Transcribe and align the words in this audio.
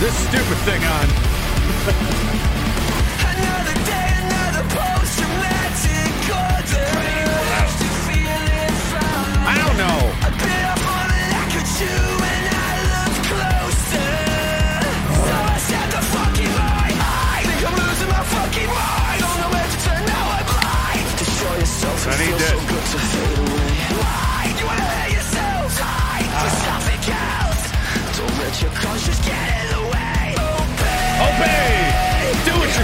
This 0.00 0.16
stupid 0.16 0.56
thing 0.64 0.82
on. 0.84 2.46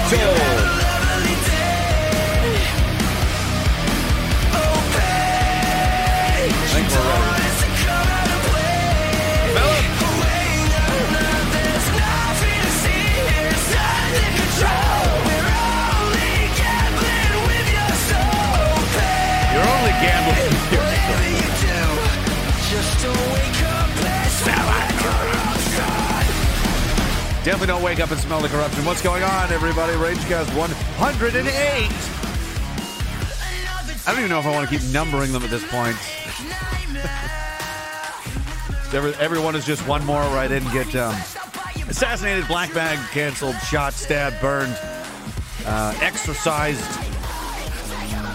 Do 0.08 0.45
Definitely 27.46 27.68
don't 27.68 27.82
wake 27.84 28.00
up 28.00 28.10
and 28.10 28.18
smell 28.18 28.40
the 28.40 28.48
corruption. 28.48 28.84
What's 28.84 29.02
going 29.02 29.22
on, 29.22 29.52
everybody? 29.52 29.92
Ragecast 29.92 30.52
108. 30.56 31.46
I 34.04 34.10
don't 34.10 34.18
even 34.18 34.30
know 34.30 34.40
if 34.40 34.46
I 34.46 34.50
want 34.50 34.68
to 34.68 34.76
keep 34.76 34.84
numbering 34.92 35.30
them 35.30 35.44
at 35.44 35.50
this 35.50 35.64
point. 35.70 35.94
Every, 38.92 39.14
everyone 39.24 39.54
is 39.54 39.64
just 39.64 39.86
one 39.86 40.04
more 40.04 40.22
where 40.22 40.38
I 40.38 40.48
didn't 40.48 40.72
get 40.72 40.92
um, 40.96 41.14
assassinated, 41.88 42.48
black 42.48 42.74
bag, 42.74 42.98
canceled, 43.10 43.54
shot, 43.58 43.92
stabbed, 43.92 44.40
burned, 44.40 44.76
uh, 45.66 45.96
exorcised. 46.00 46.82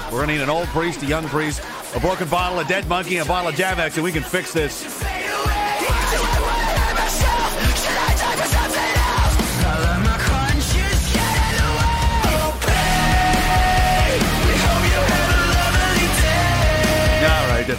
We're 0.09 0.22
gonna 0.22 0.31
need 0.31 0.42
an 0.42 0.50
old 0.50 0.68
priest, 0.68 1.03
a 1.03 1.06
young 1.06 1.28
priest, 1.28 1.62
a 1.96 2.00
broken 2.00 2.30
bottle, 2.30 2.59
a 2.59 2.66
dead 2.66 2.88
monkey, 2.88 3.18
a 3.18 3.25
bottle 3.25 3.50
of 3.50 3.56
Javex, 3.56 3.96
and 3.96 4.06
we 4.06 4.14
can 4.14 4.23
fix 4.23 4.53
this. 4.53 5.01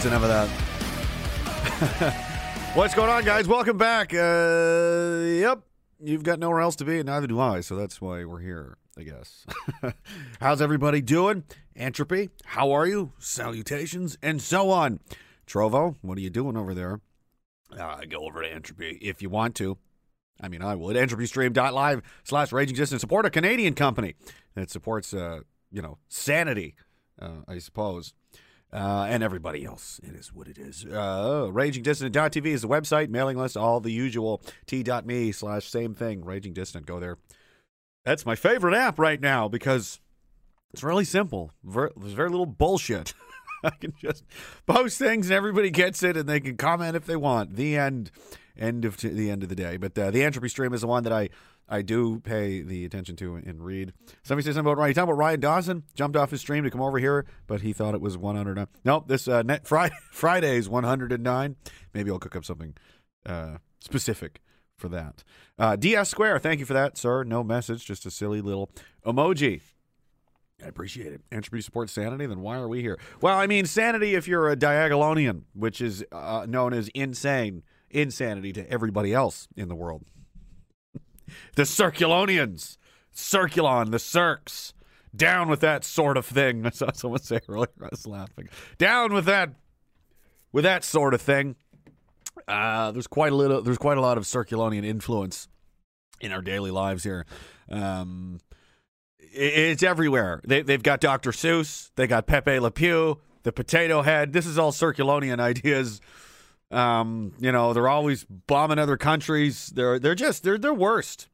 That's 0.03 0.21
enough 0.21 0.29
of 0.29 0.49
that. 2.03 2.13
What's 2.75 2.93
going 2.93 3.09
on, 3.09 3.23
guys? 3.23 3.47
Welcome 3.47 3.77
back. 3.77 4.13
Uh, 4.13 5.21
yep, 5.23 5.61
you've 6.03 6.23
got 6.23 6.39
nowhere 6.39 6.59
else 6.59 6.75
to 6.77 6.83
be, 6.83 6.97
and 6.99 7.05
neither 7.05 7.25
do 7.25 7.39
I, 7.39 7.61
so 7.61 7.77
that's 7.77 8.01
why 8.01 8.25
we're 8.25 8.41
here, 8.41 8.77
I 8.97 9.03
guess. 9.03 9.45
How's 10.41 10.61
everybody 10.61 10.99
doing? 10.99 11.45
Entropy, 11.77 12.31
how 12.43 12.73
are 12.73 12.85
you? 12.85 13.13
Salutations, 13.17 14.17
and 14.21 14.41
so 14.41 14.71
on. 14.71 14.99
Trovo, 15.47 15.95
what 16.01 16.17
are 16.17 16.21
you 16.21 16.29
doing 16.29 16.57
over 16.57 16.73
there? 16.73 16.99
Uh, 17.71 18.01
go 18.09 18.25
over 18.25 18.41
to 18.41 18.51
Entropy 18.51 18.97
if 19.01 19.21
you 19.21 19.29
want 19.29 19.55
to. 19.55 19.77
I 20.41 20.49
mean, 20.49 20.61
I 20.61 20.73
at 20.73 20.77
entropystream.live 20.77 22.01
slash 22.25 22.51
raging 22.51 22.75
dissident. 22.75 22.99
Support 22.99 23.25
a 23.25 23.29
Canadian 23.29 23.73
company 23.73 24.15
that 24.55 24.69
supports, 24.69 25.13
uh, 25.13 25.43
you 25.71 25.81
know, 25.81 25.97
sanity, 26.09 26.75
uh, 27.21 27.43
I 27.47 27.59
suppose. 27.59 28.13
Uh, 28.73 29.05
and 29.07 29.21
everybody 29.21 29.63
else. 29.63 30.01
It 30.01 30.15
is 30.15 30.33
what 30.33 30.47
it 30.47 30.57
is. 30.57 30.83
Uh, 30.83 31.47
RagingDissident.tv 31.51 32.47
is 32.47 32.63
the 32.63 32.67
website, 32.67 33.09
mailing 33.09 33.37
list, 33.37 33.55
all 33.55 33.79
the 33.79 33.91
usual. 33.91 34.41
T.me 34.65 35.31
slash 35.31 35.67
same 35.69 35.93
thing, 35.93 36.25
Raging 36.25 36.53
Dissident. 36.53 36.87
Go 36.87 36.99
there. 36.99 37.19
That's 38.03 38.25
my 38.25 38.35
favorite 38.35 38.73
app 38.75 38.97
right 38.97 39.21
now 39.21 39.47
because 39.47 39.99
it's 40.73 40.81
really 40.81 41.05
simple. 41.05 41.51
Ver- 41.63 41.91
there's 41.95 42.13
very 42.13 42.29
little 42.31 42.47
bullshit. 42.47 43.13
I 43.63 43.69
can 43.69 43.93
just 44.01 44.23
post 44.65 44.97
things 44.97 45.27
and 45.27 45.35
everybody 45.35 45.69
gets 45.69 46.01
it 46.01 46.17
and 46.17 46.27
they 46.27 46.39
can 46.39 46.57
comment 46.57 46.95
if 46.95 47.05
they 47.05 47.15
want. 47.15 47.55
The 47.55 47.77
end. 47.77 48.09
End 48.57 48.85
of 48.85 48.97
t- 48.97 49.07
the 49.07 49.31
end 49.31 49.43
of 49.43 49.49
the 49.49 49.55
day. 49.55 49.77
But 49.77 49.97
uh, 49.97 50.11
the 50.11 50.23
entropy 50.23 50.49
stream 50.49 50.73
is 50.73 50.81
the 50.81 50.87
one 50.87 51.03
that 51.03 51.13
I 51.13 51.29
I 51.67 51.81
do 51.81 52.19
pay 52.19 52.61
the 52.61 52.85
attention 52.85 53.15
to 53.17 53.35
and 53.35 53.63
read. 53.63 53.93
Somebody 54.23 54.45
said 54.45 54.55
something 54.55 54.71
about 54.71 54.79
Ryan. 54.79 54.95
You 54.95 55.03
about 55.03 55.17
Ryan 55.17 55.39
Dawson? 55.39 55.83
Jumped 55.95 56.17
off 56.17 56.31
his 56.31 56.41
stream 56.41 56.63
to 56.63 56.71
come 56.71 56.81
over 56.81 56.99
here, 56.99 57.25
but 57.47 57.61
he 57.61 57.73
thought 57.73 57.95
it 57.95 58.01
was 58.01 58.17
109. 58.17 58.67
Nope, 58.83 59.07
this 59.07 59.27
uh, 59.27 59.41
net 59.41 59.65
Friday 59.67 59.95
Friday's 60.11 60.69
109. 60.69 61.55
Maybe 61.93 62.11
I'll 62.11 62.19
cook 62.19 62.35
up 62.35 62.45
something 62.45 62.75
uh, 63.25 63.57
specific 63.79 64.41
for 64.77 64.89
that. 64.89 65.23
Uh, 65.57 65.75
DS 65.75 66.09
Square, 66.09 66.39
thank 66.39 66.59
you 66.59 66.65
for 66.65 66.73
that, 66.73 66.97
sir. 66.97 67.23
No 67.23 67.43
message, 67.43 67.85
just 67.85 68.05
a 68.05 68.11
silly 68.11 68.41
little 68.41 68.69
emoji. 69.05 69.61
I 70.63 70.67
appreciate 70.67 71.13
it. 71.13 71.21
Entropy 71.31 71.61
supports 71.61 71.93
sanity, 71.93 72.25
then 72.25 72.41
why 72.41 72.57
are 72.57 72.67
we 72.67 72.81
here? 72.81 72.99
Well, 73.21 73.37
I 73.37 73.47
mean, 73.47 73.65
sanity 73.65 74.15
if 74.15 74.27
you're 74.27 74.49
a 74.49 74.55
Diagolonian, 74.55 75.43
which 75.53 75.81
is 75.81 76.05
uh, 76.11 76.45
known 76.47 76.73
as 76.73 76.89
insane, 76.89 77.63
insanity 77.89 78.53
to 78.53 78.69
everybody 78.69 79.13
else 79.13 79.47
in 79.55 79.67
the 79.67 79.75
world. 79.75 80.03
The 81.55 81.63
Circulonians, 81.63 82.77
Circulon, 83.15 83.91
the 83.91 83.97
Circs, 83.97 84.73
down 85.15 85.49
with 85.49 85.59
that 85.61 85.83
sort 85.83 86.17
of 86.17 86.25
thing. 86.25 86.65
I 86.65 86.69
saw 86.71 86.91
someone 86.93 87.21
say 87.21 87.39
earlier. 87.47 87.67
I 87.81 87.87
was 87.91 88.07
laughing. 88.07 88.49
Down 88.77 89.13
with 89.13 89.25
that, 89.25 89.51
with 90.51 90.63
that 90.63 90.83
sort 90.83 91.13
of 91.13 91.21
thing. 91.21 91.55
Uh, 92.47 92.91
there's 92.91 93.07
quite 93.07 93.31
a 93.31 93.35
little. 93.35 93.61
There's 93.61 93.77
quite 93.77 93.97
a 93.97 94.01
lot 94.01 94.17
of 94.17 94.23
Circulonian 94.23 94.83
influence 94.85 95.47
in 96.19 96.31
our 96.31 96.41
daily 96.41 96.71
lives 96.71 97.03
here. 97.03 97.25
Um, 97.69 98.39
i- 99.21 99.25
it's 99.37 99.83
everywhere. 99.83 100.41
They, 100.45 100.61
they've 100.61 100.81
got 100.81 100.99
Dr. 100.99 101.31
Seuss. 101.31 101.91
They 101.95 102.07
got 102.07 102.25
Pepe 102.27 102.59
Le 102.59 102.71
Pew, 102.71 103.19
the 103.43 103.51
Potato 103.51 104.01
Head. 104.01 104.33
This 104.33 104.45
is 104.45 104.57
all 104.57 104.71
Circulonian 104.71 105.39
ideas. 105.39 106.01
Um, 106.73 107.33
you 107.39 107.51
know, 107.51 107.73
they're 107.73 107.87
always 107.87 108.25
bombing 108.25 108.79
other 108.79 108.97
countries. 108.97 109.67
They're 109.67 109.99
they're 109.99 110.15
just 110.15 110.43
they're 110.43 110.57
they're 110.57 110.73
worst. 110.73 111.29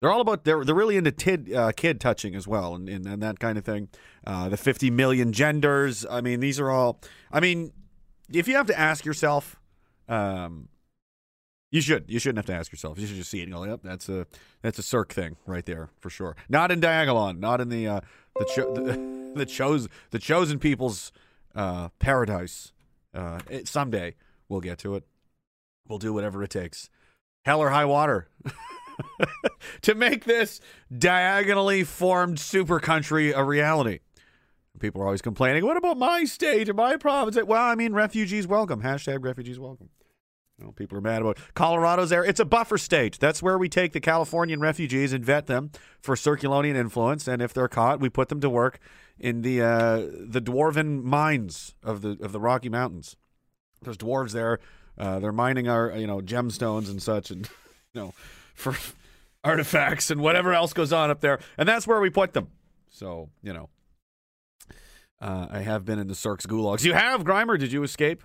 They're 0.00 0.10
all 0.10 0.20
about 0.20 0.44
they're 0.44 0.64
they're 0.64 0.74
really 0.74 0.96
into 0.96 1.12
tid, 1.12 1.52
uh, 1.52 1.72
kid 1.72 2.00
touching 2.00 2.34
as 2.34 2.46
well 2.46 2.74
and, 2.74 2.88
and 2.88 3.06
and 3.06 3.22
that 3.22 3.38
kind 3.38 3.58
of 3.58 3.64
thing. 3.64 3.88
Uh, 4.26 4.48
the 4.48 4.56
50 4.56 4.90
million 4.90 5.32
genders. 5.32 6.06
I 6.08 6.20
mean, 6.20 6.40
these 6.40 6.60
are 6.60 6.70
all. 6.70 7.00
I 7.32 7.40
mean, 7.40 7.72
if 8.32 8.48
you 8.48 8.56
have 8.56 8.66
to 8.66 8.78
ask 8.78 9.04
yourself, 9.04 9.58
um, 10.08 10.68
you 11.70 11.80
should. 11.80 12.04
You 12.08 12.18
shouldn't 12.18 12.38
have 12.38 12.46
to 12.46 12.54
ask 12.54 12.72
yourself. 12.72 12.98
You 12.98 13.06
should 13.06 13.16
just 13.16 13.30
see 13.30 13.40
it 13.40 13.44
and 13.44 13.52
go, 13.52 13.64
"Yep, 13.64 13.80
that's 13.82 14.08
a 14.08 14.26
that's 14.62 14.78
a 14.78 14.82
Cirque 14.82 15.12
thing 15.12 15.36
right 15.46 15.64
there 15.64 15.90
for 15.98 16.10
sure." 16.10 16.36
Not 16.48 16.70
in 16.70 16.80
Diagolon. 16.80 17.38
Not 17.38 17.60
in 17.60 17.68
the 17.68 17.86
uh, 17.86 18.00
the 18.38 18.44
cho- 18.54 18.74
the, 18.74 19.32
the 19.36 19.46
chose 19.46 19.88
the 20.10 20.18
chosen 20.18 20.58
people's 20.58 21.12
uh, 21.54 21.90
paradise. 21.98 22.72
Uh, 23.14 23.40
it, 23.48 23.68
someday 23.68 24.14
we'll 24.48 24.60
get 24.60 24.78
to 24.80 24.94
it. 24.94 25.04
We'll 25.88 25.98
do 25.98 26.12
whatever 26.12 26.42
it 26.42 26.50
takes, 26.50 26.88
hell 27.44 27.60
or 27.60 27.70
high 27.70 27.84
water, 27.84 28.28
to 29.82 29.94
make 29.94 30.24
this 30.24 30.60
diagonally 30.96 31.82
formed 31.84 32.38
super 32.38 32.78
country 32.78 33.32
a 33.32 33.42
reality. 33.42 34.00
People 34.78 35.02
are 35.02 35.06
always 35.06 35.22
complaining. 35.22 35.64
What 35.64 35.76
about 35.76 35.98
my 35.98 36.24
state 36.24 36.68
or 36.68 36.74
my 36.74 36.96
province? 36.96 37.36
Well, 37.44 37.60
I 37.60 37.74
mean, 37.74 37.92
refugees 37.92 38.46
welcome. 38.46 38.82
Hashtag 38.82 39.24
refugees 39.24 39.58
welcome. 39.58 39.90
People 40.76 40.98
are 40.98 41.02
mad 41.02 41.22
about 41.22 41.38
Colorado's 41.54 42.10
there. 42.10 42.24
It's 42.24 42.40
a 42.40 42.44
buffer 42.44 42.76
state. 42.76 43.18
That's 43.18 43.42
where 43.42 43.56
we 43.56 43.68
take 43.68 43.92
the 43.92 44.00
Californian 44.00 44.60
refugees 44.60 45.12
and 45.12 45.24
vet 45.24 45.46
them 45.46 45.70
for 46.00 46.14
Circulonian 46.14 46.76
influence. 46.76 47.26
And 47.26 47.40
if 47.40 47.54
they're 47.54 47.68
caught, 47.68 47.98
we 48.00 48.10
put 48.10 48.28
them 48.28 48.40
to 48.40 48.50
work 48.50 48.78
in 49.20 49.42
the 49.42 49.60
uh, 49.60 50.06
the 50.18 50.40
dwarven 50.40 51.02
mines 51.02 51.74
of 51.82 52.00
the 52.00 52.18
of 52.22 52.32
the 52.32 52.40
Rocky 52.40 52.68
Mountains. 52.68 53.16
There's 53.82 53.98
dwarves 53.98 54.32
there. 54.32 54.58
Uh, 54.98 55.20
they're 55.20 55.32
mining 55.32 55.68
our 55.68 55.92
you 55.96 56.06
know 56.06 56.20
gemstones 56.20 56.90
and 56.90 57.00
such, 57.02 57.30
and 57.30 57.48
you 57.94 58.00
know 58.00 58.14
for 58.54 58.74
artifacts 59.44 60.10
and 60.10 60.20
whatever 60.20 60.52
else 60.52 60.72
goes 60.72 60.92
on 60.92 61.10
up 61.10 61.20
there. 61.20 61.38
And 61.56 61.68
that's 61.68 61.86
where 61.86 62.00
we 62.00 62.10
put 62.10 62.32
them. 62.32 62.48
So 62.88 63.28
you 63.42 63.52
know, 63.52 63.68
uh, 65.20 65.46
I 65.50 65.60
have 65.60 65.84
been 65.84 65.98
in 65.98 66.08
the 66.08 66.14
Cirque's 66.14 66.46
gulags. 66.46 66.84
You 66.84 66.94
have 66.94 67.22
Grimer? 67.22 67.58
Did 67.58 67.72
you 67.72 67.82
escape? 67.82 68.24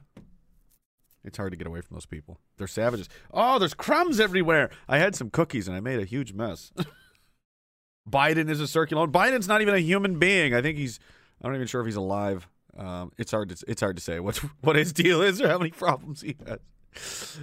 It's 1.25 1.37
hard 1.37 1.51
to 1.51 1.57
get 1.57 1.65
away 1.67 1.81
from 1.81 1.95
those 1.95 2.05
people. 2.05 2.39
They're 2.57 2.67
savages. 2.67 3.09
Oh, 3.33 3.57
there's 3.57 3.73
crumbs 3.73 4.19
everywhere. 4.19 4.69
I 4.87 4.99
had 4.99 5.15
some 5.15 5.31
cookies 5.31 5.67
and 5.67 5.75
I 5.75 5.79
made 5.79 5.99
a 5.99 6.05
huge 6.05 6.33
mess. 6.33 6.71
Biden 8.09 8.49
is 8.49 8.59
a 8.59 8.67
circular. 8.67 9.07
Biden's 9.07 9.47
not 9.47 9.61
even 9.61 9.73
a 9.73 9.79
human 9.79 10.19
being. 10.19 10.53
I 10.53 10.61
think 10.61 10.77
he's. 10.77 10.99
I'm 11.41 11.51
not 11.51 11.55
even 11.55 11.67
sure 11.67 11.81
if 11.81 11.87
he's 11.87 11.95
alive. 11.95 12.47
Um, 12.77 13.11
it's 13.17 13.31
hard 13.31 13.49
to 13.49 13.63
it's 13.67 13.81
hard 13.81 13.95
to 13.95 14.01
say 14.01 14.19
what 14.19 14.37
what 14.61 14.75
his 14.75 14.93
deal 14.93 15.21
is 15.21 15.41
or 15.41 15.47
how 15.49 15.57
many 15.57 15.71
problems 15.71 16.21
he 16.21 16.35
has. 16.45 16.59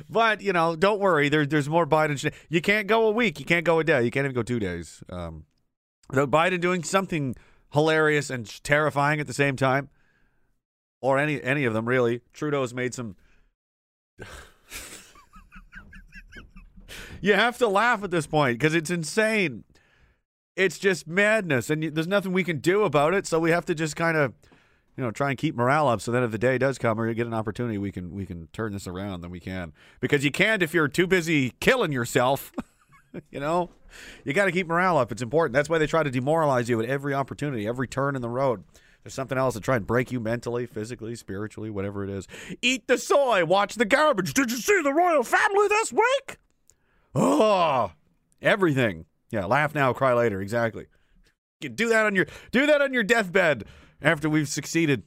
But 0.08 0.40
you 0.40 0.52
know, 0.52 0.76
don't 0.76 1.00
worry. 1.00 1.28
There, 1.28 1.44
there's 1.46 1.68
more 1.68 1.86
Biden. 1.86 2.18
Sh- 2.18 2.34
you 2.48 2.60
can't 2.60 2.86
go 2.86 3.06
a 3.06 3.10
week. 3.10 3.38
You 3.40 3.44
can't 3.44 3.64
go 3.64 3.78
a 3.78 3.84
day. 3.84 4.02
You 4.02 4.10
can't 4.10 4.24
even 4.24 4.34
go 4.34 4.42
two 4.42 4.58
days. 4.58 5.02
Um, 5.10 5.44
though 6.10 6.26
Biden 6.26 6.60
doing 6.60 6.82
something 6.82 7.34
hilarious 7.72 8.30
and 8.30 8.46
terrifying 8.62 9.20
at 9.20 9.26
the 9.26 9.34
same 9.34 9.56
time, 9.56 9.90
or 11.00 11.18
any 11.18 11.42
any 11.42 11.64
of 11.64 11.74
them 11.74 11.86
really. 11.86 12.20
Trudeau's 12.32 12.72
made 12.72 12.94
some. 12.94 13.16
you 17.20 17.34
have 17.34 17.58
to 17.58 17.68
laugh 17.68 18.02
at 18.04 18.10
this 18.10 18.26
point 18.26 18.58
because 18.58 18.74
it's 18.74 18.90
insane. 18.90 19.64
It's 20.54 20.78
just 20.78 21.06
madness, 21.06 21.70
and 21.70 21.82
there's 21.82 22.06
nothing 22.06 22.32
we 22.32 22.44
can 22.44 22.58
do 22.58 22.82
about 22.82 23.14
it. 23.14 23.26
So 23.26 23.38
we 23.38 23.50
have 23.50 23.64
to 23.66 23.74
just 23.74 23.96
kind 23.96 24.16
of, 24.16 24.34
you 24.96 25.02
know, 25.02 25.10
try 25.10 25.30
and 25.30 25.38
keep 25.38 25.54
morale 25.54 25.88
up. 25.88 26.00
So 26.02 26.12
then, 26.12 26.22
if 26.22 26.30
the 26.30 26.38
day 26.38 26.58
does 26.58 26.76
come 26.78 27.00
or 27.00 27.08
you 27.08 27.14
get 27.14 27.26
an 27.26 27.34
opportunity, 27.34 27.78
we 27.78 27.90
can 27.90 28.14
we 28.14 28.26
can 28.26 28.48
turn 28.52 28.72
this 28.72 28.86
around. 28.86 29.22
Then 29.22 29.30
we 29.30 29.40
can 29.40 29.72
because 30.00 30.24
you 30.24 30.30
can't 30.30 30.62
if 30.62 30.74
you're 30.74 30.88
too 30.88 31.06
busy 31.06 31.54
killing 31.60 31.92
yourself. 31.92 32.52
you 33.30 33.40
know, 33.40 33.70
you 34.24 34.32
got 34.32 34.44
to 34.44 34.52
keep 34.52 34.66
morale 34.66 34.98
up. 34.98 35.10
It's 35.10 35.22
important. 35.22 35.54
That's 35.54 35.70
why 35.70 35.78
they 35.78 35.86
try 35.86 36.02
to 36.02 36.10
demoralize 36.10 36.68
you 36.68 36.80
at 36.80 36.88
every 36.88 37.14
opportunity, 37.14 37.66
every 37.66 37.88
turn 37.88 38.14
in 38.14 38.22
the 38.22 38.28
road. 38.28 38.64
There's 39.02 39.14
something 39.14 39.38
else 39.38 39.54
to 39.54 39.60
try 39.60 39.76
and 39.76 39.86
break 39.86 40.12
you 40.12 40.20
mentally, 40.20 40.66
physically, 40.66 41.16
spiritually, 41.16 41.70
whatever 41.70 42.04
it 42.04 42.10
is. 42.10 42.28
Eat 42.60 42.86
the 42.86 42.98
soy, 42.98 43.44
watch 43.44 43.74
the 43.74 43.84
garbage. 43.84 44.32
Did 44.32 44.50
you 44.50 44.58
see 44.58 44.80
the 44.80 44.92
royal 44.92 45.24
family 45.24 45.66
this 45.68 45.92
week? 45.92 46.38
Oh, 47.14 47.92
everything. 48.40 49.06
Yeah, 49.32 49.46
laugh 49.46 49.74
now, 49.74 49.92
cry 49.92 50.12
later. 50.12 50.40
Exactly. 50.40 50.86
Do 51.60 51.88
that 51.88 52.06
on 52.06 52.14
your 52.14 52.26
do 52.50 52.66
that 52.66 52.82
on 52.82 52.92
your 52.92 53.02
deathbed 53.02 53.64
after 54.00 54.28
we've 54.28 54.48
succeeded 54.48 55.04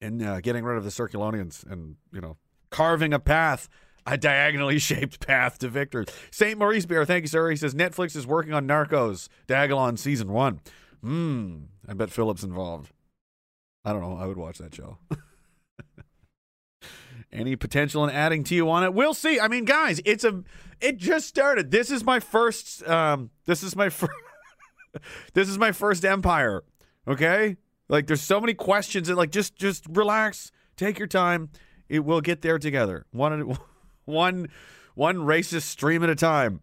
in 0.00 0.22
uh, 0.22 0.40
getting 0.40 0.64
rid 0.64 0.76
of 0.78 0.84
the 0.84 0.90
Circulonians 0.90 1.70
and 1.70 1.96
you 2.12 2.20
know 2.20 2.36
carving 2.70 3.12
a 3.12 3.18
path, 3.18 3.68
a 4.06 4.16
diagonally 4.16 4.78
shaped 4.78 5.26
path 5.26 5.58
to 5.58 5.68
victory. 5.68 6.06
Saint 6.30 6.58
Maurice 6.58 6.86
Bear, 6.86 7.04
thank 7.04 7.22
you, 7.22 7.28
sir. 7.28 7.50
He 7.50 7.56
says 7.56 7.74
Netflix 7.74 8.14
is 8.14 8.26
working 8.26 8.52
on 8.52 8.68
Narcos, 8.68 9.28
Diagolon 9.48 9.98
season 9.98 10.32
one. 10.32 10.60
Hmm. 11.02 11.64
I 11.88 11.94
bet 11.94 12.10
Phillips 12.10 12.42
involved. 12.42 12.92
I 13.84 13.92
don't 13.92 14.00
know. 14.00 14.16
I 14.16 14.26
would 14.26 14.38
watch 14.38 14.58
that 14.58 14.74
show. 14.74 14.98
Any 17.34 17.56
potential 17.56 18.04
in 18.04 18.10
adding 18.10 18.44
Tijuana? 18.44 18.94
We'll 18.94 19.12
see. 19.12 19.40
I 19.40 19.48
mean, 19.48 19.64
guys, 19.64 20.00
it's 20.04 20.22
a 20.22 20.44
it 20.80 20.98
just 20.98 21.26
started. 21.26 21.72
This 21.72 21.90
is 21.90 22.04
my 22.04 22.20
first 22.20 22.86
um 22.88 23.30
this 23.46 23.62
is 23.62 23.74
my 23.74 23.88
first 23.90 24.12
this 25.34 25.48
is 25.48 25.58
my 25.58 25.72
first 25.72 26.04
empire. 26.04 26.62
Okay? 27.08 27.56
Like 27.88 28.06
there's 28.06 28.22
so 28.22 28.40
many 28.40 28.54
questions 28.54 29.08
and 29.08 29.18
like 29.18 29.30
just 29.30 29.56
just 29.56 29.84
relax, 29.90 30.52
take 30.76 30.98
your 30.98 31.08
time. 31.08 31.50
It 31.88 32.04
will 32.04 32.20
get 32.20 32.42
there 32.42 32.58
together. 32.58 33.04
One 33.10 33.58
one 34.04 34.48
one 34.94 35.16
racist 35.16 35.62
stream 35.62 36.04
at 36.04 36.10
a 36.10 36.14
time. 36.14 36.60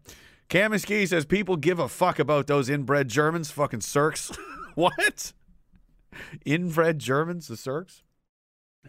Kamiski 0.48 1.06
says 1.08 1.24
people 1.24 1.56
give 1.56 1.78
a 1.78 1.88
fuck 1.88 2.18
about 2.18 2.46
those 2.46 2.68
inbred 2.68 3.08
Germans, 3.08 3.50
fucking 3.50 3.80
Circs. 3.80 4.36
what? 4.74 5.32
Inbred 6.44 6.98
Germans, 6.98 7.48
the 7.48 7.54
Circs? 7.54 8.02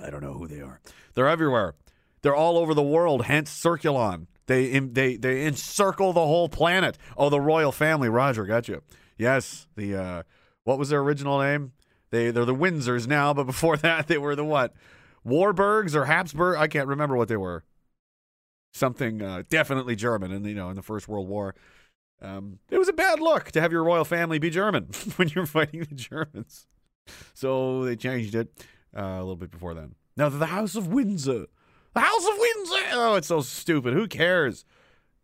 I 0.02 0.10
don't 0.10 0.24
know 0.24 0.34
who 0.34 0.48
they 0.48 0.62
are. 0.62 0.80
They're 1.14 1.28
everywhere. 1.28 1.76
They're 2.22 2.36
all 2.36 2.58
over 2.58 2.74
the 2.74 2.82
world. 2.82 3.26
Hence, 3.26 3.52
Circulon. 3.52 4.28
They 4.48 4.80
they 4.80 5.16
they 5.16 5.46
encircle 5.46 6.14
the 6.14 6.26
whole 6.26 6.50
planet. 6.50 6.98
Oh, 7.16 7.30
the 7.30 7.40
royal 7.40 7.72
family. 7.72 8.10
Roger, 8.10 8.46
got 8.46 8.68
you. 8.68 8.82
Yes, 9.18 9.68
the 9.76 9.96
uh, 9.96 10.24
what 10.64 10.78
was 10.78 10.90
their 10.90 11.00
original 11.00 11.40
name? 11.40 11.74
They 12.10 12.32
they're 12.32 12.46
the 12.46 12.56
Windsors 12.56 13.08
now, 13.08 13.34
but 13.34 13.44
before 13.46 13.78
that 13.78 14.08
they 14.08 14.18
were 14.18 14.36
the 14.36 14.44
what? 14.44 14.74
Warburgs 15.26 15.96
or 15.96 16.06
Habsburg? 16.06 16.58
I 16.58 16.68
can't 16.68 16.88
remember 16.88 17.16
what 17.16 17.30
they 17.30 17.38
were. 17.38 17.64
Something 18.74 19.22
uh, 19.22 19.44
definitely 19.50 19.96
German, 19.96 20.32
and 20.32 20.46
you 20.46 20.56
know, 20.56 20.70
in 20.70 20.76
the 20.76 20.82
First 20.82 21.08
World 21.08 21.28
War. 21.28 21.56
Um, 22.22 22.60
it 22.70 22.78
was 22.78 22.88
a 22.88 22.94
bad 22.94 23.20
look 23.20 23.52
to 23.52 23.62
have 23.62 23.72
your 23.72 23.84
royal 23.84 24.06
family 24.06 24.40
be 24.40 24.50
German 24.50 24.86
when 25.18 25.30
you're 25.30 25.46
fighting 25.46 25.82
the 25.82 25.96
Germans. 25.96 26.68
So 27.34 27.84
they 27.84 27.98
changed 27.98 28.34
it 28.34 28.66
uh, 28.96 29.02
a 29.02 29.20
little 29.20 29.36
bit 29.36 29.52
before 29.52 29.74
then. 29.74 29.96
Now 30.16 30.30
the 30.30 30.46
House 30.46 30.76
of 30.76 30.88
Windsor. 30.88 31.48
The 31.94 32.00
House 32.00 32.28
of 32.28 32.34
Windsor. 32.38 32.86
Oh, 32.94 33.16
it's 33.16 33.28
so 33.28 33.42
stupid. 33.42 33.94
Who 33.94 34.08
cares? 34.08 34.66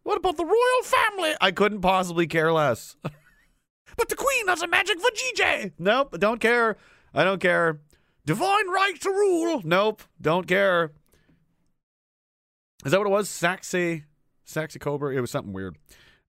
What 0.04 0.18
about 0.18 0.38
the 0.38 0.45
royal 0.45 0.83
family? 0.83 1.33
I 1.42 1.51
couldn't 1.51 1.81
possibly 1.81 2.27
care 2.27 2.51
less. 2.51 2.95
but 3.98 4.10
the 4.10 4.16
Queen 4.16 4.48
has 4.48 4.62
a 4.62 4.68
magic 4.68 5.00
for 5.00 5.10
GJ. 5.12 5.74
Nope, 5.77 6.18
don't 6.19 6.39
care. 6.39 6.77
I 7.13 7.24
don't 7.24 7.42
care. 7.42 7.80
Divine 8.25 8.69
right 8.69 9.00
to 9.01 9.10
rule. 9.10 9.62
Nope, 9.63 10.04
don't 10.21 10.48
care. 10.48 10.92
Is 12.86 12.92
that 12.92 13.00
what 13.00 13.07
it 13.07 13.12
was? 13.12 13.30
Saxy, 13.30 14.04
Saxe-Coburg. 14.45 15.16
It 15.16 15.21
was 15.21 15.31
something 15.31 15.54
weird. 15.54 15.77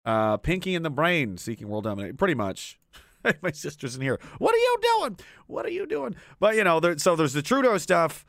Uh, 0.04 0.36
Pinky 0.38 0.74
and 0.74 0.84
the 0.84 0.90
Brain 0.90 1.36
seeking 1.36 1.68
world 1.68 1.84
domination. 1.84 2.16
Pretty 2.16 2.34
much. 2.34 2.79
My 3.42 3.50
sister's 3.52 3.96
in 3.96 4.02
here. 4.02 4.18
What 4.38 4.54
are 4.54 4.58
you 4.58 4.76
doing? 4.98 5.18
What 5.46 5.66
are 5.66 5.70
you 5.70 5.86
doing? 5.86 6.16
But 6.38 6.56
you 6.56 6.64
know, 6.64 6.80
there, 6.80 6.98
so 6.98 7.16
there's 7.16 7.32
the 7.32 7.42
Trudeau 7.42 7.78
stuff. 7.78 8.24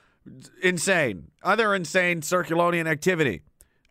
Insane. 0.61 1.31
Other 1.43 1.73
insane 1.73 2.21
Circulonian 2.21 2.88
activity. 2.88 3.41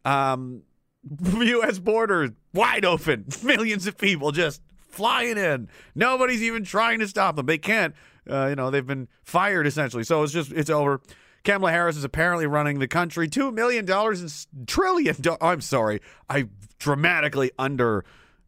Um, 0.05 0.63
U.S. 1.41 1.79
border 1.79 2.31
wide 2.55 2.85
open. 2.85 3.27
Millions 3.43 3.87
of 3.87 3.99
people 3.99 4.33
just 4.33 4.63
flying 4.89 5.39
in. 5.39 5.69
Nobody's 5.95 6.43
even 6.43 6.65
trying 6.65 7.01
to 7.01 7.09
stop 7.09 7.37
them. 7.37 7.47
They 7.47 7.59
can't. 7.59 7.95
Uh, 8.29 8.49
you 8.49 8.57
know, 8.57 8.71
they've 8.71 8.87
been 8.87 9.09
fired 9.25 9.67
essentially. 9.67 10.05
So 10.05 10.23
it's 10.23 10.33
just 10.33 10.53
it's 10.53 10.71
over. 10.71 11.01
Kamala 11.43 11.73
Harris 11.73 11.97
is 11.97 12.05
apparently 12.05 12.47
running 12.47 12.79
the 12.81 12.89
country. 12.89 13.27
Two 13.27 13.51
million 13.51 13.85
dollars 13.87 14.21
and 14.21 14.69
trillion. 14.69 15.17
Do- 15.21 15.39
I'm 15.41 15.63
sorry, 15.63 16.01
I 16.29 16.49
dramatically 16.79 17.51
under 17.59 18.05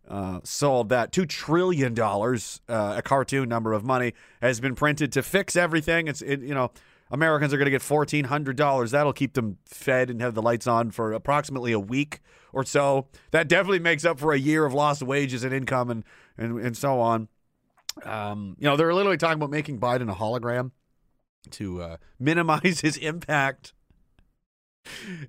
uh, 0.08 0.40
sold 0.44 0.88
that. 0.90 1.12
Two 1.12 1.26
trillion 1.26 1.94
dollars, 1.94 2.60
uh, 2.68 2.94
a 2.98 3.02
cartoon 3.02 3.48
number 3.48 3.72
of 3.72 3.84
money, 3.84 4.14
has 4.40 4.60
been 4.60 4.74
printed 4.74 5.12
to 5.12 5.22
fix 5.22 5.56
everything. 5.56 6.08
It's 6.08 6.22
it, 6.22 6.40
you 6.40 6.54
know. 6.54 6.70
Americans 7.10 7.52
are 7.52 7.58
going 7.58 7.66
to 7.66 7.70
get 7.70 7.82
fourteen 7.82 8.24
hundred 8.24 8.56
dollars. 8.56 8.92
That'll 8.92 9.12
keep 9.12 9.34
them 9.34 9.58
fed 9.66 10.08
and 10.08 10.22
have 10.22 10.32
the 10.32 10.40
lights 10.40 10.66
on 10.66 10.90
for 10.90 11.12
approximately 11.12 11.70
a 11.72 11.78
week 11.78 12.20
or 12.54 12.64
so. 12.64 13.06
That 13.32 13.48
definitely 13.48 13.80
makes 13.80 14.06
up 14.06 14.18
for 14.18 14.32
a 14.32 14.38
year 14.38 14.64
of 14.64 14.72
lost 14.72 15.02
wages 15.02 15.44
and 15.44 15.52
income 15.52 15.90
and 15.90 16.04
and, 16.38 16.58
and 16.58 16.74
so 16.74 17.00
on. 17.00 17.28
Um, 18.02 18.56
you 18.58 18.66
know, 18.66 18.78
they're 18.78 18.94
literally 18.94 19.18
talking 19.18 19.36
about 19.36 19.50
making 19.50 19.78
Biden 19.78 20.10
a 20.10 20.14
hologram 20.14 20.70
to 21.50 21.82
uh, 21.82 21.96
minimize 22.18 22.80
his 22.80 22.96
impact. 22.96 23.74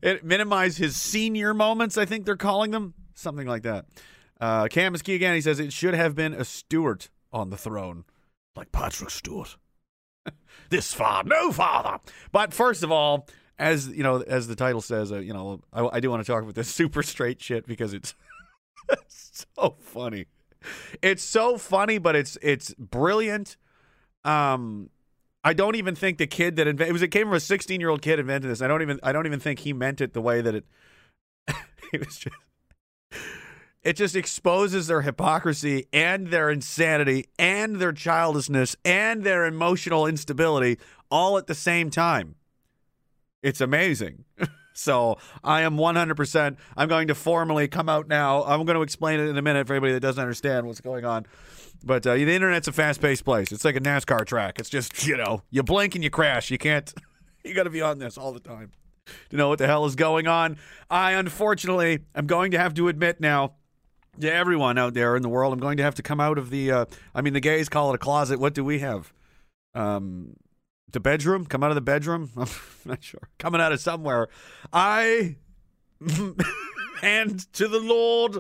It 0.02 0.24
minimize 0.24 0.78
his 0.78 0.96
senior 0.96 1.54
moments. 1.54 1.98
I 1.98 2.06
think 2.06 2.26
they're 2.26 2.38
calling 2.38 2.72
them 2.72 2.94
something 3.14 3.46
like 3.46 3.64
that. 3.64 3.88
Uh, 4.44 4.68
Cam 4.68 4.94
again. 4.94 5.36
He 5.36 5.40
says 5.40 5.58
it 5.62 5.72
should 5.72 5.94
have 5.94 6.16
been 6.16 6.34
a 6.34 6.44
Stewart 6.44 7.10
on 7.32 7.50
the 7.50 7.56
throne, 7.56 8.04
like 8.58 8.74
Patrick 8.74 9.10
Stewart. 9.10 9.56
this 10.70 10.94
far, 10.94 11.24
no 11.24 11.54
farther. 11.54 12.00
But 12.34 12.54
first 12.54 12.84
of 12.84 12.92
all, 12.92 13.26
as 13.58 13.88
you 13.88 14.04
know, 14.04 14.22
as 14.22 14.50
the 14.50 14.58
title 14.58 14.82
says, 14.82 15.14
uh, 15.14 15.20
you 15.20 15.32
know, 15.32 15.62
I, 15.72 15.88
I 15.94 16.00
do 16.02 16.10
want 16.10 16.26
to 16.26 16.30
talk 16.30 16.44
about 16.44 16.56
this 16.56 16.68
super 16.76 17.04
straight 17.04 17.42
shit 17.42 17.66
because 17.66 17.94
it's 17.94 18.16
so 19.08 19.78
funny. 19.80 20.26
It's 21.02 21.24
so 21.24 21.58
funny, 21.58 21.98
but 21.98 22.14
it's 22.18 22.38
it's 22.42 22.74
brilliant. 22.74 23.56
Um, 24.26 24.90
I 25.46 25.54
don't 25.54 25.76
even 25.78 25.96
think 25.96 26.18
the 26.18 26.28
kid 26.28 26.58
that 26.58 26.68
invented 26.68 26.90
it 26.90 26.92
was 26.92 27.02
it 27.02 27.12
came 27.12 27.28
from 27.28 27.36
a 27.36 27.40
16 27.40 27.80
year 27.80 27.90
old 27.90 28.02
kid 28.02 28.20
invented 28.20 28.52
this. 28.52 28.62
I 28.62 28.68
don't 28.68 28.82
even 28.82 29.00
I 29.04 29.14
don't 29.14 29.26
even 29.26 29.40
think 29.40 29.60
he 29.60 29.72
meant 29.72 30.02
it 30.02 30.12
the 30.12 30.22
way 30.22 30.42
that 30.42 30.54
it. 30.54 30.66
it 31.94 32.06
was 32.06 32.18
just. 32.18 32.36
It 33.84 33.98
just 33.98 34.16
exposes 34.16 34.88
their 34.88 35.02
hypocrisy 35.02 35.88
and 35.92 36.28
their 36.28 36.50
insanity 36.50 37.26
and 37.38 37.78
their 37.78 37.92
childishness 37.92 38.78
and 38.86 39.24
their 39.24 39.46
emotional 39.46 40.08
instability 40.08 40.80
all 41.12 41.38
at 41.38 41.48
the 41.48 41.56
same 41.56 41.90
time. 41.90 42.36
It's 43.42 43.60
amazing. 43.60 44.24
so 44.74 45.18
I 45.44 45.62
am 45.64 45.76
100%. 45.76 46.58
I'm 46.78 46.88
going 46.88 47.10
to 47.10 47.16
formally 47.16 47.68
come 47.68 47.90
out 47.90 48.08
now. 48.08 48.44
I'm 48.46 48.64
going 48.64 48.78
to 48.78 48.84
explain 48.84 49.20
it 49.20 49.28
in 49.28 49.38
a 49.38 49.42
minute 49.42 49.68
for 49.68 49.74
anybody 49.74 49.92
that 49.94 50.00
doesn't 50.00 50.22
understand 50.22 50.66
what's 50.66 50.82
going 50.82 51.04
on. 51.04 51.26
But 51.84 52.08
uh, 52.08 52.14
the 52.14 52.34
internet's 52.34 52.70
a 52.70 52.72
fast 52.72 53.02
paced 53.02 53.26
place. 53.26 53.52
It's 53.52 53.66
like 53.66 53.76
a 53.76 53.82
NASCAR 53.82 54.26
track. 54.26 54.60
It's 54.60 54.70
just, 54.70 55.06
you 55.06 55.18
know, 55.18 55.44
you 55.50 55.62
blink 55.62 55.96
and 55.96 56.04
you 56.04 56.10
crash. 56.10 56.50
You 56.50 56.58
can't, 56.58 56.94
you 57.44 57.54
got 57.54 57.64
to 57.64 57.70
be 57.70 57.82
on 57.82 58.00
this 58.00 58.18
all 58.18 58.32
the 58.32 58.40
time 58.40 58.72
to 59.30 59.36
know 59.36 59.50
what 59.50 59.60
the 59.60 59.68
hell 59.68 59.86
is 59.86 59.98
going 59.98 60.26
on. 60.26 60.58
I, 60.90 61.12
unfortunately, 61.12 62.00
am 62.16 62.28
going 62.28 62.52
to 62.52 62.58
have 62.58 62.74
to 62.76 62.88
admit 62.88 63.20
now 63.20 63.56
to 64.20 64.32
everyone 64.32 64.78
out 64.78 64.94
there 64.94 65.16
in 65.16 65.22
the 65.22 65.30
world, 65.30 65.54
I'm 65.54 65.60
going 65.60 65.78
to 65.78 65.84
have 65.84 65.96
to 65.96 66.04
come 66.04 66.20
out 66.20 66.38
of 66.38 66.50
the. 66.50 66.72
Uh, 66.72 66.86
I 67.14 67.22
mean, 67.22 67.34
the 67.34 67.40
gays 67.40 67.70
call 67.70 67.92
it 67.92 67.96
a 67.96 68.00
closet. 68.00 68.40
What 68.40 68.54
do 68.54 68.64
we 68.64 68.80
have? 68.80 69.14
Um, 69.74 70.36
the 70.92 71.00
bedroom, 71.00 71.46
come 71.46 71.64
out 71.64 71.72
of 71.72 71.76
the 71.76 71.82
bedroom. 71.82 72.32
I'm 72.38 72.48
not 72.86 73.04
sure. 73.04 73.30
Coming 73.40 73.62
out 73.62 73.72
of 73.72 73.80
somewhere. 73.80 74.28
I 74.72 75.38
hand 77.02 77.52
to 77.54 77.68
the 77.68 77.80
Lord, 77.80 78.40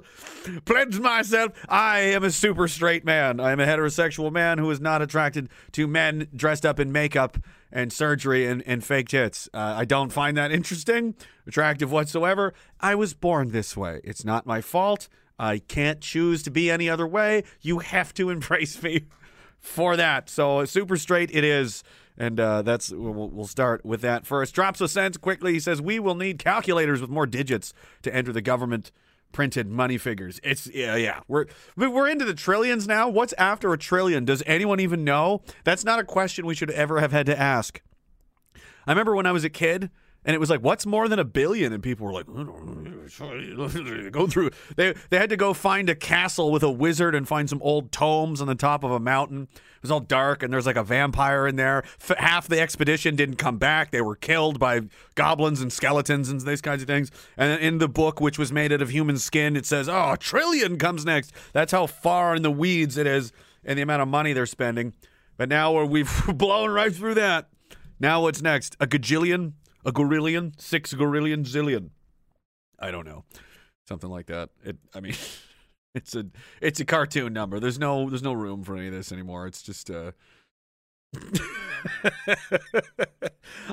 pledge 0.65 0.99
myself. 0.99 1.51
I 1.67 1.99
am 1.99 2.23
a 2.23 2.31
super 2.31 2.67
straight 2.67 3.03
man. 3.03 3.39
I 3.39 3.51
am 3.51 3.59
a 3.59 3.65
heterosexual 3.65 4.31
man 4.31 4.57
who 4.57 4.69
is 4.71 4.79
not 4.79 5.01
attracted 5.01 5.49
to 5.73 5.87
men 5.87 6.27
dressed 6.35 6.65
up 6.65 6.79
in 6.79 6.91
makeup 6.91 7.37
and 7.71 7.91
surgery 7.91 8.45
and, 8.45 8.63
and 8.65 8.83
fake 8.83 9.09
tits. 9.09 9.49
Uh, 9.53 9.73
I 9.77 9.85
don't 9.85 10.11
find 10.11 10.37
that 10.37 10.51
interesting, 10.51 11.15
attractive 11.45 11.91
whatsoever. 11.91 12.53
I 12.79 12.95
was 12.95 13.13
born 13.13 13.49
this 13.49 13.75
way. 13.75 13.99
It's 14.03 14.23
not 14.23 14.45
my 14.45 14.61
fault. 14.61 15.09
I 15.39 15.59
can't 15.59 16.01
choose 16.01 16.43
to 16.43 16.51
be 16.51 16.69
any 16.69 16.89
other 16.89 17.07
way. 17.07 17.43
You 17.61 17.79
have 17.79 18.13
to 18.15 18.29
embrace 18.29 18.81
me 18.81 19.05
for 19.59 19.95
that. 19.95 20.29
So 20.29 20.65
super 20.65 20.97
straight 20.97 21.31
it 21.33 21.43
is. 21.43 21.83
And 22.17 22.39
uh, 22.39 22.61
that's 22.61 22.91
we'll, 22.91 23.29
we'll 23.29 23.47
start 23.47 23.83
with 23.83 24.01
that 24.01 24.25
first. 24.25 24.53
Drops 24.53 24.81
a 24.81 24.87
sense 24.87 25.17
quickly. 25.17 25.53
He 25.53 25.59
says 25.59 25.81
we 25.81 25.99
will 25.99 26.15
need 26.15 26.37
calculators 26.37 27.01
with 27.01 27.09
more 27.09 27.25
digits 27.25 27.73
to 28.03 28.13
enter 28.13 28.31
the 28.31 28.41
government 28.41 28.91
printed 29.31 29.67
money 29.67 29.97
figures. 29.97 30.39
It's 30.43 30.67
yeah, 30.67 30.95
yeah. 30.95 31.21
We're 31.27 31.47
we're 31.75 32.07
into 32.07 32.23
the 32.23 32.35
trillions 32.35 32.87
now. 32.87 33.09
What's 33.09 33.33
after 33.33 33.73
a 33.73 33.77
trillion? 33.77 34.25
Does 34.25 34.43
anyone 34.45 34.79
even 34.79 35.03
know? 35.03 35.41
That's 35.63 35.83
not 35.83 35.99
a 35.99 36.03
question 36.03 36.45
we 36.45 36.55
should 36.55 36.69
ever 36.69 36.99
have 36.99 37.11
had 37.11 37.25
to 37.25 37.37
ask. 37.37 37.81
I 38.85 38.91
remember 38.91 39.15
when 39.15 39.25
I 39.25 39.31
was 39.31 39.43
a 39.43 39.49
kid 39.49 39.89
and 40.25 40.33
it 40.33 40.39
was 40.39 40.49
like, 40.49 40.61
what's 40.61 40.85
more 40.85 41.07
than 41.07 41.19
a 41.19 41.23
billion? 41.23 41.73
And 41.73 41.83
people 41.83 42.05
were 42.05 42.13
like, 42.13 42.25
go 44.11 44.27
through. 44.27 44.51
They 44.75 44.93
they 45.09 45.17
had 45.17 45.29
to 45.29 45.37
go 45.37 45.53
find 45.53 45.89
a 45.89 45.95
castle 45.95 46.51
with 46.51 46.63
a 46.63 46.71
wizard 46.71 47.13
and 47.15 47.27
find 47.27 47.49
some 47.49 47.61
old 47.61 47.91
tomes 47.91 48.39
on 48.41 48.47
the 48.47 48.55
top 48.55 48.83
of 48.83 48.91
a 48.91 48.99
mountain. 48.99 49.47
It 49.51 49.81
was 49.81 49.91
all 49.91 49.99
dark 49.99 50.43
and 50.43 50.53
there's 50.53 50.65
like 50.65 50.77
a 50.77 50.83
vampire 50.83 51.45
in 51.45 51.57
there. 51.57 51.83
F- 51.99 52.17
half 52.17 52.47
the 52.47 52.59
expedition 52.59 53.15
didn't 53.15 53.35
come 53.35 53.57
back. 53.57 53.91
They 53.91 54.01
were 54.01 54.15
killed 54.15 54.59
by 54.59 54.81
goblins 55.15 55.59
and 55.61 55.73
skeletons 55.73 56.29
and 56.29 56.39
these 56.41 56.61
kinds 56.61 56.81
of 56.81 56.87
things. 56.87 57.11
And 57.35 57.61
in 57.61 57.79
the 57.79 57.89
book, 57.89 58.21
which 58.21 58.39
was 58.39 58.51
made 58.51 58.71
out 58.71 58.81
of 58.81 58.89
human 58.89 59.17
skin, 59.17 59.57
it 59.57 59.65
says, 59.65 59.89
oh, 59.89 60.11
a 60.13 60.17
trillion 60.17 60.77
comes 60.77 61.03
next. 61.05 61.33
That's 61.51 61.73
how 61.73 61.87
far 61.87 62.33
in 62.35 62.43
the 62.43 62.51
weeds 62.51 62.97
it 62.97 63.07
is 63.07 63.33
and 63.65 63.77
the 63.77 63.83
amount 63.83 64.01
of 64.01 64.07
money 64.07 64.31
they're 64.31 64.45
spending. 64.45 64.93
But 65.35 65.49
now 65.49 65.83
we've 65.83 66.23
blown 66.33 66.69
right 66.71 66.93
through 66.93 67.15
that. 67.15 67.49
Now 67.99 68.21
what's 68.21 68.41
next? 68.41 68.77
A 68.79 68.87
gajillion? 68.87 69.53
A 69.85 69.91
gorillion? 69.91 70.53
Six 70.57 70.93
gorillion 70.93 71.43
zillion? 71.43 71.89
I 72.79 72.91
don't 72.91 73.05
know. 73.05 73.25
Something 73.87 74.09
like 74.09 74.27
that. 74.27 74.49
It 74.63 74.77
I 74.93 74.99
mean 74.99 75.15
it's 75.95 76.15
a 76.15 76.25
it's 76.61 76.79
a 76.79 76.85
cartoon 76.85 77.33
number. 77.33 77.59
There's 77.59 77.79
no 77.79 78.09
there's 78.09 78.23
no 78.23 78.33
room 78.33 78.63
for 78.63 78.75
any 78.75 78.87
of 78.87 78.93
this 78.93 79.11
anymore. 79.11 79.47
It's 79.47 79.61
just 79.61 79.89
uh 79.89 80.11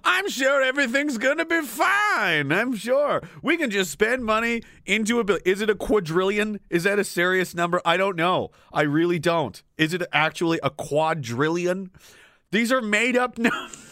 I'm 0.04 0.28
sure 0.28 0.62
everything's 0.62 1.16
gonna 1.16 1.46
be 1.46 1.62
fine. 1.62 2.52
I'm 2.52 2.74
sure 2.74 3.22
we 3.42 3.56
can 3.56 3.70
just 3.70 3.90
spend 3.90 4.24
money 4.24 4.62
into 4.84 5.20
a 5.20 5.24
bill. 5.24 5.38
Is 5.44 5.60
it 5.60 5.70
a 5.70 5.74
quadrillion? 5.74 6.60
Is 6.68 6.84
that 6.84 6.98
a 6.98 7.04
serious 7.04 7.54
number? 7.54 7.80
I 7.84 7.96
don't 7.96 8.16
know. 8.16 8.50
I 8.72 8.82
really 8.82 9.18
don't. 9.18 9.62
Is 9.78 9.94
it 9.94 10.02
actually 10.12 10.60
a 10.62 10.70
quadrillion? 10.70 11.90
These 12.50 12.72
are 12.72 12.82
made 12.82 13.16
up 13.16 13.38
numbers. 13.38 13.89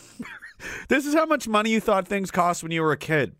This 0.88 1.06
is 1.06 1.14
how 1.14 1.26
much 1.26 1.48
money 1.48 1.70
you 1.70 1.80
thought 1.80 2.06
things 2.06 2.30
cost 2.30 2.62
when 2.62 2.72
you 2.72 2.82
were 2.82 2.92
a 2.92 2.96
kid. 2.96 3.34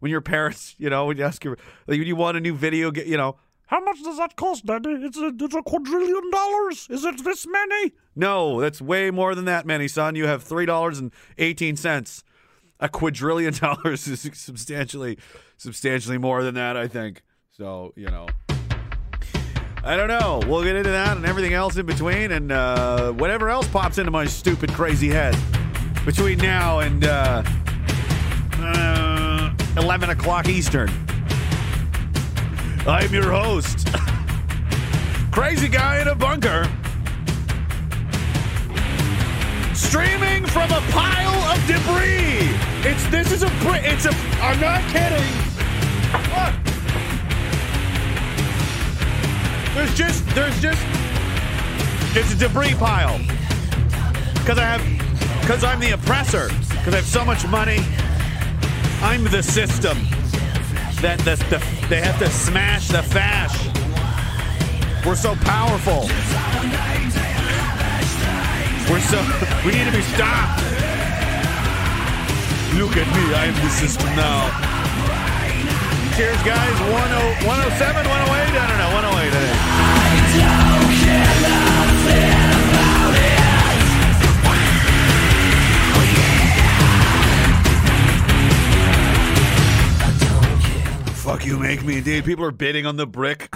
When 0.00 0.10
your 0.10 0.22
parents, 0.22 0.74
you 0.78 0.88
know, 0.88 1.06
when 1.06 1.18
you 1.18 1.24
ask 1.24 1.44
you, 1.44 1.50
like, 1.86 1.98
when 1.98 2.06
you 2.06 2.16
want 2.16 2.36
a 2.36 2.40
new 2.40 2.54
video, 2.54 2.90
get, 2.90 3.06
you 3.06 3.18
know, 3.18 3.36
how 3.70 3.80
much 3.80 4.02
does 4.02 4.16
that 4.16 4.34
cost, 4.34 4.66
Daddy? 4.66 4.90
It's 4.90 5.16
a, 5.16 5.30
it's 5.38 5.54
a 5.54 5.62
quadrillion 5.62 6.30
dollars. 6.30 6.88
Is 6.90 7.04
it 7.04 7.22
this 7.22 7.46
many? 7.46 7.92
No, 8.16 8.60
that's 8.60 8.82
way 8.82 9.12
more 9.12 9.36
than 9.36 9.44
that 9.44 9.64
many, 9.64 9.86
son. 9.86 10.16
You 10.16 10.26
have 10.26 10.42
three 10.42 10.66
dollars 10.66 10.98
and 10.98 11.12
eighteen 11.38 11.76
cents. 11.76 12.24
A 12.80 12.88
quadrillion 12.88 13.52
dollars 13.60 14.08
is 14.08 14.28
substantially, 14.32 15.18
substantially 15.56 16.18
more 16.18 16.42
than 16.42 16.56
that. 16.56 16.76
I 16.76 16.88
think. 16.88 17.22
So 17.52 17.92
you 17.94 18.08
know. 18.08 18.26
I 19.82 19.96
don't 19.96 20.08
know. 20.08 20.42
We'll 20.46 20.64
get 20.64 20.76
into 20.76 20.90
that 20.90 21.16
and 21.16 21.24
everything 21.24 21.54
else 21.54 21.76
in 21.76 21.86
between, 21.86 22.32
and 22.32 22.52
uh, 22.52 23.12
whatever 23.12 23.48
else 23.48 23.68
pops 23.68 23.98
into 23.98 24.10
my 24.10 24.26
stupid, 24.26 24.72
crazy 24.72 25.08
head 25.08 25.34
between 26.04 26.38
now 26.38 26.80
and 26.80 27.04
uh, 27.04 27.42
uh, 28.54 29.52
11 29.76 30.10
o'clock 30.10 30.48
Eastern. 30.48 30.90
I'm 32.86 33.12
your 33.12 33.30
host, 33.30 33.88
Crazy 35.30 35.68
Guy 35.68 36.00
in 36.00 36.08
a 36.08 36.14
Bunker, 36.14 36.64
streaming 39.74 40.46
from 40.46 40.70
a 40.70 40.80
pile 40.90 41.34
of 41.52 41.66
debris. 41.66 42.48
It's 42.82 43.06
this 43.08 43.30
is 43.32 43.42
a 43.42 43.50
it's 43.84 44.06
a 44.06 44.14
I'm 44.42 44.58
not 44.60 44.80
kidding. 44.90 45.28
What? 46.32 46.54
There's 49.74 49.94
just 49.94 50.26
there's 50.34 50.60
just 50.60 50.82
it's 52.16 52.32
a 52.32 52.36
debris 52.36 52.74
pile 52.74 53.18
because 54.34 54.58
I 54.58 54.64
have 54.64 54.99
because 55.40 55.64
I'm 55.64 55.80
the 55.80 55.92
oppressor 55.92 56.48
because 56.68 56.94
I 56.94 56.96
have 56.96 57.06
so 57.06 57.24
much 57.24 57.46
money. 57.46 57.78
I'm 59.02 59.24
the 59.24 59.42
system 59.42 59.98
that 61.00 61.18
the, 61.20 61.36
the 61.48 61.58
they 61.88 62.00
have 62.00 62.18
to 62.18 62.28
smash 62.28 62.88
the 62.88 63.02
fash. 63.02 63.56
We're 65.04 65.16
so 65.16 65.34
powerful. 65.36 66.08
We're 68.90 69.00
so 69.00 69.18
we 69.64 69.72
need 69.72 69.86
to 69.86 69.96
be 69.96 70.02
stopped. 70.14 70.60
Look 72.78 72.96
at 72.96 73.08
me, 73.10 73.24
I 73.34 73.50
am 73.50 73.54
the 73.54 73.70
system 73.70 74.08
now. 74.14 74.70
Cheers, 76.16 76.42
guys. 76.44 76.76
10, 76.78 77.48
107, 77.48 77.48
108, 77.48 78.12
I 78.12 78.66
don't 78.68 78.78
know, 78.78 78.92
108, 78.92 79.19
Fuck 91.30 91.46
you, 91.46 91.60
make 91.60 91.84
me 91.84 91.98
indeed. 91.98 92.24
People 92.24 92.44
are 92.44 92.50
bidding 92.50 92.86
on 92.86 92.96
the 92.96 93.06
brick. 93.06 93.54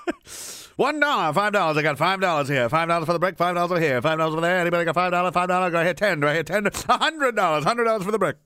One 0.76 1.00
dollar, 1.00 1.32
five 1.32 1.54
dollars. 1.54 1.78
I 1.78 1.82
got 1.82 1.96
five 1.96 2.20
dollars 2.20 2.48
here. 2.48 2.68
Five 2.68 2.86
dollars 2.86 3.06
for 3.06 3.14
the 3.14 3.18
brick. 3.18 3.38
Five 3.38 3.54
dollars 3.54 3.72
over 3.72 3.80
here. 3.80 4.02
Five 4.02 4.18
dollars 4.18 4.34
over 4.34 4.42
there. 4.42 4.58
Anybody 4.58 4.84
got 4.84 4.94
five 4.94 5.10
dollars? 5.10 5.32
Five 5.32 5.48
dollars. 5.48 5.72
Do 5.72 5.78
I 5.78 5.84
hit 5.84 5.96
ten? 5.96 6.20
Do 6.20 6.28
I 6.28 6.34
hit 6.34 6.48
ten? 6.48 6.66
A 6.66 6.98
hundred 6.98 7.34
dollars. 7.34 7.64
Hundred 7.64 7.84
dollars 7.84 8.04
for 8.04 8.12
the 8.12 8.18
brick. 8.18 8.36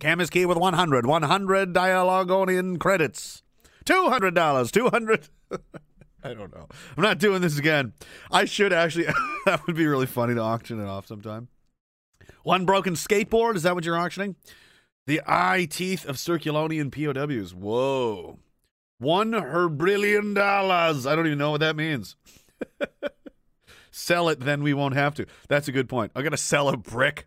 Cam 0.00 0.20
is 0.20 0.28
key 0.28 0.44
with 0.44 0.58
one 0.58 0.74
hundred. 0.74 1.06
One 1.06 1.22
hundred 1.22 1.72
Diagolonian 1.72 2.80
credits. 2.80 3.44
Two 3.84 4.08
hundred 4.08 4.34
dollars. 4.34 4.72
Two 4.72 4.88
hundred. 4.88 5.28
I 6.24 6.34
don't 6.34 6.52
know. 6.52 6.66
I'm 6.96 7.02
not 7.04 7.20
doing 7.20 7.42
this 7.42 7.60
again. 7.60 7.92
I 8.32 8.46
should 8.46 8.72
actually. 8.72 9.06
that 9.46 9.64
would 9.68 9.76
be 9.76 9.86
really 9.86 10.06
funny 10.06 10.34
to 10.34 10.40
auction 10.40 10.80
it 10.80 10.88
off 10.88 11.06
sometime. 11.06 11.46
One 12.42 12.66
broken 12.66 12.94
skateboard. 12.94 13.54
Is 13.54 13.62
that 13.62 13.76
what 13.76 13.84
you're 13.84 13.96
auctioning? 13.96 14.34
The 15.06 15.20
eye 15.26 15.66
teeth 15.70 16.04
of 16.04 16.16
Circulonian 16.16 16.90
POWs. 16.90 17.54
Whoa. 17.54 18.38
One 18.98 19.32
herbrillion 19.32 20.34
dollars. 20.34 21.06
I 21.06 21.14
don't 21.14 21.26
even 21.26 21.38
know 21.38 21.52
what 21.52 21.60
that 21.60 21.76
means. 21.76 22.16
sell 23.90 24.28
it, 24.28 24.40
then 24.40 24.62
we 24.62 24.74
won't 24.74 24.94
have 24.94 25.14
to. 25.14 25.26
That's 25.48 25.68
a 25.68 25.72
good 25.72 25.88
point. 25.88 26.12
I'm 26.14 26.22
going 26.22 26.32
to 26.32 26.36
sell 26.36 26.68
a 26.68 26.76
brick. 26.76 27.26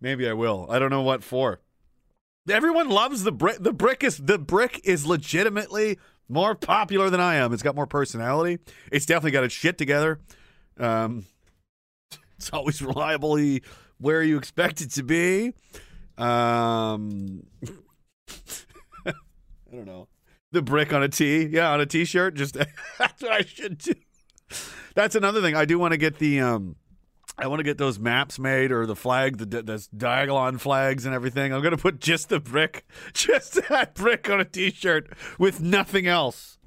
Maybe 0.00 0.28
I 0.28 0.32
will. 0.32 0.66
I 0.70 0.78
don't 0.78 0.90
know 0.90 1.02
what 1.02 1.24
for. 1.24 1.60
Everyone 2.48 2.88
loves 2.88 3.24
the 3.24 3.32
brick. 3.32 3.58
The 3.58 3.72
brick 3.72 4.04
is 4.04 4.18
the 4.18 4.38
brick 4.38 4.80
is 4.84 5.06
legitimately 5.06 5.98
more 6.28 6.54
popular 6.54 7.10
than 7.10 7.20
I 7.20 7.36
am. 7.36 7.52
It's 7.52 7.62
got 7.62 7.74
more 7.74 7.86
personality. 7.86 8.58
It's 8.92 9.06
definitely 9.06 9.30
got 9.30 9.44
its 9.44 9.54
shit 9.54 9.78
together. 9.78 10.20
Um, 10.78 11.24
it's 12.36 12.50
always 12.50 12.82
reliably 12.82 13.62
where 13.98 14.22
you 14.22 14.36
expect 14.36 14.80
it 14.80 14.90
to 14.92 15.02
be. 15.02 15.54
Um, 16.16 17.44
I 19.06 19.12
don't 19.72 19.86
know. 19.86 20.08
The 20.52 20.62
brick 20.62 20.92
on 20.92 21.02
a 21.02 21.08
T. 21.08 21.46
yeah, 21.46 21.70
on 21.72 21.80
a 21.80 21.86
t-shirt. 21.86 22.34
Just 22.34 22.54
that's 22.98 23.22
what 23.22 23.32
I 23.32 23.42
should 23.42 23.78
do. 23.78 23.94
That's 24.94 25.16
another 25.16 25.40
thing. 25.42 25.56
I 25.56 25.64
do 25.64 25.78
want 25.78 25.92
to 25.92 25.98
get 25.98 26.18
the 26.18 26.40
um, 26.40 26.76
I 27.36 27.48
want 27.48 27.58
to 27.58 27.64
get 27.64 27.78
those 27.78 27.98
maps 27.98 28.38
made 28.38 28.70
or 28.70 28.86
the 28.86 28.94
flag, 28.94 29.38
the 29.38 29.46
the 29.62 29.88
diagonal 29.96 30.56
flags 30.58 31.04
and 31.04 31.14
everything. 31.14 31.52
I'm 31.52 31.62
gonna 31.62 31.76
put 31.76 32.00
just 32.00 32.28
the 32.28 32.38
brick, 32.38 32.86
just 33.12 33.68
that 33.68 33.94
brick 33.94 34.30
on 34.30 34.40
a 34.40 34.44
t-shirt 34.44 35.12
with 35.38 35.60
nothing 35.60 36.06
else. 36.06 36.58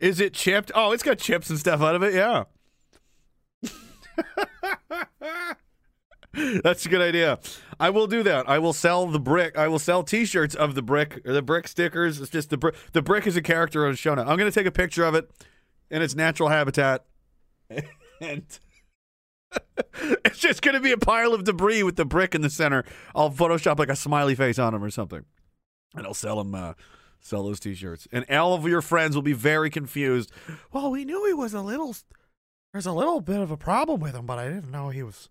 Is 0.00 0.18
it 0.18 0.32
chipped? 0.32 0.72
Oh, 0.74 0.92
it's 0.92 1.02
got 1.02 1.18
chips 1.18 1.50
and 1.50 1.58
stuff 1.58 1.82
out 1.82 1.94
of 1.94 2.02
it. 2.02 2.14
Yeah. 2.14 2.44
That's 6.62 6.86
a 6.86 6.88
good 6.88 7.02
idea. 7.02 7.38
I 7.78 7.90
will 7.90 8.06
do 8.06 8.22
that. 8.22 8.48
I 8.48 8.58
will 8.58 8.72
sell 8.72 9.06
the 9.06 9.20
brick. 9.20 9.56
I 9.58 9.68
will 9.68 9.78
sell 9.78 10.02
T-shirts 10.02 10.54
of 10.54 10.74
the 10.74 10.82
brick 10.82 11.20
or 11.26 11.32
the 11.32 11.42
brick 11.42 11.68
stickers. 11.68 12.20
It's 12.20 12.30
just 12.30 12.50
the 12.50 12.56
brick. 12.56 12.74
The 12.92 13.02
brick 13.02 13.26
is 13.26 13.36
a 13.36 13.42
character 13.42 13.86
on 13.86 13.94
show 13.96 14.14
now. 14.14 14.22
I'm 14.22 14.38
going 14.38 14.50
to 14.50 14.52
take 14.52 14.66
a 14.66 14.72
picture 14.72 15.04
of 15.04 15.14
it 15.14 15.30
in 15.90 16.00
its 16.00 16.14
natural 16.14 16.48
habitat, 16.48 17.04
and 18.20 18.44
it's 20.24 20.38
just 20.38 20.62
going 20.62 20.74
to 20.74 20.80
be 20.80 20.92
a 20.92 20.96
pile 20.96 21.34
of 21.34 21.44
debris 21.44 21.82
with 21.82 21.96
the 21.96 22.06
brick 22.06 22.34
in 22.34 22.40
the 22.40 22.50
center. 22.50 22.84
I'll 23.14 23.30
Photoshop 23.30 23.78
like 23.78 23.90
a 23.90 23.96
smiley 23.96 24.34
face 24.34 24.58
on 24.58 24.74
him 24.74 24.82
or 24.82 24.90
something, 24.90 25.26
and 25.94 26.06
I'll 26.06 26.14
sell 26.14 26.40
him. 26.40 26.54
Uh, 26.54 26.72
sell 27.20 27.44
those 27.44 27.60
T-shirts, 27.60 28.08
and 28.10 28.28
all 28.30 28.54
of 28.54 28.66
your 28.66 28.82
friends 28.82 29.14
will 29.14 29.22
be 29.22 29.32
very 29.32 29.70
confused. 29.70 30.32
Well, 30.72 30.90
we 30.90 31.04
knew 31.04 31.26
he 31.26 31.34
was 31.34 31.52
a 31.52 31.60
little. 31.60 31.94
There's 32.72 32.86
a 32.86 32.92
little 32.92 33.20
bit 33.20 33.40
of 33.40 33.50
a 33.50 33.56
problem 33.56 34.00
with 34.00 34.14
him, 34.14 34.24
but 34.24 34.38
I 34.38 34.48
didn't 34.48 34.70
know 34.70 34.88
he 34.88 35.02
was. 35.02 35.28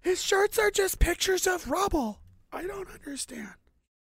His 0.00 0.22
shirts 0.22 0.58
are 0.58 0.70
just 0.70 0.98
pictures 0.98 1.46
of 1.46 1.70
rubble. 1.70 2.20
I 2.52 2.62
don't 2.62 2.88
understand. 2.90 3.54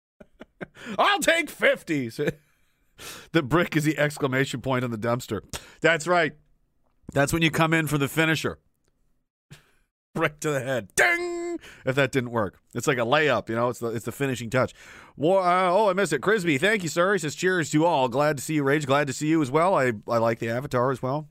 I'll 0.98 1.18
take 1.18 1.50
fifty. 1.50 2.10
the 3.32 3.42
brick 3.42 3.76
is 3.76 3.84
the 3.84 3.98
exclamation 3.98 4.60
point 4.60 4.84
on 4.84 4.90
the 4.90 4.98
dumpster. 4.98 5.42
That's 5.80 6.06
right. 6.06 6.34
That's 7.12 7.32
when 7.32 7.42
you 7.42 7.50
come 7.50 7.72
in 7.72 7.86
for 7.86 7.98
the 7.98 8.08
finisher. 8.08 8.58
Brick 10.14 10.40
to 10.40 10.50
the 10.50 10.60
head. 10.60 10.88
Ding! 10.96 11.58
If 11.84 11.94
that 11.94 12.12
didn't 12.12 12.30
work. 12.30 12.58
It's 12.74 12.86
like 12.86 12.98
a 12.98 13.02
layup, 13.02 13.48
you 13.48 13.54
know, 13.54 13.70
it's 13.70 13.78
the 13.78 13.88
it's 13.88 14.04
the 14.04 14.12
finishing 14.12 14.50
touch. 14.50 14.74
Well, 15.16 15.38
uh, 15.38 15.70
oh, 15.70 15.88
I 15.88 15.94
missed 15.94 16.12
it. 16.12 16.20
Crisby, 16.20 16.60
thank 16.60 16.82
you, 16.82 16.90
sir. 16.90 17.14
He 17.14 17.18
says, 17.18 17.34
cheers 17.34 17.70
to 17.70 17.86
all. 17.86 18.08
Glad 18.08 18.36
to 18.36 18.42
see 18.42 18.54
you, 18.54 18.62
Rage. 18.62 18.86
Glad 18.86 19.06
to 19.06 19.14
see 19.14 19.28
you 19.28 19.40
as 19.40 19.50
well. 19.50 19.74
I, 19.74 19.92
I 20.06 20.18
like 20.18 20.38
the 20.38 20.50
avatar 20.50 20.90
as 20.90 21.00
well. 21.00 21.28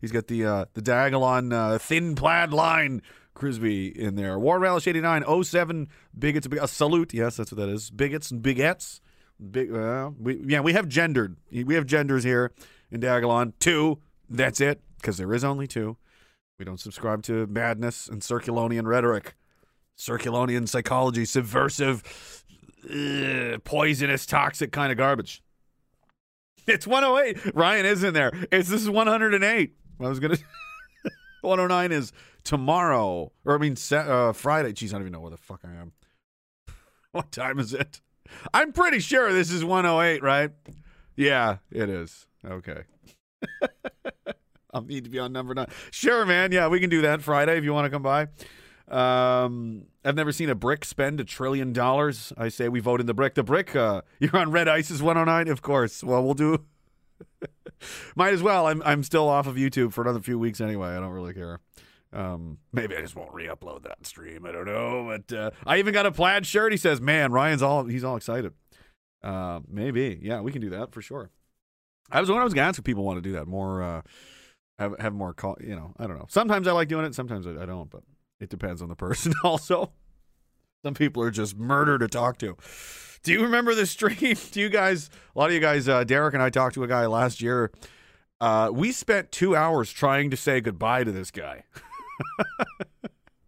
He's 0.00 0.10
got 0.10 0.26
the 0.26 0.44
uh, 0.44 0.64
the 0.74 0.82
Diagolon 0.82 1.52
uh, 1.52 1.78
thin 1.78 2.14
plaid 2.14 2.52
line 2.52 3.02
Crisby 3.40 3.96
in 3.96 4.16
there. 4.16 4.38
War 4.38 4.58
Relish 4.58 4.86
89, 4.86 5.44
07, 5.44 5.88
bigots, 6.18 6.46
a 6.60 6.68
salute. 6.68 7.14
Yes, 7.14 7.36
that's 7.36 7.50
what 7.50 7.58
that 7.58 7.68
is. 7.70 7.90
Bigots 7.90 8.30
and 8.30 8.42
bigettes. 8.42 9.00
Big, 9.50 9.72
uh, 9.74 10.10
we, 10.18 10.38
yeah, 10.46 10.60
we 10.60 10.74
have 10.74 10.86
gendered. 10.86 11.36
We 11.50 11.74
have 11.74 11.86
genders 11.86 12.24
here 12.24 12.52
in 12.90 13.00
Diagolon. 13.00 13.54
Two, 13.58 13.98
that's 14.28 14.60
it, 14.60 14.82
because 14.98 15.16
there 15.16 15.32
is 15.32 15.42
only 15.42 15.66
two. 15.66 15.96
We 16.58 16.66
don't 16.66 16.78
subscribe 16.78 17.22
to 17.24 17.46
madness 17.46 18.06
and 18.06 18.20
Circulonian 18.20 18.86
rhetoric, 18.86 19.34
Circulonian 19.96 20.68
psychology, 20.68 21.24
subversive, 21.24 22.44
ugh, 22.84 23.64
poisonous, 23.64 24.26
toxic 24.26 24.70
kind 24.70 24.92
of 24.92 24.98
garbage. 24.98 25.42
It's 26.66 26.86
108. 26.86 27.54
Ryan 27.54 27.86
is 27.86 28.04
in 28.04 28.12
there. 28.12 28.32
It's 28.52 28.68
this 28.68 28.82
is 28.82 28.90
108. 28.90 29.74
I 29.98 30.08
was 30.08 30.20
gonna. 30.20 30.36
109 31.42 31.92
is 31.92 32.12
tomorrow, 32.44 33.32
or 33.44 33.54
I 33.54 33.58
mean 33.58 33.76
uh, 33.92 34.32
Friday. 34.32 34.72
Jeez, 34.72 34.88
I 34.88 34.92
don't 34.92 35.02
even 35.02 35.12
know 35.12 35.20
where 35.20 35.30
the 35.30 35.36
fuck 35.36 35.60
I 35.64 35.74
am. 35.74 35.92
What 37.12 37.32
time 37.32 37.58
is 37.58 37.74
it? 37.74 38.00
I'm 38.54 38.72
pretty 38.72 39.00
sure 39.00 39.32
this 39.32 39.50
is 39.50 39.64
108, 39.64 40.22
right? 40.22 40.52
Yeah, 41.16 41.56
it 41.72 41.88
is. 41.88 42.28
Okay. 42.46 42.84
I'll 44.72 44.82
need 44.82 45.04
to 45.04 45.10
be 45.10 45.18
on 45.18 45.32
number 45.32 45.52
nine. 45.54 45.66
Sure, 45.90 46.24
man. 46.24 46.52
Yeah, 46.52 46.68
we 46.68 46.78
can 46.78 46.88
do 46.88 47.02
that 47.02 47.22
Friday 47.22 47.58
if 47.58 47.64
you 47.64 47.72
want 47.72 47.86
to 47.86 47.90
come 47.90 48.02
by. 48.02 48.28
Um, 48.88 49.86
I've 50.04 50.16
never 50.16 50.32
seen 50.32 50.50
a 50.50 50.54
brick 50.54 50.84
spend 50.84 51.20
a 51.20 51.24
trillion 51.24 51.72
dollars. 51.72 52.32
I 52.36 52.48
say 52.48 52.68
we 52.68 52.80
vote 52.80 53.00
in 53.00 53.06
the 53.06 53.14
brick. 53.14 53.34
The 53.34 53.42
brick. 53.42 53.74
Uh, 53.74 54.02
you're 54.20 54.36
on 54.36 54.50
Red 54.50 54.68
Ice's 54.68 55.02
109, 55.02 55.48
of 55.48 55.62
course. 55.62 56.02
Well, 56.02 56.22
we'll 56.22 56.34
do. 56.34 56.64
Might 58.14 58.34
as 58.34 58.42
well. 58.42 58.66
I'm 58.66 58.82
I'm 58.84 59.02
still 59.02 59.28
off 59.28 59.46
of 59.46 59.56
YouTube 59.56 59.92
for 59.92 60.02
another 60.02 60.20
few 60.20 60.38
weeks 60.38 60.60
anyway. 60.60 60.88
I 60.88 61.00
don't 61.00 61.12
really 61.12 61.34
care. 61.34 61.60
Um, 62.12 62.58
maybe 62.72 62.96
I 62.96 63.00
just 63.00 63.14
won't 63.14 63.32
re-upload 63.32 63.84
that 63.84 64.04
stream. 64.04 64.44
I 64.44 64.52
don't 64.52 64.66
know, 64.66 65.06
but 65.06 65.36
uh, 65.36 65.50
I 65.64 65.78
even 65.78 65.94
got 65.94 66.06
a 66.06 66.12
plaid 66.12 66.44
shirt. 66.44 66.72
He 66.72 66.78
says, 66.78 67.00
"Man, 67.00 67.30
Ryan's 67.30 67.62
all 67.62 67.84
he's 67.84 68.02
all 68.04 68.16
excited." 68.16 68.52
Uh, 69.22 69.60
maybe, 69.68 70.18
yeah, 70.22 70.40
we 70.40 70.50
can 70.50 70.60
do 70.60 70.70
that 70.70 70.92
for 70.92 71.02
sure. 71.02 71.30
I 72.10 72.20
was 72.20 72.30
when 72.30 72.40
I 72.40 72.44
was 72.44 72.52
gonna 72.54 72.66
ask 72.68 72.78
if 72.78 72.84
people 72.84 73.04
want 73.04 73.18
to 73.18 73.22
do 73.22 73.32
that 73.32 73.46
more. 73.46 73.82
Uh, 73.82 74.02
have 74.78 74.98
have 74.98 75.12
more 75.12 75.32
call. 75.32 75.56
You 75.60 75.76
know, 75.76 75.92
I 75.98 76.06
don't 76.06 76.18
know. 76.18 76.26
Sometimes 76.28 76.66
I 76.66 76.72
like 76.72 76.88
doing 76.88 77.04
it. 77.04 77.14
Sometimes 77.14 77.46
I, 77.46 77.62
I 77.62 77.66
don't. 77.66 77.90
But 77.90 78.02
it 78.40 78.48
depends 78.48 78.82
on 78.82 78.88
the 78.88 78.96
person. 78.96 79.32
Also, 79.44 79.92
some 80.84 80.94
people 80.94 81.22
are 81.22 81.30
just 81.30 81.56
murder 81.56 81.98
to 81.98 82.08
talk 82.08 82.38
to. 82.38 82.56
Do 83.22 83.32
you 83.32 83.42
remember 83.42 83.74
the 83.74 83.86
stream? 83.86 84.36
Do 84.50 84.60
you 84.60 84.70
guys? 84.70 85.10
A 85.36 85.38
lot 85.38 85.50
of 85.50 85.54
you 85.54 85.60
guys. 85.60 85.88
Uh, 85.88 86.04
Derek 86.04 86.34
and 86.34 86.42
I 86.42 86.50
talked 86.50 86.74
to 86.74 86.82
a 86.82 86.88
guy 86.88 87.06
last 87.06 87.40
year. 87.42 87.70
Uh, 88.40 88.70
we 88.72 88.90
spent 88.90 89.30
two 89.30 89.54
hours 89.54 89.92
trying 89.92 90.30
to 90.30 90.36
say 90.36 90.60
goodbye 90.62 91.04
to 91.04 91.12
this 91.12 91.30
guy. 91.30 91.64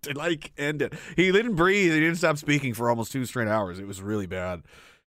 to 0.03 0.13
like 0.15 0.53
end 0.57 0.83
it. 0.83 0.95
He 1.17 1.31
didn't 1.33 1.55
breathe. 1.55 1.93
He 1.93 2.01
didn't 2.01 2.17
stop 2.17 2.39
speaking 2.39 2.75
for 2.75 2.89
almost 2.89 3.13
two 3.13 3.25
straight 3.25 3.49
hours. 3.49 3.79
It 3.79 3.87
was 3.87 4.03
really 4.03 4.27
bad. 4.27 4.63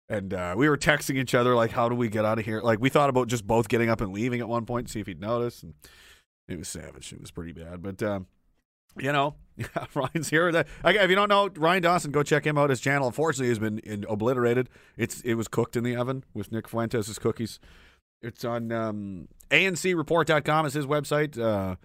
And 0.09 0.35
uh, 0.35 0.55
we 0.57 0.69
were 0.69 0.77
texting 0.77 1.17
each 1.17 1.35
other 1.35 1.55
like, 1.55 1.71
"How 1.71 1.89
do 1.89 1.95
we 1.95 2.09
get 2.09 2.25
out 2.25 2.39
of 2.39 2.45
here?" 2.45 2.61
Like 2.61 2.79
we 2.79 2.91
thought 2.91 3.09
about 3.09 3.29
just 3.29 3.47
both 3.47 3.69
getting 3.69 3.89
up 3.89 4.01
and 4.01 4.13
leaving 4.13 4.41
at 4.41 4.49
one 4.49 4.67
point, 4.67 4.91
see 4.91 5.01
if 5.01 5.07
he'd 5.07 5.21
notice. 5.21 5.63
And 5.63 5.75
it 6.47 6.59
was 6.59 6.69
savage. 6.69 7.13
It 7.13 7.21
was 7.21 7.31
pretty 7.31 7.53
bad. 7.53 7.83
But 7.83 8.03
um, 8.03 8.27
you 8.99 9.13
know, 9.13 9.35
Ryan's 9.95 10.29
here. 10.29 10.53
That 10.53 10.67
if 10.85 11.11
you 11.11 11.17
don't 11.17 11.29
know 11.29 11.49
Ryan 11.57 11.83
Dawson, 11.83 12.11
go 12.11 12.23
check 12.23 12.47
him 12.47 12.59
out. 12.59 12.71
His 12.71 12.81
channel, 12.81 13.07
unfortunately, 13.07 13.49
has 13.49 13.59
been 13.59 13.79
in, 13.79 14.05
obliterated. 14.09 14.69
It's 14.97 15.21
it 15.23 15.35
was 15.35 15.49
cooked 15.49 15.77
in 15.77 15.85
the 15.85 15.97
oven 15.97 16.25
with 16.35 16.53
Nick 16.53 16.69
Fuentes' 16.69 17.19
cookies. 17.19 17.59
It's 18.23 18.45
on 18.45 18.73
um, 18.73 19.29
ANCReport.com 19.51 20.67
is 20.67 20.75
his 20.75 20.87
website. 20.87 21.39
Uh, 21.39 21.77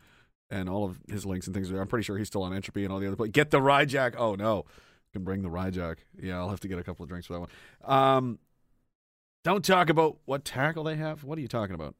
and 0.51 0.69
all 0.69 0.85
of 0.85 0.99
his 1.09 1.25
links 1.25 1.47
and 1.47 1.53
things. 1.53 1.69
I'm 1.69 1.87
pretty 1.87 2.03
sure 2.03 2.17
he's 2.17 2.27
still 2.27 2.43
on 2.43 2.53
Entropy 2.53 2.83
and 2.83 2.93
all 2.93 2.99
the 2.99 3.07
other. 3.07 3.15
But 3.15 3.31
get 3.31 3.51
the 3.51 3.59
Ryjack. 3.59 4.15
Oh 4.17 4.35
no, 4.35 4.65
can 5.13 5.23
bring 5.23 5.41
the 5.41 5.49
Ryjack. 5.49 5.97
Yeah, 6.21 6.37
I'll 6.37 6.49
have 6.49 6.59
to 6.61 6.67
get 6.67 6.79
a 6.79 6.83
couple 6.83 7.03
of 7.03 7.09
drinks 7.09 7.27
for 7.27 7.33
that 7.33 7.39
one. 7.39 7.49
Um, 7.83 8.39
don't 9.43 9.63
talk 9.63 9.89
about 9.89 10.17
what 10.25 10.45
tackle 10.45 10.83
they 10.83 10.95
have. 10.95 11.23
What 11.23 11.37
are 11.37 11.41
you 11.41 11.47
talking 11.47 11.75
about? 11.75 11.95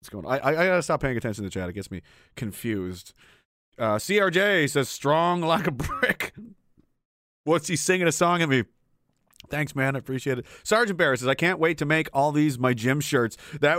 What's 0.00 0.08
going 0.08 0.26
on? 0.26 0.32
I, 0.32 0.38
I, 0.38 0.50
I 0.50 0.66
gotta 0.66 0.82
stop 0.82 1.00
paying 1.00 1.16
attention 1.16 1.44
to 1.44 1.48
the 1.48 1.52
chat. 1.52 1.68
It 1.68 1.74
gets 1.74 1.90
me 1.90 2.02
confused. 2.36 3.14
Uh, 3.78 3.96
CRJ 3.96 4.68
says 4.70 4.88
strong 4.88 5.40
like 5.40 5.66
a 5.66 5.70
brick. 5.70 6.34
What's 7.44 7.68
he 7.68 7.76
singing 7.76 8.06
a 8.06 8.12
song 8.12 8.42
at 8.42 8.48
me? 8.48 8.64
Thanks, 9.50 9.74
man. 9.76 9.96
I 9.96 9.98
appreciate 9.98 10.38
it. 10.38 10.46
Sergeant 10.62 10.98
Barris 10.98 11.20
says, 11.20 11.28
I 11.28 11.34
can't 11.34 11.58
wait 11.58 11.78
to 11.78 11.84
make 11.84 12.08
all 12.12 12.32
these 12.32 12.58
my 12.58 12.72
gym 12.74 13.00
shirts. 13.00 13.36
That 13.60 13.78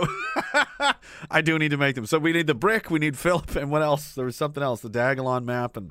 I 1.30 1.40
do 1.40 1.58
need 1.58 1.70
to 1.70 1.76
make 1.76 1.96
them. 1.96 2.06
So 2.06 2.18
we 2.18 2.32
need 2.32 2.46
the 2.46 2.54
brick, 2.54 2.90
we 2.90 2.98
need 2.98 3.18
Philip, 3.18 3.56
and 3.56 3.70
what 3.70 3.82
else? 3.82 4.14
There 4.14 4.24
was 4.24 4.36
something 4.36 4.62
else, 4.62 4.80
the 4.80 4.90
Diagolon 4.90 5.44
map 5.44 5.76
and 5.76 5.90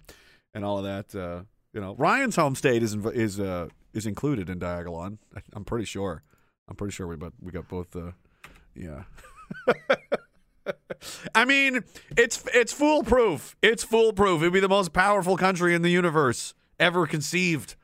and 0.54 0.64
all 0.64 0.78
of 0.78 0.84
that. 0.84 1.20
Uh, 1.20 1.44
you 1.74 1.82
know, 1.82 1.96
Ryan's 1.96 2.36
home 2.36 2.56
state 2.56 2.84
is 2.84 2.96
inv- 2.96 3.14
is 3.14 3.40
uh, 3.40 3.68
is 3.94 4.06
included 4.06 4.50
in 4.50 4.60
Diagolon. 4.60 5.18
I, 5.36 5.42
I'm 5.54 5.66
pretty 5.66 5.86
sure. 5.86 6.22
I'm 6.68 6.76
pretty 6.76 6.94
sure 6.94 7.08
we 7.08 7.16
but 7.16 7.34
we 7.42 7.52
got 7.52 7.68
both 7.68 7.92
the 7.92 8.14
yeah. 8.76 9.04
I 11.36 11.46
mean, 11.46 11.84
it's 12.18 12.44
it's 12.54 12.72
foolproof. 12.72 13.56
It's 13.62 13.84
foolproof. 13.84 14.42
It'd 14.42 14.54
be 14.54 14.60
the 14.60 14.70
most 14.70 14.94
powerful 14.94 15.36
country 15.36 15.76
in 15.76 15.82
the 15.82 15.90
universe 15.90 16.54
ever 16.80 17.06
conceived, 17.06 17.76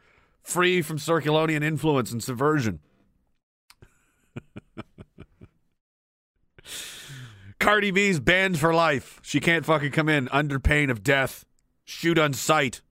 free 0.41 0.81
from 0.81 0.97
Circulonian 0.97 1.63
influence 1.63 2.11
and 2.11 2.23
subversion. 2.23 2.79
Cardi 7.59 7.91
B's 7.91 8.19
banned 8.19 8.57
for 8.57 8.73
life. 8.73 9.19
She 9.21 9.39
can't 9.39 9.65
fucking 9.65 9.91
come 9.91 10.09
in 10.09 10.29
under 10.29 10.59
pain 10.59 10.89
of 10.89 11.03
death. 11.03 11.45
Shoot 11.85 12.17
on 12.17 12.33
sight. 12.33 12.81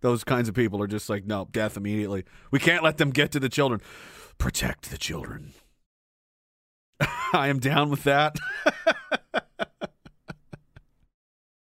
Those 0.00 0.24
kinds 0.24 0.48
of 0.48 0.54
people 0.54 0.82
are 0.82 0.88
just 0.88 1.08
like, 1.08 1.24
no, 1.24 1.48
death 1.52 1.76
immediately. 1.76 2.24
We 2.50 2.58
can't 2.58 2.82
let 2.82 2.98
them 2.98 3.10
get 3.10 3.30
to 3.32 3.40
the 3.40 3.48
children. 3.48 3.80
Protect 4.36 4.90
the 4.90 4.98
children. 4.98 5.52
I 7.32 7.48
am 7.48 7.60
down 7.60 7.90
with 7.90 8.02
that. 8.04 8.36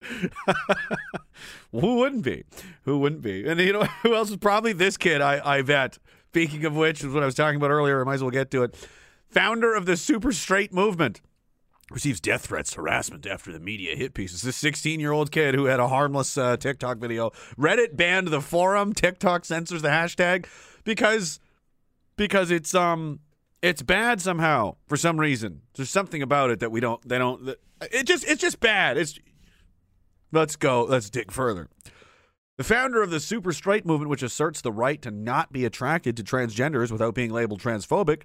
Who 1.72 1.96
wouldn't 1.96 2.22
be? 2.22 2.44
Who 2.84 2.98
wouldn't 2.98 3.22
be? 3.22 3.46
And 3.48 3.60
you 3.60 3.72
know 3.72 3.84
who 4.02 4.14
else 4.14 4.30
is 4.30 4.36
probably 4.36 4.72
this 4.72 4.96
kid? 4.96 5.20
I, 5.20 5.58
I 5.58 5.62
bet. 5.62 5.98
Speaking 6.28 6.64
of 6.64 6.76
which, 6.76 7.02
is 7.02 7.12
what 7.12 7.22
I 7.22 7.26
was 7.26 7.34
talking 7.34 7.56
about 7.56 7.70
earlier. 7.70 8.00
I 8.00 8.04
might 8.04 8.14
as 8.14 8.22
well 8.22 8.30
get 8.30 8.50
to 8.50 8.62
it. 8.62 8.76
Founder 9.30 9.74
of 9.74 9.86
the 9.86 9.96
super 9.96 10.32
straight 10.32 10.72
movement 10.72 11.20
receives 11.90 12.20
death 12.20 12.46
threats, 12.46 12.74
harassment 12.74 13.26
after 13.26 13.52
the 13.52 13.60
media 13.60 13.96
hit 13.96 14.14
pieces. 14.14 14.42
This 14.42 14.56
16 14.56 15.00
year 15.00 15.12
old 15.12 15.30
kid 15.30 15.54
who 15.54 15.64
had 15.66 15.80
a 15.80 15.88
harmless 15.88 16.36
uh, 16.36 16.56
TikTok 16.56 16.98
video. 16.98 17.30
Reddit 17.58 17.96
banned 17.96 18.28
the 18.28 18.40
forum. 18.40 18.92
TikTok 18.92 19.44
censors 19.44 19.82
the 19.82 19.88
hashtag 19.88 20.46
because 20.84 21.40
because 22.16 22.50
it's 22.50 22.74
um 22.74 23.20
it's 23.62 23.82
bad 23.82 24.20
somehow 24.20 24.76
for 24.86 24.96
some 24.96 25.18
reason. 25.18 25.62
There's 25.74 25.90
something 25.90 26.22
about 26.22 26.50
it 26.50 26.60
that 26.60 26.70
we 26.70 26.80
don't 26.80 27.06
they 27.08 27.18
don't 27.18 27.56
it 27.80 28.06
just 28.06 28.24
it's 28.24 28.40
just 28.40 28.60
bad. 28.60 28.96
It's 28.96 29.18
let's 30.32 30.56
go 30.56 30.84
let's 30.84 31.10
dig 31.10 31.30
further. 31.30 31.68
The 32.56 32.64
founder 32.64 33.02
of 33.02 33.10
the 33.10 33.20
super 33.20 33.52
straight 33.52 33.86
movement 33.86 34.10
which 34.10 34.22
asserts 34.22 34.60
the 34.60 34.72
right 34.72 35.00
to 35.02 35.10
not 35.10 35.52
be 35.52 35.64
attracted 35.64 36.16
to 36.16 36.24
transgenders 36.24 36.90
without 36.90 37.14
being 37.14 37.30
labeled 37.30 37.60
transphobic 37.62 38.22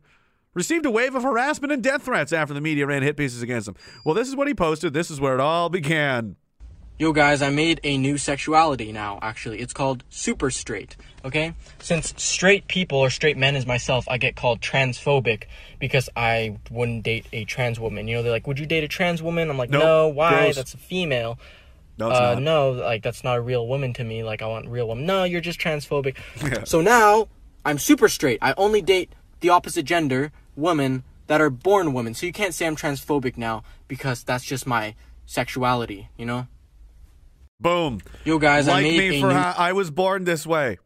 received 0.54 0.86
a 0.86 0.92
wave 0.92 1.16
of 1.16 1.24
harassment 1.24 1.72
and 1.72 1.84
death 1.84 2.04
threats 2.04 2.34
after 2.34 2.54
the 2.54 2.62
media 2.62 2.86
ran 2.86 3.04
hit 3.04 3.18
pieces 3.18 3.42
against 3.42 3.68
him. 3.68 3.76
Well, 4.04 4.16
this 4.16 4.28
is 4.28 4.36
what 4.36 4.48
he 4.48 4.54
posted. 4.54 4.94
This 4.94 5.12
is 5.12 5.20
where 5.20 5.34
it 5.34 5.40
all 5.40 5.70
began. 5.70 6.36
Yo 7.00 7.12
guys, 7.12 7.42
I 7.42 7.50
made 7.50 7.80
a 7.84 7.98
new 7.98 8.20
sexuality 8.20 8.92
now, 8.92 9.18
actually. 9.22 9.60
It's 9.60 9.74
called 9.74 10.04
super 10.10 10.52
straight, 10.52 10.96
okay? 11.26 11.56
Since 11.80 12.14
straight 12.18 12.68
people 12.68 13.00
or 13.00 13.10
straight 13.10 13.36
men 13.36 13.56
as 13.56 13.66
myself, 13.66 14.08
I 14.08 14.20
get 14.20 14.36
called 14.36 14.62
transphobic 14.62 15.46
because 15.80 16.08
I 16.16 16.60
wouldn't 16.70 17.04
date 17.04 17.26
a 17.34 17.46
trans 17.46 17.80
woman. 17.80 18.08
You 18.08 18.18
know, 18.18 18.24
they're 18.24 18.32
like, 18.32 18.46
would 18.46 18.60
you 18.60 18.68
date 18.68 18.84
a 18.84 18.88
trans 18.88 19.24
woman? 19.24 19.50
I'm 19.50 19.58
like, 19.58 19.72
Nope, 19.72 19.82
no, 19.82 20.08
why? 20.10 20.30
gross. 20.44 20.56
That's 20.56 20.76
a 20.76 20.78
female. 20.78 21.40
No, 21.98 22.10
uh, 22.10 22.40
no, 22.40 22.72
like 22.72 23.04
that's 23.04 23.24
not 23.24 23.38
a 23.38 23.42
real 23.42 23.68
woman 23.68 23.94
to 23.94 24.04
me. 24.04 24.24
Like 24.24 24.42
I 24.42 24.48
want 24.48 24.68
real 24.68 24.88
woman. 24.88 25.06
No, 25.06 25.24
you're 25.24 25.42
just 25.42 25.60
transphobic. 25.60 26.18
Yeah. 26.44 26.64
So 26.64 26.82
now 26.82 27.28
I'm 27.64 27.78
super 27.78 28.10
straight. 28.10 28.40
I 28.42 28.54
only 28.58 28.82
date 28.82 29.14
the 29.42 29.50
opposite 29.50 29.84
gender 29.84 30.32
women 30.56 31.04
that 31.28 31.40
are 31.40 31.50
born 31.50 31.94
women. 31.94 32.14
So 32.14 32.26
you 32.26 32.34
can't 32.34 32.54
say 32.54 32.66
I'm 32.66 32.76
transphobic 32.76 33.38
now 33.38 33.64
because 33.88 34.24
that's 34.24 34.44
just 34.44 34.66
my 34.66 34.96
sexuality. 35.26 36.10
You 36.18 36.26
know. 36.26 36.48
Boom. 37.60 38.02
Yo 38.26 38.40
guys, 38.40 38.68
I 38.68 38.74
like 38.82 38.84
me 38.86 39.22
for 39.22 39.28
new- 39.28 39.34
how 39.34 39.54
I 39.58 39.72
was 39.74 39.92
born 39.92 40.26
this 40.26 40.46
way. 40.46 40.80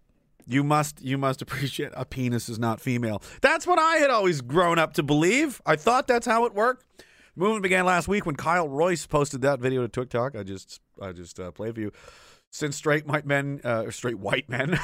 You 0.45 0.63
must 0.63 1.01
you 1.01 1.17
must 1.17 1.41
appreciate 1.41 1.91
a 1.95 2.05
penis 2.05 2.49
is 2.49 2.59
not 2.59 2.79
female. 2.79 3.21
That's 3.41 3.65
what 3.65 3.79
I 3.79 3.95
had 3.97 4.09
always 4.09 4.41
grown 4.41 4.77
up 4.79 4.93
to 4.93 5.03
believe. 5.03 5.61
I 5.65 5.75
thought 5.75 6.07
that's 6.07 6.25
how 6.27 6.45
it 6.45 6.53
worked. 6.53 6.85
Movement 7.37 7.61
began 7.61 7.85
last 7.85 8.07
week 8.07 8.25
when 8.25 8.35
Kyle 8.35 8.67
Royce 8.67 9.05
posted 9.05 9.41
that 9.43 9.59
video 9.59 9.83
to 9.83 9.87
TikTok. 9.87 10.35
I 10.35 10.41
just 10.41 10.81
I 10.99 11.11
just 11.11 11.39
uh, 11.39 11.51
played 11.51 11.75
for 11.75 11.81
you. 11.81 11.91
Since 12.49 12.75
straight 12.75 13.05
white 13.05 13.27
men, 13.27 13.61
uh, 13.63 13.91
straight 13.91 14.17
white 14.17 14.49
men, 14.49 14.79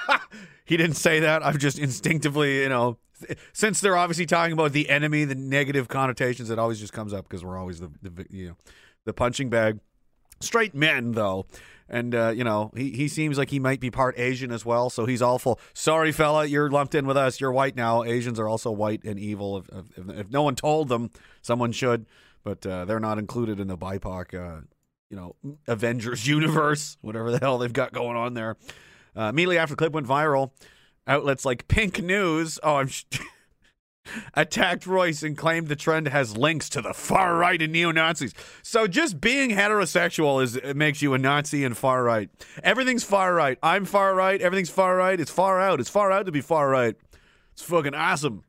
he 0.64 0.76
didn't 0.76 0.94
say 0.94 1.20
that. 1.20 1.44
I've 1.44 1.58
just 1.58 1.76
instinctively, 1.76 2.62
you 2.62 2.68
know, 2.68 2.98
since 3.52 3.80
they're 3.80 3.96
obviously 3.96 4.26
talking 4.26 4.52
about 4.52 4.72
the 4.72 4.88
enemy, 4.88 5.24
the 5.24 5.34
negative 5.34 5.88
connotations, 5.88 6.50
it 6.50 6.58
always 6.58 6.78
just 6.78 6.92
comes 6.92 7.12
up 7.12 7.28
because 7.28 7.44
we're 7.44 7.58
always 7.58 7.80
the, 7.80 7.90
the 8.00 8.26
you 8.30 8.48
know 8.50 8.56
the 9.04 9.12
punching 9.12 9.50
bag 9.50 9.80
straight 10.40 10.74
men 10.74 11.12
though 11.12 11.46
and 11.88 12.14
uh, 12.14 12.28
you 12.34 12.44
know 12.44 12.70
he, 12.76 12.90
he 12.90 13.08
seems 13.08 13.38
like 13.38 13.50
he 13.50 13.58
might 13.58 13.80
be 13.80 13.90
part 13.90 14.18
asian 14.18 14.52
as 14.52 14.64
well 14.64 14.90
so 14.90 15.06
he's 15.06 15.22
awful. 15.22 15.58
Sorry 15.74 16.12
fella 16.12 16.46
you're 16.46 16.70
lumped 16.70 16.94
in 16.94 17.06
with 17.06 17.16
us. 17.16 17.40
You're 17.40 17.52
white 17.52 17.76
now. 17.76 18.04
Asians 18.04 18.38
are 18.38 18.48
also 18.48 18.70
white 18.70 19.04
and 19.04 19.18
evil. 19.18 19.58
If, 19.58 19.68
if, 19.96 20.08
if 20.10 20.30
no 20.30 20.42
one 20.42 20.54
told 20.54 20.88
them 20.88 21.10
someone 21.42 21.72
should. 21.72 22.06
But 22.44 22.64
uh, 22.64 22.84
they're 22.84 23.00
not 23.00 23.18
included 23.18 23.60
in 23.60 23.68
the 23.68 23.76
bipoc 23.76 24.34
uh, 24.34 24.62
you 25.10 25.16
know 25.16 25.36
avengers 25.66 26.26
universe 26.38 26.96
whatever 27.00 27.30
the 27.30 27.38
hell 27.38 27.58
they've 27.58 27.72
got 27.72 27.92
going 27.92 28.16
on 28.16 28.34
there. 28.34 28.56
Uh, 29.16 29.30
immediately 29.30 29.58
after 29.58 29.74
the 29.74 29.78
clip 29.78 29.92
went 29.92 30.06
viral 30.06 30.52
outlets 31.06 31.44
like 31.44 31.66
pink 31.68 32.02
news 32.02 32.58
oh 32.62 32.76
i'm 32.76 32.90
attacked 34.34 34.86
Royce 34.86 35.22
and 35.22 35.36
claimed 35.36 35.68
the 35.68 35.76
trend 35.76 36.08
has 36.08 36.36
links 36.36 36.68
to 36.70 36.82
the 36.82 36.94
far 36.94 37.36
right 37.36 37.60
and 37.60 37.72
neo 37.72 37.90
Nazis. 37.90 38.34
So 38.62 38.86
just 38.86 39.20
being 39.20 39.50
heterosexual 39.50 40.42
is 40.42 40.56
it 40.56 40.76
makes 40.76 41.02
you 41.02 41.14
a 41.14 41.18
Nazi 41.18 41.64
and 41.64 41.76
far 41.76 42.02
right. 42.02 42.30
Everything's 42.62 43.04
far 43.04 43.34
right. 43.34 43.58
I'm 43.62 43.84
far 43.84 44.14
right. 44.14 44.40
Everything's 44.40 44.70
far 44.70 44.96
right. 44.96 45.18
It's 45.18 45.30
far 45.30 45.60
out. 45.60 45.80
It's 45.80 45.90
far 45.90 46.10
out 46.12 46.26
to 46.26 46.32
be 46.32 46.40
far 46.40 46.68
right. 46.68 46.96
It's 47.52 47.62
fucking 47.62 47.94
awesome. 47.94 48.44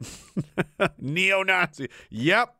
neo 1.00 1.44
Nazi. 1.44 1.90
Yep. 2.10 2.56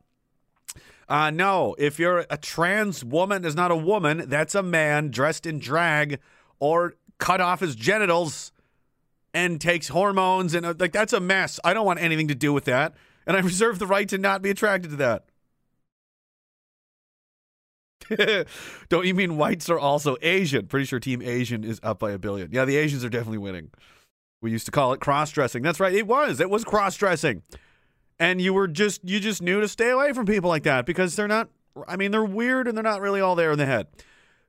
Uh, 1.08 1.30
no, 1.30 1.74
if 1.76 1.98
you're 1.98 2.24
a 2.30 2.36
trans 2.36 3.04
woman, 3.04 3.44
is 3.44 3.56
not 3.56 3.72
a 3.72 3.76
woman. 3.76 4.24
That's 4.28 4.54
a 4.54 4.62
man 4.62 5.10
dressed 5.10 5.44
in 5.44 5.58
drag 5.58 6.20
or 6.60 6.94
cut 7.18 7.40
off 7.40 7.60
his 7.60 7.74
genitals 7.74 8.52
and 9.32 9.60
takes 9.60 9.88
hormones 9.88 10.54
and 10.54 10.66
uh, 10.66 10.74
like 10.78 10.92
that's 10.92 11.12
a 11.12 11.20
mess. 11.20 11.60
I 11.64 11.74
don't 11.74 11.86
want 11.86 12.00
anything 12.00 12.28
to 12.28 12.34
do 12.34 12.52
with 12.52 12.64
that, 12.64 12.94
and 13.26 13.36
I 13.36 13.40
reserve 13.50 13.78
the 13.78 13.86
right 13.86 14.08
to 14.08 14.18
not 14.18 14.42
be 14.42 14.50
attracted 14.50 14.90
to 14.90 14.96
that. 14.96 15.24
don't 18.88 19.06
you 19.06 19.14
mean 19.14 19.36
whites 19.36 19.70
are 19.70 19.78
also 19.78 20.16
Asian? 20.20 20.66
Pretty 20.66 20.86
sure 20.86 20.98
Team 20.98 21.22
Asian 21.22 21.62
is 21.62 21.78
up 21.82 22.00
by 22.00 22.10
a 22.10 22.18
billion. 22.18 22.50
Yeah, 22.50 22.64
the 22.64 22.76
Asians 22.76 23.04
are 23.04 23.08
definitely 23.08 23.38
winning. 23.38 23.70
We 24.42 24.50
used 24.50 24.66
to 24.66 24.72
call 24.72 24.92
it 24.92 25.00
cross 25.00 25.30
dressing. 25.30 25.62
That's 25.62 25.78
right, 25.78 25.94
it 25.94 26.06
was. 26.06 26.40
It 26.40 26.50
was 26.50 26.64
cross 26.64 26.96
dressing, 26.96 27.42
and 28.18 28.40
you 28.40 28.52
were 28.52 28.66
just 28.68 29.08
you 29.08 29.20
just 29.20 29.42
knew 29.42 29.60
to 29.60 29.68
stay 29.68 29.90
away 29.90 30.12
from 30.12 30.26
people 30.26 30.48
like 30.48 30.64
that 30.64 30.86
because 30.86 31.14
they're 31.14 31.28
not. 31.28 31.48
I 31.86 31.96
mean, 31.96 32.10
they're 32.10 32.24
weird 32.24 32.66
and 32.66 32.76
they're 32.76 32.82
not 32.82 33.00
really 33.00 33.20
all 33.20 33.36
there 33.36 33.52
in 33.52 33.58
the 33.58 33.66
head 33.66 33.86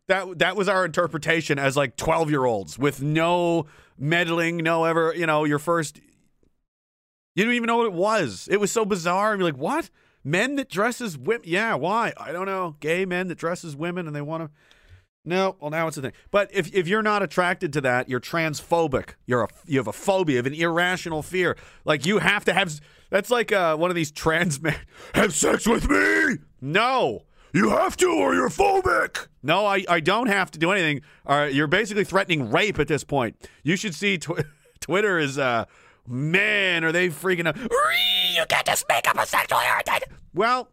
that 0.08 0.40
that 0.40 0.56
was 0.56 0.68
our 0.68 0.86
interpretation 0.86 1.58
as 1.58 1.78
like 1.78 1.96
12 1.96 2.30
year 2.30 2.46
olds 2.46 2.78
with 2.78 3.02
no 3.02 3.66
meddling 3.98 4.58
no 4.58 4.84
ever 4.86 5.14
you 5.16 5.26
know 5.26 5.44
your 5.46 5.60
first 5.60 6.02
you 7.36 7.44
didn't 7.44 7.56
even 7.56 7.68
know 7.68 7.78
what 7.78 7.86
it 7.86 7.94
was. 7.94 8.48
It 8.52 8.60
was 8.60 8.72
so 8.72 8.84
bizarre. 8.84 9.32
And 9.32 9.40
you're 9.40 9.50
like 9.50 9.60
what? 9.60 9.90
Men 10.24 10.56
that 10.58 10.70
dress 10.70 11.02
as 11.02 11.18
women 11.18 11.44
yeah 11.46 11.76
why? 11.76 12.14
I 12.18 12.32
don't 12.32 12.46
know. 12.46 12.76
Gay 12.80 13.06
men 13.06 13.28
that 13.28 13.38
dress 13.38 13.64
as 13.64 13.76
women 13.76 14.08
and 14.08 14.16
they 14.16 14.22
want 14.22 14.44
to 14.44 14.52
no. 15.24 15.56
Well 15.60 15.72
now 15.72 15.88
it's 15.88 15.98
a 15.98 16.02
thing. 16.02 16.14
But 16.30 16.50
if, 16.54 16.74
if 16.74 16.88
you're 16.88 17.04
not 17.04 17.24
attracted 17.24 17.74
to 17.74 17.82
that 17.82 18.10
you're 18.10 18.20
transphobic. 18.20 19.16
You're 19.26 19.44
a 19.44 19.48
you 19.66 19.80
have 19.80 19.88
a 19.88 19.94
phobia 19.94 20.40
of 20.40 20.46
an 20.46 20.54
irrational 20.54 21.24
fear. 21.24 21.58
Like 21.86 22.06
you 22.06 22.20
have 22.20 22.46
to 22.46 22.54
have 22.54 22.80
that's 23.10 23.32
like 23.32 23.52
uh, 23.52 23.78
one 23.78 23.90
of 23.90 23.96
these 23.96 24.12
trans 24.12 24.62
men 24.62 24.78
have 25.16 25.34
sex 25.34 25.68
with 25.68 25.90
me! 25.90 26.38
No 26.60 27.24
you 27.54 27.70
have 27.70 27.98
to 27.98 28.08
or 28.08 28.34
you're 28.34 28.50
phobic. 28.50 29.28
No, 29.44 29.66
I, 29.66 29.84
I 29.88 30.00
don't 30.00 30.28
have 30.28 30.52
to 30.52 30.60
do 30.60 30.72
anything. 30.72 31.02
All 31.26 31.38
right, 31.38 31.54
you're 31.54 31.68
basically 31.68 32.04
threatening 32.04 32.52
rape 32.52 32.80
at 32.80 32.88
this 32.88 33.04
point. 33.04 33.36
You 33.64 33.76
should 33.76 33.96
see 33.96 34.18
tw- 34.18 34.44
Twitter 34.80 35.20
is, 35.20 35.38
uh, 35.38 35.66
man, 36.08 36.84
are 36.84 36.92
they 36.92 37.10
freaking 37.10 37.48
out. 37.48 37.58
You 37.58 38.46
can't 38.48 38.66
just 38.66 38.86
make 38.88 39.08
up 39.08 39.18
a 39.18 39.26
sexual 39.26 39.60
heritage. 39.60 40.04
Well, 40.34 40.70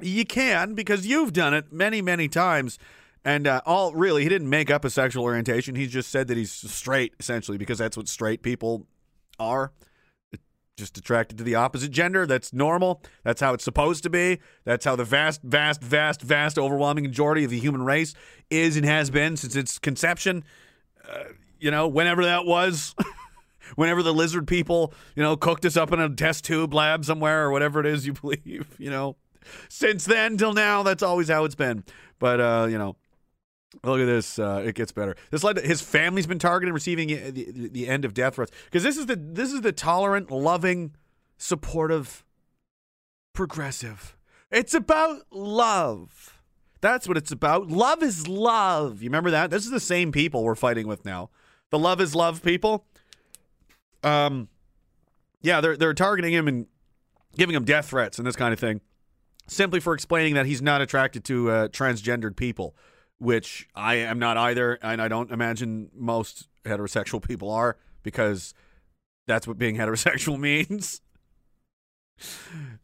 you 0.00 0.24
can 0.24 0.74
because 0.74 1.06
you've 1.06 1.32
done 1.32 1.54
it 1.54 1.72
many, 1.72 2.02
many 2.02 2.28
times. 2.28 2.78
And 3.24 3.46
uh, 3.48 3.60
all 3.66 3.92
really, 3.92 4.22
he 4.22 4.28
didn't 4.28 4.48
make 4.48 4.70
up 4.70 4.84
a 4.84 4.90
sexual 4.90 5.24
orientation. 5.24 5.74
He 5.74 5.88
just 5.88 6.10
said 6.10 6.28
that 6.28 6.36
he's 6.36 6.52
straight, 6.52 7.14
essentially, 7.18 7.58
because 7.58 7.78
that's 7.78 7.96
what 7.96 8.08
straight 8.08 8.42
people 8.42 8.86
are 9.40 9.72
just 10.76 10.98
attracted 10.98 11.38
to 11.38 11.44
the 11.44 11.54
opposite 11.54 11.90
gender. 11.90 12.26
That's 12.26 12.52
normal. 12.52 13.02
That's 13.24 13.40
how 13.40 13.54
it's 13.54 13.64
supposed 13.64 14.02
to 14.02 14.10
be. 14.10 14.40
That's 14.64 14.84
how 14.84 14.94
the 14.94 15.04
vast, 15.04 15.42
vast, 15.42 15.80
vast, 15.82 16.20
vast, 16.20 16.58
overwhelming 16.58 17.04
majority 17.04 17.44
of 17.44 17.50
the 17.50 17.58
human 17.58 17.82
race 17.82 18.14
is 18.50 18.76
and 18.76 18.84
has 18.84 19.10
been 19.10 19.36
since 19.36 19.56
its 19.56 19.78
conception. 19.78 20.44
Uh, 21.10 21.24
you 21.58 21.70
know, 21.70 21.88
whenever 21.88 22.24
that 22.24 22.44
was. 22.44 22.94
whenever 23.74 24.00
the 24.00 24.14
lizard 24.14 24.46
people, 24.46 24.94
you 25.16 25.22
know, 25.24 25.36
cooked 25.36 25.64
us 25.64 25.76
up 25.76 25.92
in 25.92 25.98
a 25.98 26.08
test 26.08 26.44
tube 26.44 26.72
lab 26.72 27.04
somewhere 27.04 27.46
or 27.46 27.50
whatever 27.50 27.80
it 27.80 27.86
is 27.86 28.06
you 28.06 28.12
believe, 28.20 28.68
you 28.78 28.90
know. 28.90 29.16
Since 29.68 30.04
then 30.04 30.36
till 30.36 30.52
now, 30.52 30.84
that's 30.84 31.02
always 31.02 31.28
how 31.28 31.44
it's 31.44 31.56
been. 31.56 31.82
But, 32.20 32.40
uh, 32.40 32.66
you 32.70 32.78
know, 32.78 32.96
Look 33.82 34.00
at 34.00 34.06
this. 34.06 34.38
Uh, 34.38 34.62
it 34.64 34.74
gets 34.74 34.92
better. 34.92 35.16
This 35.30 35.44
led 35.44 35.56
to 35.56 35.62
his 35.62 35.80
family's 35.80 36.26
been 36.26 36.38
targeted, 36.38 36.72
receiving 36.72 37.08
the, 37.08 37.30
the, 37.30 37.68
the 37.68 37.88
end 37.88 38.04
of 38.04 38.14
death 38.14 38.36
threats. 38.36 38.52
Because 38.64 38.82
this 38.82 38.96
is 38.96 39.06
the 39.06 39.16
this 39.16 39.52
is 39.52 39.60
the 39.60 39.72
tolerant, 39.72 40.30
loving, 40.30 40.94
supportive, 41.36 42.24
progressive. 43.32 44.16
It's 44.50 44.74
about 44.74 45.22
love. 45.30 46.40
That's 46.80 47.08
what 47.08 47.16
it's 47.16 47.32
about. 47.32 47.68
Love 47.68 48.02
is 48.02 48.28
love. 48.28 49.02
You 49.02 49.08
remember 49.08 49.30
that? 49.32 49.50
This 49.50 49.64
is 49.64 49.70
the 49.70 49.80
same 49.80 50.12
people 50.12 50.44
we're 50.44 50.54
fighting 50.54 50.86
with 50.86 51.04
now. 51.04 51.30
The 51.70 51.78
love 51.78 52.00
is 52.00 52.14
love 52.14 52.42
people. 52.42 52.84
Um, 54.04 54.48
yeah, 55.42 55.60
they're 55.60 55.76
they're 55.76 55.94
targeting 55.94 56.32
him 56.32 56.46
and 56.46 56.66
giving 57.36 57.54
him 57.54 57.64
death 57.64 57.88
threats 57.88 58.18
and 58.18 58.26
this 58.26 58.36
kind 58.36 58.52
of 58.52 58.60
thing, 58.60 58.80
simply 59.48 59.80
for 59.80 59.92
explaining 59.92 60.34
that 60.34 60.46
he's 60.46 60.62
not 60.62 60.80
attracted 60.80 61.24
to 61.24 61.50
uh, 61.50 61.68
transgendered 61.68 62.36
people 62.36 62.76
which 63.18 63.68
I 63.74 63.96
am 63.96 64.18
not 64.18 64.36
either, 64.36 64.78
and 64.82 65.00
I 65.00 65.08
don't 65.08 65.30
imagine 65.30 65.90
most 65.94 66.48
heterosexual 66.64 67.22
people 67.22 67.50
are 67.50 67.76
because 68.02 68.54
that's 69.26 69.46
what 69.46 69.58
being 69.58 69.76
heterosexual 69.78 70.38
means. 70.38 71.00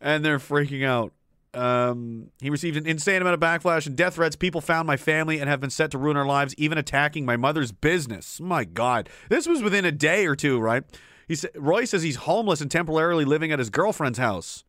and 0.01 0.25
they're 0.25 0.39
freaking 0.39 0.85
out. 0.85 1.13
Um, 1.55 2.31
he 2.41 2.49
received 2.49 2.79
an 2.79 2.87
insane 2.87 3.21
amount 3.21 3.35
of 3.35 3.41
backlash 3.41 3.87
and 3.87 3.95
death 3.95 4.15
threats. 4.15 4.37
People 4.37 4.63
found 4.63 4.87
my 4.87 4.97
family 4.97 5.39
and 5.39 5.51
have 5.51 5.61
been 5.61 5.71
set 5.71 5.91
to 5.91 5.99
ruin 5.99 6.17
our 6.17 6.25
lives, 6.25 6.55
even 6.57 6.79
attacking 6.79 7.27
my 7.27 7.37
mother's 7.37 7.73
business. 7.73 8.41
My 8.41 8.65
God, 8.65 9.11
this 9.29 9.47
was 9.47 9.63
within 9.63 9.85
a 9.85 9.93
day 9.93 10.27
or 10.27 10.35
two, 10.35 10.59
right? 10.59 10.83
He 11.29 11.35
said 11.35 11.51
Royce 11.55 11.91
says 11.91 12.03
he's 12.03 12.17
homeless 12.17 12.63
and 12.63 12.71
temporarily 12.71 13.25
living 13.27 13.53
at 13.53 13.59
his 13.59 13.71
girlfriend's 13.71 14.19
house 14.19 14.65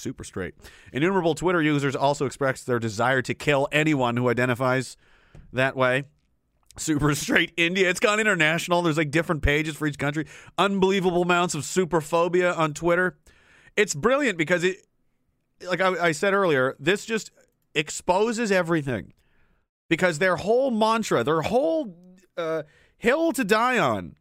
super 0.00 0.24
straight. 0.24 0.54
Innumerable 0.92 1.34
Twitter 1.34 1.62
users 1.62 1.94
also 1.94 2.26
expressed 2.26 2.66
their 2.66 2.78
desire 2.78 3.22
to 3.22 3.34
kill 3.34 3.68
anyone 3.70 4.16
who 4.16 4.28
identifies 4.28 4.96
that 5.52 5.76
way. 5.76 6.04
Super 6.76 7.14
straight 7.14 7.52
India. 7.56 7.88
It's 7.88 8.00
gone 8.00 8.20
international. 8.20 8.82
There's 8.82 8.96
like 8.96 9.10
different 9.10 9.42
pages 9.42 9.76
for 9.76 9.86
each 9.86 9.98
country. 9.98 10.26
Unbelievable 10.56 11.22
amounts 11.22 11.54
of 11.54 11.64
super 11.64 12.00
phobia 12.00 12.52
on 12.52 12.74
Twitter. 12.74 13.18
It's 13.76 13.94
brilliant 13.94 14.38
because 14.38 14.64
it, 14.64 14.76
like 15.66 15.80
I, 15.80 16.06
I 16.06 16.12
said 16.12 16.32
earlier, 16.32 16.76
this 16.78 17.04
just 17.04 17.30
exposes 17.74 18.50
everything. 18.50 19.12
Because 19.88 20.20
their 20.20 20.36
whole 20.36 20.70
mantra, 20.70 21.24
their 21.24 21.42
whole 21.42 21.96
uh, 22.36 22.62
hill 22.96 23.32
to 23.32 23.42
die 23.42 23.76
on 23.76 24.14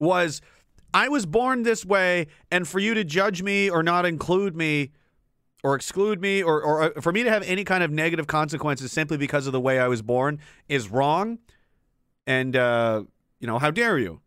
was 0.00 0.40
I 0.94 1.08
was 1.08 1.26
born 1.26 1.62
this 1.62 1.84
way, 1.84 2.26
and 2.50 2.66
for 2.68 2.78
you 2.78 2.94
to 2.94 3.04
judge 3.04 3.42
me 3.42 3.70
or 3.70 3.82
not 3.82 4.04
include 4.04 4.54
me 4.56 4.90
or 5.62 5.74
exclude 5.74 6.20
me 6.20 6.42
or, 6.42 6.60
or 6.60 6.82
uh, 6.82 7.00
for 7.00 7.12
me 7.12 7.22
to 7.22 7.30
have 7.30 7.42
any 7.44 7.64
kind 7.64 7.84
of 7.84 7.90
negative 7.90 8.26
consequences 8.26 8.92
simply 8.92 9.16
because 9.16 9.46
of 9.46 9.52
the 9.52 9.60
way 9.60 9.78
I 9.78 9.88
was 9.88 10.02
born 10.02 10.40
is 10.68 10.88
wrong. 10.88 11.38
And, 12.26 12.56
uh, 12.56 13.04
you 13.40 13.46
know, 13.46 13.58
how 13.58 13.70
dare 13.70 13.98
you? 13.98 14.20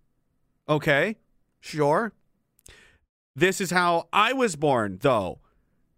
Okay, 0.68 1.18
sure. 1.60 2.14
This 3.36 3.60
is 3.60 3.72
how 3.72 4.08
I 4.14 4.34
was 4.34 4.56
born, 4.56 4.98
though. 5.02 5.40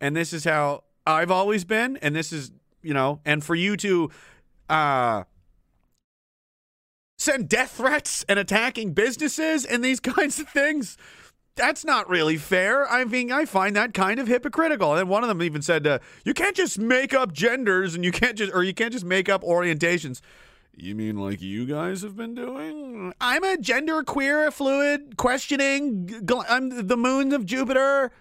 And 0.01 0.15
this 0.15 0.34
is 0.34 0.43
how 0.43 0.84
I've 1.06 1.32
always 1.32 1.65
been. 1.65 1.97
And 1.97 2.15
this 2.15 2.34
is, 2.34 2.51
you 2.82 2.93
know, 2.93 3.21
and 3.25 3.43
for 3.43 3.56
you 3.56 3.77
to 3.77 4.10
uh, 4.69 5.23
send 7.27 7.49
death 7.49 7.71
threats 7.71 8.23
and 8.29 8.39
attacking 8.39 8.93
businesses 8.93 9.65
and 9.65 9.83
these 9.83 9.99
kinds 10.15 10.39
of 10.39 10.47
things. 10.49 10.97
That's 11.55 11.83
not 11.83 12.07
really 12.07 12.37
fair. 12.37 12.89
I 12.89 13.03
mean, 13.03 13.31
I 13.31 13.45
find 13.45 13.75
that 13.75 13.93
kind 13.93 14.19
of 14.19 14.27
hypocritical. 14.27 14.95
And 14.95 15.09
one 15.09 15.23
of 15.23 15.27
them 15.27 15.41
even 15.41 15.61
said, 15.63 15.87
uh, 15.87 15.99
"You 16.23 16.33
can't 16.35 16.55
just 16.55 16.77
make 16.77 17.15
up 17.15 17.33
genders, 17.33 17.95
and 17.95 18.05
you 18.05 18.11
can't 18.11 18.37
just, 18.37 18.53
or 18.53 18.63
you 18.63 18.73
can't 18.75 18.93
just 18.93 19.05
make 19.05 19.27
up 19.27 19.41
orientations." 19.41 20.21
You 20.75 20.93
mean 20.93 21.17
like 21.17 21.41
you 21.41 21.65
guys 21.65 22.03
have 22.03 22.15
been 22.15 22.35
doing? 22.35 23.11
I'm 23.19 23.43
a 23.43 23.57
gender 23.57 24.03
queer, 24.03 24.51
fluid, 24.51 25.17
questioning. 25.17 26.05
gl- 26.07 26.45
I'm 26.47 26.87
the 26.87 26.97
moon 26.97 27.33
of 27.33 27.43
Jupiter. 27.47 28.11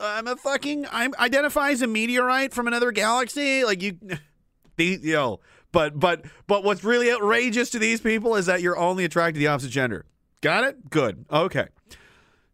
I'm 0.00 0.28
a 0.28 0.36
fucking. 0.36 0.86
I'm 0.92 1.12
identify 1.18 1.70
as 1.70 1.82
a 1.82 1.88
meteorite 1.88 2.54
from 2.54 2.68
another 2.68 2.92
galaxy. 2.92 3.64
Like 3.64 3.82
you, 3.82 3.98
the 4.76 5.00
yo. 5.02 5.40
But 5.72 5.98
but 5.98 6.24
but 6.46 6.64
what's 6.64 6.82
really 6.84 7.10
outrageous 7.12 7.70
to 7.70 7.78
these 7.78 8.00
people 8.00 8.34
is 8.36 8.46
that 8.46 8.62
you're 8.62 8.78
only 8.78 9.04
attracted 9.04 9.34
to 9.34 9.40
the 9.40 9.48
opposite 9.48 9.70
gender. 9.70 10.06
Got 10.40 10.64
it? 10.64 10.90
Good. 10.90 11.26
Okay. 11.30 11.66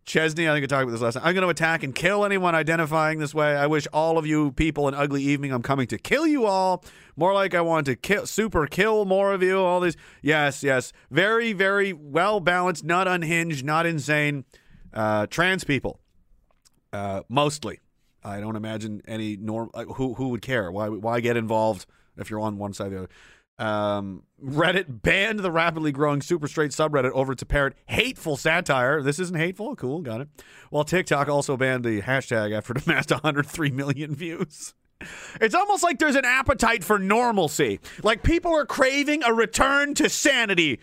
Chesney, 0.06 0.46
I 0.46 0.52
think 0.52 0.64
I 0.64 0.66
talked 0.66 0.82
about 0.82 0.92
this 0.92 1.00
last 1.00 1.14
time. 1.14 1.22
I'm 1.24 1.34
going 1.34 1.44
to 1.44 1.48
attack 1.48 1.82
and 1.82 1.94
kill 1.94 2.26
anyone 2.26 2.54
identifying 2.54 3.18
this 3.20 3.32
way. 3.34 3.56
I 3.56 3.66
wish 3.66 3.86
all 3.90 4.18
of 4.18 4.26
you 4.26 4.52
people 4.52 4.86
an 4.86 4.94
ugly 4.94 5.22
evening. 5.22 5.50
I'm 5.50 5.62
coming 5.62 5.86
to 5.86 5.98
kill 5.98 6.26
you 6.26 6.44
all. 6.44 6.84
More 7.16 7.32
like 7.32 7.54
I 7.54 7.62
want 7.62 7.86
to 7.86 7.96
kill, 7.96 8.26
super 8.26 8.66
kill 8.66 9.06
more 9.06 9.32
of 9.32 9.42
you. 9.42 9.58
All 9.58 9.80
these. 9.80 9.96
Yes, 10.20 10.62
yes. 10.62 10.92
Very, 11.10 11.54
very 11.54 11.94
well 11.94 12.38
balanced, 12.40 12.84
not 12.84 13.08
unhinged, 13.08 13.64
not 13.64 13.86
insane. 13.86 14.44
Uh, 14.92 15.26
trans 15.26 15.64
people, 15.64 16.00
uh, 16.92 17.22
mostly. 17.30 17.80
I 18.22 18.40
don't 18.40 18.56
imagine 18.56 19.00
any 19.08 19.36
norm. 19.36 19.70
uh, 19.72 19.84
Who 19.84 20.14
who 20.14 20.28
would 20.28 20.42
care? 20.42 20.70
Why 20.70 20.88
why 20.88 21.20
get 21.20 21.36
involved 21.38 21.86
if 22.16 22.30
you're 22.30 22.40
on 22.40 22.58
one 22.58 22.72
side 22.72 22.88
or 22.88 22.90
the 22.90 22.98
other? 22.98 23.08
Um, 23.56 24.24
Reddit 24.44 25.02
banned 25.02 25.38
the 25.38 25.50
rapidly 25.50 25.92
growing 25.92 26.20
super 26.22 26.48
straight 26.48 26.72
subreddit 26.72 27.12
over 27.12 27.32
its 27.32 27.42
apparent 27.42 27.76
hateful 27.86 28.36
satire. 28.36 29.00
This 29.00 29.18
isn't 29.20 29.36
hateful. 29.36 29.76
Cool, 29.76 30.00
got 30.00 30.20
it. 30.20 30.28
While 30.70 30.84
TikTok 30.84 31.28
also 31.28 31.56
banned 31.56 31.84
the 31.84 32.02
hashtag 32.02 32.56
after 32.56 32.72
it 32.72 32.84
amassed 32.84 33.10
103 33.12 33.70
million 33.70 34.14
views. 34.14 34.74
It's 35.40 35.54
almost 35.54 35.82
like 35.82 35.98
there's 35.98 36.16
an 36.16 36.24
appetite 36.24 36.82
for 36.82 36.98
normalcy. 36.98 37.80
Like 38.02 38.22
people 38.22 38.54
are 38.54 38.66
craving 38.66 39.22
a 39.22 39.32
return 39.32 39.94
to 39.94 40.08
sanity. 40.08 40.80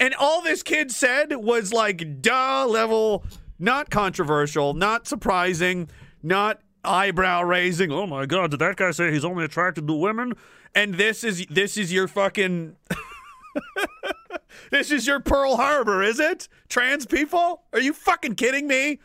And 0.00 0.14
all 0.14 0.42
this 0.42 0.62
kid 0.62 0.90
said 0.90 1.34
was 1.36 1.72
like, 1.72 2.22
duh, 2.22 2.66
level, 2.66 3.24
not 3.58 3.90
controversial, 3.90 4.74
not 4.74 5.06
surprising, 5.06 5.88
not 6.22 6.60
eyebrow 6.84 7.42
raising. 7.42 7.92
Oh 7.92 8.06
my 8.06 8.26
God, 8.26 8.50
did 8.50 8.60
that 8.60 8.76
guy 8.76 8.90
say 8.90 9.12
he's 9.12 9.24
only 9.24 9.44
attracted 9.44 9.86
to 9.86 9.94
women? 9.94 10.34
And 10.74 10.94
this 10.94 11.24
is 11.24 11.46
this 11.46 11.76
is 11.76 11.92
your 11.92 12.08
fucking 12.08 12.76
this 14.70 14.90
is 14.90 15.06
your 15.06 15.20
Pearl 15.20 15.56
Harbor, 15.56 16.02
is 16.02 16.18
it? 16.18 16.48
Trans 16.68 17.06
people? 17.06 17.62
Are 17.72 17.80
you 17.80 17.92
fucking 17.92 18.34
kidding 18.34 18.66
me? 18.66 19.00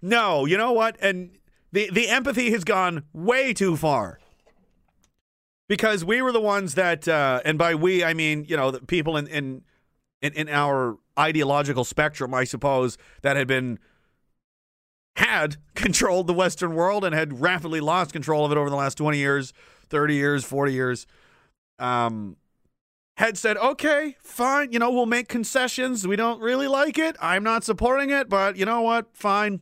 No, 0.00 0.46
you 0.46 0.56
know 0.56 0.72
what? 0.72 0.96
And 1.00 1.38
the 1.72 1.90
the 1.90 2.08
empathy 2.08 2.50
has 2.50 2.64
gone 2.64 3.04
way 3.12 3.52
too 3.52 3.76
far. 3.76 4.18
Because 5.68 6.04
we 6.04 6.20
were 6.20 6.32
the 6.32 6.40
ones 6.40 6.74
that 6.74 7.08
uh, 7.08 7.40
and 7.44 7.58
by 7.58 7.74
we 7.74 8.04
I 8.04 8.14
mean, 8.14 8.44
you 8.48 8.56
know, 8.56 8.70
the 8.70 8.80
people 8.80 9.16
in 9.16 9.26
in 9.26 9.62
in, 10.20 10.32
in 10.34 10.48
our 10.48 10.98
ideological 11.18 11.84
spectrum, 11.84 12.32
I 12.32 12.44
suppose, 12.44 12.96
that 13.22 13.36
had 13.36 13.46
been 13.46 13.78
had 15.16 15.56
controlled 15.74 16.26
the 16.26 16.32
Western 16.32 16.74
world 16.74 17.04
and 17.04 17.14
had 17.14 17.40
rapidly 17.40 17.80
lost 17.80 18.12
control 18.12 18.44
of 18.44 18.52
it 18.52 18.58
over 18.58 18.70
the 18.70 18.76
last 18.76 18.96
20 18.96 19.18
years, 19.18 19.52
30 19.88 20.14
years, 20.14 20.44
40 20.44 20.72
years, 20.72 21.06
um, 21.78 22.36
had 23.16 23.36
said, 23.36 23.56
okay, 23.58 24.16
fine, 24.22 24.72
you 24.72 24.78
know, 24.78 24.90
we'll 24.90 25.06
make 25.06 25.28
concessions. 25.28 26.06
We 26.06 26.16
don't 26.16 26.40
really 26.40 26.66
like 26.66 26.98
it. 26.98 27.16
I'm 27.20 27.42
not 27.42 27.62
supporting 27.64 28.10
it, 28.10 28.28
but 28.28 28.56
you 28.56 28.64
know 28.64 28.80
what? 28.80 29.14
Fine. 29.14 29.60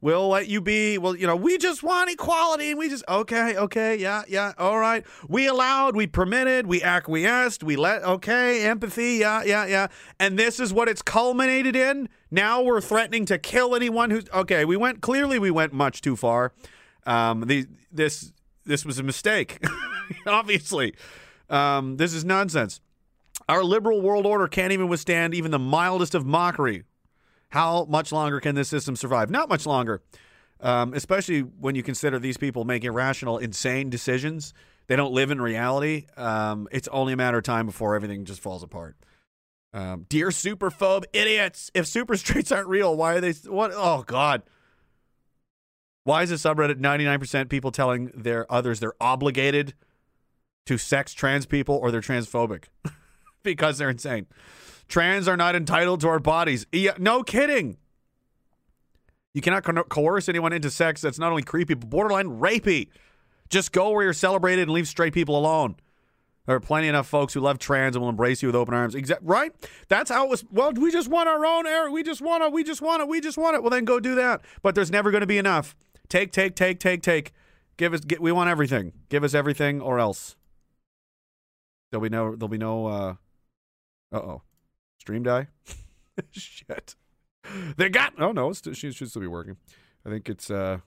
We'll 0.00 0.28
let 0.28 0.46
you 0.46 0.60
be. 0.60 0.96
Well, 0.96 1.16
you 1.16 1.26
know, 1.26 1.34
we 1.34 1.58
just 1.58 1.82
want 1.82 2.08
equality 2.08 2.70
and 2.70 2.78
we 2.78 2.88
just, 2.88 3.04
okay, 3.08 3.56
okay, 3.56 3.96
yeah, 3.96 4.22
yeah, 4.28 4.52
all 4.56 4.78
right. 4.78 5.04
We 5.28 5.48
allowed, 5.48 5.96
we 5.96 6.06
permitted, 6.06 6.66
we 6.66 6.82
acquiesced, 6.82 7.64
we 7.64 7.74
let, 7.74 8.04
okay, 8.04 8.64
empathy, 8.64 9.14
yeah, 9.14 9.42
yeah, 9.42 9.66
yeah. 9.66 9.88
And 10.20 10.38
this 10.38 10.60
is 10.60 10.72
what 10.72 10.88
it's 10.88 11.02
culminated 11.02 11.74
in. 11.74 12.08
Now 12.30 12.62
we're 12.62 12.80
threatening 12.80 13.24
to 13.26 13.38
kill 13.38 13.74
anyone 13.74 14.10
who's, 14.10 14.24
okay, 14.32 14.64
we 14.64 14.76
went, 14.76 15.00
clearly 15.00 15.38
we 15.40 15.50
went 15.50 15.72
much 15.72 16.00
too 16.00 16.14
far. 16.14 16.52
Um, 17.04 17.40
the, 17.46 17.66
this, 17.90 18.32
this 18.64 18.84
was 18.84 19.00
a 19.00 19.02
mistake, 19.02 19.64
obviously. 20.26 20.94
Um, 21.50 21.96
this 21.96 22.14
is 22.14 22.24
nonsense. 22.24 22.80
Our 23.48 23.64
liberal 23.64 24.00
world 24.00 24.26
order 24.26 24.46
can't 24.46 24.72
even 24.72 24.88
withstand 24.88 25.34
even 25.34 25.50
the 25.50 25.58
mildest 25.58 26.14
of 26.14 26.24
mockery. 26.24 26.84
How 27.50 27.84
much 27.86 28.12
longer 28.12 28.40
can 28.40 28.54
this 28.54 28.68
system 28.68 28.96
survive? 28.96 29.30
Not 29.30 29.48
much 29.48 29.66
longer, 29.66 30.02
um, 30.60 30.92
especially 30.94 31.40
when 31.40 31.74
you 31.74 31.82
consider 31.82 32.18
these 32.18 32.36
people 32.36 32.64
make 32.64 32.84
irrational, 32.84 33.38
insane 33.38 33.90
decisions. 33.90 34.52
They 34.86 34.96
don't 34.96 35.12
live 35.12 35.30
in 35.30 35.40
reality. 35.40 36.06
Um, 36.16 36.68
it's 36.70 36.88
only 36.88 37.12
a 37.12 37.16
matter 37.16 37.38
of 37.38 37.44
time 37.44 37.66
before 37.66 37.94
everything 37.94 38.24
just 38.24 38.40
falls 38.40 38.62
apart. 38.62 38.96
Um, 39.72 40.06
dear 40.08 40.28
superphobe 40.28 41.04
idiots, 41.12 41.70
if 41.74 41.86
super 41.86 42.16
straights 42.16 42.50
aren't 42.52 42.68
real, 42.68 42.96
why 42.96 43.14
are 43.14 43.20
they? 43.20 43.32
What? 43.32 43.72
Oh 43.74 44.02
God. 44.06 44.42
Why 46.04 46.22
is 46.22 46.30
the 46.30 46.36
subreddit 46.36 46.80
99% 46.80 47.50
people 47.50 47.70
telling 47.70 48.06
their 48.14 48.50
others 48.50 48.80
they're 48.80 48.94
obligated 48.98 49.74
to 50.64 50.78
sex 50.78 51.12
trans 51.12 51.44
people 51.44 51.76
or 51.76 51.90
they're 51.90 52.00
transphobic? 52.00 52.64
because 53.42 53.76
they're 53.76 53.90
insane. 53.90 54.26
Trans 54.88 55.28
are 55.28 55.36
not 55.36 55.54
entitled 55.54 56.00
to 56.00 56.08
our 56.08 56.18
bodies. 56.18 56.66
Yeah, 56.72 56.94
no 56.98 57.22
kidding. 57.22 57.76
You 59.34 59.42
cannot 59.42 59.62
co- 59.62 59.84
coerce 59.84 60.28
anyone 60.28 60.52
into 60.52 60.70
sex 60.70 61.00
that's 61.00 61.18
not 61.18 61.30
only 61.30 61.42
creepy, 61.42 61.74
but 61.74 61.90
borderline 61.90 62.40
rapey. 62.40 62.88
Just 63.50 63.72
go 63.72 63.90
where 63.90 64.04
you're 64.04 64.12
celebrated 64.12 64.62
and 64.62 64.72
leave 64.72 64.88
straight 64.88 65.12
people 65.12 65.38
alone. 65.38 65.76
There 66.46 66.56
are 66.56 66.60
plenty 66.60 66.88
enough 66.88 67.06
folks 67.06 67.34
who 67.34 67.40
love 67.40 67.58
trans 67.58 67.94
and 67.94 68.02
will 68.02 68.08
embrace 68.08 68.42
you 68.42 68.48
with 68.48 68.56
open 68.56 68.72
arms. 68.72 68.94
Exact 68.94 69.22
right? 69.22 69.52
That's 69.88 70.10
how 70.10 70.24
it 70.24 70.30
was. 70.30 70.44
Well, 70.50 70.72
we 70.72 70.90
just 70.90 71.08
want 71.08 71.28
our 71.28 71.44
own 71.44 71.66
air. 71.66 71.90
We 71.90 72.02
just 72.02 72.22
want 72.22 72.42
it. 72.42 72.52
We 72.52 72.64
just 72.64 72.80
want 72.80 73.02
it. 73.02 73.08
We 73.08 73.20
just 73.20 73.36
want 73.36 73.56
it. 73.56 73.62
Well, 73.62 73.68
then 73.68 73.84
go 73.84 74.00
do 74.00 74.14
that. 74.14 74.40
But 74.62 74.74
there's 74.74 74.90
never 74.90 75.10
going 75.10 75.20
to 75.20 75.26
be 75.26 75.36
enough. 75.36 75.76
Take, 76.08 76.32
take, 76.32 76.56
take, 76.56 76.80
take, 76.80 77.02
take. 77.02 77.32
Give 77.76 77.92
us. 77.92 78.00
Get, 78.00 78.20
we 78.22 78.32
want 78.32 78.48
everything. 78.48 78.92
Give 79.10 79.24
us 79.24 79.34
everything, 79.34 79.82
or 79.82 79.98
else. 79.98 80.36
There'll 81.90 82.02
be 82.02 82.08
no. 82.08 82.34
There'll 82.34 82.48
be 82.48 82.56
no. 82.56 82.86
Uh 82.86 83.14
oh. 84.10 84.42
Stream 84.98 85.22
die. 85.22 85.48
Shit. 86.32 86.94
They 87.76 87.88
got. 87.88 88.14
Oh 88.18 88.32
no, 88.32 88.52
she 88.52 88.92
should 88.92 89.08
still 89.10 89.22
be 89.22 89.28
working. 89.28 89.56
I 90.04 90.10
think 90.10 90.28
it's. 90.28 90.50
uh 90.50 90.78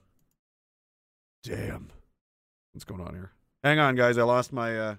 Damn. 1.42 1.90
What's 2.72 2.84
going 2.84 3.00
on 3.00 3.14
here? 3.14 3.32
Hang 3.64 3.78
on, 3.78 3.96
guys. 3.96 4.16
I 4.18 4.22
lost 4.22 4.52
my 4.52 4.78
uh 4.78 4.94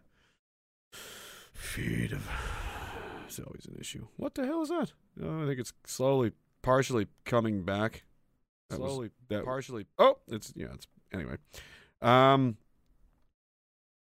feed. 1.53 2.11
Of... 2.11 2.27
It's 3.25 3.39
always 3.39 3.65
an 3.65 3.77
issue. 3.79 4.07
What 4.17 4.35
the 4.35 4.45
hell 4.45 4.61
is 4.61 4.69
that? 4.69 4.91
Oh, 5.21 5.43
I 5.43 5.47
think 5.47 5.59
it's 5.59 5.73
slowly, 5.85 6.33
partially 6.61 7.07
coming 7.25 7.63
back. 7.63 8.03
That 8.69 8.79
was- 8.79 8.91
Slowly, 8.91 9.09
that 9.29 9.45
partially. 9.45 9.85
Oh, 9.97 10.17
it's 10.27 10.53
yeah. 10.55 10.67
It's 10.73 10.87
anyway. 11.13 11.35
Um, 12.01 12.57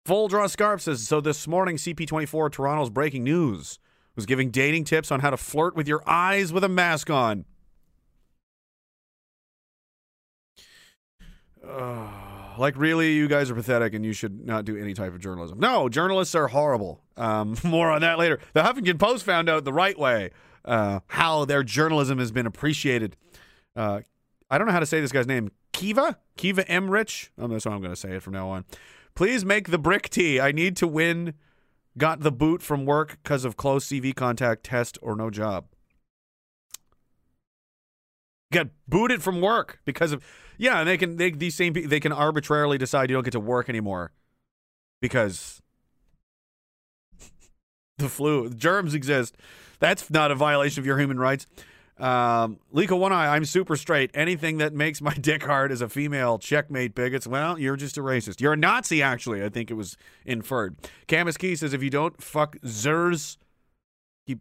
Full 0.04 0.26
draw 0.26 0.48
scarf 0.48 0.80
says 0.80 1.06
so. 1.06 1.20
This 1.20 1.46
morning, 1.46 1.76
CP24 1.76 2.50
Toronto's 2.50 2.90
breaking 2.90 3.22
news 3.22 3.78
was 4.16 4.26
giving 4.26 4.50
dating 4.50 4.84
tips 4.84 5.10
on 5.10 5.20
how 5.20 5.30
to 5.30 5.36
flirt 5.36 5.74
with 5.74 5.88
your 5.88 6.02
eyes 6.06 6.52
with 6.52 6.64
a 6.64 6.68
mask 6.68 7.10
on. 7.10 7.44
Uh, 11.66 12.08
like 12.58 12.76
really, 12.76 13.14
you 13.14 13.28
guys 13.28 13.50
are 13.50 13.54
pathetic, 13.54 13.94
and 13.94 14.04
you 14.04 14.12
should 14.12 14.44
not 14.44 14.64
do 14.64 14.76
any 14.76 14.94
type 14.94 15.14
of 15.14 15.20
journalism. 15.20 15.58
No, 15.58 15.88
journalists 15.88 16.34
are 16.34 16.48
horrible. 16.48 17.00
Um, 17.16 17.56
more 17.64 17.90
on 17.90 18.00
that 18.02 18.18
later. 18.18 18.38
The 18.52 18.62
Huffington 18.62 18.98
Post 18.98 19.24
found 19.24 19.48
out 19.48 19.64
the 19.64 19.72
right 19.72 19.98
way 19.98 20.30
uh, 20.64 21.00
how 21.08 21.44
their 21.44 21.62
journalism 21.62 22.18
has 22.18 22.32
been 22.32 22.46
appreciated. 22.46 23.16
Uh, 23.74 24.00
I 24.50 24.58
don't 24.58 24.66
know 24.66 24.72
how 24.72 24.80
to 24.80 24.86
say 24.86 25.00
this 25.00 25.12
guy's 25.12 25.26
name. 25.26 25.50
Kiva? 25.72 26.18
Kiva 26.36 26.64
Emrich? 26.64 27.30
Oh, 27.38 27.48
that's 27.48 27.64
how 27.64 27.70
I'm 27.70 27.80
going 27.80 27.92
to 27.92 27.96
say 27.96 28.12
it 28.12 28.22
from 28.22 28.34
now 28.34 28.48
on. 28.50 28.64
Please 29.14 29.44
make 29.44 29.70
the 29.70 29.78
brick 29.78 30.08
tea. 30.10 30.40
I 30.40 30.52
need 30.52 30.76
to 30.78 30.86
win. 30.86 31.34
Got 31.98 32.20
the 32.20 32.32
boot 32.32 32.62
from 32.62 32.86
work 32.86 33.18
because 33.22 33.44
of 33.44 33.56
close 33.56 33.86
CV 33.86 34.14
contact, 34.14 34.64
test, 34.64 34.98
or 35.02 35.14
no 35.14 35.28
job. 35.30 35.66
Got 38.50 38.68
booted 38.88 39.22
from 39.22 39.40
work 39.40 39.80
because 39.84 40.12
of 40.12 40.24
yeah. 40.58 40.80
And 40.80 40.88
they 40.88 40.96
can 40.96 41.16
they 41.16 41.30
these 41.30 41.54
same 41.54 41.74
they 41.74 42.00
can 42.00 42.12
arbitrarily 42.12 42.78
decide 42.78 43.10
you 43.10 43.16
don't 43.16 43.24
get 43.24 43.32
to 43.32 43.40
work 43.40 43.68
anymore 43.68 44.12
because 45.00 45.60
the 47.98 48.08
flu 48.08 48.50
germs 48.50 48.94
exist. 48.94 49.36
That's 49.78 50.10
not 50.10 50.30
a 50.30 50.34
violation 50.34 50.80
of 50.80 50.86
your 50.86 50.98
human 50.98 51.18
rights. 51.18 51.46
Um, 51.98 52.58
Liko 52.74 52.98
One 52.98 53.12
Eye, 53.12 53.34
I'm 53.36 53.44
super 53.44 53.76
straight. 53.76 54.10
Anything 54.14 54.58
that 54.58 54.72
makes 54.72 55.00
my 55.00 55.14
dick 55.20 55.42
hard 55.44 55.70
is 55.70 55.80
a 55.80 55.88
female 55.88 56.38
checkmate 56.38 56.94
bigots. 56.94 57.26
Well, 57.26 57.58
you're 57.58 57.76
just 57.76 57.96
a 57.98 58.00
racist. 58.00 58.40
You're 58.40 58.54
a 58.54 58.56
Nazi, 58.56 59.02
actually. 59.02 59.44
I 59.44 59.48
think 59.48 59.70
it 59.70 59.74
was 59.74 59.96
inferred. 60.24 60.76
Camus 61.06 61.36
Key 61.36 61.54
says 61.54 61.72
if 61.72 61.82
you 61.82 61.90
don't 61.90 62.20
fuck 62.20 62.56
Zers, 62.60 63.36
he 64.24 64.38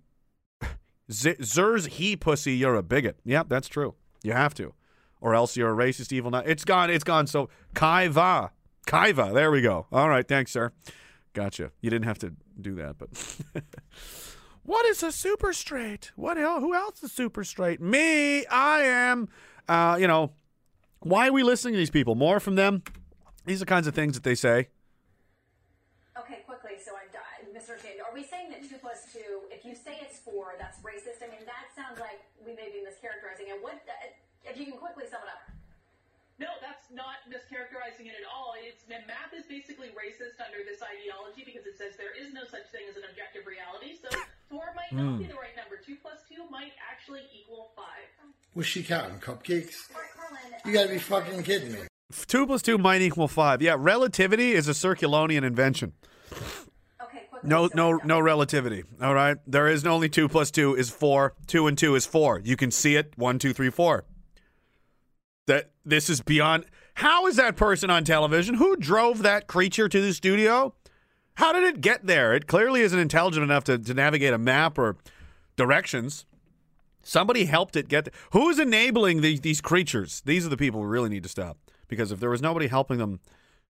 Z- 1.12 1.36
Zers 1.42 1.88
he 1.88 2.16
pussy, 2.16 2.54
you're 2.54 2.76
a 2.76 2.84
bigot. 2.84 3.18
Yep, 3.26 3.50
that's 3.50 3.68
true. 3.68 3.96
You 4.24 4.34
have 4.34 4.54
to, 4.56 4.74
or 5.20 5.36
else 5.36 5.58
you're 5.58 5.72
a 5.72 5.76
racist, 5.76 6.12
evil. 6.12 6.32
Not. 6.32 6.48
It's 6.48 6.64
gone. 6.64 6.90
It's 6.90 7.04
gone. 7.04 7.28
So 7.28 7.50
Kaiva, 7.76 8.52
Kaiva. 8.88 9.34
There 9.34 9.52
we 9.52 9.62
go. 9.62 9.88
All 9.92 10.10
right, 10.10 10.28
thanks, 10.28 10.52
sir. 10.52 10.72
Gotcha. 11.34 11.72
You 11.82 11.90
didn't 11.90 12.06
have 12.06 12.20
to 12.20 12.34
do 12.60 12.76
that, 12.76 12.98
but. 12.98 13.64
What 14.72 14.88
is 14.88 15.04
a 15.04 15.12
super 15.12 15.52
straight? 15.52 16.16
What 16.16 16.40
hell? 16.40 16.64
Who 16.64 16.72
else 16.72 17.04
is 17.04 17.12
super 17.12 17.44
straight? 17.44 17.84
Me. 17.84 18.48
I 18.48 18.80
am. 18.88 19.28
Uh, 19.68 20.00
you 20.00 20.08
know, 20.08 20.32
why 21.04 21.28
are 21.28 21.36
we 21.36 21.44
listening 21.44 21.76
to 21.76 21.78
these 21.84 21.92
people? 21.92 22.16
More 22.16 22.40
from 22.40 22.56
them. 22.56 22.80
These 23.44 23.60
are 23.60 23.68
the 23.68 23.74
kinds 23.76 23.84
of 23.84 23.92
things 23.92 24.16
that 24.16 24.24
they 24.24 24.32
say. 24.32 24.72
Okay, 26.16 26.48
quickly, 26.48 26.80
so 26.80 26.96
I'm 26.96 27.12
done. 27.12 27.52
Mr. 27.52 27.76
Shane, 27.84 28.00
are 28.00 28.16
we 28.16 28.24
saying 28.24 28.48
that 28.56 28.64
2 28.64 28.80
plus 28.80 29.12
2, 29.12 29.52
if 29.52 29.68
you 29.68 29.76
say 29.76 30.00
it's 30.00 30.24
4, 30.24 30.56
that's 30.56 30.80
racist? 30.80 31.20
I 31.20 31.28
mean, 31.28 31.44
that 31.44 31.68
sounds 31.76 32.00
like 32.00 32.24
we 32.40 32.56
may 32.56 32.72
be 32.72 32.80
mischaracterizing 32.80 33.52
it. 33.52 33.60
What, 33.60 33.76
uh, 33.76 34.08
if 34.48 34.56
you 34.56 34.72
can 34.72 34.80
quickly 34.80 35.04
sum 35.12 35.20
it 35.20 35.36
up. 35.36 35.52
No, 36.40 36.48
that's 36.64 36.88
not 36.96 37.28
mischaracterizing 37.28 38.08
it 38.08 38.16
at 38.16 38.24
all. 38.24 38.56
It's 38.56 38.88
math 38.88 39.36
is 39.36 39.44
basically 39.52 39.92
racist 39.92 40.40
under 40.40 40.64
this 40.64 40.80
ideology 40.80 41.44
because 41.44 41.68
it 41.68 41.76
says 41.76 42.00
there 42.00 42.16
is 42.16 42.32
no 42.32 42.48
such 42.48 42.72
thing 42.72 42.88
as 42.88 42.96
an 42.96 43.04
objective 43.12 43.44
reality. 43.44 44.00
So 44.00 44.08
four 44.52 44.66
might 44.76 44.92
not 44.92 45.18
be 45.18 45.24
hmm. 45.24 45.30
the 45.30 45.36
right 45.36 45.56
number. 45.56 45.80
Two 45.84 45.96
plus 46.02 46.20
two 46.30 46.44
might 46.52 46.74
actually 46.92 47.22
equal 47.34 47.72
five. 47.76 47.86
Was 48.54 48.68
she 48.68 48.84
counting 48.84 49.18
cupcakes? 49.20 49.90
All 49.96 50.02
right, 50.02 50.10
Carlin. 50.16 50.62
You 50.66 50.74
gotta 50.74 50.90
be 50.90 51.00
fucking 51.00 51.44
kidding 51.44 51.72
me. 51.72 51.80
Two 52.28 52.46
plus 52.46 52.62
two 52.62 52.78
might 52.78 53.02
equal 53.02 53.30
five. 53.30 53.62
Yeah, 53.62 53.76
relativity 53.80 54.52
is 54.52 54.68
a 54.68 54.72
Circulonian 54.72 55.44
invention. 55.44 55.94
Okay. 57.02 57.24
No, 57.44 57.70
no, 57.74 58.00
no 58.04 58.20
relativity. 58.20 58.84
All 59.02 59.14
right, 59.14 59.38
there 59.48 59.68
is 59.68 59.86
only 59.86 60.10
two 60.10 60.28
plus 60.28 60.52
two 60.52 60.76
is 60.76 60.90
four. 60.90 61.34
Two 61.48 61.68
and 61.68 61.78
two 61.78 61.96
is 61.96 62.06
four. 62.06 62.42
You 62.44 62.58
can 62.58 62.72
see 62.72 62.98
it. 62.98 63.14
One, 63.16 63.40
two, 63.40 63.54
three, 63.54 63.70
four. 63.70 64.04
That 65.48 65.72
this 65.86 66.10
is 66.10 66.22
beyond. 66.22 66.66
How 66.96 67.28
is 67.28 67.38
that 67.38 67.56
person 67.56 67.90
on 67.90 68.04
television? 68.04 68.56
Who 68.56 68.76
drove 68.76 69.24
that 69.24 69.48
creature 69.48 69.88
to 69.88 70.02
the 70.02 70.14
studio? 70.14 70.76
How 71.42 71.52
did 71.52 71.64
it 71.64 71.82
get 71.82 72.06
there? 72.06 72.36
It 72.36 72.46
clearly 72.46 72.82
isn't 72.82 73.00
intelligent 73.00 73.44
enough 73.44 73.64
to, 73.64 73.80
to 73.80 73.96
navigate 73.96 74.32
a 74.32 74.38
map 74.38 74.78
or 74.78 74.98
directions. 75.56 76.28
Somebody 77.02 77.46
helped 77.46 77.76
it 77.76 77.88
get 77.88 78.06
there. 78.06 78.14
Who's 78.32 78.60
enabling 78.60 79.22
the, 79.22 79.40
these 79.40 79.60
creatures? 79.60 80.22
These 80.24 80.46
are 80.46 80.50
the 80.50 80.56
people 80.56 80.82
we 80.82 80.86
really 80.86 81.10
need 81.10 81.24
to 81.24 81.30
stop. 81.30 81.58
Because 81.88 82.12
if 82.12 82.20
there 82.20 82.30
was 82.30 82.44
nobody 82.44 82.68
helping 82.68 83.00
them, 83.00 83.22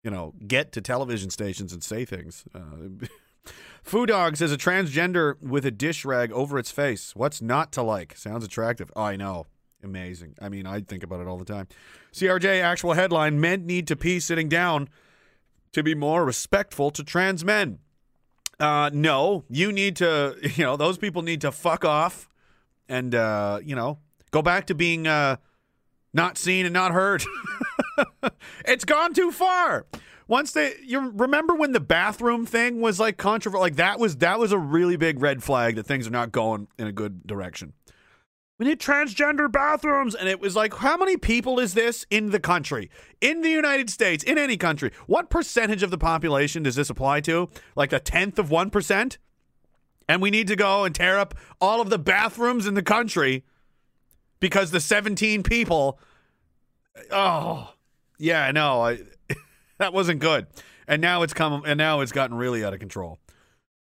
you 0.02 0.10
know, 0.10 0.34
get 0.44 0.72
to 0.72 0.80
television 0.80 1.30
stations 1.30 1.72
and 1.72 1.84
say 1.84 2.04
things. 2.04 2.42
Uh, 2.52 3.06
Foo 3.84 4.06
Dog 4.06 4.36
says 4.36 4.50
a 4.50 4.58
transgender 4.58 5.40
with 5.40 5.64
a 5.64 5.70
dish 5.70 6.04
rag 6.04 6.32
over 6.32 6.58
its 6.58 6.72
face. 6.72 7.14
What's 7.14 7.40
not 7.40 7.70
to 7.74 7.82
like? 7.82 8.16
Sounds 8.16 8.44
attractive. 8.44 8.90
Oh, 8.96 9.04
I 9.04 9.14
know. 9.14 9.46
Amazing. 9.84 10.34
I 10.42 10.48
mean, 10.48 10.66
I 10.66 10.80
think 10.80 11.04
about 11.04 11.20
it 11.20 11.28
all 11.28 11.38
the 11.38 11.44
time. 11.44 11.68
CRJ 12.12 12.60
actual 12.60 12.94
headline 12.94 13.40
Men 13.40 13.66
need 13.66 13.86
to 13.86 13.94
pee 13.94 14.18
sitting 14.18 14.48
down 14.48 14.88
to 15.72 15.82
be 15.82 15.94
more 15.94 16.24
respectful 16.24 16.90
to 16.90 17.02
trans 17.02 17.44
men. 17.44 17.78
Uh, 18.60 18.90
no, 18.92 19.44
you 19.48 19.72
need 19.72 19.96
to, 19.96 20.36
you 20.54 20.64
know, 20.64 20.76
those 20.76 20.98
people 20.98 21.22
need 21.22 21.40
to 21.40 21.52
fuck 21.52 21.84
off 21.84 22.28
and, 22.88 23.14
uh, 23.14 23.58
you 23.64 23.74
know, 23.74 23.98
go 24.30 24.42
back 24.42 24.66
to 24.66 24.74
being 24.74 25.06
uh, 25.06 25.36
not 26.12 26.38
seen 26.38 26.66
and 26.66 26.72
not 26.72 26.92
heard. 26.92 27.24
it's 28.64 28.84
gone 28.84 29.14
too 29.14 29.32
far. 29.32 29.86
Once 30.28 30.52
they, 30.52 30.74
you 30.82 31.10
remember 31.10 31.54
when 31.54 31.72
the 31.72 31.80
bathroom 31.80 32.46
thing 32.46 32.80
was 32.80 33.00
like 33.00 33.16
controversial, 33.16 33.60
like 33.60 33.76
that 33.76 33.98
was 33.98 34.16
that 34.18 34.38
was 34.38 34.52
a 34.52 34.58
really 34.58 34.96
big 34.96 35.20
red 35.20 35.42
flag 35.42 35.74
that 35.74 35.82
things 35.84 36.06
are 36.06 36.12
not 36.12 36.32
going 36.32 36.68
in 36.78 36.86
a 36.86 36.92
good 36.92 37.26
direction. 37.26 37.72
We 38.62 38.68
need 38.68 38.78
transgender 38.78 39.50
bathrooms, 39.50 40.14
and 40.14 40.28
it 40.28 40.38
was 40.38 40.54
like, 40.54 40.72
how 40.72 40.96
many 40.96 41.16
people 41.16 41.58
is 41.58 41.74
this 41.74 42.06
in 42.10 42.30
the 42.30 42.38
country, 42.38 42.90
in 43.20 43.40
the 43.40 43.50
United 43.50 43.90
States, 43.90 44.22
in 44.22 44.38
any 44.38 44.56
country? 44.56 44.92
What 45.08 45.30
percentage 45.30 45.82
of 45.82 45.90
the 45.90 45.98
population 45.98 46.62
does 46.62 46.76
this 46.76 46.88
apply 46.88 47.22
to? 47.22 47.50
Like 47.74 47.92
a 47.92 47.98
tenth 47.98 48.38
of 48.38 48.52
one 48.52 48.70
percent? 48.70 49.18
And 50.08 50.22
we 50.22 50.30
need 50.30 50.46
to 50.46 50.54
go 50.54 50.84
and 50.84 50.94
tear 50.94 51.18
up 51.18 51.34
all 51.60 51.80
of 51.80 51.90
the 51.90 51.98
bathrooms 51.98 52.64
in 52.64 52.74
the 52.74 52.84
country 52.84 53.42
because 54.38 54.70
the 54.70 54.78
17 54.78 55.42
people 55.42 55.98
oh 57.10 57.74
yeah 58.16 58.48
no 58.52 58.80
I, 58.82 59.00
that 59.78 59.92
wasn't 59.92 60.20
good 60.20 60.46
and 60.86 61.02
now 61.02 61.22
it's 61.22 61.34
come 61.34 61.64
and 61.66 61.78
now 61.78 61.98
it's 61.98 62.12
gotten 62.12 62.36
really 62.36 62.64
out 62.64 62.74
of 62.74 62.78
control 62.78 63.18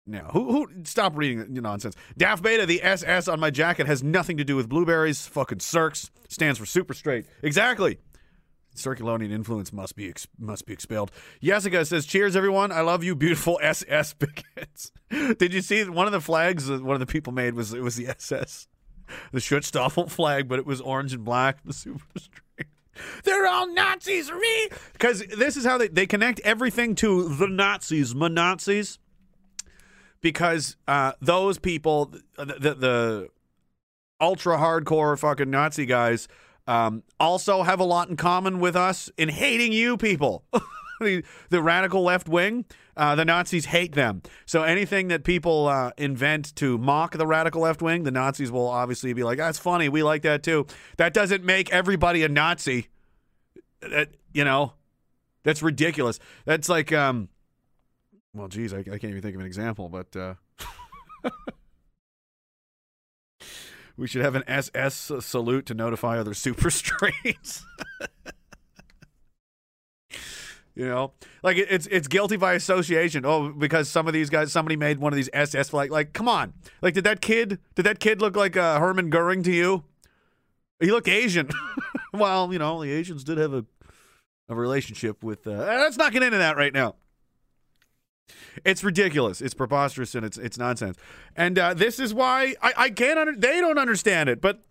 now 0.06 0.30
who 0.32 0.52
who 0.52 0.68
stop 0.84 1.16
reading 1.16 1.46
nonsense 1.54 1.94
daft 2.16 2.42
beta 2.42 2.66
the 2.66 2.82
ss 2.82 3.28
on 3.28 3.40
my 3.40 3.50
jacket 3.50 3.86
has 3.86 4.02
nothing 4.02 4.36
to 4.36 4.44
do 4.44 4.56
with 4.56 4.68
blueberries 4.68 5.26
fucking 5.26 5.58
circs 5.58 6.10
stands 6.28 6.58
for 6.58 6.66
super 6.66 6.94
straight 6.94 7.26
exactly 7.42 7.98
Circulonian 8.76 9.32
influence 9.32 9.72
must 9.72 9.96
be 9.96 10.08
ex- 10.08 10.28
must 10.38 10.66
be 10.66 10.72
expelled. 10.72 11.10
Jessica 11.42 11.84
says, 11.84 12.06
"Cheers, 12.06 12.36
everyone! 12.36 12.70
I 12.70 12.82
love 12.82 13.02
you, 13.02 13.14
beautiful 13.14 13.58
SS 13.62 14.14
bigots." 14.14 14.92
Did 15.38 15.52
you 15.54 15.62
see 15.62 15.84
one 15.84 16.06
of 16.06 16.12
the 16.12 16.20
flags? 16.20 16.66
that 16.66 16.82
One 16.82 16.94
of 16.94 17.00
the 17.00 17.06
people 17.06 17.32
made 17.32 17.54
was 17.54 17.72
it 17.72 17.82
was 17.82 17.96
the 17.96 18.08
SS, 18.08 18.68
the 19.32 19.40
Schutzstaffel 19.40 20.10
flag, 20.10 20.48
but 20.48 20.58
it 20.58 20.66
was 20.66 20.80
orange 20.80 21.12
and 21.12 21.24
black. 21.24 21.58
The 21.64 21.72
super 21.72 22.04
straight. 22.16 22.68
They're 23.24 23.46
all 23.46 23.72
Nazis 23.72 24.30
because 24.92 25.20
this 25.20 25.56
is 25.56 25.64
how 25.64 25.78
they 25.78 25.88
they 25.88 26.06
connect 26.06 26.40
everything 26.40 26.94
to 26.96 27.28
the 27.28 27.48
Nazis, 27.48 28.14
my 28.14 28.28
Nazis, 28.28 28.98
because 30.26 30.76
uh, 30.88 31.12
those 31.20 31.56
people, 31.56 32.06
the, 32.36 32.56
the, 32.58 32.74
the 32.74 33.28
ultra 34.20 34.58
hardcore 34.58 35.16
fucking 35.16 35.48
Nazi 35.48 35.86
guys 35.86 36.26
um, 36.66 37.04
also 37.20 37.62
have 37.62 37.78
a 37.78 37.84
lot 37.84 38.08
in 38.08 38.16
common 38.16 38.58
with 38.58 38.74
us 38.74 39.08
in 39.16 39.28
hating 39.28 39.72
you 39.72 39.96
people. 39.96 40.42
the, 41.00 41.22
the 41.50 41.62
radical 41.62 42.02
left 42.02 42.28
wing, 42.28 42.64
uh, 42.96 43.14
the 43.14 43.24
Nazis 43.24 43.66
hate 43.66 43.94
them. 43.94 44.20
So 44.46 44.64
anything 44.64 45.06
that 45.08 45.22
people 45.22 45.68
uh, 45.68 45.92
invent 45.96 46.56
to 46.56 46.76
mock 46.76 47.16
the 47.16 47.26
radical 47.28 47.62
left 47.62 47.80
wing, 47.80 48.02
the 48.02 48.10
Nazis 48.10 48.50
will 48.50 48.66
obviously 48.66 49.12
be 49.12 49.22
like, 49.22 49.38
that's 49.38 49.60
funny. 49.60 49.88
We 49.88 50.02
like 50.02 50.22
that 50.22 50.42
too. 50.42 50.66
That 50.96 51.14
doesn't 51.14 51.44
make 51.44 51.72
everybody 51.72 52.24
a 52.24 52.28
Nazi. 52.28 52.88
That, 53.80 54.08
you 54.32 54.42
know, 54.42 54.72
that's 55.44 55.62
ridiculous. 55.62 56.18
That's 56.46 56.68
like, 56.68 56.92
um, 56.92 57.28
well, 58.36 58.48
geez, 58.48 58.72
I, 58.72 58.78
I 58.78 58.82
can't 58.82 59.04
even 59.04 59.22
think 59.22 59.34
of 59.34 59.40
an 59.40 59.46
example, 59.46 59.88
but. 59.88 60.14
Uh, 60.14 60.34
We 63.96 64.06
should 64.06 64.22
have 64.22 64.34
an 64.34 64.44
SS 64.46 65.10
salute 65.20 65.66
to 65.66 65.74
notify 65.74 66.18
other 66.18 66.34
super 66.34 66.70
straights. 66.70 67.64
you 70.74 70.86
know, 70.86 71.12
like 71.42 71.56
it, 71.56 71.68
it's 71.70 71.86
it's 71.86 72.06
guilty 72.06 72.36
by 72.36 72.52
association. 72.52 73.24
Oh, 73.24 73.48
because 73.48 73.88
some 73.88 74.06
of 74.06 74.12
these 74.12 74.28
guys, 74.28 74.52
somebody 74.52 74.76
made 74.76 74.98
one 74.98 75.12
of 75.12 75.16
these 75.16 75.30
SS 75.32 75.70
flag. 75.70 75.90
Like, 75.90 76.12
come 76.12 76.28
on, 76.28 76.52
like 76.82 76.92
did 76.92 77.04
that 77.04 77.22
kid 77.22 77.58
did 77.74 77.86
that 77.86 77.98
kid 77.98 78.20
look 78.20 78.36
like 78.36 78.56
uh, 78.56 78.78
Herman 78.78 79.08
Goering 79.08 79.42
to 79.44 79.52
you? 79.52 79.84
He 80.78 80.90
looked 80.90 81.08
Asian. 81.08 81.48
well, 82.12 82.52
you 82.52 82.58
know, 82.58 82.82
the 82.82 82.92
Asians 82.92 83.24
did 83.24 83.38
have 83.38 83.54
a 83.54 83.64
a 84.50 84.54
relationship 84.54 85.24
with. 85.24 85.46
Uh, 85.46 85.52
let's 85.52 85.96
not 85.96 86.12
get 86.12 86.22
into 86.22 86.36
that 86.38 86.58
right 86.58 86.72
now. 86.72 86.96
It's 88.64 88.82
ridiculous. 88.82 89.40
It's 89.40 89.54
preposterous 89.54 90.14
and 90.14 90.24
it's 90.24 90.38
it's 90.38 90.58
nonsense. 90.58 90.96
And 91.36 91.58
uh, 91.58 91.74
this 91.74 92.00
is 92.00 92.12
why 92.12 92.54
I, 92.62 92.72
I 92.76 92.90
can't 92.90 93.18
under, 93.18 93.36
they 93.36 93.60
don't 93.60 93.78
understand 93.78 94.28
it, 94.28 94.40
but 94.40 94.62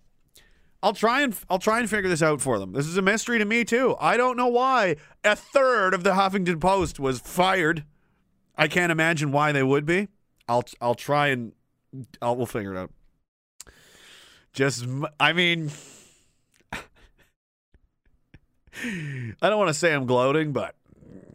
I'll 0.83 0.93
try 0.93 1.21
and 1.21 1.35
I'll 1.49 1.59
try 1.59 1.79
and 1.79 1.89
figure 1.89 2.09
this 2.09 2.21
out 2.21 2.41
for 2.41 2.59
them. 2.59 2.73
This 2.73 2.85
is 2.85 2.97
a 2.97 3.01
mystery 3.01 3.39
to 3.39 3.45
me 3.45 3.63
too. 3.63 3.95
I 3.99 4.17
don't 4.17 4.37
know 4.37 4.47
why 4.47 4.97
a 5.23 5.35
third 5.35 5.93
of 5.93 6.03
the 6.03 6.11
Huffington 6.11 6.59
Post 6.59 6.99
was 6.99 7.19
fired. 7.19 7.85
I 8.57 8.67
can't 8.67 8.91
imagine 8.91 9.31
why 9.31 9.51
they 9.51 9.63
would 9.63 9.85
be. 9.85 10.09
I'll 10.47 10.63
I'll 10.81 10.95
try 10.95 11.27
and 11.27 11.53
I'll 12.21 12.35
we'll 12.35 12.45
figure 12.45 12.73
it 12.73 12.77
out. 12.77 12.91
Just 14.53 14.85
I 15.19 15.33
mean 15.33 15.71
I 16.73 16.79
don't 19.41 19.57
want 19.57 19.69
to 19.69 19.73
say 19.73 19.93
I'm 19.93 20.05
gloating, 20.05 20.51
but 20.51 20.75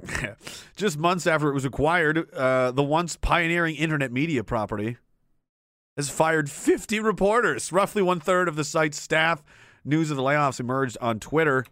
just 0.77 0.99
months 0.99 1.27
after 1.27 1.49
it 1.49 1.55
was 1.55 1.65
acquired, 1.65 2.33
uh, 2.33 2.71
the 2.71 2.83
once 2.83 3.17
pioneering 3.17 3.77
internet 3.77 4.13
media 4.13 4.45
property 4.45 4.97
has 5.97 6.09
fired 6.09 6.51
50 6.51 7.01
reporters, 7.01 7.73
roughly 7.73 8.03
one 8.03 8.21
third 8.21 8.49
of 8.49 8.57
the 8.57 8.65
site's 8.65 9.01
staff. 9.01 9.43
News 9.85 10.11
of 10.11 10.17
the 10.17 10.23
layoffs 10.23 10.61
emerged 10.61 10.99
on 11.01 11.21
Twitter. 11.21 11.65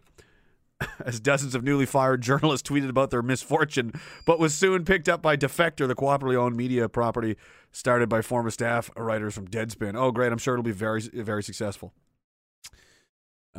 as 1.05 1.19
dozens 1.19 1.55
of 1.55 1.63
newly 1.63 1.85
fired 1.85 2.21
journalists 2.21 2.69
tweeted 2.69 2.89
about 2.89 3.09
their 3.09 3.21
misfortune, 3.21 3.91
but 4.25 4.39
was 4.39 4.53
soon 4.53 4.85
picked 4.85 5.09
up 5.09 5.21
by 5.21 5.35
Defector, 5.35 5.87
the 5.87 5.95
cooperatively 5.95 6.35
owned 6.35 6.55
media 6.55 6.87
property 6.87 7.35
started 7.71 8.09
by 8.09 8.21
former 8.21 8.49
staff 8.49 8.89
writers 8.95 9.33
from 9.33 9.47
Deadspin. 9.47 9.95
Oh, 9.95 10.11
great! 10.11 10.31
I'm 10.31 10.37
sure 10.37 10.53
it'll 10.53 10.63
be 10.63 10.71
very, 10.71 11.01
very 11.01 11.43
successful. 11.43 11.93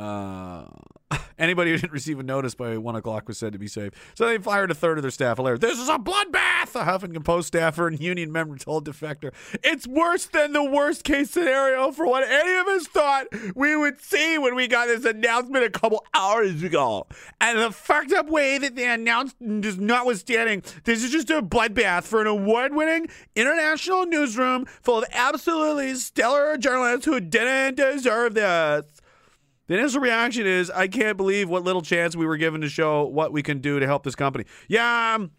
Uh, 0.00 0.64
anybody 1.38 1.70
who 1.70 1.76
didn't 1.76 1.92
receive 1.92 2.18
a 2.18 2.22
notice 2.22 2.54
by 2.54 2.76
one 2.78 2.96
o'clock 2.96 3.28
was 3.28 3.36
said 3.36 3.52
to 3.52 3.58
be 3.58 3.66
safe. 3.66 3.92
So 4.14 4.26
they 4.26 4.38
fired 4.38 4.70
a 4.70 4.74
third 4.74 4.98
of 4.98 5.02
their 5.02 5.10
staff. 5.10 5.36
Hilarious. 5.36 5.60
This 5.60 5.78
is 5.78 5.88
a 5.88 5.98
bloodbath. 5.98 6.74
A 6.74 6.84
Huffington 6.84 7.24
Post 7.24 7.48
staffer 7.48 7.86
and 7.86 8.00
union 8.00 8.32
member 8.32 8.56
told 8.56 8.86
Defector, 8.86 9.32
"It's 9.62 9.86
worse 9.86 10.26
than 10.26 10.52
the 10.52 10.64
worst 10.64 11.04
case 11.04 11.30
scenario 11.30 11.90
for 11.90 12.06
what 12.06 12.22
any 12.22 12.54
of 12.54 12.66
us 12.68 12.86
thought 12.86 13.26
we 13.54 13.76
would 13.76 14.00
see 14.00 14.38
when 14.38 14.54
we 14.54 14.68
got 14.68 14.86
this 14.86 15.04
announcement 15.04 15.64
a 15.64 15.70
couple 15.70 16.04
hours 16.14 16.62
ago. 16.62 17.06
And 17.40 17.58
the 17.58 17.70
fucked 17.70 18.12
up 18.12 18.28
way 18.28 18.58
that 18.58 18.76
they 18.76 18.88
announced, 18.88 19.36
just 19.60 19.78
notwithstanding, 19.78 20.62
this 20.84 21.02
is 21.02 21.10
just 21.10 21.30
a 21.30 21.42
bloodbath 21.42 22.04
for 22.04 22.20
an 22.20 22.26
award-winning 22.26 23.08
international 23.34 24.06
newsroom 24.06 24.66
full 24.82 24.98
of 24.98 25.04
absolutely 25.12 25.94
stellar 25.96 26.56
journalists 26.56 27.04
who 27.04 27.20
didn't 27.20 27.74
deserve 27.76 28.34
this." 28.34 28.99
The 29.70 29.78
initial 29.78 30.00
reaction 30.00 30.48
is, 30.48 30.68
I 30.68 30.88
can't 30.88 31.16
believe 31.16 31.48
what 31.48 31.62
little 31.62 31.80
chance 31.80 32.16
we 32.16 32.26
were 32.26 32.36
given 32.36 32.60
to 32.62 32.68
show 32.68 33.04
what 33.04 33.32
we 33.32 33.40
can 33.40 33.60
do 33.60 33.78
to 33.78 33.86
help 33.86 34.02
this 34.02 34.16
company. 34.16 34.46
Yeah, 34.66 35.14
um, 35.14 35.30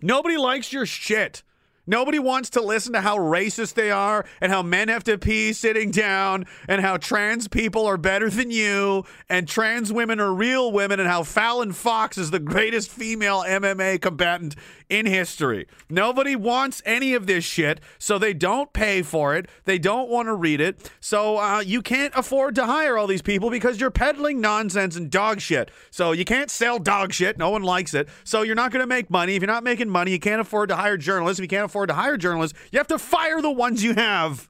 nobody 0.00 0.36
likes 0.36 0.72
your 0.72 0.86
shit. 0.86 1.42
Nobody 1.86 2.18
wants 2.18 2.50
to 2.50 2.62
listen 2.62 2.94
to 2.94 3.00
how 3.00 3.18
racist 3.18 3.74
they 3.74 3.90
are 3.90 4.24
and 4.40 4.50
how 4.50 4.62
men 4.62 4.88
have 4.88 5.04
to 5.04 5.18
pee 5.18 5.52
sitting 5.52 5.90
down 5.90 6.46
and 6.66 6.80
how 6.80 6.96
trans 6.96 7.48
people 7.48 7.86
are 7.86 7.98
better 7.98 8.30
than 8.30 8.50
you 8.50 9.04
and 9.28 9.46
trans 9.46 9.92
women 9.92 10.18
are 10.20 10.32
real 10.32 10.72
women 10.72 10.98
and 10.98 11.08
how 11.08 11.22
Fallon 11.22 11.72
Fox 11.72 12.16
is 12.16 12.30
the 12.30 12.38
greatest 12.38 12.90
female 12.90 13.42
MMA 13.42 14.00
combatant 14.00 14.56
in 14.88 15.06
history. 15.06 15.66
Nobody 15.88 16.36
wants 16.36 16.82
any 16.84 17.14
of 17.14 17.26
this 17.26 17.44
shit, 17.44 17.80
so 17.98 18.18
they 18.18 18.34
don't 18.34 18.72
pay 18.72 19.02
for 19.02 19.34
it. 19.34 19.48
They 19.64 19.78
don't 19.78 20.08
want 20.08 20.28
to 20.28 20.34
read 20.34 20.60
it. 20.60 20.90
So 21.00 21.38
uh, 21.38 21.60
you 21.60 21.82
can't 21.82 22.12
afford 22.16 22.54
to 22.56 22.66
hire 22.66 22.96
all 22.96 23.06
these 23.06 23.22
people 23.22 23.50
because 23.50 23.80
you're 23.80 23.90
peddling 23.90 24.40
nonsense 24.40 24.96
and 24.96 25.10
dog 25.10 25.40
shit. 25.40 25.70
So 25.90 26.12
you 26.12 26.24
can't 26.24 26.50
sell 26.50 26.78
dog 26.78 27.12
shit. 27.12 27.38
No 27.38 27.50
one 27.50 27.62
likes 27.62 27.94
it. 27.94 28.08
So 28.24 28.42
you're 28.42 28.54
not 28.54 28.72
going 28.72 28.82
to 28.82 28.86
make 28.86 29.10
money. 29.10 29.36
If 29.36 29.42
you're 29.42 29.46
not 29.46 29.64
making 29.64 29.88
money, 29.88 30.12
you 30.12 30.18
can't 30.18 30.40
afford 30.40 30.68
to 30.68 30.76
hire 30.76 30.96
journalists. 30.96 31.38
If 31.38 31.44
you 31.44 31.48
can't 31.48 31.64
afford 31.74 31.88
to 31.88 31.94
hire 31.94 32.16
journalists, 32.16 32.56
you 32.70 32.78
have 32.78 32.86
to 32.86 32.98
fire 32.98 33.42
the 33.42 33.50
ones 33.50 33.82
you 33.82 33.94
have. 33.94 34.48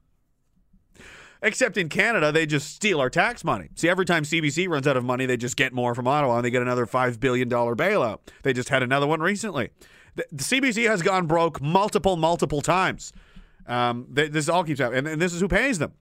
Except 1.41 1.75
in 1.75 1.89
Canada, 1.89 2.31
they 2.31 2.45
just 2.45 2.75
steal 2.75 2.99
our 2.99 3.09
tax 3.09 3.43
money. 3.43 3.69
See, 3.75 3.89
every 3.89 4.05
time 4.05 4.23
CBC 4.23 4.69
runs 4.69 4.87
out 4.87 4.95
of 4.95 5.03
money, 5.03 5.25
they 5.25 5.35
just 5.35 5.57
get 5.57 5.73
more 5.73 5.95
from 5.95 6.07
Ottawa 6.07 6.37
and 6.37 6.45
they 6.45 6.51
get 6.51 6.61
another 6.61 6.85
$5 6.85 7.19
billion 7.19 7.49
bailout. 7.49 8.19
They 8.43 8.53
just 8.53 8.69
had 8.69 8.83
another 8.83 9.07
one 9.07 9.21
recently. 9.21 9.69
The, 10.15 10.23
CBC 10.35 10.87
has 10.87 11.01
gone 11.01 11.25
broke 11.25 11.61
multiple, 11.61 12.15
multiple 12.15 12.61
times. 12.61 13.11
Um, 13.67 14.05
they, 14.11 14.27
this 14.27 14.47
all 14.47 14.63
keeps 14.63 14.79
happening. 14.79 14.99
And, 14.99 15.07
and 15.07 15.21
this 15.21 15.33
is 15.33 15.41
who 15.41 15.47
pays 15.47 15.79
them. 15.79 15.93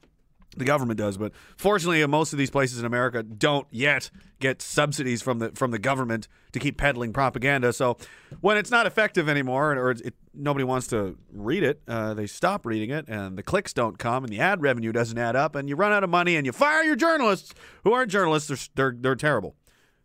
The 0.57 0.65
government 0.65 0.99
does, 0.99 1.17
but 1.17 1.33
fortunately, 1.57 2.05
most 2.07 2.33
of 2.33 2.39
these 2.39 2.51
places 2.51 2.79
in 2.79 2.85
America 2.85 3.23
don't 3.23 3.67
yet 3.71 4.11
get 4.41 4.63
subsidies 4.63 5.23
from 5.23 5.39
the 5.39 5.51
from 5.51 5.71
the 5.71 5.79
government 5.79 6.29
to 6.53 6.59
keep 6.59 6.77
peddling 6.77 7.13
propaganda. 7.13 7.73
So 7.73 7.97
when 8.41 8.57
it's 8.57 8.71
not 8.71 8.87
effective 8.87 9.29
anymore, 9.29 9.73
or 9.73 9.91
it, 9.91 10.15
nobody 10.33 10.65
wants 10.65 10.87
to 10.89 11.17
read 11.33 11.63
it, 11.63 11.83
uh, 11.89 12.15
they 12.15 12.27
stop 12.27 12.65
reading 12.67 12.91
it, 12.91 13.07
and 13.09 13.37
the 13.37 13.43
clicks 13.43 13.73
don't 13.73 13.99
come, 13.99 14.25
and 14.25 14.33
the 14.33 14.41
ad 14.41 14.63
revenue 14.63 14.93
doesn't 14.93 15.19
add 15.19 15.37
up, 15.37 15.55
and 15.55 15.69
you 15.69 15.77
run 15.77 15.93
out 15.93 16.05
of 16.05 16.11
money, 16.11 16.37
and 16.37 16.47
you 16.47 16.53
fire 16.53 16.83
your 16.83 16.97
journalists 16.97 17.55
who 17.83 17.93
aren't 17.93 18.11
journalists. 18.11 18.49
They're 18.49 18.91
they're, 18.93 18.97
they're 19.01 19.17
terrible. 19.17 19.57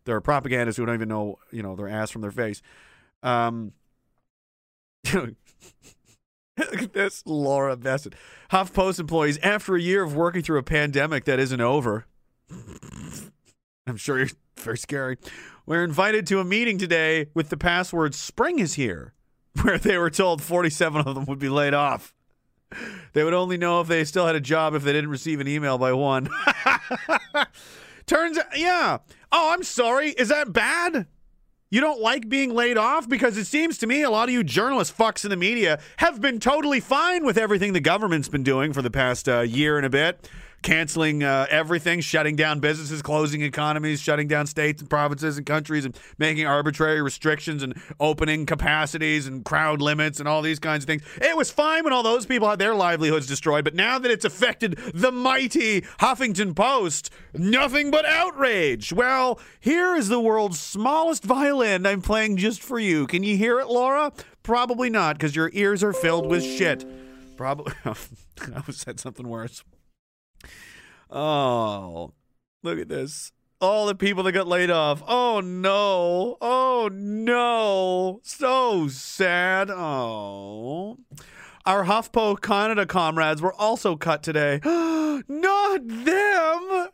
They're 0.04 0.20
propagandists 0.20 0.78
who 0.78 0.86
don't 0.86 0.94
even 0.94 1.08
know 1.08 1.38
you 1.52 1.62
know 1.62 1.76
their 1.76 1.88
ass 1.88 2.10
from 2.10 2.22
their 2.22 2.30
face. 2.30 2.62
Um, 3.22 3.72
this, 6.92 7.22
Laura 7.26 7.76
Bassett. 7.76 8.14
HuffPost 8.50 9.00
employees, 9.00 9.38
after 9.42 9.76
a 9.76 9.80
year 9.80 10.02
of 10.02 10.14
working 10.14 10.42
through 10.42 10.58
a 10.58 10.62
pandemic 10.62 11.24
that 11.24 11.38
isn't 11.38 11.60
over, 11.60 12.06
I'm 13.86 13.96
sure 13.96 14.18
you're 14.18 14.28
very 14.58 14.78
scary. 14.78 15.16
We're 15.66 15.84
invited 15.84 16.26
to 16.28 16.40
a 16.40 16.44
meeting 16.44 16.78
today 16.78 17.28
with 17.34 17.48
the 17.48 17.56
password 17.56 18.14
"Spring 18.14 18.58
is 18.58 18.74
here," 18.74 19.14
where 19.62 19.78
they 19.78 19.98
were 19.98 20.10
told 20.10 20.42
47 20.42 21.02
of 21.06 21.14
them 21.14 21.26
would 21.26 21.38
be 21.38 21.48
laid 21.48 21.74
off. 21.74 22.14
They 23.12 23.24
would 23.24 23.34
only 23.34 23.56
know 23.56 23.80
if 23.80 23.88
they 23.88 24.04
still 24.04 24.26
had 24.26 24.36
a 24.36 24.40
job 24.40 24.74
if 24.74 24.84
they 24.84 24.92
didn't 24.92 25.10
receive 25.10 25.40
an 25.40 25.48
email 25.48 25.76
by 25.76 25.92
one. 25.92 26.28
Turns 28.06 28.38
out, 28.38 28.56
yeah. 28.56 28.98
Oh, 29.32 29.52
I'm 29.52 29.64
sorry. 29.64 30.10
Is 30.10 30.28
that 30.28 30.52
bad? 30.52 31.06
You 31.72 31.80
don't 31.80 32.00
like 32.00 32.28
being 32.28 32.52
laid 32.52 32.76
off? 32.76 33.08
Because 33.08 33.36
it 33.36 33.44
seems 33.44 33.78
to 33.78 33.86
me 33.86 34.02
a 34.02 34.10
lot 34.10 34.28
of 34.28 34.32
you 34.32 34.42
journalist 34.42 34.98
fucks 34.98 35.22
in 35.22 35.30
the 35.30 35.36
media 35.36 35.78
have 35.98 36.20
been 36.20 36.40
totally 36.40 36.80
fine 36.80 37.24
with 37.24 37.38
everything 37.38 37.74
the 37.74 37.80
government's 37.80 38.28
been 38.28 38.42
doing 38.42 38.72
for 38.72 38.82
the 38.82 38.90
past 38.90 39.28
uh, 39.28 39.42
year 39.42 39.76
and 39.76 39.86
a 39.86 39.90
bit. 39.90 40.28
Canceling 40.62 41.22
uh, 41.22 41.46
everything, 41.48 42.00
shutting 42.00 42.36
down 42.36 42.60
businesses, 42.60 43.00
closing 43.00 43.42
economies, 43.42 44.00
shutting 44.00 44.28
down 44.28 44.46
states 44.46 44.82
and 44.82 44.90
provinces 44.90 45.38
and 45.38 45.46
countries, 45.46 45.84
and 45.84 45.98
making 46.18 46.46
arbitrary 46.46 47.00
restrictions 47.00 47.62
and 47.62 47.80
opening 47.98 48.44
capacities 48.44 49.26
and 49.26 49.44
crowd 49.44 49.80
limits 49.80 50.18
and 50.20 50.28
all 50.28 50.42
these 50.42 50.58
kinds 50.58 50.84
of 50.84 50.86
things. 50.86 51.02
It 51.20 51.36
was 51.36 51.50
fine 51.50 51.84
when 51.84 51.92
all 51.92 52.02
those 52.02 52.26
people 52.26 52.48
had 52.48 52.58
their 52.58 52.74
livelihoods 52.74 53.26
destroyed, 53.26 53.64
but 53.64 53.74
now 53.74 53.98
that 53.98 54.10
it's 54.10 54.24
affected 54.24 54.78
the 54.92 55.10
mighty 55.10 55.80
Huffington 55.98 56.54
Post, 56.54 57.10
nothing 57.34 57.90
but 57.90 58.04
outrage. 58.04 58.92
Well, 58.92 59.40
here 59.60 59.96
is 59.96 60.08
the 60.08 60.20
world's 60.20 60.60
smallest 60.60 61.24
violin 61.24 61.86
I'm 61.86 62.02
playing 62.02 62.36
just 62.36 62.62
for 62.62 62.78
you. 62.78 63.06
Can 63.06 63.22
you 63.22 63.36
hear 63.36 63.60
it, 63.60 63.68
Laura? 63.68 64.12
Probably 64.42 64.90
not, 64.90 65.16
because 65.16 65.36
your 65.36 65.50
ears 65.52 65.82
are 65.82 65.92
filled 65.92 66.26
with 66.26 66.44
shit. 66.44 66.84
Probably. 67.36 67.72
I 67.84 68.70
said 68.70 69.00
something 69.00 69.28
worse. 69.28 69.64
Oh, 71.10 72.12
look 72.62 72.78
at 72.78 72.88
this. 72.88 73.32
All 73.60 73.86
the 73.86 73.94
people 73.94 74.22
that 74.24 74.32
got 74.32 74.46
laid 74.46 74.70
off. 74.70 75.02
Oh 75.06 75.40
no. 75.40 76.36
Oh 76.40 76.88
no. 76.92 78.20
So 78.22 78.88
sad. 78.88 79.70
Oh. 79.70 80.98
Our 81.66 81.84
HuffPo 81.84 82.40
Canada 82.40 82.86
comrades 82.86 83.42
were 83.42 83.52
also 83.54 83.96
cut 83.96 84.22
today. 84.22 84.60
Not 84.64 85.86
them. 85.86 86.88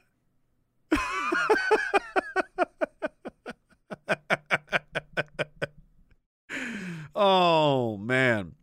oh 7.14 7.96
man. 7.98 8.54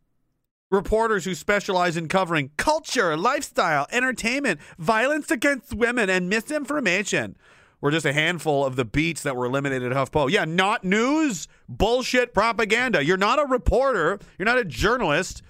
Reporters 0.74 1.26
who 1.26 1.36
specialize 1.36 1.96
in 1.96 2.08
covering 2.08 2.50
culture, 2.58 3.16
lifestyle, 3.16 3.86
entertainment, 3.92 4.60
violence 4.80 5.30
against 5.30 5.72
women, 5.72 6.10
and 6.10 6.28
misinformation 6.28 7.38
were 7.80 7.92
just 7.92 8.08
a 8.08 8.12
handful 8.12 8.66
of 8.66 8.76
the 8.76 8.84
beats 8.84 9.22
that 9.22 9.36
were 9.36 9.46
eliminated 9.46 9.92
at 9.92 9.96
HuffPo. 9.96 10.32
Yeah, 10.32 10.46
not 10.46 10.84
news, 10.84 11.48
bullshit 11.70 12.34
propaganda. 12.34 13.06
You're 13.06 13.18
not 13.18 13.38
a 13.38 13.46
reporter. 13.46 14.18
You're 14.40 14.48
not 14.48 14.58
a 14.58 14.66
journalist. 14.66 15.44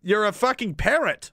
You're 0.00 0.26
a 0.26 0.32
fucking 0.32 0.76
parrot. 0.76 1.32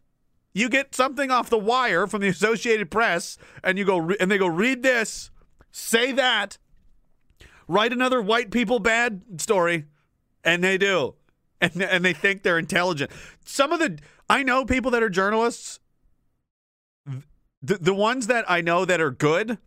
You 0.52 0.68
get 0.68 0.96
something 0.96 1.30
off 1.30 1.52
the 1.52 1.60
wire 1.60 2.08
from 2.08 2.22
the 2.22 2.28
Associated 2.30 2.90
Press, 2.90 3.38
and 3.64 3.78
you 3.78 3.86
go 3.86 4.00
re- 4.00 4.18
and 4.20 4.32
they 4.32 4.40
go 4.40 4.48
read 4.48 4.82
this, 4.82 5.30
say 5.70 6.12
that, 6.14 6.58
write 7.68 7.94
another 7.94 8.24
white 8.24 8.50
people 8.50 8.80
bad 8.80 9.22
story, 9.38 9.86
and 10.44 10.64
they 10.64 10.80
do 10.80 11.14
and 11.62 11.82
and 11.82 12.04
they 12.04 12.14
think 12.14 12.44
they're 12.44 12.60
intelligent. 12.60 13.12
Some 13.46 13.72
of 13.72 13.80
the 13.80 14.00
I 14.30 14.44
know 14.44 14.66
people 14.66 14.92
that 14.92 15.04
are 15.04 15.10
journalists. 15.10 15.80
The 17.62 17.78
the 17.78 17.94
ones 17.94 18.28
that 18.28 18.46
I 18.50 18.62
know 18.62 18.86
that 18.86 19.02
are 19.02 19.12
good 19.12 19.58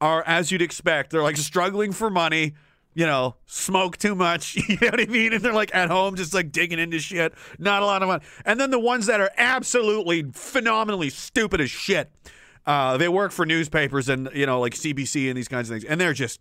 are 0.00 0.22
as 0.26 0.50
you'd 0.50 0.62
expect. 0.62 1.10
They're 1.10 1.22
like 1.22 1.36
struggling 1.36 1.92
for 1.92 2.10
money. 2.10 2.54
You 2.94 3.04
know, 3.04 3.36
smoke 3.44 3.98
too 3.98 4.14
much. 4.14 4.56
You 4.68 4.78
know 4.80 4.88
what 4.88 5.00
I 5.00 5.06
mean? 5.06 5.34
And 5.34 5.42
they're 5.42 5.52
like 5.52 5.74
at 5.74 5.90
home, 5.90 6.16
just 6.16 6.32
like 6.32 6.50
digging 6.50 6.78
into 6.78 6.98
shit. 6.98 7.34
Not 7.58 7.82
a 7.82 7.86
lot 7.86 8.02
of 8.02 8.08
money. 8.08 8.24
And 8.44 8.58
then 8.58 8.70
the 8.70 8.78
ones 8.80 9.06
that 9.06 9.20
are 9.20 9.30
absolutely 9.36 10.24
phenomenally 10.32 11.10
stupid 11.10 11.60
as 11.60 11.70
shit. 11.70 12.10
Uh, 12.64 12.96
they 12.96 13.08
work 13.08 13.32
for 13.32 13.46
newspapers 13.46 14.08
and 14.08 14.28
you 14.34 14.46
know, 14.46 14.60
like 14.60 14.74
CBC 14.74 15.28
and 15.28 15.36
these 15.36 15.46
kinds 15.46 15.70
of 15.70 15.74
things, 15.74 15.84
and 15.84 16.00
they're 16.00 16.14
just 16.14 16.40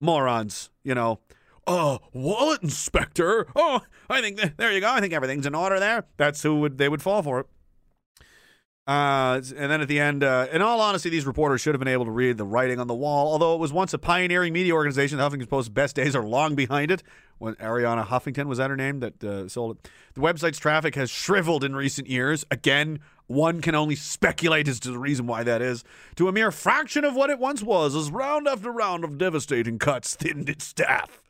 morons. 0.00 0.70
You 0.82 0.94
know, 0.94 1.18
oh, 1.66 2.00
wallet 2.12 2.62
inspector. 2.62 3.46
Oh, 3.56 3.80
I 4.08 4.20
think 4.20 4.38
th- 4.38 4.52
there 4.56 4.72
you 4.72 4.80
go. 4.80 4.90
I 4.90 5.00
think 5.00 5.12
everything's 5.12 5.46
in 5.46 5.54
order 5.54 5.78
there. 5.80 6.06
That's 6.16 6.42
who 6.42 6.60
would 6.60 6.78
they 6.78 6.88
would 6.88 7.02
fall 7.02 7.22
for 7.22 7.40
it. 7.40 7.46
Uh, 8.88 9.40
and 9.56 9.68
then 9.68 9.80
at 9.80 9.88
the 9.88 9.98
end, 9.98 10.22
uh, 10.22 10.46
in 10.52 10.62
all 10.62 10.80
honesty, 10.80 11.10
these 11.10 11.26
reporters 11.26 11.60
should 11.60 11.74
have 11.74 11.80
been 11.80 11.88
able 11.88 12.04
to 12.04 12.10
read 12.12 12.38
the 12.38 12.44
writing 12.44 12.78
on 12.78 12.86
the 12.86 12.94
wall. 12.94 13.32
Although 13.32 13.56
it 13.56 13.58
was 13.58 13.72
once 13.72 13.92
a 13.92 13.98
pioneering 13.98 14.52
media 14.52 14.72
organization, 14.72 15.18
the 15.18 15.28
Huffington 15.28 15.48
Post's 15.48 15.68
best 15.68 15.96
days 15.96 16.14
are 16.14 16.22
long 16.22 16.54
behind 16.54 16.92
it. 16.92 17.02
When 17.38 17.56
Arianna 17.56 18.06
Huffington 18.06 18.46
was 18.46 18.58
that 18.58 18.70
her 18.70 18.76
name 18.76 19.00
that 19.00 19.24
uh, 19.24 19.48
sold 19.48 19.76
it, 19.76 19.90
the 20.14 20.20
website's 20.20 20.60
traffic 20.60 20.94
has 20.94 21.10
shriveled 21.10 21.64
in 21.64 21.74
recent 21.74 22.08
years. 22.08 22.44
Again, 22.50 23.00
One 23.26 23.60
can 23.60 23.74
only 23.74 23.96
speculate 23.96 24.68
as 24.68 24.78
to 24.80 24.90
the 24.90 24.98
reason 24.98 25.26
why 25.26 25.42
that 25.42 25.60
is, 25.60 25.82
to 26.14 26.28
a 26.28 26.32
mere 26.32 26.52
fraction 26.52 27.04
of 27.04 27.16
what 27.16 27.30
it 27.30 27.38
once 27.38 27.62
was, 27.62 27.96
as 27.96 28.10
round 28.10 28.46
after 28.46 28.70
round 28.70 29.04
of 29.04 29.18
devastating 29.18 29.78
cuts 29.78 30.14
thinned 30.14 30.48
its 30.48 30.64
staff. 30.64 31.20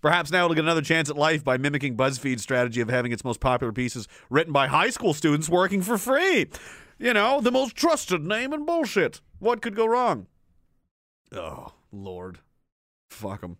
Perhaps 0.00 0.30
now 0.30 0.44
it'll 0.44 0.54
get 0.54 0.64
another 0.64 0.82
chance 0.82 1.10
at 1.10 1.16
life 1.16 1.44
by 1.44 1.56
mimicking 1.56 1.96
BuzzFeed's 1.96 2.42
strategy 2.42 2.80
of 2.80 2.88
having 2.88 3.12
its 3.12 3.24
most 3.24 3.40
popular 3.40 3.72
pieces 3.72 4.08
written 4.30 4.52
by 4.52 4.66
high 4.66 4.90
school 4.90 5.14
students 5.14 5.48
working 5.48 5.82
for 5.82 5.98
free. 5.98 6.46
You 6.98 7.12
know, 7.12 7.40
the 7.40 7.52
most 7.52 7.76
trusted 7.76 8.24
name 8.24 8.52
in 8.52 8.64
bullshit. 8.64 9.20
What 9.38 9.60
could 9.60 9.76
go 9.76 9.86
wrong? 9.86 10.26
Oh, 11.32 11.72
Lord. 11.92 12.38
Fuck 13.10 13.42
them. 13.42 13.56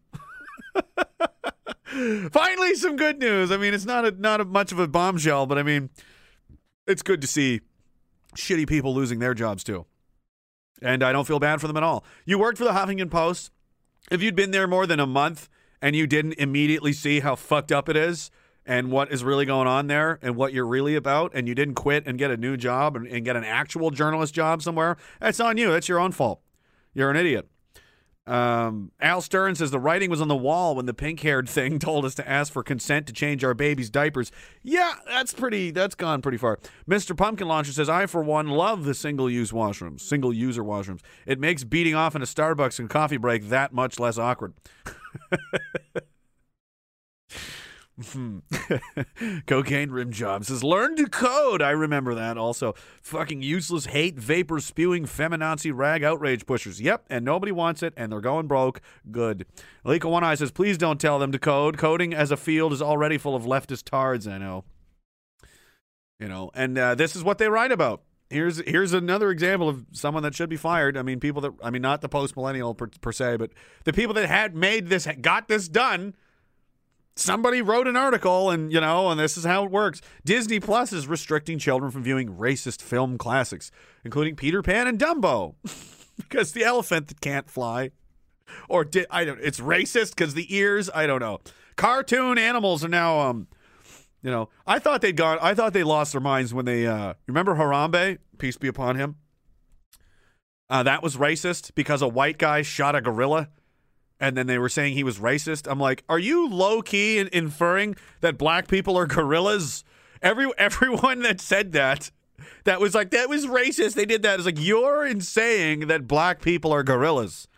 Finally, 2.30 2.74
some 2.74 2.96
good 2.96 3.18
news. 3.18 3.50
I 3.50 3.56
mean, 3.56 3.74
it's 3.74 3.84
not 3.84 4.04
a, 4.04 4.10
not 4.10 4.40
a 4.40 4.44
much 4.44 4.72
of 4.72 4.78
a 4.78 4.88
bombshell, 4.88 5.46
but 5.46 5.58
I 5.58 5.62
mean, 5.62 5.90
it's 6.86 7.02
good 7.02 7.20
to 7.20 7.26
see 7.26 7.60
shitty 8.36 8.66
people 8.68 8.94
losing 8.94 9.18
their 9.18 9.34
jobs 9.34 9.64
too. 9.64 9.86
And 10.82 11.02
I 11.02 11.12
don't 11.12 11.26
feel 11.26 11.38
bad 11.38 11.60
for 11.60 11.66
them 11.66 11.76
at 11.76 11.82
all. 11.82 12.04
You 12.24 12.38
worked 12.38 12.58
for 12.58 12.64
the 12.64 12.72
Huffington 12.72 13.10
Post. 13.10 13.50
If 14.10 14.22
you'd 14.22 14.36
been 14.36 14.50
there 14.50 14.66
more 14.66 14.86
than 14.86 15.00
a 15.00 15.06
month 15.06 15.48
and 15.80 15.96
you 15.96 16.06
didn't 16.06 16.34
immediately 16.34 16.92
see 16.92 17.20
how 17.20 17.36
fucked 17.36 17.72
up 17.72 17.88
it 17.88 17.96
is 17.96 18.30
and 18.64 18.90
what 18.90 19.12
is 19.12 19.22
really 19.22 19.46
going 19.46 19.68
on 19.68 19.86
there 19.86 20.18
and 20.22 20.34
what 20.36 20.52
you're 20.52 20.66
really 20.66 20.96
about, 20.96 21.30
and 21.34 21.46
you 21.46 21.54
didn't 21.54 21.74
quit 21.74 22.04
and 22.06 22.18
get 22.18 22.30
a 22.30 22.36
new 22.36 22.56
job 22.56 22.96
and, 22.96 23.06
and 23.06 23.24
get 23.24 23.36
an 23.36 23.44
actual 23.44 23.90
journalist 23.90 24.34
job 24.34 24.60
somewhere, 24.60 24.96
that's 25.20 25.38
on 25.38 25.56
you. 25.56 25.70
That's 25.70 25.88
your 25.88 26.00
own 26.00 26.12
fault. 26.12 26.40
You're 26.92 27.10
an 27.10 27.16
idiot. 27.16 27.48
Um, 28.26 28.90
Al 29.00 29.20
Stern 29.20 29.54
says 29.54 29.70
the 29.70 29.78
writing 29.78 30.10
was 30.10 30.20
on 30.20 30.28
the 30.28 30.36
wall 30.36 30.74
when 30.74 30.86
the 30.86 30.94
pink 30.94 31.20
haired 31.20 31.48
thing 31.48 31.78
told 31.78 32.04
us 32.04 32.14
to 32.16 32.28
ask 32.28 32.52
for 32.52 32.62
consent 32.62 33.06
to 33.06 33.12
change 33.12 33.44
our 33.44 33.54
baby's 33.54 33.90
diapers. 33.90 34.32
Yeah, 34.62 34.94
that's 35.06 35.32
pretty, 35.32 35.70
that's 35.70 35.94
gone 35.94 36.22
pretty 36.22 36.38
far. 36.38 36.58
Mr. 36.88 37.16
Pumpkin 37.16 37.46
Launcher 37.46 37.72
says, 37.72 37.88
I, 37.88 38.06
for 38.06 38.22
one, 38.22 38.48
love 38.48 38.84
the 38.84 38.94
single 38.94 39.30
use 39.30 39.52
washrooms, 39.52 40.00
single 40.00 40.32
user 40.32 40.64
washrooms. 40.64 41.00
It 41.24 41.38
makes 41.38 41.62
beating 41.64 41.94
off 41.94 42.16
in 42.16 42.22
a 42.22 42.26
Starbucks 42.26 42.78
and 42.78 42.90
coffee 42.90 43.16
break 43.16 43.48
that 43.48 43.72
much 43.72 44.00
less 44.00 44.18
awkward. 44.18 44.54
Cocaine 49.46 49.90
rim 49.90 50.12
job 50.12 50.44
says 50.44 50.62
learn 50.62 50.96
to 50.96 51.06
code. 51.06 51.62
I 51.62 51.70
remember 51.70 52.14
that 52.14 52.36
also. 52.36 52.74
Fucking 53.00 53.40
useless 53.40 53.86
hate 53.86 54.18
vapor 54.18 54.60
spewing 54.60 55.06
feminazi 55.06 55.72
rag 55.74 56.04
outrage 56.04 56.44
pushers. 56.44 56.78
Yep, 56.78 57.06
and 57.08 57.24
nobody 57.24 57.52
wants 57.52 57.82
it, 57.82 57.94
and 57.96 58.12
they're 58.12 58.20
going 58.20 58.48
broke. 58.48 58.82
Good. 59.10 59.46
Alika 59.84 60.10
One 60.10 60.24
Eye 60.24 60.34
says 60.34 60.50
please 60.50 60.76
don't 60.76 61.00
tell 61.00 61.18
them 61.18 61.32
to 61.32 61.38
code. 61.38 61.78
Coding 61.78 62.12
as 62.12 62.30
a 62.30 62.36
field 62.36 62.74
is 62.74 62.82
already 62.82 63.16
full 63.16 63.34
of 63.34 63.44
leftist 63.44 63.84
tards. 63.84 64.28
I 64.28 64.36
know. 64.36 64.64
You 66.20 66.28
know, 66.28 66.50
and 66.54 66.76
uh, 66.76 66.94
this 66.94 67.16
is 67.16 67.24
what 67.24 67.38
they 67.38 67.48
write 67.48 67.72
about. 67.72 68.02
Here's 68.28 68.58
here's 68.66 68.92
another 68.92 69.30
example 69.30 69.70
of 69.70 69.86
someone 69.92 70.22
that 70.22 70.34
should 70.34 70.50
be 70.50 70.56
fired. 70.56 70.98
I 70.98 71.02
mean, 71.02 71.18
people 71.18 71.40
that 71.42 71.52
I 71.62 71.70
mean, 71.70 71.82
not 71.82 72.02
the 72.02 72.08
post 72.10 72.36
millennial 72.36 72.74
per, 72.74 72.88
per 73.00 73.12
se, 73.12 73.38
but 73.38 73.52
the 73.84 73.92
people 73.94 74.12
that 74.14 74.28
had 74.28 74.54
made 74.54 74.88
this 74.88 75.06
got 75.22 75.48
this 75.48 75.66
done 75.68 76.14
somebody 77.16 77.62
wrote 77.62 77.88
an 77.88 77.96
article 77.96 78.50
and 78.50 78.72
you 78.72 78.80
know 78.80 79.08
and 79.10 79.18
this 79.18 79.36
is 79.36 79.44
how 79.44 79.64
it 79.64 79.70
works. 79.70 80.00
Disney 80.24 80.60
plus 80.60 80.92
is 80.92 81.08
restricting 81.08 81.58
children 81.58 81.90
from 81.90 82.02
viewing 82.02 82.36
racist 82.36 82.82
film 82.82 83.18
classics 83.18 83.70
including 84.04 84.36
peter 84.36 84.62
pan 84.62 84.86
and 84.86 84.98
dumbo 84.98 85.54
because 86.16 86.52
the 86.52 86.62
elephant 86.62 87.08
that 87.08 87.20
can't 87.20 87.50
fly. 87.50 87.90
Or 88.68 88.84
di- 88.84 89.06
i 89.10 89.24
don't 89.24 89.40
it's 89.42 89.58
racist 89.58 90.10
because 90.10 90.34
the 90.34 90.54
ears 90.54 90.88
i 90.94 91.06
don't 91.06 91.20
know. 91.20 91.40
Cartoon 91.76 92.38
animals 92.38 92.84
are 92.84 92.88
now 92.88 93.18
um 93.20 93.48
you 94.22 94.30
know 94.30 94.48
i 94.66 94.78
thought 94.78 95.00
they'd 95.00 95.16
gone 95.16 95.38
i 95.40 95.54
thought 95.54 95.72
they 95.72 95.82
lost 95.84 96.12
their 96.12 96.20
minds 96.20 96.52
when 96.54 96.64
they 96.66 96.86
uh 96.86 97.14
remember 97.26 97.56
harambe? 97.56 98.18
Peace 98.38 98.58
be 98.58 98.68
upon 98.68 98.96
him. 98.96 99.16
Uh, 100.68 100.82
that 100.82 101.02
was 101.02 101.16
racist 101.16 101.74
because 101.74 102.02
a 102.02 102.08
white 102.08 102.38
guy 102.38 102.60
shot 102.60 102.94
a 102.96 103.00
gorilla 103.00 103.48
and 104.20 104.36
then 104.36 104.46
they 104.46 104.58
were 104.58 104.68
saying 104.68 104.94
he 104.94 105.04
was 105.04 105.18
racist. 105.18 105.70
I'm 105.70 105.80
like, 105.80 106.04
are 106.08 106.18
you 106.18 106.48
low 106.48 106.82
key 106.82 107.18
in- 107.18 107.28
inferring 107.32 107.96
that 108.20 108.38
black 108.38 108.68
people 108.68 108.96
are 108.96 109.06
gorillas? 109.06 109.84
Every 110.22 110.50
everyone 110.58 111.22
that 111.22 111.40
said 111.40 111.72
that, 111.72 112.10
that 112.64 112.80
was 112.80 112.94
like 112.94 113.10
that 113.10 113.28
was 113.28 113.46
racist. 113.46 113.94
They 113.94 114.06
did 114.06 114.22
that. 114.22 114.38
It's 114.38 114.46
like 114.46 114.58
you're 114.58 115.06
in 115.06 115.20
saying 115.20 115.88
that 115.88 116.06
black 116.06 116.40
people 116.40 116.72
are 116.72 116.82
gorillas. 116.82 117.48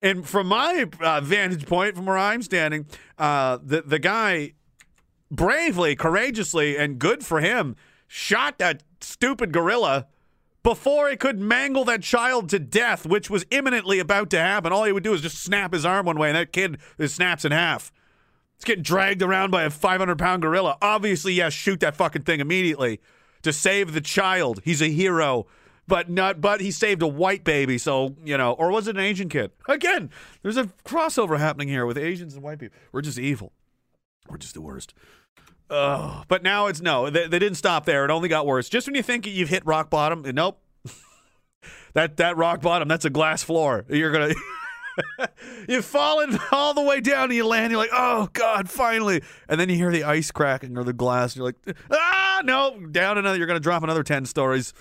And 0.00 0.26
from 0.28 0.46
my 0.46 0.86
uh, 1.00 1.20
vantage 1.20 1.66
point, 1.66 1.96
from 1.96 2.06
where 2.06 2.18
I'm 2.18 2.42
standing, 2.42 2.86
uh, 3.18 3.58
the 3.62 3.82
the 3.82 3.98
guy 3.98 4.52
bravely, 5.30 5.96
courageously, 5.96 6.76
and 6.76 6.98
good 6.98 7.24
for 7.24 7.40
him 7.40 7.76
shot 8.06 8.58
that 8.58 8.82
stupid 9.00 9.52
gorilla 9.52 10.06
before 10.68 11.08
it 11.08 11.18
could 11.18 11.40
mangle 11.40 11.82
that 11.86 12.02
child 12.02 12.50
to 12.50 12.58
death, 12.58 13.06
which 13.06 13.30
was 13.30 13.46
imminently 13.50 13.98
about 13.98 14.28
to 14.28 14.38
happen. 14.38 14.70
All 14.70 14.84
he 14.84 14.92
would 14.92 15.02
do 15.02 15.14
is 15.14 15.22
just 15.22 15.42
snap 15.42 15.72
his 15.72 15.86
arm 15.86 16.04
one 16.04 16.18
way, 16.18 16.28
and 16.28 16.36
that 16.36 16.52
kid 16.52 16.76
is 16.98 17.14
snaps 17.14 17.46
in 17.46 17.52
half. 17.52 17.90
It's 18.56 18.66
getting 18.66 18.82
dragged 18.82 19.22
around 19.22 19.50
by 19.50 19.62
a 19.62 19.70
500 19.70 20.18
pound 20.18 20.42
gorilla. 20.42 20.76
Obviously, 20.82 21.32
yes, 21.32 21.54
shoot 21.54 21.80
that 21.80 21.96
fucking 21.96 22.24
thing 22.24 22.40
immediately 22.40 23.00
to 23.44 23.50
save 23.50 23.94
the 23.94 24.02
child. 24.02 24.60
He's 24.62 24.82
a 24.82 24.88
hero. 24.88 25.46
But 25.86 26.10
not, 26.10 26.42
but 26.42 26.60
he 26.60 26.70
saved 26.70 27.00
a 27.00 27.06
white 27.06 27.44
baby, 27.44 27.78
so 27.78 28.14
you 28.22 28.36
know, 28.36 28.52
or 28.52 28.70
was 28.70 28.88
it 28.88 28.96
an 28.96 29.02
Asian 29.02 29.30
kid? 29.30 29.52
Again, 29.70 30.10
there's 30.42 30.58
a 30.58 30.64
crossover 30.84 31.38
happening 31.38 31.68
here 31.68 31.86
with 31.86 31.96
Asians 31.96 32.34
and 32.34 32.42
white 32.42 32.58
people. 32.58 32.76
We're 32.92 33.00
just 33.00 33.18
evil. 33.18 33.54
We're 34.28 34.36
just 34.36 34.52
the 34.52 34.60
worst. 34.60 34.92
Oh, 35.70 36.22
but 36.28 36.42
now 36.42 36.66
it's 36.66 36.80
no. 36.80 37.10
They, 37.10 37.26
they 37.26 37.38
didn't 37.38 37.56
stop 37.56 37.84
there. 37.84 38.04
It 38.04 38.10
only 38.10 38.28
got 38.28 38.46
worse. 38.46 38.68
Just 38.68 38.86
when 38.86 38.94
you 38.94 39.02
think 39.02 39.26
you've 39.26 39.48
hit 39.48 39.64
rock 39.66 39.90
bottom, 39.90 40.22
nope. 40.34 40.60
that 41.92 42.16
that 42.16 42.36
rock 42.36 42.62
bottom, 42.62 42.88
that's 42.88 43.04
a 43.04 43.10
glass 43.10 43.42
floor. 43.42 43.84
You're 43.88 44.10
gonna 44.10 44.34
you've 45.68 45.84
fallen 45.84 46.38
all 46.52 46.74
the 46.74 46.82
way 46.82 47.00
down 47.00 47.24
and 47.24 47.34
you 47.34 47.46
land. 47.46 47.70
You're 47.70 47.80
like, 47.80 47.90
oh 47.92 48.28
god, 48.32 48.70
finally. 48.70 49.22
And 49.48 49.60
then 49.60 49.68
you 49.68 49.76
hear 49.76 49.92
the 49.92 50.04
ice 50.04 50.30
cracking 50.30 50.78
or 50.78 50.84
the 50.84 50.92
glass. 50.92 51.36
You're 51.36 51.46
like, 51.46 51.76
ah, 51.90 52.40
no, 52.44 52.78
down 52.86 53.18
another. 53.18 53.36
You're 53.36 53.46
gonna 53.46 53.60
drop 53.60 53.82
another 53.82 54.02
ten 54.02 54.24
stories. 54.24 54.72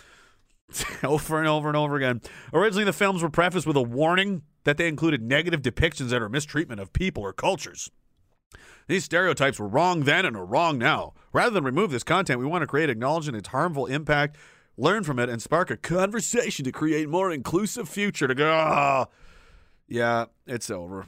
over 1.04 1.40
and 1.40 1.48
over 1.48 1.68
and 1.68 1.78
over 1.78 1.96
again. 1.96 2.22
Originally, 2.54 2.84
the 2.84 2.94
films 2.94 3.24
were 3.24 3.30
prefaced 3.30 3.66
with 3.66 3.78
a 3.78 3.82
warning 3.82 4.44
that 4.64 4.78
they 4.78 4.88
included 4.88 5.22
negative 5.22 5.62
depictions 5.62 6.12
and 6.12 6.24
or 6.24 6.30
mistreatment 6.30 6.82
of 6.82 6.92
people 6.94 7.24
or 7.24 7.34
cultures. 7.34 7.90
These 8.88 9.04
stereotypes 9.04 9.60
were 9.60 9.68
wrong 9.68 10.02
then 10.02 10.26
and 10.26 10.36
are 10.36 10.46
wrong 10.46 10.78
now. 10.78 11.14
Rather 11.34 11.52
than 11.52 11.64
remove 11.64 11.92
this 11.92 12.04
content, 12.04 12.40
we 12.40 12.46
want 12.46 12.64
to 12.64 12.68
create 12.68 12.90
acknowledgement 12.90 13.38
its 13.38 13.50
harmful 13.50 13.86
impact, 13.86 14.38
learn 14.78 15.04
from 15.04 15.20
it, 15.20 15.30
and 15.30 15.42
spark 15.42 15.70
a 15.70 15.78
conversation 15.78 16.64
to 16.66 16.72
create 16.72 17.10
more 17.10 17.32
inclusive 17.32 17.90
future. 17.90 18.28
To 18.28 18.36
go, 18.36 18.50
ah, 18.50 19.08
yeah, 19.88 20.26
it's 20.46 20.70
over. 20.70 21.08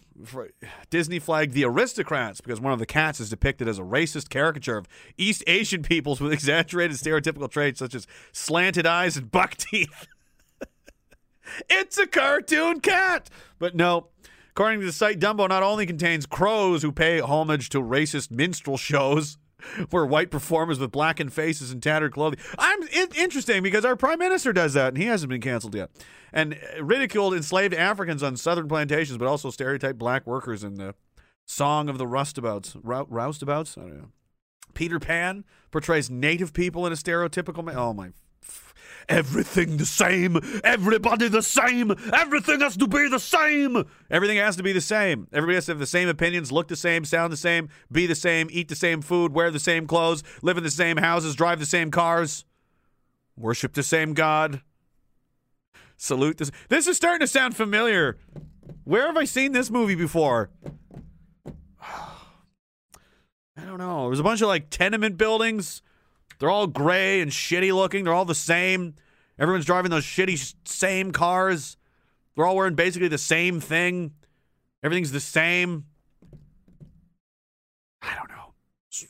Disney 0.90 1.20
flagged 1.20 1.54
the 1.54 1.66
aristocrats 1.66 2.42
because 2.42 2.62
one 2.62 2.74
of 2.74 2.80
the 2.80 2.86
cats 2.86 3.20
is 3.20 3.30
depicted 3.30 3.68
as 3.68 3.80
a 3.80 3.84
racist 3.84 4.30
caricature 4.30 4.78
of 4.78 4.88
East 5.18 5.44
Asian 5.48 5.82
peoples 5.82 6.22
with 6.22 6.34
exaggerated 6.34 6.98
stereotypical 6.98 7.50
traits 7.50 7.80
such 7.80 7.96
as 7.96 8.08
slanted 8.32 8.86
eyes 8.86 9.18
and 9.18 9.32
buck 9.32 9.56
teeth. 9.56 10.08
it's 11.70 11.98
a 11.98 12.08
cartoon 12.08 12.80
cat. 12.80 13.30
But 13.58 13.76
no, 13.76 14.08
according 14.60 14.82
to 14.82 14.86
the 14.86 14.92
site, 14.92 15.22
Dumbo 15.22 15.48
not 15.48 15.64
only 15.64 15.86
contains 15.86 16.26
crows 16.26 16.82
who 16.82 16.92
pay 16.92 17.22
homage 17.22 17.70
to 17.70 17.82
racist 17.82 18.30
minstrel 18.30 18.76
shows 18.76 19.38
where 19.90 20.06
white 20.06 20.30
performers 20.30 20.80
with 20.80 20.92
blackened 20.92 21.32
faces 21.32 21.72
and 21.72 21.82
tattered 21.82 22.12
clothing. 22.12 22.40
I'm 22.58 22.84
it, 22.92 23.16
interesting 23.18 23.64
because 23.64 23.86
our 23.86 23.96
prime 23.96 24.20
minister 24.20 24.52
does 24.52 24.74
that 24.74 24.90
and 24.90 24.98
he 24.98 25.06
hasn't 25.06 25.30
been 25.30 25.40
canceled 25.40 25.76
yet. 25.76 25.92
And 26.34 26.56
uh, 26.56 26.84
ridiculed 26.84 27.36
enslaved 27.36 27.74
Africans 27.74 28.22
on 28.22 28.36
southern 28.36 28.68
plantations, 28.68 29.18
but 29.18 29.30
also 29.30 29.50
stereotyped 29.50 29.98
black 29.98 30.28
workers 30.28 30.62
in 30.62 30.76
the 30.76 30.94
Song 31.46 31.88
of 31.88 31.98
the 31.98 32.06
Rustabouts. 32.06 32.76
Rou- 32.84 33.06
Roustabouts? 33.06 33.78
I 33.78 33.82
don't 33.84 33.98
know. 33.98 34.10
Peter 34.74 35.00
Pan 35.00 35.46
portrays 35.72 36.10
native 36.10 36.52
people 36.52 36.86
in 36.86 36.92
a 36.92 36.98
stereotypical 36.98 37.64
ma- 37.64 37.72
Oh 37.72 37.94
my 37.94 38.10
everything 39.10 39.78
the 39.78 39.86
same, 39.86 40.40
everybody 40.64 41.28
the 41.28 41.42
same, 41.42 41.94
everything 42.14 42.62
has 42.62 42.78
to 42.78 42.88
be 42.88 43.10
the 43.10 43.20
same. 43.20 43.86
Everything 44.10 44.38
has 44.38 44.56
to 44.56 44.64
be 44.64 44.72
the 44.72 44.80
same. 44.82 45.28
Everybody 45.34 45.56
has 45.56 45.66
to 45.66 45.72
have 45.72 45.80
the 45.80 45.86
same 45.86 46.08
opinions, 46.08 46.52
look 46.52 46.68
the 46.68 46.76
same, 46.76 47.04
sound 47.04 47.34
the 47.34 47.38
same, 47.38 47.70
be 47.92 48.06
the 48.06 48.16
same, 48.16 48.48
eat 48.52 48.70
the 48.70 48.76
same 48.76 49.02
food, 49.02 49.34
wear 49.34 49.52
the 49.52 49.60
same 49.60 49.88
clothes, 49.88 50.24
live 50.42 50.58
in 50.58 50.64
the 50.64 50.72
same 50.72 50.98
houses, 50.98 51.36
drive 51.36 51.60
the 51.60 51.66
same 51.66 51.92
cars, 51.92 52.46
worship 53.36 53.74
the 53.74 53.84
same 53.84 54.14
God, 54.14 54.62
salute 55.98 56.38
this. 56.38 56.52
This 56.70 56.88
is 56.88 56.96
starting 56.96 57.22
to 57.22 57.28
sound 57.28 57.56
familiar. 57.56 58.18
Where 58.84 59.08
have 59.08 59.18
I 59.18 59.26
seen 59.26 59.52
this 59.52 59.70
movie 59.70 59.96
before? 59.96 60.52
I 61.82 63.66
don't 63.66 63.80
know. 63.80 64.08
There's 64.08 64.20
a 64.20 64.24
bunch 64.24 64.42
of 64.42 64.48
like 64.48 64.70
tenement 64.70 65.18
buildings. 65.18 65.82
They're 66.40 66.50
all 66.50 66.68
gray 66.68 67.22
and 67.22 67.32
shitty 67.32 67.74
looking. 67.74 68.06
They're 68.06 68.14
all 68.14 68.26
the 68.26 68.36
same. 68.36 68.96
Everyone's 69.38 69.66
driving 69.66 69.92
those 69.92 70.06
shitty 70.06 70.56
same 70.66 71.12
cars. 71.12 71.78
They're 72.36 72.46
all 72.46 72.56
wearing 72.56 72.76
basically 72.76 73.10
the 73.10 73.18
same 73.18 73.60
thing. 73.60 74.14
Everything's 74.84 75.12
the 75.12 75.20
same. 75.20 75.86
I 78.02 78.16
don't 78.16 78.30
know. 78.30 78.54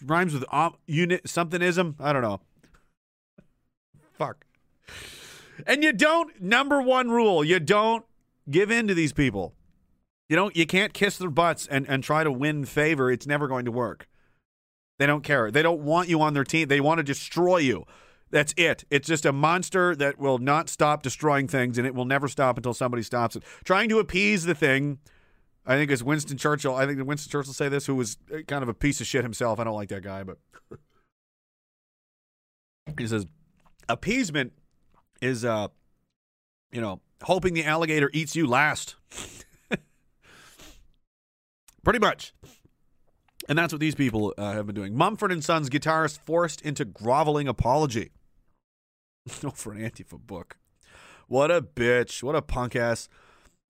Rhymes 0.03 0.33
with 0.33 0.45
um, 0.51 0.75
unit 0.87 1.23
somethingism. 1.25 1.95
I 1.99 2.13
don't 2.13 2.23
know. 2.23 2.41
fuck. 4.13 4.45
And 5.67 5.83
you 5.83 5.93
don't. 5.93 6.41
Number 6.41 6.81
one 6.81 7.09
rule: 7.11 7.43
you 7.43 7.59
don't 7.59 8.05
give 8.49 8.71
in 8.71 8.87
to 8.87 8.93
these 8.93 9.13
people. 9.13 9.53
You 10.27 10.35
don't. 10.35 10.55
You 10.55 10.65
can't 10.65 10.93
kiss 10.93 11.17
their 11.17 11.29
butts 11.29 11.67
and 11.67 11.87
and 11.87 12.03
try 12.03 12.23
to 12.23 12.31
win 12.31 12.65
favor. 12.65 13.11
It's 13.11 13.27
never 13.27 13.47
going 13.47 13.65
to 13.65 13.71
work. 13.71 14.07
They 14.99 15.05
don't 15.05 15.23
care. 15.23 15.49
They 15.49 15.63
don't 15.63 15.81
want 15.81 16.09
you 16.09 16.21
on 16.21 16.33
their 16.33 16.43
team. 16.43 16.67
They 16.67 16.81
want 16.81 16.99
to 16.99 17.03
destroy 17.03 17.57
you. 17.57 17.85
That's 18.31 18.53
it. 18.57 18.83
It's 18.91 19.07
just 19.07 19.25
a 19.25 19.31
monster 19.31 19.95
that 19.95 20.19
will 20.19 20.37
not 20.37 20.69
stop 20.69 21.01
destroying 21.01 21.47
things, 21.47 21.77
and 21.79 21.87
it 21.87 21.95
will 21.95 22.05
never 22.05 22.27
stop 22.27 22.57
until 22.57 22.75
somebody 22.75 23.01
stops 23.01 23.35
it. 23.35 23.43
Trying 23.63 23.89
to 23.89 23.99
appease 23.99 24.43
the 24.43 24.53
thing. 24.53 24.99
I 25.65 25.75
think 25.75 25.89
it's 25.89 26.03
Winston 26.03 26.37
Churchill. 26.37 26.75
I 26.75 26.85
think 26.85 27.03
Winston 27.05 27.31
Churchill 27.31 27.53
say 27.53 27.69
this, 27.69 27.85
who 27.85 27.95
was 27.95 28.17
uh, 28.31 28.39
kind 28.47 28.61
of 28.61 28.69
a 28.69 28.73
piece 28.73 29.01
of 29.01 29.07
shit 29.07 29.23
himself. 29.23 29.59
I 29.59 29.63
don't 29.63 29.75
like 29.75 29.89
that 29.89 30.03
guy, 30.03 30.23
but 30.23 30.37
he 32.97 33.07
says 33.07 33.25
appeasement 33.87 34.53
is 35.21 35.43
uh 35.43 35.67
you 36.71 36.81
know 36.81 37.01
hoping 37.23 37.53
the 37.53 37.65
alligator 37.65 38.09
eats 38.13 38.35
you 38.35 38.47
last 38.47 38.95
pretty 41.83 41.99
much 41.99 42.33
and 43.49 43.57
that's 43.57 43.73
what 43.73 43.81
these 43.81 43.95
people 43.95 44.33
uh, 44.37 44.53
have 44.53 44.65
been 44.65 44.75
doing 44.75 44.95
mumford 44.95 45.31
and 45.31 45.43
sons 45.43 45.69
guitarist 45.69 46.17
forced 46.19 46.61
into 46.61 46.85
groveling 46.85 47.49
apology 47.49 48.11
no 49.43 49.49
for 49.49 49.73
an 49.73 49.79
antifa 49.79 50.17
book 50.17 50.57
what 51.27 51.51
a 51.51 51.61
bitch 51.61 52.23
what 52.23 52.35
a 52.35 52.41
punk 52.41 52.75
ass 52.75 53.09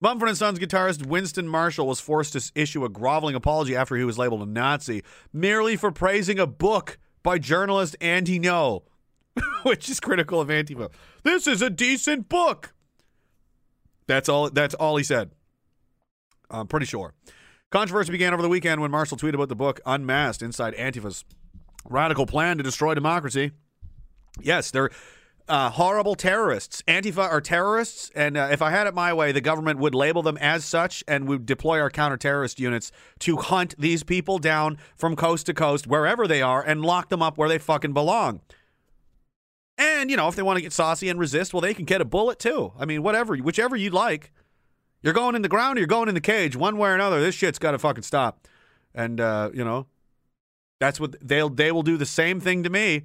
Mumford 0.02 0.30
and 0.30 0.38
Sons 0.38 0.58
guitarist 0.58 1.04
Winston 1.04 1.46
Marshall 1.46 1.86
was 1.86 2.00
forced 2.00 2.32
to 2.32 2.52
issue 2.54 2.86
a 2.86 2.88
groveling 2.88 3.34
apology 3.34 3.76
after 3.76 3.96
he 3.96 4.04
was 4.04 4.16
labeled 4.16 4.40
a 4.40 4.46
Nazi 4.46 5.02
merely 5.30 5.76
for 5.76 5.92
praising 5.92 6.38
a 6.38 6.46
book 6.46 6.98
by 7.22 7.38
journalist 7.38 7.96
Andy 8.00 8.40
Ngo, 8.40 8.84
which 9.62 9.90
is 9.90 10.00
critical 10.00 10.40
of 10.40 10.48
Antifa. 10.48 10.90
This 11.22 11.46
is 11.46 11.60
a 11.60 11.68
decent 11.68 12.30
book. 12.30 12.72
That's 14.06 14.28
all. 14.28 14.50
That's 14.50 14.74
all 14.74 14.96
he 14.96 15.04
said. 15.04 15.32
I'm 16.50 16.66
pretty 16.66 16.86
sure. 16.86 17.14
Controversy 17.70 18.10
began 18.10 18.32
over 18.32 18.42
the 18.42 18.48
weekend 18.48 18.80
when 18.80 18.90
Marshall 18.90 19.16
tweeted 19.16 19.34
about 19.34 19.48
the 19.48 19.54
book 19.54 19.80
Unmasked 19.86 20.42
inside 20.42 20.74
Antifa's 20.74 21.24
radical 21.88 22.26
plan 22.26 22.56
to 22.56 22.64
destroy 22.64 22.94
democracy. 22.94 23.52
Yes, 24.40 24.72
they're 24.72 24.90
uh, 25.48 25.70
horrible 25.70 26.16
terrorists. 26.16 26.82
Antifa 26.88 27.18
are 27.18 27.40
terrorists, 27.40 28.10
and 28.16 28.36
uh, 28.36 28.48
if 28.50 28.60
I 28.60 28.70
had 28.70 28.88
it 28.88 28.94
my 28.94 29.12
way, 29.12 29.30
the 29.30 29.40
government 29.40 29.78
would 29.78 29.94
label 29.94 30.20
them 30.20 30.36
as 30.38 30.64
such 30.64 31.04
and 31.06 31.28
would 31.28 31.46
deploy 31.46 31.78
our 31.80 31.90
counter-terrorist 31.90 32.58
units 32.58 32.90
to 33.20 33.36
hunt 33.36 33.76
these 33.78 34.02
people 34.02 34.40
down 34.40 34.76
from 34.96 35.14
coast 35.14 35.46
to 35.46 35.54
coast, 35.54 35.86
wherever 35.86 36.26
they 36.26 36.42
are, 36.42 36.62
and 36.62 36.82
lock 36.82 37.08
them 37.08 37.22
up 37.22 37.38
where 37.38 37.48
they 37.48 37.58
fucking 37.58 37.92
belong. 37.92 38.40
And 39.78 40.10
you 40.10 40.16
know, 40.16 40.26
if 40.26 40.34
they 40.34 40.42
want 40.42 40.56
to 40.56 40.62
get 40.62 40.72
saucy 40.72 41.08
and 41.08 41.20
resist, 41.20 41.54
well, 41.54 41.60
they 41.60 41.74
can 41.74 41.84
get 41.84 42.00
a 42.00 42.04
bullet 42.04 42.40
too. 42.40 42.72
I 42.76 42.84
mean, 42.84 43.04
whatever, 43.04 43.36
whichever 43.36 43.76
you 43.76 43.90
like. 43.90 44.32
You're 45.02 45.14
going 45.14 45.34
in 45.34 45.42
the 45.42 45.48
ground, 45.48 45.76
or 45.76 45.80
you're 45.80 45.86
going 45.86 46.08
in 46.08 46.14
the 46.14 46.20
cage. 46.20 46.56
One 46.56 46.76
way 46.76 46.90
or 46.90 46.94
another, 46.94 47.20
this 47.20 47.34
shit's 47.34 47.58
got 47.58 47.70
to 47.72 47.78
fucking 47.78 48.02
stop. 48.02 48.46
And 48.94 49.20
uh, 49.20 49.50
you 49.54 49.64
know, 49.64 49.86
that's 50.78 51.00
what 51.00 51.16
they'll 51.26 51.48
they 51.48 51.72
will 51.72 51.82
do 51.82 51.96
the 51.96 52.06
same 52.06 52.40
thing 52.40 52.62
to 52.62 52.70
me. 52.70 53.02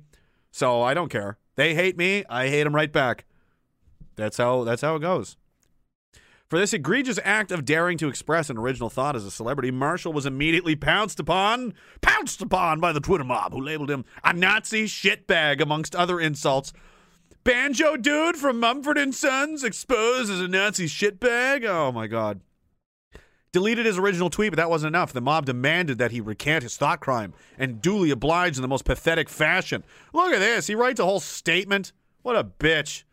So 0.51 0.81
I 0.81 0.93
don't 0.93 1.09
care. 1.09 1.37
They 1.55 1.73
hate 1.73 1.97
me, 1.97 2.23
I 2.29 2.47
hate 2.47 2.63
them 2.63 2.75
right 2.75 2.91
back. 2.91 3.25
That's 4.15 4.37
how 4.37 4.63
that's 4.63 4.81
how 4.81 4.95
it 4.95 4.99
goes. 4.99 5.37
For 6.49 6.59
this 6.59 6.73
egregious 6.73 7.19
act 7.23 7.51
of 7.51 7.65
daring 7.65 7.97
to 7.97 8.07
express 8.07 8.51
an 8.51 8.57
original 8.57 8.89
thought 8.89 9.15
as 9.15 9.25
a 9.25 9.31
celebrity, 9.31 9.71
Marshall 9.71 10.13
was 10.13 10.27
immediately 10.27 10.75
pounced 10.75 11.19
upon, 11.19 11.73
pounced 12.01 12.41
upon 12.41 12.79
by 12.79 12.91
the 12.91 12.99
Twitter 12.99 13.23
mob, 13.23 13.51
who 13.51 13.59
labeled 13.59 13.89
him 13.89 14.05
a 14.23 14.31
Nazi 14.31 14.85
shitbag, 14.85 15.59
amongst 15.59 15.95
other 15.95 16.19
insults. 16.19 16.71
Banjo 17.45 17.95
dude 17.95 18.37
from 18.37 18.59
Mumford 18.59 18.97
and 18.97 19.13
Sons 19.13 19.63
exposed 19.63 20.31
as 20.31 20.41
a 20.41 20.47
Nazi 20.47 20.87
shitbag. 20.87 21.63
Oh 21.63 21.91
my 21.91 22.07
god. 22.07 22.41
Deleted 23.51 23.85
his 23.85 23.99
original 23.99 24.31
tweet, 24.31 24.51
but 24.51 24.57
that 24.57 24.69
wasn't 24.69 24.95
enough. 24.95 25.13
The 25.13 25.21
mob 25.21 25.45
demanded 25.45 25.99
that 25.99 26.11
he 26.11 26.19
recant 26.19 26.63
his 26.63 26.75
thought 26.75 27.01
crime 27.01 27.35
and 27.55 27.83
duly 27.83 28.09
obliged 28.09 28.57
in 28.57 28.63
the 28.63 28.67
most 28.67 28.83
pathetic 28.83 29.29
fashion. 29.29 29.83
Look 30.11 30.33
at 30.33 30.39
this. 30.39 30.65
He 30.65 30.73
writes 30.73 30.99
a 30.99 31.05
whole 31.05 31.19
statement. 31.19 31.93
What 32.23 32.35
a 32.35 32.43
bitch. 32.43 33.03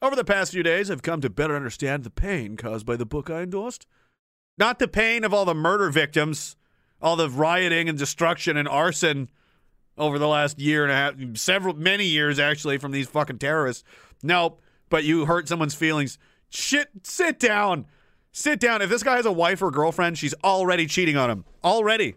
Over 0.00 0.16
the 0.16 0.24
past 0.24 0.52
few 0.52 0.62
days, 0.62 0.90
I've 0.90 1.02
come 1.02 1.20
to 1.20 1.28
better 1.28 1.54
understand 1.54 2.04
the 2.04 2.10
pain 2.10 2.56
caused 2.56 2.86
by 2.86 2.96
the 2.96 3.04
book 3.04 3.28
I 3.28 3.42
endorsed. 3.42 3.86
Not 4.56 4.78
the 4.78 4.88
pain 4.88 5.24
of 5.24 5.34
all 5.34 5.44
the 5.44 5.54
murder 5.54 5.90
victims, 5.90 6.56
all 7.02 7.16
the 7.16 7.28
rioting 7.28 7.86
and 7.86 7.98
destruction 7.98 8.56
and 8.56 8.66
arson 8.66 9.28
over 9.98 10.18
the 10.18 10.28
last 10.28 10.58
year 10.58 10.84
and 10.84 10.92
a 10.92 10.94
half, 10.94 11.36
several, 11.36 11.74
many 11.74 12.04
years 12.04 12.38
actually, 12.38 12.78
from 12.78 12.92
these 12.92 13.08
fucking 13.08 13.38
terrorists. 13.38 13.84
Nope. 14.22 14.60
But 14.90 15.04
you 15.04 15.26
hurt 15.26 15.48
someone's 15.48 15.74
feelings. 15.74 16.18
Shit, 16.48 16.88
sit 17.02 17.38
down. 17.38 17.86
Sit 18.32 18.60
down. 18.60 18.82
If 18.82 18.90
this 18.90 19.02
guy 19.02 19.16
has 19.16 19.26
a 19.26 19.32
wife 19.32 19.60
or 19.62 19.70
girlfriend, 19.70 20.16
she's 20.18 20.34
already 20.44 20.86
cheating 20.86 21.16
on 21.16 21.30
him. 21.30 21.44
Already. 21.62 22.14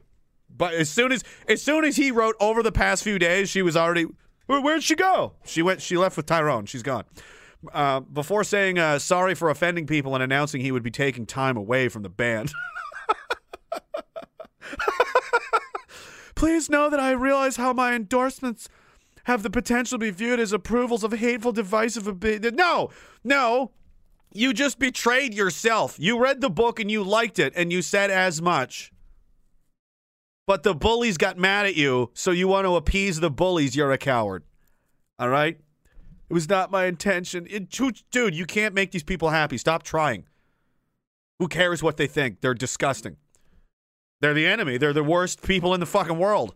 But 0.55 0.73
as 0.73 0.89
soon 0.89 1.11
as 1.11 1.23
as 1.47 1.61
soon 1.61 1.85
as 1.85 1.95
he 1.95 2.11
wrote 2.11 2.35
over 2.39 2.61
the 2.61 2.71
past 2.71 3.03
few 3.03 3.17
days, 3.17 3.49
she 3.49 3.61
was 3.61 3.75
already 3.75 4.05
Where, 4.45 4.61
where'd 4.61 4.83
she 4.83 4.95
go? 4.95 5.33
She 5.45 5.61
went 5.61 5.81
she 5.81 5.97
left 5.97 6.17
with 6.17 6.25
Tyrone. 6.25 6.65
She's 6.65 6.83
gone. 6.83 7.05
Uh, 7.73 7.99
before 7.99 8.43
saying 8.43 8.79
uh, 8.79 8.99
sorry 8.99 9.35
for 9.35 9.49
offending 9.49 9.85
people 9.87 10.13
and 10.15 10.23
announcing 10.23 10.61
he 10.61 10.71
would 10.71 10.83
be 10.83 10.91
taking 10.91 11.25
time 11.25 11.57
away 11.57 11.89
from 11.89 12.03
the 12.03 12.09
band. 12.09 12.51
Please 16.41 16.71
know 16.71 16.89
that 16.89 16.99
I 16.99 17.11
realize 17.11 17.57
how 17.57 17.71
my 17.71 17.93
endorsements 17.93 18.67
have 19.25 19.43
the 19.43 19.51
potential 19.51 19.99
to 19.99 20.05
be 20.05 20.09
viewed 20.09 20.39
as 20.39 20.51
approvals 20.51 21.03
of 21.03 21.13
hateful, 21.13 21.51
divisive. 21.51 22.07
Ab- 22.07 22.55
no, 22.55 22.89
no. 23.23 23.69
You 24.33 24.51
just 24.51 24.79
betrayed 24.79 25.35
yourself. 25.35 25.97
You 25.99 26.17
read 26.17 26.41
the 26.41 26.49
book 26.49 26.79
and 26.79 26.89
you 26.89 27.03
liked 27.03 27.37
it 27.37 27.53
and 27.55 27.71
you 27.71 27.83
said 27.83 28.09
as 28.09 28.41
much. 28.41 28.91
But 30.47 30.63
the 30.63 30.73
bullies 30.73 31.19
got 31.19 31.37
mad 31.37 31.67
at 31.67 31.75
you, 31.75 32.09
so 32.15 32.31
you 32.31 32.47
want 32.47 32.65
to 32.65 32.75
appease 32.75 33.19
the 33.19 33.29
bullies. 33.29 33.75
You're 33.75 33.91
a 33.91 33.99
coward. 33.99 34.43
All 35.19 35.29
right? 35.29 35.59
It 36.27 36.33
was 36.33 36.49
not 36.49 36.71
my 36.71 36.85
intention. 36.85 37.45
It, 37.51 37.69
dude, 37.69 38.33
you 38.33 38.47
can't 38.47 38.73
make 38.73 38.89
these 38.89 39.03
people 39.03 39.29
happy. 39.29 39.59
Stop 39.59 39.83
trying. 39.83 40.23
Who 41.37 41.47
cares 41.47 41.83
what 41.83 41.97
they 41.97 42.07
think? 42.07 42.41
They're 42.41 42.55
disgusting. 42.55 43.17
They're 44.21 44.33
the 44.33 44.45
enemy. 44.45 44.77
They're 44.77 44.93
the 44.93 45.03
worst 45.03 45.41
people 45.41 45.73
in 45.73 45.79
the 45.79 45.85
fucking 45.85 46.17
world. 46.17 46.55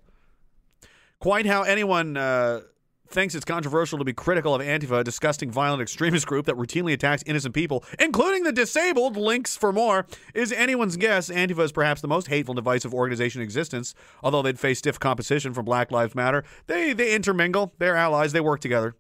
Quite 1.19 1.45
how 1.47 1.63
anyone 1.63 2.15
uh, 2.15 2.61
thinks 3.07 3.33
it's 3.33 3.45
controversial 3.45 3.97
to 3.97 4.05
be 4.05 4.13
critical 4.13 4.53
of 4.53 4.61
Antifa, 4.61 4.99
a 4.99 5.03
disgusting, 5.03 5.49
violent 5.49 5.81
extremist 5.81 6.27
group 6.27 6.45
that 6.45 6.55
routinely 6.55 6.93
attacks 6.93 7.23
innocent 7.25 7.55
people, 7.55 7.83
including 7.99 8.43
the 8.43 8.51
disabled. 8.51 9.17
Links 9.17 9.57
for 9.57 9.73
more 9.73 10.05
is 10.35 10.51
anyone's 10.51 10.95
guess. 10.95 11.29
Antifa 11.29 11.63
is 11.63 11.71
perhaps 11.71 12.01
the 12.01 12.07
most 12.07 12.27
hateful, 12.27 12.53
divisive 12.53 12.93
organization 12.93 13.41
in 13.41 13.45
existence. 13.45 13.95
Although 14.21 14.43
they'd 14.43 14.59
face 14.59 14.79
stiff 14.79 14.99
competition 14.99 15.53
from 15.53 15.65
Black 15.65 15.91
Lives 15.91 16.13
Matter, 16.13 16.43
they 16.67 16.93
they 16.93 17.15
intermingle. 17.15 17.73
They're 17.79 17.95
allies. 17.95 18.31
They 18.31 18.41
work 18.41 18.59
together. 18.59 18.95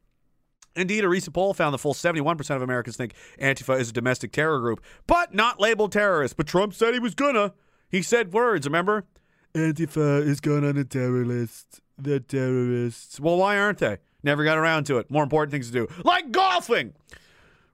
Indeed, 0.75 1.05
a 1.05 1.09
recent 1.09 1.33
poll 1.33 1.53
found 1.53 1.73
the 1.73 1.77
full 1.77 1.93
71% 1.93 2.53
of 2.53 2.61
Americans 2.61 2.97
think 2.97 3.13
Antifa 3.39 3.79
is 3.79 3.89
a 3.89 3.93
domestic 3.93 4.33
terror 4.33 4.59
group, 4.59 4.83
but 5.07 5.33
not 5.33 5.59
labeled 5.59 5.93
terrorist. 5.93 6.35
But 6.35 6.47
Trump 6.47 6.73
said 6.73 6.93
he 6.93 6.99
was 6.99 7.15
gonna. 7.15 7.53
He 7.89 8.01
said 8.01 8.33
words, 8.33 8.65
remember? 8.65 9.05
Antifa 9.53 10.21
is 10.25 10.41
going 10.41 10.65
on 10.65 10.77
a 10.77 10.83
terror 10.83 11.25
list. 11.25 11.81
They're 11.97 12.19
terrorists. 12.19 13.19
Well, 13.19 13.37
why 13.37 13.57
aren't 13.57 13.77
they? 13.77 13.97
Never 14.21 14.43
got 14.43 14.57
around 14.57 14.85
to 14.85 14.97
it. 14.97 15.09
More 15.09 15.23
important 15.23 15.51
things 15.51 15.67
to 15.67 15.73
do, 15.73 15.87
like 16.03 16.31
golfing. 16.31 16.93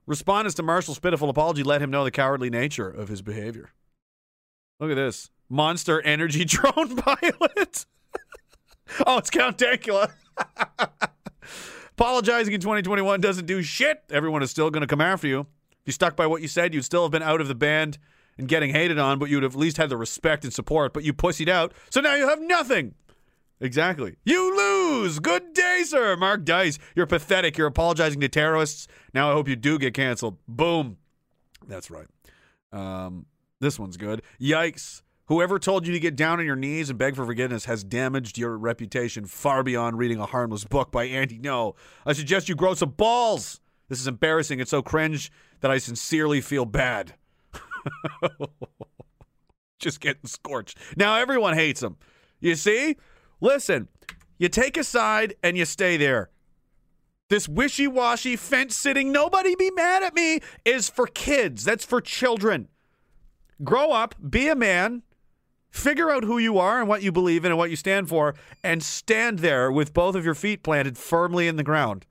Respondents 0.06 0.54
to 0.56 0.62
Marshall's 0.62 0.98
pitiful 0.98 1.30
apology 1.30 1.62
let 1.62 1.80
him 1.80 1.90
know 1.90 2.04
the 2.04 2.10
cowardly 2.10 2.50
nature 2.50 2.88
of 2.88 3.08
his 3.08 3.22
behavior. 3.22 3.70
Look 4.78 4.90
at 4.90 4.96
this 4.96 5.30
monster 5.48 6.00
energy 6.02 6.44
drone 6.46 6.96
pilot. 6.96 7.86
oh, 9.06 9.18
it's 9.18 9.30
Count 9.30 9.58
Dankula. 9.58 10.12
Apologizing 11.92 12.52
in 12.52 12.60
2021 12.60 13.20
doesn't 13.20 13.46
do 13.46 13.62
shit. 13.62 14.02
Everyone 14.10 14.42
is 14.42 14.50
still 14.50 14.70
going 14.70 14.80
to 14.80 14.86
come 14.86 15.00
after 15.00 15.26
you. 15.28 15.40
If 15.40 15.86
you 15.86 15.92
stuck 15.92 16.16
by 16.16 16.26
what 16.26 16.42
you 16.42 16.48
said, 16.48 16.74
you'd 16.74 16.84
still 16.84 17.02
have 17.02 17.12
been 17.12 17.22
out 17.22 17.40
of 17.40 17.48
the 17.48 17.54
band 17.54 17.98
and 18.38 18.48
getting 18.48 18.70
hated 18.70 18.98
on, 18.98 19.18
but 19.18 19.28
you'd 19.28 19.42
have 19.42 19.54
at 19.54 19.58
least 19.58 19.76
had 19.76 19.90
the 19.90 19.96
respect 19.96 20.44
and 20.44 20.52
support. 20.52 20.92
But 20.92 21.04
you 21.04 21.12
pussied 21.12 21.48
out, 21.48 21.72
so 21.90 22.00
now 22.00 22.14
you 22.14 22.28
have 22.28 22.40
nothing. 22.40 22.94
Exactly. 23.60 24.16
You 24.24 24.56
lose. 24.56 25.20
Good 25.20 25.54
day, 25.54 25.82
sir. 25.84 26.16
Mark 26.16 26.44
Dice. 26.44 26.80
You're 26.96 27.06
pathetic. 27.06 27.56
You're 27.56 27.68
apologizing 27.68 28.20
to 28.20 28.28
terrorists. 28.28 28.88
Now 29.14 29.30
I 29.30 29.34
hope 29.34 29.48
you 29.48 29.54
do 29.54 29.78
get 29.78 29.94
canceled. 29.94 30.36
Boom. 30.48 30.96
That's 31.68 31.88
right. 31.88 32.08
Um, 32.72 33.26
this 33.60 33.78
one's 33.78 33.96
good. 33.96 34.22
Yikes. 34.40 35.02
Whoever 35.26 35.60
told 35.60 35.86
you 35.86 35.92
to 35.92 36.00
get 36.00 36.16
down 36.16 36.40
on 36.40 36.44
your 36.44 36.56
knees 36.56 36.90
and 36.90 36.98
beg 36.98 37.14
for 37.14 37.24
forgiveness 37.24 37.66
has 37.66 37.84
damaged 37.84 38.36
your 38.36 38.58
reputation 38.58 39.26
far 39.26 39.62
beyond 39.62 39.96
reading 39.96 40.18
a 40.18 40.26
harmless 40.26 40.64
book 40.64 40.90
by 40.90 41.04
Andy 41.04 41.38
Ngo. 41.38 41.76
I 42.04 42.14
suggest 42.14 42.48
you 42.48 42.56
grow 42.56 42.74
some 42.74 42.90
balls. 42.90 43.60
This 43.88 44.00
is 44.00 44.08
embarrassing. 44.08 44.58
It's 44.58 44.72
so 44.72 44.82
cringe 44.82 45.30
that 45.60 45.70
I 45.70 45.78
sincerely 45.78 46.40
feel 46.40 46.64
bad. 46.64 47.14
Just 49.78 50.00
getting 50.00 50.26
scorched. 50.26 50.78
Now 50.96 51.16
everyone 51.16 51.54
hates 51.54 51.82
him. 51.82 51.96
You 52.40 52.54
see? 52.54 52.96
Listen, 53.40 53.88
you 54.38 54.48
take 54.48 54.76
a 54.76 54.84
side 54.84 55.34
and 55.42 55.56
you 55.56 55.64
stay 55.64 55.96
there. 55.96 56.30
This 57.28 57.48
wishy 57.48 57.86
washy, 57.86 58.36
fence 58.36 58.76
sitting, 58.76 59.10
nobody 59.10 59.54
be 59.56 59.70
mad 59.70 60.02
at 60.02 60.14
me 60.14 60.40
is 60.64 60.88
for 60.88 61.06
kids. 61.06 61.64
That's 61.64 61.84
for 61.84 62.00
children. 62.00 62.68
Grow 63.64 63.90
up, 63.90 64.14
be 64.28 64.48
a 64.48 64.54
man, 64.54 65.02
figure 65.70 66.10
out 66.10 66.24
who 66.24 66.38
you 66.38 66.58
are 66.58 66.78
and 66.78 66.88
what 66.88 67.02
you 67.02 67.10
believe 67.10 67.44
in 67.44 67.52
and 67.52 67.58
what 67.58 67.70
you 67.70 67.76
stand 67.76 68.08
for, 68.08 68.34
and 68.62 68.82
stand 68.82 69.38
there 69.38 69.72
with 69.72 69.94
both 69.94 70.14
of 70.14 70.24
your 70.24 70.34
feet 70.34 70.62
planted 70.62 70.98
firmly 70.98 71.48
in 71.48 71.56
the 71.56 71.62
ground. 71.62 72.04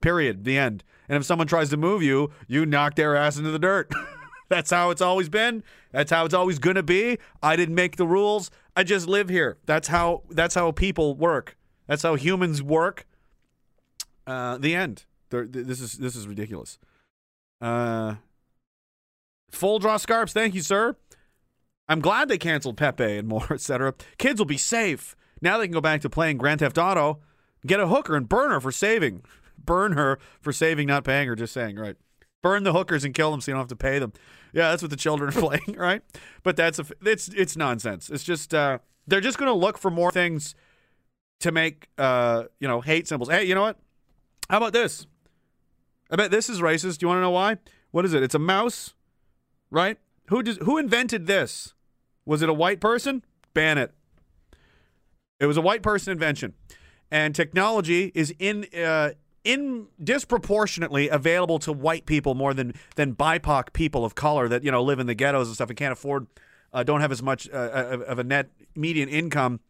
Period. 0.00 0.44
The 0.44 0.58
end. 0.58 0.84
And 1.08 1.16
if 1.16 1.24
someone 1.24 1.46
tries 1.46 1.70
to 1.70 1.76
move 1.76 2.02
you, 2.02 2.30
you 2.48 2.64
knock 2.66 2.96
their 2.96 3.14
ass 3.14 3.36
into 3.36 3.50
the 3.50 3.58
dirt. 3.58 3.92
That's 4.52 4.70
how 4.70 4.90
it's 4.90 5.00
always 5.00 5.30
been. 5.30 5.62
That's 5.92 6.10
how 6.10 6.26
it's 6.26 6.34
always 6.34 6.58
going 6.58 6.76
to 6.76 6.82
be. 6.82 7.16
I 7.42 7.56
didn't 7.56 7.74
make 7.74 7.96
the 7.96 8.06
rules. 8.06 8.50
I 8.76 8.84
just 8.84 9.08
live 9.08 9.30
here. 9.30 9.56
That's 9.64 9.88
how 9.88 10.24
that's 10.28 10.54
how 10.54 10.72
people 10.72 11.14
work. 11.14 11.56
That's 11.86 12.02
how 12.02 12.16
humans 12.16 12.62
work. 12.62 13.06
Uh, 14.26 14.58
the 14.58 14.74
end. 14.74 15.06
They're, 15.30 15.46
this 15.46 15.80
is 15.80 15.94
this 15.94 16.14
is 16.14 16.28
ridiculous. 16.28 16.78
Uh, 17.62 18.16
full 19.50 19.78
draw 19.78 19.96
scarps. 19.96 20.34
Thank 20.34 20.54
you, 20.54 20.60
sir. 20.60 20.96
I'm 21.88 22.00
glad 22.00 22.28
they 22.28 22.36
canceled 22.36 22.76
Pepe 22.76 23.16
and 23.16 23.26
more, 23.26 23.46
etc. 23.50 23.94
Kids 24.18 24.38
will 24.38 24.44
be 24.44 24.58
safe 24.58 25.16
now. 25.40 25.56
They 25.56 25.64
can 25.64 25.72
go 25.72 25.80
back 25.80 26.02
to 26.02 26.10
playing 26.10 26.36
Grand 26.36 26.60
Theft 26.60 26.76
Auto, 26.76 27.20
get 27.66 27.80
a 27.80 27.86
hooker 27.86 28.16
and 28.16 28.28
burn 28.28 28.50
her 28.50 28.60
for 28.60 28.72
saving. 28.72 29.22
Burn 29.64 29.92
her 29.92 30.18
for 30.40 30.52
saving, 30.52 30.88
not 30.88 31.04
paying 31.04 31.28
her. 31.28 31.36
Just 31.36 31.52
saying, 31.52 31.76
right? 31.76 31.94
Burn 32.42 32.64
the 32.64 32.72
hookers 32.72 33.04
and 33.04 33.14
kill 33.14 33.30
them 33.30 33.40
so 33.40 33.50
you 33.50 33.54
don't 33.54 33.60
have 33.60 33.68
to 33.68 33.76
pay 33.76 33.98
them. 33.98 34.12
Yeah, 34.52 34.70
that's 34.70 34.82
what 34.82 34.90
the 34.90 34.96
children 34.96 35.30
are 35.30 35.40
playing, 35.40 35.78
right? 35.78 36.02
But 36.42 36.56
that's 36.56 36.78
a, 36.78 36.84
it's 37.02 37.28
it's 37.28 37.56
nonsense. 37.56 38.10
It's 38.10 38.24
just 38.24 38.52
uh, 38.52 38.78
they're 39.06 39.20
just 39.20 39.38
going 39.38 39.50
to 39.50 39.58
look 39.58 39.78
for 39.78 39.90
more 39.90 40.10
things 40.10 40.54
to 41.40 41.52
make 41.52 41.88
uh, 41.98 42.44
you 42.60 42.68
know 42.68 42.80
hate 42.80 43.08
symbols. 43.08 43.30
Hey, 43.30 43.44
you 43.44 43.54
know 43.54 43.62
what? 43.62 43.78
How 44.50 44.58
about 44.58 44.72
this? 44.72 45.06
I 46.10 46.16
bet 46.16 46.30
this 46.30 46.50
is 46.50 46.60
racist. 46.60 46.98
Do 46.98 47.04
you 47.04 47.08
want 47.08 47.18
to 47.18 47.22
know 47.22 47.30
why? 47.30 47.58
What 47.90 48.04
is 48.04 48.12
it? 48.12 48.22
It's 48.22 48.34
a 48.34 48.40
mouse, 48.40 48.94
right? 49.70 49.98
Who 50.28 50.42
does 50.42 50.58
who 50.58 50.78
invented 50.78 51.26
this? 51.26 51.74
Was 52.26 52.42
it 52.42 52.48
a 52.48 52.54
white 52.54 52.80
person? 52.80 53.24
Ban 53.54 53.78
it. 53.78 53.92
It 55.40 55.46
was 55.46 55.56
a 55.56 55.60
white 55.60 55.82
person 55.82 56.12
invention, 56.12 56.54
and 57.10 57.34
technology 57.34 58.12
is 58.14 58.34
in 58.38 58.66
uh, 58.76 59.10
in 59.44 59.88
disproportionately 60.02 61.08
available 61.08 61.58
to 61.60 61.72
white 61.72 62.06
people 62.06 62.34
more 62.34 62.54
than 62.54 62.74
than 62.96 63.14
BIPOC 63.14 63.72
people 63.72 64.04
of 64.04 64.14
color 64.14 64.48
that 64.48 64.62
you 64.64 64.70
know 64.70 64.82
live 64.82 64.98
in 64.98 65.06
the 65.06 65.14
ghettos 65.14 65.48
and 65.48 65.54
stuff 65.54 65.68
and 65.68 65.76
can't 65.76 65.92
afford, 65.92 66.26
uh, 66.72 66.82
don't 66.82 67.00
have 67.00 67.12
as 67.12 67.22
much 67.22 67.48
uh, 67.50 67.56
of 67.56 68.02
of 68.02 68.18
a 68.18 68.24
net 68.24 68.50
median 68.74 69.08
income 69.08 69.60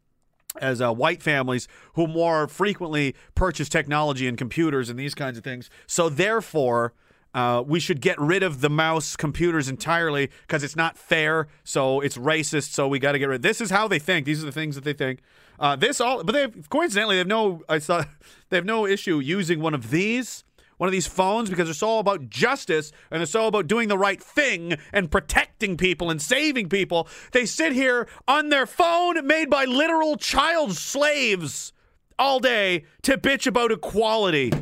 as 0.61 0.83
uh, 0.83 0.93
white 0.93 1.23
families 1.23 1.66
who 1.95 2.07
more 2.07 2.47
frequently 2.47 3.14
purchase 3.35 3.68
technology 3.68 4.29
and 4.29 4.37
computers 4.37 4.91
and 4.91 4.99
these 4.99 5.14
kinds 5.14 5.39
of 5.39 5.45
things. 5.45 5.70
So 5.87 6.09
therefore. 6.09 6.95
Uh, 7.35 7.62
we 7.66 7.80
should 7.80 8.01
get 8.01 8.20
rid 8.20 8.43
of 8.43 8.61
the 8.61 8.68
mouse 8.68 9.16
computers 9.16 9.68
entirely 9.68 10.30
because 10.47 10.62
it's 10.62 10.76
not 10.76 10.99
fair. 10.99 11.49
So 11.64 12.01
it's 12.01 12.18
racist. 12.18 12.72
So 12.72 12.87
we 12.87 12.99
got 12.99 13.12
to 13.12 13.18
get 13.18 13.28
rid. 13.28 13.43
This 13.43 13.61
is 13.61 13.70
how 13.70 13.89
they 13.89 13.99
think. 13.99 14.26
These 14.26 14.43
are 14.43 14.47
the 14.47 14.53
things 14.53 14.74
that 14.74 14.85
they 14.85 14.93
think. 14.93 15.20
Uh, 15.59 15.76
this 15.76 16.01
all, 16.01 16.24
but 16.24 16.33
they 16.33 16.43
have, 16.43 16.68
coincidentally 16.70 17.16
they 17.16 17.20
have 17.20 17.26
no. 17.26 17.62
I 17.68 17.78
saw 17.78 18.05
they 18.51 18.57
have 18.57 18.64
no 18.64 18.87
issue 18.87 19.20
using 19.20 19.61
one 19.61 19.74
of 19.74 19.91
these, 19.91 20.45
one 20.76 20.89
of 20.89 20.93
these 20.93 21.07
phones 21.07 21.49
because 21.49 21.68
they're 21.68 21.89
all 21.89 22.01
about 22.01 22.28
justice 22.28 22.93
and 23.11 23.22
it's 23.22 23.35
all 23.35 23.49
about 23.49 23.66
doing 23.66 23.89
the 23.89 23.99
right 23.99 24.22
thing 24.22 24.74
and 24.93 25.11
protecting 25.11 25.76
people 25.76 26.11
and 26.11 26.20
saving 26.20 26.68
people. 26.68 27.09
They 27.30 27.47
sit 27.47 27.72
here 27.72 28.09
on 28.26 28.49
their 28.49 28.66
phone 28.66 29.24
made 29.26 29.49
by 29.49 29.64
literal 29.64 30.16
child 30.16 30.76
slaves 30.76 31.72
all 32.18 32.41
day 32.41 32.85
to 33.03 33.16
bitch 33.16 33.47
about 33.47 33.72
equality. 33.72 34.53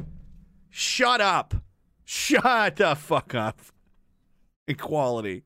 Shut 0.71 1.21
up. 1.21 1.55
Shut 2.13 2.75
the 2.75 2.97
fuck 2.97 3.37
up. 3.37 3.61
Equality. 4.67 5.45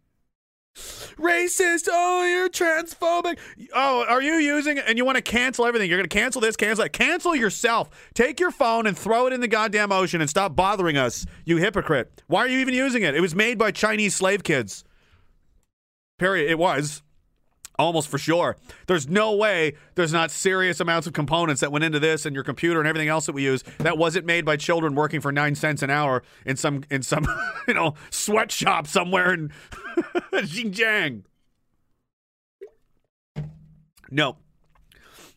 Racist. 0.75 1.91
Oh, 1.93 2.25
you're 2.25 2.49
transphobic. 2.49 3.39
Oh, 3.75 4.07
are 4.09 4.23
you 4.23 4.37
using 4.37 4.79
it 4.79 4.85
and 4.89 4.97
you 4.97 5.05
want 5.05 5.17
to 5.17 5.23
cancel 5.23 5.67
everything? 5.67 5.91
You're 5.91 5.99
going 5.99 6.09
to 6.09 6.17
cancel 6.17 6.41
this, 6.41 6.57
cancel 6.57 6.83
that. 6.85 6.95
Cancel 6.95 7.37
yourself. 7.37 7.91
Take 8.15 8.41
your 8.41 8.51
phone 8.51 8.87
and 8.87 8.97
throw 8.97 9.27
it 9.27 9.35
in 9.35 9.43
the 9.43 9.47
goddamn 9.47 9.93
ocean 9.93 10.23
and 10.23 10.31
stop 10.31 10.57
bothering 10.57 10.97
us, 10.97 11.27
you 11.45 11.59
hypocrite. 11.59 12.23
Why 12.29 12.41
are 12.41 12.49
you 12.49 12.61
even 12.61 12.73
using 12.73 13.03
it? 13.03 13.15
It 13.15 13.21
was 13.21 13.35
made 13.35 13.59
by 13.59 13.71
Chinese 13.71 14.17
slave 14.17 14.43
kids. 14.43 14.85
Period. 16.19 16.51
It 16.51 16.59
was. 16.59 17.03
Almost 17.77 18.09
for 18.09 18.19
sure. 18.19 18.57
There's 18.87 19.09
no 19.09 19.35
way 19.35 19.75
there's 19.97 20.13
not 20.13 20.31
serious 20.31 20.79
amounts 20.79 21.09
of 21.09 21.13
components 21.13 21.61
that 21.61 21.73
went 21.73 21.85
into 21.85 21.99
this 21.99 22.25
and 22.25 22.35
your 22.35 22.45
computer 22.45 22.79
and 22.79 22.89
everything 22.89 23.09
else 23.09 23.27
that 23.27 23.33
we 23.33 23.43
use 23.43 23.65
that 23.79 23.99
wasn't 23.99 24.27
made 24.27 24.45
by 24.45 24.57
children 24.57 24.95
working 24.95 25.21
for 25.21 25.33
nine 25.33 25.57
cents 25.57 25.83
an 25.83 25.91
hour 25.91 26.23
in 26.47 26.57
some 26.57 26.85
in 26.89 27.03
some 27.03 27.27
you 27.69 27.75
know 27.75 27.95
sweatshop 28.11 28.87
somewhere 28.87 29.35
in 29.35 29.51
Xinjiang. 30.33 31.25
No. 34.11 34.37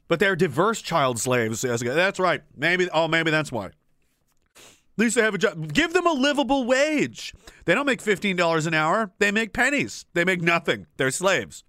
But 0.07 0.19
they're 0.19 0.35
diverse 0.35 0.81
child 0.81 1.19
slaves. 1.19 1.61
That's 1.61 2.19
right. 2.19 2.43
Maybe 2.55 2.87
oh 2.93 3.07
maybe 3.07 3.31
that's 3.31 3.51
why. 3.51 3.65
At 3.65 5.01
least 5.03 5.15
they 5.15 5.21
have 5.21 5.35
a 5.35 5.37
job. 5.39 5.73
Give 5.73 5.93
them 5.93 6.07
a 6.07 6.11
livable 6.11 6.65
wage. 6.65 7.33
They 7.65 7.75
don't 7.75 7.85
make 7.85 8.01
$15 8.01 8.65
an 8.65 8.73
hour. 8.73 9.11
They 9.19 9.31
make 9.31 9.53
pennies. 9.53 10.05
They 10.13 10.25
make 10.25 10.41
nothing. 10.41 10.87
They're 10.97 11.11
slaves. 11.11 11.63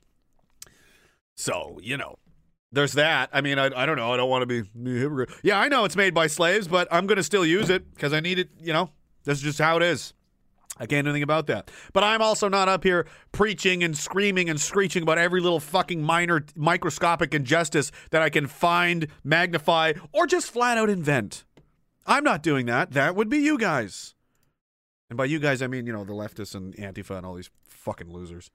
So, 1.38 1.78
you 1.80 1.96
know, 1.96 2.16
there's 2.72 2.94
that. 2.94 3.30
I 3.32 3.40
mean, 3.42 3.60
I, 3.60 3.66
I 3.66 3.86
don't 3.86 3.96
know. 3.96 4.12
I 4.12 4.16
don't 4.16 4.28
want 4.28 4.42
to 4.42 4.46
be, 4.46 4.58
a 4.58 4.98
hypocrite. 4.98 5.30
Yeah, 5.44 5.60
I 5.60 5.68
know 5.68 5.84
it's 5.84 5.94
made 5.94 6.12
by 6.12 6.26
slaves, 6.26 6.66
but 6.66 6.88
I'm 6.90 7.06
going 7.06 7.16
to 7.16 7.22
still 7.22 7.46
use 7.46 7.70
it 7.70 7.94
because 7.94 8.12
I 8.12 8.18
need 8.18 8.40
it. 8.40 8.50
You 8.60 8.72
know, 8.72 8.90
that's 9.24 9.40
just 9.40 9.60
how 9.60 9.76
it 9.76 9.84
is. 9.84 10.12
I 10.78 10.86
can't 10.86 11.04
do 11.04 11.10
anything 11.10 11.22
about 11.22 11.46
that. 11.46 11.70
But 11.92 12.02
I'm 12.02 12.20
also 12.22 12.48
not 12.48 12.68
up 12.68 12.82
here 12.82 13.06
preaching 13.30 13.84
and 13.84 13.96
screaming 13.96 14.50
and 14.50 14.60
screeching 14.60 15.04
about 15.04 15.18
every 15.18 15.40
little 15.40 15.60
fucking 15.60 16.02
minor 16.02 16.44
microscopic 16.56 17.32
injustice 17.34 17.92
that 18.10 18.20
I 18.20 18.30
can 18.30 18.48
find, 18.48 19.06
magnify, 19.22 19.92
or 20.12 20.26
just 20.26 20.50
flat 20.50 20.76
out 20.76 20.90
invent. 20.90 21.44
I'm 22.04 22.24
not 22.24 22.42
doing 22.42 22.66
that. 22.66 22.92
That 22.92 23.14
would 23.14 23.28
be 23.28 23.38
you 23.38 23.58
guys. 23.58 24.14
And 25.08 25.16
by 25.16 25.26
you 25.26 25.38
guys, 25.38 25.62
I 25.62 25.68
mean, 25.68 25.86
you 25.86 25.92
know, 25.92 26.04
the 26.04 26.12
leftists 26.12 26.54
and 26.56 26.74
Antifa 26.76 27.16
and 27.16 27.24
all 27.24 27.34
these 27.34 27.50
fucking 27.68 28.12
losers. 28.12 28.50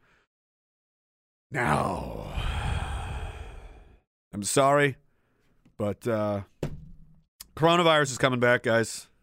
Now, 1.49 2.33
I'm 4.33 4.43
sorry, 4.43 4.97
but 5.77 6.07
uh, 6.07 6.41
coronavirus 7.55 8.11
is 8.11 8.17
coming 8.17 8.39
back, 8.39 8.63
guys. 8.63 9.07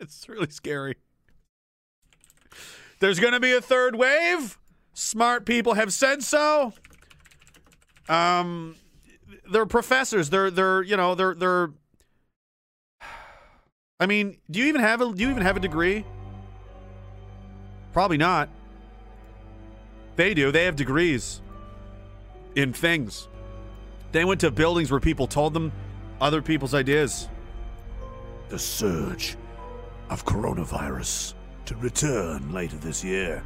It's 0.00 0.28
really 0.28 0.48
scary. 0.48 0.94
There's 3.00 3.18
going 3.18 3.32
to 3.32 3.40
be 3.40 3.52
a 3.52 3.60
third 3.60 3.96
wave. 3.96 4.56
Smart 4.92 5.44
people 5.44 5.74
have 5.74 5.92
said 5.92 6.22
so. 6.22 6.72
Um, 8.08 8.76
they're 9.50 9.66
professors. 9.66 10.30
They're 10.30 10.52
they're 10.52 10.82
you 10.82 10.96
know 10.96 11.16
they're 11.16 11.34
they're. 11.34 11.70
I 14.00 14.06
mean, 14.06 14.38
do 14.48 14.60
you 14.60 14.66
even 14.66 14.80
have 14.80 15.00
a 15.00 15.12
do 15.12 15.20
you 15.20 15.30
even 15.30 15.42
have 15.42 15.56
a 15.56 15.60
degree? 15.60 16.04
Probably 17.92 18.18
not. 18.18 18.48
They 20.14 20.32
do. 20.32 20.52
They 20.52 20.64
have 20.64 20.76
degrees 20.76 21.40
in 22.54 22.72
things. 22.72 23.26
They 24.12 24.24
went 24.24 24.40
to 24.40 24.50
buildings 24.50 24.90
where 24.90 25.00
people 25.00 25.26
told 25.26 25.54
them 25.54 25.72
other 26.20 26.40
people's 26.40 26.74
ideas. 26.74 27.28
The 28.48 28.58
surge 28.58 29.36
of 30.08 30.24
coronavirus 30.24 31.34
to 31.66 31.76
return 31.76 32.52
later 32.52 32.76
this 32.76 33.04
year. 33.04 33.42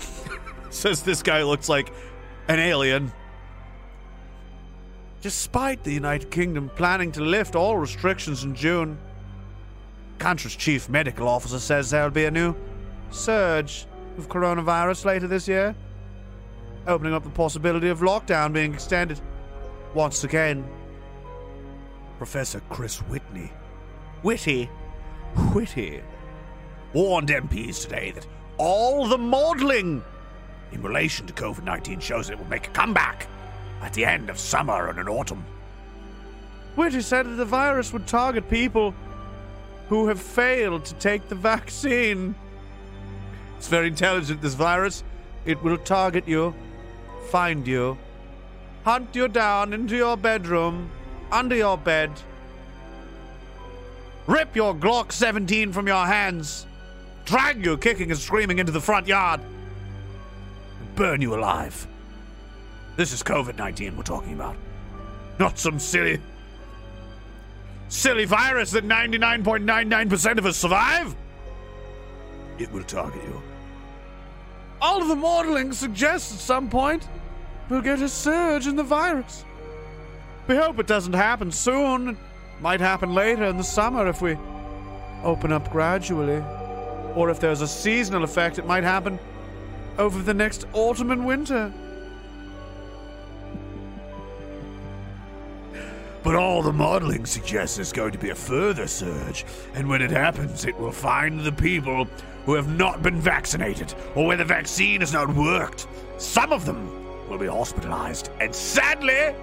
Says 0.70 1.02
this 1.02 1.22
guy 1.22 1.42
looks 1.42 1.68
like 1.68 1.92
an 2.48 2.58
alien. 2.58 3.12
Despite 5.20 5.82
the 5.82 5.92
United 5.92 6.30
Kingdom 6.30 6.70
planning 6.76 7.12
to 7.12 7.20
lift 7.20 7.56
all 7.56 7.76
restrictions 7.76 8.44
in 8.44 8.54
June, 8.54 8.98
country's 10.18 10.56
chief 10.56 10.88
medical 10.88 11.28
officer 11.28 11.58
says 11.58 11.90
there'll 11.90 12.10
be 12.10 12.24
a 12.24 12.30
new 12.30 12.54
surge 13.10 13.86
of 14.18 14.28
coronavirus 14.28 15.04
later 15.04 15.26
this 15.26 15.48
year, 15.48 15.74
opening 16.86 17.12
up 17.12 17.24
the 17.24 17.30
possibility 17.30 17.88
of 17.88 18.00
lockdown 18.00 18.52
being 18.52 18.72
extended 18.72 19.20
once 19.94 20.24
again. 20.24 20.64
Professor 22.18 22.60
Chris 22.70 22.98
Whitney, 22.98 23.52
Whitty, 24.22 24.70
Whitty, 25.52 26.02
warned 26.94 27.28
MPs 27.28 27.82
today 27.82 28.10
that 28.12 28.26
all 28.56 29.06
the 29.06 29.18
modelling 29.18 30.02
in 30.72 30.82
relation 30.82 31.26
to 31.26 31.32
COVID 31.32 31.64
19 31.64 32.00
shows 32.00 32.30
it 32.30 32.38
will 32.38 32.46
make 32.46 32.68
a 32.68 32.70
comeback 32.70 33.26
at 33.82 33.92
the 33.92 34.04
end 34.04 34.30
of 34.30 34.38
summer 34.38 34.88
and 34.88 34.98
in 34.98 35.08
autumn. 35.08 35.44
Whitty 36.74 37.02
said 37.02 37.26
that 37.26 37.36
the 37.36 37.44
virus 37.44 37.92
would 37.92 38.06
target 38.06 38.48
people 38.48 38.94
who 39.88 40.08
have 40.08 40.20
failed 40.20 40.84
to 40.86 40.94
take 40.94 41.28
the 41.28 41.34
vaccine. 41.34 42.34
It's 43.56 43.68
very 43.68 43.88
intelligent, 43.88 44.42
this 44.42 44.54
virus. 44.54 45.04
It 45.44 45.62
will 45.62 45.78
target 45.78 46.26
you, 46.26 46.54
find 47.30 47.66
you, 47.66 47.96
hunt 48.86 49.16
you 49.16 49.26
down 49.26 49.72
into 49.72 49.96
your 49.96 50.16
bedroom, 50.16 50.88
under 51.32 51.56
your 51.56 51.76
bed, 51.76 52.08
rip 54.28 54.54
your 54.54 54.72
Glock 54.76 55.10
17 55.10 55.72
from 55.72 55.88
your 55.88 56.06
hands, 56.06 56.68
drag 57.24 57.64
you 57.64 57.76
kicking 57.76 58.12
and 58.12 58.20
screaming 58.20 58.60
into 58.60 58.70
the 58.70 58.80
front 58.80 59.08
yard, 59.08 59.40
and 59.40 60.94
burn 60.94 61.20
you 61.20 61.34
alive. 61.34 61.84
This 62.94 63.12
is 63.12 63.24
COVID 63.24 63.56
19 63.56 63.96
we're 63.96 64.04
talking 64.04 64.34
about. 64.34 64.54
Not 65.40 65.58
some 65.58 65.80
silly, 65.80 66.20
silly 67.88 68.24
virus 68.24 68.70
that 68.70 68.84
99.99% 68.84 70.38
of 70.38 70.46
us 70.46 70.56
survive. 70.56 71.12
It 72.58 72.70
will 72.70 72.84
target 72.84 73.20
you. 73.24 73.42
All 74.80 75.02
of 75.02 75.08
the 75.08 75.16
modeling 75.16 75.72
suggests 75.72 76.32
at 76.32 76.38
some 76.38 76.70
point 76.70 77.08
we'll 77.68 77.82
get 77.82 78.00
a 78.00 78.08
surge 78.08 78.66
in 78.66 78.76
the 78.76 78.82
virus. 78.82 79.44
We 80.46 80.56
hope 80.56 80.78
it 80.78 80.86
doesn't 80.86 81.12
happen 81.12 81.50
soon. 81.50 82.10
It 82.10 82.16
might 82.60 82.80
happen 82.80 83.14
later 83.14 83.44
in 83.44 83.56
the 83.56 83.64
summer 83.64 84.06
if 84.06 84.22
we 84.22 84.36
open 85.22 85.52
up 85.52 85.70
gradually. 85.70 86.42
Or 87.14 87.30
if 87.30 87.40
there's 87.40 87.62
a 87.62 87.68
seasonal 87.68 88.24
effect, 88.24 88.58
it 88.58 88.66
might 88.66 88.84
happen 88.84 89.18
over 89.98 90.22
the 90.22 90.34
next 90.34 90.66
autumn 90.72 91.10
and 91.10 91.26
winter. 91.26 91.72
But 96.22 96.34
all 96.34 96.60
the 96.60 96.72
modeling 96.72 97.24
suggests 97.24 97.76
there's 97.76 97.92
going 97.92 98.10
to 98.12 98.18
be 98.18 98.30
a 98.30 98.34
further 98.34 98.88
surge, 98.88 99.46
and 99.74 99.88
when 99.88 100.02
it 100.02 100.10
happens, 100.10 100.64
it 100.64 100.76
will 100.76 100.90
find 100.90 101.40
the 101.40 101.52
people 101.52 102.08
who 102.44 102.54
have 102.54 102.68
not 102.68 103.00
been 103.00 103.20
vaccinated 103.20 103.94
or 104.16 104.26
where 104.26 104.36
the 104.36 104.44
vaccine 104.44 105.00
has 105.00 105.12
not 105.12 105.32
worked. 105.32 105.86
Some 106.18 106.52
of 106.52 106.66
them 106.66 107.05
will 107.28 107.38
be 107.38 107.46
hospitalized, 107.46 108.30
and 108.40 108.54
sadly, 108.54 109.34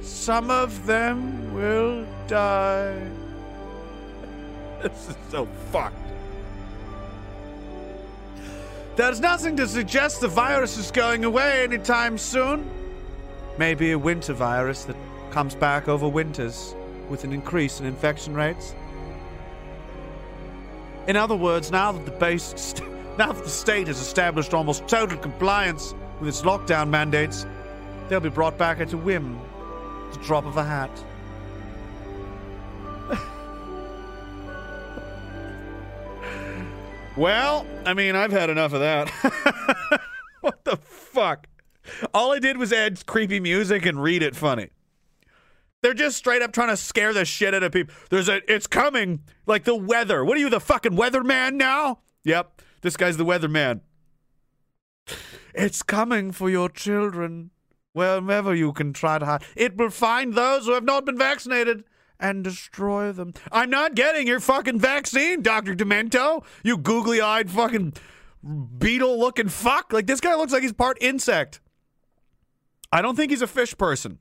some 0.00 0.50
of 0.50 0.86
them 0.86 1.52
will 1.54 2.06
die. 2.26 3.00
This 4.82 5.10
is 5.10 5.16
so 5.30 5.46
fucked. 5.70 5.94
There's 8.96 9.20
nothing 9.20 9.56
to 9.56 9.68
suggest 9.68 10.20
the 10.22 10.28
virus 10.28 10.78
is 10.78 10.90
going 10.90 11.24
away 11.24 11.64
anytime 11.64 12.16
soon. 12.16 12.68
Maybe 13.58 13.92
a 13.92 13.98
winter 13.98 14.32
virus 14.32 14.84
that 14.84 14.96
comes 15.30 15.54
back 15.54 15.86
over 15.88 16.08
winters 16.08 16.74
with 17.10 17.24
an 17.24 17.32
increase 17.32 17.80
in 17.80 17.86
infection 17.86 18.34
rates. 18.34 18.74
In 21.08 21.16
other 21.16 21.36
words, 21.36 21.70
now 21.70 21.92
that 21.92 22.04
the 22.04 22.10
base, 22.12 22.74
now 23.18 23.32
that 23.32 23.44
the 23.44 23.50
state 23.50 23.86
has 23.88 24.00
established 24.00 24.54
almost 24.54 24.86
total 24.88 25.18
compliance 25.18 25.94
with 26.20 26.28
its 26.28 26.42
lockdown 26.42 26.88
mandates, 26.88 27.46
they'll 28.08 28.20
be 28.20 28.28
brought 28.28 28.58
back 28.58 28.80
at 28.80 28.92
a 28.92 28.96
whim, 28.96 29.40
the 30.12 30.18
drop 30.18 30.44
of 30.44 30.56
a 30.56 30.64
hat. 30.64 30.90
well, 37.16 37.66
I 37.86 37.94
mean, 37.94 38.14
I've 38.14 38.32
had 38.32 38.50
enough 38.50 38.72
of 38.72 38.80
that. 38.80 39.08
what 40.42 40.64
the 40.64 40.76
fuck? 40.76 41.46
All 42.12 42.32
I 42.32 42.38
did 42.38 42.58
was 42.58 42.72
add 42.72 43.04
creepy 43.06 43.40
music 43.40 43.86
and 43.86 44.02
read 44.02 44.22
it 44.22 44.36
funny. 44.36 44.68
They're 45.82 45.94
just 45.94 46.18
straight 46.18 46.42
up 46.42 46.52
trying 46.52 46.68
to 46.68 46.76
scare 46.76 47.14
the 47.14 47.24
shit 47.24 47.54
out 47.54 47.62
of 47.62 47.72
people. 47.72 47.94
There's 48.10 48.28
a, 48.28 48.42
it's 48.52 48.66
coming, 48.66 49.20
like 49.46 49.64
the 49.64 49.74
weather. 49.74 50.24
What 50.24 50.36
are 50.36 50.40
you, 50.40 50.50
the 50.50 50.60
fucking 50.60 50.92
weatherman 50.92 51.54
now? 51.54 52.00
Yep, 52.24 52.60
this 52.82 52.98
guy's 52.98 53.16
the 53.16 53.24
weatherman. 53.24 53.80
It's 55.60 55.82
coming 55.82 56.32
for 56.32 56.48
your 56.48 56.68
children. 56.68 57.50
Wherever 57.92 58.54
you 58.54 58.72
can 58.72 58.92
try 58.92 59.18
to 59.18 59.26
hide, 59.26 59.42
it 59.56 59.76
will 59.76 59.90
find 59.90 60.34
those 60.34 60.64
who 60.64 60.72
have 60.72 60.84
not 60.84 61.04
been 61.04 61.18
vaccinated 61.18 61.84
and 62.20 62.44
destroy 62.44 63.10
them. 63.10 63.34
I'm 63.50 63.68
not 63.68 63.96
getting 63.96 64.28
your 64.28 64.38
fucking 64.38 64.78
vaccine, 64.78 65.42
Dr. 65.42 65.74
Demento. 65.74 66.44
You 66.62 66.78
googly 66.78 67.20
eyed 67.20 67.50
fucking 67.50 67.94
beetle 68.78 69.18
looking 69.18 69.48
fuck. 69.48 69.92
Like, 69.92 70.06
this 70.06 70.20
guy 70.20 70.34
looks 70.36 70.52
like 70.52 70.62
he's 70.62 70.72
part 70.72 70.98
insect. 71.00 71.60
I 72.92 73.02
don't 73.02 73.16
think 73.16 73.30
he's 73.30 73.42
a 73.42 73.46
fish 73.48 73.76
person, 73.76 74.18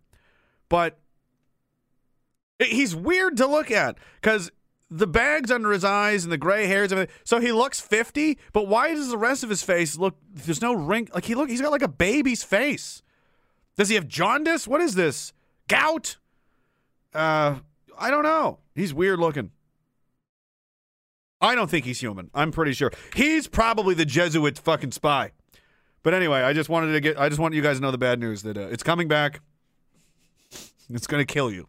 but 0.67 0.99
he's 2.59 2.95
weird 2.95 3.37
to 3.37 3.47
look 3.47 3.71
at 3.71 3.97
because 4.21 4.51
the 4.91 5.07
bags 5.07 5.51
under 5.51 5.71
his 5.71 5.83
eyes 5.83 6.23
and 6.23 6.31
the 6.31 6.37
gray 6.37 6.65
hairs. 6.65 6.91
So 7.23 7.39
he 7.39 7.51
looks 7.51 7.79
50, 7.79 8.37
but 8.53 8.67
why 8.67 8.93
does 8.93 9.09
the 9.09 9.17
rest 9.17 9.43
of 9.43 9.49
his 9.49 9.63
face 9.63 9.97
look? 9.97 10.15
There's 10.33 10.61
no 10.61 10.73
wrinkle. 10.73 11.15
Like 11.15 11.25
he 11.25 11.35
look, 11.35 11.49
he's 11.49 11.61
got 11.61 11.71
like 11.71 11.81
a 11.81 11.87
baby's 11.87 12.43
face. 12.43 13.01
Does 13.77 13.89
he 13.89 13.95
have 13.95 14.07
jaundice? 14.07 14.67
What 14.67 14.81
is 14.81 14.95
this? 14.95 15.33
Gout? 15.67 16.17
Uh, 17.13 17.59
I 17.97 18.11
don't 18.11 18.23
know. 18.23 18.59
He's 18.75 18.93
weird 18.93 19.19
looking. 19.19 19.51
I 21.41 21.55
don't 21.55 21.69
think 21.69 21.85
he's 21.85 22.01
human. 22.01 22.29
I'm 22.33 22.51
pretty 22.51 22.73
sure 22.73 22.91
he's 23.15 23.47
probably 23.47 23.93
the 23.95 24.05
Jesuit 24.05 24.57
fucking 24.57 24.91
spy. 24.91 25.31
But 26.03 26.13
anyway, 26.13 26.41
I 26.41 26.53
just 26.53 26.69
wanted 26.69 26.93
to 26.93 26.99
get. 26.99 27.19
I 27.19 27.29
just 27.29 27.39
want 27.39 27.53
you 27.53 27.61
guys 27.61 27.77
to 27.77 27.81
know 27.81 27.91
the 27.91 27.97
bad 27.97 28.19
news 28.19 28.43
that 28.43 28.57
uh, 28.57 28.61
it's 28.61 28.83
coming 28.83 29.07
back. 29.07 29.41
It's 30.89 31.07
gonna 31.07 31.25
kill 31.25 31.51
you. 31.51 31.67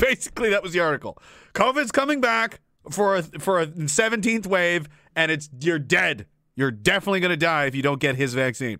Basically, 0.00 0.50
that 0.50 0.62
was 0.62 0.72
the 0.72 0.80
article. 0.80 1.18
COVID's 1.54 1.92
coming 1.92 2.20
back 2.20 2.60
for 2.90 3.16
a 3.16 3.22
for 3.22 3.60
a 3.60 3.66
17th 3.66 4.46
wave, 4.46 4.88
and 5.14 5.30
it's 5.30 5.50
you're 5.60 5.78
dead. 5.78 6.26
You're 6.56 6.70
definitely 6.70 7.20
gonna 7.20 7.36
die 7.36 7.66
if 7.66 7.74
you 7.74 7.82
don't 7.82 8.00
get 8.00 8.16
his 8.16 8.34
vaccine. 8.34 8.78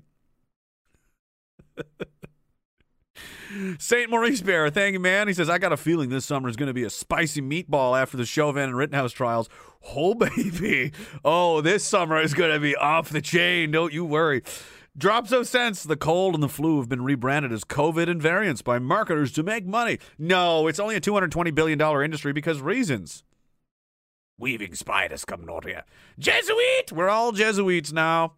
St. 3.78 4.08
Maurice 4.08 4.42
Bear, 4.42 4.70
thank 4.70 4.92
you, 4.92 5.00
man. 5.00 5.26
He 5.26 5.34
says, 5.34 5.50
I 5.50 5.58
got 5.58 5.72
a 5.72 5.76
feeling 5.76 6.08
this 6.08 6.24
summer 6.24 6.48
is 6.48 6.54
going 6.54 6.68
to 6.68 6.74
be 6.74 6.84
a 6.84 6.90
spicy 6.90 7.42
meatball 7.42 8.00
after 8.00 8.16
the 8.16 8.24
Chauvin 8.24 8.62
and 8.62 8.76
Rittenhouse 8.76 9.12
trials. 9.12 9.48
Oh, 9.96 10.12
baby. 10.12 10.92
Oh, 11.24 11.62
this 11.62 11.82
summer 11.82 12.20
is 12.20 12.34
going 12.34 12.52
to 12.52 12.60
be 12.60 12.76
off 12.76 13.08
the 13.08 13.22
chain. 13.22 13.70
Don't 13.70 13.94
you 13.94 14.04
worry. 14.04 14.42
Drops 14.96 15.32
of 15.32 15.46
sense. 15.46 15.82
The 15.82 15.96
cold 15.96 16.34
and 16.34 16.42
the 16.42 16.48
flu 16.48 16.78
have 16.78 16.88
been 16.88 17.02
rebranded 17.02 17.52
as 17.52 17.64
COVID 17.64 18.08
and 18.08 18.20
variants 18.20 18.60
by 18.60 18.78
marketers 18.78 19.32
to 19.32 19.42
make 19.42 19.66
money. 19.66 19.98
No, 20.18 20.66
it's 20.66 20.80
only 20.80 20.96
a 20.96 21.00
$220 21.00 21.54
billion 21.54 21.80
industry 21.80 22.32
because 22.32 22.60
reasons. 22.60 23.22
Weaving 24.38 24.74
spiders 24.74 25.24
come 25.24 25.44
not 25.44 25.64
here. 25.64 25.84
Jesuit! 26.18 26.92
We're 26.92 27.10
all 27.10 27.30
Jesuits 27.32 27.92
now. 27.92 28.34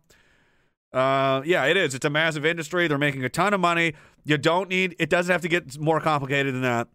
Uh, 0.93 1.43
yeah, 1.45 1.65
it 1.65 1.77
is. 1.77 1.95
It's 1.95 2.05
a 2.05 2.11
massive 2.11 2.45
industry. 2.45 2.87
They're 2.87 2.99
making 2.99 3.25
a 3.25 3.29
ton 3.29 3.55
of 3.55 3.61
money. 3.61 3.95
You 4.25 4.37
don't 4.37 4.69
need. 4.69 4.95
It 4.99 5.09
doesn't 5.09 5.33
have 5.33 5.43
to 5.43 5.49
get 5.49 5.79
more 5.79 6.01
complicated 6.01 6.55
than 6.55 6.63
that. 6.63 6.89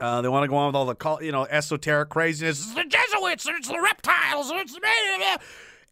Uh, 0.00 0.20
they 0.20 0.28
want 0.28 0.44
to 0.44 0.48
go 0.48 0.56
on 0.56 0.66
with 0.66 0.76
all 0.76 0.84
the 0.84 1.24
you 1.24 1.32
know 1.32 1.46
esoteric 1.46 2.10
craziness. 2.10 2.60
It's 2.62 2.74
the 2.74 2.84
Jesuits. 2.84 3.46
It's 3.48 3.68
the 3.68 3.80
reptiles. 3.80 4.50
It's 4.54 4.74
the 4.74 4.80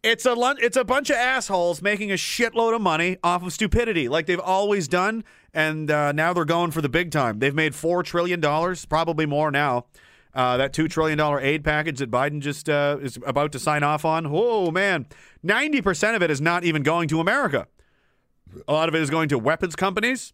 it's 0.05 0.25
a 0.25 0.33
lun- 0.33 0.57
it's 0.61 0.77
a 0.77 0.83
bunch 0.83 1.09
of 1.09 1.15
assholes 1.15 1.81
making 1.81 2.11
a 2.11 2.15
shitload 2.15 2.75
of 2.75 2.81
money 2.81 3.17
off 3.23 3.43
of 3.43 3.51
stupidity, 3.51 4.07
like 4.07 4.27
they've 4.27 4.39
always 4.39 4.87
done. 4.87 5.23
And 5.53 5.89
uh, 5.89 6.11
now 6.11 6.31
they're 6.33 6.45
going 6.45 6.71
for 6.71 6.81
the 6.81 6.89
big 6.89 7.11
time. 7.11 7.39
They've 7.39 7.55
made 7.55 7.73
four 7.73 8.03
trillion 8.03 8.39
dollars, 8.39 8.85
probably 8.85 9.25
more 9.25 9.51
now. 9.51 9.85
Uh, 10.33 10.57
that 10.57 10.73
two 10.73 10.87
trillion 10.87 11.17
dollar 11.17 11.39
aid 11.39 11.63
package 11.63 11.99
that 11.99 12.11
Biden 12.11 12.41
just 12.41 12.69
uh, 12.69 12.97
is 13.01 13.17
about 13.25 13.51
to 13.53 13.59
sign 13.59 13.83
off 13.83 14.05
on. 14.05 14.27
Oh 14.29 14.69
man, 14.69 15.07
ninety 15.41 15.81
percent 15.81 16.15
of 16.15 16.21
it 16.21 16.29
is 16.29 16.41
not 16.41 16.63
even 16.63 16.83
going 16.83 17.07
to 17.07 17.19
America. 17.19 17.67
A 18.67 18.73
lot 18.73 18.89
of 18.89 18.95
it 18.95 19.01
is 19.01 19.09
going 19.09 19.29
to 19.29 19.39
weapons 19.39 19.75
companies, 19.75 20.33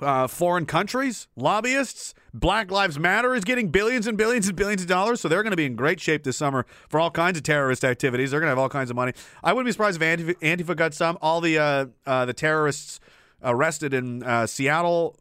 uh, 0.00 0.26
foreign 0.26 0.66
countries, 0.66 1.28
lobbyists. 1.36 2.14
Black 2.34 2.70
Lives 2.70 2.98
Matter 2.98 3.34
is 3.34 3.44
getting 3.44 3.68
billions 3.68 4.06
and 4.06 4.18
billions 4.18 4.46
and 4.46 4.56
billions 4.56 4.82
of 4.82 4.88
dollars, 4.88 5.20
so 5.20 5.28
they're 5.28 5.42
going 5.42 5.52
to 5.52 5.56
be 5.56 5.64
in 5.64 5.74
great 5.74 6.00
shape 6.00 6.22
this 6.22 6.36
summer 6.36 6.66
for 6.88 7.00
all 7.00 7.10
kinds 7.10 7.38
of 7.38 7.44
terrorist 7.44 7.84
activities. 7.84 8.30
They're 8.30 8.40
going 8.40 8.48
to 8.48 8.50
have 8.50 8.58
all 8.58 8.68
kinds 8.68 8.90
of 8.90 8.96
money. 8.96 9.12
I 9.42 9.52
wouldn't 9.52 9.66
be 9.66 9.72
surprised 9.72 10.02
if 10.02 10.18
Antifa, 10.18 10.34
Antifa 10.40 10.76
got 10.76 10.92
some. 10.92 11.16
All 11.22 11.40
the 11.40 11.58
uh, 11.58 11.86
uh, 12.04 12.26
the 12.26 12.34
terrorists 12.34 13.00
arrested 13.42 13.94
in 13.94 14.22
uh, 14.22 14.46
Seattle, 14.46 15.16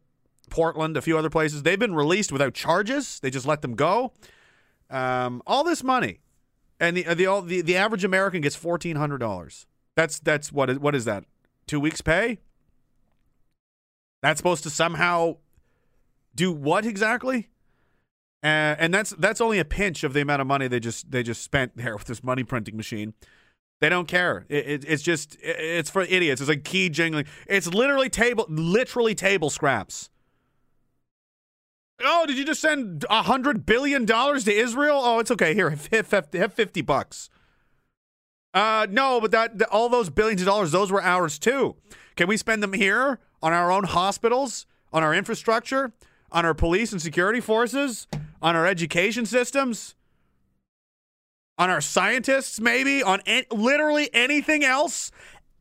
Portland, 0.49 0.97
a 0.97 1.01
few 1.01 1.17
other 1.17 1.29
places, 1.29 1.63
they've 1.63 1.79
been 1.79 1.95
released 1.95 2.31
without 2.31 2.53
charges. 2.53 3.19
They 3.19 3.29
just 3.29 3.45
let 3.45 3.61
them 3.61 3.75
go. 3.75 4.11
Um, 4.89 5.41
all 5.47 5.63
this 5.63 5.83
money, 5.83 6.19
and 6.79 6.97
the 6.97 7.13
the 7.15 7.25
all, 7.25 7.41
the, 7.41 7.61
the 7.61 7.77
average 7.77 8.03
American 8.03 8.41
gets 8.41 8.55
fourteen 8.55 8.97
hundred 8.97 9.19
dollars. 9.19 9.67
That's 9.95 10.19
that's 10.19 10.51
what 10.51 10.69
is 10.69 10.79
what 10.79 10.95
is 10.95 11.05
that? 11.05 11.23
Two 11.65 11.79
weeks 11.79 12.01
pay? 12.01 12.39
That's 14.25 14.39
supposed 14.39 14.63
to 14.63 14.71
somehow 14.71 15.37
do 16.33 16.51
what 16.51 16.83
exactly? 16.83 17.49
Uh, 18.43 18.73
and 18.79 18.91
that's 18.91 19.11
that's 19.11 19.39
only 19.39 19.59
a 19.59 19.65
pinch 19.65 20.03
of 20.03 20.13
the 20.13 20.21
amount 20.21 20.41
of 20.41 20.47
money 20.47 20.67
they 20.67 20.79
just 20.79 21.11
they 21.11 21.21
just 21.21 21.43
spent 21.43 21.77
there 21.77 21.95
with 21.95 22.05
this 22.05 22.23
money 22.23 22.43
printing 22.43 22.75
machine. 22.75 23.13
They 23.81 23.89
don't 23.89 24.07
care. 24.07 24.47
It, 24.49 24.67
it, 24.67 24.85
it's 24.87 25.03
just 25.03 25.35
it, 25.35 25.57
it's 25.59 25.91
for 25.91 26.01
idiots. 26.01 26.41
It's 26.41 26.49
like 26.49 26.63
key 26.63 26.89
jingling. 26.89 27.27
It's 27.45 27.67
literally 27.67 28.09
table 28.09 28.47
literally 28.49 29.13
table 29.13 29.51
scraps. 29.51 30.09
Oh, 32.03 32.25
did 32.25 32.39
you 32.39 32.45
just 32.45 32.61
send 32.61 33.05
a 33.07 33.21
hundred 33.21 33.63
billion 33.67 34.05
dollars 34.05 34.43
to 34.45 34.51
Israel? 34.51 35.01
Oh, 35.03 35.19
it's 35.19 35.29
okay. 35.29 35.53
Here, 35.53 35.77
have, 35.91 36.51
fifty 36.51 36.81
bucks. 36.81 37.29
Uh, 38.55 38.87
no, 38.89 39.21
but 39.21 39.29
that 39.29 39.61
all 39.69 39.87
those 39.87 40.09
billions 40.09 40.41
of 40.41 40.47
dollars, 40.47 40.71
those 40.71 40.91
were 40.91 41.03
ours 41.03 41.37
too. 41.37 41.75
Can 42.15 42.27
we 42.27 42.37
spend 42.37 42.63
them 42.63 42.73
here 42.73 43.19
on 43.45 43.53
our 43.53 43.71
own 43.71 43.83
hospitals, 43.83 44.65
on 44.91 45.03
our 45.03 45.13
infrastructure, 45.13 45.91
on 46.31 46.45
our 46.45 46.55
police 46.55 46.91
and 46.91 46.99
security 46.99 47.39
forces, 47.39 48.07
on 48.41 48.55
our 48.55 48.65
education 48.65 49.23
systems? 49.23 49.93
On 51.59 51.69
our 51.69 51.79
scientists, 51.79 52.59
maybe? 52.59 53.03
On 53.03 53.21
an- 53.27 53.45
literally 53.51 54.09
anything 54.15 54.65
else? 54.65 55.11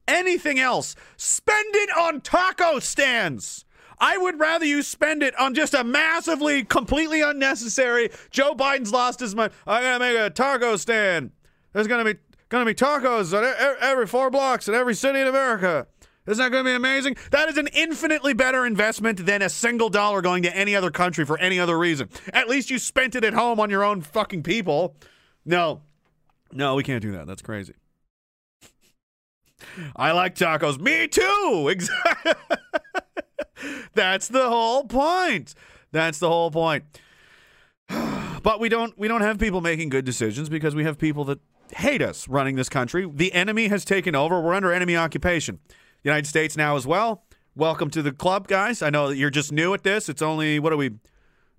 Anything 0.09 0.59
else? 0.59 0.97
Spend 1.19 1.75
it 1.75 1.91
on 1.95 2.23
taco 2.23 2.79
stands. 2.79 3.67
I 3.99 4.17
would 4.17 4.41
rather 4.41 4.65
you 4.65 4.81
spend 4.81 5.23
it 5.23 5.39
on 5.39 5.53
just 5.55 5.75
a 5.75 5.85
massively, 5.85 6.65
completely 6.65 7.21
unnecessary. 7.21 8.09
Joe 8.31 8.55
Biden's 8.55 8.93
lost 8.93 9.21
his 9.21 9.35
mind. 9.35 9.53
I'm 9.67 9.83
gonna 9.83 9.99
make 9.99 10.17
a 10.19 10.31
taco 10.31 10.77
stand. 10.77 11.33
There's 11.75 11.87
gonna 11.87 12.05
be 12.05 12.19
gonna 12.49 12.65
be 12.65 12.75
tacos 12.75 13.35
every 13.81 14.07
four 14.07 14.31
blocks 14.31 14.69
in 14.69 14.75
every 14.75 14.95
city 14.95 15.21
in 15.21 15.27
America. 15.27 15.87
Isn't 16.27 16.43
that 16.43 16.51
going 16.51 16.65
to 16.65 16.71
be 16.71 16.75
amazing? 16.75 17.17
That 17.33 17.51
is 17.51 17.59
an 17.59 17.69
infinitely 17.75 18.33
better 18.33 18.65
investment 18.65 19.27
than 19.27 19.43
a 19.43 19.49
single 19.51 19.91
dollar 19.91 20.23
going 20.23 20.43
to 20.45 20.57
any 20.57 20.75
other 20.75 20.91
country 20.91 21.27
for 21.27 21.39
any 21.39 21.61
other 21.61 21.79
reason. 21.79 22.09
At 22.33 22.49
least 22.49 22.71
you 22.71 22.79
spent 22.79 23.15
it 23.15 23.25
at 23.25 23.35
home 23.35 23.61
on 23.61 23.69
your 23.69 23.85
own 23.85 24.01
fucking 24.01 24.43
people. 24.43 24.97
No, 25.45 25.83
no, 26.51 26.77
we 26.77 26.83
can't 26.83 27.03
do 27.03 27.13
that. 27.13 27.27
That's 27.27 27.43
crazy. 27.43 27.75
I 29.97 30.13
like 30.13 30.35
tacos. 30.35 30.81
Me 30.81 31.09
too. 31.09 31.69
Exactly. 31.71 32.33
That's 33.95 34.29
the 34.29 34.49
whole 34.49 34.85
point. 34.85 35.55
That's 35.93 36.19
the 36.19 36.29
whole 36.29 36.51
point. 36.51 36.85
But 38.43 38.61
we 38.61 38.69
don't 38.69 38.99
we 38.99 39.09
don't 39.09 39.23
have 39.23 39.39
people 39.39 39.63
making 39.63 39.89
good 39.89 40.05
decisions 40.05 40.51
because 40.51 40.75
we 40.75 40.85
have 40.85 40.99
people 40.99 41.25
that 41.25 41.41
hate 41.75 42.03
us 42.03 42.29
running 42.29 42.57
this 42.57 42.69
country. 42.69 43.11
The 43.11 43.33
enemy 43.33 43.69
has 43.69 43.87
taken 43.87 44.15
over. 44.15 44.39
We're 44.39 44.53
under 44.53 44.71
enemy 44.71 44.99
occupation. 44.99 45.61
United 46.05 46.27
States 46.27 46.57
now 46.57 46.77
as 46.77 46.87
well. 46.87 47.25
Welcome 47.57 47.91
to 47.91 48.03
the 48.03 48.13
club, 48.13 48.47
guys. 48.47 48.83
I 48.83 48.91
know 48.91 49.09
that 49.09 49.17
you're 49.17 49.31
just 49.31 49.51
new 49.51 49.75
at 49.75 49.83
this. 49.83 50.09
It's 50.09 50.23
only 50.23 50.59
what 50.61 50.73
are 50.73 50.77
we? 50.77 50.91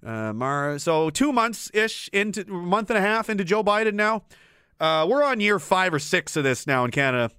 Uh, 0.05 0.33
Mar- 0.33 0.77
so 0.77 1.09
two 1.09 1.33
months 1.33 1.71
ish 1.73 2.09
into 2.13 2.45
month 2.45 2.91
and 2.91 2.97
a 2.97 3.01
half 3.01 3.27
into 3.27 3.43
Joe 3.43 3.63
Biden 3.63 3.95
now. 3.95 4.23
Uh, 4.79 5.07
we're 5.09 5.23
on 5.23 5.39
year 5.39 5.57
five 5.57 5.93
or 5.93 5.99
six 5.99 6.35
of 6.35 6.43
this 6.43 6.67
now 6.67 6.85
in 6.85 6.91
Canada 6.91 7.31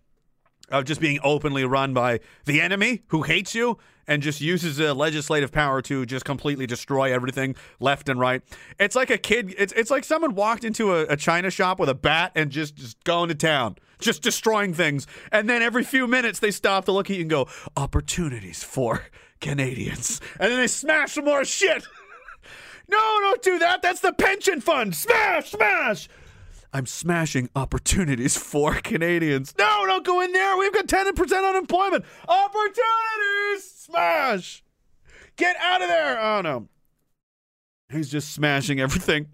of 0.70 0.84
just 0.84 1.00
being 1.00 1.20
openly 1.22 1.64
run 1.64 1.94
by 1.94 2.18
the 2.44 2.60
enemy 2.60 3.02
who 3.08 3.22
hates 3.22 3.54
you 3.54 3.78
and 4.08 4.22
just 4.22 4.40
uses 4.40 4.76
the 4.76 4.94
legislative 4.94 5.52
power 5.52 5.82
to 5.82 6.06
just 6.06 6.24
completely 6.24 6.66
destroy 6.66 7.12
everything 7.12 7.54
left 7.80 8.08
and 8.08 8.18
right. 8.20 8.42
It's 8.78 8.96
like 8.96 9.10
a 9.10 9.18
kid. 9.18 9.54
It's 9.58 9.72
it's 9.74 9.90
like 9.90 10.04
someone 10.04 10.34
walked 10.34 10.64
into 10.64 10.94
a, 10.94 11.02
a 11.06 11.16
china 11.16 11.50
shop 11.50 11.78
with 11.78 11.88
a 11.88 11.94
bat 11.94 12.32
and 12.34 12.50
just 12.50 12.76
just 12.76 13.02
going 13.04 13.28
to 13.28 13.34
town, 13.34 13.76
just 14.00 14.22
destroying 14.22 14.74
things. 14.74 15.06
And 15.32 15.48
then 15.48 15.62
every 15.62 15.84
few 15.84 16.06
minutes 16.06 16.38
they 16.38 16.50
stop 16.50 16.84
to 16.86 16.92
look 16.92 17.10
at 17.10 17.16
you 17.16 17.22
and 17.22 17.30
go, 17.30 17.48
"Opportunities 17.76 18.62
for 18.62 19.02
Canadians," 19.40 20.20
and 20.38 20.52
then 20.52 20.58
they 20.58 20.68
smash 20.68 21.12
some 21.12 21.24
more 21.24 21.44
shit. 21.44 21.84
no, 22.88 22.98
don't 23.20 23.42
do 23.42 23.58
that. 23.58 23.82
That's 23.82 24.00
the 24.00 24.12
pension 24.12 24.60
fund. 24.60 24.94
Smash, 24.94 25.50
smash. 25.50 26.08
I'm 26.76 26.84
smashing 26.84 27.48
opportunities 27.56 28.36
for 28.52 28.74
Canadians. 28.74 29.54
No, 29.58 29.86
don't 29.86 30.04
go 30.04 30.20
in 30.20 30.30
there. 30.32 30.58
We've 30.58 30.74
got 30.74 30.86
10% 30.86 31.48
unemployment. 31.48 32.04
Opportunities! 32.28 33.64
Smash! 33.64 34.62
Get 35.36 35.56
out 35.58 35.80
of 35.80 35.88
there! 35.88 36.20
Oh, 36.20 36.42
no. 36.42 36.68
He's 37.90 38.10
just 38.10 38.34
smashing 38.34 38.78
everything. 38.78 39.28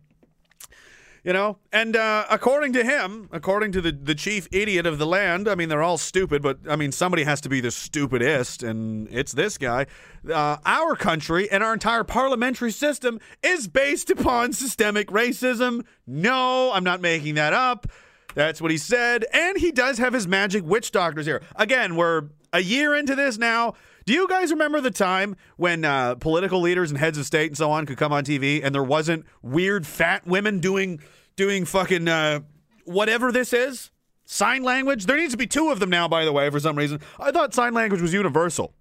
You 1.24 1.32
know? 1.32 1.58
And 1.72 1.94
uh, 1.94 2.24
according 2.30 2.72
to 2.72 2.84
him, 2.84 3.28
according 3.30 3.72
to 3.72 3.80
the, 3.80 3.92
the 3.92 4.14
chief 4.14 4.48
idiot 4.50 4.86
of 4.86 4.98
the 4.98 5.06
land, 5.06 5.48
I 5.48 5.54
mean, 5.54 5.68
they're 5.68 5.82
all 5.82 5.98
stupid, 5.98 6.42
but 6.42 6.58
I 6.68 6.74
mean, 6.74 6.90
somebody 6.90 7.22
has 7.22 7.40
to 7.42 7.48
be 7.48 7.60
the 7.60 7.70
stupidest, 7.70 8.64
and 8.64 9.08
it's 9.10 9.32
this 9.32 9.56
guy. 9.56 9.86
Uh, 10.28 10.56
our 10.66 10.96
country 10.96 11.48
and 11.50 11.62
our 11.62 11.72
entire 11.72 12.02
parliamentary 12.02 12.72
system 12.72 13.20
is 13.42 13.68
based 13.68 14.10
upon 14.10 14.52
systemic 14.52 15.08
racism. 15.08 15.84
No, 16.06 16.72
I'm 16.72 16.84
not 16.84 17.00
making 17.00 17.36
that 17.36 17.52
up. 17.52 17.86
That's 18.34 18.60
what 18.60 18.70
he 18.70 18.78
said. 18.78 19.24
And 19.32 19.58
he 19.58 19.70
does 19.72 19.98
have 19.98 20.12
his 20.12 20.26
magic 20.26 20.64
witch 20.64 20.90
doctors 20.90 21.26
here. 21.26 21.42
Again, 21.56 21.96
we're 21.96 22.28
a 22.52 22.60
year 22.60 22.94
into 22.94 23.14
this 23.14 23.38
now. 23.38 23.74
Do 24.04 24.12
you 24.12 24.26
guys 24.28 24.50
remember 24.50 24.80
the 24.80 24.90
time 24.90 25.36
when 25.56 25.84
uh, 25.84 26.16
political 26.16 26.60
leaders 26.60 26.90
and 26.90 26.98
heads 26.98 27.18
of 27.18 27.26
state 27.26 27.50
and 27.50 27.56
so 27.56 27.70
on 27.70 27.86
could 27.86 27.96
come 27.96 28.12
on 28.12 28.24
TV 28.24 28.60
and 28.62 28.74
there 28.74 28.82
wasn't 28.82 29.26
weird 29.42 29.86
fat 29.86 30.26
women 30.26 30.58
doing 30.58 31.00
doing 31.36 31.64
fucking 31.64 32.08
uh, 32.08 32.40
whatever 32.84 33.30
this 33.30 33.52
is? 33.52 33.90
Sign 34.24 34.62
language? 34.62 35.06
There 35.06 35.16
needs 35.16 35.32
to 35.32 35.36
be 35.38 35.46
two 35.46 35.70
of 35.70 35.78
them 35.78 35.90
now, 35.90 36.08
by 36.08 36.24
the 36.24 36.32
way, 36.32 36.48
for 36.50 36.60
some 36.60 36.76
reason. 36.76 37.00
I 37.18 37.30
thought 37.30 37.54
sign 37.54 37.74
language 37.74 38.00
was 38.00 38.12
universal. 38.12 38.72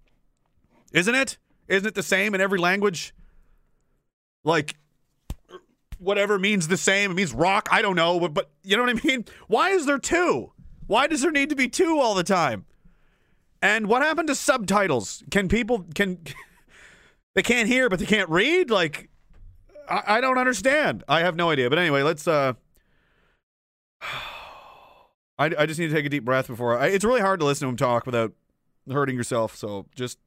Isn't 0.94 1.16
it? 1.16 1.38
Isn't 1.68 1.88
it 1.88 1.96
the 1.96 2.04
same 2.04 2.36
in 2.36 2.42
every 2.42 2.60
language? 2.60 3.14
Like, 4.44 4.76
whatever 6.00 6.40
means 6.40 6.68
the 6.68 6.78
same. 6.78 7.12
It 7.12 7.14
means 7.14 7.34
rock. 7.34 7.70
I 7.72 7.82
don't 7.82 7.96
know, 7.96 8.20
but, 8.20 8.34
but 8.34 8.50
you 8.64 8.76
know 8.76 8.84
what 8.84 8.98
I 8.98 9.08
mean? 9.08 9.26
Why 9.48 9.70
is 9.70 9.86
there 9.86 10.00
two? 10.00 10.52
Why 10.88 11.08
does 11.08 11.22
there 11.22 11.32
need 11.32 11.50
to 11.50 11.56
be 11.56 11.68
two 11.68 12.00
all 12.00 12.16
the 12.16 12.24
time? 12.24 12.66
And 13.62 13.88
what 13.88 14.01
happened 14.01 14.28
to 14.30 14.36
subtitles? 14.36 15.24
Can 15.30 15.47
people 15.47 15.86
can 15.93 16.20
they 17.36 17.43
can't 17.43 17.68
hear 17.68 17.89
but 17.89 17.99
they 17.99 18.05
can't 18.05 18.30
read? 18.30 18.70
Like 18.70 19.09
I, 19.88 20.03
I 20.18 20.22
don't 20.22 20.38
understand. 20.38 21.03
I 21.07 21.20
have 21.22 21.36
no 21.36 21.49
idea. 21.49 21.70
But 21.70 21.80
anyway, 21.80 22.03
let's 22.03 22.28
uh 22.28 22.53
I, 25.38 25.51
I 25.57 25.66
just 25.66 25.80
need 25.80 25.88
to 25.88 25.93
take 25.93 26.05
a 26.05 26.09
deep 26.09 26.26
breath 26.26 26.47
before 26.47 26.78
I, 26.78 26.88
it's 26.88 27.05
really 27.05 27.22
hard 27.22 27.39
to 27.39 27.45
listen 27.45 27.66
to 27.66 27.70
him 27.70 27.78
talk 27.78 28.05
without 28.05 28.34
hurting 28.91 29.16
yourself. 29.16 29.55
So 29.55 29.86
just 29.95 30.18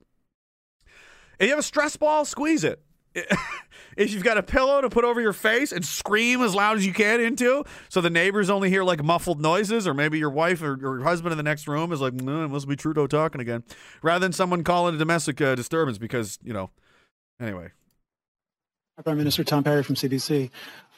if 1.38 1.46
you 1.46 1.50
have 1.50 1.58
a 1.58 1.62
stress 1.62 1.96
ball, 1.96 2.24
squeeze 2.24 2.64
it. 2.64 2.80
if 3.96 4.12
you've 4.12 4.24
got 4.24 4.38
a 4.38 4.42
pillow 4.42 4.80
to 4.80 4.90
put 4.90 5.04
over 5.04 5.20
your 5.20 5.32
face 5.32 5.72
and 5.72 5.84
scream 5.84 6.42
as 6.42 6.54
loud 6.54 6.76
as 6.76 6.86
you 6.86 6.92
can 6.92 7.20
into, 7.20 7.64
so 7.88 8.00
the 8.00 8.10
neighbors 8.10 8.50
only 8.50 8.68
hear 8.68 8.84
like 8.84 9.02
muffled 9.02 9.40
noises, 9.40 9.86
or 9.86 9.94
maybe 9.94 10.18
your 10.18 10.30
wife 10.30 10.62
or 10.62 10.78
your 10.80 11.02
husband 11.02 11.32
in 11.32 11.36
the 11.36 11.42
next 11.42 11.68
room 11.68 11.92
is 11.92 12.00
like, 12.00 12.14
no, 12.14 12.44
it 12.44 12.48
must 12.48 12.68
be 12.68 12.76
Trudeau 12.76 13.06
talking 13.06 13.40
again, 13.40 13.62
rather 14.02 14.24
than 14.24 14.32
someone 14.32 14.64
calling 14.64 14.94
a 14.94 14.98
domestic 14.98 15.40
uh, 15.40 15.54
disturbance 15.54 15.98
because, 15.98 16.38
you 16.42 16.52
know, 16.52 16.70
anyway. 17.40 17.70
Prime 19.02 19.18
Minister 19.18 19.42
Tom 19.42 19.64
Parry 19.64 19.82
from 19.82 19.96
CBC. 19.96 20.50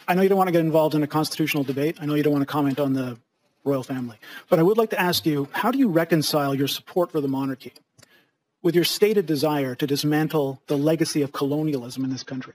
I 0.07 0.15
know 0.15 0.23
you 0.23 0.29
don't 0.29 0.39
want 0.39 0.49
to 0.49 0.53
get 0.53 0.61
involved 0.61 0.95
in 0.95 1.03
a 1.03 1.07
constitutional 1.07 1.65
debate. 1.65 1.97
I 2.01 2.07
know 2.07 2.15
you 2.15 2.23
don't 2.23 2.33
want 2.33 2.43
to 2.43 2.47
comment 2.47 2.79
on 2.79 2.93
the 2.93 3.19
royal 3.65 3.83
family. 3.83 4.17
But 4.49 4.59
I 4.59 4.63
would 4.63 4.79
like 4.79 4.91
to 4.91 5.01
ask 5.01 5.27
you, 5.27 5.49
how 5.53 5.71
do 5.71 5.79
you 5.79 5.89
reconcile 5.89 6.55
your 6.55 6.69
support 6.69 7.11
for 7.11 7.21
the 7.21 7.29
monarchy 7.29 7.73
with 8.63 8.75
your 8.75 8.85
stated 8.85 9.27
desire 9.27 9.75
to 9.75 9.87
dismantle 9.87 10.61
the 10.67 10.77
legacy 10.77 11.23
of 11.23 11.33
colonialism 11.33 12.05
in 12.05 12.11
this 12.11 12.23
country? 12.23 12.55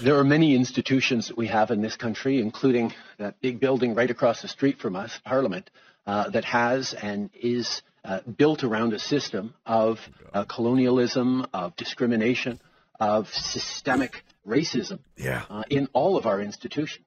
There 0.00 0.16
are 0.18 0.24
many 0.24 0.54
institutions 0.54 1.28
that 1.28 1.36
we 1.36 1.46
have 1.46 1.70
in 1.70 1.80
this 1.80 1.96
country, 1.96 2.40
including 2.40 2.92
that 3.18 3.40
big 3.40 3.60
building 3.60 3.94
right 3.94 4.10
across 4.10 4.42
the 4.42 4.48
street 4.48 4.78
from 4.80 4.96
us, 4.96 5.20
Parliament, 5.24 5.70
uh, 6.06 6.30
that 6.30 6.44
has 6.44 6.94
and 6.94 7.30
is 7.34 7.82
uh, 8.04 8.20
built 8.22 8.64
around 8.64 8.92
a 8.92 8.98
system 8.98 9.54
of 9.64 10.00
uh, 10.32 10.44
colonialism, 10.44 11.46
of 11.54 11.76
discrimination, 11.76 12.60
of 12.98 13.32
systemic 13.32 14.24
racism 14.46 14.98
Yeah. 15.16 15.44
uh, 15.48 15.62
in 15.70 15.88
all 15.92 16.16
of 16.16 16.26
our 16.26 16.40
institutions. 16.40 17.06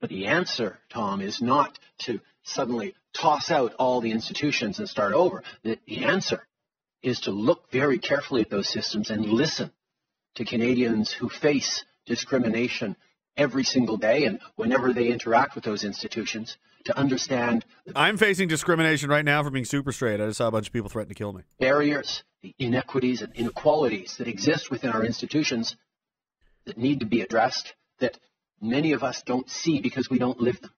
But 0.00 0.10
the 0.10 0.26
answer, 0.26 0.78
Tom, 0.90 1.20
is 1.20 1.40
not 1.40 1.78
to 2.00 2.20
suddenly 2.42 2.94
toss 3.14 3.50
out 3.50 3.74
all 3.74 4.00
the 4.00 4.10
institutions 4.10 4.78
and 4.78 4.88
start 4.88 5.12
over. 5.12 5.42
The, 5.62 5.78
the 5.86 6.04
answer 6.04 6.46
is 7.02 7.20
to 7.20 7.30
look 7.30 7.70
very 7.70 7.98
carefully 7.98 8.42
at 8.42 8.50
those 8.50 8.68
systems 8.68 9.10
and 9.10 9.24
listen 9.26 9.70
to 10.36 10.44
Canadians 10.44 11.12
who 11.12 11.28
face 11.28 11.84
discrimination 12.06 12.96
every 13.36 13.64
single 13.64 13.96
day 13.96 14.24
and 14.24 14.38
whenever 14.56 14.92
they 14.92 15.08
interact 15.08 15.54
with 15.54 15.64
those 15.64 15.84
institutions 15.84 16.56
to 16.84 16.98
understand 16.98 17.64
I'm 17.94 18.16
facing 18.16 18.48
discrimination 18.48 19.08
right 19.08 19.24
now 19.24 19.42
for 19.42 19.50
being 19.50 19.64
super 19.64 19.92
straight. 19.92 20.20
I 20.20 20.26
just 20.26 20.38
saw 20.38 20.48
a 20.48 20.50
bunch 20.50 20.66
of 20.66 20.72
people 20.72 20.90
threaten 20.90 21.08
to 21.08 21.14
kill 21.14 21.32
me. 21.32 21.42
barriers, 21.58 22.24
the 22.42 22.54
inequities 22.58 23.22
and 23.22 23.32
inequalities 23.34 24.16
that 24.18 24.26
exist 24.26 24.70
within 24.70 24.90
our 24.90 25.04
institutions 25.04 25.76
that 26.66 26.76
need 26.76 27.00
to 27.00 27.06
be 27.06 27.20
addressed 27.20 27.74
that 28.00 28.18
many 28.60 28.92
of 28.92 29.02
us 29.02 29.22
don't 29.22 29.48
see 29.48 29.80
because 29.80 30.10
we 30.10 30.18
don't 30.18 30.40
live 30.40 30.60
them. 30.60 30.70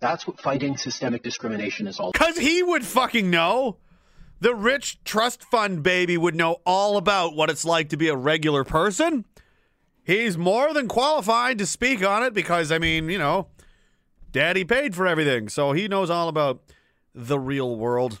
That's 0.00 0.26
what 0.26 0.40
fighting 0.40 0.76
systemic 0.76 1.22
discrimination 1.22 1.86
is 1.86 1.98
all 1.98 2.12
Because 2.12 2.38
he 2.38 2.62
would 2.62 2.84
fucking 2.84 3.30
know. 3.30 3.78
The 4.40 4.54
rich 4.54 5.04
trust 5.04 5.42
fund 5.44 5.82
baby 5.82 6.16
would 6.16 6.34
know 6.34 6.56
all 6.64 6.96
about 6.96 7.36
what 7.36 7.50
it's 7.50 7.64
like 7.64 7.90
to 7.90 7.98
be 7.98 8.08
a 8.08 8.16
regular 8.16 8.64
person. 8.64 9.26
He's 10.02 10.38
more 10.38 10.72
than 10.72 10.88
qualified 10.88 11.58
to 11.58 11.66
speak 11.66 12.02
on 12.02 12.22
it 12.22 12.32
because, 12.32 12.72
I 12.72 12.78
mean, 12.78 13.10
you 13.10 13.18
know, 13.18 13.48
daddy 14.32 14.64
paid 14.64 14.94
for 14.94 15.06
everything. 15.06 15.48
So 15.50 15.72
he 15.72 15.88
knows 15.88 16.08
all 16.08 16.28
about 16.28 16.62
the 17.14 17.38
real 17.38 17.76
world. 17.76 18.20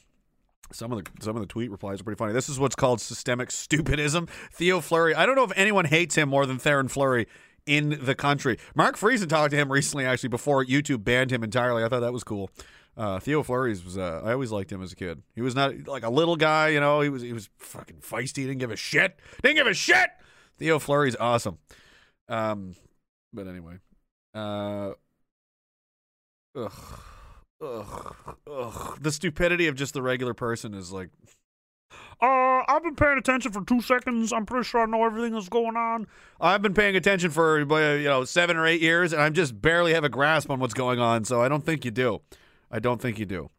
Some 0.72 0.92
of 0.92 1.02
the 1.02 1.10
some 1.20 1.34
of 1.36 1.40
the 1.40 1.46
tweet 1.46 1.70
replies 1.70 2.00
are 2.00 2.04
pretty 2.04 2.18
funny. 2.18 2.32
This 2.32 2.48
is 2.48 2.60
what's 2.60 2.76
called 2.76 3.00
systemic 3.00 3.48
stupidism. 3.48 4.28
Theo 4.52 4.80
Fleury. 4.80 5.14
I 5.14 5.26
don't 5.26 5.34
know 5.34 5.44
if 5.44 5.52
anyone 5.56 5.86
hates 5.86 6.14
him 6.14 6.28
more 6.28 6.46
than 6.46 6.58
Theoren 6.58 6.90
Fleury 6.90 7.26
in 7.66 7.98
the 8.02 8.14
country. 8.14 8.58
Mark 8.74 8.96
Friesen 8.96 9.28
talked 9.28 9.52
to 9.52 9.56
him 9.56 9.70
recently, 9.70 10.04
actually, 10.04 10.28
before 10.28 10.64
YouTube 10.64 11.04
banned 11.04 11.30
him 11.30 11.42
entirely. 11.42 11.84
I 11.84 11.88
thought 11.88 12.00
that 12.00 12.12
was 12.12 12.24
cool. 12.24 12.50
Uh, 12.96 13.18
Theo 13.20 13.42
Fleury's 13.42 13.84
was. 13.84 13.96
Uh, 13.96 14.20
I 14.24 14.32
always 14.32 14.50
liked 14.50 14.70
him 14.70 14.82
as 14.82 14.92
a 14.92 14.96
kid. 14.96 15.22
He 15.34 15.40
was 15.40 15.54
not 15.54 15.86
like 15.86 16.02
a 16.02 16.10
little 16.10 16.36
guy, 16.36 16.68
you 16.68 16.80
know. 16.80 17.00
He 17.00 17.08
was 17.08 17.22
he 17.22 17.32
was 17.32 17.48
fucking 17.58 17.98
feisty. 17.98 18.42
Didn't 18.46 18.58
give 18.58 18.70
a 18.70 18.76
shit. 18.76 19.18
Didn't 19.42 19.56
give 19.56 19.66
a 19.66 19.74
shit. 19.74 20.10
Theo 20.58 20.78
Fleury's 20.78 21.16
awesome. 21.16 21.58
Um, 22.28 22.74
but 23.32 23.46
anyway, 23.46 23.76
uh, 24.34 24.90
ugh, 26.54 26.72
ugh, 27.62 28.16
ugh. 28.50 28.98
The 29.00 29.12
stupidity 29.12 29.68
of 29.68 29.76
just 29.76 29.94
the 29.94 30.02
regular 30.02 30.34
person 30.34 30.74
is 30.74 30.92
like, 30.92 31.08
uh, 32.22 32.62
I've 32.68 32.82
been 32.82 32.96
paying 32.96 33.16
attention 33.18 33.50
for 33.52 33.64
two 33.64 33.80
seconds. 33.80 34.32
I'm 34.32 34.44
pretty 34.44 34.64
sure 34.64 34.82
I 34.82 34.86
know 34.86 35.04
everything 35.04 35.32
that's 35.32 35.48
going 35.48 35.76
on. 35.76 36.06
I've 36.40 36.60
been 36.60 36.74
paying 36.74 36.94
attention 36.96 37.30
for 37.30 37.60
you 37.60 38.04
know 38.04 38.24
seven 38.24 38.56
or 38.56 38.66
eight 38.66 38.82
years, 38.82 39.12
and 39.12 39.22
I 39.22 39.30
just 39.30 39.60
barely 39.60 39.94
have 39.94 40.04
a 40.04 40.08
grasp 40.08 40.50
on 40.50 40.60
what's 40.60 40.74
going 40.74 40.98
on. 40.98 41.24
So 41.24 41.40
I 41.40 41.48
don't 41.48 41.64
think 41.64 41.84
you 41.84 41.90
do. 41.90 42.20
I 42.70 42.78
don't 42.78 43.00
think 43.00 43.18
you 43.18 43.26
do. 43.26 43.50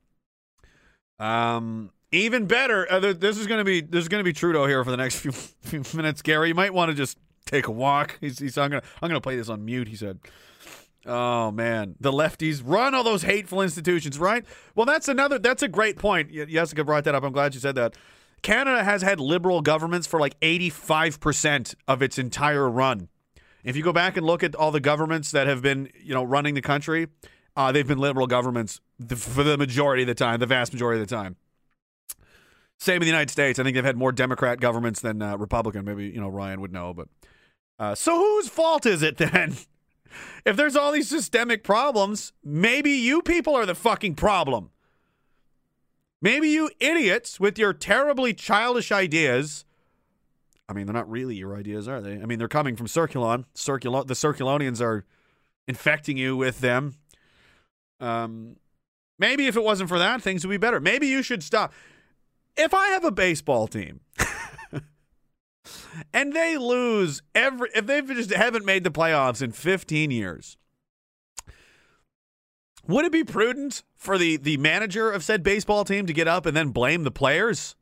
Um, 1.20 1.92
even 2.12 2.46
better. 2.46 2.92
Uh, 2.92 3.00
this 3.14 3.38
is 3.38 3.48
gonna 3.48 3.64
be 3.64 3.82
this 3.82 4.04
is 4.04 4.08
gonna 4.10 4.24
be 4.24 4.34
Trudeau 4.34 4.68
here 4.68 4.84
for 4.84 4.92
the 4.92 4.98
next 4.98 5.20
few, 5.22 5.32
few 5.32 5.84
minutes. 5.96 6.22
Gary, 6.22 6.50
you 6.50 6.56
might 6.56 6.74
want 6.74 6.90
to 6.90 6.96
just 6.96 7.18
take 7.46 7.68
a 7.68 7.72
walk. 7.72 8.18
He's, 8.22 8.38
he's 8.40 8.58
I'm 8.58 8.70
gonna 8.70 8.84
I'm 9.02 9.10
gonna 9.10 9.22
play 9.22 9.36
this 9.36 9.50
on 9.50 9.66
mute. 9.66 9.88
He 9.88 9.96
said. 9.96 10.20
Oh 11.04 11.50
man, 11.50 11.96
the 12.00 12.12
lefties 12.12 12.62
run 12.64 12.94
all 12.94 13.04
those 13.04 13.24
hateful 13.24 13.64
institutions, 13.64 14.20
right? 14.20 14.46
Well, 14.76 14.86
that's 14.86 15.08
another. 15.08 15.40
That's 15.40 15.64
a 15.64 15.68
great 15.68 15.98
point. 15.98 16.32
Jessica 16.32 16.84
brought 16.84 17.06
that 17.06 17.16
up. 17.16 17.24
I'm 17.24 17.34
glad 17.34 17.56
you 17.56 17.60
said 17.60 17.74
that. 17.74 17.96
Canada 18.42 18.84
has 18.84 19.02
had 19.02 19.20
liberal 19.20 19.62
governments 19.62 20.08
for 20.08 20.20
like 20.20 20.40
85% 20.40 21.76
of 21.88 22.02
its 22.02 22.18
entire 22.18 22.70
run. 22.70 23.10
If 23.64 23.76
you 23.76 23.84
go 23.84 23.94
back 23.94 24.18
and 24.18 24.26
look 24.26 24.44
at 24.44 24.56
all 24.56 24.72
the 24.72 24.80
governments 24.80 25.32
that 25.32 25.48
have 25.48 25.62
been, 25.62 25.90
you 26.02 26.14
know, 26.14 26.24
running 26.24 26.56
the 26.56 26.62
country, 26.62 27.08
uh, 27.56 27.72
they've 27.72 27.88
been 27.88 28.00
liberal 28.00 28.28
governments 28.28 28.82
for 29.16 29.44
the 29.44 29.58
majority 29.58 30.04
of 30.04 30.08
the 30.08 30.16
time, 30.16 30.40
the 30.40 30.46
vast 30.46 30.74
majority 30.74 31.02
of 31.02 31.08
the 31.08 31.16
time. 31.16 31.36
Same 32.80 32.96
in 32.96 33.02
the 33.02 33.08
United 33.08 33.30
States. 33.30 33.60
I 33.60 33.64
think 33.64 33.76
they've 33.76 33.86
had 33.86 33.98
more 33.98 34.12
Democrat 34.12 34.60
governments 34.60 35.02
than 35.02 35.22
uh, 35.22 35.38
Republican. 35.38 35.86
Maybe 35.86 36.06
you 36.06 36.20
know 36.20 36.30
Ryan 36.30 36.62
would 36.62 36.74
know, 36.74 36.96
but 36.96 37.10
uh, 37.78 37.94
so 37.94 38.18
whose 38.18 38.50
fault 38.50 38.88
is 38.88 39.04
it 39.04 39.18
then? 39.18 39.56
if 40.46 40.56
there's 40.56 40.76
all 40.76 40.92
these 40.92 41.08
systemic 41.08 41.64
problems, 41.64 42.34
maybe 42.44 42.90
you 42.90 43.22
people 43.22 43.56
are 43.56 43.68
the 43.68 43.76
fucking 43.76 44.16
problem. 44.16 44.72
Maybe 46.22 46.50
you 46.50 46.70
idiots 46.80 47.40
with 47.40 47.58
your 47.58 47.74
terribly 47.74 48.34
childish 48.34 48.92
ideas. 48.92 49.66
I 50.70 50.74
mean, 50.74 50.86
they're 50.86 50.94
not 50.94 51.10
really 51.10 51.36
your 51.36 51.56
ideas, 51.56 51.88
are 51.88 52.00
they? 52.00 52.14
I 52.14 52.26
mean, 52.26 52.38
they're 52.38 52.48
coming 52.48 52.76
from 52.76 52.88
Circulon. 52.88 53.46
Circulo- 53.56 54.06
the 54.06 54.14
Circulonians 54.14 54.82
are 54.82 55.06
infecting 55.68 56.18
you 56.18 56.38
with 56.38 56.60
them. 56.60 56.96
Um, 58.00 58.58
maybe 59.18 59.48
if 59.48 59.56
it 59.56 59.64
wasn't 59.64 59.90
for 59.90 60.00
that, 60.00 60.22
things 60.22 60.46
would 60.46 60.52
be 60.52 60.58
better. 60.58 60.80
Maybe 60.80 61.08
you 61.08 61.24
should 61.24 61.44
stop. 61.44 61.74
If 62.56 62.74
I 62.74 62.88
have 62.88 63.04
a 63.04 63.12
baseball 63.12 63.68
team 63.68 64.02
and 66.14 66.34
they 66.34 66.58
lose 66.58 67.22
every, 67.34 67.70
if 67.74 67.86
they 67.86 68.02
just 68.02 68.32
haven't 68.32 68.66
made 68.66 68.84
the 68.84 68.92
playoffs 68.92 69.42
in 69.42 69.52
15 69.52 70.12
years, 70.12 70.58
would 72.88 73.06
it 73.06 73.12
be 73.12 73.24
prudent 73.24 73.84
for 73.96 74.18
the 74.18 74.38
the 74.38 74.58
manager 74.58 75.12
of 75.12 75.24
said 75.24 75.44
baseball 75.44 75.84
team 75.84 76.06
to 76.06 76.14
get 76.14 76.28
up 76.28 76.46
and 76.46 76.56
then 76.56 76.70
blame 76.70 77.04
the 77.04 77.12
players? 77.12 77.76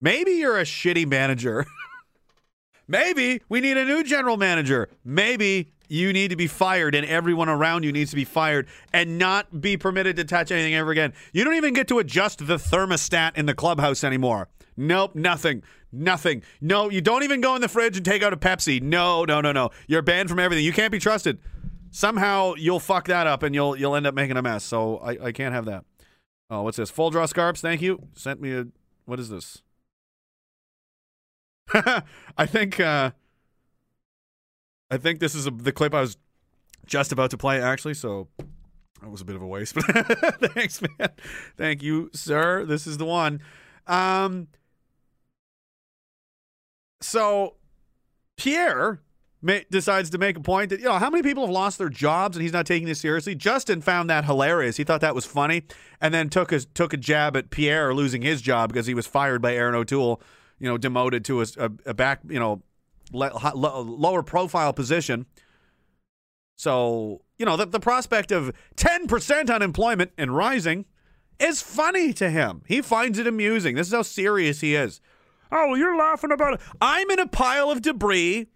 Maybe 0.00 0.32
you're 0.32 0.58
a 0.58 0.64
shitty 0.64 1.06
manager. 1.06 1.66
Maybe 2.88 3.42
we 3.48 3.60
need 3.60 3.76
a 3.76 3.84
new 3.84 4.04
general 4.04 4.36
manager. 4.36 4.88
Maybe 5.04 5.72
you 5.88 6.12
need 6.12 6.28
to 6.28 6.36
be 6.36 6.46
fired 6.46 6.94
and 6.94 7.06
everyone 7.06 7.48
around 7.48 7.84
you 7.84 7.92
needs 7.92 8.10
to 8.10 8.16
be 8.16 8.24
fired 8.24 8.68
and 8.92 9.18
not 9.18 9.60
be 9.60 9.76
permitted 9.76 10.16
to 10.16 10.24
touch 10.24 10.50
anything 10.50 10.74
ever 10.74 10.90
again. 10.90 11.12
You 11.32 11.44
don't 11.44 11.54
even 11.54 11.74
get 11.74 11.88
to 11.88 11.98
adjust 11.98 12.46
the 12.46 12.56
thermostat 12.56 13.36
in 13.36 13.46
the 13.46 13.54
clubhouse 13.54 14.04
anymore. 14.04 14.48
Nope, 14.76 15.14
nothing. 15.14 15.62
Nothing. 15.90 16.42
No, 16.60 16.90
you 16.90 17.00
don't 17.00 17.22
even 17.22 17.40
go 17.40 17.54
in 17.54 17.62
the 17.62 17.68
fridge 17.68 17.96
and 17.96 18.04
take 18.04 18.22
out 18.22 18.32
a 18.32 18.36
Pepsi. 18.36 18.82
No, 18.82 19.24
no, 19.24 19.40
no, 19.40 19.52
no. 19.52 19.70
You're 19.86 20.02
banned 20.02 20.28
from 20.28 20.38
everything. 20.38 20.64
You 20.64 20.72
can't 20.72 20.92
be 20.92 20.98
trusted. 20.98 21.38
Somehow 21.96 22.52
you'll 22.58 22.78
fuck 22.78 23.06
that 23.06 23.26
up 23.26 23.42
and 23.42 23.54
you'll 23.54 23.74
you'll 23.74 23.96
end 23.96 24.06
up 24.06 24.14
making 24.14 24.36
a 24.36 24.42
mess. 24.42 24.64
So 24.64 24.98
I, 24.98 25.28
I 25.28 25.32
can't 25.32 25.54
have 25.54 25.64
that. 25.64 25.82
Oh, 26.50 26.60
what's 26.60 26.76
this? 26.76 26.90
Full 26.90 27.08
draw 27.08 27.24
scarps, 27.24 27.62
thank 27.62 27.80
you. 27.80 28.06
Sent 28.12 28.38
me 28.38 28.52
a 28.52 28.66
what 29.06 29.18
is 29.18 29.30
this? 29.30 29.62
I 31.72 32.44
think 32.44 32.78
uh 32.80 33.12
I 34.90 34.98
think 34.98 35.20
this 35.20 35.34
is 35.34 35.46
a, 35.46 35.50
the 35.50 35.72
clip 35.72 35.94
I 35.94 36.02
was 36.02 36.18
just 36.84 37.12
about 37.12 37.30
to 37.30 37.38
play 37.38 37.62
actually, 37.62 37.94
so 37.94 38.28
that 39.00 39.10
was 39.10 39.22
a 39.22 39.24
bit 39.24 39.36
of 39.36 39.40
a 39.40 39.46
waste. 39.46 39.74
But 39.86 40.52
thanks, 40.52 40.82
man. 40.82 41.08
Thank 41.56 41.82
you, 41.82 42.10
sir. 42.12 42.66
This 42.66 42.86
is 42.86 42.98
the 42.98 43.06
one. 43.06 43.40
Um 43.86 44.48
so 47.00 47.54
Pierre 48.36 49.00
decides 49.70 50.10
to 50.10 50.18
make 50.18 50.36
a 50.36 50.40
point 50.40 50.70
that 50.70 50.80
you 50.80 50.86
know 50.86 50.98
how 50.98 51.10
many 51.10 51.22
people 51.22 51.44
have 51.44 51.52
lost 51.52 51.78
their 51.78 51.88
jobs 51.88 52.36
and 52.36 52.42
he's 52.42 52.52
not 52.52 52.66
taking 52.66 52.86
this 52.86 53.00
seriously. 53.00 53.34
Justin 53.34 53.80
found 53.80 54.08
that 54.10 54.24
hilarious. 54.24 54.76
He 54.76 54.84
thought 54.84 55.00
that 55.00 55.14
was 55.14 55.24
funny, 55.24 55.64
and 56.00 56.12
then 56.12 56.28
took 56.28 56.52
a 56.52 56.60
took 56.60 56.92
a 56.92 56.96
jab 56.96 57.36
at 57.36 57.50
Pierre 57.50 57.94
losing 57.94 58.22
his 58.22 58.42
job 58.42 58.72
because 58.72 58.86
he 58.86 58.94
was 58.94 59.06
fired 59.06 59.42
by 59.42 59.54
Erin 59.54 59.74
O'Toole. 59.74 60.20
You 60.58 60.68
know, 60.68 60.78
demoted 60.78 61.24
to 61.26 61.42
a, 61.42 61.46
a, 61.58 61.70
a 61.86 61.94
back 61.94 62.20
you 62.28 62.38
know 62.38 62.62
le- 63.12 63.52
lo- 63.54 63.82
lower 63.82 64.22
profile 64.22 64.72
position. 64.72 65.26
So 66.56 67.22
you 67.38 67.44
know 67.44 67.56
the 67.56 67.66
the 67.66 67.80
prospect 67.80 68.32
of 68.32 68.52
ten 68.76 69.06
percent 69.06 69.50
unemployment 69.50 70.12
and 70.16 70.34
rising 70.34 70.86
is 71.38 71.60
funny 71.60 72.12
to 72.14 72.30
him. 72.30 72.62
He 72.66 72.80
finds 72.80 73.18
it 73.18 73.26
amusing. 73.26 73.76
This 73.76 73.88
is 73.88 73.92
how 73.92 74.02
serious 74.02 74.60
he 74.60 74.74
is. 74.74 75.00
Oh, 75.52 75.74
you're 75.74 75.96
laughing 75.96 76.32
about 76.32 76.54
it. 76.54 76.60
I'm 76.80 77.10
in 77.10 77.18
a 77.18 77.28
pile 77.28 77.70
of 77.70 77.82
debris 77.82 78.48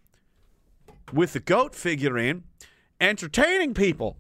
with 1.13 1.33
the 1.33 1.41
goat 1.41 1.75
figurine, 1.75 2.45
entertaining 3.01 3.75
people. 3.75 4.17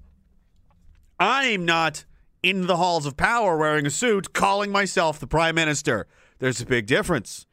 I'm 1.19 1.65
not 1.65 2.05
in 2.43 2.67
the 2.67 2.77
halls 2.77 3.07
of 3.07 3.17
power 3.17 3.57
wearing 3.57 3.87
a 3.87 3.91
suit, 3.91 4.33
calling 4.33 4.71
myself 4.71 5.19
the 5.19 5.27
prime 5.27 5.55
minister. 5.55 6.07
There's 6.39 6.61
a 6.61 6.67
big 6.67 6.87
difference. 6.87 7.47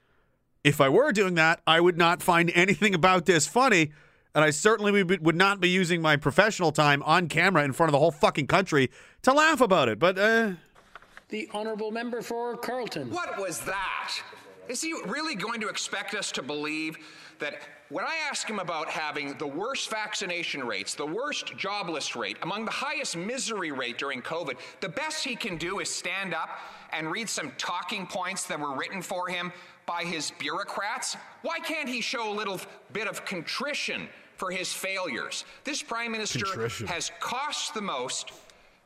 If 0.63 0.79
I 0.79 0.89
were 0.89 1.11
doing 1.11 1.35
that, 1.35 1.61
I 1.67 1.79
would 1.79 1.97
not 1.97 2.21
find 2.21 2.51
anything 2.55 2.95
about 2.95 3.25
this 3.25 3.47
funny, 3.47 3.91
and 4.33 4.43
I 4.43 4.49
certainly 4.49 5.03
would 5.03 5.25
would 5.25 5.35
not 5.35 5.59
be 5.59 5.69
using 5.69 6.01
my 6.01 6.15
professional 6.15 6.71
time 6.71 7.03
on 7.03 7.27
camera 7.27 7.63
in 7.63 7.73
front 7.73 7.89
of 7.89 7.91
the 7.91 7.99
whole 7.99 8.11
fucking 8.11 8.47
country 8.47 8.89
to 9.23 9.33
laugh 9.33 9.61
about 9.61 9.89
it. 9.89 9.99
But 9.99 10.17
uh, 10.17 10.51
The 11.29 11.49
honourable 11.53 11.91
member 11.91 12.21
for 12.21 12.55
Carleton. 12.55 13.11
What 13.11 13.37
was 13.37 13.59
that? 13.61 14.13
Is 14.69 14.81
he 14.81 14.93
really 15.05 15.35
going 15.35 15.61
to 15.61 15.67
expect 15.67 16.13
us 16.13 16.31
to 16.33 16.41
believe 16.41 16.97
that 17.39 17.76
when 17.89 18.03
I 18.03 18.15
ask 18.29 18.49
him 18.49 18.59
about 18.59 18.89
having 18.89 19.37
the 19.37 19.47
worst 19.47 19.89
vaccination 19.89 20.65
rates, 20.65 20.93
the 20.93 21.05
worst 21.05 21.55
jobless 21.57 22.15
rate, 22.15 22.37
among 22.41 22.65
the 22.65 22.71
highest 22.71 23.15
misery 23.15 23.71
rate 23.71 23.97
during 23.97 24.21
COVID, 24.21 24.57
the 24.81 24.89
best 24.89 25.23
he 25.23 25.35
can 25.35 25.57
do 25.57 25.79
is 25.79 25.89
stand 25.89 26.33
up 26.33 26.49
and 26.91 27.09
read 27.11 27.29
some 27.29 27.51
talking 27.57 28.05
points 28.05 28.45
that 28.45 28.59
were 28.59 28.75
written 28.75 29.01
for 29.01 29.27
him 29.29 29.53
by 29.85 30.03
his 30.03 30.31
bureaucrats? 30.37 31.15
Why 31.43 31.59
can't 31.59 31.87
he 31.87 32.01
show 32.01 32.31
a 32.31 32.35
little 32.35 32.59
bit 32.91 33.07
of 33.07 33.23
contrition 33.25 34.09
for 34.35 34.51
his 34.51 34.73
failures? 34.73 35.45
This 35.63 35.81
prime 35.81 36.11
minister 36.11 36.45
Contrition. 36.45 36.87
has 36.87 37.11
cost 37.21 37.73
the 37.73 37.81
most 37.81 38.31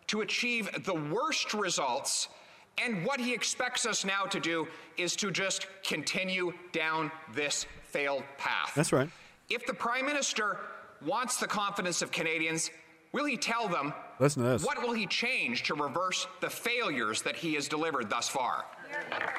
to 0.07 0.21
achieve 0.21 0.69
the 0.85 0.93
worst 0.93 1.53
results. 1.53 2.29
And 2.77 3.05
what 3.05 3.19
he 3.19 3.33
expects 3.33 3.85
us 3.85 4.05
now 4.05 4.23
to 4.25 4.39
do 4.39 4.67
is 4.97 5.15
to 5.17 5.31
just 5.31 5.67
continue 5.83 6.53
down 6.71 7.11
this 7.33 7.65
failed 7.91 8.23
path. 8.37 8.71
that's 8.75 8.91
right. 8.93 9.09
If 9.49 9.65
the 9.65 9.73
Prime 9.73 10.05
Minister 10.05 10.57
wants 11.05 11.37
the 11.37 11.47
confidence 11.47 12.01
of 12.01 12.11
Canadians, 12.11 12.69
will 13.11 13.25
he 13.25 13.35
tell 13.37 13.67
them 13.67 13.93
Listen 14.19 14.43
to 14.43 14.49
this. 14.49 14.63
what 14.63 14.81
will 14.81 14.93
he 14.93 15.05
change 15.07 15.63
to 15.63 15.73
reverse 15.75 16.27
the 16.39 16.49
failures 16.49 17.21
that 17.23 17.35
he 17.35 17.53
has 17.55 17.67
delivered 17.67 18.09
thus 18.09 18.29
far? 18.29 18.65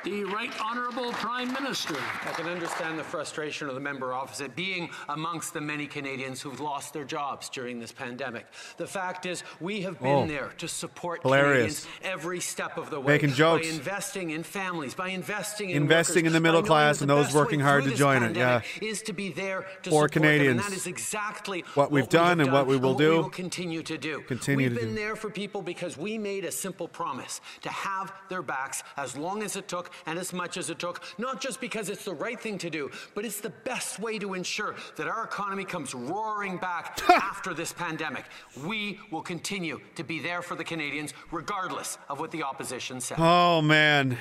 The 0.05 0.24
Right 0.24 0.51
Honourable 0.61 1.12
Prime 1.12 1.53
Minister. 1.53 1.95
I 2.27 2.33
can 2.33 2.49
understand 2.49 2.99
the 2.99 3.05
frustration 3.05 3.69
of 3.69 3.74
the 3.74 3.81
member 3.81 4.12
opposite 4.12 4.57
being 4.57 4.91
amongst 5.09 5.55
the 5.55 5.61
many 5.61 5.87
Canadians 5.87 6.41
who've 6.43 6.59
lost 6.59 6.93
their 6.93 7.05
jobs 7.05 7.49
during 7.49 7.79
this 7.79 7.93
pandemic. 7.93 8.47
The 8.79 8.87
fact 8.87 9.27
is, 9.27 9.45
we 9.61 9.83
have 9.83 10.01
been 10.01 10.11
Oh. 10.24 10.27
there 10.27 10.53
to 10.59 10.66
support 10.66 11.23
Hilarious. 11.23 11.85
Canadians 11.85 12.15
every 12.15 12.41
step 12.41 12.79
of 12.79 12.91
the 12.91 12.99
way. 12.99 13.12
Making 13.15 13.31
jokes. 13.35 13.65
By 13.69 13.73
investing 13.74 14.31
in 14.31 14.43
families, 14.43 14.95
by 14.95 15.09
investing 15.11 15.70
in 15.70 15.77
Investing 15.83 16.24
workers, 16.24 16.27
in 16.27 16.33
the 16.33 16.41
middle 16.41 16.62
class 16.65 16.99
that 16.99 17.05
and 17.05 17.11
those 17.11 17.33
working 17.33 17.61
hard 17.61 17.85
to 17.85 17.95
join 17.95 18.24
it, 18.24 18.35
yeah. 18.37 18.62
Is 18.81 19.03
to 19.03 19.12
be 19.12 19.31
there 19.31 19.61
to 19.85 19.91
For 19.91 20.09
support 20.09 20.12
them, 20.15 20.23
Canadians. 20.24 20.65
and 20.65 20.73
that 20.73 20.77
is 20.77 20.89
exactly 20.89 21.61
What 21.74 21.93
we've 21.93 22.05
we 22.05 22.09
done 22.09 22.39
have 22.41 22.49
and 22.49 22.53
what 22.53 22.66
we 22.66 22.77
will 22.77 22.95
do. 22.95 23.11
We 23.11 23.16
will 23.19 23.31
continue 23.31 23.85
to 23.85 23.97
do. 23.97 24.23
Continue 24.23 24.69
We've 24.69 24.74
to 24.79 24.85
been 24.85 24.95
do. 24.97 25.01
there 25.01 25.15
for 25.15 25.31
people 25.31 25.62
because 25.62 25.97
we 25.97 26.19
made 26.19 26.45
a 26.45 26.51
simple 26.53 26.89
promise 26.89 27.41
to 27.61 27.69
have 27.69 28.12
their 28.29 28.43
backs 28.43 28.83
as 28.97 29.16
long 29.16 29.41
as 29.43 29.56
it 29.56 29.69
took 29.69 29.93
and 30.06 30.19
as 30.19 30.32
much 30.32 30.56
as 30.56 30.70
it 30.70 30.78
took, 30.78 31.02
not 31.19 31.40
just 31.40 31.60
because 31.60 31.89
it's 31.89 32.05
the 32.05 32.14
right 32.14 32.40
thing 32.40 32.59
to 32.59 32.70
do, 32.70 32.90
but 33.14 33.24
it's 33.24 33.40
the 33.40 33.51
best 33.51 33.98
way 33.98 34.19
to 34.19 34.35
ensure 34.35 34.74
that 34.97 35.06
our 35.06 35.24
economy 35.24 35.64
comes 35.64 35.94
roaring 35.94 36.56
back 36.56 37.01
after 37.10 37.52
this 37.52 37.73
pandemic. 37.73 38.24
We 38.64 38.98
will 39.10 39.23
continue 39.23 39.81
to 39.97 40.05
be 40.05 40.19
there 40.20 40.43
for 40.43 40.55
the 40.55 40.64
Canadians, 40.64 41.12
regardless 41.31 41.98
of 42.09 42.20
what 42.20 42.31
the 42.31 42.43
opposition 42.43 43.01
says. 43.01 43.19
Oh 43.20 43.60
man. 43.60 44.19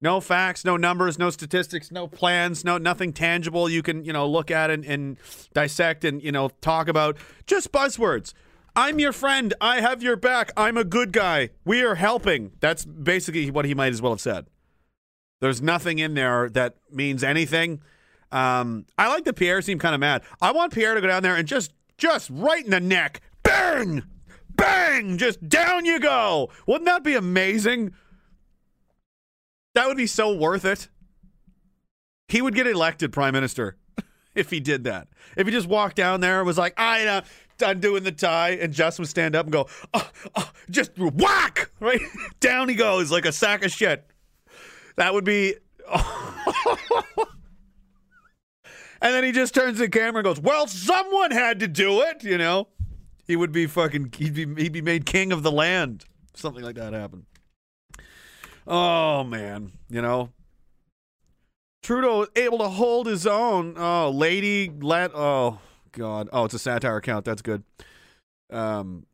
No 0.00 0.20
facts, 0.20 0.64
no 0.64 0.76
numbers, 0.76 1.18
no 1.18 1.28
statistics, 1.30 1.90
no 1.90 2.06
plans, 2.06 2.64
no 2.64 2.78
nothing 2.78 3.12
tangible 3.12 3.68
you 3.68 3.82
can, 3.82 4.04
you 4.04 4.12
know, 4.12 4.28
look 4.28 4.48
at 4.50 4.70
and, 4.70 4.84
and 4.84 5.16
dissect 5.54 6.04
and, 6.04 6.22
you 6.22 6.30
know, 6.30 6.50
talk 6.60 6.86
about. 6.86 7.16
Just 7.46 7.72
buzzwords. 7.72 8.32
I'm 8.78 9.00
your 9.00 9.12
friend. 9.12 9.54
I 9.60 9.80
have 9.80 10.04
your 10.04 10.14
back. 10.14 10.52
I'm 10.56 10.76
a 10.76 10.84
good 10.84 11.10
guy. 11.10 11.50
We 11.64 11.82
are 11.82 11.96
helping. 11.96 12.52
That's 12.60 12.84
basically 12.84 13.50
what 13.50 13.64
he 13.64 13.74
might 13.74 13.92
as 13.92 14.00
well 14.00 14.12
have 14.12 14.20
said. 14.20 14.46
There's 15.40 15.60
nothing 15.60 15.98
in 15.98 16.14
there 16.14 16.48
that 16.50 16.76
means 16.88 17.24
anything. 17.24 17.82
Um, 18.30 18.86
I 18.96 19.08
like 19.08 19.24
that 19.24 19.34
Pierre 19.34 19.62
seemed 19.62 19.80
kind 19.80 19.96
of 19.96 20.00
mad. 20.00 20.22
I 20.40 20.52
want 20.52 20.72
Pierre 20.72 20.94
to 20.94 21.00
go 21.00 21.08
down 21.08 21.24
there 21.24 21.34
and 21.34 21.48
just, 21.48 21.72
just 21.96 22.30
right 22.30 22.64
in 22.64 22.70
the 22.70 22.78
neck, 22.78 23.20
bang, 23.42 24.04
bang, 24.50 25.18
just 25.18 25.48
down 25.48 25.84
you 25.84 25.98
go. 25.98 26.48
Wouldn't 26.68 26.86
that 26.86 27.02
be 27.02 27.16
amazing? 27.16 27.94
That 29.74 29.88
would 29.88 29.96
be 29.96 30.06
so 30.06 30.36
worth 30.36 30.64
it. 30.64 30.88
He 32.28 32.40
would 32.40 32.54
get 32.54 32.68
elected 32.68 33.12
prime 33.12 33.32
minister 33.32 33.76
if 34.36 34.50
he 34.50 34.60
did 34.60 34.84
that. 34.84 35.08
If 35.36 35.48
he 35.48 35.52
just 35.52 35.66
walked 35.66 35.96
down 35.96 36.20
there 36.20 36.38
and 36.38 36.46
was 36.46 36.58
like, 36.58 36.74
I 36.76 37.04
know, 37.04 37.22
done 37.58 37.80
doing 37.80 38.04
the 38.04 38.12
tie, 38.12 38.50
and 38.50 38.72
Justin 38.72 39.02
would 39.02 39.10
stand 39.10 39.36
up 39.36 39.46
and 39.46 39.52
go, 39.52 39.68
oh, 39.92 40.10
oh, 40.36 40.50
just 40.70 40.92
whack, 40.96 41.70
right? 41.80 42.00
down 42.40 42.68
he 42.68 42.74
goes 42.74 43.10
like 43.10 43.26
a 43.26 43.32
sack 43.32 43.64
of 43.64 43.70
shit. 43.70 44.06
That 44.96 45.14
would 45.14 45.24
be. 45.24 45.54
and 45.94 46.04
then 49.00 49.24
he 49.24 49.32
just 49.32 49.54
turns 49.54 49.76
to 49.76 49.84
the 49.84 49.88
camera 49.88 50.18
and 50.18 50.24
goes, 50.24 50.40
Well, 50.40 50.66
someone 50.66 51.30
had 51.30 51.60
to 51.60 51.68
do 51.68 52.02
it, 52.02 52.24
you 52.24 52.36
know? 52.36 52.68
He 53.24 53.36
would 53.36 53.52
be 53.52 53.66
fucking, 53.66 54.12
he'd 54.16 54.34
be, 54.34 54.46
he'd 54.60 54.72
be 54.72 54.82
made 54.82 55.06
king 55.06 55.32
of 55.32 55.42
the 55.42 55.52
land. 55.52 56.04
Something 56.34 56.64
like 56.64 56.76
that 56.76 56.92
happened. 56.92 57.26
Oh, 58.66 59.22
man. 59.24 59.72
You 59.88 60.02
know? 60.02 60.30
Trudeau 61.82 62.26
able 62.36 62.58
to 62.58 62.68
hold 62.68 63.06
his 63.06 63.26
own. 63.26 63.74
Oh, 63.78 64.10
lady 64.10 64.70
let. 64.80 65.14
Oh, 65.14 65.58
God. 65.92 66.28
Oh, 66.32 66.44
it's 66.44 66.54
a 66.54 66.58
satire 66.58 66.96
account. 66.96 67.24
That's 67.24 67.42
good. 67.42 67.62
Um, 68.50 69.06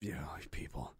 yeah, 0.00 0.24
people. 0.50 0.92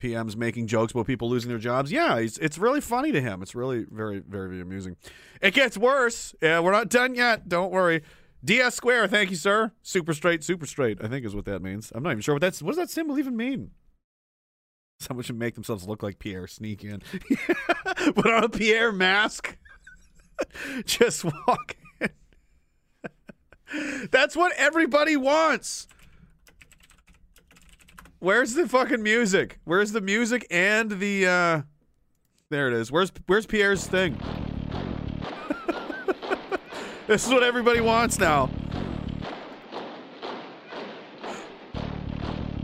PM's 0.00 0.36
making 0.36 0.66
jokes 0.66 0.92
about 0.92 1.06
people 1.06 1.28
losing 1.28 1.50
their 1.50 1.58
jobs. 1.58 1.92
Yeah, 1.92 2.16
it's, 2.16 2.38
it's 2.38 2.58
really 2.58 2.80
funny 2.80 3.12
to 3.12 3.20
him. 3.20 3.42
It's 3.42 3.54
really 3.54 3.84
very, 3.90 4.20
very, 4.20 4.48
very 4.48 4.60
amusing. 4.60 4.96
It 5.42 5.52
gets 5.52 5.76
worse. 5.76 6.34
Yeah, 6.40 6.60
we're 6.60 6.72
not 6.72 6.88
done 6.88 7.14
yet. 7.14 7.48
Don't 7.48 7.70
worry. 7.70 8.02
DS 8.42 8.74
square, 8.74 9.06
thank 9.06 9.30
you, 9.30 9.36
sir. 9.36 9.72
Super 9.82 10.14
straight, 10.14 10.42
super 10.42 10.64
straight, 10.64 10.98
I 11.04 11.08
think 11.08 11.26
is 11.26 11.34
what 11.34 11.44
that 11.44 11.60
means. 11.60 11.92
I'm 11.94 12.02
not 12.02 12.12
even 12.12 12.22
sure 12.22 12.34
what 12.34 12.40
that's 12.40 12.62
what 12.62 12.70
does 12.70 12.78
that 12.78 12.90
symbol 12.90 13.18
even 13.18 13.36
mean? 13.36 13.72
Someone 14.98 15.24
should 15.24 15.38
make 15.38 15.54
themselves 15.54 15.86
look 15.86 16.02
like 16.02 16.18
Pierre, 16.18 16.46
sneak 16.46 16.82
in. 16.84 17.02
Put 18.14 18.26
on 18.26 18.44
a 18.44 18.48
Pierre 18.48 18.92
mask. 18.92 19.56
Just 20.84 21.24
walk. 21.24 21.76
That's 24.10 24.36
what 24.36 24.52
everybody 24.56 25.16
wants. 25.16 25.86
Where's 28.18 28.54
the 28.54 28.68
fucking 28.68 29.02
music? 29.02 29.58
Where's 29.64 29.92
the 29.92 30.00
music 30.00 30.46
and 30.50 30.90
the 30.90 31.26
uh 31.26 31.62
There 32.50 32.68
it 32.68 32.74
is. 32.74 32.92
Where's 32.92 33.12
where's 33.26 33.46
Pierre's 33.46 33.86
thing? 33.86 34.16
this 37.06 37.26
is 37.26 37.32
what 37.32 37.42
everybody 37.42 37.80
wants 37.80 38.18
now. 38.18 38.50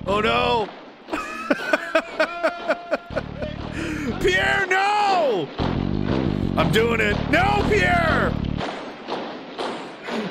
Oh 0.07 0.21
no. 0.21 0.69
Pierre, 4.21 4.67
no! 4.67 5.49
I'm 6.57 6.71
doing 6.73 7.01
it. 7.01 7.17
No, 7.31 7.65
Pierre! 7.69 8.33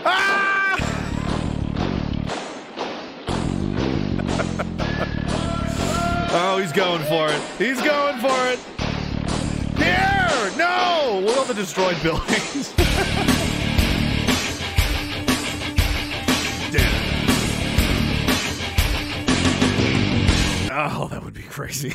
Ah! 0.06 0.35
Oh, 6.38 6.58
he's 6.58 6.74
going 6.74 7.02
for 7.04 7.30
it. 7.30 7.42
He's 7.58 7.82
going 7.82 8.20
for 8.20 8.28
it. 8.50 8.60
Pierre! 9.78 10.52
No! 10.58 11.22
Look 11.24 11.38
at 11.38 11.48
the 11.48 11.54
destroyed 11.54 11.96
buildings. 12.04 12.74
Damn. 16.74 17.06
Oh, 20.74 21.08
that 21.08 21.24
would 21.24 21.34
be 21.34 21.44
crazy. 21.44 21.94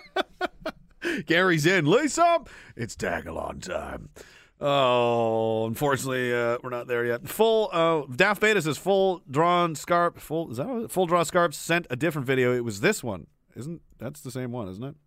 Gary's 1.26 1.66
in. 1.66 1.84
Lace 1.84 2.16
up. 2.16 2.48
It's 2.74 2.96
Diagolon 2.96 3.60
time. 3.60 4.08
Oh, 4.58 5.66
unfortunately, 5.66 6.32
uh, 6.34 6.56
we're 6.62 6.70
not 6.70 6.86
there 6.86 7.04
yet. 7.04 7.28
Full. 7.28 7.68
Uh, 7.72 8.02
Daft 8.14 8.40
Beta 8.40 8.62
says 8.62 8.78
full 8.78 9.22
drawn 9.30 9.74
scarp. 9.74 10.18
Full 10.18 10.50
is 10.50 10.56
that 10.56 10.86
full 10.90 11.06
draw 11.06 11.22
scarps 11.24 11.54
sent 11.54 11.86
a 11.90 11.96
different 11.96 12.26
video. 12.26 12.54
It 12.54 12.64
was 12.64 12.80
this 12.80 13.04
one, 13.04 13.26
isn't? 13.54 13.82
That's 13.98 14.22
the 14.22 14.30
same 14.30 14.52
one, 14.52 14.68
isn't 14.68 14.84
it? 14.84 14.94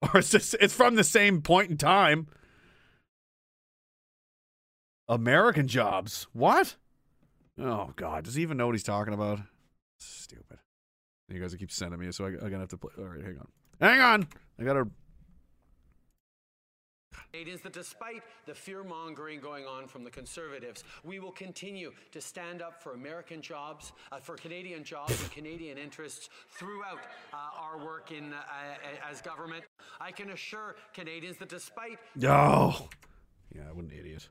Or 0.00 0.20
it's 0.20 0.30
just 0.30 0.54
it's 0.60 0.74
from 0.74 0.94
the 0.94 1.02
same 1.02 1.42
point 1.42 1.72
in 1.72 1.76
time. 1.76 2.28
American 5.08 5.66
jobs. 5.66 6.28
What? 6.32 6.76
Oh 7.60 7.92
God, 7.96 8.22
does 8.22 8.36
he 8.36 8.42
even 8.42 8.56
know 8.56 8.66
what 8.66 8.76
he's 8.76 8.84
talking 8.84 9.12
about? 9.12 9.40
Stupid. 9.98 10.58
You 11.28 11.40
guys 11.40 11.52
keep 11.56 11.72
sending 11.72 11.98
me, 11.98 12.12
so 12.12 12.26
I, 12.26 12.28
I'm 12.28 12.38
gonna 12.38 12.60
have 12.60 12.68
to 12.68 12.76
play. 12.76 12.92
All 12.96 13.06
right, 13.06 13.22
hang 13.22 13.38
on. 13.38 13.48
Hang 13.80 14.00
on. 14.00 14.28
I 14.60 14.62
gotta. 14.62 14.86
Canadians 17.32 17.60
that 17.62 17.72
despite 17.72 18.22
the 18.46 18.54
fear 18.54 18.84
mongering 18.84 19.40
going 19.40 19.66
on 19.66 19.86
from 19.86 20.04
the 20.04 20.10
Conservatives, 20.10 20.84
we 21.04 21.18
will 21.18 21.32
continue 21.32 21.92
to 22.12 22.20
stand 22.20 22.62
up 22.62 22.82
for 22.82 22.94
American 22.94 23.40
jobs, 23.42 23.92
uh, 24.12 24.18
for 24.18 24.36
Canadian 24.36 24.84
jobs 24.84 25.20
and 25.20 25.30
Canadian 25.30 25.78
interests 25.78 26.28
throughout 26.50 27.00
uh, 27.32 27.36
our 27.60 27.84
work 27.84 28.12
in 28.12 28.32
uh, 28.32 29.08
as 29.10 29.20
government. 29.20 29.64
I 30.00 30.10
can 30.10 30.30
assure 30.30 30.76
Canadians 30.94 31.36
that 31.38 31.48
despite 31.48 31.98
Oh, 32.22 32.88
yeah, 33.54 33.62
what 33.72 33.84
an 33.84 33.92
idiot. 33.98 34.28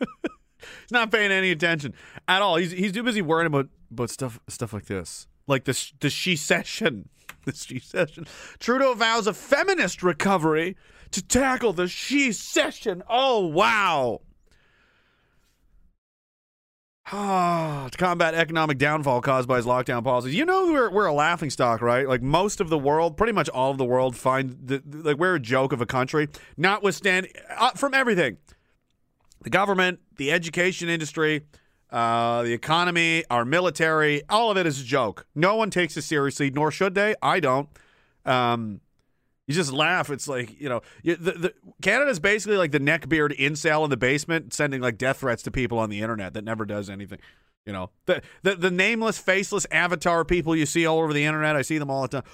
he's 0.00 0.90
not 0.90 1.10
paying 1.10 1.30
any 1.30 1.50
attention 1.50 1.94
at 2.28 2.42
all. 2.42 2.56
He's 2.56 2.72
he's 2.72 2.92
too 2.92 3.02
busy 3.02 3.22
worrying 3.22 3.46
about 3.46 3.68
about 3.90 4.10
stuff 4.10 4.40
stuff 4.48 4.72
like 4.72 4.86
this, 4.86 5.26
like 5.46 5.64
the 5.64 5.72
sh- 5.72 5.92
the 6.00 6.10
she-cession. 6.10 7.08
The 7.46 7.54
she-cession. 7.54 8.26
Trudeau 8.58 8.92
vows 8.92 9.26
a 9.26 9.32
feminist 9.32 10.02
recovery 10.02 10.76
to 11.12 11.22
tackle 11.22 11.72
the 11.72 11.88
she-cession. 11.88 13.02
Oh 13.08 13.46
wow. 13.46 14.20
Ah, 17.12 17.88
to 17.90 17.98
combat 17.98 18.34
economic 18.34 18.78
downfall 18.78 19.20
caused 19.20 19.48
by 19.48 19.56
his 19.56 19.66
lockdown 19.66 20.04
policies. 20.04 20.34
You 20.34 20.44
know 20.44 20.70
we're 20.70 20.90
we're 20.90 21.06
a 21.06 21.12
laughing 21.12 21.50
stock, 21.50 21.80
right? 21.82 22.06
Like 22.06 22.22
most 22.22 22.60
of 22.60 22.68
the 22.68 22.78
world, 22.78 23.16
pretty 23.16 23.32
much 23.32 23.48
all 23.48 23.72
of 23.72 23.78
the 23.78 23.84
world, 23.84 24.16
find 24.16 24.56
the, 24.62 24.80
like 24.86 25.16
we're 25.16 25.34
a 25.34 25.40
joke 25.40 25.72
of 25.72 25.80
a 25.80 25.86
country. 25.86 26.28
Notwithstanding 26.56 27.32
uh, 27.56 27.70
from 27.72 27.94
everything, 27.94 28.36
the 29.42 29.50
government, 29.50 29.98
the 30.16 30.30
education 30.30 30.88
industry, 30.88 31.46
uh, 31.90 32.44
the 32.44 32.52
economy, 32.52 33.24
our 33.28 33.44
military, 33.44 34.22
all 34.28 34.52
of 34.52 34.56
it 34.56 34.66
is 34.66 34.80
a 34.80 34.84
joke. 34.84 35.26
No 35.34 35.56
one 35.56 35.70
takes 35.70 35.96
it 35.96 36.02
seriously, 36.02 36.50
nor 36.50 36.70
should 36.70 36.94
they. 36.94 37.16
I 37.20 37.40
don't. 37.40 37.68
Um, 38.24 38.82
you 39.46 39.54
just 39.54 39.72
laugh. 39.72 40.10
It's 40.10 40.28
like 40.28 40.60
you 40.60 40.68
know, 40.68 40.82
you, 41.02 41.16
the, 41.16 41.32
the 41.32 41.54
Canada's 41.82 42.20
basically 42.20 42.56
like 42.56 42.72
the 42.72 42.80
neckbeard 42.80 43.36
incel 43.38 43.84
in 43.84 43.90
the 43.90 43.96
basement, 43.96 44.54
sending 44.54 44.80
like 44.80 44.98
death 44.98 45.18
threats 45.18 45.42
to 45.44 45.50
people 45.50 45.78
on 45.78 45.90
the 45.90 46.00
internet 46.00 46.34
that 46.34 46.44
never 46.44 46.64
does 46.64 46.88
anything. 46.88 47.18
You 47.66 47.72
know, 47.72 47.90
the 48.06 48.22
the, 48.42 48.56
the 48.56 48.70
nameless, 48.70 49.18
faceless 49.18 49.66
avatar 49.70 50.24
people 50.24 50.56
you 50.56 50.66
see 50.66 50.86
all 50.86 50.98
over 50.98 51.12
the 51.12 51.24
internet. 51.24 51.56
I 51.56 51.62
see 51.62 51.78
them 51.78 51.90
all 51.90 52.06
the 52.06 52.22
time. 52.22 52.24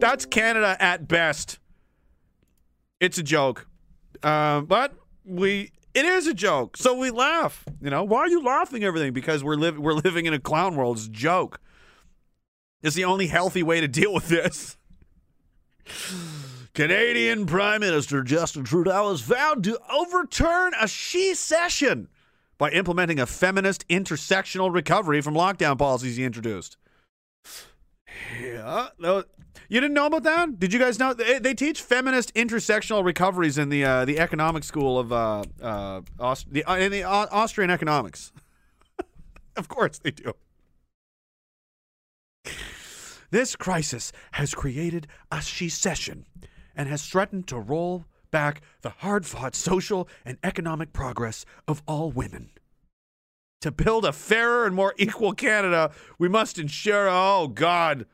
That's 0.00 0.26
Canada 0.26 0.76
at 0.78 1.08
best. 1.08 1.58
It's 3.00 3.18
a 3.18 3.22
joke, 3.22 3.66
um, 4.22 4.66
but 4.66 4.94
we 5.24 5.72
it 5.94 6.04
is 6.04 6.26
a 6.26 6.34
joke, 6.34 6.76
so 6.76 6.94
we 6.94 7.10
laugh. 7.10 7.64
You 7.80 7.90
know, 7.90 8.04
why 8.04 8.20
are 8.20 8.28
you 8.28 8.42
laughing? 8.42 8.84
Everything 8.84 9.12
because 9.12 9.42
we're 9.42 9.56
live 9.56 9.78
we're 9.78 9.94
living 9.94 10.26
in 10.26 10.34
a 10.34 10.38
clown 10.38 10.76
world. 10.76 10.98
It's 10.98 11.06
a 11.06 11.10
joke. 11.10 11.60
It's 12.82 12.96
the 12.96 13.04
only 13.04 13.28
healthy 13.28 13.62
way 13.62 13.80
to 13.80 13.88
deal 13.88 14.12
with 14.12 14.28
this. 14.28 14.76
Canadian 16.74 17.46
Prime 17.46 17.80
Minister 17.80 18.22
Justin 18.22 18.64
Trudeau 18.64 19.10
has 19.10 19.20
vowed 19.20 19.62
to 19.64 19.78
overturn 19.92 20.72
a 20.80 20.88
she-cession 20.88 22.08
by 22.58 22.70
implementing 22.70 23.20
a 23.20 23.26
feminist 23.26 23.86
intersectional 23.88 24.72
recovery 24.72 25.20
from 25.20 25.34
lockdown 25.34 25.76
policies 25.78 26.16
he 26.16 26.24
introduced. 26.24 26.76
Yeah, 28.40 28.88
you 29.68 29.80
didn't 29.80 29.94
know 29.94 30.06
about 30.06 30.22
that? 30.24 30.58
Did 30.58 30.72
you 30.72 30.78
guys 30.78 30.98
know 30.98 31.14
they, 31.14 31.54
teach 31.54 31.80
feminist 31.80 32.34
intersectional 32.34 33.04
recoveries 33.04 33.58
in 33.58 33.68
the 33.68 33.84
uh, 33.84 34.04
the 34.04 34.18
economic 34.18 34.64
school 34.64 34.98
of 34.98 35.12
uh, 35.12 35.44
uh, 35.62 36.02
Aust- 36.20 36.52
the, 36.52 36.64
uh, 36.64 36.76
in 36.76 36.92
the 36.92 37.04
Au- 37.04 37.28
Austrian 37.30 37.70
economics? 37.70 38.32
of 39.56 39.68
course 39.68 39.98
they 39.98 40.10
do. 40.10 40.34
This 43.32 43.56
crisis 43.56 44.12
has 44.32 44.54
created 44.54 45.06
a 45.30 45.40
secession 45.40 46.26
and 46.76 46.88
has 46.88 47.06
threatened 47.06 47.46
to 47.48 47.58
roll 47.58 48.04
back 48.30 48.60
the 48.82 48.90
hard 48.90 49.24
fought 49.24 49.54
social 49.54 50.06
and 50.24 50.36
economic 50.44 50.92
progress 50.92 51.46
of 51.66 51.82
all 51.86 52.10
women. 52.10 52.50
To 53.62 53.70
build 53.70 54.04
a 54.04 54.12
fairer 54.12 54.66
and 54.66 54.74
more 54.74 54.94
equal 54.98 55.32
Canada, 55.32 55.92
we 56.18 56.28
must 56.28 56.58
ensure. 56.58 57.08
Oh 57.08 57.48
God. 57.48 58.04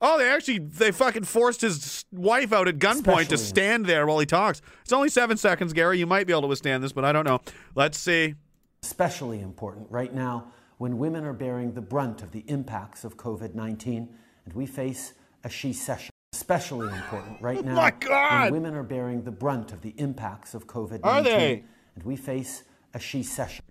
Oh, 0.00 0.18
they 0.18 0.28
actually 0.28 0.58
they 0.58 0.90
fucking 0.90 1.24
forced 1.24 1.60
his 1.60 2.04
wife 2.10 2.52
out 2.52 2.66
at 2.66 2.78
gunpoint 2.80 3.28
to 3.28 3.38
stand 3.38 3.86
there 3.86 4.06
while 4.06 4.18
he 4.18 4.26
talks. 4.26 4.60
It's 4.82 4.92
only 4.92 5.08
seven 5.08 5.36
seconds, 5.36 5.72
Gary. 5.72 6.00
You 6.00 6.06
might 6.06 6.26
be 6.26 6.32
able 6.32 6.42
to 6.42 6.48
withstand 6.48 6.82
this, 6.82 6.92
but 6.92 7.04
I 7.04 7.12
don't 7.12 7.24
know. 7.24 7.40
Let's 7.76 7.98
see. 7.98 8.34
especially 8.82 9.40
important 9.40 9.88
right 9.90 10.12
now 10.12 10.52
when 10.82 10.98
women 10.98 11.24
are 11.24 11.32
bearing 11.32 11.74
the 11.74 11.80
brunt 11.80 12.22
of 12.22 12.32
the 12.32 12.42
impacts 12.48 13.04
of 13.04 13.16
COVID 13.16 13.54
19 13.54 14.08
and 14.44 14.52
we 14.52 14.66
face 14.66 15.12
a 15.44 15.48
she-cession. 15.48 16.10
Especially 16.32 16.88
important 16.88 17.40
right 17.40 17.58
oh 17.58 17.60
now 17.60 17.70
Oh 17.70 17.76
my 17.76 17.92
God! 17.92 18.50
when 18.50 18.62
women 18.64 18.74
are 18.74 18.82
bearing 18.82 19.22
the 19.22 19.30
brunt 19.30 19.70
of 19.70 19.80
the 19.82 19.94
impacts 19.96 20.54
of 20.54 20.66
COVID 20.66 21.04
19 21.04 21.04
Are 21.04 21.22
they? 21.22 21.62
and 21.94 22.02
we 22.02 22.16
face 22.16 22.64
a 22.94 22.98
she-cession. 22.98 23.64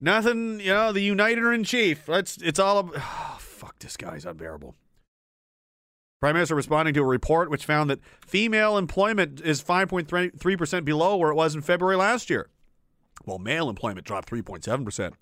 Nothing, 0.00 0.58
you 0.58 0.72
know, 0.72 0.90
the 0.90 1.02
uniter 1.02 1.52
in 1.52 1.64
chief. 1.64 2.08
Let's 2.08 2.38
it's 2.38 2.58
all 2.58 2.78
ab- 2.78 2.92
oh, 2.96 3.36
fuck 3.40 3.78
this 3.80 3.98
guy's 3.98 4.24
unbearable. 4.24 4.74
Prime 6.22 6.32
Minister 6.34 6.54
responding 6.54 6.94
to 6.94 7.00
a 7.02 7.04
report 7.04 7.50
which 7.50 7.66
found 7.66 7.90
that 7.90 8.00
female 8.26 8.78
employment 8.78 9.42
is 9.42 9.62
5.3% 9.62 10.84
below 10.86 11.16
where 11.18 11.30
it 11.30 11.34
was 11.34 11.54
in 11.54 11.60
February 11.60 11.96
last 11.96 12.30
year. 12.30 12.48
While 13.26 13.38
male 13.38 13.68
employment 13.68 14.06
dropped 14.06 14.30
3.7%. 14.30 15.12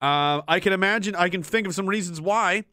Uh, 0.00 0.42
I 0.46 0.60
can 0.60 0.72
imagine, 0.72 1.14
I 1.14 1.28
can 1.28 1.42
think 1.42 1.66
of 1.66 1.74
some 1.74 1.86
reasons 1.86 2.20
why. 2.20 2.64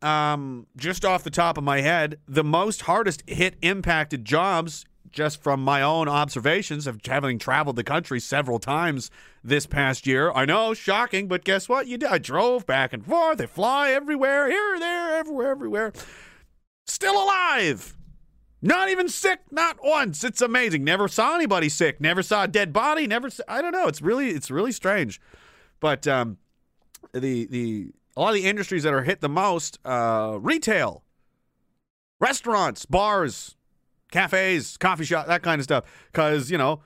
Um, 0.00 0.66
just 0.76 1.04
off 1.04 1.24
the 1.24 1.30
top 1.30 1.58
of 1.58 1.64
my 1.64 1.80
head, 1.80 2.20
the 2.28 2.44
most 2.44 2.82
hardest 2.82 3.24
hit 3.26 3.56
impacted 3.62 4.24
jobs, 4.24 4.84
just 5.10 5.42
from 5.42 5.62
my 5.62 5.82
own 5.82 6.08
observations 6.08 6.86
of 6.86 7.00
having 7.04 7.38
traveled 7.38 7.76
the 7.76 7.82
country 7.84 8.20
several 8.20 8.58
times 8.58 9.10
this 9.42 9.66
past 9.66 10.06
year. 10.06 10.30
I 10.32 10.44
know, 10.44 10.74
shocking, 10.74 11.26
but 11.26 11.44
guess 11.44 11.68
what? 11.68 11.86
You 11.86 11.98
did. 11.98 12.10
I 12.10 12.18
drove 12.18 12.66
back 12.66 12.92
and 12.92 13.04
forth. 13.04 13.38
They 13.38 13.46
fly 13.46 13.90
everywhere, 13.90 14.48
here, 14.48 14.78
there, 14.78 15.16
everywhere, 15.16 15.50
everywhere. 15.50 15.92
Still 16.86 17.22
alive. 17.22 17.96
Not 18.60 18.88
even 18.88 19.08
sick, 19.08 19.40
not 19.50 19.78
once. 19.82 20.24
It's 20.24 20.42
amazing. 20.42 20.84
Never 20.84 21.06
saw 21.08 21.34
anybody 21.34 21.68
sick. 21.68 22.00
Never 22.00 22.22
saw 22.22 22.44
a 22.44 22.48
dead 22.48 22.72
body. 22.72 23.06
Never. 23.06 23.30
Saw, 23.30 23.44
I 23.46 23.62
don't 23.62 23.72
know. 23.72 23.86
It's 23.86 24.02
really, 24.02 24.30
it's 24.30 24.50
really 24.50 24.72
strange. 24.72 25.20
But 25.80 26.08
um, 26.08 26.38
the 27.12 27.46
the 27.46 27.92
a 28.16 28.20
lot 28.20 28.30
of 28.30 28.34
the 28.34 28.48
industries 28.48 28.82
that 28.82 28.92
are 28.92 29.02
hit 29.02 29.20
the 29.20 29.28
most, 29.28 29.78
uh, 29.84 30.38
retail, 30.40 31.04
restaurants, 32.20 32.84
bars, 32.84 33.56
cafes, 34.10 34.76
coffee 34.76 35.04
shop, 35.04 35.26
that 35.28 35.42
kind 35.42 35.60
of 35.60 35.64
stuff. 35.64 35.84
Because 36.10 36.50
you 36.50 36.58
know, 36.58 36.80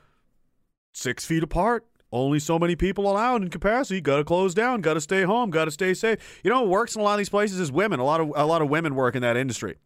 six 0.92 1.24
feet 1.24 1.42
apart, 1.42 1.86
only 2.12 2.38
so 2.38 2.58
many 2.58 2.76
people 2.76 3.10
allowed 3.10 3.42
in 3.42 3.48
capacity. 3.48 4.00
Got 4.00 4.18
to 4.18 4.24
close 4.24 4.52
down. 4.54 4.82
Got 4.82 4.94
to 4.94 5.00
stay 5.00 5.22
home. 5.22 5.50
Got 5.50 5.64
to 5.64 5.70
stay 5.70 5.94
safe. 5.94 6.40
You 6.44 6.50
know, 6.50 6.60
what 6.60 6.70
works 6.70 6.94
in 6.94 7.00
a 7.00 7.04
lot 7.04 7.14
of 7.14 7.18
these 7.18 7.30
places 7.30 7.58
is 7.58 7.72
women. 7.72 7.98
A 7.98 8.04
lot 8.04 8.20
of 8.20 8.32
a 8.36 8.44
lot 8.44 8.60
of 8.60 8.68
women 8.68 8.94
work 8.94 9.16
in 9.16 9.22
that 9.22 9.36
industry. 9.36 9.76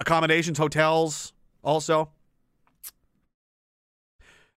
Accommodations, 0.00 0.58
hotels, 0.58 1.32
also. 1.62 2.10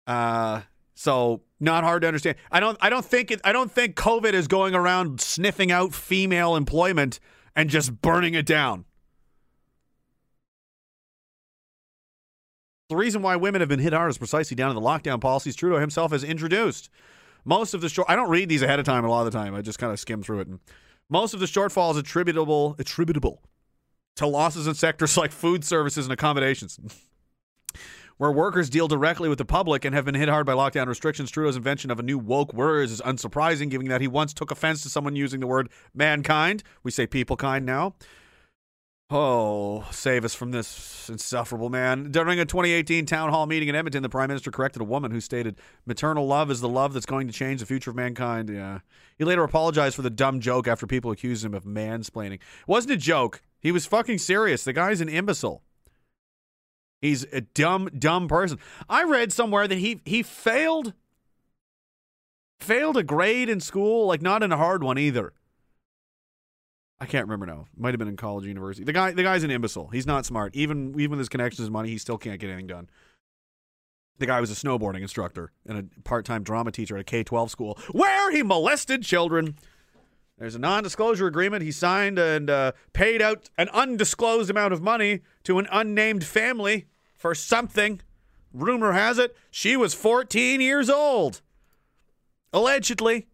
Uh, 0.07 0.63
so 0.95 1.43
not 1.61 1.85
hard 1.85 2.03
to 2.03 2.09
understand. 2.09 2.37
I 2.51 2.61
don't. 2.61 2.79
I 2.81 2.89
don't 2.89 3.05
think 3.05 3.31
it. 3.31 3.41
I 3.45 3.53
don't 3.53 3.71
think 3.71 3.97
COVID 3.97 4.33
is 4.33 4.47
going 4.47 4.75
around 4.75 5.21
sniffing 5.21 5.73
out 5.73 5.95
female 5.95 6.57
employment 6.57 7.21
and 7.57 7.69
just 7.69 8.01
burning 8.01 8.35
it 8.35 8.47
down. 8.47 8.85
The 12.89 12.97
reason 12.97 13.23
why 13.23 13.37
women 13.37 13.61
have 13.61 13.69
been 13.69 13.81
hit 13.81 13.93
hard 13.93 14.11
is 14.11 14.19
precisely 14.19 14.55
down 14.55 14.69
to 14.69 14.75
the 14.79 14.87
lockdown 14.87 15.21
policies 15.21 15.57
Trudeau 15.57 15.79
himself 15.79 16.13
has 16.13 16.23
introduced. 16.23 16.91
Most 17.45 17.75
of 17.75 17.81
the 17.81 17.89
short, 17.89 18.09
I 18.11 18.17
don't 18.17 18.31
read 18.31 18.49
these 18.49 18.63
ahead 18.63 18.79
of 18.79 18.87
time 18.87 19.05
a 19.05 19.11
lot 19.11 19.27
of 19.27 19.33
the 19.33 19.39
time. 19.39 19.55
I 19.55 19.63
just 19.63 19.79
kind 19.79 19.93
of 19.93 19.99
skim 19.99 20.23
through 20.23 20.41
it. 20.41 20.49
And 20.49 20.61
most 21.09 21.35
of 21.35 21.41
the 21.41 21.47
shortfall 21.47 21.91
is 21.93 21.97
attributable 21.97 22.77
attributable 22.79 23.43
to 24.17 24.27
losses 24.27 24.67
in 24.67 24.75
sectors 24.75 25.17
like 25.17 25.33
food 25.33 25.65
services 25.65 26.07
and 26.07 26.13
accommodations. 26.13 26.79
Where 28.17 28.31
workers 28.31 28.71
deal 28.71 28.87
directly 28.87 29.29
with 29.29 29.39
the 29.39 29.45
public 29.45 29.85
and 29.85 29.95
have 29.95 30.05
been 30.05 30.15
hit 30.15 30.29
hard 30.29 30.47
by 30.47 30.53
lockdown 30.53 30.87
restrictions, 30.87 31.31
Trudeau's 31.31 31.57
invention 31.57 31.91
of 31.91 31.99
a 31.99 32.03
new 32.03 32.17
woke 32.17 32.55
word 32.55 32.89
is 32.89 33.01
unsurprising, 33.01 33.71
given 33.71 33.89
that 33.89 34.01
he 34.01 34.07
once 34.07 34.33
took 34.33 34.53
offense 34.53 34.83
to 34.85 34.89
someone 34.89 35.17
using 35.17 35.41
the 35.41 35.49
word 35.49 35.69
mankind. 35.95 36.63
We 36.85 36.93
say 36.93 37.09
people 37.09 37.37
kind 37.37 37.67
now. 37.67 37.95
Oh, 39.11 39.87
save 39.91 40.25
us 40.25 40.35
from 40.35 40.53
this 40.53 41.09
insufferable 41.11 41.69
man. 41.69 42.11
During 42.11 42.41
a 42.41 42.47
2018 42.47 43.05
town 43.05 43.31
hall 43.31 43.47
meeting 43.47 43.69
in 43.69 43.75
Edmonton, 43.75 44.03
the 44.03 44.09
prime 44.09 44.29
minister 44.29 44.51
corrected 44.51 44.81
a 44.81 44.85
woman 44.85 45.11
who 45.11 45.21
stated, 45.21 45.57
Maternal 45.85 46.27
love 46.27 46.51
is 46.51 46.61
the 46.61 46.69
love 46.69 46.95
that's 46.95 47.05
going 47.07 47.27
to 47.27 47.33
change 47.33 47.61
the 47.61 47.67
future 47.67 47.91
of 47.91 47.97
mankind. 47.97 48.49
Yeah. 48.49 48.79
He 49.19 49.25
later 49.25 49.45
apologized 49.45 49.97
for 49.97 50.03
the 50.03 50.11
dumb 50.11 50.41
joke 50.41 50.67
after 50.67 50.87
people 50.87 51.11
accused 51.11 51.45
him 51.45 51.53
of 51.53 51.65
mansplaining. 51.65 52.35
It 52.35 52.41
wasn't 52.67 52.95
a 52.95 52.97
joke. 52.97 53.43
He 53.61 53.73
was 53.73 53.87
fucking 53.87 54.19
serious. 54.19 54.65
The 54.65 54.73
guy's 54.73 55.01
an 55.01 55.09
imbecile. 55.09 55.63
He's 57.05 57.27
a 57.33 57.43
dumb, 57.43 57.91
dumb 57.99 58.29
person. 58.29 58.59
I 58.89 59.05
read 59.05 59.31
somewhere 59.31 59.69
that 59.69 59.77
he 59.77 60.01
he 60.07 60.23
failed 60.23 60.95
failed 62.59 62.97
a 62.97 63.03
grade 63.03 63.51
in 63.51 63.61
school, 63.61 64.07
like 64.07 64.23
not 64.23 64.43
in 64.43 64.51
a 64.51 64.57
hard 64.57 64.83
one 64.83 64.97
either. 64.97 65.35
I 66.99 67.05
can't 67.05 67.27
remember 67.27 67.45
now. 67.45 67.67
Might 67.77 67.91
have 67.91 67.99
been 67.99 68.09
in 68.09 68.17
college 68.17 68.47
university. 68.47 68.85
The 68.85 68.95
guy 68.95 69.11
the 69.11 69.23
guy's 69.23 69.43
an 69.43 69.51
imbecile. 69.51 69.89
He's 69.89 70.07
not 70.07 70.25
smart. 70.25 70.57
Even 70.57 70.99
even 70.99 71.11
with 71.11 71.19
his 71.19 71.29
connections 71.29 71.67
and 71.67 71.75
money, 71.75 71.91
he 71.91 71.99
still 71.99 72.17
can't 72.17 72.41
get 72.41 72.49
anything 72.49 72.69
done. 72.69 72.89
The 74.17 74.25
guy 74.25 74.41
was 74.41 74.51
a 74.51 74.55
snowboarding 74.55 75.03
instructor 75.03 75.53
and 75.67 75.79
a 75.79 76.01
part-time 76.05 76.43
drama 76.43 76.73
teacher 76.73 76.97
at 76.97 77.03
a 77.03 77.05
K-12 77.05 77.51
school 77.51 77.79
where 77.93 78.31
he 78.31 78.43
molested 78.43 79.03
children. 79.03 79.57
There's 80.39 80.55
a 80.55 80.59
non-disclosure 80.59 81.27
agreement 81.27 81.63
he 81.63 81.71
signed 81.71 82.19
and 82.19 82.49
uh, 82.49 82.73
paid 82.95 83.21
out 83.21 83.51
an 83.59 83.69
undisclosed 83.75 84.49
amount 84.49 84.73
of 84.73 84.81
money 84.81 85.21
to 85.43 85.59
an 85.59 85.67
unnamed 85.71 86.25
family 86.25 86.87
for 87.25 87.35
something. 87.35 88.03
Rumor 88.53 88.93
has 88.93 89.17
it 89.19 89.35
she 89.51 89.79
was 89.79 89.95
14 89.95 90.61
years 90.61 90.91
old, 90.91 91.41
allegedly. 92.53 93.29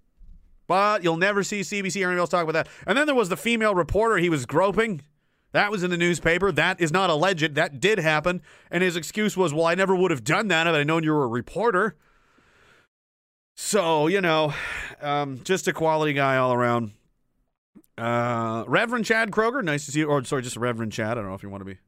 But 0.68 1.02
you'll 1.02 1.16
never 1.16 1.42
see 1.42 1.62
CBC 1.62 1.96
or 1.96 2.04
anyone 2.04 2.18
else 2.18 2.30
talk 2.30 2.44
about 2.44 2.52
that. 2.52 2.68
And 2.86 2.96
then 2.96 3.06
there 3.06 3.16
was 3.16 3.30
the 3.30 3.36
female 3.36 3.74
reporter 3.74 4.18
he 4.18 4.30
was 4.30 4.46
groping. 4.46 5.00
That 5.50 5.72
was 5.72 5.82
in 5.82 5.90
the 5.90 5.96
newspaper. 5.96 6.52
That 6.52 6.80
is 6.80 6.92
not 6.92 7.10
alleged. 7.10 7.56
That 7.56 7.80
did 7.80 7.98
happen. 7.98 8.42
And 8.70 8.84
his 8.84 8.94
excuse 8.94 9.36
was, 9.36 9.52
well, 9.52 9.66
I 9.66 9.74
never 9.74 9.96
would 9.96 10.12
have 10.12 10.22
done 10.22 10.46
that 10.46 10.68
if 10.68 10.72
I'd 10.72 10.86
known 10.86 11.02
you 11.02 11.10
were 11.10 11.24
a 11.24 11.26
reporter. 11.26 11.96
So, 13.56 14.06
you 14.06 14.20
know, 14.20 14.54
um, 15.02 15.40
just 15.42 15.66
a 15.66 15.72
quality 15.72 16.12
guy 16.12 16.36
all 16.36 16.52
around. 16.52 16.92
Uh, 17.98 18.62
Reverend 18.68 19.04
Chad 19.04 19.32
Kroger, 19.32 19.64
nice 19.64 19.84
to 19.86 19.90
see 19.90 19.98
you. 19.98 20.06
Or, 20.06 20.22
sorry, 20.22 20.42
just 20.42 20.56
Reverend 20.56 20.92
Chad. 20.92 21.10
I 21.10 21.14
don't 21.14 21.26
know 21.26 21.34
if 21.34 21.42
you 21.42 21.50
want 21.50 21.62
to 21.62 21.64
be 21.64 21.78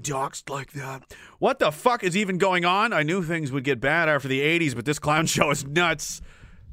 doxed 0.00 0.48
like 0.50 0.72
that. 0.72 1.14
What 1.38 1.58
the 1.58 1.70
fuck 1.70 2.02
is 2.02 2.16
even 2.16 2.38
going 2.38 2.64
on? 2.64 2.92
I 2.92 3.02
knew 3.02 3.22
things 3.22 3.52
would 3.52 3.64
get 3.64 3.80
bad 3.80 4.08
after 4.08 4.28
the 4.28 4.40
80s, 4.40 4.74
but 4.74 4.84
this 4.84 4.98
clown 4.98 5.26
show 5.26 5.50
is 5.50 5.66
nuts. 5.66 6.20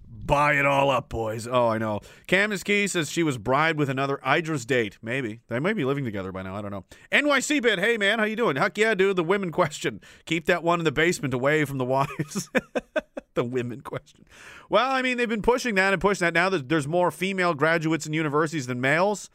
Buy 0.07 0.53
it 0.53 0.65
all 0.65 0.89
up, 0.89 1.09
boys. 1.09 1.47
Oh, 1.47 1.67
I 1.67 1.77
know. 1.77 1.99
Candace 2.25 2.63
Key 2.63 2.87
says 2.87 3.11
she 3.11 3.21
was 3.21 3.37
bribed 3.37 3.77
with 3.77 3.89
another 3.89 4.19
Idris 4.25 4.65
date. 4.65 4.97
Maybe. 4.99 5.41
They 5.49 5.59
might 5.59 5.75
be 5.75 5.85
living 5.85 6.03
together 6.03 6.31
by 6.31 6.41
now. 6.41 6.55
I 6.55 6.63
don't 6.63 6.71
know. 6.71 6.83
NYC 7.11 7.61
bit. 7.61 7.77
Hey, 7.77 7.95
man, 7.97 8.17
how 8.17 8.25
you 8.25 8.35
doing? 8.35 8.55
Heck 8.55 8.75
yeah, 8.75 8.95
dude. 8.95 9.17
The 9.17 9.23
women 9.23 9.51
question. 9.51 10.01
Keep 10.25 10.47
that 10.47 10.63
one 10.63 10.79
in 10.79 10.83
the 10.83 10.91
basement 10.91 11.35
away 11.35 11.63
from 11.63 11.77
the 11.77 11.85
wives. 11.85 12.49
the 13.35 13.43
women 13.43 13.81
question. 13.81 14.25
Well, 14.67 14.89
I 14.89 15.03
mean, 15.03 15.17
they've 15.17 15.29
been 15.29 15.43
pushing 15.43 15.75
that 15.75 15.93
and 15.93 16.01
pushing 16.01 16.25
that. 16.25 16.33
Now 16.33 16.49
there's 16.49 16.87
more 16.87 17.11
female 17.11 17.53
graduates 17.53 18.07
in 18.07 18.13
universities 18.13 18.65
than 18.65 18.81
males. 18.81 19.29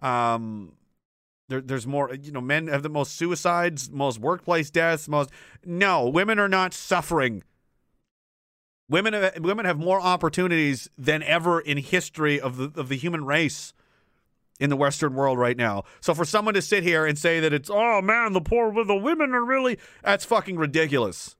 Um, 0.00 0.74
there, 1.48 1.60
there's 1.60 1.86
more, 1.86 2.12
you 2.14 2.32
know, 2.32 2.40
men 2.40 2.66
have 2.66 2.82
the 2.82 2.88
most 2.88 3.16
suicides, 3.16 3.90
most 3.90 4.18
workplace 4.18 4.70
deaths, 4.70 5.08
most. 5.08 5.30
No, 5.64 6.08
women 6.08 6.38
are 6.38 6.48
not 6.48 6.74
suffering. 6.74 7.42
Women 8.88 9.14
have, 9.14 9.38
women 9.40 9.64
have 9.64 9.78
more 9.78 10.00
opportunities 10.00 10.88
than 10.96 11.22
ever 11.22 11.60
in 11.60 11.78
history 11.78 12.40
of 12.40 12.56
the 12.56 12.80
of 12.80 12.88
the 12.88 12.96
human 12.96 13.24
race 13.24 13.72
in 14.60 14.70
the 14.70 14.76
Western 14.76 15.14
world 15.14 15.38
right 15.38 15.56
now. 15.56 15.84
So 16.00 16.14
for 16.14 16.24
someone 16.24 16.54
to 16.54 16.62
sit 16.62 16.82
here 16.82 17.04
and 17.04 17.18
say 17.18 17.40
that 17.40 17.52
it's 17.52 17.70
oh 17.70 18.00
man, 18.00 18.32
the 18.32 18.40
poor 18.40 18.84
the 18.84 18.94
women 18.94 19.34
are 19.34 19.44
really 19.44 19.78
that's 20.02 20.24
fucking 20.24 20.56
ridiculous. 20.56 21.36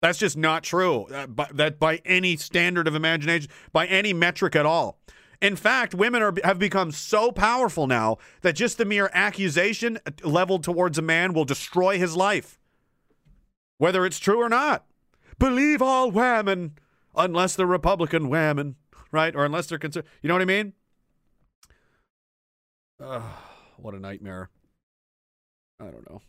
That's 0.00 0.18
just 0.18 0.36
not 0.36 0.62
true. 0.62 1.04
Uh, 1.06 1.26
by, 1.26 1.48
that 1.52 1.78
by 1.78 2.00
any 2.04 2.36
standard 2.36 2.86
of 2.86 2.94
imagination, 2.94 3.50
by 3.72 3.86
any 3.86 4.12
metric 4.12 4.54
at 4.54 4.64
all. 4.64 4.98
In 5.40 5.54
fact, 5.54 5.94
women 5.94 6.22
are 6.22 6.34
have 6.42 6.58
become 6.58 6.90
so 6.90 7.30
powerful 7.30 7.86
now 7.86 8.18
that 8.40 8.56
just 8.56 8.76
the 8.76 8.84
mere 8.84 9.10
accusation 9.12 9.98
leveled 10.24 10.64
towards 10.64 10.98
a 10.98 11.02
man 11.02 11.32
will 11.32 11.44
destroy 11.44 11.98
his 11.98 12.16
life, 12.16 12.58
whether 13.78 14.04
it's 14.04 14.18
true 14.18 14.40
or 14.40 14.48
not. 14.48 14.84
Believe 15.38 15.80
all 15.80 16.10
women, 16.10 16.76
unless 17.14 17.54
they're 17.54 17.66
Republican 17.66 18.28
women, 18.28 18.74
right? 19.12 19.34
Or 19.36 19.44
unless 19.44 19.68
they're 19.68 19.78
concerned. 19.78 20.06
You 20.22 20.28
know 20.28 20.34
what 20.34 20.42
I 20.42 20.46
mean? 20.46 20.72
Ugh, 23.00 23.22
what 23.76 23.94
a 23.94 24.00
nightmare. 24.00 24.50
I 25.80 25.84
don't 25.84 26.10
know. 26.10 26.20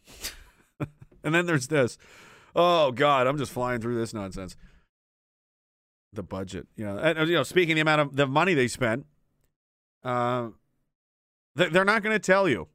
and 1.24 1.34
then 1.34 1.48
there's 1.48 1.68
this. 1.68 1.98
Oh 2.56 2.92
God, 2.92 3.26
I'm 3.26 3.40
just 3.40 3.52
flying 3.52 3.82
through 3.82 3.98
this 3.98 4.14
nonsense. 4.14 4.56
The 6.14 6.24
budget. 6.24 6.68
You 6.76 6.86
know, 6.86 6.98
and, 6.98 7.30
you 7.30 7.36
know, 7.36 7.44
speaking 7.44 7.76
the 7.76 7.82
amount 7.82 8.02
of 8.02 8.16
the 8.16 8.28
money 8.28 8.54
they 8.54 8.68
spent, 8.68 9.06
uh, 10.04 10.50
they- 11.56 11.70
they're 11.70 11.86
not 11.86 12.04
going 12.04 12.16
to 12.16 12.20
tell 12.20 12.48
you. 12.48 12.68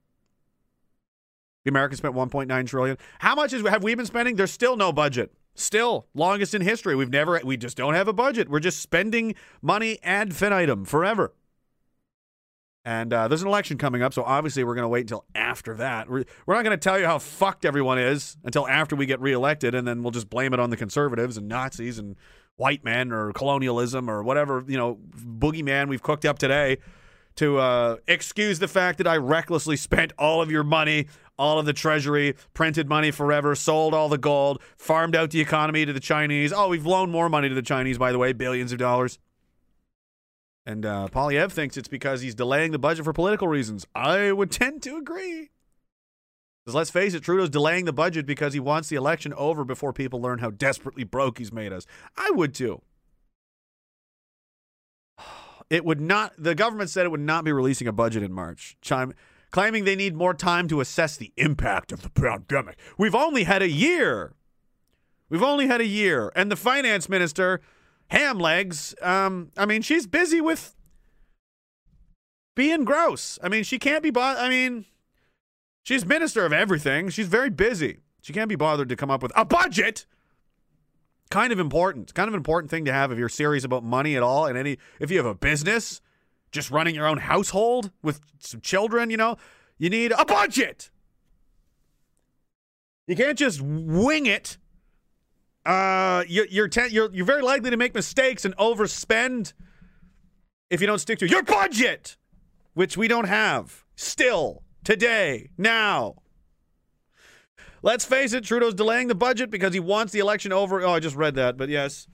The 1.64 1.70
Americans 1.70 1.98
spent 1.98 2.14
1.9 2.14 2.66
trillion. 2.66 2.98
How 3.20 3.34
much 3.34 3.52
is 3.52 3.66
have 3.66 3.82
we 3.82 3.94
been 3.94 4.04
spending? 4.06 4.36
There's 4.36 4.52
still 4.52 4.76
no 4.76 4.92
budget. 4.92 5.32
Still, 5.54 6.06
longest 6.14 6.52
in 6.54 6.60
history. 6.60 6.94
We've 6.94 7.08
never. 7.10 7.40
We 7.42 7.56
just 7.56 7.76
don't 7.76 7.94
have 7.94 8.08
a 8.08 8.12
budget. 8.12 8.50
We're 8.50 8.60
just 8.60 8.80
spending 8.80 9.34
money 9.62 9.98
ad 10.02 10.28
infinitum 10.28 10.84
forever. 10.84 11.32
And 12.84 13.14
uh, 13.14 13.28
there's 13.28 13.40
an 13.40 13.48
election 13.48 13.78
coming 13.78 14.02
up, 14.02 14.12
so 14.12 14.22
obviously 14.24 14.62
we're 14.62 14.74
going 14.74 14.82
to 14.82 14.88
wait 14.88 15.02
until 15.02 15.24
after 15.34 15.74
that. 15.76 16.10
We're, 16.10 16.24
we're 16.44 16.54
not 16.54 16.64
going 16.64 16.76
to 16.78 16.82
tell 16.82 16.98
you 16.98 17.06
how 17.06 17.18
fucked 17.18 17.64
everyone 17.64 17.98
is 17.98 18.36
until 18.44 18.68
after 18.68 18.94
we 18.94 19.06
get 19.06 19.20
reelected, 19.22 19.74
and 19.74 19.88
then 19.88 20.02
we'll 20.02 20.10
just 20.10 20.28
blame 20.28 20.52
it 20.52 20.60
on 20.60 20.68
the 20.68 20.76
conservatives 20.76 21.38
and 21.38 21.48
Nazis 21.48 21.98
and 21.98 22.14
white 22.56 22.84
men 22.84 23.12
or 23.12 23.32
colonialism 23.32 24.08
or 24.08 24.22
whatever 24.22 24.64
you 24.68 24.76
know 24.76 24.98
boogeyman 25.16 25.88
we've 25.88 26.02
cooked 26.02 26.24
up 26.24 26.38
today 26.38 26.78
to 27.36 27.58
uh, 27.58 27.96
excuse 28.06 28.58
the 28.58 28.68
fact 28.68 28.98
that 28.98 29.06
I 29.06 29.16
recklessly 29.16 29.76
spent 29.76 30.12
all 30.18 30.40
of 30.40 30.50
your 30.50 30.62
money, 30.62 31.08
all 31.38 31.58
of 31.58 31.66
the 31.66 31.72
treasury, 31.72 32.34
printed 32.52 32.88
money 32.88 33.10
forever, 33.10 33.54
sold 33.54 33.92
all 33.92 34.08
the 34.08 34.18
gold, 34.18 34.62
farmed 34.76 35.16
out 35.16 35.30
the 35.30 35.40
economy 35.40 35.84
to 35.84 35.92
the 35.92 36.00
Chinese. 36.00 36.52
Oh, 36.52 36.68
we've 36.68 36.86
loaned 36.86 37.12
more 37.12 37.28
money 37.28 37.48
to 37.48 37.54
the 37.54 37.62
Chinese, 37.62 37.98
by 37.98 38.12
the 38.12 38.18
way, 38.18 38.32
billions 38.32 38.72
of 38.72 38.78
dollars. 38.78 39.18
And 40.66 40.86
uh, 40.86 41.08
Poilievre 41.12 41.52
thinks 41.52 41.76
it's 41.76 41.88
because 41.88 42.22
he's 42.22 42.34
delaying 42.34 42.70
the 42.70 42.78
budget 42.78 43.04
for 43.04 43.12
political 43.12 43.48
reasons. 43.48 43.86
I 43.94 44.32
would 44.32 44.50
tend 44.50 44.82
to 44.84 44.96
agree. 44.96 45.50
Because 46.64 46.74
let's 46.74 46.90
face 46.90 47.12
it, 47.12 47.22
Trudeau's 47.22 47.50
delaying 47.50 47.84
the 47.84 47.92
budget 47.92 48.24
because 48.24 48.54
he 48.54 48.60
wants 48.60 48.88
the 48.88 48.96
election 48.96 49.34
over 49.34 49.64
before 49.64 49.92
people 49.92 50.20
learn 50.20 50.38
how 50.38 50.50
desperately 50.50 51.04
broke 51.04 51.38
he's 51.38 51.52
made 51.52 51.72
us. 51.72 51.86
I 52.16 52.30
would 52.30 52.54
too. 52.54 52.80
It 55.68 55.84
would 55.84 56.00
not, 56.00 56.32
the 56.38 56.54
government 56.54 56.88
said 56.90 57.04
it 57.04 57.10
would 57.10 57.20
not 57.20 57.44
be 57.44 57.52
releasing 57.52 57.86
a 57.86 57.92
budget 57.92 58.22
in 58.22 58.32
March, 58.32 58.76
chime, 58.80 59.12
claiming 59.50 59.84
they 59.84 59.96
need 59.96 60.14
more 60.14 60.32
time 60.32 60.68
to 60.68 60.80
assess 60.80 61.16
the 61.16 61.32
impact 61.36 61.92
of 61.92 62.02
the 62.02 62.10
pandemic. 62.10 62.78
We've 62.96 63.14
only 63.14 63.44
had 63.44 63.60
a 63.60 63.68
year. 63.68 64.32
We've 65.28 65.42
only 65.42 65.66
had 65.66 65.80
a 65.80 65.86
year. 65.86 66.32
And 66.34 66.50
the 66.50 66.56
finance 66.56 67.08
minister, 67.08 67.60
Hamlegs, 68.10 69.00
um, 69.04 69.50
I 69.56 69.66
mean, 69.66 69.82
she's 69.82 70.06
busy 70.06 70.40
with 70.40 70.74
being 72.54 72.84
gross. 72.84 73.38
I 73.42 73.48
mean, 73.48 73.64
she 73.64 73.78
can't 73.78 74.02
be, 74.02 74.10
bo- 74.10 74.20
I 74.20 74.48
mean, 74.48 74.86
she's 75.84 76.04
minister 76.04 76.44
of 76.44 76.52
everything. 76.52 77.10
She's 77.10 77.28
very 77.28 77.50
busy. 77.50 77.98
She 78.22 78.32
can't 78.32 78.48
be 78.48 78.56
bothered 78.56 78.88
to 78.88 78.96
come 78.96 79.10
up 79.10 79.22
with 79.22 79.30
a 79.36 79.44
budget 79.44 80.06
kind 81.30 81.52
of 81.52 81.58
important. 81.58 82.14
Kind 82.14 82.28
of 82.28 82.34
an 82.34 82.38
important 82.38 82.70
thing 82.70 82.84
to 82.86 82.92
have 82.92 83.12
if 83.12 83.18
you're 83.18 83.28
serious 83.28 83.64
about 83.64 83.84
money 83.84 84.16
at 84.16 84.22
all. 84.22 84.46
And 84.46 84.58
any 84.58 84.78
if 84.98 85.10
you 85.10 85.18
have 85.18 85.26
a 85.26 85.34
business, 85.34 86.00
just 86.50 86.70
running 86.70 86.94
your 86.94 87.06
own 87.06 87.18
household 87.18 87.90
with 88.02 88.20
some 88.40 88.60
children, 88.60 89.10
you 89.10 89.16
know, 89.16 89.36
you 89.78 89.90
need 89.90 90.12
a 90.16 90.24
budget. 90.24 90.90
You 93.06 93.16
can't 93.16 93.38
just 93.38 93.60
wing 93.60 94.26
it. 94.26 94.56
Uh, 95.66 96.24
you, 96.28 96.46
you're 96.50 96.68
ten, 96.68 96.90
you're 96.90 97.12
you're 97.12 97.26
very 97.26 97.42
likely 97.42 97.70
to 97.70 97.76
make 97.76 97.94
mistakes 97.94 98.44
and 98.44 98.56
overspend 98.56 99.52
if 100.70 100.80
you 100.80 100.86
don't 100.86 100.98
stick 100.98 101.18
to 101.18 101.28
your 101.28 101.42
budget, 101.42 102.16
which 102.74 102.96
we 102.96 103.08
don't 103.08 103.28
have 103.28 103.84
still 103.96 104.63
today 104.84 105.50
now. 105.58 106.16
Let's 107.82 108.04
face 108.04 108.32
it, 108.32 108.44
Trudeau's 108.44 108.74
delaying 108.74 109.08
the 109.08 109.14
budget 109.14 109.50
because 109.50 109.74
he 109.74 109.80
wants 109.80 110.12
the 110.12 110.18
election 110.18 110.52
over. 110.52 110.82
Oh, 110.82 110.92
I 110.92 111.00
just 111.00 111.16
read 111.16 111.34
that, 111.34 111.56
but 111.56 111.68
yes. 111.68 112.06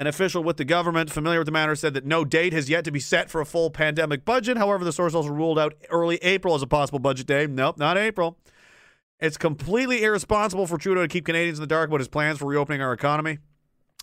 An 0.00 0.08
official 0.08 0.42
with 0.42 0.56
the 0.56 0.64
government 0.64 1.12
familiar 1.12 1.38
with 1.38 1.46
the 1.46 1.52
matter 1.52 1.76
said 1.76 1.94
that 1.94 2.04
no 2.04 2.24
date 2.24 2.52
has 2.52 2.68
yet 2.68 2.84
to 2.84 2.90
be 2.90 2.98
set 2.98 3.30
for 3.30 3.40
a 3.40 3.46
full 3.46 3.70
pandemic 3.70 4.24
budget. 4.24 4.56
However, 4.56 4.84
the 4.84 4.92
source 4.92 5.14
also 5.14 5.28
ruled 5.28 5.58
out 5.58 5.74
early 5.90 6.16
April 6.16 6.56
as 6.56 6.62
a 6.62 6.66
possible 6.66 6.98
budget 6.98 7.28
day. 7.28 7.46
Nope, 7.46 7.78
not 7.78 7.96
April. 7.96 8.36
It's 9.20 9.36
completely 9.36 10.02
irresponsible 10.02 10.66
for 10.66 10.76
Trudeau 10.76 11.02
to 11.02 11.08
keep 11.08 11.24
Canadians 11.24 11.58
in 11.58 11.62
the 11.62 11.68
dark 11.68 11.88
about 11.88 12.00
his 12.00 12.08
plans 12.08 12.38
for 12.38 12.46
reopening 12.46 12.82
our 12.82 12.92
economy. 12.92 13.38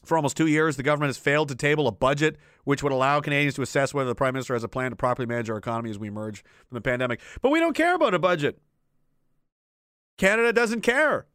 For 0.03 0.17
almost 0.17 0.35
two 0.35 0.47
years, 0.47 0.77
the 0.77 0.83
government 0.83 1.09
has 1.09 1.17
failed 1.17 1.49
to 1.49 1.55
table 1.55 1.87
a 1.87 1.91
budget 1.91 2.37
which 2.63 2.81
would 2.81 2.91
allow 2.91 3.19
Canadians 3.21 3.55
to 3.55 3.61
assess 3.61 3.93
whether 3.93 4.09
the 4.09 4.15
Prime 4.15 4.33
Minister 4.33 4.53
has 4.53 4.63
a 4.63 4.67
plan 4.67 4.89
to 4.89 4.95
properly 4.95 5.27
manage 5.27 5.49
our 5.49 5.57
economy 5.57 5.89
as 5.91 5.99
we 5.99 6.07
emerge 6.07 6.43
from 6.67 6.75
the 6.75 6.81
pandemic. 6.81 7.21
But 7.41 7.51
we 7.51 7.59
don't 7.59 7.75
care 7.75 7.95
about 7.95 8.13
a 8.13 8.19
budget. 8.19 8.59
Canada 10.17 10.53
doesn't 10.53 10.81
care, 10.81 11.27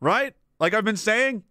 right? 0.00 0.34
Like 0.60 0.74
I've 0.74 0.84
been 0.84 0.96
saying, 0.96 1.44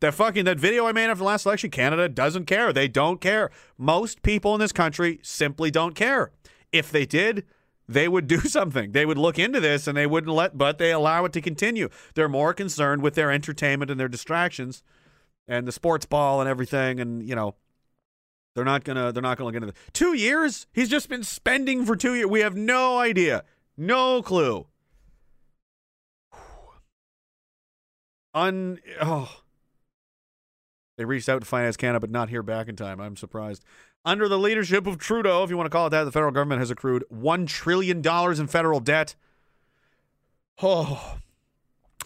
that 0.00 0.14
fucking 0.14 0.46
that 0.46 0.58
video 0.58 0.86
I 0.86 0.92
made 0.92 1.10
after 1.10 1.18
the 1.18 1.24
last 1.24 1.46
election, 1.46 1.70
Canada 1.70 2.08
doesn't 2.08 2.46
care. 2.46 2.72
They 2.72 2.88
don't 2.88 3.20
care. 3.20 3.50
Most 3.78 4.22
people 4.22 4.54
in 4.54 4.60
this 4.60 4.72
country 4.72 5.20
simply 5.22 5.70
don't 5.70 5.94
care. 5.94 6.32
If 6.72 6.90
they 6.90 7.04
did, 7.06 7.44
they 7.86 8.08
would 8.08 8.26
do 8.26 8.40
something. 8.40 8.92
They 8.92 9.06
would 9.06 9.18
look 9.18 9.38
into 9.38 9.60
this 9.60 9.86
and 9.86 9.96
they 9.96 10.06
wouldn't 10.06 10.34
let, 10.34 10.56
but 10.56 10.78
they 10.78 10.90
allow 10.90 11.24
it 11.26 11.32
to 11.34 11.40
continue. 11.40 11.88
They're 12.14 12.28
more 12.28 12.54
concerned 12.54 13.02
with 13.02 13.14
their 13.14 13.30
entertainment 13.30 13.90
and 13.90 14.00
their 14.00 14.08
distractions 14.08 14.82
and 15.50 15.66
the 15.66 15.72
sports 15.72 16.06
ball 16.06 16.40
and 16.40 16.48
everything. 16.48 17.00
And, 17.00 17.28
you 17.28 17.34
know, 17.34 17.56
they're 18.54 18.64
not 18.64 18.84
gonna 18.84 19.12
they're 19.12 19.22
not 19.22 19.36
gonna 19.36 19.46
look 19.46 19.54
into 19.54 19.66
this. 19.66 19.76
Two 19.92 20.14
years? 20.14 20.66
He's 20.72 20.88
just 20.88 21.08
been 21.08 21.24
spending 21.24 21.84
for 21.84 21.96
two 21.96 22.14
years. 22.14 22.28
We 22.28 22.40
have 22.40 22.56
no 22.56 22.98
idea. 22.98 23.44
No 23.76 24.22
clue. 24.22 24.66
Un 28.32 28.78
oh. 29.02 29.42
They 30.96 31.04
reached 31.04 31.28
out 31.28 31.40
to 31.40 31.46
Finance 31.46 31.76
Canada, 31.76 32.00
but 32.00 32.10
not 32.10 32.28
hear 32.28 32.42
back 32.42 32.68
in 32.68 32.76
time. 32.76 33.00
I'm 33.00 33.16
surprised. 33.16 33.64
Under 34.04 34.28
the 34.28 34.38
leadership 34.38 34.86
of 34.86 34.98
Trudeau, 34.98 35.42
if 35.42 35.50
you 35.50 35.56
want 35.56 35.66
to 35.66 35.70
call 35.70 35.86
it 35.86 35.90
that, 35.90 36.04
the 36.04 36.12
federal 36.12 36.30
government 36.30 36.60
has 36.60 36.70
accrued 36.70 37.04
$1 37.12 37.46
trillion 37.46 38.06
in 38.06 38.46
federal 38.46 38.80
debt. 38.80 39.14
Oh. 40.62 41.16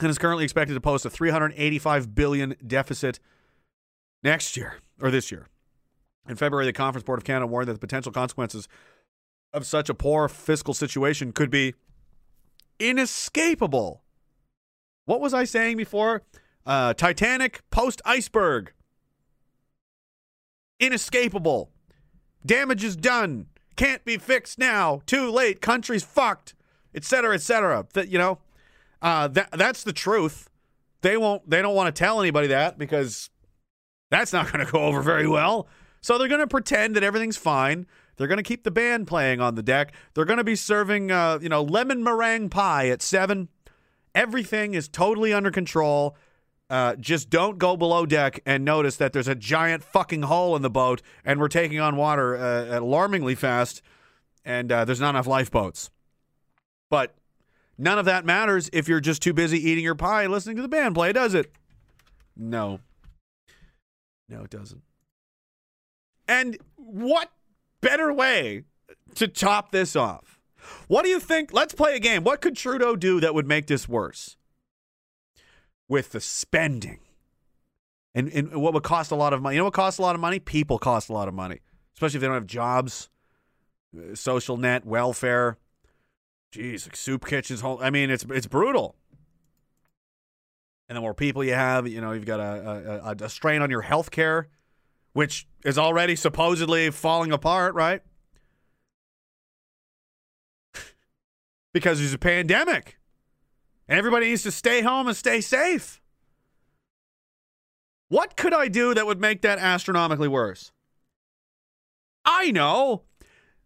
And 0.01 0.09
is 0.09 0.19
currently 0.19 0.45
expected 0.45 0.75
to 0.75 0.81
post 0.81 1.05
a 1.05 1.11
$385 1.11 2.15
billion 2.15 2.55
deficit 2.65 3.19
next 4.25 4.57
year, 4.57 4.79
or 5.01 5.11
this 5.11 5.31
year. 5.31 5.47
In 6.29 6.37
February, 6.37 6.67
the 6.67 6.73
Conference 6.73 7.05
Board 7.05 7.19
of 7.19 7.25
Canada 7.25 7.47
warned 7.47 7.69
that 7.69 7.75
the 7.75 7.79
potential 7.79 8.11
consequences 8.11 8.67
of 9.53 9.67
such 9.67 9.89
a 9.89 9.95
poor 9.95 10.27
fiscal 10.29 10.75
situation 10.75 11.33
could 11.33 11.51
be 11.51 11.75
inescapable. 12.81 14.03
What 15.05 15.21
was 15.21 15.35
I 15.35 15.45
saying 15.45 15.77
before? 15.77 16.23
Uh, 16.67 16.95
Titanic 16.95 17.61
post 17.71 18.01
iceberg. 18.07 18.73
Inescapable. 20.81 21.71
Damage 22.45 22.83
is 22.83 22.97
done. 22.97 23.47
Can't 23.77 24.05
be 24.05 24.17
fixed 24.17 24.59
now. 24.59 25.03
Too 25.07 25.31
late. 25.31 25.61
Country's 25.61 26.03
fucked. 26.03 26.55
Etc. 26.95 27.35
Etc. 27.35 27.87
That 27.93 28.09
you 28.09 28.19
know, 28.19 28.39
uh, 29.03 29.29
that 29.29 29.51
that's 29.53 29.85
the 29.85 29.93
truth. 29.93 30.49
They 31.03 31.17
won't. 31.17 31.49
They 31.49 31.61
don't 31.61 31.75
want 31.75 31.95
to 31.95 31.99
tell 31.99 32.21
anybody 32.21 32.49
that 32.49 32.79
because 32.79 33.31
that's 34.11 34.33
not 34.33 34.53
going 34.53 34.65
to 34.65 34.71
go 34.71 34.81
over 34.81 35.03
very 35.03 35.27
well. 35.27 35.69
So 36.01 36.19
they're 36.19 36.29
going 36.29 36.41
to 36.41 36.47
pretend 36.47 36.97
that 36.97 37.03
everything's 37.03 37.37
fine. 37.37 37.87
They're 38.17 38.29
going 38.29 38.39
to 38.39 38.45
keep 38.45 38.63
the 38.63 38.71
band 38.71 39.07
playing 39.07 39.41
on 39.41 39.55
the 39.55 39.63
deck. 39.63 39.93
They're 40.15 40.25
going 40.25 40.39
to 40.39 40.45
be 40.45 40.57
serving, 40.57 41.11
uh, 41.11 41.39
you 41.41 41.49
know, 41.49 41.63
lemon 41.63 42.03
meringue 42.05 42.51
pie 42.51 42.89
at 42.89 43.03
seven. 43.03 43.49
Everything 44.15 44.75
is 44.75 44.89
totally 44.89 45.33
under 45.33 45.51
control. 45.51 46.17
Uh, 46.71 46.95
just 46.97 47.29
don't 47.29 47.59
go 47.59 47.77
below 47.77 48.07
deck 48.07 48.41
and 48.47 48.65
notice 48.65 48.97
that 48.97 49.13
there's 49.13 49.29
a 49.29 49.35
giant 49.35 49.83
fucking 49.83 50.23
hole 50.23 50.57
in 50.57 50.63
the 50.63 50.71
boat 50.71 51.03
and 51.25 51.39
we're 51.39 51.49
taking 51.49 51.79
on 51.79 51.97
water 51.97 52.37
uh, 52.37 52.79
alarmingly 52.79 53.35
fast 53.35 53.83
and 54.45 54.73
uh, 54.73 54.85
there's 54.85 55.01
not 55.01 55.11
enough 55.11 55.27
lifeboats. 55.27 55.91
But 56.91 57.15
none 57.77 57.99
of 57.99 58.05
that 58.07 58.25
matters 58.25 58.71
if 58.73 58.89
you're 58.89 59.01
just 59.01 59.21
too 59.23 59.33
busy 59.33 59.59
eating 59.59 59.85
your 59.85 59.95
pie 59.95 60.23
and 60.23 60.33
listening 60.33 60.57
to 60.57 60.63
the 60.63 60.69
band 60.69 60.95
play, 60.95 61.13
does 61.13 61.35
it? 61.35 61.53
No. 62.37 62.81
No, 64.35 64.43
it 64.43 64.51
doesn't. 64.51 64.83
And 66.27 66.59
what 66.75 67.31
better 67.81 68.13
way 68.13 68.65
to 69.15 69.29
top 69.29 69.71
this 69.71 69.95
off? 69.95 70.41
What 70.89 71.05
do 71.05 71.09
you 71.09 71.21
think? 71.21 71.53
Let's 71.53 71.75
play 71.75 71.95
a 71.95 72.01
game. 72.01 72.25
What 72.25 72.41
could 72.41 72.57
Trudeau 72.57 72.97
do 72.97 73.21
that 73.21 73.35
would 73.35 73.47
make 73.47 73.67
this 73.67 73.89
worse? 73.89 74.37
With 75.89 76.13
the 76.13 76.21
spending. 76.21 77.01
And, 78.15 78.29
and 78.33 78.61
what 78.61 78.75
would 78.75 78.83
cost 78.83 79.13
a 79.13 79.17
lot 79.17 79.33
of 79.33 79.41
money? 79.41 79.55
You 79.55 79.61
know 79.61 79.67
what 79.67 79.75
costs 79.75 79.99
a 79.99 80.03
lot 80.03 80.15
of 80.15 80.21
money? 80.21 80.41
People 80.41 80.79
cost 80.79 81.09
a 81.09 81.13
lot 81.13 81.29
of 81.29 81.35
money, 81.35 81.61
especially 81.95 82.17
if 82.17 82.21
they 82.23 82.27
don't 82.27 82.35
have 82.35 82.47
jobs, 82.47 83.11
uh, 83.97 84.15
social 84.15 84.57
net, 84.57 84.85
welfare. 84.85 85.59
Jeez, 86.53 86.87
like 86.87 86.97
soup 86.97 87.27
kitchens. 87.27 87.63
I 87.65 87.91
mean, 87.91 88.11
it's 88.11 88.25
it's 88.31 88.47
brutal. 88.47 88.95
And 90.89 90.97
the 90.97 91.01
more 91.01 91.15
people 91.15 91.43
you 91.43 91.55
have, 91.55 91.89
you 91.89 92.01
know, 92.01 92.13
you've 92.13 92.27
got 92.27 92.39
a, 92.41 93.03
a, 93.05 93.17
a 93.25 93.29
strain 93.29 93.63
on 93.63 93.71
your 93.71 93.83
health 93.83 94.11
care, 94.11 94.49
which 95.13 95.47
is 95.65 95.79
already 95.79 96.17
supposedly 96.17 96.91
falling 96.91 97.31
apart, 97.33 97.75
right? 97.75 98.03
because 101.73 102.01
there's 102.01 102.13
a 102.13 102.19
pandemic. 102.19 102.99
And 103.89 103.99
everybody 103.99 104.27
needs 104.27 104.43
to 104.43 104.51
stay 104.51 104.83
home 104.83 105.09
and 105.09 105.17
stay 105.17 105.41
safe. 105.41 106.03
What 108.09 108.37
could 108.37 108.53
I 108.53 108.69
do 108.69 108.93
that 108.95 109.07
would 109.07 109.21
make 109.21 109.41
that 109.43 109.59
astronomically 109.59 110.29
worse? 110.29 110.73
I 112.25 112.51
know. 112.51 113.03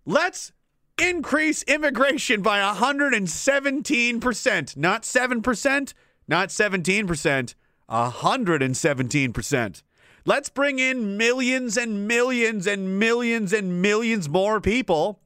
Let's 0.07 0.53
increase 1.01 1.62
immigration 1.65 2.43
by 2.43 2.61
117%. 2.61 4.77
Not 4.77 5.03
7%, 5.03 5.95
not 6.29 6.51
17%, 6.51 7.55
117%. 7.89 9.83
Let's 10.25 10.51
bring 10.51 10.79
in 10.79 11.17
millions 11.17 11.77
and 11.79 12.07
millions 12.07 12.67
and 12.67 12.99
millions 12.99 13.53
and 13.53 13.81
millions 13.81 14.29
more 14.29 14.61
people. 14.61 15.21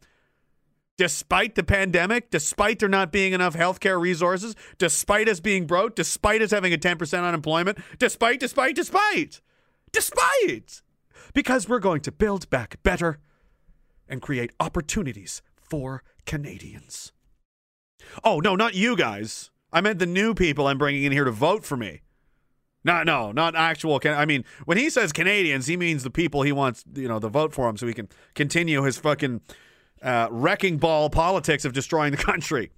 Despite 0.96 1.56
the 1.56 1.64
pandemic, 1.64 2.30
despite 2.30 2.78
there 2.78 2.88
not 2.88 3.10
being 3.10 3.32
enough 3.32 3.56
healthcare 3.56 4.00
resources, 4.00 4.54
despite 4.78 5.28
us 5.28 5.40
being 5.40 5.66
broke, 5.66 5.96
despite 5.96 6.42
us 6.42 6.52
having 6.52 6.72
a 6.72 6.78
10% 6.78 7.26
unemployment, 7.26 7.78
despite, 7.98 8.38
despite, 8.38 8.76
despite, 8.76 9.40
despite, 9.90 10.82
because 11.34 11.68
we're 11.68 11.80
going 11.80 12.02
to 12.02 12.12
build 12.12 12.48
back 12.50 12.80
better 12.84 13.18
and 14.08 14.22
create 14.22 14.52
opportunities 14.60 15.42
for 15.56 16.04
Canadians. 16.26 17.12
Oh, 18.22 18.38
no, 18.38 18.54
not 18.54 18.74
you 18.74 18.94
guys. 18.94 19.50
I 19.72 19.80
meant 19.80 19.98
the 19.98 20.06
new 20.06 20.34
people 20.34 20.66
I'm 20.66 20.78
bringing 20.78 21.04
in 21.04 21.12
here 21.12 21.24
to 21.24 21.30
vote 21.30 21.64
for 21.64 21.76
me. 21.76 22.02
Not 22.84 23.06
no, 23.06 23.32
not 23.32 23.54
actual. 23.54 23.98
Can- 23.98 24.18
I 24.18 24.24
mean, 24.24 24.44
when 24.64 24.76
he 24.76 24.90
says 24.90 25.12
Canadians, 25.12 25.66
he 25.66 25.76
means 25.76 26.02
the 26.02 26.10
people 26.10 26.42
he 26.42 26.52
wants, 26.52 26.84
you 26.94 27.08
know, 27.08 27.20
to 27.20 27.28
vote 27.28 27.54
for 27.54 27.68
him 27.68 27.76
so 27.76 27.86
he 27.86 27.94
can 27.94 28.08
continue 28.34 28.82
his 28.82 28.98
fucking 28.98 29.40
uh, 30.02 30.28
wrecking 30.30 30.78
ball 30.78 31.08
politics 31.08 31.64
of 31.64 31.72
destroying 31.72 32.10
the 32.10 32.16
country. 32.16 32.72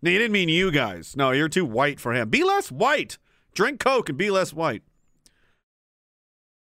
No, 0.00 0.10
he 0.10 0.18
didn't 0.18 0.32
mean 0.32 0.48
you 0.48 0.70
guys. 0.70 1.16
No, 1.16 1.32
you're 1.32 1.48
too 1.48 1.64
white 1.64 1.98
for 1.98 2.14
him. 2.14 2.30
Be 2.30 2.44
less 2.44 2.70
white. 2.70 3.18
Drink 3.52 3.80
Coke 3.80 4.08
and 4.08 4.16
be 4.16 4.30
less 4.30 4.52
white. 4.52 4.82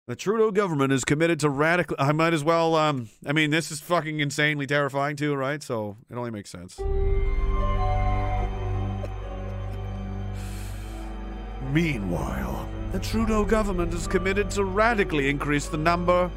The 0.06 0.14
Trudeau 0.14 0.50
government 0.50 0.92
is 0.92 1.02
committed 1.06 1.40
to 1.40 1.48
radical. 1.48 1.96
I 1.98 2.12
might 2.12 2.34
as 2.34 2.44
well. 2.44 2.74
Um, 2.74 3.08
I 3.26 3.32
mean, 3.32 3.48
this 3.48 3.70
is 3.70 3.80
fucking 3.80 4.20
insanely 4.20 4.66
terrifying 4.66 5.16
too, 5.16 5.34
right? 5.34 5.62
So 5.62 5.96
it 6.10 6.16
only 6.16 6.30
makes 6.30 6.50
sense. 6.50 6.78
Meanwhile, 11.74 12.68
the 12.92 13.00
Trudeau 13.00 13.44
government 13.44 13.92
is 13.94 14.06
committed 14.06 14.48
to 14.52 14.62
radically 14.62 15.28
increase 15.28 15.66
the 15.66 15.76
number. 15.76 16.30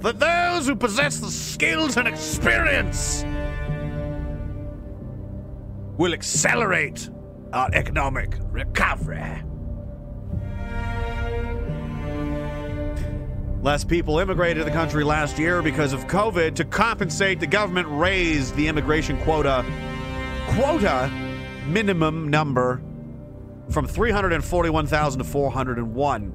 that 0.00 0.18
those 0.18 0.66
who 0.66 0.74
possess 0.74 1.20
the 1.20 1.30
skills 1.30 1.96
and 1.96 2.08
experience 2.08 3.24
will 5.96 6.12
accelerate 6.12 7.10
our 7.52 7.70
economic 7.74 8.36
recovery. 8.50 9.40
Less 13.60 13.82
people 13.82 14.20
immigrated 14.20 14.58
to 14.58 14.64
the 14.64 14.70
country 14.70 15.02
last 15.02 15.36
year 15.36 15.62
because 15.62 15.92
of 15.92 16.06
COVID. 16.06 16.54
To 16.54 16.64
compensate, 16.64 17.40
the 17.40 17.46
government 17.46 17.88
raised 17.90 18.54
the 18.54 18.68
immigration 18.68 19.20
quota 19.22 19.64
quota 20.50 21.10
minimum 21.66 22.28
number 22.28 22.80
from 23.70 23.86
341,000 23.86 25.18
to 25.18 25.24
401. 25.24 26.32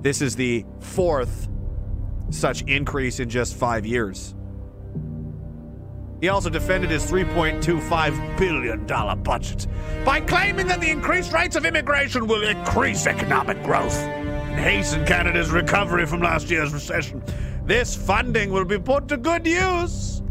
This 0.00 0.22
is 0.22 0.34
the 0.34 0.64
fourth 0.80 1.48
such 2.30 2.62
increase 2.62 3.20
in 3.20 3.28
just 3.28 3.54
5 3.54 3.84
years. 3.84 4.34
He 6.20 6.28
also 6.30 6.48
defended 6.48 6.90
his 6.90 7.04
$3.25 7.10 8.38
billion 8.38 8.86
budget 9.22 9.66
by 10.04 10.20
claiming 10.20 10.66
that 10.68 10.80
the 10.80 10.90
increased 10.90 11.32
rates 11.32 11.56
of 11.56 11.66
immigration 11.66 12.26
will 12.26 12.42
increase 12.42 13.06
economic 13.06 13.62
growth 13.62 14.21
and 14.52 14.60
hasten 14.60 15.04
Canada's 15.06 15.50
recovery 15.50 16.06
from 16.06 16.20
last 16.20 16.50
year's 16.50 16.72
recession. 16.72 17.22
This 17.64 17.96
funding 17.96 18.50
will 18.50 18.64
be 18.64 18.78
put 18.78 19.08
to 19.08 19.16
good 19.16 19.46
use 19.46 20.22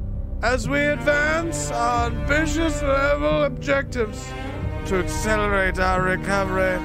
as 0.44 0.70
we 0.70 0.80
advance 0.80 1.72
our 1.72 2.08
ambitious 2.08 2.82
level 2.84 3.44
objectives 3.44 4.24
to 4.86 4.98
accelerate 4.98 5.80
our 5.80 6.04
recovery. 6.04 6.80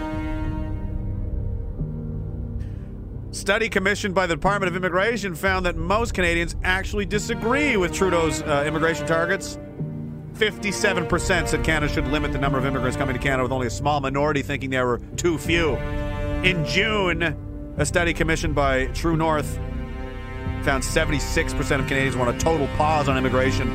Study 3.33 3.69
commissioned 3.69 4.15
by 4.15 4.27
the 4.27 4.35
Department 4.35 4.69
of 4.71 4.77
Immigration 4.77 5.35
found 5.35 5.67
that 5.67 5.77
most 5.77 6.15
Canadians 6.15 6.57
actually 6.65 7.05
disagree 7.05 7.77
with 7.77 7.93
Trudeau's 7.93 8.41
uh, 8.43 8.65
immigration 8.67 9.07
targets. 9.07 9.59
57% 10.33 11.49
said 11.49 11.65
Canada 11.65 11.93
should 11.93 12.07
limit 12.09 12.33
the 12.33 12.39
number 12.39 12.59
of 12.59 12.65
immigrants 12.65 12.97
coming 12.97 13.15
to 13.15 13.21
Canada, 13.21 13.43
with 13.43 13.53
only 13.53 13.67
a 13.67 13.71
small 13.71 14.01
minority 14.01 14.43
thinking 14.43 14.71
there 14.71 14.87
were 14.87 15.01
too 15.17 15.37
few. 15.37 15.77
In 16.45 16.65
June, 16.65 17.23
a 17.77 17.85
study 17.85 18.15
commissioned 18.15 18.55
by 18.55 18.87
True 18.89 19.17
North 19.17 19.57
found 20.63 20.83
76% 20.83 21.81
of 21.81 21.87
Canadians 21.87 22.17
want 22.17 22.35
a 22.35 22.39
total 22.39 22.67
pause 22.77 23.09
on 23.09 23.17
immigration 23.17 23.69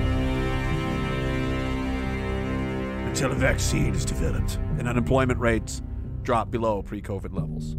until 3.07 3.31
a 3.31 3.35
vaccine 3.35 3.93
is 3.93 4.05
developed 4.05 4.57
and 4.77 4.88
unemployment 4.88 5.39
rates 5.39 5.81
drop 6.23 6.49
below 6.51 6.81
pre 6.81 7.01
COVID 7.01 7.33
levels. 7.33 7.75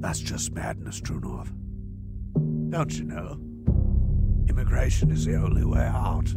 That's 0.00 0.20
just 0.20 0.52
madness, 0.52 1.00
True 1.00 1.20
North. 1.20 1.52
Don't 2.70 2.92
you 2.98 3.04
know? 3.04 3.40
Immigration 4.48 5.10
is 5.10 5.24
the 5.24 5.36
only 5.36 5.64
way 5.64 5.80
out. 5.80 6.28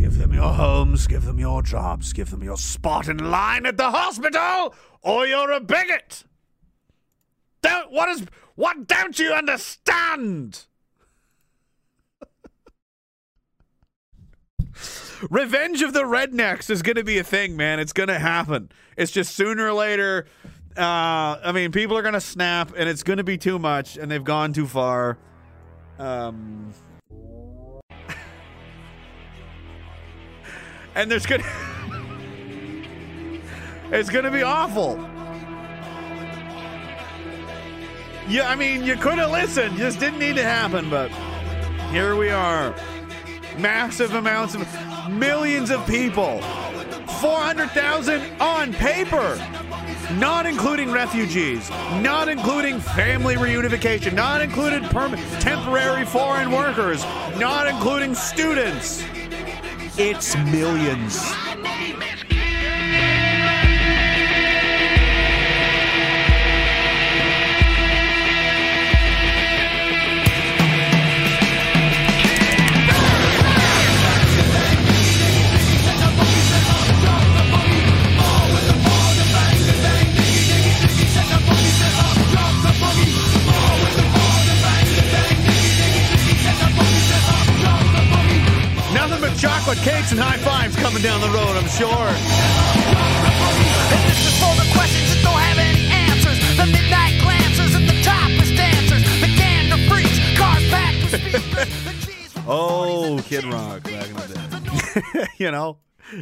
Give 0.00 0.16
them 0.16 0.32
your 0.32 0.54
homes, 0.54 1.06
give 1.06 1.26
them 1.26 1.38
your 1.38 1.60
jobs, 1.60 2.14
give 2.14 2.30
them 2.30 2.42
your 2.42 2.56
spot 2.56 3.06
in 3.06 3.18
line 3.18 3.66
at 3.66 3.76
the 3.76 3.90
hospital, 3.90 4.74
or 5.02 5.26
you're 5.26 5.50
a 5.50 5.60
bigot. 5.60 6.24
Don't 7.60 7.92
what 7.92 8.08
is 8.08 8.24
what 8.54 8.86
don't 8.86 9.18
you 9.18 9.34
understand? 9.34 10.64
Revenge 15.28 15.82
of 15.82 15.92
the 15.92 16.04
Rednecks 16.04 16.70
is 16.70 16.80
going 16.80 16.96
to 16.96 17.04
be 17.04 17.18
a 17.18 17.24
thing, 17.24 17.54
man. 17.54 17.78
It's 17.78 17.92
going 17.92 18.08
to 18.08 18.18
happen. 18.18 18.72
It's 18.96 19.12
just 19.12 19.34
sooner 19.34 19.66
or 19.66 19.74
later. 19.74 20.24
Uh, 20.78 21.36
I 21.44 21.52
mean, 21.52 21.72
people 21.72 21.98
are 21.98 22.02
going 22.02 22.14
to 22.14 22.22
snap, 22.22 22.72
and 22.74 22.88
it's 22.88 23.02
going 23.02 23.18
to 23.18 23.24
be 23.24 23.36
too 23.36 23.58
much, 23.58 23.98
and 23.98 24.10
they've 24.10 24.24
gone 24.24 24.54
too 24.54 24.66
far. 24.66 25.18
Um, 25.98 26.72
and 30.94 31.10
there's 31.10 31.26
to. 31.26 31.46
It's 33.92 34.08
to 34.24 34.30
be 34.30 34.42
awful. 34.42 34.96
Yeah, 38.28 38.48
I 38.48 38.54
mean, 38.54 38.84
you 38.84 38.94
could 38.94 39.18
have 39.18 39.32
listened. 39.32 39.76
Just 39.76 39.98
didn't 39.98 40.20
need 40.20 40.36
to 40.36 40.44
happen, 40.44 40.88
but 40.88 41.10
here 41.90 42.14
we 42.14 42.30
are. 42.30 42.74
Massive 43.58 44.14
amounts 44.14 44.54
of 44.54 44.68
millions 45.10 45.70
of 45.70 45.84
people. 45.88 46.40
400,000 47.20 48.40
on 48.40 48.72
paper. 48.74 49.36
not 50.18 50.44
including 50.44 50.90
refugees, 50.90 51.70
not 52.00 52.28
including 52.28 52.80
family 52.80 53.36
reunification, 53.36 54.12
not 54.12 54.40
including 54.40 54.82
perm- 54.88 55.14
temporary 55.38 56.04
foreign 56.04 56.50
workers, 56.50 57.02
not 57.38 57.68
including 57.68 58.14
students. 58.14 59.04
It's 60.02 60.34
millions. 60.34 61.20
Chocolate 89.40 89.78
cakes 89.78 90.12
and 90.12 90.20
high 90.20 90.36
fives 90.36 90.76
coming 90.76 91.00
down 91.02 91.18
the 91.22 91.30
road, 91.30 91.56
I'm 91.56 91.68
sure. 91.72 91.88
This 93.88 94.20
is 94.28 94.36
for 94.36 94.52
the 94.60 94.68
questions 94.76 95.08
that 95.08 95.20
don't 95.24 95.40
have 95.40 95.56
any 95.56 95.88
answers. 95.88 96.36
The 96.60 96.66
midnight 96.68 97.16
glancers 97.24 97.74
and 97.74 97.88
the 97.88 97.96
topless 98.04 98.52
dancers. 98.52 99.00
The 99.24 99.32
gander 99.40 99.80
freaks, 99.88 100.20
cars 100.36 100.68
packed 100.68 101.00
with 101.00 101.16
speakers. 101.16 102.36
Oh, 102.52 103.22
Kid 103.26 103.44
Rock 103.44 103.84
back 103.84 104.08
in 104.08 104.16
the 104.16 105.14
day. 105.14 105.26
you 105.38 105.50
know, 105.52 105.78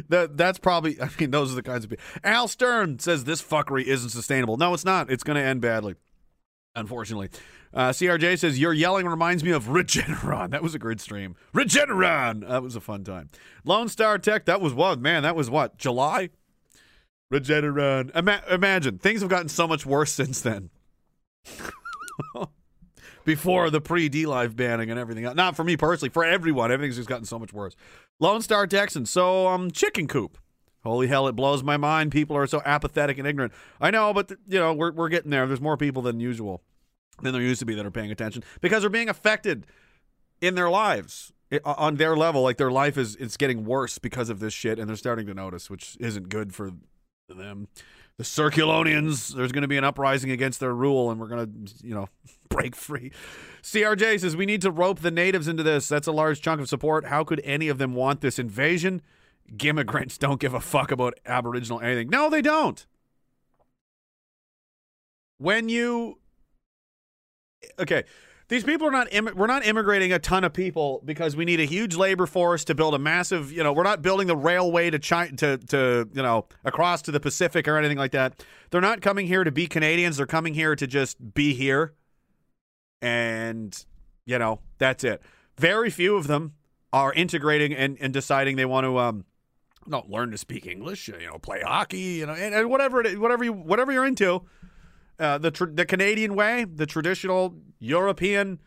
that 0.09 0.37
that's 0.37 0.59
probably. 0.59 1.01
I 1.01 1.09
mean, 1.19 1.31
those 1.31 1.51
are 1.51 1.55
the 1.55 1.63
kinds 1.63 1.83
of 1.83 1.89
people. 1.89 2.05
Al 2.23 2.47
Stern 2.47 2.99
says 2.99 3.23
this 3.23 3.41
fuckery 3.41 3.83
isn't 3.85 4.11
sustainable. 4.11 4.55
No, 4.57 4.73
it's 4.73 4.85
not. 4.85 5.09
It's 5.09 5.23
going 5.23 5.37
to 5.37 5.41
end 5.41 5.61
badly, 5.61 5.95
unfortunately. 6.75 7.29
Uh, 7.73 7.89
CRJ 7.89 8.39
says 8.39 8.59
your 8.59 8.73
yelling 8.73 9.07
reminds 9.07 9.43
me 9.43 9.51
of 9.51 9.65
Regeneron. 9.65 10.49
That 10.59 10.63
was 10.63 10.73
a 10.73 10.79
good 10.79 10.99
stream. 10.99 11.35
Regeneron. 11.53 12.47
That 12.47 12.63
was 12.63 12.75
a 12.75 12.81
fun 12.81 13.03
time. 13.03 13.29
Lone 13.63 13.87
Star 13.87 14.17
Tech. 14.17 14.45
That 14.45 14.61
was 14.61 14.73
what 14.73 14.99
man. 14.99 15.23
That 15.23 15.35
was 15.35 15.49
what 15.49 15.77
July. 15.77 16.29
Regeneron. 17.31 18.15
Ima- 18.15 18.43
imagine 18.49 18.97
things 18.97 19.21
have 19.21 19.29
gotten 19.29 19.49
so 19.49 19.67
much 19.67 19.85
worse 19.85 20.11
since 20.11 20.41
then. 20.41 20.71
before 23.25 23.69
the 23.69 23.81
pre 23.81 24.09
DLive 24.09 24.55
banning 24.55 24.89
and 24.89 24.99
everything. 24.99 25.23
Not 25.35 25.55
for 25.55 25.63
me 25.63 25.77
personally, 25.77 26.09
for 26.09 26.25
everyone. 26.25 26.71
Everything's 26.71 26.95
just 26.97 27.09
gotten 27.09 27.25
so 27.25 27.37
much 27.37 27.53
worse. 27.53 27.75
Lone 28.19 28.41
Star 28.41 28.65
Texan. 28.65 29.05
So, 29.05 29.47
um, 29.47 29.69
chicken 29.71 30.07
coop. 30.07 30.37
Holy 30.83 31.07
hell, 31.07 31.27
it 31.27 31.33
blows 31.33 31.61
my 31.61 31.77
mind. 31.77 32.11
People 32.11 32.35
are 32.37 32.47
so 32.47 32.61
apathetic 32.65 33.17
and 33.17 33.27
ignorant. 33.27 33.53
I 33.79 33.91
know, 33.91 34.13
but 34.13 34.31
you 34.47 34.59
know, 34.59 34.73
we're 34.73 34.91
we're 34.91 35.09
getting 35.09 35.29
there. 35.29 35.45
There's 35.45 35.61
more 35.61 35.77
people 35.77 36.01
than 36.01 36.19
usual 36.19 36.63
than 37.21 37.33
there 37.33 37.41
used 37.41 37.59
to 37.59 37.65
be 37.65 37.75
that 37.75 37.85
are 37.85 37.91
paying 37.91 38.11
attention 38.11 38.43
because 38.61 38.81
they're 38.81 38.89
being 38.89 39.09
affected 39.09 39.65
in 40.41 40.55
their 40.55 40.69
lives 40.69 41.33
i- 41.51 41.59
uh, 41.65 41.73
on 41.77 41.95
their 41.95 42.15
level. 42.15 42.41
Like 42.41 42.57
their 42.57 42.71
life 42.71 42.97
is 42.97 43.15
it's 43.17 43.37
getting 43.37 43.65
worse 43.65 43.99
because 43.99 44.29
of 44.29 44.39
this 44.39 44.53
shit, 44.53 44.79
and 44.79 44.87
they're 44.89 44.95
starting 44.95 45.25
to 45.27 45.33
notice, 45.33 45.69
which 45.69 45.97
isn't 45.99 46.29
good 46.29 46.53
for 46.53 46.71
them. 47.27 47.67
The 48.17 48.23
Circulonians, 48.25 49.33
there's 49.33 49.53
going 49.53 49.61
to 49.61 49.67
be 49.69 49.77
an 49.77 49.85
uprising 49.85 50.29
against 50.29 50.59
their 50.59 50.73
rule, 50.75 51.09
and 51.09 51.21
we're 51.21 51.27
going 51.29 51.65
to, 51.65 51.73
you 51.87 51.93
know, 51.95 52.09
break 52.49 52.75
free. 52.75 53.11
CRJ 53.61 54.19
says 54.19 54.35
we 54.35 54.45
need 54.45 54.61
to 54.63 54.71
rope 54.71 54.99
the 54.99 55.11
natives 55.11 55.47
into 55.47 55.63
this. 55.63 55.87
That's 55.87 56.07
a 56.07 56.11
large 56.11 56.41
chunk 56.41 56.59
of 56.59 56.67
support. 56.67 57.05
How 57.05 57.23
could 57.23 57.39
any 57.45 57.69
of 57.69 57.77
them 57.77 57.93
want 57.93 58.19
this 58.19 58.37
invasion? 58.37 59.01
Immigrants 59.63 60.17
don't 60.17 60.39
give 60.39 60.53
a 60.53 60.59
fuck 60.59 60.91
about 60.91 61.17
Aboriginal 61.25 61.79
anything. 61.79 62.09
No, 62.09 62.29
they 62.29 62.41
don't. 62.41 62.85
When 65.37 65.69
you 65.69 66.17
okay, 67.79 68.03
these 68.49 68.63
people 68.63 68.87
are 68.87 68.91
not 68.91 69.13
Im- 69.13 69.29
we're 69.35 69.47
not 69.47 69.65
immigrating 69.65 70.11
a 70.11 70.19
ton 70.19 70.43
of 70.43 70.53
people 70.53 71.01
because 71.05 71.35
we 71.35 71.45
need 71.45 71.59
a 71.59 71.65
huge 71.65 71.95
labor 71.95 72.25
force 72.25 72.63
to 72.65 72.75
build 72.75 72.95
a 72.95 72.99
massive, 72.99 73.51
you 73.51 73.63
know, 73.63 73.71
we're 73.71 73.83
not 73.83 74.01
building 74.01 74.27
the 74.27 74.35
railway 74.35 74.89
to 74.89 74.99
China 74.99 75.35
to 75.37 75.57
to, 75.57 76.09
you 76.13 76.21
know, 76.21 76.47
across 76.65 77.01
to 77.03 77.11
the 77.11 77.19
Pacific 77.19 77.67
or 77.67 77.77
anything 77.77 77.97
like 77.97 78.11
that. 78.11 78.43
They're 78.71 78.81
not 78.81 79.01
coming 79.01 79.27
here 79.27 79.43
to 79.43 79.51
be 79.51 79.67
Canadians, 79.67 80.17
they're 80.17 80.25
coming 80.25 80.55
here 80.55 80.75
to 80.75 80.87
just 80.87 81.33
be 81.33 81.53
here. 81.53 81.93
And 83.01 83.85
you 84.25 84.39
know, 84.39 84.59
that's 84.79 85.03
it. 85.03 85.21
Very 85.57 85.89
few 85.89 86.15
of 86.15 86.27
them 86.27 86.53
are 86.91 87.13
integrating 87.13 87.73
and, 87.73 87.97
and 88.01 88.11
deciding 88.11 88.55
they 88.55 88.65
want 88.65 88.85
to 88.85 88.97
um 88.97 89.25
not 89.85 90.09
learn 90.09 90.31
to 90.31 90.37
speak 90.37 90.65
English, 90.65 91.07
you 91.07 91.27
know, 91.27 91.37
play 91.37 91.61
hockey, 91.61 91.97
you 91.97 92.25
know, 92.25 92.33
and, 92.33 92.53
and 92.53 92.69
whatever 92.69 93.01
it 93.01 93.19
whatever 93.19 93.43
you 93.43 93.53
whatever 93.53 93.91
you're 93.91 94.05
into 94.05 94.43
uh, 95.19 95.37
the 95.37 95.51
tr- 95.51 95.65
the 95.65 95.85
Canadian 95.85 96.35
way, 96.35 96.63
the 96.65 96.85
traditional 96.85 97.55
European 97.79 98.59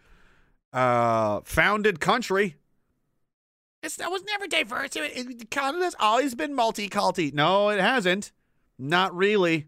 uh, 0.73 1.41
founded 1.45 2.01
country. 2.01 2.57
It's 3.83 3.97
that 3.97 4.11
was 4.11 4.23
never 4.25 4.47
diverse. 4.47 4.95
It, 4.95 5.13
it, 5.17 5.51
Canada's 5.51 5.97
always 5.99 6.35
been 6.35 6.55
multi-culti. 6.55 7.33
No, 7.33 7.71
it 7.71 7.81
hasn't. 7.81 8.33
Not 8.79 9.15
really. 9.15 9.67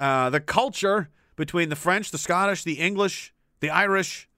Uh, 0.00 0.30
the 0.30 0.40
culture 0.40 1.10
between 1.36 1.68
the 1.68 1.76
French, 1.76 2.10
the 2.10 2.18
Scottish, 2.18 2.64
the 2.64 2.74
English, 2.74 3.34
the 3.60 3.70
Irish, 3.70 4.28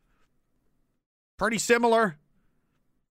pretty 1.36 1.58
similar. 1.58 2.16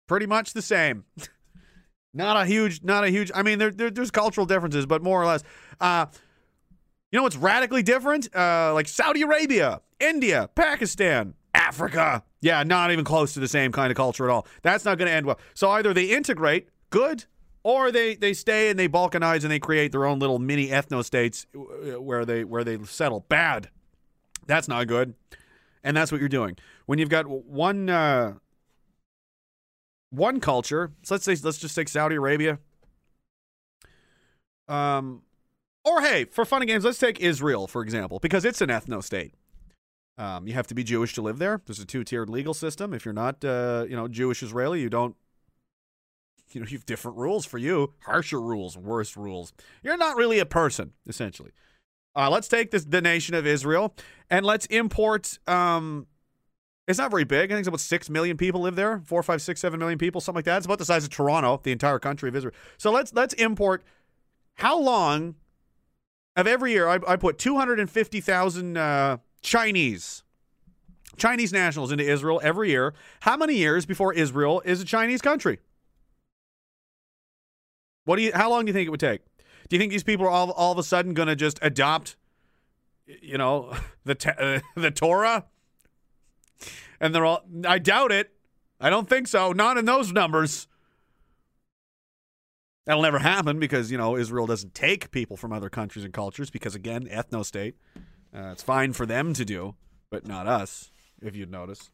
Pretty 0.08 0.26
much 0.26 0.54
the 0.54 0.62
same. 0.62 1.06
not 2.14 2.36
a 2.36 2.46
huge, 2.46 2.84
not 2.84 3.04
a 3.04 3.10
huge. 3.10 3.32
I 3.34 3.44
mean, 3.44 3.60
there, 3.60 3.72
there 3.72 3.92
there's 3.92 4.12
cultural 4.12 4.46
differences, 4.46 4.86
but 4.86 5.04
more 5.04 5.22
or 5.22 5.28
less. 5.28 5.44
Uh, 5.80 6.08
you 7.12 7.18
know 7.18 7.24
what's 7.24 7.36
radically 7.36 7.84
different? 7.84 8.34
Uh, 8.36 8.74
like 8.74 8.88
Saudi 8.88 9.22
Arabia, 9.22 9.82
India, 10.00 10.50
Pakistan, 10.56 11.34
Africa. 11.54 12.24
Yeah, 12.42 12.64
not 12.64 12.92
even 12.92 13.04
close 13.04 13.34
to 13.34 13.40
the 13.40 13.48
same 13.48 13.72
kind 13.72 13.92
of 13.92 13.98
culture 13.98 14.26
at 14.26 14.32
all. 14.32 14.48
That's 14.62 14.86
not 14.86 14.98
going 14.98 15.08
to 15.08 15.14
end 15.14 15.26
well. 15.26 15.40
So 15.54 15.70
either 15.72 15.94
they 15.94 16.06
integrate, 16.06 16.70
good, 16.90 17.26
or 17.64 17.92
they 17.92 18.16
they 18.16 18.34
stay 18.34 18.70
and 18.70 18.80
they 18.80 18.88
balkanize 18.88 19.44
and 19.44 19.52
they 19.52 19.60
create 19.60 19.92
their 19.92 20.06
own 20.06 20.20
little 20.20 20.40
mini 20.40 20.70
ethno 20.70 21.04
states 21.04 21.46
uh, 21.56 22.02
where 22.02 22.26
they 22.26 22.44
where 22.44 22.64
they 22.64 22.78
settle. 22.84 23.26
Bad. 23.28 23.70
That's 24.46 24.68
not 24.68 24.88
good. 24.88 25.14
And 25.84 25.96
that's 25.96 26.12
what 26.12 26.20
you're 26.20 26.30
doing 26.30 26.58
when 26.86 27.00
you've 27.00 27.10
got 27.10 27.28
one 27.28 27.90
uh, 27.90 28.34
one 30.10 30.40
culture. 30.40 30.92
So 31.04 31.16
let's 31.16 31.26
say 31.26 31.36
let's 31.44 31.58
just 31.58 31.76
take 31.76 31.90
Saudi 31.90 32.16
Arabia. 32.16 32.60
Um, 34.68 35.24
or 35.84 36.02
hey, 36.02 36.26
for 36.26 36.46
fun 36.46 36.62
and 36.62 36.70
games, 36.70 36.86
let's 36.86 37.00
take 37.00 37.20
Israel 37.20 37.68
for 37.68 37.82
example, 37.82 38.20
because 38.20 38.46
it's 38.46 38.62
an 38.62 38.70
ethno 38.70 39.04
state. 39.04 39.34
Um, 40.18 40.48
you 40.48 40.54
have 40.54 40.68
to 40.68 40.76
be 40.76 40.84
Jewish 40.84 41.14
to 41.14 41.22
live 41.22 41.40
there. 41.40 41.62
There's 41.66 41.80
a 41.80 41.86
two-tiered 41.86 42.30
legal 42.30 42.54
system. 42.54 42.94
If 42.94 43.06
you're 43.06 43.14
not, 43.14 43.44
uh, 43.46 43.86
you 43.90 43.96
know, 43.96 44.10
Jewish 44.10 44.44
Israeli, 44.44 44.82
you 44.82 44.90
don't. 44.90 45.16
You 46.52 46.62
know, 46.62 46.68
you 46.68 46.78
have 46.78 46.86
different 46.86 47.16
rules 47.18 47.46
for 47.46 47.60
you, 47.60 47.94
harsher 48.00 48.42
rules, 48.42 48.76
worse 48.76 49.16
rules. 49.16 49.54
You're 49.84 49.98
not 49.98 50.18
really 50.18 50.40
a 50.40 50.46
person, 50.48 50.94
essentially. 51.08 51.52
Uh, 52.16 52.30
let's 52.30 52.48
take 52.48 52.72
this, 52.72 52.86
the 52.86 53.02
nation 53.02 53.36
of 53.36 53.46
Israel 53.46 53.96
and 54.32 54.46
let's 54.46 54.66
import. 54.66 55.38
Um, 55.48 56.08
it's 56.88 56.98
not 56.98 57.12
very 57.12 57.24
big. 57.24 57.52
I 57.52 57.54
think 57.54 57.60
it's 57.60 57.68
about 57.68 57.82
six 57.82 58.10
million 58.10 58.36
people 58.36 58.62
live 58.62 58.76
there. 58.76 59.00
Four, 59.06 59.22
five, 59.22 59.44
six, 59.44 59.62
seven 59.62 59.80
million 59.80 60.00
people, 60.00 60.20
something 60.22 60.40
like 60.40 60.46
that. 60.46 60.58
It's 60.58 60.66
about 60.66 60.80
the 60.80 60.86
size 60.86 61.04
of 61.04 61.12
Toronto, 61.12 61.62
the 61.62 61.72
entire 61.72 62.00
country 62.00 62.28
of 62.30 62.36
Israel. 62.36 62.56
So 62.78 62.92
let's 62.92 63.14
let's 63.14 63.36
import. 63.36 63.84
How 64.56 64.78
long 64.78 65.36
of 66.40 66.48
every 66.48 66.72
year? 66.72 66.88
I, 66.88 67.00
I 67.08 67.16
put 67.16 67.38
two 67.38 67.58
hundred 67.58 67.80
and 67.80 67.90
fifty 67.90 68.22
thousand 68.22 68.78
uh, 68.78 69.18
Chinese 69.42 70.24
Chinese 71.20 71.54
nationals 71.54 71.92
into 71.92 72.04
Israel 72.04 72.40
every 72.44 72.70
year. 72.70 72.94
How 73.22 73.38
many 73.38 73.56
years 73.56 73.86
before 73.86 74.14
Israel 74.14 74.62
is 74.66 74.82
a 74.82 74.86
Chinese 74.86 75.22
country? 75.22 75.60
What 78.06 78.16
do 78.16 78.24
you? 78.24 78.32
How 78.34 78.50
long 78.50 78.66
do 78.66 78.70
you 78.70 78.74
think 78.74 78.88
it 78.88 78.90
would 78.90 79.00
take? 79.00 79.22
Do 79.68 79.76
you 79.76 79.80
think 79.80 79.92
these 79.92 80.04
people 80.04 80.26
are 80.26 80.32
all, 80.32 80.50
all 80.52 80.72
of 80.72 80.80
a 80.80 80.84
sudden 80.84 81.14
going 81.14 81.28
to 81.28 81.36
just 81.36 81.60
adopt, 81.62 82.16
you 83.06 83.38
know, 83.38 83.72
the 84.06 84.16
uh, 84.40 84.60
the 84.80 84.90
Torah? 84.90 85.46
And 87.00 87.14
they're 87.14 87.26
all. 87.26 87.44
I 87.68 87.78
doubt 87.78 88.12
it. 88.12 88.32
I 88.82 88.90
don't 88.90 89.08
think 89.08 89.28
so. 89.28 89.52
Not 89.52 89.78
in 89.78 89.86
those 89.86 90.12
numbers. 90.12 90.68
That'll 92.90 93.04
never 93.04 93.20
happen 93.20 93.60
because 93.60 93.92
you 93.92 94.00
know 94.00 94.18
Israel 94.18 94.48
doesn't 94.48 94.74
take 94.74 95.12
people 95.12 95.38
from 95.38 95.54
other 95.54 95.70
countries 95.70 96.04
and 96.04 96.12
cultures 96.12 96.50
because 96.50 96.74
again, 96.74 97.06
ethno 97.06 97.46
state. 97.46 97.76
Uh, 98.36 98.50
it's 98.52 98.64
fine 98.64 98.94
for 98.94 99.06
them 99.06 99.36
to 99.36 99.46
do, 99.46 99.76
but 100.10 100.28
not 100.28 100.48
us. 100.48 100.90
If 101.22 101.36
you'd 101.36 101.52
notice. 101.52 101.92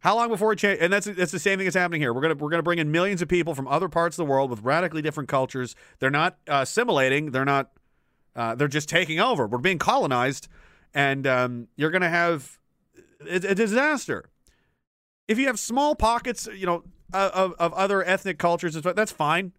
How 0.00 0.16
long 0.16 0.28
before 0.28 0.52
it 0.52 0.58
change? 0.58 0.80
And 0.82 0.92
that's 0.92 1.06
that's 1.06 1.32
the 1.32 1.38
same 1.38 1.58
thing 1.58 1.64
that's 1.64 1.76
happening 1.76 2.02
here. 2.02 2.12
We're 2.12 2.20
gonna 2.20 2.34
we're 2.34 2.50
gonna 2.50 2.62
bring 2.62 2.78
in 2.78 2.92
millions 2.92 3.22
of 3.22 3.28
people 3.28 3.54
from 3.54 3.66
other 3.68 3.88
parts 3.88 4.18
of 4.18 4.26
the 4.26 4.30
world 4.30 4.50
with 4.50 4.60
radically 4.60 5.00
different 5.00 5.30
cultures. 5.30 5.74
They're 5.98 6.10
not 6.10 6.36
uh, 6.46 6.58
assimilating. 6.64 7.30
They're 7.30 7.46
not. 7.46 7.70
Uh, 8.34 8.54
they're 8.54 8.68
just 8.68 8.90
taking 8.90 9.18
over. 9.18 9.46
We're 9.46 9.56
being 9.56 9.78
colonized, 9.78 10.46
and 10.92 11.26
um, 11.26 11.68
you're 11.74 11.90
gonna 11.90 12.10
have 12.10 12.58
it's 13.20 13.46
a 13.46 13.54
disaster. 13.54 14.28
If 15.26 15.38
you 15.38 15.46
have 15.46 15.58
small 15.58 15.94
pockets, 15.94 16.46
you 16.54 16.66
know, 16.66 16.84
of, 17.12 17.54
of 17.58 17.72
other 17.74 18.04
ethnic 18.04 18.38
cultures, 18.38 18.74
that's 18.74 19.12
fine. 19.12 19.52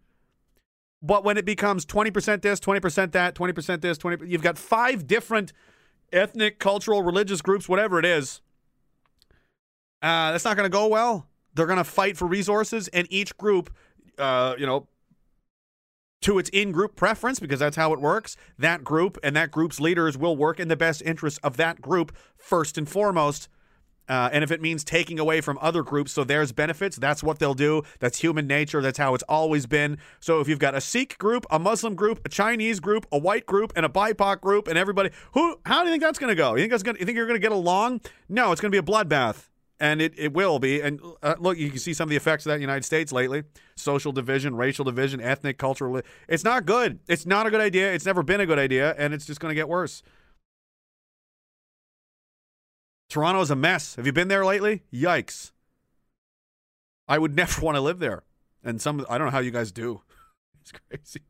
But 1.01 1.23
when 1.23 1.37
it 1.37 1.45
becomes 1.45 1.85
20% 1.85 2.41
this, 2.41 2.59
20% 2.59 3.11
that, 3.11 3.35
20% 3.35 3.81
this, 3.81 3.97
20 3.97 4.27
you've 4.27 4.41
got 4.41 4.57
five 4.57 5.05
different 5.05 5.53
ethnic, 6.11 6.59
cultural, 6.59 7.03
religious 7.03 7.41
groups, 7.41 7.69
whatever 7.69 7.99
it 7.99 8.05
is. 8.05 8.41
Uh, 10.01 10.31
that's 10.31 10.45
not 10.45 10.55
going 10.55 10.65
to 10.65 10.73
go 10.73 10.87
well. 10.87 11.27
They're 11.53 11.65
going 11.65 11.77
to 11.77 11.83
fight 11.83 12.17
for 12.17 12.27
resources, 12.27 12.87
and 12.89 13.07
each 13.09 13.35
group, 13.37 13.73
uh, 14.17 14.55
you 14.57 14.65
know, 14.65 14.87
to 16.21 16.39
its 16.39 16.49
in 16.49 16.71
group 16.71 16.95
preference, 16.95 17.39
because 17.39 17.59
that's 17.59 17.75
how 17.75 17.93
it 17.93 18.01
works, 18.01 18.35
that 18.57 18.83
group 18.83 19.17
and 19.23 19.35
that 19.35 19.51
group's 19.51 19.79
leaders 19.79 20.17
will 20.17 20.35
work 20.35 20.59
in 20.59 20.67
the 20.67 20.75
best 20.75 21.01
interest 21.03 21.39
of 21.43 21.57
that 21.57 21.81
group 21.81 22.15
first 22.37 22.77
and 22.77 22.89
foremost. 22.89 23.49
Uh, 24.09 24.29
and 24.31 24.43
if 24.43 24.51
it 24.51 24.61
means 24.61 24.83
taking 24.83 25.19
away 25.19 25.41
from 25.41 25.57
other 25.61 25.83
groups 25.83 26.13
so 26.13 26.23
there's 26.23 26.51
benefits, 26.51 26.95
that's 26.95 27.21
what 27.21 27.39
they'll 27.39 27.53
do. 27.53 27.83
That's 27.99 28.19
human 28.19 28.47
nature. 28.47 28.81
That's 28.81 28.97
how 28.97 29.13
it's 29.13 29.23
always 29.23 29.65
been. 29.65 29.97
So 30.19 30.39
if 30.39 30.47
you've 30.47 30.59
got 30.59 30.75
a 30.75 30.81
Sikh 30.81 31.17
group, 31.17 31.45
a 31.51 31.59
Muslim 31.59 31.95
group, 31.95 32.21
a 32.25 32.29
Chinese 32.29 32.79
group, 32.79 33.05
a 33.11 33.17
white 33.17 33.45
group, 33.45 33.73
and 33.75 33.85
a 33.85 33.89
BIPOC 33.89 34.41
group, 34.41 34.67
and 34.67 34.77
everybody, 34.77 35.09
who, 35.33 35.59
how 35.65 35.81
do 35.81 35.89
you 35.89 35.93
think 35.93 36.03
that's 36.03 36.19
going 36.19 36.31
to 36.31 36.35
go? 36.35 36.55
You 36.55 36.61
think 36.61 36.71
that's 36.71 36.83
going? 36.83 36.97
You 36.99 37.05
think 37.05 37.17
you're 37.17 37.27
going 37.27 37.39
to 37.39 37.45
get 37.45 37.51
along? 37.51 38.01
No, 38.29 38.51
it's 38.51 38.61
going 38.61 38.71
to 38.71 38.81
be 38.81 38.91
a 38.91 38.93
bloodbath, 38.93 39.49
and 39.79 40.01
it, 40.01 40.13
it 40.17 40.33
will 40.33 40.59
be. 40.59 40.81
And 40.81 41.01
uh, 41.21 41.35
look, 41.39 41.57
you 41.57 41.69
can 41.69 41.79
see 41.79 41.93
some 41.93 42.05
of 42.05 42.09
the 42.09 42.15
effects 42.15 42.45
of 42.45 42.49
that 42.49 42.55
in 42.55 42.59
the 42.61 42.65
United 42.65 42.85
States 42.85 43.11
lately: 43.11 43.43
social 43.75 44.11
division, 44.11 44.55
racial 44.55 44.85
division, 44.85 45.19
ethnic, 45.19 45.57
cultural. 45.57 46.01
It's 46.27 46.43
not 46.43 46.65
good. 46.65 46.99
It's 47.07 47.25
not 47.25 47.45
a 47.45 47.51
good 47.51 47.61
idea. 47.61 47.93
It's 47.93 48.05
never 48.05 48.23
been 48.23 48.39
a 48.39 48.45
good 48.45 48.59
idea, 48.59 48.95
and 48.97 49.13
it's 49.13 49.25
just 49.25 49.39
going 49.39 49.51
to 49.51 49.55
get 49.55 49.67
worse. 49.67 50.01
Toronto's 53.09 53.51
a 53.51 53.55
mess. 53.55 53.95
Have 53.95 54.05
you 54.05 54.13
been 54.13 54.27
there 54.27 54.45
lately? 54.45 54.83
Yikes. 54.93 55.51
I 57.07 57.17
would 57.17 57.35
never 57.35 57.61
want 57.61 57.75
to 57.75 57.81
live 57.81 57.99
there. 57.99 58.23
And 58.63 58.81
some 58.81 59.05
I 59.09 59.17
don't 59.17 59.27
know 59.27 59.31
how 59.31 59.39
you 59.39 59.51
guys 59.51 59.71
do. 59.71 60.01
It's 60.59 60.73
crazy. 60.73 61.21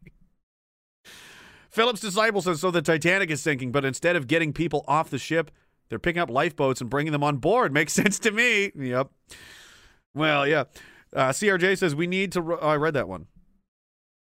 Phillips' 1.69 2.01
disciple 2.01 2.41
says 2.41 2.59
so 2.59 2.71
the 2.71 2.81
Titanic 2.81 3.29
is 3.29 3.39
sinking, 3.39 3.71
but 3.71 3.85
instead 3.85 4.15
of 4.15 4.25
getting 4.25 4.51
people 4.51 4.83
off 4.87 5.11
the 5.11 5.19
ship, 5.19 5.51
they're 5.89 5.99
picking 5.99 6.19
up 6.19 6.31
lifeboats 6.31 6.81
and 6.81 6.89
bringing 6.89 7.11
them 7.11 7.23
on 7.23 7.37
board. 7.37 7.71
Makes 7.71 7.93
sense 8.01 8.17
to 8.19 8.31
me. 8.31 8.71
Yep. 8.75 9.11
Well, 10.15 10.47
yeah. 10.47 10.63
Uh, 11.13 11.29
CRJ 11.29 11.77
says 11.77 11.93
we 11.93 12.07
need 12.07 12.31
to. 12.31 12.57
Oh, 12.59 12.67
I 12.67 12.77
read 12.77 12.95
that 12.95 13.07
one. 13.07 13.27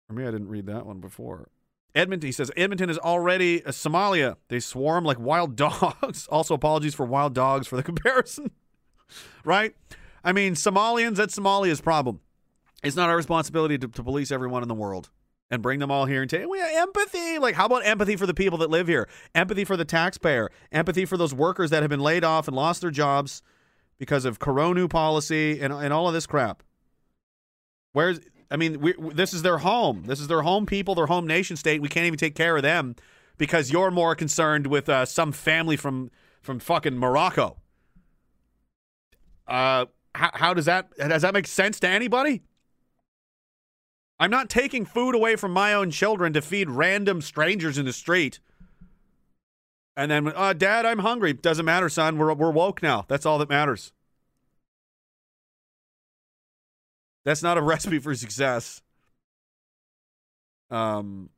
Or 0.07 0.15
maybe 0.15 0.27
I 0.27 0.31
didn't 0.31 0.49
read 0.49 0.67
that 0.67 0.85
one 0.85 0.99
before. 0.99 1.49
Edmonton, 1.93 2.27
he 2.27 2.31
says, 2.31 2.51
Edmonton 2.55 2.89
is 2.89 2.97
already 2.97 3.57
a 3.59 3.69
Somalia. 3.69 4.35
They 4.47 4.59
swarm 4.59 5.03
like 5.03 5.19
wild 5.19 5.55
dogs. 5.57 6.27
also, 6.27 6.53
apologies 6.53 6.95
for 6.95 7.05
wild 7.05 7.33
dogs 7.33 7.67
for 7.67 7.75
the 7.75 7.83
comparison. 7.91 8.51
right? 9.43 9.75
I 10.23 10.31
mean, 10.31 10.53
Somalians, 10.53 11.15
that's 11.15 11.37
Somalia's 11.37 11.81
problem. 11.81 12.19
It's 12.83 12.95
not 12.95 13.09
our 13.09 13.15
responsibility 13.15 13.77
to, 13.77 13.87
to 13.87 14.03
police 14.03 14.31
everyone 14.31 14.63
in 14.63 14.67
the 14.69 14.75
world 14.75 15.09
and 15.51 15.61
bring 15.61 15.79
them 15.79 15.91
all 15.91 16.05
here 16.05 16.21
and 16.21 16.29
take 16.29 16.47
we 16.47 16.59
have 16.59 16.71
empathy. 16.73 17.37
Like, 17.37 17.55
how 17.55 17.65
about 17.65 17.85
empathy 17.85 18.15
for 18.15 18.25
the 18.25 18.33
people 18.33 18.57
that 18.59 18.69
live 18.69 18.87
here? 18.87 19.07
Empathy 19.35 19.65
for 19.65 19.77
the 19.77 19.85
taxpayer. 19.85 20.49
Empathy 20.71 21.05
for 21.05 21.17
those 21.17 21.33
workers 21.33 21.69
that 21.69 21.83
have 21.83 21.89
been 21.89 21.99
laid 21.99 22.23
off 22.23 22.47
and 22.47 22.55
lost 22.55 22.81
their 22.81 22.89
jobs 22.89 23.43
because 23.99 24.25
of 24.25 24.39
corona 24.39 24.87
policy 24.87 25.59
and, 25.59 25.71
and 25.73 25.93
all 25.93 26.07
of 26.07 26.13
this 26.13 26.25
crap. 26.25 26.63
Where's 27.91 28.19
I 28.51 28.57
mean, 28.57 28.81
we, 28.81 28.93
this 29.13 29.33
is 29.33 29.43
their 29.43 29.59
home. 29.59 30.03
This 30.05 30.19
is 30.19 30.27
their 30.27 30.41
home 30.41 30.65
people, 30.65 30.93
their 30.93 31.05
home 31.05 31.25
nation 31.25 31.55
state. 31.55 31.81
We 31.81 31.87
can't 31.87 32.05
even 32.05 32.19
take 32.19 32.35
care 32.35 32.57
of 32.57 32.63
them 32.63 32.97
because 33.37 33.71
you're 33.71 33.89
more 33.89 34.13
concerned 34.13 34.67
with 34.67 34.89
uh, 34.89 35.05
some 35.05 35.31
family 35.31 35.77
from 35.77 36.11
from 36.41 36.59
fucking 36.59 36.97
Morocco. 36.97 37.57
Uh, 39.47 39.85
how, 40.13 40.31
how 40.33 40.53
does 40.53 40.65
that 40.65 40.91
does 40.97 41.21
that 41.21 41.33
make 41.33 41.47
sense 41.47 41.79
to 41.79 41.87
anybody? 41.87 42.43
I'm 44.19 44.29
not 44.29 44.49
taking 44.49 44.85
food 44.85 45.15
away 45.15 45.35
from 45.37 45.51
my 45.51 45.73
own 45.73 45.89
children 45.89 46.33
to 46.33 46.41
feed 46.41 46.69
random 46.69 47.21
strangers 47.21 47.77
in 47.77 47.85
the 47.85 47.93
street. 47.93 48.39
And 49.97 50.11
then, 50.11 50.27
uh, 50.27 50.53
Dad, 50.53 50.85
I'm 50.85 50.99
hungry. 50.99 51.33
Doesn't 51.33 51.65
matter, 51.65 51.89
son. 51.89 52.17
We're 52.17 52.33
we're 52.33 52.51
woke 52.51 52.83
now. 52.83 53.05
That's 53.07 53.25
all 53.25 53.37
that 53.39 53.49
matters. 53.49 53.93
That's 57.23 57.43
not 57.43 57.57
a 57.57 57.61
recipe 57.63 57.99
for 57.99 58.15
success. 58.15 58.81
Um, 60.69 61.29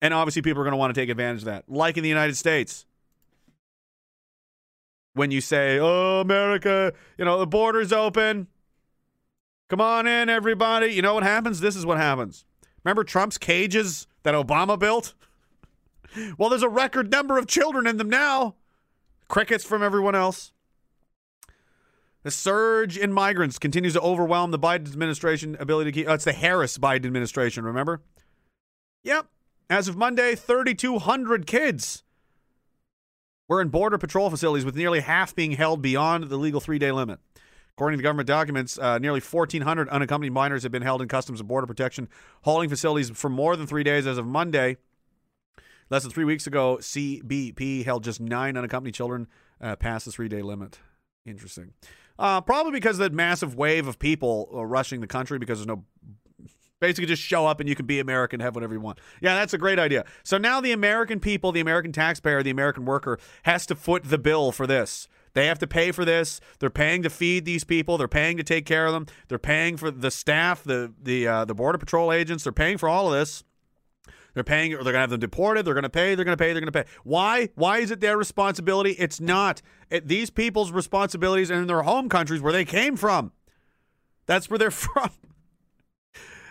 and 0.00 0.14
obviously, 0.14 0.42
people 0.42 0.60
are 0.62 0.64
going 0.64 0.72
to 0.72 0.78
want 0.78 0.94
to 0.94 1.00
take 1.00 1.10
advantage 1.10 1.42
of 1.42 1.46
that, 1.46 1.64
like 1.68 1.96
in 1.96 2.02
the 2.02 2.08
United 2.08 2.36
States. 2.36 2.86
When 5.14 5.32
you 5.32 5.40
say, 5.40 5.78
"Oh, 5.80 6.20
America, 6.20 6.92
you 7.18 7.24
know 7.24 7.38
the 7.38 7.46
border's 7.46 7.92
open, 7.92 8.46
come 9.68 9.80
on 9.80 10.06
in, 10.06 10.28
everybody," 10.28 10.88
you 10.88 11.02
know 11.02 11.14
what 11.14 11.24
happens? 11.24 11.58
This 11.58 11.74
is 11.74 11.84
what 11.84 11.98
happens. 11.98 12.44
Remember 12.84 13.02
Trump's 13.02 13.36
cages 13.36 14.06
that 14.22 14.34
Obama 14.34 14.78
built? 14.78 15.14
well, 16.38 16.48
there's 16.48 16.62
a 16.62 16.68
record 16.68 17.10
number 17.10 17.36
of 17.36 17.48
children 17.48 17.86
in 17.86 17.96
them 17.96 18.08
now. 18.08 18.54
Crickets 19.26 19.64
from 19.64 19.82
everyone 19.82 20.14
else. 20.14 20.52
The 22.24 22.30
surge 22.30 22.98
in 22.98 23.12
migrants 23.12 23.58
continues 23.58 23.94
to 23.94 24.00
overwhelm 24.00 24.50
the 24.50 24.58
Biden 24.58 24.88
administration 24.88 25.56
ability 25.60 25.92
to 25.92 25.94
keep. 25.94 26.08
Oh, 26.08 26.14
it's 26.14 26.24
the 26.24 26.32
Harris 26.32 26.76
Biden 26.76 27.06
administration, 27.06 27.64
remember? 27.64 28.02
Yep. 29.04 29.26
As 29.70 29.86
of 29.86 29.96
Monday, 29.96 30.34
3,200 30.34 31.46
kids 31.46 32.02
were 33.48 33.60
in 33.62 33.68
Border 33.68 33.98
Patrol 33.98 34.30
facilities, 34.30 34.64
with 34.64 34.76
nearly 34.76 35.00
half 35.00 35.34
being 35.34 35.52
held 35.52 35.80
beyond 35.80 36.24
the 36.24 36.36
legal 36.36 36.60
three 36.60 36.78
day 36.78 36.92
limit. 36.92 37.20
According 37.76 37.98
to 37.98 38.02
government 38.02 38.26
documents, 38.26 38.76
uh, 38.76 38.98
nearly 38.98 39.20
1,400 39.20 39.88
unaccompanied 39.88 40.32
minors 40.32 40.64
have 40.64 40.72
been 40.72 40.82
held 40.82 41.00
in 41.00 41.06
Customs 41.06 41.38
and 41.38 41.48
Border 41.48 41.66
Protection 41.66 42.08
holding 42.42 42.68
facilities 42.68 43.10
for 43.10 43.28
more 43.28 43.54
than 43.54 43.68
three 43.68 43.84
days 43.84 44.04
as 44.06 44.18
of 44.18 44.26
Monday. 44.26 44.78
Less 45.88 46.02
than 46.02 46.10
three 46.10 46.24
weeks 46.24 46.46
ago, 46.46 46.78
CBP 46.80 47.84
held 47.84 48.02
just 48.02 48.20
nine 48.20 48.56
unaccompanied 48.56 48.94
children 48.94 49.28
uh, 49.60 49.76
past 49.76 50.04
the 50.06 50.10
three 50.10 50.28
day 50.28 50.42
limit. 50.42 50.80
Interesting. 51.24 51.72
Uh, 52.18 52.40
probably 52.40 52.72
because 52.72 52.98
of 52.98 53.10
the 53.10 53.16
massive 53.16 53.54
wave 53.54 53.86
of 53.86 53.98
people 53.98 54.50
uh, 54.52 54.64
rushing 54.64 55.00
the 55.00 55.06
country 55.06 55.38
because 55.38 55.58
there's 55.58 55.66
no. 55.66 55.84
Basically, 56.80 57.06
just 57.06 57.22
show 57.22 57.44
up 57.44 57.58
and 57.58 57.68
you 57.68 57.74
can 57.74 57.86
be 57.86 57.98
American, 57.98 58.38
have 58.38 58.54
whatever 58.54 58.72
you 58.72 58.80
want. 58.80 59.00
Yeah, 59.20 59.34
that's 59.34 59.52
a 59.52 59.58
great 59.58 59.80
idea. 59.80 60.04
So 60.22 60.38
now 60.38 60.60
the 60.60 60.70
American 60.70 61.18
people, 61.18 61.50
the 61.50 61.58
American 61.58 61.90
taxpayer, 61.90 62.40
the 62.44 62.50
American 62.50 62.84
worker 62.84 63.18
has 63.42 63.66
to 63.66 63.74
foot 63.74 64.04
the 64.04 64.18
bill 64.18 64.52
for 64.52 64.64
this. 64.64 65.08
They 65.34 65.46
have 65.46 65.58
to 65.58 65.66
pay 65.66 65.90
for 65.90 66.04
this. 66.04 66.40
They're 66.60 66.70
paying 66.70 67.02
to 67.02 67.10
feed 67.10 67.44
these 67.44 67.64
people. 67.64 67.98
They're 67.98 68.08
paying 68.08 68.36
to 68.36 68.44
take 68.44 68.64
care 68.64 68.86
of 68.86 68.92
them. 68.92 69.06
They're 69.28 69.38
paying 69.38 69.76
for 69.76 69.90
the 69.90 70.10
staff, 70.10 70.62
the 70.62 70.92
the 71.02 71.26
uh, 71.26 71.44
the 71.44 71.54
border 71.54 71.78
patrol 71.78 72.12
agents. 72.12 72.44
They're 72.44 72.52
paying 72.52 72.78
for 72.78 72.88
all 72.88 73.12
of 73.12 73.18
this. 73.18 73.42
They're 74.38 74.44
paying, 74.44 74.72
or 74.72 74.76
they're 74.76 74.92
going 74.92 74.94
to 74.94 75.00
have 75.00 75.10
them 75.10 75.20
deported. 75.20 75.64
They're 75.64 75.74
going 75.74 75.82
to 75.82 75.90
pay. 75.90 76.14
They're 76.14 76.24
going 76.24 76.36
to 76.36 76.42
pay. 76.42 76.52
They're 76.52 76.60
going 76.60 76.72
to 76.72 76.84
pay. 76.84 76.88
Why? 77.02 77.48
Why 77.56 77.78
is 77.78 77.90
it 77.90 78.00
their 78.00 78.16
responsibility? 78.16 78.92
It's 78.92 79.20
not. 79.20 79.62
It, 79.90 80.06
these 80.06 80.30
people's 80.30 80.70
responsibilities 80.70 81.50
are 81.50 81.60
in 81.60 81.66
their 81.66 81.82
home 81.82 82.08
countries 82.08 82.40
where 82.40 82.52
they 82.52 82.64
came 82.64 82.96
from. 82.96 83.32
That's 84.26 84.48
where 84.48 84.58
they're 84.58 84.70
from. 84.70 85.10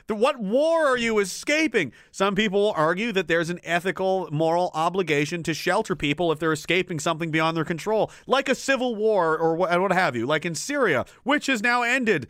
The, 0.07 0.15
what 0.15 0.39
war 0.39 0.87
are 0.87 0.97
you 0.97 1.19
escaping? 1.19 1.91
Some 2.11 2.33
people 2.35 2.61
will 2.61 2.73
argue 2.75 3.11
that 3.11 3.27
there's 3.27 3.49
an 3.49 3.59
ethical, 3.63 4.29
moral 4.31 4.71
obligation 4.73 5.43
to 5.43 5.53
shelter 5.53 5.95
people 5.95 6.31
if 6.31 6.39
they're 6.39 6.53
escaping 6.53 6.99
something 6.99 7.29
beyond 7.29 7.55
their 7.55 7.65
control, 7.65 8.11
like 8.25 8.47
a 8.47 8.55
civil 8.55 8.95
war 8.95 9.37
or 9.37 9.55
what, 9.55 9.79
what 9.79 9.91
have 9.91 10.15
you, 10.15 10.25
like 10.25 10.45
in 10.45 10.55
Syria, 10.55 11.05
which 11.23 11.47
has 11.47 11.61
now 11.61 11.83
ended. 11.83 12.27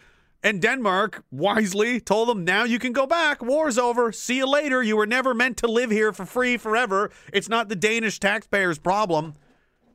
And 0.47 0.61
Denmark 0.61 1.25
wisely 1.29 1.99
told 1.99 2.29
them, 2.29 2.45
now 2.45 2.63
you 2.63 2.79
can 2.79 2.93
go 2.93 3.05
back. 3.05 3.43
War's 3.43 3.77
over. 3.77 4.13
See 4.13 4.37
you 4.37 4.49
later. 4.49 4.81
You 4.81 4.95
were 4.95 5.05
never 5.05 5.33
meant 5.33 5.57
to 5.57 5.67
live 5.67 5.91
here 5.91 6.13
for 6.13 6.25
free 6.25 6.55
forever. 6.55 7.11
It's 7.33 7.49
not 7.49 7.67
the 7.67 7.75
Danish 7.75 8.17
taxpayers' 8.17 8.79
problem 8.79 9.33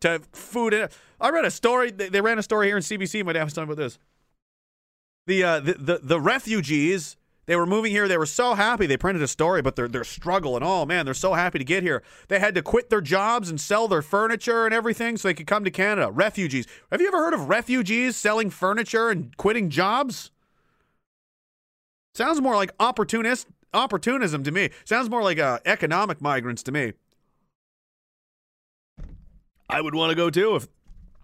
to 0.00 0.20
food 0.32 0.74
it. 0.74 0.94
I 1.18 1.30
read 1.30 1.46
a 1.46 1.50
story. 1.50 1.90
They 1.90 2.20
ran 2.20 2.38
a 2.38 2.42
story 2.42 2.66
here 2.66 2.76
in 2.76 2.82
CBC. 2.82 3.24
My 3.24 3.32
dad 3.32 3.44
was 3.44 3.54
talking 3.54 3.72
about 3.72 3.82
this. 3.82 3.98
The, 5.26 5.42
uh, 5.42 5.60
the, 5.60 5.72
the, 5.72 6.00
the 6.02 6.20
refugees, 6.20 7.16
they 7.46 7.56
were 7.56 7.64
moving 7.64 7.90
here. 7.90 8.06
They 8.06 8.18
were 8.18 8.26
so 8.26 8.52
happy. 8.52 8.84
They 8.84 8.98
printed 8.98 9.22
a 9.22 9.28
story, 9.28 9.62
but 9.62 9.74
they're, 9.74 9.88
they're 9.88 10.04
struggling. 10.04 10.62
Oh, 10.62 10.84
man, 10.84 11.06
they're 11.06 11.14
so 11.14 11.32
happy 11.32 11.60
to 11.60 11.64
get 11.64 11.82
here. 11.82 12.02
They 12.28 12.40
had 12.40 12.54
to 12.56 12.62
quit 12.62 12.90
their 12.90 13.00
jobs 13.00 13.48
and 13.48 13.58
sell 13.58 13.88
their 13.88 14.02
furniture 14.02 14.66
and 14.66 14.74
everything 14.74 15.16
so 15.16 15.28
they 15.28 15.34
could 15.34 15.46
come 15.46 15.64
to 15.64 15.70
Canada. 15.70 16.10
Refugees. 16.10 16.66
Have 16.90 17.00
you 17.00 17.08
ever 17.08 17.24
heard 17.24 17.32
of 17.32 17.48
refugees 17.48 18.18
selling 18.18 18.50
furniture 18.50 19.08
and 19.08 19.34
quitting 19.38 19.70
jobs? 19.70 20.30
Sounds 22.14 22.40
more 22.40 22.56
like 22.56 22.70
opportunist 22.78 23.46
opportunism 23.74 24.44
to 24.44 24.50
me. 24.50 24.70
Sounds 24.84 25.08
more 25.08 25.22
like 25.22 25.38
uh, 25.38 25.58
economic 25.64 26.20
migrants 26.20 26.62
to 26.64 26.72
me. 26.72 26.92
I 29.68 29.80
would 29.80 29.94
want 29.94 30.10
to 30.10 30.16
go 30.16 30.28
too 30.28 30.56
if 30.56 30.68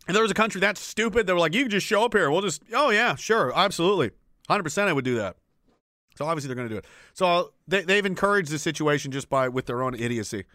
if 0.08 0.14
there 0.14 0.22
was 0.22 0.30
a 0.30 0.34
country 0.34 0.60
that 0.62 0.78
stupid. 0.78 1.26
They 1.26 1.34
were 1.34 1.38
like, 1.38 1.54
you 1.54 1.62
can 1.62 1.70
just 1.70 1.86
show 1.86 2.04
up 2.04 2.14
here. 2.14 2.30
We'll 2.30 2.40
just, 2.40 2.62
oh 2.72 2.88
yeah, 2.88 3.14
sure, 3.14 3.52
absolutely, 3.54 4.10
hundred 4.48 4.62
percent. 4.62 4.88
I 4.88 4.94
would 4.94 5.04
do 5.04 5.16
that. 5.16 5.36
So 6.16 6.24
obviously 6.24 6.48
they're 6.48 6.56
going 6.56 6.68
to 6.68 6.74
do 6.74 6.78
it. 6.78 6.86
So 7.14 7.52
they, 7.68 7.82
they've 7.82 8.04
encouraged 8.04 8.50
the 8.50 8.58
situation 8.58 9.12
just 9.12 9.28
by 9.28 9.48
with 9.48 9.66
their 9.66 9.82
own 9.82 9.94
idiocy. 9.94 10.46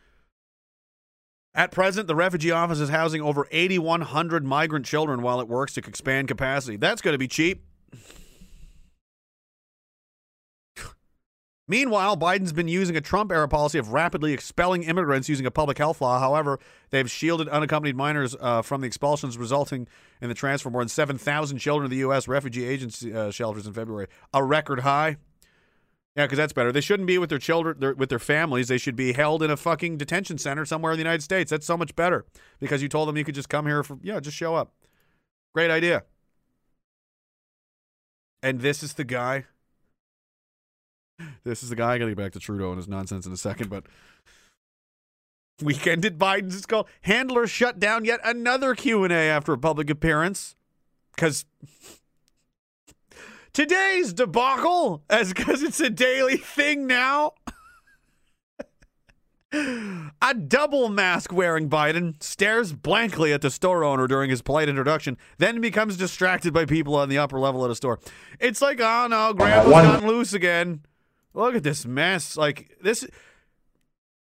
At 1.56 1.72
present, 1.72 2.08
the 2.08 2.16
refugee 2.16 2.52
office 2.52 2.80
is 2.80 2.90
housing 2.90 3.22
over 3.22 3.48
8,100 3.52 4.44
migrant 4.44 4.86
children 4.86 5.22
while 5.22 5.40
it 5.40 5.48
works 5.48 5.76
to 5.76 5.82
expand 5.82 6.28
capacity. 6.28 6.78
That's 6.78 7.02
going 7.02 7.14
to 7.14 7.20
be 7.20 7.28
cheap. 7.28 7.64
Meanwhile, 11.68 12.18
Biden's 12.18 12.52
been 12.52 12.68
using 12.68 12.98
a 12.98 13.02
Trump 13.02 13.32
era 13.32 13.48
policy 13.48 13.78
of 13.78 13.94
rapidly 13.94 14.34
expelling 14.34 14.84
immigrants 14.84 15.30
using 15.30 15.46
a 15.46 15.52
public 15.52 15.78
health 15.78 16.02
law. 16.02 16.20
However, 16.20 16.60
they've 16.90 17.10
shielded 17.10 17.48
unaccompanied 17.48 17.96
minors 17.96 18.36
uh, 18.42 18.62
from 18.62 18.82
the 18.82 18.88
expulsions, 18.88 19.38
resulting 19.38 19.88
in 20.22 20.28
the 20.28 20.36
transfer 20.36 20.68
of 20.68 20.74
more 20.74 20.82
than 20.82 20.90
7,000 20.90 21.60
children 21.60 21.90
to 21.90 21.90
the 21.90 22.00
U.S. 22.02 22.28
refugee 22.28 22.66
agency 22.66 23.14
uh, 23.14 23.32
shelters 23.32 23.66
in 23.66 23.72
February, 23.72 24.08
a 24.34 24.44
record 24.44 24.82
high. 24.82 25.16
Yeah, 26.18 26.26
because 26.26 26.38
that's 26.38 26.54
better. 26.54 26.72
They 26.72 26.82
shouldn't 26.82 27.08
be 27.08 27.18
with 27.18 27.30
their 27.30 27.40
children, 27.40 27.80
their, 27.80 27.94
with 27.94 28.10
their 28.10 28.20
families. 28.20 28.68
They 28.68 28.78
should 28.78 28.96
be 28.96 29.14
held 29.14 29.42
in 29.42 29.50
a 29.50 29.58
fucking 29.58 29.98
detention 29.98 30.38
center 30.38 30.66
somewhere 30.66 30.92
in 30.92 30.98
the 30.98 31.04
United 31.04 31.24
States. 31.24 31.50
That's 31.50 31.66
so 31.66 31.78
much 31.78 31.96
better 31.96 32.26
because 32.60 32.84
you 32.84 32.90
told 32.90 33.08
them 33.08 33.18
you 33.18 33.24
could 33.24 33.36
just 33.36 33.50
come 33.50 33.66
here 33.66 33.84
for, 33.84 33.98
yeah, 34.04 34.20
just 34.20 34.38
show 34.38 34.54
up. 34.54 34.74
Great 35.56 35.72
idea. 35.72 36.04
And 38.44 38.60
this 38.60 38.84
is 38.84 38.94
the 38.94 39.06
guy. 39.06 39.46
This 41.44 41.64
is 41.64 41.70
the 41.70 41.76
guy. 41.76 41.94
I 41.94 41.98
got 41.98 42.06
to 42.06 42.12
get 42.12 42.18
back 42.18 42.32
to 42.34 42.40
Trudeau 42.40 42.70
and 42.70 42.78
his 42.78 42.88
nonsense 42.88 43.26
in 43.26 43.34
a 43.34 43.38
second, 43.38 43.70
but 43.70 43.86
weekend 45.62 46.06
at 46.06 46.18
Biden's. 46.18 46.56
It's 46.56 46.66
called 46.66 46.88
Handler 47.02 47.48
shut 47.48 47.80
down 47.80 48.06
yet 48.06 48.20
another 48.24 48.76
Q 48.76 49.04
and 49.04 49.14
A 49.14 49.16
after 49.16 49.54
a 49.54 49.58
public 49.58 49.90
appearance 49.90 50.56
because 51.16 51.46
today's 53.54 54.14
debacle, 54.14 55.04
as 55.10 55.34
because 55.34 55.62
it's 55.64 55.80
a 55.80 55.90
daily 55.90 56.38
thing 56.38 56.88
now. 56.88 57.34
A 59.56 60.34
double 60.34 60.90
mask 60.90 61.32
wearing 61.32 61.70
Biden 61.70 62.22
stares 62.24 62.74
blankly 62.74 63.32
at 63.32 63.42
the 63.42 63.52
store 63.52 63.84
owner 63.84 64.08
during 64.08 64.32
his 64.32 64.42
polite 64.42 64.68
introduction, 64.68 65.16
then 65.38 65.62
becomes 65.62 65.96
distracted 65.96 66.54
by 66.54 66.66
people 66.66 66.96
on 66.96 67.08
the 67.08 67.20
upper 67.20 67.40
level 67.40 67.64
of 67.64 67.70
the 67.70 67.76
store. 67.76 68.00
It's 68.40 68.64
like, 68.64 68.80
oh 68.82 69.06
no, 69.08 69.34
grandpa's 69.34 69.72
gotten 69.72 70.08
loose 70.08 70.34
again. 70.34 70.82
Look 71.34 71.56
at 71.56 71.64
this 71.64 71.86
mess. 71.86 72.38
Like 72.38 72.78
this 72.82 73.08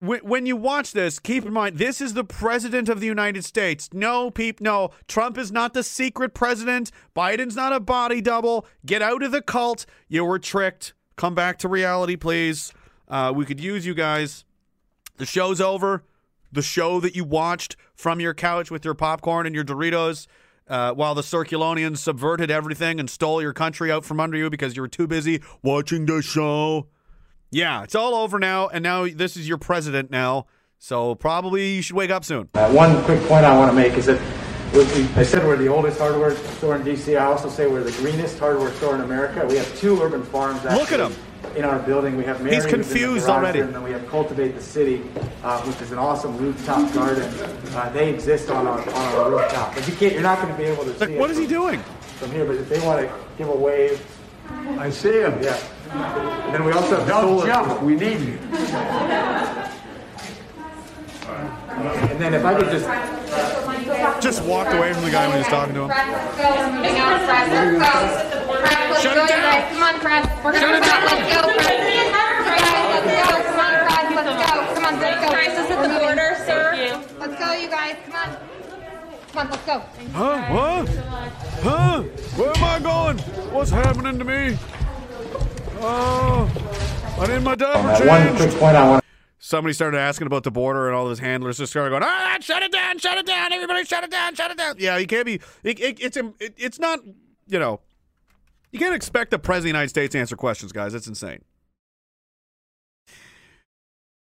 when, 0.04 0.46
you 0.46 0.58
watch 0.58 0.92
this, 0.92 1.18
keep 1.18 1.46
in 1.46 1.54
mind 1.54 1.78
this 1.78 2.02
is 2.02 2.14
the 2.14 2.26
president 2.26 2.90
of 2.90 3.00
the 3.00 3.08
United 3.08 3.46
States. 3.46 3.90
No, 3.94 4.30
peep, 4.30 4.60
no. 4.60 4.90
Trump 5.08 5.38
is 5.38 5.50
not 5.50 5.74
the 5.74 5.84
secret 5.84 6.34
president. 6.34 6.92
Biden's 7.16 7.56
not 7.56 7.72
a 7.72 7.80
body 7.80 8.20
double. 8.20 8.66
Get 8.86 9.02
out 9.02 9.24
of 9.24 9.32
the 9.32 9.42
cult. 9.42 9.86
You 10.10 10.26
were 10.26 10.40
tricked. 10.40 10.94
Come 11.16 11.36
back 11.36 11.58
to 11.60 11.70
reality, 11.70 12.18
please. 12.18 12.74
Uh, 13.08 13.32
we 13.34 13.46
could 13.46 13.62
use 13.62 13.86
you 13.86 13.94
guys. 13.94 14.44
The 15.18 15.26
show's 15.26 15.62
over. 15.62 16.04
The 16.52 16.62
show 16.62 17.00
that 17.00 17.16
you 17.16 17.24
watched 17.24 17.78
from 17.96 18.20
your 18.20 18.34
couch 18.34 18.70
with 18.70 18.84
your 18.84 18.96
popcorn 18.96 19.46
and 19.46 19.56
your 19.56 19.64
Doritos 19.64 20.28
uh, 20.68 20.94
while 20.94 21.16
the 21.16 21.22
Circulonians 21.22 22.00
subverted 22.00 22.52
everything 22.52 23.00
and 23.00 23.10
stole 23.10 23.42
your 23.42 23.54
country 23.54 23.92
out 23.92 24.04
from 24.04 24.20
under 24.20 24.38
you 24.38 24.50
because 24.50 24.76
you 24.76 24.82
were 24.82 24.88
too 24.88 25.08
busy 25.08 25.42
watching 25.62 26.06
the 26.06 26.22
show. 26.22 26.88
Yeah, 27.54 27.84
it's 27.84 27.94
all 27.94 28.16
over 28.16 28.40
now, 28.40 28.68
and 28.68 28.82
now 28.84 29.06
this 29.08 29.38
is 29.38 29.48
your 29.48 29.60
president 29.60 30.10
now. 30.10 30.48
So 30.80 31.16
probably 31.16 31.76
you 31.76 31.82
should 31.82 31.96
wake 31.96 32.10
up 32.10 32.26
soon. 32.26 32.50
Uh, 32.56 32.70
one 32.72 33.02
quick 33.06 33.22
point 33.28 33.46
I 33.46 33.56
want 33.58 33.72
to 33.72 33.76
make 33.76 33.94
is 33.94 34.08
that 34.08 34.20
we- 34.74 34.84
we- 34.86 35.08
I 35.16 35.24
said 35.24 35.46
we're 35.46 35.56
the 35.56 35.68
oldest 35.70 36.00
hardware 36.00 36.36
store 36.58 36.76
in 36.76 36.84
DC. 36.84 37.16
I 37.16 37.26
also 37.26 37.48
say 37.48 37.68
we're 37.68 37.84
the 37.84 37.92
greenest 37.92 38.40
hardware 38.40 38.72
store 38.74 38.96
in 38.96 39.02
America. 39.02 39.46
We 39.48 39.56
have 39.58 39.78
two 39.80 40.02
urban 40.02 40.24
farms. 40.24 40.64
Look 40.64 40.92
at 40.92 41.00
actually, 41.00 41.16
In 41.56 41.66
our 41.66 41.78
building, 41.80 42.18
we 42.18 42.24
have 42.24 42.42
Mary 42.42 42.56
He's 42.56 42.64
who's 42.64 42.72
the 42.72 42.78
confused 42.78 43.26
garage 43.28 43.38
already. 43.38 43.60
And 43.60 43.76
then 43.76 43.84
we 43.84 43.92
have 43.92 44.10
Cultivate 44.10 44.56
the 44.56 44.62
City, 44.62 45.04
uh, 45.44 45.60
which 45.62 45.80
is 45.82 45.92
an 45.92 46.00
awesome 46.00 46.36
rooftop 46.38 46.92
garden. 46.94 47.32
Uh, 47.76 47.90
they 47.90 48.10
exist 48.10 48.50
on 48.50 48.66
our 48.66 48.80
on 48.80 49.16
our 49.16 49.30
rooftop, 49.30 49.76
but 49.76 49.88
you 49.88 49.94
can't. 49.94 50.14
You're 50.14 50.24
not 50.24 50.42
going 50.42 50.52
to 50.52 50.58
be 50.58 50.64
able 50.64 50.86
to 50.86 50.98
see. 50.98 51.16
what 51.18 51.30
it 51.30 51.34
is 51.34 51.38
he 51.40 51.46
doing? 51.46 51.80
From 52.18 52.32
here, 52.32 52.46
but 52.46 52.56
if 52.56 52.70
they 52.70 52.80
want 52.80 53.02
to 53.02 53.10
give 53.38 53.50
a 53.50 53.56
wave, 53.56 54.02
I 54.80 54.90
see 54.90 55.20
him. 55.22 55.38
yeah. 55.44 55.58
And 55.94 56.54
then 56.54 56.64
we 56.66 56.72
also 56.72 56.98
have 56.98 57.08
Don't 57.08 57.40
solar. 57.40 57.46
jump. 57.48 57.82
We 57.84 57.96
need 57.96 58.20
you. 58.20 58.38
And 62.10 62.20
then 62.20 62.34
if 62.34 62.44
I 62.46 62.54
could 62.56 62.70
just 62.72 62.88
Just 64.22 64.44
walked 64.44 64.74
away 64.74 64.94
from 64.94 65.04
the 65.04 65.12
guy 65.12 65.28
when 65.28 65.38
he 65.38 65.40
was 65.40 65.48
talking 65.48 65.74
to 65.76 65.82
him. 65.84 65.90
Shut 69.02 69.18
it 69.18 69.28
down. 69.28 69.70
Come 69.74 69.84
on, 69.84 70.00
Press. 70.00 70.26
We're 70.44 70.54
gonna 70.54 70.84
start. 70.84 71.04
Let's 71.04 71.34
go, 71.34 71.42
Press. 71.58 71.82
Let's 71.84 72.30
go. 72.34 73.44
Come 73.44 73.60
on, 73.60 73.74
Press. 73.84 74.10
Let's 74.16 74.30
go. 74.30 74.74
Come 74.74 74.86
on, 74.86 74.94
let's 75.00 75.20
go. 75.22 75.30
Crisis 75.30 75.68
at 75.72 75.80
the 75.84 75.90
border, 76.00 76.30
sir. 76.46 76.64
Let's 77.20 77.36
go, 77.40 77.48
you 77.54 77.70
guys. 77.70 77.96
Come 78.06 78.16
on. 78.16 78.30
Come 79.32 79.38
on, 79.38 79.46
let's 79.50 79.66
go. 79.66 79.76
Huh? 80.14 80.38
What? 80.54 80.90
Huh? 81.64 82.02
Where 82.38 82.52
am 82.56 82.64
I 82.64 82.80
going? 82.80 83.18
What's 83.52 83.72
happening 83.72 84.18
to 84.20 84.26
me? 84.26 84.58
Oh, 85.82 87.18
I 87.20 87.28
need 87.28 87.44
my 87.44 87.56
diaper 87.56 87.98
changed. 87.98 88.08
one 88.08 88.36
quick 88.36 88.60
point 88.60 88.76
I 88.76 88.90
want 88.90 89.04
Somebody 89.40 89.74
started 89.74 89.98
asking 89.98 90.28
about 90.28 90.44
the 90.44 90.52
border, 90.52 90.88
and 90.88 90.96
all 90.96 91.06
those 91.06 91.20
handlers 91.20 91.58
just 91.58 91.74
started 91.74 91.90
going, 91.90 92.02
"Ah, 92.02 92.38
shut 92.40 92.64
it 92.64 92.72
down, 92.72 92.98
shut 92.98 93.18
it 93.18 93.26
down, 93.26 93.52
everybody, 93.52 93.84
shut 93.84 94.02
it 94.04 94.10
down, 94.10 94.36
shut 94.36 94.52
it 94.52 94.58
down." 94.58 94.76
Yeah, 94.78 94.96
you 94.98 95.06
can't 95.06 95.26
be. 95.26 95.42
It, 95.64 95.82
it, 95.82 96.00
it's 96.00 96.16
it, 96.16 96.54
it's 96.56 96.80
not. 96.80 97.00
You 97.48 97.60
know, 97.60 97.82
you 98.72 98.80
can't 98.80 98.96
expect 98.96 99.32
the 99.32 99.40
president 99.40 99.60
of 99.60 99.64
the 99.64 99.70
United 99.80 99.90
States 99.90 100.12
to 100.14 100.20
answer 100.20 100.38
questions, 100.38 100.72
guys. 100.72 100.94
It's 100.94 101.08
insane. 101.08 101.44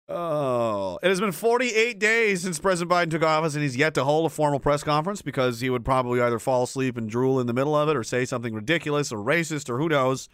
Oh, 0.09 0.99
it 1.03 1.09
has 1.09 1.21
been 1.21 1.33
48 1.33 1.99
days 1.99 2.43
since 2.43 2.59
President 2.59 2.91
Biden 2.91 3.11
took 3.11 3.23
office, 3.23 3.55
and 3.55 3.63
he's 3.63 3.77
yet 3.77 3.93
to 3.95 4.05
hold 4.05 4.25
a 4.25 4.31
formal 4.31 4.61
press 4.61 4.83
conference 4.83 5.21
because 5.21 5.61
he 5.61 5.69
would 5.69 5.85
probably 5.85 6.23
either 6.23 6.39
fall 6.39 6.63
asleep 6.63 6.97
and 6.97 7.11
drool 7.11 7.41
in 7.41 7.47
the 7.47 7.53
middle 7.53 7.75
of 7.75 7.89
it, 7.89 7.97
or 7.97 8.05
say 8.05 8.25
something 8.25 8.55
ridiculous 8.55 9.13
or 9.13 9.19
racist, 9.19 9.69
or 9.69 9.79
who 9.79 9.89
knows. 9.89 10.29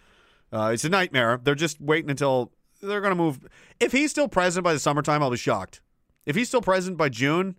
Uh, 0.55 0.71
it's 0.73 0.85
a 0.85 0.89
nightmare. 0.89 1.41
They're 1.43 1.57
just 1.57 1.81
waiting 1.81 2.11
until 2.11 2.53
they're 2.81 3.01
going 3.01 3.11
to 3.11 3.17
move. 3.17 3.41
If 3.81 3.91
he's 3.91 4.13
still 4.13 4.29
president 4.29 4.63
by 4.63 4.73
the 4.73 4.79
summertime, 4.79 5.21
I'll 5.21 5.31
be 5.31 5.37
shocked. 5.37 5.81
If 6.27 6.37
he's 6.37 6.47
still 6.47 6.63
president 6.63 6.97
by 6.97 7.09
June, 7.09 7.57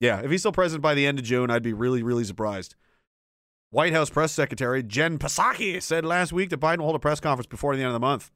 yeah, 0.00 0.20
if 0.20 0.30
he's 0.30 0.40
still 0.40 0.52
president 0.52 0.82
by 0.82 0.94
the 0.94 1.06
end 1.06 1.20
of 1.20 1.24
June, 1.24 1.50
I'd 1.50 1.62
be 1.62 1.72
really, 1.72 2.02
really 2.02 2.24
surprised. 2.24 2.74
White 3.70 3.92
House 3.92 4.10
press 4.10 4.32
secretary 4.32 4.82
Jen 4.82 5.18
Psaki 5.18 5.80
said 5.80 6.04
last 6.04 6.32
week 6.32 6.50
that 6.50 6.60
Biden 6.60 6.78
will 6.78 6.86
hold 6.86 6.96
a 6.96 7.00
press 7.00 7.20
conference 7.20 7.46
before 7.46 7.76
the 7.76 7.82
end 7.82 7.88
of 7.88 7.94
the 7.94 8.00
month. 8.00 8.30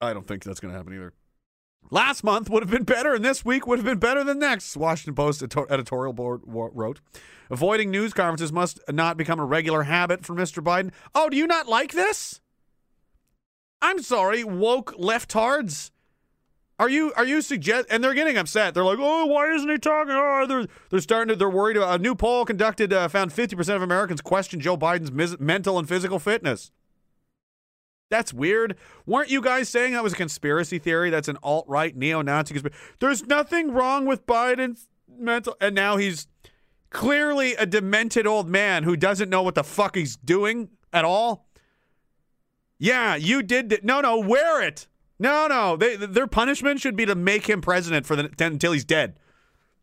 I 0.00 0.12
don't 0.12 0.26
think 0.26 0.44
that's 0.44 0.60
going 0.60 0.72
to 0.72 0.78
happen 0.78 0.92
either. 0.94 1.14
Last 1.90 2.22
month 2.22 2.50
would 2.50 2.62
have 2.62 2.70
been 2.70 2.84
better, 2.84 3.14
and 3.14 3.24
this 3.24 3.44
week 3.44 3.66
would 3.66 3.78
have 3.78 3.86
been 3.86 3.98
better 3.98 4.24
than 4.24 4.38
next. 4.38 4.76
Washington 4.76 5.14
Post 5.14 5.42
editorial 5.42 6.12
board 6.12 6.42
wrote, 6.44 7.00
"Avoiding 7.50 7.90
news 7.90 8.12
conferences 8.12 8.52
must 8.52 8.80
not 8.88 9.16
become 9.16 9.40
a 9.40 9.44
regular 9.44 9.84
habit 9.84 10.24
for 10.24 10.34
Mr. 10.34 10.62
Biden." 10.62 10.92
Oh, 11.14 11.28
do 11.28 11.36
you 11.36 11.46
not 11.46 11.68
like 11.68 11.92
this? 11.92 12.40
I'm 13.82 14.02
sorry, 14.02 14.42
woke 14.44 14.94
leftards. 14.96 15.90
Are 16.78 16.90
you 16.90 17.12
are 17.16 17.24
you 17.24 17.40
suggest? 17.40 17.86
And 17.90 18.04
they're 18.04 18.14
getting 18.14 18.36
upset. 18.36 18.74
They're 18.74 18.84
like, 18.84 18.98
"Oh, 19.00 19.26
why 19.26 19.50
isn't 19.50 19.68
he 19.68 19.78
talking?" 19.78 20.14
Oh, 20.14 20.44
they're 20.46 20.66
they're 20.90 21.00
starting 21.00 21.28
to. 21.28 21.36
They're 21.36 21.48
worried. 21.48 21.78
About, 21.78 21.98
a 21.98 22.02
new 22.02 22.14
poll 22.14 22.44
conducted 22.44 22.92
uh, 22.92 23.08
found 23.08 23.32
50 23.32 23.56
percent 23.56 23.76
of 23.76 23.82
Americans 23.82 24.20
question 24.20 24.60
Joe 24.60 24.76
Biden's 24.76 25.10
mis- 25.10 25.40
mental 25.40 25.78
and 25.78 25.88
physical 25.88 26.18
fitness. 26.18 26.70
That's 28.10 28.32
weird. 28.32 28.76
Weren't 29.04 29.30
you 29.30 29.40
guys 29.40 29.68
saying 29.68 29.94
that 29.94 30.02
was 30.02 30.12
a 30.12 30.16
conspiracy 30.16 30.78
theory? 30.78 31.10
That's 31.10 31.28
an 31.28 31.38
alt 31.42 31.64
right 31.66 31.96
neo 31.96 32.22
Nazi 32.22 32.54
conspiracy. 32.54 32.78
There's 33.00 33.26
nothing 33.26 33.72
wrong 33.72 34.06
with 34.06 34.26
Biden's 34.26 34.88
mental. 35.08 35.56
And 35.60 35.74
now 35.74 35.96
he's 35.96 36.28
clearly 36.96 37.54
a 37.56 37.66
demented 37.66 38.26
old 38.26 38.48
man 38.48 38.82
who 38.82 38.96
doesn't 38.96 39.28
know 39.28 39.42
what 39.42 39.54
the 39.54 39.62
fuck 39.62 39.94
he's 39.94 40.16
doing 40.16 40.70
at 40.94 41.04
all. 41.04 41.46
Yeah, 42.78 43.16
you 43.16 43.42
did. 43.42 43.80
No, 43.84 44.00
no, 44.00 44.18
wear 44.18 44.62
it. 44.62 44.88
No, 45.18 45.46
no. 45.46 45.76
They, 45.76 45.96
their 45.96 46.26
punishment 46.26 46.80
should 46.80 46.96
be 46.96 47.04
to 47.04 47.14
make 47.14 47.50
him 47.50 47.60
president 47.60 48.06
for 48.06 48.16
the 48.16 48.30
until 48.40 48.72
he's 48.72 48.86
dead. 48.86 49.20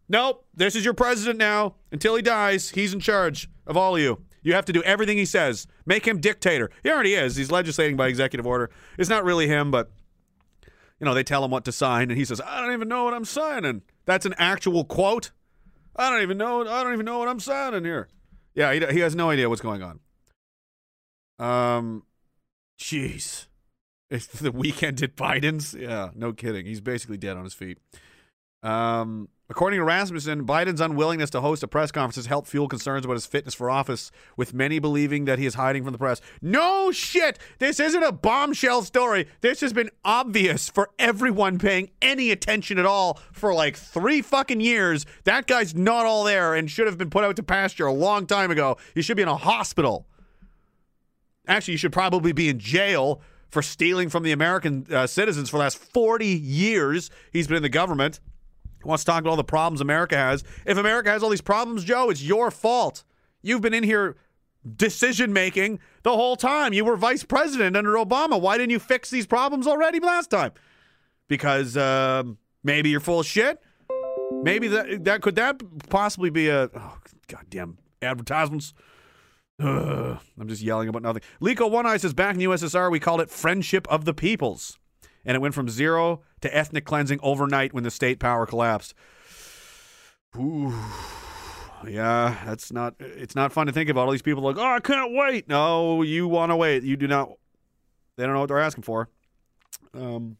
Nope. 0.10 0.48
This 0.56 0.76
is 0.76 0.84
your 0.84 0.96
president 0.96 1.38
now. 1.38 1.76
Until 1.92 2.16
he 2.16 2.24
dies, 2.24 2.72
he's 2.72 2.96
in 2.96 3.00
charge 3.00 3.48
of 3.68 3.78
all 3.78 3.96
of 3.96 4.02
you. 4.02 4.24
You 4.42 4.54
have 4.54 4.66
to 4.66 4.74
do 4.74 4.82
everything 4.82 5.18
he 5.18 5.26
says. 5.26 5.68
Make 5.86 6.08
him 6.08 6.20
dictator. 6.20 6.72
He 6.82 6.90
already 6.90 7.14
is. 7.14 7.36
He's 7.36 7.52
legislating 7.52 7.96
by 7.96 8.08
executive 8.08 8.48
order. 8.48 8.72
It's 8.98 9.10
not 9.10 9.24
really 9.24 9.48
him, 9.48 9.70
but 9.70 9.92
you 11.00 11.06
know, 11.06 11.14
they 11.14 11.24
tell 11.24 11.46
him 11.46 11.52
what 11.52 11.64
to 11.66 11.72
sign 11.72 12.10
and 12.10 12.18
he 12.18 12.26
says, 12.26 12.42
"I 12.42 12.60
don't 12.60 12.74
even 12.74 12.88
know 12.88 13.04
what 13.04 13.14
I'm 13.14 13.26
signing." 13.26 13.84
That's 14.06 14.26
an 14.26 14.34
actual 14.40 14.84
quote. 14.84 15.32
I 15.96 16.10
don't 16.10 16.22
even 16.22 16.38
know 16.38 16.62
I 16.62 16.84
don't 16.84 16.94
even 16.94 17.06
know 17.06 17.20
what 17.20 17.28
I'm 17.28 17.40
signing 17.40 17.84
here. 17.84 18.08
Yeah, 18.56 18.74
he, 18.74 18.86
he 18.94 19.00
has 19.00 19.16
no 19.16 19.30
idea 19.30 19.50
what's 19.50 19.62
going 19.62 19.82
on. 19.82 20.00
Um 21.40 22.04
jeez. 22.80 23.48
It's 24.10 24.28
the 24.28 24.52
weekend 24.52 25.02
at 25.02 25.16
Biden's. 25.16 25.74
Yeah, 25.74 26.12
no 26.14 26.34
kidding. 26.34 26.68
He's 26.68 26.82
basically 26.82 27.18
dead 27.18 27.36
on 27.36 27.44
his 27.44 27.56
feet. 27.56 27.80
Um, 28.62 29.28
according 29.54 29.78
to 29.78 29.84
Rasmussen, 29.84 30.48
Biden's 30.48 30.82
unwillingness 30.82 31.30
to 31.30 31.40
host 31.40 31.62
a 31.62 31.68
press 31.68 31.92
conference 31.92 32.16
has 32.16 32.26
helped 32.26 32.48
fuel 32.48 32.68
concerns 32.68 33.06
about 33.06 33.14
his 33.14 33.28
fitness 33.28 33.54
for 33.54 33.70
office, 33.70 34.10
with 34.36 34.52
many 34.52 34.80
believing 34.80 35.26
that 35.26 35.38
he 35.38 35.46
is 35.46 35.54
hiding 35.54 35.84
from 35.84 35.92
the 35.92 36.00
press. 36.00 36.20
No 36.42 36.92
shit! 36.92 37.38
This 37.60 37.80
isn't 37.80 38.02
a 38.02 38.12
bombshell 38.12 38.82
story. 38.82 39.28
This 39.42 39.62
has 39.62 39.72
been 39.72 39.92
obvious 40.04 40.70
for 40.70 40.90
everyone 40.98 41.60
paying 41.60 41.92
any 42.02 42.32
attention 42.32 42.80
at 42.80 42.88
all 42.88 43.20
for 43.32 43.54
like 43.54 43.78
three 43.78 44.24
fucking 44.24 44.60
years. 44.60 45.06
That 45.26 45.46
guy's 45.46 45.76
not 45.76 46.08
all 46.08 46.24
there 46.24 46.56
and 46.56 46.68
should 46.68 46.88
have 46.88 46.98
been 46.98 47.12
put 47.12 47.24
out 47.24 47.36
to 47.36 47.44
pasture 47.44 47.86
a 47.86 47.94
long 47.94 48.26
time 48.26 48.50
ago. 48.50 48.78
He 48.96 49.04
should 49.04 49.18
be 49.18 49.24
in 49.24 49.30
a 49.30 49.38
hospital. 49.38 50.08
Actually, 51.48 51.74
you 51.74 51.78
should 51.78 51.94
probably 51.94 52.32
be 52.32 52.50
in 52.50 52.58
jail 52.58 53.22
for 53.52 53.62
stealing 53.62 54.10
from 54.10 54.24
the 54.24 54.32
American 54.32 54.88
uh, 54.92 55.06
citizens 55.06 55.48
for 55.48 55.58
the 55.58 55.64
last 55.66 55.78
40 55.78 56.26
years. 56.26 57.12
He's 57.32 57.46
been 57.46 57.58
in 57.58 57.62
the 57.62 57.70
government. 57.70 58.20
He 58.84 58.88
wants 58.88 59.04
to 59.04 59.12
talk 59.12 59.22
about 59.22 59.32
all 59.32 59.36
the 59.38 59.44
problems 59.44 59.82
America 59.82 60.16
has. 60.16 60.44
If 60.66 60.78
America 60.78 61.10
has 61.10 61.24
all 61.24 61.30
these 61.30 61.42
problems, 61.42 61.84
Joe, 61.84 62.10
it's 62.10 62.22
your 62.22 62.52
fault. 62.52 63.04
You've 63.42 63.62
been 63.62 63.74
in 63.74 63.84
here 63.84 64.18
decision 64.76 65.34
making 65.34 65.80
the 66.04 66.12
whole 66.12 66.36
time. 66.36 66.74
You 66.74 66.86
were 66.86 66.96
vice 66.96 67.24
president 67.24 67.76
under 67.76 67.94
Obama. 67.94 68.40
Why 68.40 68.58
didn't 68.58 68.72
you 68.72 68.80
fix 68.80 69.10
these 69.10 69.28
problems 69.28 69.68
already 69.68 70.00
last 70.00 70.30
time? 70.30 70.52
Because 71.28 71.78
um, 71.78 72.38
maybe 72.64 72.90
you're 72.90 73.00
full 73.00 73.22
of 73.22 73.26
shit. 73.26 73.62
Maybe 74.44 74.68
that 74.70 75.04
that 75.06 75.22
could 75.22 75.36
that 75.36 75.62
possibly 75.90 76.30
be 76.30 76.50
a 76.50 76.70
oh 76.76 76.98
goddamn 77.28 77.78
advertisements. 78.02 78.74
Ugh, 79.60 80.18
I'm 80.40 80.48
just 80.48 80.62
yelling 80.62 80.90
about 80.90 81.04
nothing. 81.04 81.22
Lico 81.42 81.70
One 81.70 81.86
Eye 81.86 81.98
says 81.98 82.14
back 82.14 82.34
in 82.34 82.40
the 82.40 82.46
USSR 82.46 82.92
we 82.92 83.00
called 83.00 83.22
it 83.22 83.30
friendship 83.30 83.88
of 83.90 84.06
the 84.06 84.14
peoples, 84.14 84.80
and 85.24 85.36
it 85.36 85.40
went 85.40 85.54
from 85.54 85.70
zero 85.70 86.22
to 86.44 86.56
ethnic 86.56 86.86
cleansing 86.86 87.20
overnight 87.22 87.74
when 87.74 87.84
the 87.84 87.92
state 87.92 88.20
power 88.20 88.46
collapsed. 88.46 88.94
Ooh, 90.38 90.74
yeah, 91.88 92.38
that's 92.46 92.72
not. 92.72 92.96
It's 93.00 93.36
not 93.36 93.52
fun 93.52 93.68
to 93.68 93.74
think 93.74 93.90
about. 93.90 94.06
All 94.06 94.12
these 94.12 94.22
people 94.22 94.44
like, 94.44 94.58
oh, 94.58 94.76
I 94.76 94.80
can't 94.80 95.14
wait. 95.14 95.48
No, 95.48 96.02
you 96.02 96.28
want 96.28 96.52
to 96.52 96.56
wait. 96.56 96.84
You 96.84 96.96
do 96.96 97.08
not. 97.08 97.32
They 98.18 98.26
don't 98.26 98.34
know 98.34 98.40
what 98.40 98.48
they're 98.48 98.60
asking 98.60 98.84
for. 98.84 99.10
Um, 99.94 100.38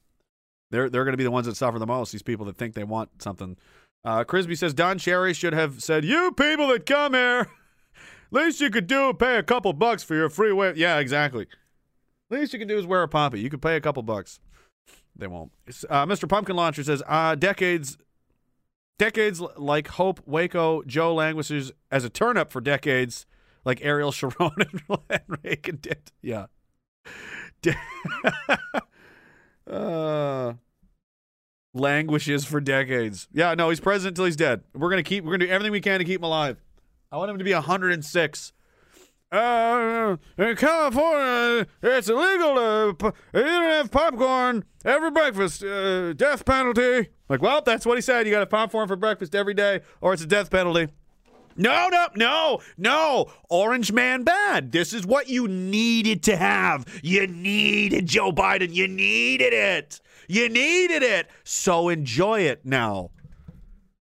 they're 0.72 0.90
they're 0.90 1.04
going 1.04 1.14
to 1.14 1.18
be 1.18 1.24
the 1.24 1.32
ones 1.32 1.46
that 1.46 1.56
suffer 1.56 1.80
the 1.80 1.86
most. 1.86 2.12
These 2.12 2.24
people 2.24 2.46
that 2.46 2.58
think 2.58 2.74
they 2.74 2.84
want 2.84 3.22
something. 3.22 3.58
Uh, 4.06 4.24
Crisby 4.24 4.58
says 4.58 4.74
Don 4.74 4.98
Cherry 4.98 5.34
should 5.34 5.54
have 5.54 5.84
said, 5.84 6.06
"You 6.06 6.32
people 6.32 6.68
that 6.68 6.86
come 6.86 7.14
here, 7.14 7.50
least 8.32 8.62
you 8.62 8.70
could 8.70 8.88
do 8.88 9.14
pay 9.14 9.38
a 9.38 9.44
couple 9.44 9.74
bucks 9.74 10.04
for 10.04 10.16
your 10.16 10.30
free 10.30 10.52
way." 10.52 10.74
Yeah, 10.76 10.98
exactly. 10.98 11.48
Least 12.30 12.54
you 12.54 12.60
can 12.60 12.68
do 12.68 12.78
is 12.78 12.88
wear 12.88 13.04
a 13.04 13.08
poppy. 13.08 13.40
You 13.40 13.50
could 13.50 13.62
pay 13.62 13.76
a 13.76 13.82
couple 13.82 14.02
bucks. 14.02 14.40
They 15.16 15.28
won't. 15.28 15.52
Uh, 15.90 16.06
Mr. 16.06 16.28
Pumpkin 16.28 16.56
Launcher 16.56 16.84
says, 16.84 17.04
uh, 17.08 17.36
decades, 17.36 17.98
decades 18.98 19.42
like 19.58 19.88
Hope 19.90 20.22
Waco 20.26 20.84
Joe 20.84 21.14
languishes 21.14 21.72
as 21.92 22.04
a 22.04 22.10
turnip 22.10 22.52
for 22.52 22.62
decades, 22.62 23.26
like 23.64 23.84
Ariel 23.84 24.12
Sharon 24.12 24.34
and 25.10 25.38
Reagan 25.44 25.80
did. 25.82 26.12
Yeah. 26.22 26.48
Uh, 29.66 30.54
languishes 31.74 32.44
for 32.46 32.60
decades. 32.60 33.30
Yeah, 33.32 33.54
no, 33.56 33.70
he's 33.70 33.80
president 33.80 34.18
till 34.18 34.26
he's 34.26 34.36
dead. 34.36 34.62
We're 34.74 34.90
gonna 34.90 35.04
keep. 35.04 35.24
We're 35.24 35.32
gonna 35.32 35.46
do 35.46 35.52
everything 35.52 35.72
we 35.72 35.80
can 35.80 36.00
to 36.00 36.06
keep 36.06 36.20
him 36.20 36.26
alive. 36.26 36.62
I 37.12 37.18
want 37.18 37.32
him 37.32 37.38
to 37.38 37.44
be 37.44 37.54
106. 37.54 38.54
Uh, 39.34 40.16
in 40.38 40.56
California, 40.56 41.66
it's 41.82 42.08
illegal 42.08 42.54
to 42.54 42.94
p- 43.00 43.40
you 43.40 43.44
don't 43.44 43.64
have 43.64 43.90
popcorn 43.90 44.64
every 44.86 45.10
breakfast. 45.10 45.64
Uh, 45.64 46.14
death 46.14 46.46
penalty. 46.46 47.10
Like, 47.30 47.42
well, 47.42 47.64
that's 47.66 47.84
what 47.84 47.98
he 47.98 48.02
said. 48.02 48.28
You 48.28 48.32
got 48.32 48.42
to 48.42 48.46
popcorn 48.46 48.88
for 48.88 48.96
breakfast 48.96 49.34
every 49.34 49.56
day, 49.56 49.82
or 50.02 50.14
it's 50.14 50.22
a 50.22 50.28
death 50.28 50.52
penalty. 50.52 50.88
No, 51.56 51.90
no, 51.90 52.08
no, 52.16 52.60
no. 52.78 53.32
Orange 53.50 53.92
man 53.92 54.24
bad. 54.24 54.72
This 54.72 54.94
is 54.94 55.04
what 55.04 55.30
you 55.30 55.48
needed 55.48 56.22
to 56.24 56.36
have. 56.36 56.86
You 57.02 57.26
needed 57.26 58.06
Joe 58.06 58.32
Biden. 58.32 58.72
You 58.72 58.88
needed 58.88 59.54
it. 59.54 60.00
You 60.28 60.48
needed 60.48 61.02
it. 61.02 61.28
So 61.44 61.90
enjoy 61.90 62.42
it 62.42 62.66
now. 62.66 63.10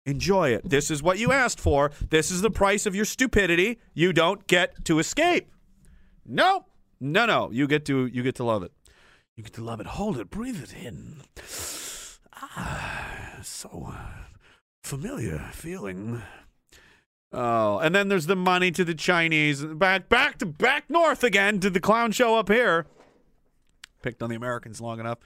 Enjoy 0.04 0.50
it. 0.50 0.68
This 0.68 0.90
is 0.90 1.02
what 1.02 1.18
you 1.18 1.30
asked 1.32 1.60
for. 1.60 1.92
This 2.10 2.30
is 2.30 2.40
the 2.42 2.50
price 2.50 2.86
of 2.86 2.94
your 2.94 3.04
stupidity. 3.04 3.78
You 3.94 4.12
don't 4.12 4.46
get 4.46 4.84
to 4.86 4.98
escape. 4.98 5.48
No, 6.26 6.66
No, 7.00 7.26
no. 7.26 7.50
You 7.52 7.66
get 7.66 7.84
to 7.86 8.06
you 8.06 8.22
get 8.22 8.34
to 8.36 8.44
love 8.44 8.62
it. 8.62 8.72
You 9.36 9.42
get 9.44 9.54
to 9.54 9.64
love 9.64 9.80
it. 9.80 9.86
Hold 9.86 10.18
it. 10.18 10.30
Breathe 10.30 10.62
it 10.62 10.74
in. 10.74 11.22
Ah, 12.34 13.38
so 13.42 13.92
familiar 14.82 15.38
feeling. 15.52 16.22
Oh, 17.32 17.78
and 17.78 17.94
then 17.94 18.08
there's 18.08 18.26
the 18.26 18.36
money 18.36 18.70
to 18.72 18.84
the 18.84 18.94
Chinese. 18.94 19.64
Back 19.64 20.08
back 20.08 20.38
to 20.38 20.46
back 20.46 20.90
north 20.90 21.24
again 21.24 21.60
to 21.60 21.70
the 21.70 21.80
clown 21.80 22.12
show 22.12 22.36
up 22.36 22.48
here. 22.48 22.86
Picked 24.02 24.22
on 24.22 24.30
the 24.30 24.36
Americans 24.36 24.80
long 24.80 25.00
enough. 25.00 25.18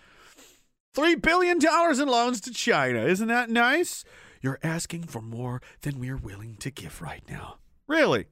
Three 0.95 1.15
billion 1.15 1.59
dollars 1.59 1.99
in 1.99 2.09
loans 2.09 2.41
to 2.43 2.53
China. 2.53 3.05
Isn't 3.05 3.29
that 3.29 3.51
nice? 3.51 4.05
You're 4.47 4.61
asking 4.63 5.03
for 5.09 5.21
more 5.21 5.61
than 5.81 5.99
we're 5.99 6.17
willing 6.17 6.55
to 6.59 6.71
give 6.71 7.03
right 7.03 7.25
now. 7.29 7.57
Really? 7.89 8.27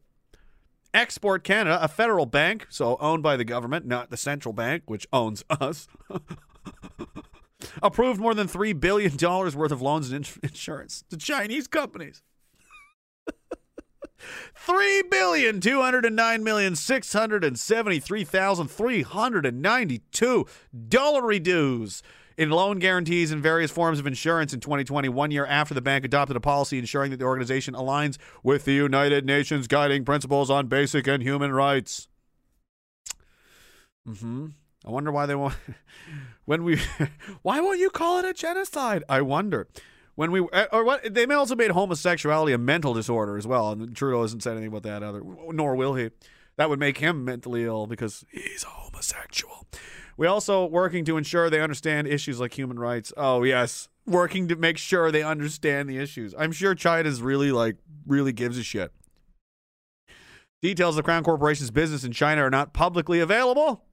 Export 0.95 1.43
Canada, 1.43 1.83
a 1.83 1.89
federal 1.89 2.25
bank, 2.25 2.69
so 2.71 2.97
owned 3.01 3.25
by 3.25 3.37
the 3.37 3.45
government, 3.45 3.85
not 3.85 4.11
the 4.11 4.17
central 4.17 4.53
bank, 4.53 4.85
which 4.87 5.09
owns 5.13 5.43
us, 5.51 5.89
approved 7.83 8.21
more 8.21 8.33
than 8.33 8.47
$3 8.47 8.79
billion 8.79 9.17
worth 9.19 9.73
of 9.73 9.83
loans 9.83 10.13
and 10.13 10.19
ins- 10.19 10.39
insurance 10.41 11.03
to 11.11 11.17
Chinese 11.17 11.67
companies. 11.67 12.23
Three 14.55 15.03
billion 15.11 15.61
two 15.61 15.83
hundred 15.83 16.05
and 16.05 16.15
nine 16.15 16.45
million 16.45 16.77
six 16.77 17.13
hundred 17.13 17.43
and 17.45 17.59
seventy-three 17.59 18.25
thousand 18.25 18.69
three 18.69 19.03
hundred 19.03 19.45
and 19.45 19.61
ninety-two 19.61 20.47
dollar 20.89 21.39
dues 21.41 22.03
in 22.37 22.51
loan 22.51 22.79
guarantees 22.79 23.31
and 23.31 23.43
various 23.43 23.71
forms 23.71 23.99
of 23.99 24.07
insurance 24.07 24.53
in 24.53 24.61
2020, 24.61 25.09
one 25.09 25.31
year 25.31 25.47
after 25.47 25.75
the 25.75 25.81
bank 25.81 26.05
adopted 26.05 26.37
a 26.37 26.41
policy 26.41 26.79
ensuring 26.79 27.11
that 27.11 27.19
the 27.19 27.25
organization 27.25 27.75
aligns 27.75 28.19
with 28.43 28.65
the 28.65 28.73
United 28.73 29.25
Nations 29.25 29.67
guiding 29.67 30.05
principles 30.05 30.51
on 30.51 30.67
basic 30.67 31.07
and 31.07 31.23
human 31.23 31.53
rights. 31.53 32.09
Hmm. 34.07 34.49
I 34.85 34.91
wonder 34.91 35.11
why 35.11 35.27
they 35.27 35.35
want. 35.35 35.55
when 36.45 36.63
we, 36.63 36.81
why 37.43 37.61
won't 37.61 37.79
you 37.79 37.91
call 37.91 38.19
it 38.19 38.25
a 38.25 38.35
genocide? 38.35 39.03
I 39.09 39.23
wonder. 39.23 39.67
When 40.15 40.31
we 40.31 40.47
uh, 40.53 40.67
or 40.71 40.85
what 40.85 41.13
they 41.13 41.27
may 41.27 41.35
also 41.35 41.57
made 41.57 41.73
homosexuality 41.73 42.53
a 42.53 42.59
mental 42.59 42.95
disorder 42.95 43.37
as 43.37 43.47
well, 43.47 43.73
and 43.73 43.97
Trudeau 43.97 44.23
hasn't 44.23 44.43
said 44.45 44.53
anything 44.53 44.69
about 44.69 44.85
that 44.85 45.03
either, 45.03 45.23
nor 45.53 45.75
will 45.75 45.95
he. 45.95 46.11
That 46.57 46.71
would 46.71 46.79
make 46.79 46.99
him 46.99 47.25
mentally 47.25 47.65
ill 47.65 47.89
because 47.89 48.25
he's 48.31 48.63
a 48.63 48.69
homosexual. 48.69 49.67
We 50.17 50.27
also 50.27 50.67
working 50.67 51.05
to 51.07 51.17
ensure 51.17 51.51
they 51.51 51.61
understand 51.61 52.07
issues 52.07 52.41
like 52.41 52.57
human 52.57 52.79
rights. 52.79 53.13
Oh 53.17 53.43
yes, 53.43 53.89
working 54.07 54.49
to 54.49 54.57
make 54.57 54.79
sure 54.79 55.11
they 55.11 55.23
understand 55.23 55.89
the 55.89 55.99
issues. 55.99 56.35
I'm 56.39 56.53
sure 56.53 56.75
China's 56.75 57.21
really 57.23 57.53
like 57.53 57.77
really 58.07 58.33
gives 58.33 58.59
a 58.59 58.63
shit. 58.63 58.93
Details 60.63 60.97
of 60.97 61.05
Crown 61.05 61.25
Corporation's 61.25 61.71
business 61.71 62.05
in 62.05 62.13
China 62.13 62.43
are 62.43 62.51
not 62.51 62.73
publicly 62.73 63.21
available. 63.21 63.85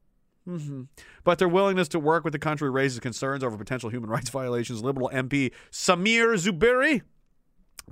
hmm 0.46 0.84
But 1.24 1.38
their 1.38 1.50
willingness 1.50 1.88
to 1.90 2.00
work 2.00 2.24
with 2.24 2.34
the 2.34 2.40
country 2.40 2.70
raises 2.70 3.00
concerns 3.00 3.44
over 3.44 3.58
potential 3.58 3.90
human 3.90 4.10
rights 4.10 4.30
violations. 4.32 4.82
Liberal 4.82 5.10
MP 5.14 5.52
Sameer 5.72 6.36
Zuberi 6.38 7.02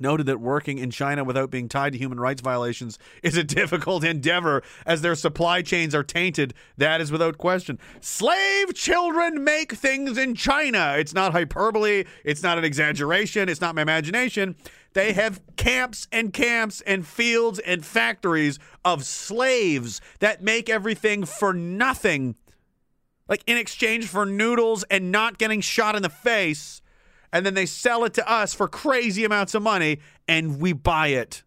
noted 0.02 0.26
that 0.28 0.40
working 0.40 0.78
in 0.78 0.92
China 0.92 1.24
without 1.24 1.52
being 1.52 1.70
tied 1.70 1.94
to 1.94 2.00
human 2.00 2.20
rights 2.20 2.42
violations 2.42 3.00
is 3.24 3.38
a 3.38 3.44
difficult 3.60 4.04
endeavor 4.04 4.64
as 4.86 5.02
their 5.02 5.16
supply 5.16 5.62
chains 5.62 5.96
are 5.96 6.04
tainted. 6.04 6.54
That 6.78 7.02
is 7.02 7.12
without 7.12 7.38
question. 7.38 7.80
Slave 8.02 8.74
children 8.74 9.44
make 9.44 9.74
things 9.74 10.18
in 10.18 10.36
China. 10.36 10.96
It's 10.98 11.14
not 11.14 11.32
hyperbole, 11.32 12.06
it's 12.24 12.44
not 12.44 12.58
an 12.58 12.64
exaggeration, 12.64 13.50
it's 13.50 13.62
not 13.62 13.76
my 13.76 13.82
imagination. 13.82 14.56
They 14.94 15.14
have 15.14 15.42
camps 15.56 16.08
and 16.12 16.34
camps 16.34 16.82
and 16.82 17.06
fields 17.06 17.60
and 17.60 17.86
factories 17.86 18.58
of 18.84 19.06
slaves 19.06 20.02
that 20.20 20.42
make 20.42 20.70
everything 20.70 21.26
for 21.26 21.54
nothing. 21.54 22.36
Like 23.28 23.44
in 23.46 23.58
exchange 23.58 24.08
for 24.08 24.26
noodles 24.26 24.84
and 24.90 25.12
not 25.12 25.38
getting 25.38 25.62
shot 25.62 25.96
in 25.96 26.02
the 26.02 26.10
face 26.10 26.82
and 27.32 27.46
then 27.46 27.54
they 27.54 27.66
sell 27.66 28.04
it 28.04 28.14
to 28.16 28.32
us 28.32 28.54
for 28.54 28.68
crazy 28.68 29.24
amounts 29.26 29.54
of 29.56 29.62
money 29.62 30.00
and 30.28 30.60
we 30.60 30.74
buy 30.74 31.08
it. 31.08 31.44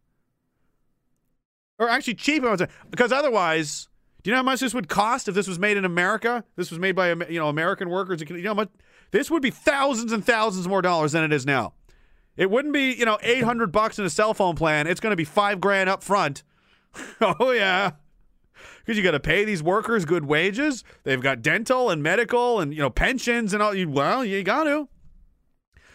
Or 1.78 1.88
actually 1.88 2.14
cheap 2.14 2.42
amounts 2.42 2.62
of, 2.62 2.70
because 2.90 3.12
otherwise 3.12 3.88
do 4.22 4.30
you 4.30 4.32
know 4.32 4.38
how 4.38 4.44
much 4.44 4.60
this 4.60 4.72
would 4.72 4.88
cost 4.88 5.28
if 5.28 5.34
this 5.34 5.48
was 5.48 5.58
made 5.58 5.76
in 5.76 5.84
america? 5.84 6.44
This 6.56 6.70
was 6.70 6.78
made 6.78 6.94
by 6.94 7.10
you 7.10 7.40
know 7.40 7.48
american 7.48 7.90
workers. 7.90 8.22
You 8.28 8.42
know 8.42 8.54
much 8.54 8.68
this 9.10 9.30
would 9.30 9.42
be 9.42 9.50
thousands 9.50 10.12
and 10.12 10.24
thousands 10.24 10.68
more 10.68 10.82
dollars 10.82 11.12
than 11.12 11.24
it 11.24 11.32
is 11.32 11.44
now. 11.44 11.74
It 12.36 12.50
wouldn't 12.50 12.72
be 12.72 12.92
you 12.92 13.04
know 13.04 13.18
800 13.20 13.72
bucks 13.72 13.98
in 13.98 14.04
a 14.04 14.10
cell 14.10 14.32
phone 14.32 14.54
plan. 14.54 14.86
It's 14.86 15.00
going 15.00 15.12
to 15.12 15.16
be 15.16 15.24
five 15.24 15.60
grand 15.60 15.88
up 15.88 16.02
front. 16.02 16.42
Oh 17.20 17.52
yeah. 17.52 17.92
Because 18.80 18.98
you 18.98 19.02
got 19.02 19.12
to 19.12 19.20
pay 19.20 19.44
these 19.44 19.62
workers 19.62 20.04
good 20.04 20.26
wages. 20.26 20.84
They've 21.04 21.22
got 21.22 21.40
dental 21.40 21.88
and 21.88 22.02
medical 22.02 22.60
and 22.60 22.72
you 22.72 22.80
know 22.80 22.90
pensions 22.90 23.54
and 23.54 23.62
all. 23.62 23.74
You 23.74 23.88
well 23.88 24.24
you 24.24 24.42
got 24.42 24.64
to 24.64 24.88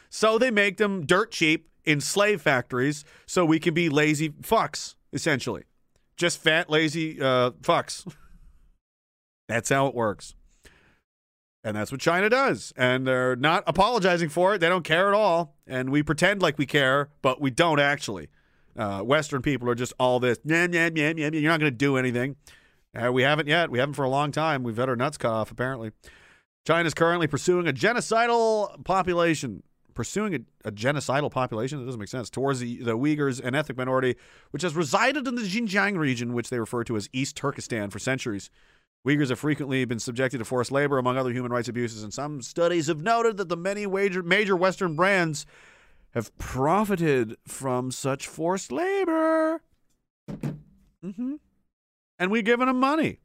so 0.10 0.38
they 0.38 0.52
make 0.52 0.78
them 0.78 1.06
dirt 1.06 1.32
cheap 1.32 1.70
in 1.86 2.02
slave 2.02 2.42
factories 2.42 3.06
so 3.26 3.46
we 3.46 3.60
can 3.60 3.74
be 3.74 3.90
lazy 3.90 4.30
fucks, 4.30 4.96
essentially. 5.14 5.64
Just 6.18 6.42
fat, 6.42 6.70
lazy 6.70 7.22
uh, 7.22 7.52
fucks. 7.62 8.12
that's 9.48 9.70
how 9.70 9.88
it 9.88 9.96
works. 9.96 10.36
And 11.64 11.76
that's 11.76 11.92
what 11.92 12.02
China 12.02 12.30
does. 12.30 12.74
And 12.78 13.06
they're 13.06 13.36
not 13.36 13.64
apologizing 13.68 14.30
for 14.30 14.56
it. 14.56 14.60
They 14.60 14.70
don't 14.70 14.84
care 14.84 15.10
at 15.10 15.14
all. 15.14 15.56
And 15.66 15.90
we 15.90 16.04
pretend 16.04 16.42
like 16.42 16.58
we 16.58 16.66
care, 16.66 17.10
but 17.22 17.42
we 17.42 17.52
don't 17.52 17.80
actually. 17.80 18.30
Uh, 18.76 19.02
Western 19.02 19.42
people 19.42 19.70
are 19.70 19.76
just 19.76 19.94
all 20.00 20.20
this, 20.20 20.38
yeah, 20.46 20.68
yeah, 20.72 20.90
yeah, 20.94 21.14
yeah, 21.16 21.30
you're 21.34 21.52
not 21.52 21.60
going 21.60 21.72
to 21.72 21.78
do 21.78 21.98
anything. 21.98 22.36
Uh, 22.96 23.12
we 23.12 23.24
haven't 23.24 23.48
yet. 23.48 23.70
We 23.70 23.80
haven't 23.80 23.96
for 23.96 24.06
a 24.06 24.10
long 24.10 24.32
time. 24.32 24.64
We've 24.64 24.78
had 24.78 24.88
our 24.88 24.96
nuts 24.96 25.18
cut 25.18 25.32
off, 25.32 25.52
apparently. 25.52 25.92
China 26.66 26.86
is 26.86 26.94
currently 26.94 27.28
pursuing 27.28 27.68
a 27.68 27.74
genocidal 27.74 28.84
population. 28.84 29.64
Pursuing 29.98 30.36
a, 30.36 30.68
a 30.68 30.72
genocidal 30.72 31.32
population? 31.32 31.80
That 31.80 31.86
doesn't 31.86 31.99
make 31.99 32.07
sense. 32.07 32.30
Towards 32.30 32.60
the, 32.60 32.78
the 32.84 32.95
Uyghurs, 32.95 33.44
an 33.44 33.56
ethnic 33.56 33.80
minority 33.80 34.15
which 34.52 34.61
has 34.61 34.76
resided 34.76 35.28
in 35.28 35.34
the 35.34 35.41
Xinjiang 35.41 35.98
region, 35.98 36.34
which 36.34 36.52
they 36.52 36.60
refer 36.60 36.84
to 36.84 36.95
as 36.98 37.10
East 37.14 37.36
Turkestan, 37.36 37.90
for 37.90 37.98
centuries. 37.98 38.52
Uyghurs 39.07 39.30
have 39.30 39.40
frequently 39.40 39.86
been 39.86 39.98
subjected 39.98 40.38
to 40.38 40.45
forced 40.45 40.72
labor, 40.72 40.99
among 40.99 41.18
other 41.18 41.32
human 41.32 41.52
rights 41.52 41.68
abuses, 41.68 42.03
and 42.03 42.14
some 42.14 42.44
studies 42.44 42.86
have 42.86 43.02
noted 43.02 43.38
that 43.38 43.49
the 43.49 43.57
many 43.57 43.88
major, 43.88 44.22
major 44.22 44.56
Western 44.56 44.95
brands 44.95 45.48
have 46.11 46.38
profited 46.38 47.36
from 47.48 47.90
such 47.90 48.28
forced 48.28 48.72
labor. 48.72 49.64
hmm 51.02 51.38
And 52.19 52.30
we've 52.30 52.45
given 52.45 52.68
them 52.68 52.80
money 52.80 53.18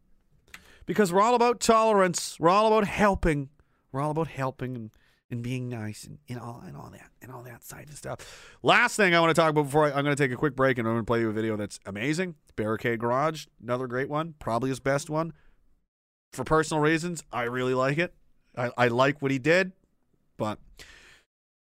because 0.86 1.12
we're 1.12 1.20
all 1.20 1.34
about 1.34 1.60
tolerance. 1.60 2.40
We're 2.40 2.48
all 2.48 2.66
about 2.68 2.86
helping. 2.86 3.50
We're 3.92 4.00
all 4.00 4.12
about 4.12 4.28
helping 4.28 4.74
and, 4.74 4.90
and 5.32 5.42
being 5.42 5.68
nice 5.68 6.04
and, 6.04 6.18
and 6.28 6.38
all 6.38 6.62
and 6.64 6.76
all 6.76 6.90
that 6.90 7.10
and 7.22 7.32
all 7.32 7.42
that 7.42 7.64
side 7.64 7.88
of 7.88 7.96
stuff. 7.96 8.54
Last 8.62 8.96
thing 8.96 9.14
I 9.14 9.20
want 9.20 9.34
to 9.34 9.40
talk 9.40 9.50
about 9.50 9.64
before 9.64 9.86
I, 9.86 9.88
I'm 9.88 10.04
going 10.04 10.14
to 10.14 10.22
take 10.22 10.30
a 10.30 10.36
quick 10.36 10.54
break 10.54 10.78
and 10.78 10.86
I'm 10.86 10.94
going 10.94 11.04
to 11.04 11.10
play 11.10 11.20
you 11.20 11.30
a 11.30 11.32
video 11.32 11.56
that's 11.56 11.80
amazing. 11.86 12.36
Barricade 12.54 13.00
Garage, 13.00 13.46
another 13.60 13.86
great 13.86 14.10
one, 14.10 14.34
probably 14.38 14.68
his 14.68 14.78
best 14.78 15.08
one. 15.10 15.32
For 16.34 16.44
personal 16.44 16.82
reasons, 16.82 17.24
I 17.32 17.44
really 17.44 17.74
like 17.74 17.98
it. 17.98 18.14
I, 18.56 18.70
I 18.76 18.88
like 18.88 19.22
what 19.22 19.30
he 19.30 19.38
did, 19.38 19.72
but 20.36 20.58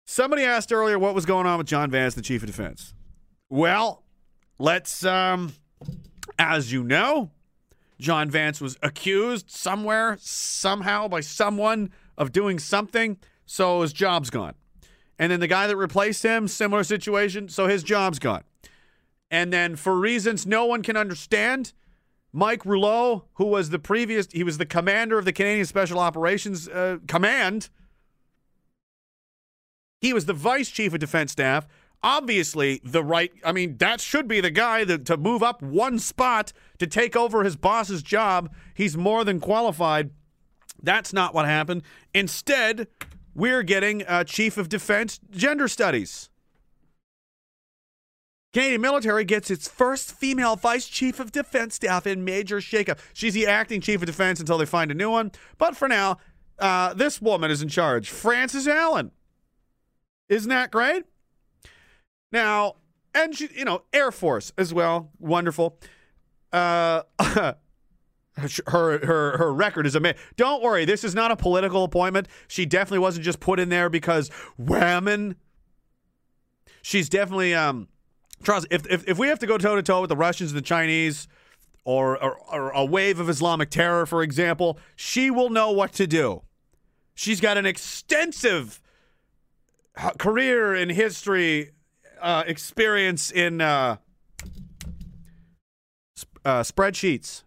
somebody 0.05 0.43
asked 0.43 0.73
earlier 0.73 0.99
what 0.99 1.15
was 1.15 1.25
going 1.25 1.47
on 1.47 1.57
with 1.57 1.67
John 1.67 1.89
Vance, 1.89 2.13
the 2.13 2.21
chief 2.21 2.43
of 2.43 2.47
defense. 2.47 2.93
Well, 3.49 4.03
let's 4.59 5.05
um, 5.05 5.53
as 6.37 6.73
you 6.73 6.83
know, 6.83 7.31
John 7.99 8.29
Vance 8.29 8.59
was 8.59 8.77
accused 8.83 9.49
somewhere, 9.49 10.17
somehow, 10.19 11.07
by 11.07 11.21
someone 11.21 11.91
of 12.17 12.33
doing 12.33 12.59
something, 12.59 13.17
so 13.51 13.81
his 13.81 13.91
job's 13.91 14.29
gone. 14.29 14.53
And 15.19 15.29
then 15.29 15.41
the 15.41 15.47
guy 15.47 15.67
that 15.67 15.75
replaced 15.75 16.23
him, 16.23 16.47
similar 16.47 16.85
situation, 16.85 17.49
so 17.49 17.67
his 17.67 17.83
job's 17.83 18.17
gone. 18.17 18.43
And 19.29 19.51
then 19.51 19.75
for 19.75 19.99
reasons 19.99 20.47
no 20.47 20.65
one 20.65 20.81
can 20.81 20.95
understand, 20.95 21.73
Mike 22.31 22.65
Rouleau, 22.65 23.25
who 23.33 23.45
was 23.45 23.69
the 23.69 23.77
previous, 23.77 24.27
he 24.31 24.45
was 24.45 24.57
the 24.57 24.65
commander 24.65 25.19
of 25.19 25.25
the 25.25 25.33
Canadian 25.33 25.65
Special 25.65 25.99
Operations 25.99 26.69
uh, 26.69 26.99
Command. 27.09 27.67
He 29.99 30.13
was 30.13 30.27
the 30.27 30.33
vice 30.33 30.69
chief 30.69 30.93
of 30.93 30.99
defense 30.99 31.33
staff. 31.33 31.67
Obviously, 32.01 32.79
the 32.85 33.03
right, 33.03 33.33
I 33.43 33.51
mean, 33.51 33.75
that 33.77 33.99
should 33.99 34.29
be 34.29 34.39
the 34.39 34.49
guy 34.49 34.85
that, 34.85 35.05
to 35.07 35.17
move 35.17 35.43
up 35.43 35.61
one 35.61 35.99
spot 35.99 36.53
to 36.79 36.87
take 36.87 37.17
over 37.17 37.43
his 37.43 37.57
boss's 37.57 38.01
job. 38.01 38.49
He's 38.73 38.95
more 38.95 39.25
than 39.25 39.41
qualified. 39.41 40.11
That's 40.81 41.11
not 41.11 41.35
what 41.35 41.45
happened. 41.45 41.83
Instead, 42.13 42.87
we're 43.33 43.63
getting 43.63 44.03
chief 44.25 44.57
of 44.57 44.69
defense 44.69 45.19
gender 45.31 45.67
studies. 45.67 46.29
Canadian 48.53 48.81
military 48.81 49.23
gets 49.23 49.49
its 49.49 49.67
first 49.67 50.11
female 50.11 50.57
vice 50.57 50.87
chief 50.87 51.19
of 51.19 51.31
defense 51.31 51.75
staff 51.75 52.05
in 52.05 52.25
major 52.25 52.57
shakeup. 52.57 52.99
She's 53.13 53.33
the 53.33 53.47
acting 53.47 53.79
chief 53.79 54.01
of 54.01 54.05
defense 54.05 54.39
until 54.41 54.57
they 54.57 54.65
find 54.65 54.91
a 54.91 54.93
new 54.93 55.09
one. 55.09 55.31
But 55.57 55.77
for 55.77 55.87
now, 55.87 56.17
uh, 56.59 56.93
this 56.93 57.21
woman 57.21 57.49
is 57.49 57.61
in 57.61 57.69
charge, 57.69 58.09
Frances 58.09 58.67
Allen. 58.67 59.11
Isn't 60.27 60.49
that 60.49 60.69
great? 60.69 61.05
Now, 62.31 62.75
and 63.13 63.35
she, 63.35 63.49
you 63.55 63.65
know, 63.65 63.83
Air 63.93 64.11
Force 64.11 64.51
as 64.57 64.73
well, 64.73 65.11
wonderful. 65.17 65.79
Uh, 66.51 67.03
her 68.37 69.05
her 69.05 69.37
her 69.37 69.53
record 69.53 69.85
is 69.85 69.95
amazing. 69.95 70.19
Don't 70.35 70.63
worry, 70.63 70.85
this 70.85 71.03
is 71.03 71.13
not 71.13 71.31
a 71.31 71.35
political 71.35 71.83
appointment. 71.83 72.27
She 72.47 72.65
definitely 72.65 72.99
wasn't 72.99 73.25
just 73.25 73.39
put 73.39 73.59
in 73.59 73.69
there 73.69 73.89
because 73.89 74.29
whammon. 74.59 75.35
She's 76.81 77.09
definitely 77.09 77.53
um 77.53 77.87
Charles, 78.43 78.65
if, 78.71 78.87
if, 78.89 79.07
if 79.07 79.17
we 79.17 79.27
have 79.27 79.39
to 79.39 79.47
go 79.47 79.57
toe 79.57 79.75
to 79.75 79.83
toe 79.83 80.01
with 80.01 80.09
the 80.09 80.15
Russians 80.15 80.51
and 80.51 80.57
the 80.57 80.63
Chinese, 80.63 81.27
or, 81.83 82.21
or, 82.21 82.37
or 82.51 82.69
a 82.71 82.85
wave 82.85 83.19
of 83.19 83.29
Islamic 83.29 83.69
terror, 83.69 84.05
for 84.05 84.23
example, 84.23 84.79
she 84.95 85.31
will 85.31 85.49
know 85.49 85.71
what 85.71 85.93
to 85.93 86.07
do. 86.07 86.41
She's 87.13 87.41
got 87.41 87.57
an 87.57 87.65
extensive 87.65 88.81
career 90.17 90.75
in 90.75 90.89
history, 90.89 91.71
uh, 92.21 92.43
experience 92.47 93.31
in 93.31 93.61
uh, 93.61 93.97
uh, 96.45 96.61
spreadsheets. 96.61 97.43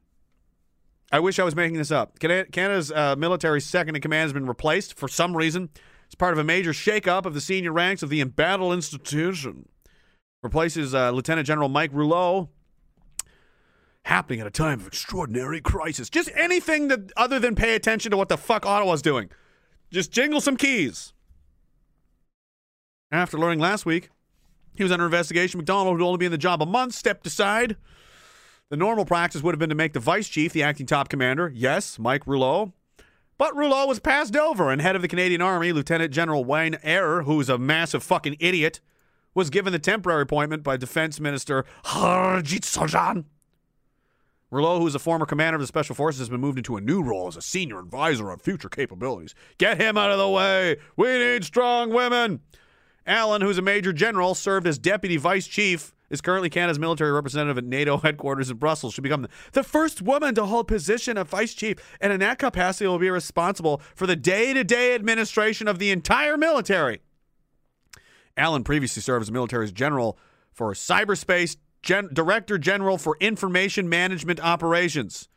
I 1.12 1.20
wish 1.20 1.38
I 1.38 1.44
was 1.44 1.54
making 1.54 1.78
this 1.78 1.90
up. 1.90 2.18
Canada's 2.18 2.90
uh, 2.90 3.14
military 3.16 3.60
second 3.60 3.94
in 3.96 4.02
command 4.02 4.22
has 4.22 4.32
been 4.32 4.46
replaced 4.46 4.98
for 4.98 5.08
some 5.08 5.36
reason. 5.36 5.70
It's 6.06 6.14
part 6.14 6.32
of 6.32 6.38
a 6.38 6.44
major 6.44 6.72
shakeup 6.72 7.24
of 7.24 7.34
the 7.34 7.40
senior 7.40 7.72
ranks 7.72 8.02
of 8.02 8.10
the 8.10 8.20
embattled 8.20 8.72
institution 8.72 9.68
replaces 10.42 10.94
uh, 10.94 11.10
Lieutenant 11.10 11.46
General 11.46 11.68
Mike 11.68 11.90
Rouleau. 11.92 12.50
Happening 14.04 14.40
at 14.40 14.46
a 14.46 14.50
time 14.50 14.80
of 14.80 14.86
extraordinary 14.86 15.62
crisis. 15.62 16.10
Just 16.10 16.30
anything 16.34 16.88
that 16.88 17.10
other 17.16 17.38
than 17.38 17.54
pay 17.54 17.74
attention 17.74 18.10
to 18.10 18.18
what 18.18 18.28
the 18.28 18.36
fuck 18.36 18.66
Ottawa's 18.66 19.00
doing. 19.00 19.30
Just 19.90 20.12
jingle 20.12 20.42
some 20.42 20.58
keys. 20.58 21.14
After 23.10 23.38
learning 23.38 23.60
last 23.60 23.86
week 23.86 24.10
he 24.74 24.82
was 24.82 24.92
under 24.92 25.04
investigation, 25.04 25.58
McDonald, 25.58 25.96
who'd 25.96 26.04
only 26.04 26.18
be 26.18 26.26
in 26.26 26.32
the 26.32 26.38
job 26.38 26.60
a 26.60 26.66
month, 26.66 26.94
stepped 26.94 27.26
aside. 27.26 27.76
The 28.70 28.76
normal 28.76 29.04
practice 29.04 29.42
would 29.42 29.54
have 29.54 29.58
been 29.58 29.68
to 29.68 29.74
make 29.74 29.92
the 29.92 30.00
vice 30.00 30.28
chief 30.28 30.52
the 30.52 30.62
acting 30.62 30.86
top 30.86 31.08
commander. 31.08 31.52
Yes, 31.54 31.98
Mike 31.98 32.26
Rouleau. 32.26 32.72
But 33.36 33.54
Rouleau 33.56 33.86
was 33.86 33.98
passed 33.98 34.36
over, 34.36 34.70
and 34.70 34.80
head 34.80 34.96
of 34.96 35.02
the 35.02 35.08
Canadian 35.08 35.42
Army, 35.42 35.72
Lieutenant 35.72 36.12
General 36.12 36.44
Wayne 36.44 36.78
Eyre, 36.82 37.22
who's 37.22 37.48
a 37.48 37.58
massive 37.58 38.02
fucking 38.02 38.36
idiot, 38.38 38.80
was 39.34 39.50
given 39.50 39.72
the 39.72 39.78
temporary 39.78 40.22
appointment 40.22 40.62
by 40.62 40.76
Defense 40.76 41.18
Minister 41.18 41.64
Harjit 41.84 42.62
Sajjan. 42.62 43.24
Rouleau, 44.50 44.78
who 44.78 44.86
is 44.86 44.94
a 44.94 45.00
former 45.00 45.26
commander 45.26 45.56
of 45.56 45.60
the 45.60 45.66
Special 45.66 45.96
Forces, 45.96 46.20
has 46.20 46.28
been 46.28 46.40
moved 46.40 46.58
into 46.58 46.76
a 46.76 46.80
new 46.80 47.02
role 47.02 47.26
as 47.26 47.36
a 47.36 47.42
senior 47.42 47.80
advisor 47.80 48.30
on 48.30 48.38
future 48.38 48.68
capabilities. 48.68 49.34
Get 49.58 49.80
him 49.80 49.98
out 49.98 50.12
of 50.12 50.18
the 50.18 50.28
way. 50.28 50.76
We 50.96 51.18
need 51.18 51.44
strong 51.44 51.90
women. 51.90 52.40
Allen, 53.04 53.42
who's 53.42 53.58
a 53.58 53.62
major 53.62 53.92
general, 53.92 54.36
served 54.36 54.68
as 54.68 54.78
deputy 54.78 55.16
vice 55.16 55.48
chief, 55.48 55.92
is 56.14 56.22
currently 56.22 56.48
Canada's 56.48 56.78
military 56.78 57.12
representative 57.12 57.58
at 57.58 57.64
NATO 57.64 57.98
headquarters 58.02 58.50
in 58.50 58.56
Brussels. 58.56 58.94
Should 58.94 59.04
become 59.04 59.22
the, 59.22 59.28
the 59.52 59.62
first 59.62 60.00
woman 60.00 60.34
to 60.36 60.46
hold 60.46 60.68
position 60.68 61.18
of 61.18 61.28
vice 61.28 61.52
chief, 61.52 61.76
and 62.00 62.12
in 62.12 62.20
that 62.20 62.38
capacity 62.38 62.86
will 62.86 62.98
be 62.98 63.10
responsible 63.10 63.82
for 63.94 64.06
the 64.06 64.16
day-to-day 64.16 64.94
administration 64.94 65.68
of 65.68 65.78
the 65.78 65.90
entire 65.90 66.38
military. 66.38 67.00
Allen 68.36 68.64
previously 68.64 69.02
served 69.02 69.22
as 69.22 69.30
military's 69.30 69.72
general 69.72 70.18
for 70.52 70.72
cyberspace, 70.72 71.56
gen- 71.82 72.08
director 72.12 72.58
general 72.58 72.98
for 72.98 73.16
information 73.20 73.88
management 73.88 74.40
operations 74.40 75.28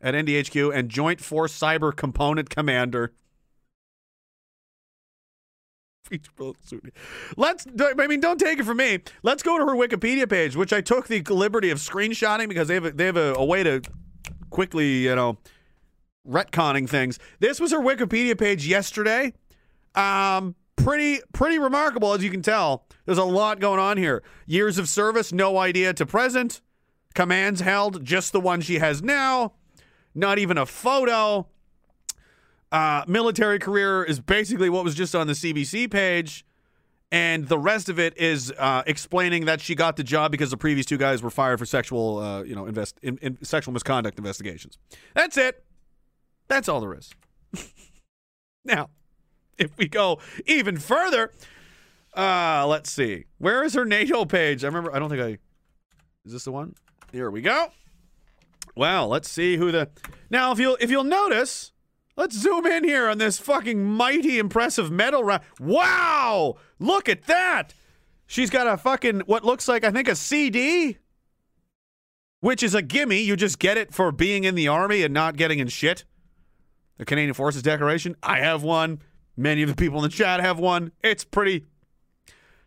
at 0.00 0.14
NDHQ, 0.14 0.74
and 0.74 0.88
Joint 0.88 1.20
Force 1.20 1.58
Cyber 1.58 1.94
Component 1.94 2.48
Commander. 2.48 3.12
Let's. 7.36 7.66
I 7.80 8.06
mean, 8.06 8.20
don't 8.20 8.38
take 8.38 8.58
it 8.58 8.64
from 8.64 8.78
me. 8.78 9.00
Let's 9.22 9.42
go 9.42 9.58
to 9.58 9.64
her 9.64 9.74
Wikipedia 9.74 10.28
page, 10.28 10.56
which 10.56 10.72
I 10.72 10.80
took 10.80 11.08
the 11.08 11.22
liberty 11.22 11.70
of 11.70 11.78
screenshotting 11.78 12.48
because 12.48 12.68
they 12.68 12.74
have 12.74 12.84
a, 12.84 12.90
they 12.92 13.06
have 13.06 13.16
a, 13.16 13.34
a 13.34 13.44
way 13.44 13.62
to 13.62 13.82
quickly, 14.50 15.04
you 15.04 15.14
know, 15.14 15.38
retconning 16.26 16.88
things. 16.88 17.18
This 17.38 17.60
was 17.60 17.72
her 17.72 17.80
Wikipedia 17.80 18.38
page 18.38 18.66
yesterday. 18.66 19.32
Um, 19.94 20.54
pretty 20.76 21.20
pretty 21.32 21.58
remarkable 21.58 22.12
as 22.12 22.22
you 22.22 22.30
can 22.30 22.42
tell. 22.42 22.86
There's 23.06 23.18
a 23.18 23.24
lot 23.24 23.60
going 23.60 23.80
on 23.80 23.96
here. 23.96 24.22
Years 24.46 24.78
of 24.78 24.88
service, 24.88 25.32
no 25.32 25.58
idea 25.58 25.92
to 25.94 26.06
present. 26.06 26.60
Commands 27.14 27.60
held, 27.60 28.04
just 28.04 28.32
the 28.32 28.40
one 28.40 28.60
she 28.60 28.78
has 28.78 29.02
now. 29.02 29.54
Not 30.14 30.38
even 30.38 30.58
a 30.58 30.66
photo. 30.66 31.48
Uh, 32.72 33.04
military 33.08 33.58
career 33.58 34.04
is 34.04 34.20
basically 34.20 34.70
what 34.70 34.84
was 34.84 34.94
just 34.94 35.14
on 35.14 35.26
the 35.26 35.32
CBC 35.32 35.90
page, 35.90 36.44
and 37.10 37.48
the 37.48 37.58
rest 37.58 37.88
of 37.88 37.98
it 37.98 38.16
is 38.16 38.52
uh, 38.58 38.82
explaining 38.86 39.46
that 39.46 39.60
she 39.60 39.74
got 39.74 39.96
the 39.96 40.04
job 40.04 40.30
because 40.30 40.50
the 40.50 40.56
previous 40.56 40.86
two 40.86 40.96
guys 40.96 41.22
were 41.22 41.30
fired 41.30 41.58
for 41.58 41.66
sexual, 41.66 42.18
uh, 42.18 42.42
you 42.44 42.54
know, 42.54 42.66
invest 42.66 42.98
in, 43.02 43.18
in 43.18 43.42
sexual 43.42 43.72
misconduct 43.72 44.18
investigations. 44.18 44.78
That's 45.14 45.36
it. 45.36 45.64
That's 46.46 46.68
all 46.68 46.80
there 46.80 46.94
is. 46.94 47.10
now, 48.64 48.90
if 49.58 49.76
we 49.76 49.88
go 49.88 50.20
even 50.46 50.78
further, 50.78 51.32
uh, 52.16 52.66
let's 52.68 52.90
see. 52.90 53.24
Where 53.38 53.64
is 53.64 53.74
her 53.74 53.84
NATO 53.84 54.24
page? 54.24 54.62
I 54.64 54.68
remember. 54.68 54.94
I 54.94 54.98
don't 54.98 55.10
think 55.10 55.22
I. 55.22 55.38
Is 56.24 56.32
this 56.32 56.44
the 56.44 56.52
one? 56.52 56.74
Here 57.12 57.30
we 57.30 57.40
go. 57.40 57.68
Well, 58.76 59.08
let's 59.08 59.28
see 59.28 59.56
who 59.56 59.72
the. 59.72 59.88
Now, 60.28 60.52
if 60.52 60.58
you'll 60.58 60.76
if 60.80 60.90
you'll 60.90 61.04
notice, 61.04 61.72
let's 62.16 62.36
zoom 62.36 62.66
in 62.66 62.84
here 62.84 63.08
on 63.08 63.18
this 63.18 63.38
fucking 63.38 63.84
mighty 63.84 64.38
impressive 64.38 64.90
medal 64.90 65.24
round. 65.24 65.42
Wow! 65.58 66.56
Look 66.78 67.08
at 67.08 67.24
that. 67.24 67.74
She's 68.26 68.50
got 68.50 68.66
a 68.66 68.76
fucking 68.76 69.20
what 69.20 69.44
looks 69.44 69.66
like 69.68 69.84
I 69.84 69.90
think 69.90 70.08
a 70.08 70.14
CD. 70.16 70.98
which 72.40 72.62
is 72.62 72.74
a 72.74 72.82
gimme. 72.82 73.20
You 73.20 73.36
just 73.36 73.58
get 73.58 73.76
it 73.76 73.92
for 73.92 74.12
being 74.12 74.44
in 74.44 74.54
the 74.54 74.68
army 74.68 75.02
and 75.02 75.12
not 75.12 75.36
getting 75.36 75.58
in 75.58 75.68
shit. 75.68 76.04
The 76.98 77.04
Canadian 77.04 77.34
Forces 77.34 77.62
Decoration. 77.62 78.16
I 78.22 78.38
have 78.38 78.62
one. 78.62 79.00
Many 79.36 79.62
of 79.62 79.68
the 79.68 79.76
people 79.76 79.98
in 79.98 80.02
the 80.02 80.08
chat 80.14 80.40
have 80.40 80.58
one. 80.58 80.92
It's 81.02 81.24
pretty. 81.24 81.66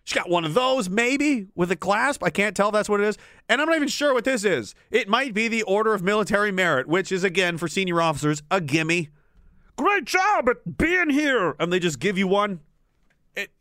She's 0.03 0.15
got 0.15 0.29
one 0.29 0.43
of 0.43 0.53
those, 0.53 0.89
maybe, 0.89 1.47
with 1.55 1.71
a 1.71 1.75
clasp. 1.75 2.23
I 2.23 2.29
can't 2.29 2.55
tell 2.55 2.69
if 2.69 2.73
that's 2.73 2.89
what 2.89 2.99
it 2.99 3.07
is. 3.07 3.17
And 3.47 3.61
I'm 3.61 3.67
not 3.67 3.75
even 3.75 3.87
sure 3.87 4.13
what 4.13 4.25
this 4.25 4.43
is. 4.43 4.75
It 4.91 5.07
might 5.07 5.33
be 5.33 5.47
the 5.47 5.63
Order 5.63 5.93
of 5.93 6.03
Military 6.03 6.51
Merit, 6.51 6.87
which 6.87 7.11
is, 7.11 7.23
again, 7.23 7.57
for 7.57 7.67
senior 7.67 8.01
officers, 8.01 8.43
a 8.51 8.59
gimme. 8.59 9.09
Great 9.75 10.05
job 10.05 10.49
at 10.49 10.77
being 10.77 11.09
here. 11.09 11.55
And 11.59 11.71
they 11.71 11.79
just 11.79 11.99
give 11.99 12.17
you 12.17 12.27
one. 12.27 12.59
It, 13.35 13.51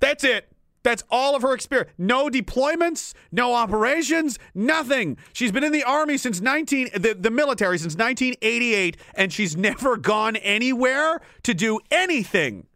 that's 0.00 0.24
it. 0.24 0.48
That's 0.84 1.02
all 1.10 1.34
of 1.34 1.42
her 1.42 1.54
experience. 1.54 1.90
No 1.96 2.28
deployments, 2.28 3.14
no 3.32 3.54
operations, 3.54 4.38
nothing. 4.54 5.16
She's 5.32 5.50
been 5.50 5.64
in 5.64 5.72
the 5.72 5.82
army 5.82 6.18
since 6.18 6.42
19 6.42 6.90
the, 6.94 7.16
the 7.18 7.30
military 7.30 7.78
since 7.78 7.96
1988 7.96 8.98
and 9.14 9.32
she's 9.32 9.56
never 9.56 9.96
gone 9.96 10.36
anywhere 10.36 11.20
to 11.42 11.54
do 11.54 11.80
anything. 11.90 12.66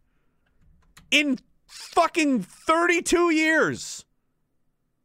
In 1.11 1.37
fucking 1.67 2.41
32 2.41 3.29
years. 3.29 4.05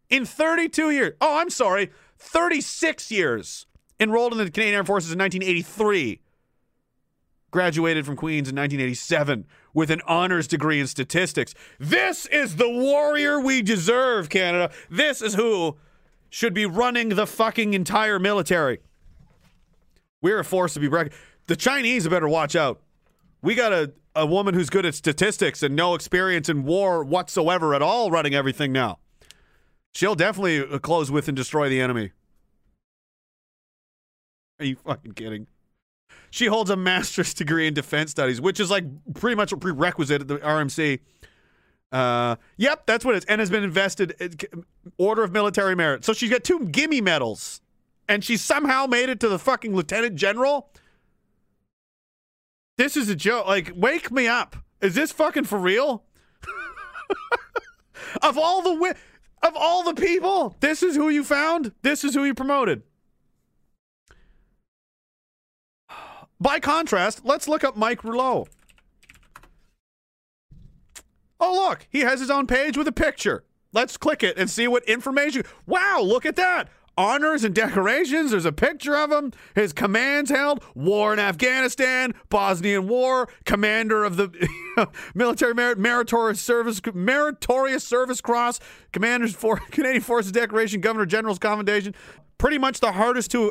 In 0.08 0.24
32 0.24 0.90
years. 0.90 1.14
Oh, 1.20 1.38
I'm 1.38 1.50
sorry. 1.50 1.90
36 2.18 3.10
years. 3.10 3.66
Enrolled 4.00 4.32
in 4.32 4.38
the 4.38 4.50
Canadian 4.50 4.76
Armed 4.76 4.86
Forces 4.86 5.12
in 5.12 5.18
1983 5.18 6.20
graduated 7.54 8.04
from 8.04 8.16
Queens 8.16 8.48
in 8.48 8.56
1987 8.56 9.46
with 9.72 9.88
an 9.88 10.02
honors 10.08 10.48
degree 10.48 10.80
in 10.80 10.88
statistics. 10.88 11.54
This 11.78 12.26
is 12.26 12.56
the 12.56 12.68
warrior 12.68 13.40
we 13.40 13.62
deserve, 13.62 14.28
Canada. 14.28 14.72
This 14.90 15.22
is 15.22 15.34
who 15.34 15.76
should 16.30 16.52
be 16.52 16.66
running 16.66 17.10
the 17.10 17.28
fucking 17.28 17.72
entire 17.72 18.18
military. 18.18 18.80
We're 20.20 20.40
a 20.40 20.44
force 20.44 20.74
to 20.74 20.80
be 20.80 20.88
reckoned. 20.88 21.14
The 21.46 21.54
Chinese 21.54 22.08
better 22.08 22.26
watch 22.26 22.56
out. 22.56 22.80
We 23.40 23.54
got 23.54 23.72
a, 23.72 23.92
a 24.16 24.26
woman 24.26 24.54
who's 24.54 24.68
good 24.68 24.84
at 24.84 24.96
statistics 24.96 25.62
and 25.62 25.76
no 25.76 25.94
experience 25.94 26.48
in 26.48 26.64
war 26.64 27.04
whatsoever 27.04 27.72
at 27.72 27.82
all 27.82 28.10
running 28.10 28.34
everything 28.34 28.72
now. 28.72 28.98
She'll 29.94 30.16
definitely 30.16 30.58
uh, 30.58 30.80
close 30.80 31.08
with 31.08 31.28
and 31.28 31.36
destroy 31.36 31.68
the 31.68 31.80
enemy. 31.80 32.10
Are 34.58 34.64
you 34.64 34.74
fucking 34.74 35.12
kidding? 35.12 35.46
She 36.34 36.46
holds 36.46 36.68
a 36.68 36.74
master's 36.74 37.32
degree 37.32 37.68
in 37.68 37.74
defense 37.74 38.10
studies, 38.10 38.40
which 38.40 38.58
is 38.58 38.68
like 38.68 38.84
pretty 39.14 39.36
much 39.36 39.52
a 39.52 39.56
prerequisite 39.56 40.22
at 40.22 40.26
the 40.26 40.38
RMC. 40.38 40.98
Uh, 41.92 42.34
yep, 42.56 42.86
that's 42.86 43.04
what 43.04 43.14
it 43.14 43.18
is, 43.18 43.24
and 43.26 43.38
has 43.38 43.50
been 43.50 43.62
invested 43.62 44.16
in 44.18 44.64
Order 44.98 45.22
of 45.22 45.30
Military 45.30 45.76
Merit. 45.76 46.04
So 46.04 46.12
she's 46.12 46.30
got 46.30 46.42
two 46.42 46.66
gimme 46.66 47.00
medals, 47.00 47.60
and 48.08 48.24
she 48.24 48.36
somehow 48.36 48.86
made 48.86 49.10
it 49.10 49.20
to 49.20 49.28
the 49.28 49.38
fucking 49.38 49.76
lieutenant 49.76 50.16
general. 50.16 50.70
This 52.78 52.96
is 52.96 53.08
a 53.08 53.14
joke. 53.14 53.46
Like, 53.46 53.70
wake 53.76 54.10
me 54.10 54.26
up. 54.26 54.56
Is 54.80 54.96
this 54.96 55.12
fucking 55.12 55.44
for 55.44 55.60
real? 55.60 56.02
of 58.22 58.36
all 58.36 58.60
the 58.60 58.70
wi- 58.70 58.96
of 59.44 59.52
all 59.54 59.84
the 59.84 59.94
people, 59.94 60.56
this 60.58 60.82
is 60.82 60.96
who 60.96 61.10
you 61.10 61.22
found. 61.22 61.70
This 61.82 62.02
is 62.02 62.12
who 62.12 62.24
you 62.24 62.34
promoted. 62.34 62.82
By 66.44 66.60
contrast, 66.60 67.22
let's 67.24 67.48
look 67.48 67.64
up 67.64 67.74
Mike 67.74 68.04
Rouleau. 68.04 68.46
Oh, 71.40 71.54
look, 71.54 71.86
he 71.88 72.00
has 72.00 72.20
his 72.20 72.30
own 72.30 72.46
page 72.46 72.76
with 72.76 72.86
a 72.86 72.92
picture. 72.92 73.44
Let's 73.72 73.96
click 73.96 74.22
it 74.22 74.36
and 74.36 74.50
see 74.50 74.68
what 74.68 74.84
information. 74.84 75.44
Wow, 75.66 76.02
look 76.04 76.26
at 76.26 76.36
that. 76.36 76.68
Honors 76.98 77.44
and 77.44 77.54
decorations. 77.54 78.30
There's 78.30 78.44
a 78.44 78.52
picture 78.52 78.94
of 78.94 79.10
him. 79.10 79.32
His 79.54 79.72
commands 79.72 80.28
held. 80.30 80.62
War 80.74 81.14
in 81.14 81.18
Afghanistan, 81.18 82.12
Bosnian 82.28 82.88
War, 82.88 83.26
commander 83.46 84.04
of 84.04 84.18
the 84.18 84.48
military 85.14 85.54
merit, 85.54 85.78
meritorious 85.78 86.42
service, 86.42 86.78
meritorious 86.92 87.84
service 87.84 88.20
cross, 88.20 88.60
commanders 88.92 89.34
for 89.34 89.56
Canadian 89.70 90.02
Forces 90.02 90.30
decoration, 90.30 90.82
Governor 90.82 91.06
General's 91.06 91.38
commendation. 91.38 91.94
Pretty 92.38 92.58
much 92.58 92.80
the 92.80 92.92
hardest 92.92 93.30
to 93.32 93.50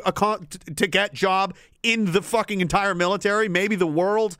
to 0.76 0.86
get 0.86 1.14
job 1.14 1.54
in 1.82 2.12
the 2.12 2.22
fucking 2.22 2.60
entire 2.60 2.94
military, 2.94 3.48
maybe 3.48 3.76
the 3.76 3.86
world. 3.86 4.36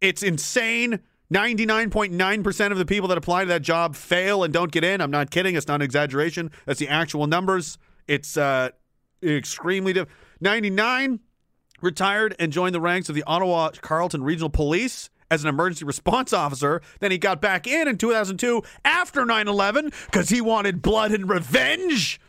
It's 0.00 0.22
insane. 0.22 1.00
99.9% 1.32 2.72
of 2.72 2.76
the 2.78 2.84
people 2.84 3.08
that 3.08 3.16
apply 3.16 3.44
to 3.44 3.48
that 3.48 3.62
job 3.62 3.96
fail 3.96 4.44
and 4.44 4.52
don't 4.52 4.70
get 4.70 4.84
in. 4.84 5.00
I'm 5.00 5.10
not 5.10 5.30
kidding. 5.30 5.54
It's 5.56 5.66
not 5.66 5.76
an 5.76 5.82
exaggeration. 5.82 6.50
That's 6.66 6.78
the 6.78 6.88
actual 6.88 7.26
numbers. 7.26 7.78
It's 8.06 8.36
uh, 8.36 8.68
extremely 9.22 9.94
diff- 9.94 10.08
99 10.42 11.20
retired 11.80 12.36
and 12.38 12.52
joined 12.52 12.74
the 12.74 12.80
ranks 12.82 13.08
of 13.08 13.14
the 13.14 13.22
Ottawa 13.22 13.70
Carleton 13.80 14.22
Regional 14.22 14.50
Police 14.50 15.08
as 15.30 15.42
an 15.42 15.48
emergency 15.48 15.86
response 15.86 16.34
officer. 16.34 16.82
Then 17.00 17.10
he 17.10 17.16
got 17.16 17.40
back 17.40 17.66
in 17.66 17.88
in 17.88 17.96
2002 17.96 18.62
after 18.84 19.24
9 19.24 19.48
11 19.48 19.90
because 20.06 20.28
he 20.28 20.42
wanted 20.42 20.82
blood 20.82 21.12
and 21.12 21.28
revenge. 21.28 22.20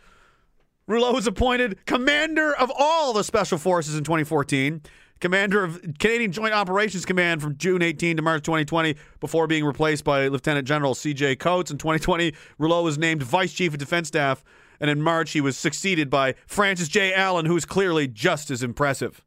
Rouleau 0.93 1.11
was 1.11 1.25
appointed 1.25 1.83
commander 1.87 2.55
of 2.55 2.71
all 2.77 3.13
the 3.13 3.23
special 3.23 3.57
forces 3.57 3.97
in 3.97 4.03
2014, 4.03 4.83
commander 5.19 5.63
of 5.63 5.81
Canadian 5.97 6.31
Joint 6.31 6.53
Operations 6.53 7.03
Command 7.03 7.41
from 7.41 7.57
June 7.57 7.81
18 7.81 8.17
to 8.17 8.21
March 8.21 8.43
2020, 8.43 8.95
before 9.19 9.47
being 9.47 9.65
replaced 9.65 10.03
by 10.03 10.27
Lieutenant 10.27 10.67
General 10.67 10.93
C.J. 10.93 11.37
Coates. 11.37 11.71
In 11.71 11.79
2020, 11.79 12.35
Rouleau 12.59 12.83
was 12.83 12.99
named 12.99 13.23
Vice 13.23 13.53
Chief 13.53 13.73
of 13.73 13.79
Defense 13.79 14.09
Staff, 14.09 14.43
and 14.79 14.87
in 14.87 15.01
March, 15.01 15.31
he 15.31 15.41
was 15.41 15.57
succeeded 15.57 16.11
by 16.11 16.35
Frances 16.45 16.89
J. 16.89 17.11
Allen, 17.11 17.47
who 17.47 17.57
is 17.57 17.65
clearly 17.65 18.07
just 18.07 18.51
as 18.51 18.61
impressive. 18.61 19.25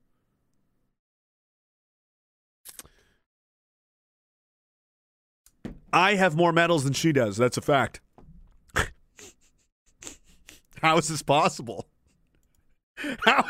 I 5.92 6.14
have 6.14 6.36
more 6.36 6.52
medals 6.52 6.84
than 6.84 6.92
she 6.92 7.10
does. 7.10 7.36
That's 7.36 7.56
a 7.56 7.62
fact. 7.62 8.00
How 10.82 10.98
is 10.98 11.08
this 11.08 11.22
possible? 11.22 11.86
How? 13.24 13.44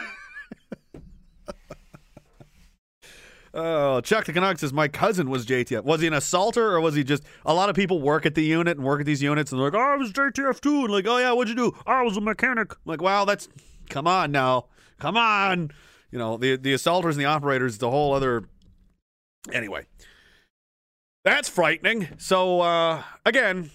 oh, 3.55 4.01
Chuck 4.01 4.25
the 4.25 4.33
Canuck 4.33 4.59
says 4.59 4.73
my 4.73 4.89
cousin 4.89 5.31
was 5.31 5.47
JTF. 5.47 5.85
Was 5.85 6.01
he 6.01 6.07
an 6.07 6.13
assaulter 6.13 6.73
or 6.73 6.81
was 6.81 6.95
he 6.95 7.05
just? 7.05 7.23
A 7.45 7.55
lot 7.55 7.69
of 7.69 7.77
people 7.77 8.01
work 8.01 8.27
at 8.27 8.35
the 8.35 8.45
unit 8.45 8.77
and 8.77 8.87
work 8.87 9.01
at 9.01 9.07
these 9.07 9.23
units 9.23 9.53
and 9.53 9.61
they're 9.61 9.71
like, 9.71 9.81
"Oh, 9.81 9.93
I 9.93 9.97
was 9.97 10.13
JTF 10.13 10.61
too," 10.61 10.85
and 10.85 10.91
like, 10.91 11.07
"Oh 11.07 11.19
yeah, 11.19 11.33
what'd 11.33 11.49
you 11.49 11.71
do? 11.71 11.77
I 11.87 12.03
was 12.03 12.17
a 12.17 12.21
mechanic." 12.21 12.73
I'm 12.73 12.79
like, 12.85 13.03
wow, 13.03 13.25
that's 13.25 13.49
come 13.89 14.07
on 14.07 14.33
now, 14.33 14.67
come 14.99 15.17
on. 15.17 15.71
You 16.11 16.19
know, 16.19 16.37
the 16.37 16.57
the 16.57 16.73
assaulters 16.73 17.17
and 17.17 17.25
the 17.25 17.29
operators, 17.29 17.79
the 17.79 17.91
whole 17.91 18.13
other. 18.13 18.45
Anyway, 19.53 19.87
that's 21.25 21.49
frightening. 21.49 22.09
So 22.19 22.61
uh, 22.61 23.03
again, 23.25 23.71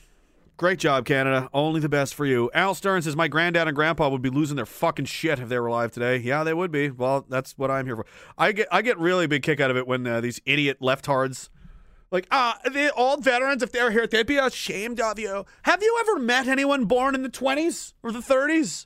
Great 0.61 0.77
job, 0.77 1.05
Canada. 1.05 1.49
Only 1.55 1.79
the 1.79 1.89
best 1.89 2.13
for 2.13 2.23
you. 2.23 2.51
Al 2.53 2.75
Stern 2.75 3.01
says, 3.01 3.15
My 3.15 3.27
granddad 3.27 3.67
and 3.67 3.75
grandpa 3.75 4.09
would 4.09 4.21
be 4.21 4.29
losing 4.29 4.57
their 4.57 4.67
fucking 4.67 5.05
shit 5.05 5.39
if 5.39 5.49
they 5.49 5.57
were 5.57 5.65
alive 5.65 5.91
today. 5.91 6.17
Yeah, 6.17 6.43
they 6.43 6.53
would 6.53 6.71
be. 6.71 6.91
Well, 6.91 7.25
that's 7.27 7.57
what 7.57 7.71
I'm 7.71 7.87
here 7.87 7.95
for. 7.95 8.05
I 8.37 8.51
get 8.51 8.67
I 8.71 8.83
get 8.83 8.99
really 8.99 9.25
big 9.25 9.41
kick 9.41 9.59
out 9.59 9.71
of 9.71 9.77
it 9.77 9.87
when 9.87 10.05
uh, 10.05 10.21
these 10.21 10.39
idiot 10.45 10.77
leftards, 10.79 11.49
like, 12.11 12.27
ah, 12.29 12.59
the 12.63 12.93
old 12.93 13.23
veterans, 13.23 13.63
if 13.63 13.71
they 13.71 13.81
were 13.81 13.89
here, 13.89 14.05
they'd 14.05 14.27
be 14.27 14.37
ashamed 14.37 14.99
of 14.99 15.17
you. 15.17 15.45
Have 15.63 15.81
you 15.81 15.97
ever 15.99 16.19
met 16.19 16.47
anyone 16.47 16.85
born 16.85 17.15
in 17.15 17.23
the 17.23 17.29
20s 17.29 17.93
or 18.03 18.11
the 18.11 18.19
30s? 18.19 18.85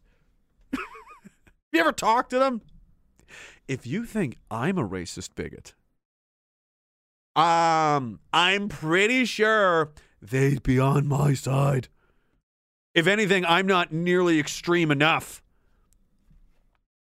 Have 0.72 0.80
you 1.74 1.82
ever 1.82 1.92
talked 1.92 2.30
to 2.30 2.40
them? 2.40 2.62
If 3.68 3.86
you 3.86 4.06
think 4.06 4.38
I'm 4.50 4.78
a 4.78 4.88
racist 4.88 5.36
bigot, 5.36 5.74
um, 7.36 8.22
I'm 8.32 8.70
pretty 8.70 9.26
sure 9.26 9.92
they'd 10.30 10.64
be 10.64 10.80
on 10.80 11.08
my 11.08 11.34
side. 11.34 11.88
If 12.94 13.08
anything, 13.08 13.46
I'm 13.46 13.68
not 13.68 13.92
nearly 13.92 14.40
extreme 14.40 14.92
enough. 14.92 15.42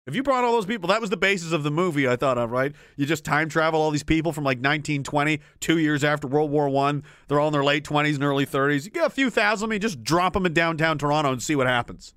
If 0.05 0.15
you 0.15 0.23
brought 0.23 0.43
all 0.43 0.53
those 0.53 0.65
people, 0.65 0.87
that 0.89 1.01
was 1.01 1.11
the 1.11 1.17
basis 1.17 1.51
of 1.51 1.61
the 1.61 1.69
movie 1.69 2.07
I 2.07 2.15
thought 2.15 2.39
of, 2.39 2.49
right? 2.49 2.73
You 2.95 3.05
just 3.05 3.23
time 3.23 3.47
travel 3.47 3.79
all 3.79 3.91
these 3.91 4.01
people 4.01 4.31
from 4.31 4.43
like 4.43 4.57
1920, 4.57 5.39
two 5.59 5.77
years 5.77 6.03
after 6.03 6.27
World 6.27 6.49
War 6.49 6.67
One. 6.67 7.03
They're 7.27 7.39
all 7.39 7.49
in 7.49 7.53
their 7.53 7.63
late 7.63 7.83
20s 7.83 8.15
and 8.15 8.23
early 8.23 8.45
30s. 8.45 8.85
You 8.85 8.91
get 8.91 9.05
a 9.05 9.11
few 9.11 9.29
thousand 9.29 9.65
of 9.65 9.69
them, 9.69 9.73
you 9.73 9.79
just 9.79 10.03
drop 10.03 10.33
them 10.33 10.47
in 10.47 10.53
downtown 10.53 10.97
Toronto 10.97 11.31
and 11.31 11.43
see 11.43 11.55
what 11.55 11.67
happens. 11.67 12.15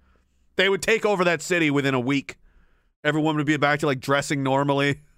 They 0.56 0.70
would 0.70 0.80
take 0.80 1.04
over 1.04 1.22
that 1.24 1.42
city 1.42 1.70
within 1.70 1.94
a 1.94 2.00
week. 2.00 2.38
Everyone 3.04 3.36
would 3.36 3.46
be 3.46 3.56
back 3.58 3.80
to 3.80 3.86
like 3.86 4.00
dressing 4.00 4.42
normally. 4.42 5.00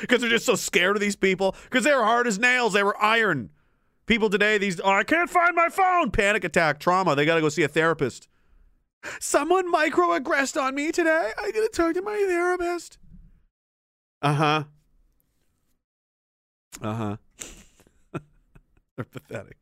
Because 0.00 0.22
they're 0.22 0.30
just 0.30 0.46
so 0.46 0.54
scared 0.54 0.96
of 0.96 1.02
these 1.02 1.14
people. 1.14 1.54
Because 1.64 1.84
they 1.84 1.94
were 1.94 2.04
hard 2.04 2.26
as 2.26 2.38
nails. 2.38 2.72
They 2.72 2.82
were 2.82 2.96
iron. 3.02 3.50
People 4.06 4.28
today, 4.28 4.58
these, 4.58 4.80
oh, 4.80 4.90
I 4.90 5.04
can't 5.04 5.30
find 5.30 5.54
my 5.54 5.68
phone. 5.68 6.10
Panic 6.10 6.44
attack, 6.44 6.80
trauma. 6.80 7.14
They 7.14 7.24
got 7.24 7.36
to 7.36 7.40
go 7.40 7.48
see 7.48 7.62
a 7.62 7.68
therapist. 7.68 8.28
Someone 9.20 9.72
microaggressed 9.72 10.60
on 10.60 10.74
me 10.74 10.92
today. 10.92 11.32
I 11.36 11.50
got 11.50 11.60
to 11.60 11.70
talk 11.72 11.94
to 11.94 12.02
my 12.02 12.24
therapist. 12.28 12.98
Uh 14.20 14.34
huh. 14.34 14.64
Uh 16.80 16.94
huh. 16.94 17.16
They're 18.96 19.04
pathetic. 19.04 19.56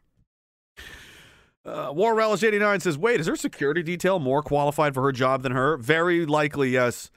Uh, 1.65 1.93
War 1.95 2.15
Relish 2.15 2.43
89 2.43 2.81
says, 2.81 2.99
wait, 2.99 3.21
is 3.21 3.27
her 3.27 3.37
security 3.37 3.83
detail 3.83 4.19
more 4.19 4.43
qualified 4.43 4.95
for 4.95 5.03
her 5.03 5.13
job 5.13 5.43
than 5.43 5.53
her? 5.53 5.77
Very 5.77 6.25
likely, 6.25 6.71
yes. 6.71 7.11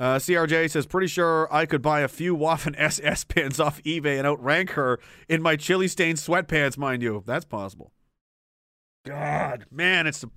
Uh, 0.00 0.16
CRJ 0.16 0.70
says, 0.70 0.86
pretty 0.86 1.08
sure 1.08 1.46
I 1.52 1.66
could 1.66 1.82
buy 1.82 2.00
a 2.00 2.08
few 2.08 2.34
Waffen 2.34 2.74
SS 2.78 3.24
pins 3.24 3.60
off 3.60 3.82
eBay 3.82 4.16
and 4.16 4.26
outrank 4.26 4.70
her 4.70 4.98
in 5.28 5.42
my 5.42 5.56
chili 5.56 5.88
stained 5.88 6.16
sweatpants, 6.16 6.78
mind 6.78 7.02
you. 7.02 7.22
That's 7.26 7.44
possible. 7.44 7.92
God, 9.04 9.66
man, 9.70 10.06
it's 10.06 10.22
the. 10.22 10.30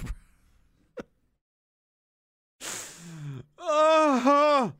uh-huh. 3.57 4.71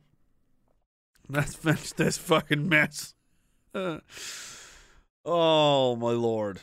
Let's 1.30 1.54
finish 1.54 1.92
this 1.92 2.18
fucking 2.18 2.68
mess. 2.68 3.14
Uh, 3.74 4.00
oh, 5.24 5.96
my 5.96 6.10
lord. 6.10 6.60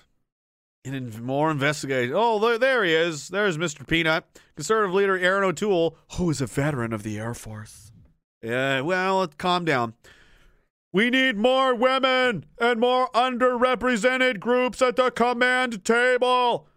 And 0.85 0.93
in 0.93 1.23
more 1.23 1.49
investigation. 1.49 2.13
Oh, 2.15 2.37
there, 2.37 2.59
there 2.59 2.83
he 2.83 2.93
is. 2.93 3.29
There's 3.29 3.57
Mr. 3.57 3.87
Peanut. 3.87 4.25
Conservative 4.55 4.93
leader 4.93 5.17
Erin 5.17 5.43
O'Toole, 5.43 5.97
who 6.17 6.29
is 6.29 6.39
a 6.39 6.45
veteran 6.45 6.93
of 6.93 7.01
the 7.01 7.17
Air 7.17 7.33
Force. 7.33 7.90
Yeah, 8.41 8.81
well, 8.81 9.27
calm 9.37 9.65
down. 9.65 9.93
We 10.93 11.09
need 11.09 11.37
more 11.37 11.73
women 11.73 12.45
and 12.59 12.79
more 12.79 13.09
underrepresented 13.13 14.39
groups 14.39 14.81
at 14.81 14.95
the 14.95 15.09
command 15.09 15.85
table. 15.85 16.67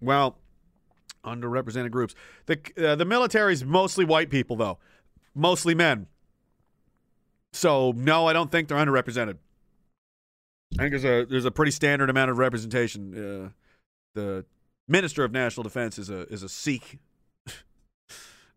Well, 0.00 0.36
underrepresented 1.24 1.90
groups. 1.90 2.14
The 2.46 2.58
uh, 2.76 2.96
the 2.96 3.04
military's 3.04 3.64
mostly 3.64 4.04
white 4.04 4.30
people 4.30 4.56
though. 4.56 4.78
Mostly 5.34 5.74
men. 5.74 6.06
So, 7.52 7.92
no, 7.96 8.26
I 8.26 8.32
don't 8.32 8.50
think 8.50 8.66
they're 8.66 8.78
underrepresented. 8.78 9.36
I 10.76 10.82
think 10.82 10.90
there's 10.90 11.04
a 11.04 11.24
there's 11.24 11.44
a 11.44 11.52
pretty 11.52 11.70
standard 11.70 12.10
amount 12.10 12.30
of 12.30 12.38
representation. 12.38 13.14
Uh, 13.14 13.48
the 14.14 14.44
Minister 14.88 15.24
of 15.24 15.30
National 15.32 15.62
Defense 15.62 15.98
is 15.98 16.10
a 16.10 16.22
is 16.32 16.42
a 16.42 16.48
Sikh. 16.48 16.98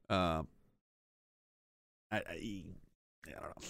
Um, 0.09 0.47
I, 2.11 2.17
I, 2.17 2.63
I 3.27 3.31
don't 3.31 3.41
know. 3.41 3.67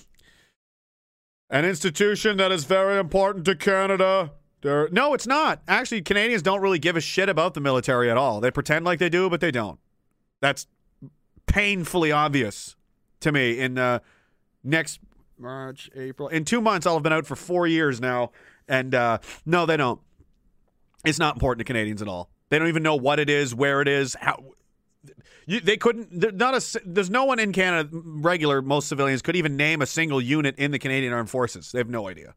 An 1.49 1.65
institution 1.65 2.37
that 2.37 2.51
is 2.51 2.65
very 2.65 2.99
important 2.99 3.45
to 3.45 3.55
Canada. 3.55 4.31
There, 4.61 4.89
no, 4.91 5.13
it's 5.13 5.27
not. 5.27 5.61
Actually, 5.67 6.01
Canadians 6.01 6.41
don't 6.41 6.61
really 6.61 6.79
give 6.79 6.97
a 6.97 7.01
shit 7.01 7.29
about 7.29 7.53
the 7.53 7.61
military 7.61 8.11
at 8.11 8.17
all. 8.17 8.41
They 8.41 8.51
pretend 8.51 8.85
like 8.85 8.99
they 8.99 9.09
do, 9.09 9.29
but 9.29 9.39
they 9.39 9.51
don't. 9.51 9.79
That's 10.41 10.67
painfully 11.45 12.11
obvious 12.11 12.75
to 13.21 13.31
me. 13.31 13.59
In 13.59 13.77
uh, 13.77 13.99
next 14.63 14.99
March, 15.39 15.89
April, 15.95 16.27
in 16.27 16.43
two 16.43 16.59
months, 16.59 16.85
I'll 16.85 16.95
have 16.95 17.03
been 17.03 17.13
out 17.13 17.25
for 17.25 17.35
four 17.35 17.65
years 17.65 18.01
now, 18.01 18.31
and 18.67 18.93
uh, 18.93 19.19
no, 19.45 19.65
they 19.65 19.77
don't. 19.77 20.01
It's 21.05 21.19
not 21.19 21.35
important 21.35 21.59
to 21.59 21.65
Canadians 21.65 22.01
at 22.01 22.07
all. 22.07 22.29
They 22.49 22.59
don't 22.59 22.67
even 22.67 22.83
know 22.83 22.95
what 22.95 23.19
it 23.19 23.29
is, 23.29 23.55
where 23.55 23.81
it 23.81 23.87
is, 23.87 24.15
how. 24.19 24.43
You, 25.47 25.61
they 25.61 25.77
couldn't. 25.77 26.35
Not 26.35 26.55
a. 26.55 26.81
There's 26.85 27.09
no 27.09 27.23
one 27.23 27.39
in 27.39 27.53
Canada. 27.53 27.89
Regular, 27.91 28.61
most 28.61 28.89
civilians 28.89 29.21
could 29.21 29.37
even 29.37 29.55
name 29.55 29.81
a 29.81 29.85
single 29.85 30.21
unit 30.21 30.59
in 30.59 30.71
the 30.71 30.77
Canadian 30.77 31.13
Armed 31.13 31.29
Forces. 31.29 31.71
They 31.71 31.79
have 31.79 31.89
no 31.89 32.09
idea. 32.09 32.35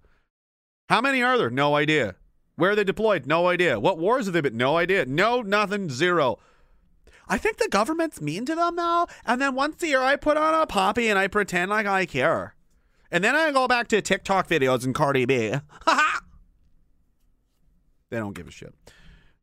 How 0.89 1.01
many 1.01 1.20
are 1.20 1.37
there? 1.37 1.51
No 1.51 1.74
idea. 1.74 2.15
Where 2.55 2.70
are 2.70 2.77
they 2.77 2.85
deployed? 2.85 3.27
No 3.27 3.49
idea. 3.49 3.81
What 3.81 3.99
wars 3.99 4.27
have 4.27 4.32
they 4.32 4.41
been? 4.41 4.57
No 4.57 4.77
idea. 4.77 5.07
No, 5.07 5.43
nothing. 5.43 5.91
Zero. 5.91 6.39
I 7.28 7.37
think 7.37 7.57
the 7.57 7.69
government's 7.69 8.20
mean 8.20 8.45
to 8.47 8.55
them 8.55 8.77
now. 8.77 9.09
And 9.24 9.41
then 9.41 9.55
once 9.57 9.82
a 9.82 9.89
year, 9.89 10.03
I 10.03 10.16
put 10.16 10.37
on 10.37 10.55
a 10.55 10.66
poppy 10.66 11.09
and 11.09 11.19
I 11.19 11.27
pretend 11.27 11.70
like 11.70 11.87
I 11.87 12.07
care. 12.07 12.55
And 13.11 13.24
then 13.24 13.35
I 13.35 13.51
go 13.51 13.66
back 13.66 13.89
to 13.89 14.01
TikTok 14.01 14.49
videos 14.49 14.85
and 14.85 14.95
Cardi 14.95 15.24
B. 15.24 15.49
they 18.11 18.19
don't 18.19 18.35
give 18.35 18.47
a 18.47 18.53
shit. 18.53 18.74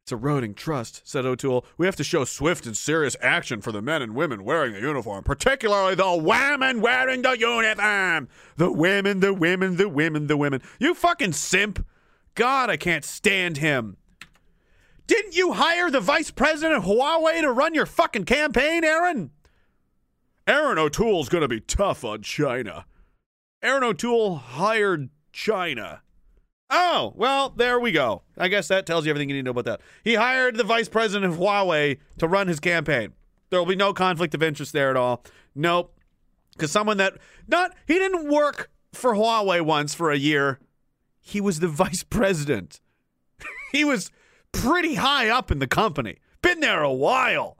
It's 0.07 0.13
eroding 0.13 0.53
trust, 0.53 1.01
said 1.03 1.25
O'Toole. 1.25 1.65
We 1.77 1.85
have 1.85 1.97
to 1.97 2.03
show 2.05 2.23
swift 2.23 2.65
and 2.65 2.77
serious 2.77 3.17
action 3.19 3.59
for 3.59 3.73
the 3.73 3.81
men 3.81 4.01
and 4.01 4.15
women 4.15 4.45
wearing 4.45 4.71
the 4.71 4.79
uniform, 4.79 5.25
particularly 5.25 5.95
the 5.95 6.15
women 6.15 6.79
wearing 6.79 7.23
the 7.23 7.37
uniform. 7.37 8.29
The 8.55 8.71
women, 8.71 9.19
the 9.19 9.33
women, 9.33 9.75
the 9.75 9.89
women, 9.89 10.27
the 10.27 10.37
women. 10.37 10.61
You 10.79 10.93
fucking 10.93 11.33
simp. 11.33 11.85
God, 12.35 12.69
I 12.69 12.77
can't 12.77 13.03
stand 13.03 13.57
him. 13.57 13.97
Didn't 15.07 15.35
you 15.35 15.51
hire 15.51 15.91
the 15.91 15.99
vice 15.99 16.31
president 16.31 16.77
of 16.77 16.85
Huawei 16.85 17.41
to 17.41 17.51
run 17.51 17.73
your 17.73 17.85
fucking 17.85 18.23
campaign, 18.23 18.85
Erin? 18.85 19.31
Erin 20.47 20.77
O'Toole's 20.77 21.27
going 21.27 21.41
to 21.41 21.49
be 21.49 21.59
tough 21.59 22.05
on 22.05 22.21
China. 22.21 22.85
Erin 23.61 23.83
O'Toole 23.83 24.37
hired 24.37 25.09
China. 25.33 26.01
Oh, 26.69 27.13
well, 27.15 27.49
there 27.49 27.79
we 27.79 27.91
go. 27.91 28.23
I 28.37 28.49
guess 28.49 28.67
that 28.67 28.85
tells 28.85 29.05
you 29.05 29.09
everything 29.09 29.29
you 29.29 29.35
need 29.35 29.41
to 29.41 29.45
know 29.45 29.51
about 29.51 29.65
that. 29.65 29.81
He 30.03 30.15
hired 30.15 30.57
the 30.57 30.63
vice 30.63 30.89
president 30.89 31.31
of 31.31 31.39
Huawei 31.39 31.99
to 32.17 32.27
run 32.27 32.47
his 32.47 32.59
campaign. 32.59 33.13
There 33.49 33.59
will 33.59 33.65
be 33.65 33.75
no 33.75 33.93
conflict 33.93 34.35
of 34.35 34.43
interest 34.43 34.73
there 34.73 34.89
at 34.89 34.97
all. 34.97 35.23
Nope. 35.55 35.97
Because 36.51 36.71
someone 36.71 36.97
that, 36.97 37.17
not, 37.47 37.73
he 37.87 37.93
didn't 37.93 38.29
work 38.29 38.69
for 38.91 39.13
Huawei 39.13 39.61
once 39.61 39.93
for 39.93 40.11
a 40.11 40.17
year. 40.17 40.59
He 41.21 41.39
was 41.39 41.59
the 41.59 41.67
vice 41.69 42.03
president. 42.03 42.81
he 43.71 43.85
was 43.85 44.11
pretty 44.51 44.95
high 44.95 45.29
up 45.29 45.51
in 45.51 45.59
the 45.59 45.67
company. 45.67 46.17
Been 46.41 46.59
there 46.59 46.83
a 46.83 46.91
while. 46.91 47.57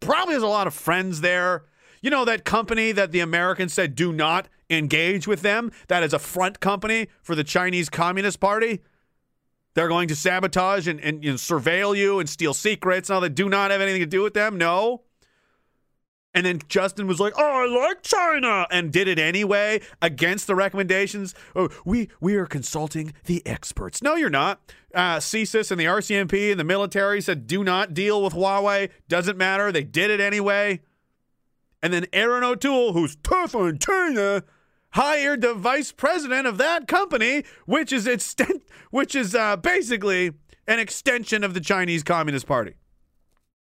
Probably 0.00 0.34
has 0.34 0.42
a 0.42 0.48
lot 0.48 0.66
of 0.66 0.74
friends 0.74 1.22
there. 1.22 1.64
You 2.02 2.10
know 2.10 2.24
that 2.26 2.44
company 2.44 2.92
that 2.92 3.12
the 3.12 3.20
Americans 3.20 3.72
said 3.72 3.94
do 3.94 4.12
not 4.12 4.48
engage 4.70 5.26
with 5.26 5.42
them? 5.42 5.70
That 5.88 6.02
is 6.02 6.12
a 6.12 6.18
front 6.18 6.60
company 6.60 7.08
for 7.22 7.34
the 7.34 7.44
Chinese 7.44 7.88
Communist 7.88 8.40
Party. 8.40 8.80
They're 9.74 9.88
going 9.88 10.08
to 10.08 10.16
sabotage 10.16 10.88
and, 10.88 11.00
and 11.00 11.20
know, 11.20 11.34
surveil 11.34 11.96
you 11.96 12.18
and 12.18 12.28
steal 12.28 12.54
secrets 12.54 13.10
and 13.10 13.14
all 13.14 13.20
that. 13.20 13.34
Do 13.34 13.48
not 13.48 13.70
have 13.70 13.80
anything 13.80 14.00
to 14.00 14.06
do 14.06 14.22
with 14.22 14.32
them? 14.32 14.56
No. 14.56 15.02
And 16.36 16.44
then 16.44 16.60
Justin 16.68 17.06
was 17.06 17.18
like, 17.18 17.32
"Oh, 17.38 17.42
I 17.42 17.86
like 17.86 18.02
China," 18.02 18.66
and 18.70 18.92
did 18.92 19.08
it 19.08 19.18
anyway 19.18 19.80
against 20.02 20.46
the 20.46 20.54
recommendations. 20.54 21.34
Oh, 21.54 21.70
we 21.86 22.10
we 22.20 22.36
are 22.36 22.44
consulting 22.44 23.14
the 23.24 23.42
experts. 23.46 24.02
No, 24.02 24.16
you're 24.16 24.28
not. 24.28 24.60
Uh, 24.94 25.16
CSIS 25.16 25.70
and 25.70 25.80
the 25.80 25.86
RCMP 25.86 26.50
and 26.50 26.60
the 26.60 26.64
military 26.64 27.22
said, 27.22 27.46
"Do 27.46 27.64
not 27.64 27.94
deal 27.94 28.22
with 28.22 28.34
Huawei." 28.34 28.90
Doesn't 29.08 29.38
matter. 29.38 29.72
They 29.72 29.82
did 29.82 30.10
it 30.10 30.20
anyway. 30.20 30.82
And 31.82 31.92
then 31.94 32.06
Erin 32.12 32.44
O'Toole, 32.44 32.92
who's 32.92 33.16
tough 33.16 33.54
on 33.54 33.78
China, 33.78 34.42
hired 34.96 35.42
the 35.42 35.52
vice 35.52 35.92
president 35.92 36.46
of 36.46 36.56
that 36.56 36.88
company, 36.88 37.44
which 37.66 37.92
is 37.92 38.06
extent, 38.06 38.62
which 38.90 39.14
is 39.14 39.34
uh, 39.34 39.56
basically 39.56 40.32
an 40.66 40.78
extension 40.78 41.44
of 41.44 41.52
the 41.52 41.60
Chinese 41.60 42.02
Communist 42.02 42.46
Party. 42.46 42.76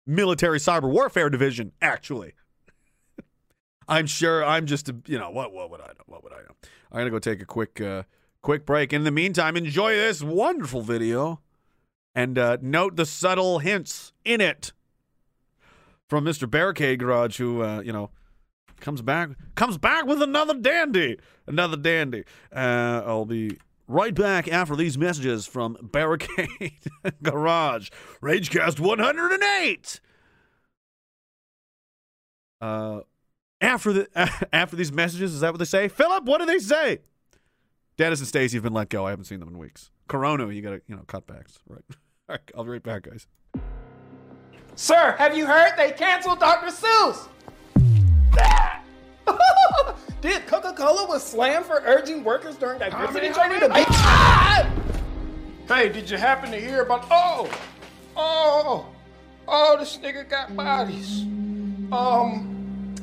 Military 0.07 0.59
Cyber 0.59 0.91
Warfare 0.91 1.29
Division, 1.29 1.73
actually. 1.83 2.33
I'm 3.89 4.07
sure 4.07 4.43
I'm 4.43 4.65
just 4.65 4.89
a, 4.89 4.97
you 5.07 5.19
know 5.19 5.31
what 5.31 5.53
what 5.53 5.71
would 5.71 5.81
I 5.83 5.89
know 5.89 6.05
what 6.07 6.25
would 6.25 6.33
I 6.33 6.39
know 6.39 6.55
I'm 6.91 7.01
gonna 7.01 7.11
go 7.11 7.19
take 7.19 7.43
a 7.43 7.47
quick 7.47 7.81
uh, 7.81 8.05
quick 8.41 8.65
break 8.65 8.93
in 8.93 9.05
the 9.05 9.11
meantime 9.11 9.57
enjoy 9.57 9.95
this 9.95 10.23
wonderful 10.23 10.81
video 10.81 11.41
and 12.15 12.39
uh, 12.39 12.57
note 12.63 12.97
the 12.97 13.05
subtle 13.05 13.59
hints 13.59 14.13
in 14.25 14.41
it 14.41 14.73
from 16.09 16.25
Mr. 16.25 16.51
Barricade 16.51 16.99
Garage 16.99 17.39
who 17.39 17.63
uh, 17.63 17.81
you 17.81 17.93
know 17.93 18.11
comes 18.81 19.03
back 19.03 19.31
comes 19.55 19.79
back 19.79 20.07
with 20.07 20.23
another 20.23 20.55
dandy 20.55 21.19
another 21.47 21.77
dandy 21.77 22.25
uh, 22.55 23.03
I'll 23.07 23.25
be 23.25 23.59
right 23.87 24.15
back 24.15 24.49
after 24.49 24.77
these 24.77 24.97
messages 24.97 25.47
from 25.47 25.77
Barricade 25.81 26.73
Garage 27.23 27.91
Ragecast 28.23 28.81
108 28.81 30.01
uh 32.61 33.01
after 33.61 33.93
the 33.93 34.09
after 34.53 34.77
these 34.77 34.93
messages, 34.93 35.35
is 35.35 35.41
that 35.41 35.53
what 35.53 35.59
they 35.59 35.65
say? 35.65 35.89
Philip, 35.89 36.25
what 36.25 36.39
do 36.39 36.47
they 36.47 36.59
say? 36.59 36.99
Dennis 37.97 38.21
and 38.21 38.29
Stacy 38.29 38.57
have 38.57 38.65
been 38.65 38.73
let 38.73 38.89
go. 38.89 39.07
I 39.07 39.11
haven't 39.11 39.27
seen 39.27 39.41
them 39.41 39.49
in 39.49 39.59
weeks. 39.59 39.91
Corona, 40.09 40.51
you 40.51 40.63
gotta, 40.63 40.81
you 40.87 40.97
know, 40.97 41.03
cutbacks. 41.03 41.59
Right. 41.69 41.83
All 42.29 42.37
right, 42.37 42.41
I'll 42.57 42.65
be 42.65 42.71
right 42.71 42.83
back, 42.83 43.03
guys. 43.03 43.27
Sir, 44.75 45.15
have 45.19 45.37
you 45.37 45.47
heard 45.47 45.73
they 45.77 45.91
canceled 45.93 46.41
Dr. 46.41 46.69
Seuss? 46.69 47.29
Did 50.21 50.47
Coca-Cola 50.47 51.07
was 51.09 51.25
slammed 51.25 51.65
for 51.65 51.83
urging 51.85 52.23
workers 52.25 52.57
during 52.57 52.79
diversity 52.79 53.31
training 53.31 53.61
to 53.61 53.69
be? 53.69 53.85
Ah! 53.89 54.71
Hey, 55.67 55.89
did 55.89 56.11
you 56.11 56.19
happen 56.19 56.51
to 56.51 56.61
hear 56.61 56.83
about? 56.83 57.07
Oh, 57.11 57.51
oh, 58.17 58.87
oh, 59.49 59.77
this 59.79 59.97
nigga 59.97 60.29
got 60.29 60.55
bodies. 60.55 61.23
Um, 61.93 62.95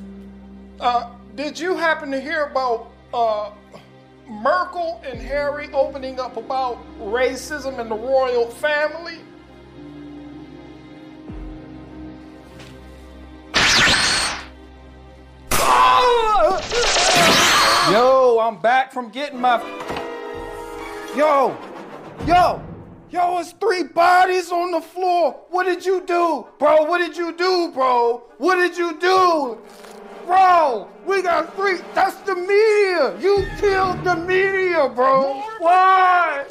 uh, 0.79 1.09
did 1.35 1.59
you 1.59 1.75
happen 1.75 2.11
to 2.11 2.19
hear 2.19 2.45
about 2.45 2.91
uh 3.13 3.51
Markle 4.27 5.01
and 5.05 5.19
Harry 5.19 5.69
opening 5.71 6.19
up 6.19 6.35
about 6.35 6.77
racism 6.99 7.79
in 7.79 7.87
the 7.89 7.95
royal 7.95 8.47
family? 8.47 9.19
Yo, 17.91 18.39
I'm 18.41 18.59
back 18.61 18.91
from 18.91 19.09
getting 19.09 19.39
my. 19.39 19.61
Yo, 21.15 21.57
yo, 22.25 22.61
Yo, 23.09 23.39
it's 23.39 23.53
three 23.53 23.83
bodies 23.83 24.51
on 24.51 24.71
the 24.71 24.81
floor. 24.81 25.39
What 25.49 25.63
did 25.63 25.85
you 25.85 26.01
do? 26.05 26.45
Bro, 26.59 26.83
what 26.83 26.97
did 26.97 27.15
you 27.15 27.31
do, 27.31 27.71
bro? 27.73 28.23
What 28.37 28.57
did 28.57 28.77
you 28.77 28.99
do? 28.99 29.57
Bro, 30.25 30.89
we 31.05 31.21
got 31.21 31.55
three. 31.55 31.77
That's 31.95 32.17
the 32.17 32.35
media. 32.35 33.17
You 33.17 33.47
killed 33.61 34.03
the 34.03 34.17
media, 34.17 34.89
bro. 34.89 35.41
Why? 35.59 36.45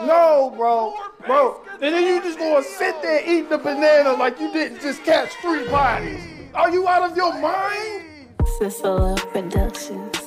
No, 0.00 0.52
bro. 0.54 0.92
Bro. 1.26 1.62
And 1.80 1.94
then 1.94 2.04
you 2.04 2.20
just 2.22 2.38
gonna 2.38 2.62
sit 2.62 3.00
there 3.00 3.22
eating 3.22 3.48
the 3.48 3.56
banana 3.56 4.12
like 4.12 4.38
you 4.38 4.52
didn't 4.52 4.82
just 4.82 5.02
catch 5.04 5.32
three 5.40 5.66
bodies. 5.68 6.20
Are 6.54 6.70
you 6.70 6.86
out 6.86 7.10
of 7.10 7.16
your 7.16 7.32
mind? 7.40 8.07
Cicilla 8.58 9.16
Productions. 9.30 10.18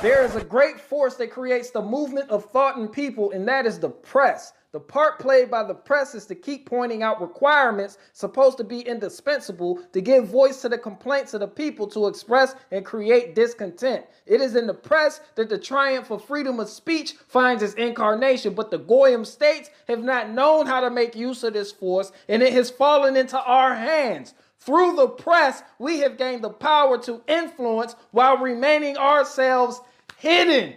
There 0.00 0.24
is 0.24 0.36
a 0.36 0.44
great 0.44 0.78
force 0.78 1.16
that 1.16 1.32
creates 1.32 1.70
the 1.70 1.82
movement 1.82 2.30
of 2.30 2.44
thought 2.44 2.76
in 2.76 2.86
people, 2.86 3.32
and 3.32 3.48
that 3.48 3.66
is 3.66 3.80
the 3.80 3.88
press. 3.88 4.52
The 4.74 4.80
part 4.80 5.20
played 5.20 5.52
by 5.52 5.62
the 5.62 5.72
press 5.72 6.16
is 6.16 6.26
to 6.26 6.34
keep 6.34 6.68
pointing 6.68 7.04
out 7.04 7.20
requirements 7.20 7.96
supposed 8.12 8.58
to 8.58 8.64
be 8.64 8.80
indispensable 8.80 9.78
to 9.92 10.00
give 10.00 10.26
voice 10.26 10.62
to 10.62 10.68
the 10.68 10.78
complaints 10.78 11.32
of 11.32 11.38
the 11.38 11.46
people 11.46 11.86
to 11.90 12.08
express 12.08 12.56
and 12.72 12.84
create 12.84 13.36
discontent. 13.36 14.04
It 14.26 14.40
is 14.40 14.56
in 14.56 14.66
the 14.66 14.74
press 14.74 15.20
that 15.36 15.48
the 15.48 15.58
triumph 15.58 16.10
of 16.10 16.24
freedom 16.24 16.58
of 16.58 16.68
speech 16.68 17.12
finds 17.28 17.62
its 17.62 17.74
incarnation, 17.74 18.54
but 18.54 18.72
the 18.72 18.78
Goyim 18.78 19.24
states 19.24 19.70
have 19.86 20.02
not 20.02 20.30
known 20.30 20.66
how 20.66 20.80
to 20.80 20.90
make 20.90 21.14
use 21.14 21.44
of 21.44 21.52
this 21.52 21.70
force, 21.70 22.10
and 22.28 22.42
it 22.42 22.52
has 22.52 22.68
fallen 22.68 23.14
into 23.14 23.40
our 23.40 23.76
hands. 23.76 24.34
Through 24.58 24.96
the 24.96 25.06
press, 25.06 25.62
we 25.78 26.00
have 26.00 26.18
gained 26.18 26.42
the 26.42 26.50
power 26.50 26.98
to 27.02 27.22
influence 27.28 27.94
while 28.10 28.38
remaining 28.38 28.96
ourselves 28.96 29.80
hidden. 30.18 30.74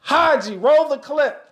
Haji, 0.00 0.58
roll 0.58 0.90
the 0.90 0.98
clip. 0.98 1.43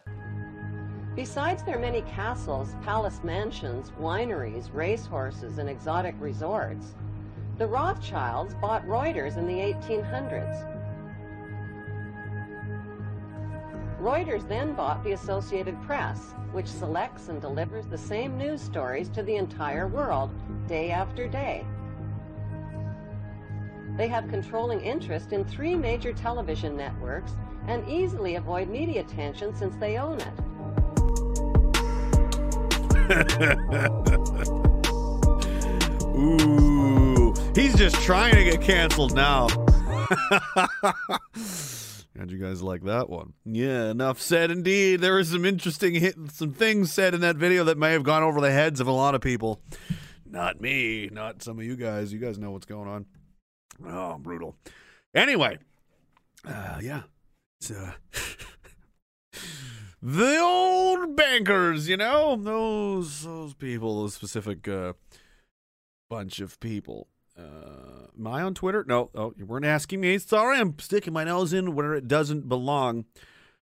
Besides 1.14 1.62
their 1.62 1.78
many 1.78 2.00
castles, 2.02 2.74
palace 2.82 3.20
mansions, 3.22 3.92
wineries, 4.00 4.72
racehorses, 4.72 5.58
and 5.58 5.68
exotic 5.68 6.14
resorts, 6.18 6.94
the 7.58 7.66
Rothschilds 7.66 8.54
bought 8.54 8.86
Reuters 8.86 9.36
in 9.36 9.46
the 9.46 9.52
1800s. 9.52 10.68
Reuters 14.00 14.48
then 14.48 14.72
bought 14.72 15.04
the 15.04 15.12
Associated 15.12 15.80
Press, 15.82 16.32
which 16.52 16.66
selects 16.66 17.28
and 17.28 17.42
delivers 17.42 17.86
the 17.86 17.98
same 17.98 18.38
news 18.38 18.62
stories 18.62 19.10
to 19.10 19.22
the 19.22 19.36
entire 19.36 19.88
world, 19.88 20.30
day 20.66 20.90
after 20.90 21.28
day. 21.28 21.66
They 23.98 24.08
have 24.08 24.28
controlling 24.28 24.80
interest 24.80 25.32
in 25.32 25.44
three 25.44 25.74
major 25.74 26.14
television 26.14 26.74
networks 26.74 27.32
and 27.68 27.86
easily 27.86 28.36
avoid 28.36 28.68
media 28.68 29.02
attention 29.02 29.54
since 29.54 29.76
they 29.76 29.98
own 29.98 30.18
it. 30.18 30.51
Ooh, 36.16 37.34
he's 37.54 37.74
just 37.74 37.96
trying 38.02 38.34
to 38.34 38.44
get 38.44 38.60
canceled 38.60 39.14
now. 39.14 39.48
How'd 42.18 42.30
you 42.30 42.38
guys 42.38 42.62
like 42.62 42.84
that 42.84 43.08
one? 43.08 43.32
Yeah, 43.44 43.90
enough 43.90 44.20
said. 44.20 44.50
Indeed, 44.50 45.00
there 45.00 45.22
some 45.24 45.44
interesting 45.44 45.94
hit, 45.94 46.14
some 46.30 46.52
things 46.52 46.92
said 46.92 47.14
in 47.14 47.20
that 47.22 47.36
video 47.36 47.64
that 47.64 47.78
may 47.78 47.92
have 47.92 48.04
gone 48.04 48.22
over 48.22 48.40
the 48.40 48.52
heads 48.52 48.80
of 48.80 48.86
a 48.86 48.92
lot 48.92 49.14
of 49.14 49.20
people. 49.20 49.60
Not 50.24 50.60
me, 50.60 51.08
not 51.10 51.42
some 51.42 51.58
of 51.58 51.64
you 51.64 51.76
guys. 51.76 52.12
You 52.12 52.18
guys 52.18 52.38
know 52.38 52.50
what's 52.50 52.66
going 52.66 52.88
on. 52.88 53.06
Oh, 53.86 54.18
brutal. 54.18 54.56
Anyway, 55.14 55.58
uh, 56.46 56.78
yeah, 56.80 57.02
uh, 57.70 57.92
the 60.02 60.38
old 60.38 61.16
bankers. 61.16 61.88
You 61.88 61.96
know 61.96 62.36
those 62.36 63.22
those 63.22 63.54
people, 63.54 64.02
those 64.02 64.14
specific 64.14 64.66
uh, 64.66 64.94
bunch 66.10 66.40
of 66.40 66.58
people. 66.60 67.08
Uh, 67.38 68.08
am 68.18 68.26
I 68.26 68.42
on 68.42 68.54
Twitter? 68.54 68.84
No. 68.86 69.10
Oh, 69.14 69.32
you 69.36 69.46
weren't 69.46 69.64
asking 69.64 70.00
me. 70.00 70.18
Sorry, 70.18 70.58
I'm 70.58 70.78
sticking 70.78 71.12
my 71.12 71.24
nose 71.24 71.52
in 71.52 71.74
where 71.74 71.94
it 71.94 72.08
doesn't 72.08 72.48
belong. 72.48 73.06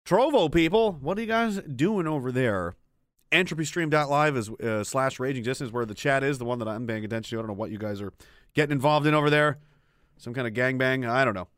Trovo 0.05 0.53
people, 0.53 0.93
what 1.01 1.17
are 1.17 1.21
you 1.23 1.27
guys 1.27 1.61
doing 1.61 2.07
over 2.07 2.31
there? 2.33 2.75
EntropyStream.live 3.33 4.37
is 4.37 4.51
uh, 4.51 4.85
slash 4.85 5.19
Raging 5.19 5.43
Dissident 5.43 5.73
where 5.73 5.87
the 5.87 5.95
chat 5.95 6.23
is, 6.23 6.39
the 6.39 6.45
one 6.45 6.59
that 6.59 6.69
I'm 6.69 6.87
paying 6.87 7.05
attention 7.05 7.37
to. 7.37 7.41
I 7.41 7.43
don't 7.43 7.49
know 7.49 7.55
what 7.55 7.71
you 7.71 7.79
guys 7.79 8.01
are 8.01 8.13
getting 8.55 8.73
involved 8.73 9.07
in 9.07 9.15
over 9.15 9.31
there. 9.31 9.59
Some 10.19 10.35
kind 10.35 10.47
of 10.47 10.53
gangbang? 10.53 11.09
I 11.09 11.25
don't 11.25 11.35
know. 11.35 11.49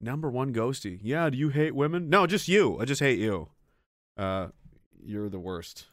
Number 0.00 0.30
one 0.30 0.52
ghosty. 0.52 0.98
Yeah, 1.02 1.28
do 1.28 1.36
you 1.36 1.50
hate 1.50 1.74
women? 1.74 2.08
No, 2.08 2.26
just 2.26 2.48
you. 2.48 2.78
I 2.80 2.84
just 2.86 3.00
hate 3.00 3.18
you. 3.18 3.48
Uh, 4.16 4.48
you're 5.02 5.28
the 5.28 5.38
worst. 5.38 5.86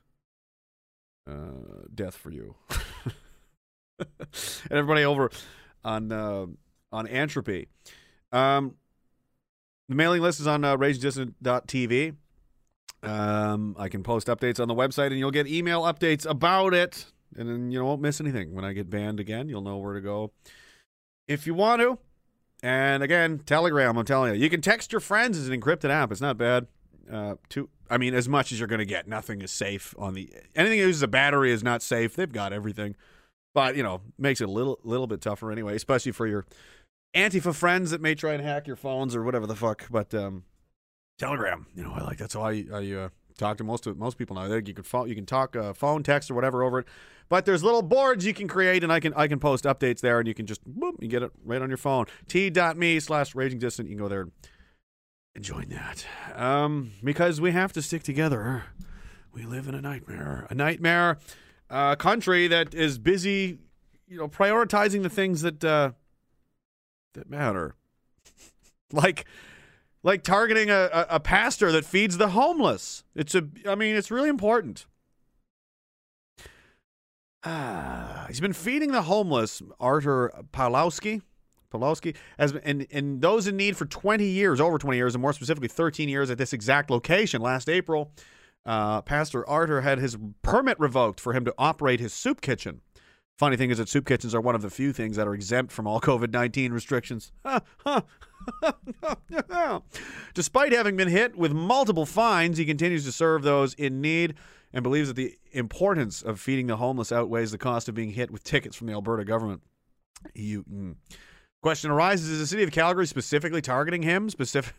Uh, 1.29 1.83
death 1.93 2.15
for 2.15 2.31
you. 2.31 2.55
and 3.99 4.71
everybody 4.71 5.03
over 5.03 5.29
on 5.83 6.11
uh, 6.11 6.45
on 6.91 7.07
Entropy. 7.07 7.67
Um, 8.31 8.75
the 9.89 9.95
mailing 9.95 10.21
list 10.21 10.39
is 10.39 10.47
on 10.47 10.63
uh, 10.63 10.77
RagingDissident.tv. 10.77 12.15
Um, 13.03 13.75
I 13.77 13.89
can 13.89 14.03
post 14.03 14.27
updates 14.27 14.59
on 14.59 14.67
the 14.67 14.75
website, 14.75 15.07
and 15.07 15.19
you'll 15.19 15.31
get 15.31 15.47
email 15.47 15.83
updates 15.83 16.25
about 16.25 16.73
it. 16.73 17.05
And 17.35 17.47
then 17.47 17.71
you 17.71 17.83
won't 17.83 18.01
miss 18.01 18.21
anything. 18.21 18.53
When 18.53 18.65
I 18.65 18.73
get 18.73 18.89
banned 18.89 19.19
again, 19.19 19.49
you'll 19.49 19.61
know 19.61 19.77
where 19.77 19.93
to 19.93 20.01
go 20.01 20.31
if 21.27 21.45
you 21.45 21.53
want 21.53 21.81
to. 21.81 21.99
And 22.63 23.03
again, 23.03 23.39
Telegram. 23.45 23.97
I'm 23.97 24.05
telling 24.05 24.33
you, 24.33 24.41
you 24.41 24.49
can 24.49 24.61
text 24.61 24.91
your 24.91 25.01
friends. 25.01 25.37
as 25.37 25.47
an 25.47 25.59
encrypted 25.59 25.89
app. 25.89 26.11
It's 26.11 26.21
not 26.21 26.37
bad. 26.37 26.67
Uh, 27.11 27.35
to 27.49 27.69
I 27.89 27.97
mean, 27.97 28.13
as 28.13 28.27
much 28.27 28.51
as 28.51 28.59
you're 28.59 28.67
going 28.67 28.79
to 28.79 28.85
get. 28.85 29.07
Nothing 29.07 29.41
is 29.41 29.51
safe 29.51 29.95
on 29.97 30.13
the 30.13 30.29
anything 30.55 30.79
that 30.79 30.85
uses 30.85 31.01
a 31.01 31.07
battery 31.07 31.51
is 31.51 31.63
not 31.63 31.81
safe. 31.81 32.15
They've 32.15 32.31
got 32.31 32.51
everything, 32.51 32.95
but 33.53 33.75
you 33.75 33.83
know, 33.83 34.01
makes 34.17 34.41
it 34.41 34.49
a 34.49 34.51
little 34.51 34.79
little 34.83 35.07
bit 35.07 35.21
tougher 35.21 35.51
anyway, 35.51 35.75
especially 35.75 36.11
for 36.11 36.27
your 36.27 36.45
Antifa 37.15 37.55
friends 37.55 37.91
that 37.91 38.01
may 38.01 38.15
try 38.15 38.33
and 38.33 38.43
hack 38.43 38.67
your 38.67 38.75
phones 38.75 39.15
or 39.15 39.23
whatever 39.23 39.47
the 39.47 39.55
fuck. 39.55 39.87
But 39.89 40.13
um, 40.13 40.43
Telegram, 41.17 41.67
you 41.75 41.83
know, 41.83 41.93
I 41.93 42.03
like 42.03 42.17
that's 42.17 42.33
how 42.33 42.43
I, 42.43 42.65
I 42.73 42.91
uh, 42.91 43.09
talk 43.37 43.57
to 43.57 43.63
most 43.63 43.87
of 43.87 43.97
most 43.97 44.17
people 44.17 44.35
now. 44.35 44.45
You 44.53 44.61
can 44.73 45.07
you 45.07 45.15
can 45.15 45.25
talk 45.25 45.55
uh, 45.55 45.73
phone, 45.73 46.03
text, 46.03 46.29
or 46.29 46.33
whatever 46.33 46.63
over 46.63 46.79
it. 46.79 46.87
But 47.29 47.45
there's 47.45 47.63
little 47.63 47.81
boards 47.81 48.25
you 48.25 48.33
can 48.33 48.47
create, 48.47 48.83
and 48.83 48.91
I 48.91 48.99
can 48.99 49.13
I 49.15 49.27
can 49.27 49.39
post 49.39 49.65
updates 49.65 49.99
there, 49.99 50.19
and 50.19 50.27
you 50.27 50.33
can 50.33 50.45
just 50.45 50.63
boom, 50.65 50.95
you 50.99 51.07
get 51.07 51.23
it 51.23 51.31
right 51.43 51.61
on 51.61 51.69
your 51.69 51.77
phone. 51.77 52.05
T.me 52.27 52.99
slash 52.99 53.35
raging 53.35 53.59
dissident. 53.59 53.89
You 53.89 53.97
can 53.97 54.05
go 54.05 54.09
there 54.09 54.27
and 55.35 55.43
join 55.43 55.69
that. 55.69 56.05
Um, 56.35 56.91
because 57.03 57.39
we 57.41 57.51
have 57.51 57.73
to 57.73 57.81
stick 57.81 58.03
together. 58.03 58.63
We 59.33 59.43
live 59.43 59.67
in 59.67 59.75
a 59.75 59.81
nightmare, 59.81 60.47
a 60.49 60.55
nightmare 60.55 61.19
uh, 61.69 61.95
country 61.95 62.47
that 62.47 62.73
is 62.73 62.97
busy, 62.97 63.59
you 64.07 64.17
know, 64.17 64.27
prioritizing 64.27 65.03
the 65.03 65.09
things 65.09 65.41
that 65.41 65.63
uh, 65.63 65.91
that 67.13 67.29
matter, 67.29 67.75
like 68.91 69.25
like 70.01 70.23
targeting 70.23 70.69
a, 70.69 70.89
a, 70.93 71.05
a 71.11 71.19
pastor 71.19 71.71
that 71.71 71.85
feeds 71.85 72.17
the 72.17 72.29
homeless. 72.29 73.03
It's 73.13 73.35
a, 73.35 73.47
I 73.67 73.75
mean, 73.75 73.95
it's 73.95 74.09
really 74.09 74.29
important. 74.29 74.85
Ah, 77.49 78.25
he's 78.27 78.41
been 78.41 78.51
feeding 78.51 78.91
the 78.91 79.03
homeless, 79.03 79.61
Arthur 79.79 80.31
Pawlowski. 80.51 81.21
Pawlowski 81.71 82.13
has 82.37 82.51
been, 82.51 82.61
and, 82.65 82.87
and 82.91 83.21
those 83.21 83.47
in 83.47 83.55
need 83.55 83.77
for 83.77 83.85
20 83.85 84.25
years, 84.25 84.59
over 84.59 84.77
20 84.77 84.97
years, 84.97 85.15
and 85.15 85.21
more 85.21 85.31
specifically 85.31 85.69
13 85.69 86.09
years 86.09 86.29
at 86.29 86.37
this 86.37 86.51
exact 86.51 86.89
location. 86.89 87.41
Last 87.41 87.69
April, 87.69 88.11
uh, 88.65 89.01
Pastor 89.01 89.47
Arthur 89.47 89.79
had 89.79 89.99
his 89.99 90.17
permit 90.41 90.77
revoked 90.77 91.21
for 91.21 91.31
him 91.31 91.45
to 91.45 91.53
operate 91.57 92.01
his 92.01 92.11
soup 92.11 92.41
kitchen. 92.41 92.81
Funny 93.37 93.55
thing 93.55 93.69
is 93.69 93.77
that 93.77 93.87
soup 93.87 94.05
kitchens 94.05 94.35
are 94.35 94.41
one 94.41 94.55
of 94.55 94.61
the 94.61 94.69
few 94.69 94.91
things 94.91 95.15
that 95.15 95.25
are 95.25 95.33
exempt 95.33 95.71
from 95.71 95.87
all 95.87 96.01
COVID 96.01 96.33
19 96.33 96.73
restrictions. 96.73 97.31
Despite 100.33 100.73
having 100.73 100.97
been 100.97 101.07
hit 101.07 101.37
with 101.37 101.53
multiple 101.53 102.05
fines, 102.05 102.57
he 102.57 102.65
continues 102.65 103.05
to 103.05 103.11
serve 103.13 103.43
those 103.43 103.73
in 103.75 104.01
need 104.01 104.35
and 104.73 104.83
believes 104.83 105.07
that 105.07 105.15
the 105.15 105.35
importance 105.51 106.21
of 106.21 106.39
feeding 106.39 106.67
the 106.67 106.77
homeless 106.77 107.11
outweighs 107.11 107.51
the 107.51 107.57
cost 107.57 107.89
of 107.89 107.95
being 107.95 108.11
hit 108.11 108.31
with 108.31 108.43
tickets 108.43 108.75
from 108.75 108.87
the 108.87 108.93
Alberta 108.93 109.25
government. 109.25 109.61
You, 110.33 110.63
mm. 110.63 110.95
Question 111.61 111.91
arises: 111.91 112.29
Is 112.29 112.39
the 112.39 112.47
city 112.47 112.63
of 112.63 112.71
Calgary 112.71 113.07
specifically 113.07 113.61
targeting 113.61 114.03
him 114.03 114.29
specific, 114.29 114.73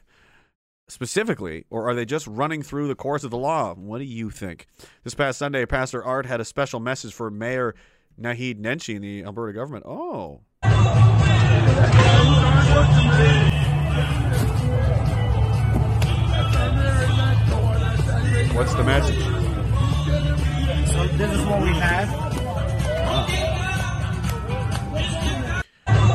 specifically, 0.89 1.65
or 1.71 1.89
are 1.89 1.95
they 1.95 2.05
just 2.05 2.27
running 2.27 2.63
through 2.63 2.89
the 2.89 2.95
course 2.95 3.25
of 3.25 3.31
the 3.31 3.39
law? 3.39 3.75
What 3.75 3.99
do 3.99 4.05
you 4.05 4.31
think? 4.31 4.67
This 5.05 5.15
past 5.15 5.39
Sunday, 5.39 5.67
Pastor 5.67 6.05
Art 6.05 6.27
had 6.27 6.41
a 6.41 6.45
special 6.45 6.81
message 6.81 7.13
for 7.13 7.31
Mayor 7.31 7.75
Naheed 8.21 8.61
Nenshi 8.61 8.97
in 8.97 9.03
the 9.03 9.25
Alberta 9.25 9.53
government. 9.53 9.85
Oh. 9.87 10.41
What's 18.55 18.75
the 18.75 18.85
message? 18.85 19.38
this 21.17 21.33
is 21.33 21.47
what 21.47 21.63
we 21.63 21.69
had. 21.69 22.29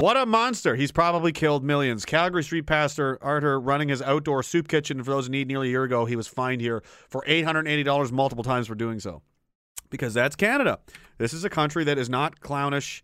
What 0.03 0.18
a 0.18 0.26
monster. 0.26 0.76
He's 0.76 0.91
probably 0.91 1.32
killed 1.32 1.64
millions. 1.64 2.03
Calgary 2.03 2.44
street 2.44 2.65
pastor 2.65 3.18
Arthur 3.22 3.57
running 3.57 3.88
his 3.88 4.02
outdoor 4.02 4.44
soup 4.44 4.68
kitchen 4.68 5.02
for 5.02 5.11
those 5.11 5.28
in 5.28 5.32
need 5.32 5.48
nearly 5.48 5.70
a 5.70 5.72
year 5.72 5.84
ago. 5.84 6.03
He 6.03 6.18
was 6.18 6.28
fined 6.28 6.60
here 6.60 6.84
for 7.07 7.24
$880 7.26 8.11
multiple 8.11 8.44
times 8.44 8.68
for 8.68 8.76
doing 8.76 8.99
so. 8.99 9.22
Because 9.90 10.14
that's 10.14 10.36
Canada. 10.36 10.80
This 11.20 11.32
is 11.32 11.45
a 11.45 11.49
country 11.49 11.86
that 11.86 11.98
is 11.98 12.10
not 12.10 12.41
clownish. 12.41 13.02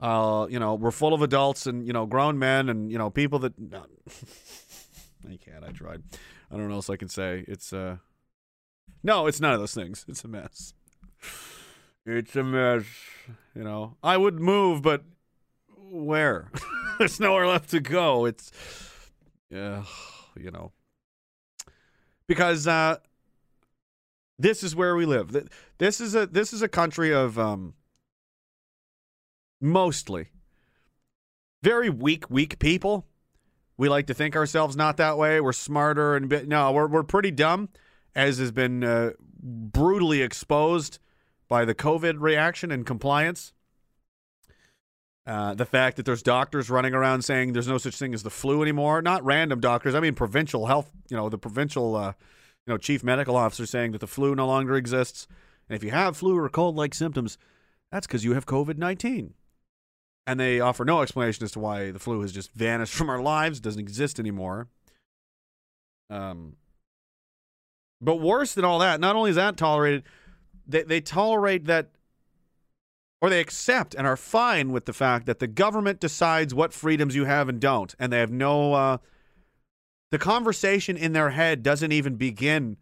Uh, 0.00 0.48
you 0.50 0.58
know, 0.58 0.74
we're 0.74 0.90
full 0.90 1.14
of 1.14 1.22
adults 1.22 1.68
and, 1.68 1.86
you 1.86 1.92
know, 1.92 2.04
grown 2.04 2.36
men 2.36 2.68
and, 2.68 2.90
you 2.90 2.98
know, 2.98 3.10
people 3.10 3.38
that. 3.38 3.56
No. 3.56 3.84
I 5.30 5.36
can't. 5.36 5.62
I 5.62 5.70
tried. 5.70 6.02
I 6.50 6.56
don't 6.56 6.62
know 6.62 6.70
what 6.70 6.74
else 6.78 6.90
I 6.90 6.96
can 6.96 7.08
say. 7.08 7.44
It's, 7.46 7.72
uh, 7.72 7.98
no, 9.04 9.28
it's 9.28 9.40
none 9.40 9.52
of 9.52 9.60
those 9.60 9.74
things. 9.74 10.04
It's 10.08 10.24
a 10.24 10.28
mess. 10.28 10.74
It's 12.06 12.34
a 12.34 12.42
mess. 12.42 12.84
You 13.54 13.64
know, 13.64 13.96
I 14.02 14.16
would 14.16 14.40
move, 14.40 14.82
but 14.82 15.04
where? 15.76 16.50
There's 16.98 17.20
nowhere 17.20 17.46
left 17.46 17.70
to 17.70 17.80
go. 17.80 18.24
It's, 18.24 18.50
yeah, 19.50 19.84
you 20.38 20.50
know, 20.50 20.72
because 22.26 22.66
uh, 22.66 22.96
this 24.38 24.62
is 24.62 24.74
where 24.74 24.96
we 24.96 25.06
live. 25.06 25.36
This 25.78 26.00
is 26.00 26.14
a 26.14 26.26
this 26.26 26.52
is 26.52 26.62
a 26.62 26.68
country 26.68 27.12
of 27.12 27.38
um, 27.38 27.74
mostly 29.60 30.28
very 31.62 31.90
weak, 31.90 32.30
weak 32.30 32.58
people. 32.58 33.06
We 33.76 33.88
like 33.88 34.06
to 34.08 34.14
think 34.14 34.36
ourselves 34.36 34.76
not 34.76 34.96
that 34.98 35.16
way. 35.16 35.40
We're 35.40 35.52
smarter 35.52 36.16
and 36.16 36.48
no, 36.48 36.72
we're 36.72 36.86
we're 36.86 37.02
pretty 37.02 37.30
dumb, 37.30 37.68
as 38.14 38.38
has 38.38 38.52
been 38.52 38.84
uh, 38.84 39.10
brutally 39.42 40.22
exposed 40.22 40.98
by 41.50 41.66
the 41.66 41.74
COVID 41.74 42.20
reaction 42.20 42.70
and 42.70 42.86
compliance. 42.86 43.52
Uh, 45.26 45.52
the 45.52 45.66
fact 45.66 45.96
that 45.96 46.06
there's 46.06 46.22
doctors 46.22 46.70
running 46.70 46.94
around 46.94 47.22
saying 47.22 47.52
there's 47.52 47.68
no 47.68 47.76
such 47.76 47.96
thing 47.96 48.14
as 48.14 48.22
the 48.22 48.30
flu 48.30 48.62
anymore. 48.62 49.02
Not 49.02 49.22
random 49.24 49.60
doctors. 49.60 49.94
I 49.94 50.00
mean 50.00 50.14
provincial 50.14 50.66
health. 50.66 50.90
You 51.10 51.16
know 51.16 51.28
the 51.28 51.36
provincial, 51.36 51.94
uh, 51.94 52.12
you 52.66 52.72
know 52.72 52.78
chief 52.78 53.04
medical 53.04 53.36
officer 53.36 53.66
saying 53.66 53.92
that 53.92 54.00
the 54.00 54.06
flu 54.06 54.34
no 54.34 54.46
longer 54.46 54.76
exists. 54.76 55.26
And 55.68 55.76
if 55.76 55.84
you 55.84 55.90
have 55.90 56.16
flu 56.16 56.38
or 56.38 56.48
cold-like 56.48 56.94
symptoms, 56.94 57.36
that's 57.92 58.06
because 58.06 58.24
you 58.24 58.32
have 58.32 58.46
COVID 58.46 58.78
nineteen. 58.78 59.34
And 60.26 60.38
they 60.38 60.60
offer 60.60 60.84
no 60.84 61.02
explanation 61.02 61.44
as 61.44 61.52
to 61.52 61.58
why 61.60 61.90
the 61.90 61.98
flu 61.98 62.22
has 62.22 62.32
just 62.32 62.52
vanished 62.52 62.94
from 62.94 63.10
our 63.10 63.20
lives, 63.20 63.60
doesn't 63.60 63.80
exist 63.80 64.18
anymore. 64.18 64.68
Um, 66.08 66.56
but 68.00 68.16
worse 68.16 68.54
than 68.54 68.64
all 68.64 68.78
that, 68.78 69.00
not 69.00 69.16
only 69.16 69.30
is 69.30 69.36
that 69.36 69.56
tolerated, 69.56 70.04
they, 70.70 70.82
they 70.82 71.00
tolerate 71.00 71.66
that 71.66 71.90
or 73.20 73.28
they 73.28 73.40
accept 73.40 73.94
and 73.94 74.06
are 74.06 74.16
fine 74.16 74.72
with 74.72 74.86
the 74.86 74.92
fact 74.92 75.26
that 75.26 75.38
the 75.38 75.46
government 75.46 76.00
decides 76.00 76.54
what 76.54 76.72
freedoms 76.72 77.14
you 77.14 77.24
have 77.26 77.48
and 77.48 77.60
don't 77.60 77.94
and 77.98 78.12
they 78.12 78.18
have 78.18 78.30
no 78.30 78.72
uh, 78.72 78.98
the 80.10 80.18
conversation 80.18 80.96
in 80.96 81.12
their 81.12 81.30
head 81.30 81.62
doesn't 81.62 81.92
even 81.92 82.16
begin 82.16 82.76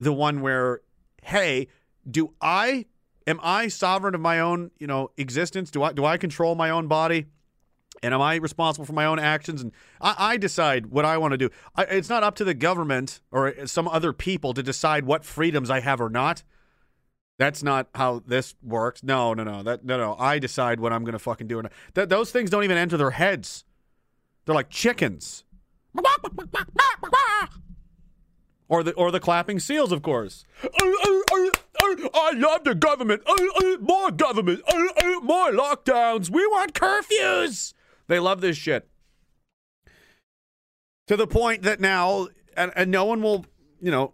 the 0.00 0.12
one 0.12 0.40
where 0.40 0.80
hey 1.22 1.68
do 2.10 2.34
i 2.40 2.84
am 3.26 3.38
i 3.42 3.68
sovereign 3.68 4.14
of 4.14 4.20
my 4.20 4.40
own 4.40 4.70
you 4.78 4.86
know 4.86 5.10
existence? 5.16 5.70
Do 5.70 5.82
i 5.82 5.92
do 5.92 6.04
i 6.04 6.16
control 6.16 6.54
my 6.54 6.70
own 6.70 6.88
body? 6.88 7.26
And 8.02 8.12
am 8.12 8.20
i 8.20 8.34
responsible 8.36 8.84
for 8.84 8.94
my 8.94 9.04
own 9.04 9.20
actions? 9.20 9.62
And 9.62 9.70
i, 10.00 10.14
I 10.18 10.36
decide 10.36 10.86
what 10.86 11.04
i 11.04 11.16
want 11.16 11.32
to 11.32 11.38
do. 11.38 11.50
I, 11.76 11.84
it's 11.84 12.08
not 12.08 12.24
up 12.24 12.34
to 12.36 12.44
the 12.44 12.54
government 12.54 13.20
or 13.30 13.66
some 13.66 13.86
other 13.86 14.12
people 14.12 14.52
to 14.54 14.62
decide 14.62 15.04
what 15.04 15.24
freedoms 15.24 15.70
i 15.70 15.78
have 15.80 16.00
or 16.00 16.10
not 16.10 16.42
that's 17.42 17.62
not 17.62 17.88
how 17.94 18.22
this 18.24 18.54
works. 18.62 19.02
No, 19.02 19.34
no, 19.34 19.42
no. 19.42 19.64
That 19.64 19.84
no, 19.84 19.98
no. 19.98 20.16
I 20.16 20.38
decide 20.38 20.78
what 20.78 20.92
I'm 20.92 21.04
to 21.04 21.18
fucking 21.18 21.48
do. 21.48 21.58
And 21.58 21.68
th- 21.94 22.08
those 22.08 22.30
things 22.30 22.50
don't 22.50 22.62
even 22.62 22.78
enter 22.78 22.96
their 22.96 23.10
heads. 23.10 23.64
They're 24.44 24.54
like 24.54 24.70
chickens. 24.70 25.44
Or 28.68 28.82
the 28.84 28.92
or 28.92 29.10
the 29.10 29.20
clapping 29.20 29.58
seals, 29.58 29.90
of 29.90 30.02
course. 30.02 30.44
I 30.64 32.32
love 32.34 32.64
the 32.64 32.76
government. 32.78 33.22
More 33.80 34.10
government. 34.12 34.62
More 35.22 35.50
lockdowns. 35.50 36.30
We 36.30 36.46
want 36.46 36.74
curfews. 36.74 37.74
They 38.06 38.20
love 38.20 38.40
this 38.40 38.56
shit. 38.56 38.88
To 41.08 41.16
the 41.16 41.26
point 41.26 41.62
that 41.62 41.80
now, 41.80 42.28
and, 42.56 42.72
and 42.76 42.90
no 42.90 43.04
one 43.04 43.20
will, 43.20 43.44
you 43.80 43.90
know. 43.90 44.12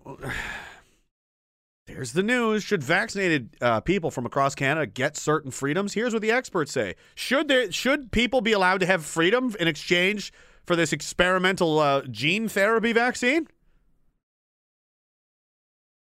There's 1.88 2.12
the 2.12 2.22
news. 2.22 2.62
Should 2.62 2.84
vaccinated 2.84 3.56
uh, 3.62 3.80
people 3.80 4.10
from 4.10 4.26
across 4.26 4.54
Canada 4.54 4.86
get 4.86 5.16
certain 5.16 5.50
freedoms? 5.50 5.94
Here's 5.94 6.12
what 6.12 6.20
the 6.20 6.30
experts 6.30 6.70
say: 6.70 6.96
Should 7.14 7.48
there 7.48 7.72
should 7.72 8.12
people 8.12 8.42
be 8.42 8.52
allowed 8.52 8.80
to 8.80 8.86
have 8.86 9.06
freedom 9.06 9.56
in 9.58 9.66
exchange 9.66 10.30
for 10.66 10.76
this 10.76 10.92
experimental 10.92 11.78
uh, 11.78 12.02
gene 12.02 12.46
therapy 12.46 12.92
vaccine? 12.92 13.48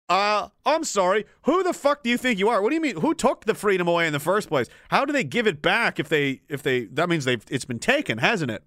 Uh, 0.09 0.49
I'm 0.67 0.83
sorry. 0.83 1.27
Who 1.43 1.63
the 1.63 1.73
fuck 1.73 2.03
do 2.03 2.11
you 2.11 2.17
think 2.17 2.41
you 2.41 2.49
are? 2.49 2.61
What 2.61 2.71
do 2.71 2.75
you 2.75 2.81
mean? 2.81 3.01
Who 3.01 3.15
took 3.15 3.45
the 3.45 3.55
freedom 3.55 3.87
away 3.87 4.09
in 4.09 4.13
the 4.13 4.19
first 4.19 4.49
place? 4.49 4.67
How 4.89 5.05
do 5.05 5.13
they 5.13 5.23
give 5.23 5.47
it 5.47 5.63
back 5.63 6.01
if 6.01 6.09
they 6.09 6.41
if 6.49 6.61
they 6.61 6.87
that 6.87 7.09
means 7.09 7.25
they've 7.25 7.45
it's 7.49 7.65
been 7.65 7.79
taken, 7.79 8.19
hasn't 8.19 8.51
it? 8.51 8.65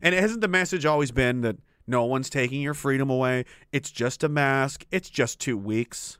And 0.00 0.14
hasn't 0.14 0.42
the 0.42 0.48
message 0.48 0.86
always 0.86 1.10
been 1.10 1.40
that 1.40 1.56
no 1.86 2.04
one's 2.04 2.30
taking 2.30 2.60
your 2.60 2.74
freedom 2.74 3.10
away? 3.10 3.44
It's 3.72 3.90
just 3.90 4.24
a 4.24 4.28
mask. 4.28 4.84
It's 4.90 5.10
just 5.10 5.38
two 5.38 5.56
weeks. 5.56 6.18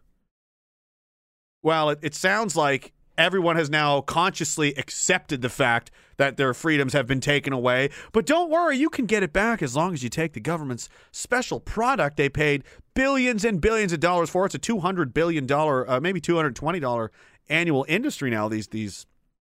Well, 1.62 1.90
it, 1.90 1.98
it 2.02 2.14
sounds 2.14 2.56
like 2.56 2.92
everyone 3.16 3.56
has 3.56 3.70
now 3.70 4.00
consciously 4.00 4.74
accepted 4.74 5.40
the 5.40 5.48
fact 5.48 5.90
that 6.16 6.36
their 6.36 6.54
freedoms 6.54 6.92
have 6.92 7.06
been 7.06 7.20
taken 7.20 7.52
away. 7.52 7.90
But 8.12 8.26
don't 8.26 8.50
worry, 8.50 8.76
you 8.76 8.88
can 8.88 9.06
get 9.06 9.22
it 9.22 9.32
back 9.32 9.62
as 9.62 9.74
long 9.74 9.94
as 9.94 10.02
you 10.02 10.08
take 10.08 10.32
the 10.32 10.40
government's 10.40 10.88
special 11.12 11.60
product 11.60 12.16
they 12.16 12.28
paid 12.28 12.64
billions 12.94 13.44
and 13.44 13.60
billions 13.60 13.92
of 13.92 14.00
dollars 14.00 14.30
for. 14.30 14.46
It's 14.46 14.54
a 14.54 14.58
$200 14.58 15.12
billion, 15.12 15.50
uh, 15.50 16.00
maybe 16.00 16.20
$220 16.20 17.08
annual 17.48 17.84
industry 17.88 18.30
now, 18.30 18.48
these, 18.48 18.68
these 18.68 19.06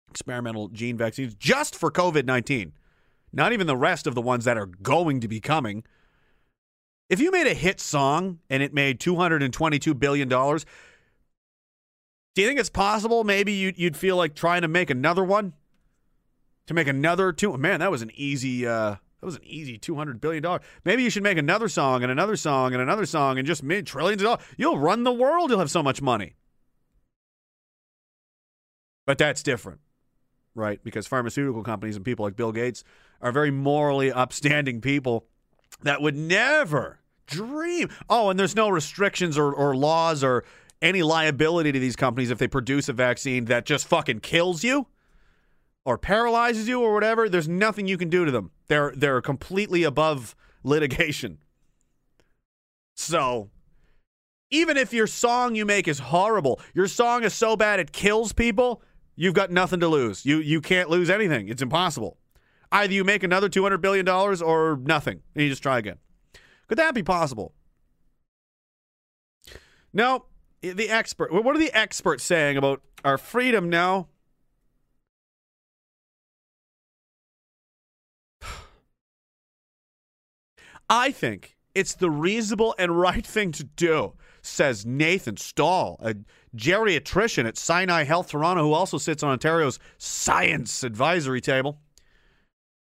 experimental 0.09 0.69
gene 0.69 0.97
vaccines, 0.97 1.35
just 1.35 1.75
for 1.75 1.91
COVID 1.91 2.25
19. 2.25 2.73
Not 3.33 3.51
even 3.51 3.67
the 3.67 3.77
rest 3.77 4.07
of 4.07 4.15
the 4.15 4.21
ones 4.21 4.45
that 4.45 4.57
are 4.57 4.65
going 4.65 5.19
to 5.19 5.27
be 5.27 5.39
coming. 5.41 5.83
If 7.09 7.21
you 7.21 7.31
made 7.31 7.47
a 7.47 7.53
hit 7.53 7.79
song 7.79 8.39
and 8.49 8.61
it 8.61 8.73
made 8.73 8.99
$222 8.99 9.97
billion, 9.97 10.27
do 10.27 10.65
you 12.41 12.47
think 12.47 12.59
it's 12.59 12.69
possible 12.69 13.23
maybe 13.23 13.53
you'd, 13.53 13.77
you'd 13.77 13.95
feel 13.95 14.17
like 14.17 14.35
trying 14.35 14.61
to 14.61 14.67
make 14.67 14.89
another 14.89 15.23
one? 15.23 15.53
To 16.67 16.73
make 16.73 16.87
another 16.87 17.31
two? 17.31 17.57
Man, 17.57 17.79
that 17.79 17.91
was 17.91 18.01
an 18.01 18.11
easy. 18.13 18.67
Uh, 18.67 18.95
that 19.21 19.25
was 19.25 19.37
an 19.37 19.45
easy 19.45 19.77
two 19.77 19.95
hundred 19.95 20.19
billion 20.19 20.43
dollar. 20.43 20.59
Maybe 20.83 21.01
you 21.01 21.09
should 21.09 21.23
make 21.23 21.37
another 21.37 21.69
song 21.69 22.03
and 22.03 22.11
another 22.11 22.35
song 22.35 22.73
and 22.73 22.81
another 22.81 23.05
song 23.05 23.37
and 23.37 23.47
just 23.47 23.63
made 23.63 23.87
trillions 23.87 24.21
of 24.21 24.25
dollars. 24.25 24.43
You'll 24.57 24.77
run 24.77 25.03
the 25.03 25.13
world. 25.13 25.49
You'll 25.49 25.59
have 25.59 25.71
so 25.71 25.81
much 25.81 26.01
money. 26.01 26.35
But 29.05 29.17
that's 29.17 29.41
different, 29.41 29.79
right? 30.53 30.83
Because 30.83 31.07
pharmaceutical 31.07 31.63
companies 31.63 31.95
and 31.95 32.03
people 32.03 32.25
like 32.25 32.35
Bill 32.35 32.51
Gates 32.51 32.83
are 33.21 33.31
very 33.31 33.49
morally 33.49 34.11
upstanding 34.11 34.81
people 34.81 35.25
that 35.83 36.01
would 36.01 36.15
never 36.15 36.99
dream. 37.25 37.89
Oh, 38.09 38.29
and 38.29 38.39
there's 38.39 38.55
no 38.55 38.69
restrictions 38.69 39.37
or, 39.37 39.53
or 39.53 39.75
laws 39.75 40.23
or 40.23 40.43
any 40.81 41.03
liability 41.03 41.71
to 41.71 41.79
these 41.79 41.95
companies 41.95 42.31
if 42.31 42.37
they 42.37 42.47
produce 42.47 42.89
a 42.89 42.93
vaccine 42.93 43.45
that 43.45 43.65
just 43.65 43.87
fucking 43.87 44.19
kills 44.19 44.63
you 44.63 44.87
or 45.85 45.97
paralyzes 45.97 46.67
you 46.67 46.81
or 46.81 46.93
whatever. 46.93 47.29
There's 47.29 47.47
nothing 47.47 47.87
you 47.87 47.97
can 47.97 48.09
do 48.09 48.25
to 48.25 48.31
them. 48.31 48.51
They're 48.67 48.93
they're 48.95 49.21
completely 49.21 49.83
above 49.83 50.35
litigation. 50.63 51.39
So 52.95 53.49
even 54.49 54.77
if 54.77 54.93
your 54.93 55.07
song 55.07 55.55
you 55.55 55.65
make 55.65 55.87
is 55.87 55.99
horrible, 55.99 56.59
your 56.73 56.87
song 56.87 57.23
is 57.23 57.33
so 57.33 57.55
bad 57.55 57.79
it 57.79 57.91
kills 57.91 58.33
people, 58.33 58.81
you've 59.15 59.33
got 59.33 59.51
nothing 59.51 59.79
to 59.79 59.87
lose. 59.87 60.25
You 60.25 60.39
you 60.39 60.61
can't 60.61 60.89
lose 60.89 61.09
anything. 61.09 61.49
It's 61.49 61.61
impossible. 61.61 62.17
Either 62.71 62.93
you 62.93 63.03
make 63.03 63.23
another 63.23 63.49
$200 63.49 63.81
billion 63.81 64.07
or 64.07 64.77
nothing, 64.83 65.21
and 65.33 65.43
you 65.43 65.49
just 65.49 65.63
try 65.63 65.77
again. 65.77 65.97
Could 66.67 66.77
that 66.77 66.93
be 66.93 67.03
possible? 67.03 67.53
No, 69.93 70.25
the 70.61 70.89
expert. 70.89 71.31
What 71.31 71.55
are 71.55 71.59
the 71.59 71.71
experts 71.73 72.23
saying 72.23 72.57
about 72.57 72.81
our 73.03 73.17
freedom 73.17 73.69
now? 73.69 74.09
I 80.89 81.11
think 81.11 81.55
it's 81.73 81.95
the 81.95 82.09
reasonable 82.09 82.75
and 82.77 82.99
right 82.99 83.25
thing 83.25 83.51
to 83.53 83.63
do, 83.63 84.13
says 84.41 84.85
Nathan 84.85 85.37
Stall, 85.37 85.97
a 86.01 86.15
geriatrician 86.55 87.45
at 87.45 87.57
Sinai 87.57 88.03
Health 88.03 88.29
Toronto, 88.29 88.63
who 88.63 88.73
also 88.73 88.97
sits 88.97 89.23
on 89.23 89.31
Ontario's 89.31 89.79
science 89.97 90.83
advisory 90.83 91.39
table. 91.39 91.79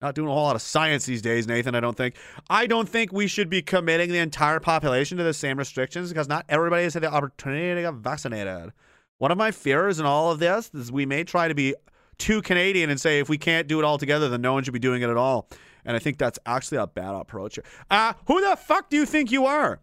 Not 0.05 0.15
doing 0.15 0.29
a 0.29 0.33
whole 0.33 0.43
lot 0.43 0.55
of 0.55 0.61
science 0.61 1.07
these 1.07 1.23
days, 1.23 1.47
Nathan, 1.47 1.75
I 1.75 1.81
don't 1.81 1.97
think. 1.97 2.17
I 2.51 2.67
don't 2.67 2.87
think 2.87 3.11
we 3.11 3.27
should 3.27 3.49
be 3.49 3.63
committing 3.63 4.11
the 4.11 4.19
entire 4.19 4.61
population 4.61 5.17
to 5.17 5.25
the 5.25 5.33
same 5.33 5.59
restrictions 5.59 6.11
because 6.11 6.29
not 6.29 6.45
everybody 6.47 6.83
has 6.83 6.93
had 6.93 7.05
the 7.05 7.11
opportunity 7.11 7.75
to 7.75 7.81
get 7.81 7.95
vaccinated. 7.95 8.75
One 9.17 9.31
of 9.31 9.39
my 9.39 9.51
fears 9.51 9.99
in 9.99 10.05
all 10.05 10.31
of 10.31 10.41
this 10.41 10.71
is 10.75 10.93
we 10.93 11.07
may 11.07 11.25
try 11.25 11.49
to 11.49 11.55
be 11.55 11.75
too 12.19 12.43
Canadian 12.43 12.91
and 12.91 13.01
say 13.01 13.19
if 13.19 13.31
we 13.31 13.39
can't 13.39 13.67
do 13.67 13.79
it 13.79 13.85
all 13.87 13.97
together, 13.97 14.29
then 14.29 14.43
no 14.43 14.53
one 14.53 14.63
should 14.63 14.75
be 14.75 14.79
doing 14.79 15.01
it 15.01 15.09
at 15.09 15.17
all. 15.17 15.49
And 15.87 15.97
I 15.97 16.01
think 16.01 16.19
that's 16.19 16.39
actually 16.45 16.77
a 16.77 16.87
bad 16.87 17.15
approach. 17.15 17.59
Uh, 17.91 18.13
who 18.27 18.43
the 18.43 18.57
fuck 18.57 18.91
do 18.91 18.99
you 18.99 19.07
think 19.07 19.33
you 19.33 19.47
are? 19.47 19.81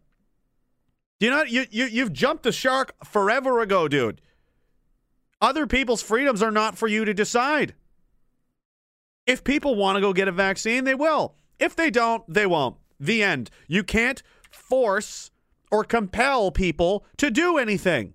Do 1.20 1.26
you 1.26 1.32
not 1.32 1.50
you, 1.50 1.66
you 1.72 1.86
you've 1.86 2.14
jumped 2.14 2.44
the 2.44 2.52
shark 2.52 2.94
forever 3.04 3.60
ago, 3.60 3.88
dude. 3.88 4.22
Other 5.42 5.66
people's 5.66 6.04
freedoms 6.04 6.44
are 6.44 6.52
not 6.52 6.78
for 6.78 6.88
you 6.88 7.06
to 7.06 7.14
decide. 7.16 7.74
If 9.28 9.44
people 9.44 9.76
want 9.76 9.98
to 9.98 10.02
go 10.02 10.14
get 10.14 10.28
a 10.28 10.32
vaccine, 10.32 10.84
they 10.84 10.96
will. 10.96 11.36
If 11.60 11.76
they 11.76 11.90
don't, 11.92 12.24
they 12.28 12.46
won't. 12.46 12.78
The 13.00 13.24
end. 13.24 13.50
You 13.68 13.84
can't 13.84 14.22
force 14.50 15.32
or 15.72 15.84
compel 15.84 16.52
people 16.52 17.06
to 17.18 17.32
do 17.32 17.58
anything. 17.58 18.14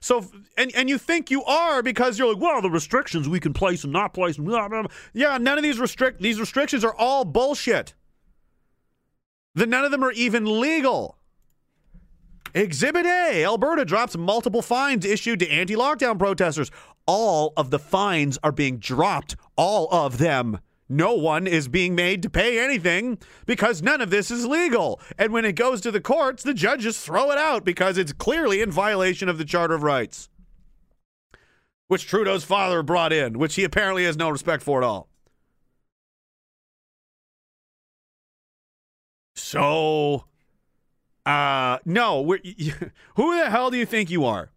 So, 0.00 0.26
and, 0.56 0.74
and 0.74 0.88
you 0.88 0.96
think 0.96 1.30
you 1.30 1.44
are 1.44 1.82
because 1.82 2.18
you're 2.18 2.32
like, 2.32 2.42
well, 2.42 2.62
the 2.62 2.70
restrictions 2.70 3.28
we 3.28 3.38
can 3.38 3.52
place 3.52 3.84
and 3.84 3.92
not 3.92 4.14
place. 4.14 4.38
And 4.38 4.46
blah, 4.46 4.68
blah. 4.68 4.84
Yeah, 5.12 5.36
none 5.38 5.58
of 5.58 5.62
these 5.62 5.78
restrict 5.78 6.20
these 6.20 6.40
restrictions 6.40 6.84
are 6.84 6.94
all 6.94 7.24
bullshit. 7.24 7.94
The 9.54 9.66
none 9.66 9.84
of 9.84 9.90
them 9.90 10.02
are 10.02 10.12
even 10.12 10.60
legal. 10.60 11.18
Exhibit 12.54 13.06
A 13.06 13.44
Alberta 13.44 13.84
drops 13.84 14.16
multiple 14.16 14.62
fines 14.62 15.04
issued 15.04 15.38
to 15.40 15.48
anti 15.50 15.74
lockdown 15.74 16.18
protesters. 16.18 16.70
All 17.06 17.52
of 17.56 17.70
the 17.70 17.78
fines 17.78 18.38
are 18.42 18.52
being 18.52 18.78
dropped. 18.78 19.36
All 19.60 19.88
of 19.92 20.16
them. 20.16 20.60
No 20.88 21.12
one 21.12 21.46
is 21.46 21.68
being 21.68 21.94
made 21.94 22.22
to 22.22 22.30
pay 22.30 22.58
anything 22.58 23.18
because 23.44 23.82
none 23.82 24.00
of 24.00 24.08
this 24.08 24.30
is 24.30 24.46
legal. 24.46 24.98
And 25.18 25.34
when 25.34 25.44
it 25.44 25.52
goes 25.52 25.82
to 25.82 25.90
the 25.90 26.00
courts, 26.00 26.42
the 26.42 26.54
judges 26.54 26.98
throw 26.98 27.30
it 27.30 27.36
out 27.36 27.62
because 27.62 27.98
it's 27.98 28.14
clearly 28.14 28.62
in 28.62 28.70
violation 28.70 29.28
of 29.28 29.36
the 29.36 29.44
Charter 29.44 29.74
of 29.74 29.82
Rights, 29.82 30.30
which 31.88 32.06
Trudeau's 32.06 32.42
father 32.42 32.82
brought 32.82 33.12
in, 33.12 33.38
which 33.38 33.56
he 33.56 33.62
apparently 33.62 34.06
has 34.06 34.16
no 34.16 34.30
respect 34.30 34.62
for 34.62 34.82
at 34.82 34.86
all. 34.86 35.10
So, 39.36 40.24
uh, 41.26 41.80
no, 41.84 42.24
who 43.16 43.36
the 43.36 43.50
hell 43.50 43.70
do 43.70 43.76
you 43.76 43.84
think 43.84 44.10
you 44.10 44.24
are? 44.24 44.52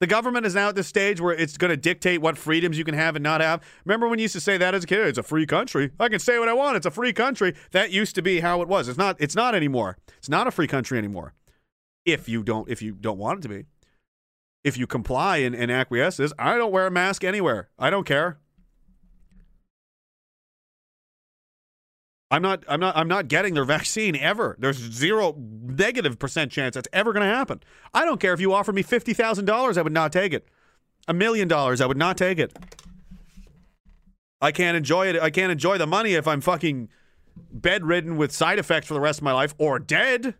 The 0.00 0.06
government 0.06 0.46
is 0.46 0.54
now 0.54 0.70
at 0.70 0.74
the 0.74 0.82
stage 0.82 1.20
where 1.20 1.34
it's 1.34 1.58
going 1.58 1.68
to 1.68 1.76
dictate 1.76 2.22
what 2.22 2.38
freedoms 2.38 2.78
you 2.78 2.84
can 2.84 2.94
have 2.94 3.16
and 3.16 3.22
not 3.22 3.42
have. 3.42 3.62
Remember 3.84 4.08
when 4.08 4.18
you 4.18 4.22
used 4.22 4.34
to 4.34 4.40
say 4.40 4.56
that 4.56 4.74
as 4.74 4.84
a 4.84 4.86
kid? 4.86 5.06
It's 5.06 5.18
a 5.18 5.22
free 5.22 5.44
country. 5.44 5.90
I 6.00 6.08
can 6.08 6.18
say 6.18 6.38
what 6.38 6.48
I 6.48 6.54
want. 6.54 6.78
It's 6.78 6.86
a 6.86 6.90
free 6.90 7.12
country. 7.12 7.54
That 7.72 7.90
used 7.90 8.14
to 8.14 8.22
be 8.22 8.40
how 8.40 8.62
it 8.62 8.68
was. 8.68 8.88
It's 8.88 8.96
not. 8.96 9.16
It's 9.18 9.36
not 9.36 9.54
anymore. 9.54 9.98
It's 10.16 10.30
not 10.30 10.46
a 10.46 10.50
free 10.50 10.66
country 10.66 10.96
anymore. 10.96 11.34
If 12.06 12.30
you 12.30 12.42
don't, 12.42 12.66
if 12.70 12.80
you 12.80 12.92
don't 12.92 13.18
want 13.18 13.40
it 13.40 13.42
to 13.42 13.48
be, 13.50 13.66
if 14.64 14.78
you 14.78 14.86
comply 14.86 15.38
and, 15.38 15.54
and 15.54 15.70
acquiesce, 15.70 16.16
this 16.16 16.32
I 16.38 16.56
don't 16.56 16.72
wear 16.72 16.86
a 16.86 16.90
mask 16.90 17.22
anywhere. 17.22 17.68
I 17.78 17.90
don't 17.90 18.06
care. 18.06 18.38
I'm 22.30 22.42
not 22.42 22.64
I'm 22.68 22.78
not 22.78 22.96
I'm 22.96 23.08
not 23.08 23.28
getting 23.28 23.54
their 23.54 23.64
vaccine 23.64 24.14
ever. 24.14 24.56
There's 24.58 24.76
zero 24.76 25.34
negative 25.36 26.18
percent 26.18 26.52
chance 26.52 26.74
that's 26.74 26.88
ever 26.92 27.12
going 27.12 27.26
to 27.28 27.34
happen. 27.34 27.60
I 27.92 28.04
don't 28.04 28.20
care 28.20 28.32
if 28.32 28.40
you 28.40 28.52
offer 28.52 28.72
me 28.72 28.84
$50,000, 28.84 29.76
I 29.76 29.82
would 29.82 29.92
not 29.92 30.12
take 30.12 30.32
it. 30.32 30.46
A 31.08 31.14
million 31.14 31.48
dollars, 31.48 31.80
I 31.80 31.86
would 31.86 31.96
not 31.96 32.16
take 32.16 32.38
it. 32.38 32.56
I 34.40 34.52
can't 34.52 34.76
enjoy 34.76 35.08
it. 35.08 35.20
I 35.20 35.30
can't 35.30 35.50
enjoy 35.50 35.76
the 35.76 35.86
money 35.86 36.14
if 36.14 36.28
I'm 36.28 36.40
fucking 36.40 36.88
bedridden 37.52 38.16
with 38.16 38.32
side 38.32 38.58
effects 38.58 38.86
for 38.86 38.94
the 38.94 39.00
rest 39.00 39.18
of 39.18 39.24
my 39.24 39.32
life 39.32 39.54
or 39.58 39.78
dead. 39.78 40.34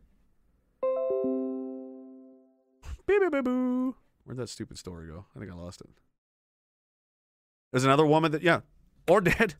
Where'd 4.24 4.38
that 4.38 4.48
stupid 4.48 4.78
story 4.78 5.08
go? 5.08 5.26
I 5.34 5.40
think 5.40 5.50
I 5.50 5.54
lost 5.54 5.80
it. 5.80 5.88
There's 7.72 7.84
another 7.84 8.06
woman 8.06 8.30
that, 8.32 8.42
yeah, 8.42 8.60
or 9.08 9.20
dead. 9.20 9.54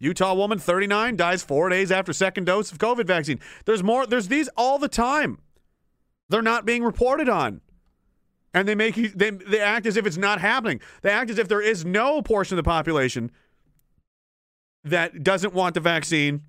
Utah 0.00 0.32
woman, 0.32 0.58
39, 0.58 1.16
dies 1.16 1.42
four 1.42 1.68
days 1.68 1.92
after 1.92 2.12
second 2.14 2.44
dose 2.44 2.72
of 2.72 2.78
COVID 2.78 3.06
vaccine. 3.06 3.38
There's 3.66 3.82
more. 3.82 4.06
There's 4.06 4.28
these 4.28 4.48
all 4.56 4.78
the 4.78 4.88
time. 4.88 5.38
They're 6.30 6.42
not 6.42 6.64
being 6.64 6.82
reported 6.82 7.28
on, 7.28 7.60
and 8.54 8.66
they 8.66 8.74
make. 8.74 8.94
They 8.94 9.30
they 9.30 9.60
act 9.60 9.84
as 9.84 9.98
if 9.98 10.06
it's 10.06 10.16
not 10.16 10.40
happening. 10.40 10.80
They 11.02 11.10
act 11.10 11.30
as 11.30 11.38
if 11.38 11.48
there 11.48 11.60
is 11.60 11.84
no 11.84 12.22
portion 12.22 12.58
of 12.58 12.64
the 12.64 12.68
population 12.68 13.30
that 14.82 15.22
doesn't 15.22 15.52
want 15.52 15.74
the 15.74 15.80
vaccine. 15.80 16.42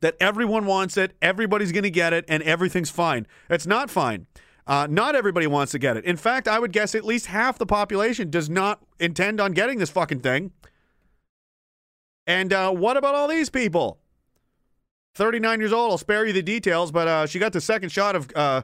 That 0.00 0.14
everyone 0.20 0.66
wants 0.66 0.98
it, 0.98 1.16
everybody's 1.22 1.72
going 1.72 1.84
to 1.84 1.90
get 1.90 2.12
it, 2.12 2.26
and 2.28 2.42
everything's 2.42 2.90
fine. 2.90 3.26
It's 3.48 3.66
not 3.66 3.90
fine. 3.90 4.26
Uh, 4.66 4.86
not 4.90 5.14
everybody 5.14 5.46
wants 5.46 5.72
to 5.72 5.78
get 5.78 5.96
it. 5.96 6.04
In 6.04 6.16
fact, 6.16 6.46
I 6.46 6.58
would 6.58 6.72
guess 6.72 6.94
at 6.94 7.04
least 7.04 7.26
half 7.26 7.56
the 7.56 7.64
population 7.64 8.28
does 8.28 8.50
not 8.50 8.82
intend 9.00 9.40
on 9.40 9.52
getting 9.52 9.78
this 9.78 9.88
fucking 9.88 10.20
thing. 10.20 10.52
And 12.26 12.52
uh, 12.52 12.72
what 12.72 12.96
about 12.96 13.14
all 13.14 13.28
these 13.28 13.50
people? 13.50 13.98
39 15.14 15.60
years 15.60 15.72
old. 15.72 15.92
I'll 15.92 15.98
spare 15.98 16.26
you 16.26 16.32
the 16.32 16.42
details, 16.42 16.90
but 16.90 17.08
uh, 17.08 17.26
she 17.26 17.38
got 17.38 17.52
the 17.52 17.60
second 17.60 17.90
shot 17.90 18.16
of 18.16 18.30
uh, 18.34 18.62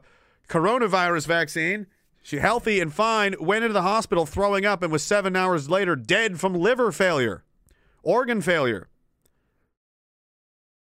coronavirus 0.48 1.26
vaccine. 1.26 1.86
She 2.22 2.38
healthy 2.38 2.80
and 2.80 2.92
fine. 2.92 3.34
Went 3.40 3.64
into 3.64 3.72
the 3.72 3.82
hospital 3.82 4.26
throwing 4.26 4.66
up 4.66 4.82
and 4.82 4.92
was 4.92 5.02
seven 5.02 5.34
hours 5.34 5.70
later 5.70 5.96
dead 5.96 6.38
from 6.38 6.54
liver 6.54 6.92
failure, 6.92 7.42
organ 8.02 8.40
failure. 8.42 8.88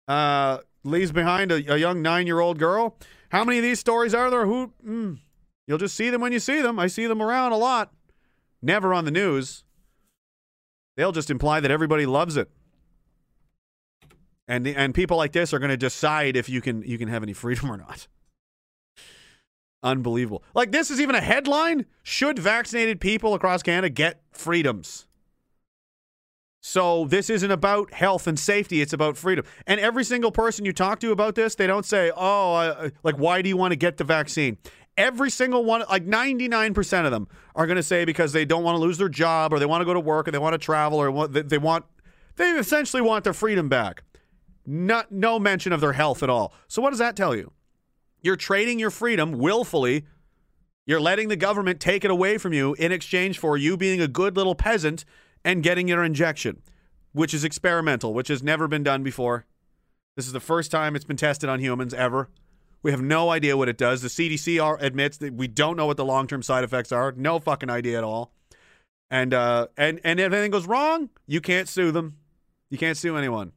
Uh, 0.07 0.59
leaves 0.85 1.13
behind 1.13 1.53
a, 1.53 1.75
a 1.75 1.77
young 1.77 2.01
nine-year-old 2.01 2.59
girl. 2.59 2.97
How 3.29 3.45
many 3.45 3.59
of 3.59 3.63
these 3.63 3.79
stories 3.79 4.15
are 4.15 4.31
there? 4.31 4.47
Who? 4.47 4.73
Mm, 4.85 5.19
you'll 5.67 5.79
just 5.79 5.95
see 5.95 6.09
them 6.09 6.23
when 6.23 6.33
you 6.33 6.41
see 6.41 6.63
them. 6.63 6.79
I 6.79 6.87
see 6.87 7.07
them 7.07 7.21
around 7.21 7.53
a 7.53 7.59
lot. 7.59 7.93
Never 8.63 8.95
on 8.95 9.05
the 9.05 9.11
news. 9.11 9.65
They'll 10.97 11.13
just 11.13 11.31
imply 11.31 11.61
that 11.61 11.71
everybody 11.71 12.07
loves 12.07 12.37
it 12.37 12.51
and 14.49 14.65
the, 14.65 14.75
and 14.75 14.95
people 14.95 15.19
like 15.19 15.33
this 15.33 15.53
are 15.53 15.59
going 15.59 15.71
to 15.71 15.77
decide 15.77 16.37
if 16.37 16.49
you 16.49 16.61
can 16.61 16.83
you 16.83 16.99
can 16.99 17.09
have 17.09 17.23
any 17.23 17.35
freedom 17.35 17.71
or 17.71 17.77
not. 17.77 18.09
Unbelievable. 19.83 20.43
Like 20.55 20.73
this 20.73 20.91
is 20.91 21.01
even 21.01 21.15
a 21.15 21.21
headline. 21.21 21.87
Should 22.03 22.39
vaccinated 22.39 23.01
people 23.01 23.35
across 23.35 23.63
Canada 23.63 23.91
get 23.91 24.23
freedoms? 24.33 25.07
So 26.61 27.05
this 27.05 27.31
isn't 27.31 27.51
about 27.51 27.93
health 27.93 28.27
and 28.27 28.39
safety. 28.39 28.81
It's 28.81 28.93
about 28.93 29.17
freedom. 29.17 29.45
And 29.67 29.79
every 29.79 30.03
single 30.03 30.33
person 30.33 30.65
you 30.65 30.73
talk 30.73 30.99
to 31.01 31.13
about 31.13 31.37
this, 31.37 31.55
they 31.55 31.69
don't 31.69 31.87
say, 31.87 32.11
"Oh, 32.17 32.55
uh, 32.55 32.91
like 33.05 33.17
why 33.17 33.43
do 33.43 33.49
you 33.49 33.57
want 33.57 33.73
to 33.73 33.77
get 33.77 33.99
the 33.99 34.05
vaccine?" 34.05 34.59
Every 34.97 35.31
single 35.31 35.65
one, 35.65 35.85
like 35.89 36.05
99% 36.05 37.05
of 37.05 37.13
them, 37.13 37.29
are 37.55 37.67
going 37.69 37.77
to 37.77 37.85
say 37.85 38.05
because 38.05 38.33
they 38.33 38.45
don't 38.45 38.65
want 38.65 38.75
to 38.75 38.81
lose 38.81 38.99
their 38.99 39.09
job 39.09 39.53
or 39.53 39.61
they 39.61 39.67
want 39.67 39.81
to 39.81 39.85
go 39.85 39.95
to 39.95 40.01
work 40.01 40.27
or 40.27 40.33
they 40.33 40.39
want 40.39 40.55
to 40.55 40.59
travel 40.59 40.99
or 40.99 41.29
they 41.29 41.59
want. 41.59 41.85
They 42.35 42.51
essentially 42.51 43.01
want 43.01 43.23
their 43.23 43.33
freedom 43.33 43.69
back. 43.69 44.03
Not 44.71 45.11
no 45.11 45.39
mention 45.39 45.73
of 45.73 45.81
their 45.81 45.95
health 45.95 46.23
at 46.23 46.29
all. 46.29 46.53
So 46.69 46.83
what 46.83 46.91
does 46.91 46.99
that 46.99 47.17
tell 47.17 47.35
you? 47.35 47.53
You're 48.21 48.37
trading 48.37 48.79
your 48.79 48.91
freedom 48.91 49.33
willfully. 49.33 50.05
You're 50.85 51.01
letting 51.01 51.29
the 51.29 51.37
government 51.37 51.81
take 51.81 52.05
it 52.05 52.11
away 52.11 52.37
from 52.37 52.53
you 52.53 52.75
in 52.75 52.93
exchange 52.93 53.39
for 53.39 53.57
you 53.57 53.79
being 53.79 54.03
a 54.03 54.07
good 54.07 54.37
little 54.37 54.55
peasant 54.55 55.07
and 55.43 55.63
getting 55.63 55.89
your 55.89 56.05
injection, 56.05 56.61
which 57.13 57.33
is 57.33 57.45
experimental, 57.45 58.13
which 58.13 58.29
has 58.29 58.43
never 58.43 58.69
been 58.69 58.83
done 58.83 59.03
before. 59.03 59.47
This 60.17 60.27
is 60.27 60.35
the 60.35 60.41
first 60.41 60.71
time 60.71 60.95
it's 60.95 61.05
been 61.07 61.17
tested 61.17 61.49
on 61.49 61.61
humans 61.61 61.95
ever. 61.95 62.29
We 62.83 62.91
have 62.91 63.01
no 63.01 63.31
idea 63.31 63.57
what 63.57 63.71
it 63.71 63.79
does. 63.79 64.03
The 64.03 64.09
CDC 64.09 64.83
admits 64.83 65.17
that 65.17 65.33
we 65.33 65.49
don't 65.49 65.79
know 65.79 65.87
what 65.87 65.97
the 65.97 66.05
long-term 66.05 66.43
side 66.43 66.63
effects 66.63 66.93
are. 66.93 67.13
No 67.13 67.39
fucking 67.39 67.71
idea 67.71 67.97
at 67.97 68.05
all. 68.05 68.35
And 69.11 69.33
uh, 69.33 69.69
and 69.79 69.99
and 70.05 70.21
if 70.21 70.31
anything 70.31 70.51
goes 70.51 70.67
wrong, 70.67 71.09
you 71.27 71.41
can't 71.41 71.69
sue 71.69 71.91
them. 71.91 72.19
You 72.69 72.77
can't 72.77 72.99
sue 72.99 73.17
anyone. 73.17 73.53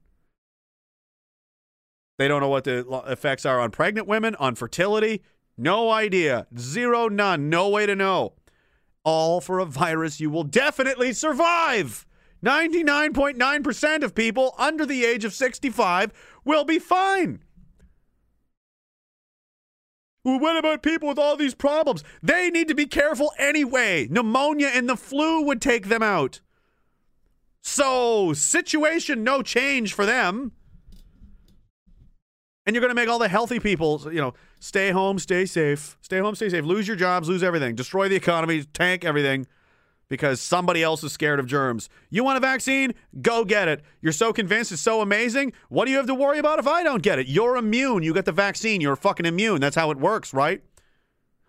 They 2.21 2.27
don't 2.27 2.41
know 2.41 2.49
what 2.49 2.65
the 2.65 2.85
effects 3.07 3.47
are 3.47 3.59
on 3.59 3.71
pregnant 3.71 4.07
women, 4.07 4.35
on 4.35 4.53
fertility. 4.53 5.23
No 5.57 5.89
idea. 5.89 6.45
Zero, 6.55 7.07
none. 7.07 7.49
No 7.49 7.67
way 7.67 7.87
to 7.87 7.95
know. 7.95 8.33
All 9.03 9.41
for 9.41 9.57
a 9.57 9.65
virus 9.65 10.19
you 10.19 10.29
will 10.29 10.43
definitely 10.43 11.13
survive. 11.13 12.05
99.9% 12.45 14.03
of 14.03 14.13
people 14.13 14.53
under 14.59 14.85
the 14.85 15.03
age 15.03 15.25
of 15.25 15.33
65 15.33 16.11
will 16.45 16.63
be 16.63 16.77
fine. 16.77 17.41
Well, 20.23 20.39
what 20.39 20.57
about 20.57 20.83
people 20.83 21.07
with 21.07 21.17
all 21.17 21.35
these 21.35 21.55
problems? 21.55 22.03
They 22.21 22.51
need 22.51 22.67
to 22.67 22.75
be 22.75 22.85
careful 22.85 23.31
anyway. 23.39 24.07
Pneumonia 24.11 24.67
and 24.67 24.87
the 24.87 24.95
flu 24.95 25.41
would 25.41 25.59
take 25.59 25.87
them 25.87 26.03
out. 26.03 26.39
So, 27.63 28.33
situation 28.33 29.23
no 29.23 29.41
change 29.41 29.95
for 29.95 30.05
them. 30.05 30.51
And 32.65 32.75
you're 32.75 32.81
going 32.81 32.91
to 32.91 32.95
make 32.95 33.09
all 33.09 33.19
the 33.19 33.27
healthy 33.27 33.59
people, 33.59 34.01
you 34.05 34.21
know, 34.21 34.33
stay 34.59 34.91
home, 34.91 35.17
stay 35.17 35.45
safe, 35.45 35.97
stay 36.01 36.19
home, 36.19 36.35
stay 36.35 36.49
safe, 36.49 36.63
lose 36.63 36.87
your 36.87 36.95
jobs, 36.95 37.27
lose 37.27 37.41
everything, 37.41 37.75
destroy 37.75 38.07
the 38.07 38.15
economy, 38.15 38.63
tank 38.63 39.03
everything 39.03 39.47
because 40.11 40.41
somebody 40.41 40.83
else 40.83 41.03
is 41.05 41.13
scared 41.13 41.39
of 41.39 41.47
germs. 41.47 41.87
You 42.09 42.25
want 42.25 42.35
a 42.35 42.41
vaccine? 42.41 42.93
Go 43.21 43.45
get 43.45 43.69
it. 43.69 43.81
You're 44.01 44.11
so 44.11 44.33
convinced 44.33 44.73
it's 44.73 44.81
so 44.81 44.99
amazing. 44.99 45.53
What 45.69 45.85
do 45.85 45.91
you 45.91 45.97
have 45.97 46.05
to 46.07 46.13
worry 46.13 46.37
about 46.37 46.59
if 46.59 46.67
I 46.67 46.83
don't 46.83 47.01
get 47.01 47.17
it? 47.17 47.27
You're 47.27 47.55
immune. 47.55 48.03
You 48.03 48.13
get 48.13 48.25
the 48.25 48.33
vaccine. 48.33 48.81
You're 48.81 48.97
fucking 48.97 49.25
immune. 49.25 49.61
That's 49.61 49.75
how 49.75 49.89
it 49.89 49.97
works, 49.97 50.33
right? 50.33 50.61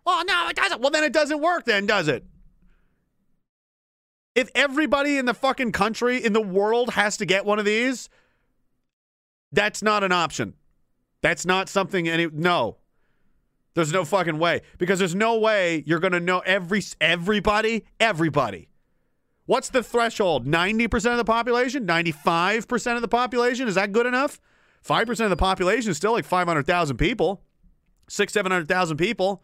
Oh, 0.06 0.22
no, 0.24 0.48
it 0.48 0.54
doesn't. 0.54 0.80
Well, 0.80 0.92
then 0.92 1.02
it 1.02 1.12
doesn't 1.12 1.40
work, 1.40 1.64
then, 1.64 1.86
does 1.86 2.06
it? 2.06 2.24
If 4.36 4.48
everybody 4.54 5.18
in 5.18 5.26
the 5.26 5.34
fucking 5.34 5.72
country, 5.72 6.24
in 6.24 6.32
the 6.32 6.40
world, 6.40 6.90
has 6.90 7.16
to 7.16 7.26
get 7.26 7.44
one 7.44 7.58
of 7.58 7.64
these, 7.64 8.08
that's 9.50 9.82
not 9.82 10.04
an 10.04 10.12
option. 10.12 10.54
That's 11.22 11.46
not 11.46 11.68
something 11.68 12.08
any 12.08 12.26
no. 12.26 12.76
There's 13.74 13.92
no 13.92 14.04
fucking 14.04 14.38
way 14.38 14.60
because 14.76 14.98
there's 14.98 15.14
no 15.14 15.38
way 15.38 15.82
you're 15.86 16.00
going 16.00 16.12
to 16.12 16.20
know 16.20 16.40
every 16.40 16.82
everybody, 17.00 17.86
everybody. 17.98 18.68
What's 19.46 19.70
the 19.70 19.82
threshold? 19.82 20.46
90% 20.46 21.12
of 21.12 21.16
the 21.16 21.24
population? 21.24 21.86
95% 21.86 22.96
of 22.96 23.02
the 23.02 23.08
population? 23.08 23.66
Is 23.66 23.74
that 23.74 23.92
good 23.92 24.06
enough? 24.06 24.40
5% 24.86 25.20
of 25.20 25.30
the 25.30 25.36
population 25.36 25.90
is 25.90 25.96
still 25.96 26.12
like 26.12 26.24
500,000 26.24 26.96
people. 26.96 27.42
6 28.08 28.32
700,000 28.32 28.96
people. 28.96 29.42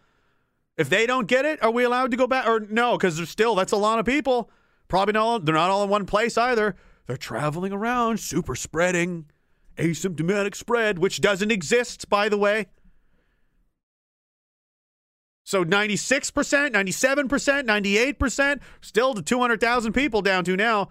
If 0.77 0.89
they 0.89 1.07
don't 1.07 1.27
get 1.27 1.45
it, 1.45 1.63
are 1.63 1.71
we 1.71 1.85
allowed 1.85 2.11
to 2.11 2.17
go 2.17 2.27
back 2.27 2.47
or 2.47 2.61
no 2.61 2.97
because 2.97 3.17
there's 3.17 3.31
still 3.31 3.55
that's 3.55 3.73
a 3.73 3.77
lot 3.77 3.99
of 3.99 4.05
people. 4.05 4.51
Probably 4.89 5.13
not 5.13 5.45
they're 5.45 5.55
not 5.55 5.71
all 5.71 5.83
in 5.83 5.91
one 5.91 6.07
place 6.07 6.37
either. 6.37 6.77
They're 7.07 7.17
traveling 7.17 7.73
around, 7.73 8.21
super 8.21 8.55
spreading 8.55 9.27
asymptomatic 9.79 10.55
spread, 10.55 10.99
which 10.99 11.21
doesn't 11.21 11.51
exist, 11.51 12.09
by 12.09 12.29
the 12.29 12.39
way. 12.39 12.67
So 15.45 15.65
96%, 15.65 16.73
97%, 16.73 18.17
98%, 18.17 18.61
still 18.83 19.15
to 19.15 19.23
200,000 19.23 19.93
people 19.95 20.21
down 20.21 20.45
to 20.45 20.57
now, 20.57 20.91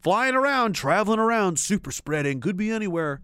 flying 0.00 0.36
around, 0.36 0.74
traveling 0.74 1.18
around, 1.18 1.58
super 1.58 1.90
spreading, 1.90 2.40
could 2.40 2.56
be 2.56 2.70
anywhere. 2.70 3.20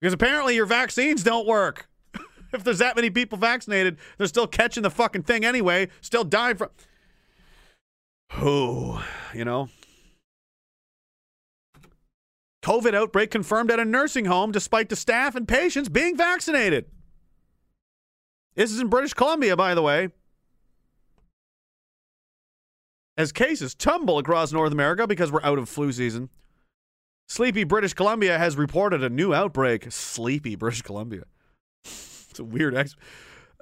Because 0.00 0.12
apparently 0.12 0.54
your 0.54 0.66
vaccines 0.66 1.24
don't 1.24 1.48
work. 1.48 1.88
if 2.52 2.62
there's 2.62 2.78
that 2.78 2.94
many 2.94 3.10
people 3.10 3.36
vaccinated, 3.36 3.98
they're 4.18 4.28
still 4.28 4.46
catching 4.46 4.84
the 4.84 4.90
fucking 4.90 5.24
thing 5.24 5.44
anyway, 5.44 5.88
still 6.00 6.22
dying 6.22 6.56
from. 6.56 6.68
Oh, 8.36 9.04
you 9.34 9.44
know, 9.44 9.68
COVID 12.64 12.94
outbreak 12.94 13.30
confirmed 13.30 13.70
at 13.70 13.78
a 13.78 13.84
nursing 13.84 14.24
home 14.24 14.50
despite 14.50 14.88
the 14.88 14.96
staff 14.96 15.34
and 15.34 15.46
patients 15.46 15.90
being 15.90 16.16
vaccinated. 16.16 16.86
This 18.54 18.72
is 18.72 18.80
in 18.80 18.88
British 18.88 19.12
Columbia, 19.12 19.54
by 19.54 19.74
the 19.74 19.82
way. 19.82 20.08
As 23.18 23.32
cases 23.32 23.74
tumble 23.74 24.18
across 24.18 24.50
North 24.50 24.72
America 24.72 25.06
because 25.06 25.30
we're 25.30 25.44
out 25.44 25.58
of 25.58 25.68
flu 25.68 25.92
season, 25.92 26.30
sleepy 27.28 27.64
British 27.64 27.92
Columbia 27.92 28.38
has 28.38 28.56
reported 28.56 29.04
a 29.04 29.10
new 29.10 29.34
outbreak. 29.34 29.92
Sleepy 29.92 30.56
British 30.56 30.80
Columbia. 30.80 31.24
it's 31.84 32.38
a 32.38 32.44
weird 32.44 32.74
ex. 32.74 32.96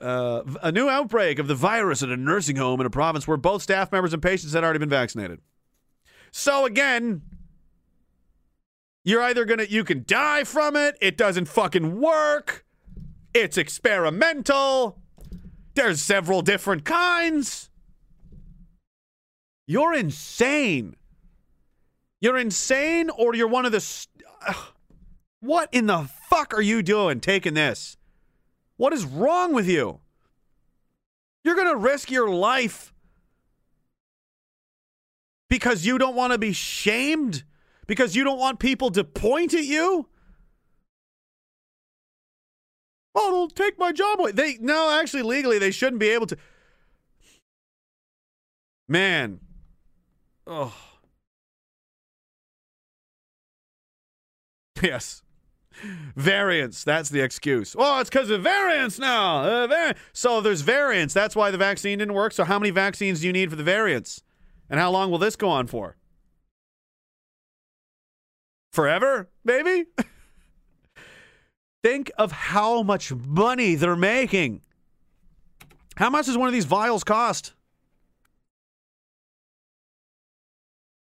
Uh, 0.00 0.42
a 0.62 0.70
new 0.70 0.88
outbreak 0.88 1.40
of 1.40 1.48
the 1.48 1.54
virus 1.56 2.04
at 2.04 2.08
a 2.08 2.16
nursing 2.16 2.56
home 2.56 2.80
in 2.80 2.86
a 2.86 2.90
province 2.90 3.26
where 3.26 3.36
both 3.36 3.62
staff 3.62 3.90
members 3.90 4.14
and 4.14 4.22
patients 4.22 4.52
had 4.52 4.62
already 4.62 4.78
been 4.78 4.88
vaccinated. 4.88 5.40
So 6.30 6.64
again, 6.64 7.22
you're 9.04 9.22
either 9.22 9.44
gonna 9.44 9.66
you 9.68 9.84
can 9.84 10.04
die 10.06 10.44
from 10.44 10.76
it, 10.76 10.96
it 11.00 11.16
doesn't 11.16 11.46
fucking 11.46 12.00
work, 12.00 12.64
it's 13.34 13.58
experimental, 13.58 14.98
there's 15.74 16.02
several 16.02 16.42
different 16.42 16.84
kinds. 16.84 17.70
You're 19.66 19.94
insane. 19.94 20.96
You're 22.20 22.38
insane, 22.38 23.10
or 23.10 23.34
you're 23.34 23.48
one 23.48 23.64
of 23.64 23.72
the. 23.72 23.80
St- 23.80 24.24
what 25.40 25.68
in 25.72 25.86
the 25.86 26.08
fuck 26.28 26.54
are 26.54 26.62
you 26.62 26.82
doing 26.82 27.20
taking 27.20 27.54
this? 27.54 27.96
What 28.76 28.92
is 28.92 29.04
wrong 29.04 29.52
with 29.52 29.68
you? 29.68 30.00
You're 31.44 31.56
going 31.56 31.68
to 31.68 31.76
risk 31.76 32.10
your 32.10 32.30
life 32.30 32.92
because 35.48 35.84
you 35.84 35.98
don't 35.98 36.14
want 36.14 36.32
to 36.32 36.38
be 36.38 36.52
shamed? 36.52 37.42
Because 37.92 38.16
you 38.16 38.24
don't 38.24 38.38
want 38.38 38.58
people 38.58 38.90
to 38.92 39.04
point 39.04 39.52
at 39.52 39.64
you? 39.64 40.08
Oh, 43.14 43.30
they'll 43.30 43.48
take 43.50 43.78
my 43.78 43.92
job 43.92 44.18
away. 44.18 44.32
They 44.32 44.56
no, 44.62 44.98
actually 44.98 45.20
legally 45.20 45.58
they 45.58 45.70
shouldn't 45.70 46.00
be 46.00 46.08
able 46.08 46.26
to. 46.28 46.38
Man. 48.88 49.40
Oh. 50.46 50.74
Yes. 54.82 55.22
Variants. 56.16 56.84
That's 56.84 57.10
the 57.10 57.20
excuse. 57.20 57.76
Oh, 57.78 58.00
it's 58.00 58.08
because 58.08 58.30
of 58.30 58.42
variants 58.42 58.98
now. 58.98 59.42
Uh, 59.42 59.66
vari- 59.66 59.94
so 60.14 60.40
there's 60.40 60.62
variants. 60.62 61.12
That's 61.12 61.36
why 61.36 61.50
the 61.50 61.58
vaccine 61.58 61.98
didn't 61.98 62.14
work. 62.14 62.32
So 62.32 62.44
how 62.44 62.58
many 62.58 62.70
vaccines 62.70 63.20
do 63.20 63.26
you 63.26 63.34
need 63.34 63.50
for 63.50 63.56
the 63.56 63.62
variants? 63.62 64.22
And 64.70 64.80
how 64.80 64.90
long 64.90 65.10
will 65.10 65.18
this 65.18 65.36
go 65.36 65.50
on 65.50 65.66
for? 65.66 65.98
Forever, 68.72 69.28
maybe? 69.44 69.86
Think 71.82 72.10
of 72.16 72.32
how 72.32 72.82
much 72.82 73.12
money 73.12 73.74
they're 73.74 73.96
making. 73.96 74.62
How 75.96 76.08
much 76.08 76.26
does 76.26 76.38
one 76.38 76.48
of 76.48 76.54
these 76.54 76.64
vials 76.64 77.04
cost? 77.04 77.52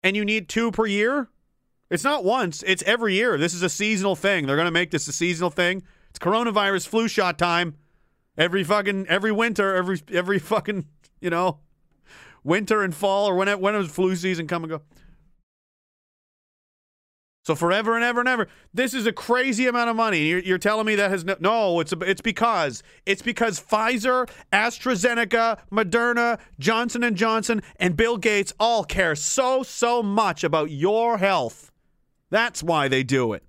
And 0.02 0.14
you 0.16 0.24
need 0.24 0.48
two 0.48 0.70
per 0.70 0.86
year? 0.86 1.28
It's 1.90 2.04
not 2.04 2.22
once, 2.22 2.62
it's 2.66 2.82
every 2.84 3.14
year. 3.14 3.38
This 3.38 3.54
is 3.54 3.62
a 3.62 3.68
seasonal 3.68 4.14
thing. 4.14 4.46
They're 4.46 4.56
going 4.56 4.66
to 4.66 4.70
make 4.70 4.90
this 4.90 5.08
a 5.08 5.12
seasonal 5.12 5.50
thing. 5.50 5.82
It's 6.10 6.18
coronavirus 6.18 6.86
flu 6.86 7.08
shot 7.08 7.38
time. 7.38 7.76
Every 8.36 8.62
fucking 8.62 9.06
every 9.08 9.32
winter, 9.32 9.74
every 9.74 10.00
every 10.12 10.38
fucking, 10.38 10.86
you 11.20 11.30
know, 11.30 11.58
winter 12.44 12.82
and 12.82 12.94
fall 12.94 13.28
or 13.28 13.34
when 13.34 13.48
it, 13.48 13.58
when 13.58 13.74
does 13.74 13.88
flu 13.88 14.14
season 14.14 14.46
come 14.46 14.62
and 14.64 14.70
go? 14.70 14.82
So 17.48 17.54
forever 17.54 17.94
and 17.94 18.04
ever 18.04 18.20
and 18.20 18.28
ever. 18.28 18.46
This 18.74 18.92
is 18.92 19.06
a 19.06 19.12
crazy 19.12 19.66
amount 19.66 19.88
of 19.88 19.96
money. 19.96 20.26
You're, 20.26 20.40
you're 20.40 20.58
telling 20.58 20.84
me 20.84 20.96
that 20.96 21.10
has 21.10 21.24
no, 21.24 21.34
no. 21.40 21.80
It's 21.80 21.94
it's 22.02 22.20
because 22.20 22.82
it's 23.06 23.22
because 23.22 23.58
Pfizer, 23.58 24.28
AstraZeneca, 24.52 25.58
Moderna, 25.72 26.40
Johnson 26.58 27.02
and 27.02 27.16
Johnson, 27.16 27.62
and 27.76 27.96
Bill 27.96 28.18
Gates 28.18 28.52
all 28.60 28.84
care 28.84 29.16
so 29.16 29.62
so 29.62 30.02
much 30.02 30.44
about 30.44 30.70
your 30.70 31.16
health. 31.16 31.72
That's 32.28 32.62
why 32.62 32.86
they 32.86 33.02
do 33.02 33.32
it. 33.32 33.44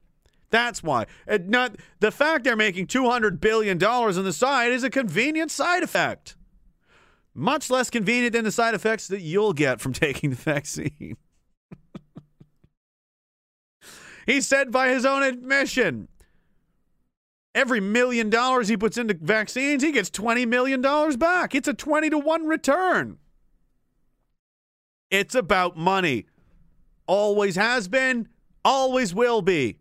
That's 0.50 0.82
why. 0.82 1.06
And 1.28 1.50
not 1.50 1.76
the 2.00 2.10
fact 2.10 2.46
they're 2.46 2.56
making 2.56 2.88
two 2.88 3.10
hundred 3.10 3.42
billion 3.42 3.78
dollars 3.78 4.18
on 4.18 4.24
the 4.24 4.32
side 4.32 4.72
is 4.72 4.86
a 4.86 4.90
convenient 4.90 5.52
side 5.52 5.84
effect. 5.84 6.38
Much 7.34 7.70
less 7.70 7.90
convenient 7.90 8.32
than 8.32 8.46
the 8.46 8.52
side 8.54 8.76
effects 8.76 9.10
that 9.10 9.20
you'll 9.20 9.52
get 9.52 9.82
from 9.82 9.92
taking 10.06 10.30
the 10.30 10.38
vaccine. 10.38 11.18
He 14.30 14.42
said 14.42 14.72
by 14.72 14.90
his 14.90 15.08
own 15.08 15.24
admission, 15.24 16.08
every 17.56 17.80
million 17.80 18.30
dollars 18.30 18.68
he 18.68 18.78
puts 18.78 18.96
into 18.96 19.16
vaccines, 19.20 19.82
he 19.82 19.92
gets 19.92 20.12
$20 20.12 20.48
million 20.48 20.84
back. 21.18 21.56
It's 21.56 21.68
a 21.68 21.74
20 21.74 22.12
to 22.12 22.20
1 22.20 22.46
return. 22.46 23.18
It's 25.10 25.34
about 25.34 25.78
money. 25.78 26.28
Always 27.08 27.56
has 27.56 27.88
been, 27.88 28.28
always 28.64 29.16
will 29.16 29.42
be. 29.42 29.80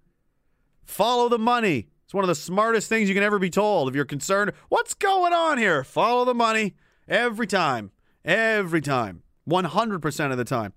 Follow 0.83 1.29
the 1.29 1.39
money. 1.39 1.89
It's 2.07 2.15
one 2.15 2.25
of 2.25 2.29
the 2.29 2.35
smartest 2.35 2.89
things 2.89 3.11
you 3.11 3.15
can 3.15 3.25
ever 3.25 3.39
be 3.39 3.51
told. 3.51 3.91
If 3.91 3.95
you're 3.95 4.07
concerned, 4.07 4.53
what's 4.71 4.95
going 4.95 5.35
on 5.35 5.59
here? 5.59 5.85
Follow 5.85 6.25
the 6.25 6.33
money 6.33 6.75
every 7.07 7.47
time. 7.47 7.91
Every 8.25 8.81
time. 8.81 9.25
100% 9.47 10.31
of 10.31 10.39
the 10.39 10.45
time. 10.45 10.73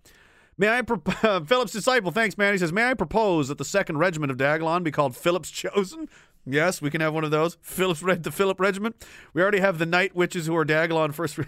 May 0.57 0.69
I, 0.69 0.81
pro- 0.81 1.39
Philip's 1.45 1.71
disciple, 1.71 2.11
thanks, 2.11 2.37
man. 2.37 2.53
He 2.53 2.57
says, 2.57 2.71
May 2.71 2.85
I 2.85 2.93
propose 2.93 3.47
that 3.47 3.57
the 3.57 3.65
second 3.65 3.97
regiment 3.97 4.31
of 4.31 4.37
Diagolon 4.37 4.83
be 4.83 4.91
called 4.91 5.15
Philip's 5.15 5.51
Chosen? 5.51 6.07
Yes, 6.43 6.81
we 6.81 6.89
can 6.89 7.01
have 7.01 7.13
one 7.13 7.23
of 7.23 7.29
those. 7.29 7.57
Philip's 7.61 8.01
Red, 8.01 8.23
the 8.23 8.31
Philip 8.31 8.59
Regiment. 8.59 9.05
We 9.31 9.43
already 9.43 9.59
have 9.59 9.77
the 9.77 9.85
Night 9.85 10.15
Witches 10.15 10.47
who 10.47 10.55
are 10.55 10.65
Diagolon 10.65 11.13
first, 11.13 11.37
re- 11.37 11.45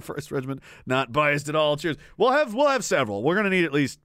first 0.00 0.30
regiment. 0.30 0.62
Not 0.86 1.10
biased 1.10 1.48
at 1.48 1.56
all. 1.56 1.76
Cheers. 1.76 1.96
We'll 2.16 2.30
have 2.30 2.54
we'll 2.54 2.68
have 2.68 2.84
several. 2.84 3.24
We're 3.24 3.34
gonna 3.34 3.50
need 3.50 3.64
at 3.64 3.72
least 3.72 3.98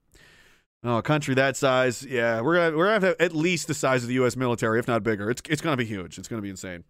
oh, 0.84 0.98
a 0.98 1.02
country 1.04 1.36
that 1.36 1.56
size. 1.56 2.04
Yeah, 2.04 2.42
we're 2.42 2.56
gonna 2.56 2.76
we're 2.76 2.86
gonna 2.86 3.06
have 3.06 3.16
at 3.20 3.36
least 3.36 3.68
the 3.68 3.76
size 3.76 4.02
of 4.04 4.08
the 4.08 4.16
U.S. 4.16 4.36
military, 4.36 4.80
if 4.80 4.88
not 4.88 5.04
bigger. 5.04 5.30
It's 5.30 5.42
it's 5.50 5.62
gonna 5.62 5.78
be 5.78 5.86
huge. 5.86 6.18
It's 6.18 6.28
gonna 6.28 6.42
be 6.42 6.50
insane. 6.50 6.84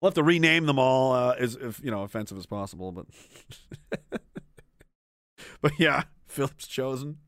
We'll 0.00 0.08
have 0.08 0.14
to 0.14 0.22
rename 0.22 0.64
them 0.64 0.78
all 0.78 1.12
uh, 1.12 1.34
as 1.38 1.54
if 1.56 1.84
you 1.84 1.90
know 1.90 2.02
offensive 2.02 2.38
as 2.38 2.46
possible, 2.46 2.92
but 2.92 3.06
but 5.60 5.72
yeah. 5.78 6.04
Phillips 6.32 6.66
chosen. 6.66 7.18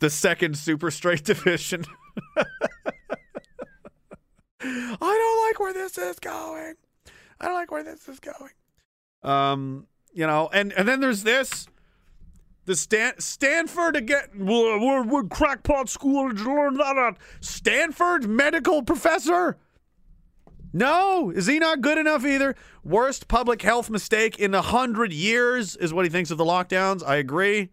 The 0.00 0.10
second 0.10 0.58
super 0.58 0.90
straight 0.90 1.24
division. 1.32 1.84
I 4.60 4.98
don't 4.98 5.46
like 5.46 5.60
where 5.60 5.72
this 5.72 5.96
is 5.96 6.18
going. 6.18 6.74
I 7.40 7.44
don't 7.46 7.54
like 7.54 7.70
where 7.70 7.84
this 7.84 8.08
is 8.08 8.18
going. 8.18 8.50
Um, 9.22 9.86
you 10.12 10.26
know, 10.26 10.50
and 10.52 10.72
and 10.72 10.88
then 10.88 11.00
there's 11.00 11.22
this. 11.22 11.68
The 12.64 12.74
Stan- 12.76 13.18
Stanford 13.18 13.96
again. 13.96 14.24
We're, 14.36 15.04
we're, 15.04 15.24
crackpot 15.24 15.88
school. 15.88 16.28
Did 16.28 16.40
you 16.40 16.54
learn 16.54 16.74
that 16.74 16.96
at 16.96 17.16
Stanford 17.40 18.28
medical 18.28 18.82
professor? 18.82 19.56
No, 20.72 21.30
is 21.30 21.46
he 21.46 21.58
not 21.58 21.80
good 21.80 21.98
enough 21.98 22.24
either? 22.24 22.54
Worst 22.82 23.28
public 23.28 23.62
health 23.62 23.90
mistake 23.90 24.38
in 24.38 24.54
a 24.54 24.62
hundred 24.62 25.12
years 25.12 25.76
is 25.76 25.92
what 25.92 26.04
he 26.04 26.10
thinks 26.10 26.30
of 26.30 26.38
the 26.38 26.44
lockdowns. 26.44 27.06
I 27.06 27.16
agree. 27.16 27.70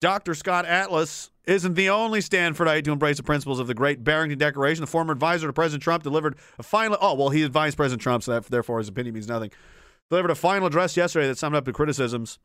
Dr. 0.00 0.34
Scott 0.34 0.66
Atlas 0.66 1.30
isn't 1.44 1.74
the 1.74 1.90
only 1.90 2.18
Stanfordite 2.18 2.82
to 2.84 2.90
embrace 2.92 3.18
the 3.18 3.22
principles 3.22 3.60
of 3.60 3.68
the 3.68 3.74
Great 3.74 4.02
Barrington 4.02 4.38
Declaration. 4.38 4.80
The 4.80 4.88
former 4.88 5.12
advisor 5.12 5.46
to 5.46 5.52
President 5.52 5.82
Trump 5.82 6.02
delivered 6.02 6.36
a 6.58 6.64
final. 6.64 6.98
Oh, 7.00 7.14
well, 7.14 7.28
he 7.28 7.44
advised 7.44 7.76
President 7.76 8.02
Trump, 8.02 8.24
so 8.24 8.32
that, 8.32 8.44
therefore 8.46 8.78
his 8.78 8.88
opinion 8.88 9.14
means 9.14 9.28
nothing. 9.28 9.52
Delivered 10.10 10.32
a 10.32 10.34
final 10.34 10.66
address 10.66 10.96
yesterday 10.96 11.28
that 11.28 11.38
summed 11.38 11.54
up 11.54 11.64
the 11.64 11.72
criticisms, 11.72 12.40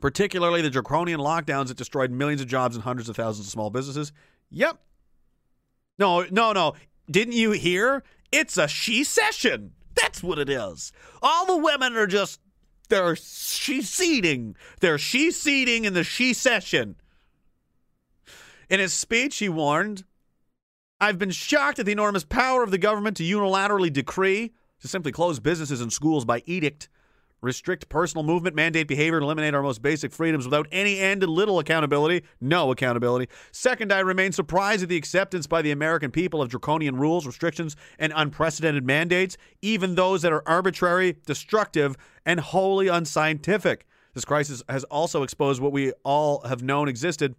particularly 0.00 0.60
the 0.60 0.68
draconian 0.68 1.20
lockdowns 1.20 1.68
that 1.68 1.78
destroyed 1.78 2.10
millions 2.10 2.42
of 2.42 2.48
jobs 2.48 2.76
and 2.76 2.84
hundreds 2.84 3.08
of 3.08 3.16
thousands 3.16 3.46
of 3.46 3.50
small 3.50 3.70
businesses. 3.70 4.12
Yep. 4.50 4.78
No, 5.98 6.26
no, 6.30 6.52
no. 6.52 6.74
Didn't 7.10 7.34
you 7.34 7.52
hear? 7.52 8.02
It's 8.30 8.56
a 8.56 8.68
she-cession. 8.68 9.72
That's 9.94 10.22
what 10.22 10.38
it 10.38 10.48
is. 10.48 10.92
All 11.22 11.46
the 11.46 11.56
women 11.56 11.96
are 11.96 12.06
just 12.06 12.40
they're 12.88 13.16
she 13.16 13.82
seating. 13.82 14.56
They're 14.80 14.98
she 14.98 15.30
seating 15.30 15.84
in 15.84 15.94
the 15.94 16.04
she-cession. 16.04 16.96
In 18.68 18.80
his 18.80 18.92
speech, 18.92 19.38
he 19.38 19.48
warned, 19.48 20.04
I've 21.00 21.18
been 21.18 21.30
shocked 21.30 21.78
at 21.78 21.86
the 21.86 21.92
enormous 21.92 22.24
power 22.24 22.62
of 22.62 22.70
the 22.70 22.78
government 22.78 23.16
to 23.16 23.24
unilaterally 23.24 23.92
decree, 23.92 24.52
to 24.80 24.88
simply 24.88 25.12
close 25.12 25.40
businesses 25.40 25.80
and 25.80 25.92
schools 25.92 26.24
by 26.24 26.42
edict, 26.46 26.88
restrict 27.42 27.88
personal 27.88 28.22
movement, 28.22 28.54
mandate 28.54 28.88
behavior, 28.88 29.16
and 29.16 29.24
eliminate 29.24 29.54
our 29.54 29.62
most 29.62 29.82
basic 29.82 30.12
freedoms 30.12 30.44
without 30.44 30.66
any 30.70 30.98
end 30.98 31.22
and 31.22 31.32
little 31.32 31.58
accountability. 31.58 32.24
No 32.40 32.70
accountability. 32.70 33.28
Second, 33.52 33.92
I 33.92 34.00
remain 34.00 34.32
surprised 34.32 34.82
at 34.82 34.88
the 34.88 34.96
acceptance 34.96 35.46
by 35.46 35.62
the 35.62 35.70
American 35.70 36.10
people 36.10 36.42
of 36.42 36.48
draconian 36.48 36.96
rules, 36.96 37.26
restrictions, 37.26 37.76
and 37.98 38.12
unprecedented 38.14 38.84
mandates, 38.84 39.36
even 39.62 39.94
those 39.94 40.22
that 40.22 40.32
are 40.32 40.42
arbitrary, 40.46 41.16
destructive, 41.26 41.96
and 42.26 42.40
wholly 42.40 42.88
unscientific. 42.88 43.86
This 44.14 44.24
crisis 44.24 44.62
has 44.68 44.84
also 44.84 45.22
exposed 45.22 45.62
what 45.62 45.72
we 45.72 45.92
all 46.04 46.40
have 46.42 46.62
known 46.62 46.88
existed 46.88 47.36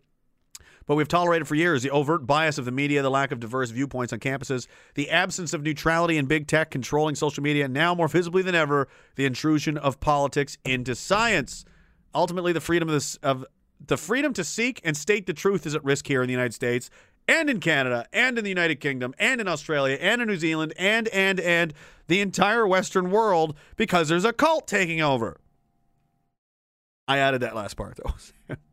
but 0.85 0.95
we've 0.95 1.07
tolerated 1.07 1.47
for 1.47 1.55
years 1.55 1.83
the 1.83 1.89
overt 1.89 2.25
bias 2.25 2.57
of 2.57 2.65
the 2.65 2.71
media, 2.71 3.01
the 3.01 3.09
lack 3.09 3.31
of 3.31 3.39
diverse 3.39 3.69
viewpoints 3.69 4.13
on 4.13 4.19
campuses, 4.19 4.67
the 4.95 5.09
absence 5.09 5.53
of 5.53 5.63
neutrality 5.63 6.17
in 6.17 6.25
big 6.25 6.47
tech 6.47 6.71
controlling 6.71 7.15
social 7.15 7.43
media, 7.43 7.65
and 7.65 7.73
now 7.73 7.93
more 7.95 8.07
visibly 8.07 8.41
than 8.41 8.55
ever, 8.55 8.87
the 9.15 9.25
intrusion 9.25 9.77
of 9.77 9.99
politics 9.99 10.57
into 10.65 10.95
science. 10.95 11.65
Ultimately, 12.13 12.53
the 12.53 12.61
freedom 12.61 12.89
of, 12.89 12.93
this, 12.93 13.15
of 13.17 13.45
the 13.85 13.97
freedom 13.97 14.33
to 14.33 14.43
seek 14.43 14.81
and 14.83 14.95
state 14.97 15.25
the 15.25 15.33
truth 15.33 15.65
is 15.65 15.75
at 15.75 15.83
risk 15.83 16.07
here 16.07 16.21
in 16.21 16.27
the 16.27 16.33
United 16.33 16.53
States 16.53 16.89
and 17.27 17.49
in 17.49 17.59
Canada 17.59 18.05
and 18.11 18.37
in 18.37 18.43
the 18.43 18.49
United 18.49 18.79
Kingdom 18.79 19.13
and 19.17 19.39
in 19.39 19.47
Australia 19.47 19.97
and 20.01 20.21
in 20.21 20.27
New 20.27 20.37
Zealand 20.37 20.73
and 20.77 21.07
and 21.09 21.39
and 21.39 21.73
the 22.07 22.19
entire 22.19 22.67
Western 22.67 23.11
world 23.11 23.55
because 23.77 24.09
there's 24.09 24.25
a 24.25 24.33
cult 24.33 24.67
taking 24.67 25.01
over. 25.01 25.39
I 27.07 27.17
added 27.17 27.41
that 27.41 27.55
last 27.55 27.75
part 27.75 27.97
though. 28.03 28.55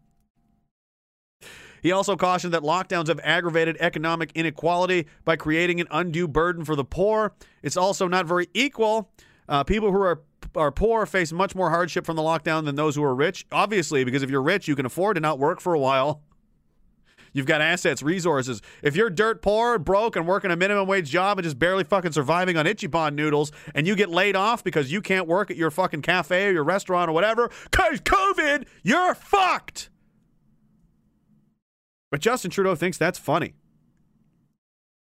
He 1.82 1.92
also 1.92 2.16
cautioned 2.16 2.52
that 2.54 2.62
lockdowns 2.62 3.08
have 3.08 3.20
aggravated 3.22 3.76
economic 3.80 4.32
inequality 4.34 5.06
by 5.24 5.36
creating 5.36 5.80
an 5.80 5.86
undue 5.90 6.28
burden 6.28 6.64
for 6.64 6.76
the 6.76 6.84
poor. 6.84 7.34
It's 7.62 7.76
also 7.76 8.08
not 8.08 8.26
very 8.26 8.48
equal. 8.54 9.10
Uh, 9.48 9.64
people 9.64 9.90
who 9.90 10.00
are 10.00 10.22
are 10.54 10.72
poor 10.72 11.04
face 11.04 11.32
much 11.32 11.54
more 11.54 11.70
hardship 11.70 12.06
from 12.06 12.16
the 12.16 12.22
lockdown 12.22 12.64
than 12.64 12.74
those 12.74 12.96
who 12.96 13.02
are 13.04 13.14
rich. 13.14 13.46
Obviously, 13.52 14.04
because 14.04 14.22
if 14.22 14.30
you're 14.30 14.42
rich, 14.42 14.66
you 14.66 14.74
can 14.74 14.86
afford 14.86 15.16
to 15.16 15.20
not 15.20 15.38
work 15.38 15.60
for 15.60 15.74
a 15.74 15.78
while. 15.78 16.22
You've 17.32 17.46
got 17.46 17.60
assets, 17.60 18.02
resources. 18.02 18.62
If 18.82 18.96
you're 18.96 19.10
dirt 19.10 19.42
poor, 19.42 19.78
broke, 19.78 20.16
and 20.16 20.26
working 20.26 20.50
a 20.50 20.56
minimum 20.56 20.88
wage 20.88 21.10
job 21.10 21.38
and 21.38 21.44
just 21.44 21.58
barely 21.58 21.84
fucking 21.84 22.12
surviving 22.12 22.56
on 22.56 22.66
Ichiban 22.66 23.14
noodles, 23.14 23.52
and 23.74 23.86
you 23.86 23.94
get 23.94 24.08
laid 24.08 24.36
off 24.36 24.64
because 24.64 24.90
you 24.90 25.00
can't 25.00 25.26
work 25.26 25.50
at 25.50 25.56
your 25.56 25.70
fucking 25.70 26.02
cafe 26.02 26.48
or 26.48 26.52
your 26.52 26.64
restaurant 26.64 27.10
or 27.10 27.12
whatever, 27.12 27.50
cause 27.70 28.00
COVID, 28.00 28.66
you're 28.82 29.14
fucked. 29.14 29.90
But 32.10 32.20
Justin 32.20 32.50
Trudeau 32.50 32.74
thinks 32.74 32.98
that's 32.98 33.18
funny. 33.18 33.54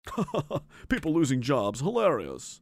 People 0.90 1.14
losing 1.14 1.42
jobs, 1.42 1.82
hilarious. 1.82 2.61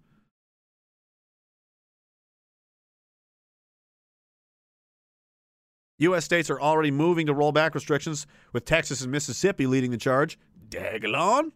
U.S. 5.99 6.25
states 6.25 6.49
are 6.49 6.61
already 6.61 6.91
moving 6.91 7.25
to 7.25 7.33
roll 7.33 7.51
back 7.51 7.73
restrictions, 7.73 8.27
with 8.53 8.65
Texas 8.65 9.01
and 9.01 9.11
Mississippi 9.11 9.65
leading 9.65 9.89
the 9.89 9.97
charge. 9.97 10.37
Diagolon. 10.69 11.51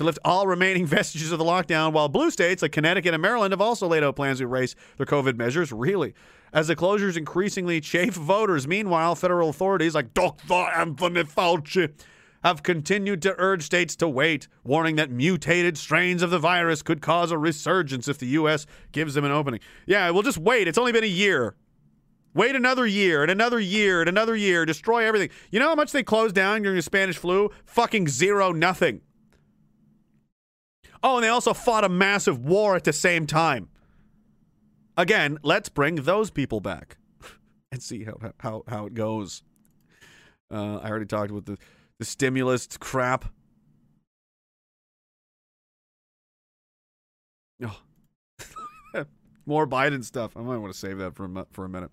To 0.00 0.04
lift 0.04 0.18
all 0.24 0.46
remaining 0.46 0.86
vestiges 0.86 1.30
of 1.30 1.38
the 1.38 1.44
lockdown, 1.44 1.92
while 1.92 2.08
blue 2.08 2.30
states 2.30 2.62
like 2.62 2.72
Connecticut 2.72 3.12
and 3.12 3.20
Maryland 3.20 3.52
have 3.52 3.60
also 3.60 3.86
laid 3.86 4.02
out 4.02 4.16
plans 4.16 4.38
to 4.38 4.44
erase 4.44 4.74
their 4.96 5.04
COVID 5.04 5.36
measures. 5.36 5.72
Really? 5.72 6.14
As 6.54 6.68
the 6.68 6.74
closures 6.74 7.18
increasingly 7.18 7.82
chafe 7.82 8.14
voters, 8.14 8.66
meanwhile, 8.66 9.14
federal 9.14 9.50
authorities 9.50 9.94
like 9.94 10.14
Dr. 10.14 10.54
Anthony 10.54 11.24
Fauci 11.24 11.92
have 12.42 12.62
continued 12.62 13.20
to 13.20 13.34
urge 13.36 13.62
states 13.62 13.94
to 13.96 14.08
wait, 14.08 14.48
warning 14.64 14.96
that 14.96 15.10
mutated 15.10 15.76
strains 15.76 16.22
of 16.22 16.30
the 16.30 16.38
virus 16.38 16.80
could 16.80 17.02
cause 17.02 17.30
a 17.30 17.36
resurgence 17.36 18.08
if 18.08 18.16
the 18.16 18.28
U.S. 18.28 18.64
gives 18.92 19.12
them 19.12 19.26
an 19.26 19.32
opening. 19.32 19.60
Yeah, 19.84 20.08
we'll 20.08 20.22
just 20.22 20.38
wait. 20.38 20.66
It's 20.66 20.78
only 20.78 20.92
been 20.92 21.04
a 21.04 21.08
year. 21.08 21.56
Wait 22.32 22.56
another 22.56 22.86
year 22.86 23.20
and 23.20 23.30
another 23.30 23.60
year 23.60 24.00
and 24.00 24.08
another 24.08 24.34
year. 24.34 24.64
Destroy 24.64 25.04
everything. 25.04 25.28
You 25.50 25.60
know 25.60 25.68
how 25.68 25.74
much 25.74 25.92
they 25.92 26.02
closed 26.02 26.34
down 26.34 26.62
during 26.62 26.76
the 26.76 26.82
Spanish 26.82 27.18
flu? 27.18 27.50
Fucking 27.66 28.08
zero, 28.08 28.50
nothing. 28.52 29.02
Oh, 31.02 31.16
and 31.16 31.24
they 31.24 31.28
also 31.28 31.54
fought 31.54 31.84
a 31.84 31.88
massive 31.88 32.44
war 32.44 32.76
at 32.76 32.84
the 32.84 32.92
same 32.92 33.26
time. 33.26 33.68
Again, 34.96 35.38
let's 35.42 35.68
bring 35.68 35.96
those 35.96 36.30
people 36.30 36.60
back 36.60 36.98
and 37.72 37.82
see 37.82 38.04
how 38.04 38.32
how 38.38 38.64
how 38.68 38.86
it 38.86 38.94
goes. 38.94 39.42
Uh, 40.52 40.76
I 40.76 40.90
already 40.90 41.06
talked 41.06 41.30
about 41.30 41.46
the 41.46 41.56
the 41.98 42.04
stimulus 42.04 42.66
crap. 42.78 43.26
Oh. 47.62 47.80
More 49.46 49.66
Biden 49.66 50.04
stuff. 50.04 50.36
I 50.36 50.40
might 50.40 50.58
want 50.58 50.72
to 50.72 50.78
save 50.78 50.98
that 50.98 51.14
for 51.14 51.24
a, 51.24 51.46
for 51.50 51.64
a 51.64 51.68
minute. 51.68 51.90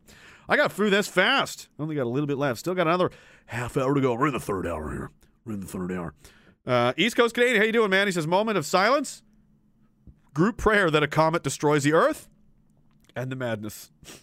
I 0.50 0.56
got 0.56 0.72
through 0.72 0.92
this 0.92 1.08
fast. 1.08 1.68
Only 1.78 1.96
got 1.96 2.04
a 2.04 2.10
little 2.10 2.28
bit 2.28 2.38
left. 2.38 2.60
Still 2.60 2.76
got 2.76 2.88
another 2.88 3.12
half 3.48 3.76
hour 3.78 3.94
to 3.94 4.02
go. 4.02 4.14
We're 4.14 4.28
in 4.28 4.34
the 4.34 4.40
third 4.40 4.66
hour 4.66 4.92
here. 4.92 5.12
We're 5.46 5.54
in 5.54 5.60
the 5.60 5.68
third 5.68 5.92
hour. 5.92 6.14
Uh, 6.68 6.92
East 6.98 7.16
Coast 7.16 7.34
Canadian, 7.34 7.58
how 7.62 7.64
you 7.66 7.72
doing, 7.72 7.90
man? 7.90 8.08
He 8.08 8.12
says, 8.12 8.28
moment 8.28 8.58
of 8.58 8.66
silence. 8.66 9.24
Group 10.34 10.58
prayer 10.58 10.92
that 10.92 11.02
a 11.02 11.08
comet 11.08 11.42
destroys 11.42 11.84
the 11.84 11.94
Earth 11.94 12.28
and 13.16 13.32
the 13.32 13.36
madness. 13.38 13.90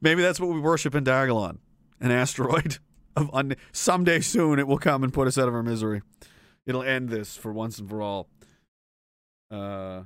Maybe 0.00 0.22
that's 0.22 0.38
what 0.38 0.50
we 0.50 0.60
worship 0.60 0.94
in 0.94 1.04
Diagolon. 1.04 1.58
An 2.00 2.10
asteroid 2.10 2.78
of 3.16 3.30
un- 3.34 3.56
someday 3.72 4.20
soon 4.20 4.58
it 4.58 4.66
will 4.66 4.78
come 4.78 5.02
and 5.02 5.12
put 5.12 5.26
us 5.26 5.36
out 5.38 5.48
of 5.48 5.54
our 5.54 5.62
misery. 5.62 6.02
It'll 6.66 6.82
end 6.82 7.08
this 7.08 7.36
for 7.36 7.52
once 7.52 7.78
and 7.78 7.88
for 7.88 8.00
all. 8.02 8.28
Uh 9.50 10.02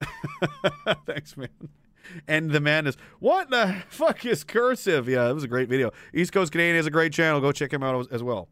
Thanks, 1.06 1.36
man. 1.36 1.48
End 2.26 2.50
the 2.52 2.60
madness. 2.60 2.96
What 3.18 3.50
the 3.50 3.82
fuck 3.88 4.24
is 4.24 4.42
cursive? 4.44 5.08
Yeah, 5.08 5.28
it 5.28 5.34
was 5.34 5.44
a 5.44 5.48
great 5.48 5.68
video. 5.68 5.92
East 6.14 6.32
Coast 6.32 6.52
Canadian 6.52 6.76
has 6.76 6.86
a 6.86 6.90
great 6.90 7.12
channel. 7.12 7.40
Go 7.40 7.52
check 7.52 7.72
him 7.72 7.82
out 7.82 8.00
as- 8.00 8.06
as 8.08 8.22
well. 8.22 8.48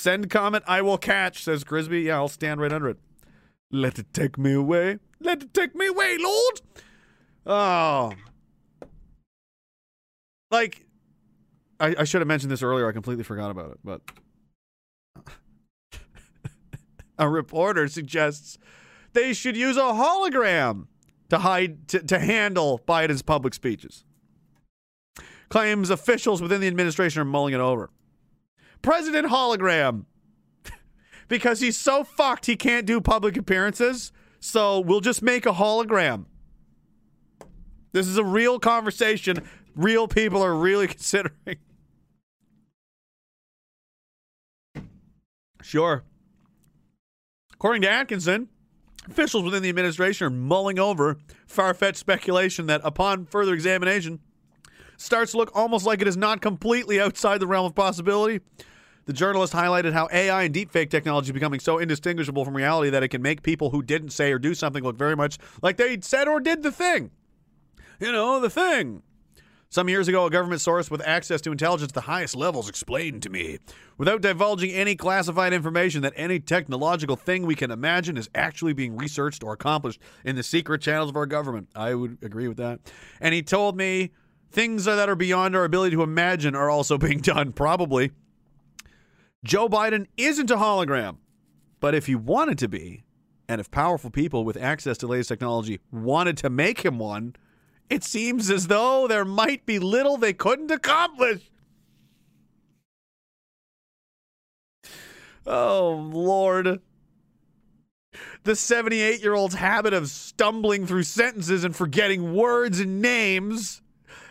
Send 0.00 0.30
comment, 0.30 0.64
I 0.66 0.80
will 0.80 0.96
catch, 0.96 1.44
says 1.44 1.62
Grisby. 1.62 2.04
Yeah, 2.04 2.16
I'll 2.16 2.28
stand 2.28 2.58
right 2.58 2.72
under 2.72 2.88
it. 2.88 2.96
Let 3.70 3.98
it 3.98 4.14
take 4.14 4.38
me 4.38 4.54
away. 4.54 4.96
Let 5.20 5.42
it 5.42 5.52
take 5.52 5.74
me 5.74 5.88
away, 5.88 6.16
Lord. 6.18 6.60
Oh. 7.44 8.12
Like, 10.50 10.86
I, 11.78 11.96
I 11.98 12.04
should 12.04 12.22
have 12.22 12.28
mentioned 12.28 12.50
this 12.50 12.62
earlier. 12.62 12.88
I 12.88 12.92
completely 12.92 13.24
forgot 13.24 13.50
about 13.50 13.72
it, 13.72 13.78
but 13.84 14.00
a 17.18 17.28
reporter 17.28 17.86
suggests 17.86 18.56
they 19.12 19.34
should 19.34 19.54
use 19.54 19.76
a 19.76 19.80
hologram 19.80 20.86
to 21.28 21.40
hide 21.40 21.88
to, 21.88 22.02
to 22.04 22.18
handle 22.18 22.80
Biden's 22.88 23.20
public 23.20 23.52
speeches. 23.52 24.06
Claims 25.50 25.90
officials 25.90 26.40
within 26.40 26.62
the 26.62 26.68
administration 26.68 27.20
are 27.20 27.26
mulling 27.26 27.52
it 27.52 27.60
over. 27.60 27.90
President 28.82 29.28
hologram. 29.28 30.04
because 31.28 31.60
he's 31.60 31.76
so 31.76 32.04
fucked 32.04 32.46
he 32.46 32.56
can't 32.56 32.86
do 32.86 33.00
public 33.00 33.36
appearances. 33.36 34.12
So 34.40 34.80
we'll 34.80 35.00
just 35.00 35.22
make 35.22 35.46
a 35.46 35.52
hologram. 35.52 36.24
This 37.92 38.06
is 38.06 38.16
a 38.16 38.24
real 38.24 38.58
conversation. 38.58 39.48
Real 39.74 40.08
people 40.08 40.42
are 40.42 40.54
really 40.54 40.86
considering. 40.88 41.58
Sure. 45.62 46.04
According 47.52 47.82
to 47.82 47.88
Attkisson, 47.88 48.48
officials 49.08 49.44
within 49.44 49.62
the 49.62 49.68
administration 49.68 50.26
are 50.26 50.30
mulling 50.30 50.78
over 50.78 51.18
far 51.46 51.74
fetched 51.74 51.98
speculation 51.98 52.66
that, 52.66 52.80
upon 52.82 53.26
further 53.26 53.52
examination, 53.52 54.20
starts 54.96 55.32
to 55.32 55.38
look 55.38 55.50
almost 55.54 55.84
like 55.84 56.00
it 56.00 56.08
is 56.08 56.16
not 56.16 56.40
completely 56.40 57.00
outside 57.00 57.38
the 57.38 57.46
realm 57.46 57.66
of 57.66 57.74
possibility. 57.74 58.40
The 59.10 59.14
journalist 59.14 59.52
highlighted 59.52 59.92
how 59.92 60.08
AI 60.12 60.44
and 60.44 60.54
deepfake 60.54 60.88
technology 60.88 61.30
is 61.30 61.32
becoming 61.32 61.58
so 61.58 61.78
indistinguishable 61.78 62.44
from 62.44 62.56
reality 62.56 62.90
that 62.90 63.02
it 63.02 63.08
can 63.08 63.20
make 63.20 63.42
people 63.42 63.70
who 63.70 63.82
didn't 63.82 64.10
say 64.10 64.30
or 64.30 64.38
do 64.38 64.54
something 64.54 64.84
look 64.84 64.96
very 64.96 65.16
much 65.16 65.36
like 65.62 65.78
they 65.78 65.98
said 66.00 66.28
or 66.28 66.38
did 66.38 66.62
the 66.62 66.70
thing. 66.70 67.10
You 67.98 68.12
know, 68.12 68.38
the 68.38 68.48
thing. 68.48 69.02
Some 69.68 69.88
years 69.88 70.06
ago, 70.06 70.26
a 70.26 70.30
government 70.30 70.60
source 70.60 70.92
with 70.92 71.02
access 71.04 71.40
to 71.40 71.50
intelligence 71.50 71.90
at 71.90 71.94
the 71.94 72.02
highest 72.02 72.36
levels 72.36 72.68
explained 72.68 73.24
to 73.24 73.30
me, 73.30 73.58
without 73.98 74.20
divulging 74.20 74.70
any 74.70 74.94
classified 74.94 75.52
information, 75.52 76.02
that 76.02 76.12
any 76.14 76.38
technological 76.38 77.16
thing 77.16 77.46
we 77.46 77.56
can 77.56 77.72
imagine 77.72 78.16
is 78.16 78.30
actually 78.32 78.74
being 78.74 78.96
researched 78.96 79.42
or 79.42 79.52
accomplished 79.52 80.00
in 80.24 80.36
the 80.36 80.44
secret 80.44 80.82
channels 80.82 81.10
of 81.10 81.16
our 81.16 81.26
government. 81.26 81.68
I 81.74 81.96
would 81.96 82.18
agree 82.22 82.46
with 82.46 82.58
that. 82.58 82.78
And 83.20 83.34
he 83.34 83.42
told 83.42 83.76
me 83.76 84.12
things 84.52 84.84
that 84.84 85.08
are 85.08 85.16
beyond 85.16 85.56
our 85.56 85.64
ability 85.64 85.96
to 85.96 86.02
imagine 86.04 86.54
are 86.54 86.70
also 86.70 86.96
being 87.06 87.18
done, 87.18 87.50
probably. 87.50 88.12
Joe 89.44 89.68
Biden 89.68 90.06
isn't 90.16 90.50
a 90.50 90.56
hologram, 90.56 91.16
but 91.80 91.94
if 91.94 92.06
he 92.06 92.14
wanted 92.14 92.58
to 92.58 92.68
be, 92.68 93.04
and 93.48 93.60
if 93.60 93.70
powerful 93.70 94.10
people 94.10 94.44
with 94.44 94.56
access 94.56 94.98
to 94.98 95.06
latest 95.06 95.28
technology 95.28 95.80
wanted 95.90 96.36
to 96.38 96.50
make 96.50 96.82
him 96.82 96.98
one, 96.98 97.34
it 97.88 98.04
seems 98.04 98.50
as 98.50 98.68
though 98.68 99.08
there 99.08 99.24
might 99.24 99.66
be 99.66 99.78
little 99.78 100.16
they 100.16 100.32
couldn't 100.32 100.70
accomplish. 100.70 101.50
Oh, 105.46 106.08
Lord. 106.12 106.80
The 108.44 108.54
78 108.54 109.22
year 109.22 109.34
old's 109.34 109.54
habit 109.54 109.94
of 109.94 110.08
stumbling 110.08 110.86
through 110.86 111.02
sentences 111.04 111.64
and 111.64 111.74
forgetting 111.74 112.34
words 112.34 112.78
and 112.78 113.00
names 113.00 113.82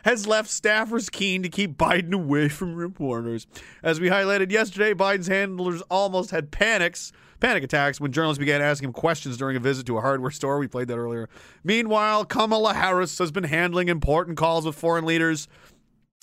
has 0.03 0.27
left 0.27 0.49
staffers 0.49 1.11
keen 1.11 1.43
to 1.43 1.49
keep 1.49 1.77
Biden 1.77 2.13
away 2.13 2.49
from 2.49 2.75
reporters. 2.75 3.47
As 3.83 3.99
we 3.99 4.09
highlighted 4.09 4.51
yesterday, 4.51 4.93
Biden's 4.93 5.27
handlers 5.27 5.81
almost 5.83 6.31
had 6.31 6.51
panics, 6.51 7.11
panic 7.39 7.63
attacks 7.63 7.99
when 7.99 8.11
journalists 8.11 8.39
began 8.39 8.61
asking 8.61 8.89
him 8.89 8.93
questions 8.93 9.37
during 9.37 9.55
a 9.55 9.59
visit 9.59 9.85
to 9.87 9.97
a 9.97 10.01
hardware 10.01 10.31
store. 10.31 10.59
We 10.59 10.67
played 10.67 10.87
that 10.87 10.97
earlier. 10.97 11.29
Meanwhile, 11.63 12.25
Kamala 12.25 12.73
Harris 12.73 13.17
has 13.17 13.31
been 13.31 13.45
handling 13.45 13.89
important 13.89 14.37
calls 14.37 14.65
with 14.65 14.75
foreign 14.75 15.05
leaders, 15.05 15.47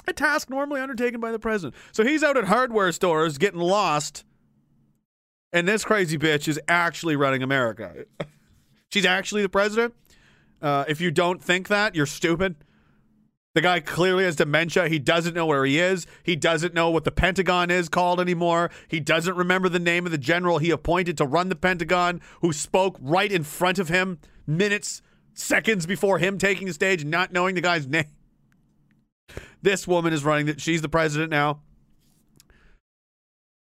a 0.07 0.13
task 0.13 0.51
normally 0.51 0.81
undertaken 0.81 1.21
by 1.21 1.33
the 1.33 1.39
president. 1.39 1.75
So 1.93 2.05
he's 2.05 2.23
out 2.23 2.37
at 2.37 2.45
hardware 2.45 2.93
stores 2.93 3.39
getting 3.39 3.61
lost, 3.61 4.25
and 5.53 5.67
this 5.67 5.85
crazy 5.85 6.19
bitch 6.19 6.49
is 6.49 6.61
actually 6.69 7.17
running 7.17 7.43
America. 7.43 8.05
She's 8.93 9.05
actually 9.05 9.43
the 9.43 9.49
president. 9.49 9.95
Uh, 10.63 10.85
if 10.89 11.01
you 11.01 11.11
don't 11.11 11.43
think 11.43 11.69
that, 11.69 11.95
you're 11.95 12.07
stupid. 12.07 12.57
The 13.57 13.63
guy 13.63 13.81
clearly 13.81 14.25
has 14.25 14.37
dementia. 14.37 14.87
He 14.87 14.99
doesn't 14.99 15.33
know 15.33 15.47
where 15.47 15.65
he 15.65 15.79
is. 15.79 16.07
He 16.23 16.37
doesn't 16.37 16.75
know 16.75 16.91
what 16.91 17.05
the 17.05 17.11
Pentagon 17.11 17.71
is 17.71 17.89
called 17.89 18.21
anymore. 18.21 18.71
He 18.87 19.01
doesn't 19.01 19.35
remember 19.35 19.71
the 19.71 19.79
name 19.79 20.05
of 20.05 20.13
the 20.13 20.19
general 20.19 20.59
he 20.59 20.69
appointed 20.69 21.17
to 21.17 21.25
run 21.25 21.49
the 21.49 21.57
Pentagon, 21.57 22.21
who 22.43 22.53
spoke 22.53 22.99
right 23.01 23.33
in 23.33 23.45
front 23.45 23.79
of 23.79 23.89
him 23.89 24.19
minutes, 24.47 25.01
seconds 25.33 25.87
before 25.87 26.19
him 26.19 26.37
taking 26.37 26.67
the 26.67 26.75
stage, 26.75 27.07
not 27.07 27.33
knowing 27.33 27.55
the 27.55 27.63
guy's 27.63 27.87
name. 27.87 28.05
This 29.63 29.89
woman 29.89 30.13
is 30.13 30.23
running 30.23 30.45
that. 30.45 30.61
She's 30.61 30.83
the 30.83 30.91
president 30.91 31.31
now. 31.31 31.63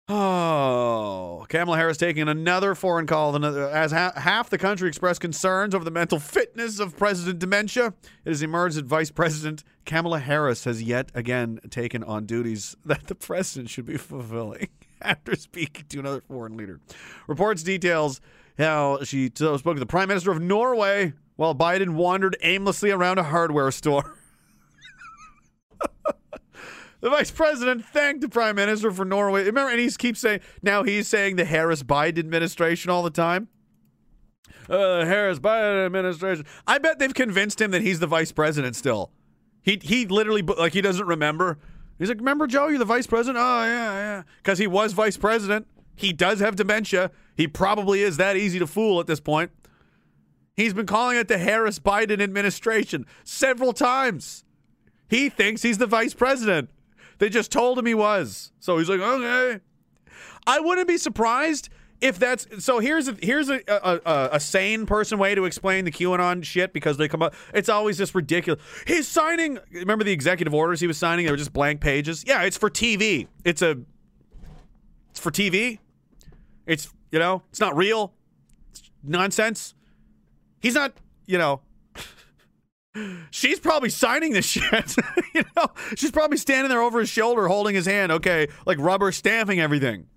Oh, 0.08 1.48
Kamala 1.50 1.78
Harris 1.78 1.98
taking 1.98 2.28
another 2.28 2.76
foreign 2.76 3.08
call 3.08 3.44
as 3.44 3.92
ha- 3.92 4.14
half 4.16 4.52
the 4.52 4.60
country 4.60 4.88
expressed 4.88 5.20
concerns 5.20 5.74
over 5.74 5.84
the 5.84 5.90
mental 5.90 6.20
fitness 6.20 6.80
of 6.80 6.96
President 6.96 7.40
Dementia. 7.40 7.88
It 8.24 8.30
has 8.30 8.44
emerged 8.44 8.78
that 8.78 8.86
Vice 8.86 9.10
President 9.10 9.64
Kamala 9.84 10.20
Harris 10.20 10.66
has 10.66 10.84
yet 10.84 11.10
again 11.16 11.60
taken 11.72 12.04
on 12.04 12.28
duties 12.28 12.76
that 12.86 13.08
the 13.08 13.16
president 13.16 13.72
should 13.72 13.88
be 13.88 13.98
fulfilling 13.98 14.68
after 15.02 15.36
speaking 15.36 15.86
to 15.90 16.00
another 16.00 16.22
foreign 16.22 16.56
leader. 16.56 16.80
Reports 17.26 17.64
details 17.64 18.22
how 18.60 19.04
she 19.04 19.32
spoke 19.36 19.64
to 19.64 19.80
the 19.80 19.88
Prime 19.88 20.08
Minister 20.08 20.30
of 20.30 20.40
Norway 20.40 21.14
while 21.36 21.56
Biden 21.56 21.96
wandered 21.96 22.38
aimlessly 22.44 22.92
around 22.92 23.18
a 23.18 23.24
hardware 23.24 23.72
store. 23.72 24.16
The 27.06 27.12
vice 27.12 27.30
president 27.30 27.86
thanked 27.86 28.22
the 28.22 28.30
prime 28.30 28.56
minister 28.56 28.90
for 28.90 29.06
Norway. 29.06 29.44
Remember, 29.44 29.70
and 29.70 29.80
he 29.80 29.92
keeps 29.92 30.22
saying 30.22 30.40
now 30.64 30.82
he's 30.82 31.08
saying 31.08 31.36
the 31.36 31.46
Harris 31.46 31.84
Biden 31.84 32.18
administration 32.18 32.90
all 32.90 33.04
the 33.04 33.12
time. 33.12 33.48
Uh, 34.68 35.06
Harris 35.06 35.38
Biden 35.38 35.86
administration. 35.86 36.48
I 36.66 36.80
bet 36.80 36.98
they've 36.98 37.14
convinced 37.14 37.62
him 37.62 37.70
that 37.70 37.84
he's 37.84 38.00
the 38.00 38.08
vice 38.08 38.32
president 38.32 38.76
still. 38.76 39.12
He 39.62 39.80
he 39.84 40.08
literally 40.08 40.42
like 40.42 40.74
he 40.74 40.82
doesn't 40.82 41.06
remember. 41.06 41.60
He's 42.00 42.10
like, 42.10 42.18
remember 42.18 42.48
Joe, 42.48 42.70
you're 42.70 42.80
the 42.80 42.86
vice 42.86 43.06
president. 43.06 43.38
Oh 43.38 43.64
yeah, 43.64 43.94
yeah, 43.94 44.24
because 44.38 44.58
he 44.58 44.66
was 44.66 44.94
vice 44.94 45.16
president. 45.16 45.68
He 45.96 46.12
does 46.12 46.40
have 46.40 46.56
dementia. 46.56 47.12
He 47.38 47.48
probably 47.48 48.02
is 48.02 48.18
that 48.18 48.36
easy 48.36 48.58
to 48.58 48.66
fool 48.66 49.00
at 49.00 49.06
this 49.06 49.20
point. 49.20 49.52
He's 50.56 50.74
been 50.74 50.88
calling 50.88 51.18
it 51.18 51.28
the 51.28 51.38
Harris 51.38 51.78
Biden 51.78 52.20
administration 52.20 53.06
several 53.24 53.74
times. 53.74 54.44
He 55.08 55.30
thinks 55.30 55.62
he's 55.62 55.78
the 55.78 55.86
vice 55.86 56.16
president. 56.16 56.72
They 57.18 57.30
just 57.30 57.52
told 57.52 57.80
him 57.80 57.86
he 57.86 57.94
was. 57.94 58.52
So 58.60 58.78
he's 58.78 58.90
like, 58.90 59.00
okay. 59.00 59.60
I 60.48 60.60
wouldn't 60.60 60.88
be 60.88 60.98
surprised 60.98 61.70
if 62.02 62.20
that's 62.20 62.64
so. 62.64 62.80
Here's 62.80 63.08
a 63.08 63.16
here's 63.22 63.50
a 63.50 63.62
a, 63.68 64.30
a, 64.34 64.40
sane 64.40 64.86
person 64.86 65.18
way 65.18 65.34
to 65.34 65.46
explain 65.46 65.86
the 65.86 65.92
QAnon 65.92 66.44
shit 66.44 66.74
because 66.74 66.98
they 66.98 67.08
come 67.08 67.22
up. 67.22 67.34
It's 67.54 67.70
always 67.70 67.98
this 67.98 68.14
ridiculous. 68.14 68.62
He's 68.86 69.08
signing. 69.08 69.58
Remember 69.72 70.04
the 70.04 70.12
executive 70.12 70.54
orders 70.54 70.80
he 70.80 70.88
was 70.88 70.98
signing? 70.98 71.26
They 71.26 71.32
were 71.32 71.38
just 71.38 71.54
blank 71.54 71.82
pages. 71.82 72.24
Yeah, 72.28 72.44
it's 72.44 72.58
for 72.58 72.70
TV. 72.70 73.28
It's 73.44 73.62
a. 73.62 73.78
It's 75.12 75.20
for 75.20 75.32
TV. 75.32 75.80
It's 76.68 76.90
you 77.12 77.20
know 77.20 77.42
it's 77.50 77.60
not 77.60 77.76
real. 77.76 78.14
It's 78.72 78.92
nonsense. 79.04 79.74
He's 80.60 80.76
not 80.76 80.94
you 81.26 81.38
know 81.38 81.62
she's 83.32 83.60
probably 83.60 83.90
signing 83.90 84.34
this 84.34 84.46
shit. 84.46 84.96
you 85.34 85.44
know, 85.56 85.68
she's 85.96 86.12
probably 86.12 86.38
standing 86.38 86.70
there 86.70 86.82
over 86.82 87.00
his 87.00 87.10
shoulder, 87.10 87.48
holding 87.48 87.76
his 87.76 87.86
hand. 87.86 88.12
Okay, 88.12 88.48
like 88.66 88.78
rubber 88.80 89.12
stamping 89.12 89.60
everything. 89.60 90.08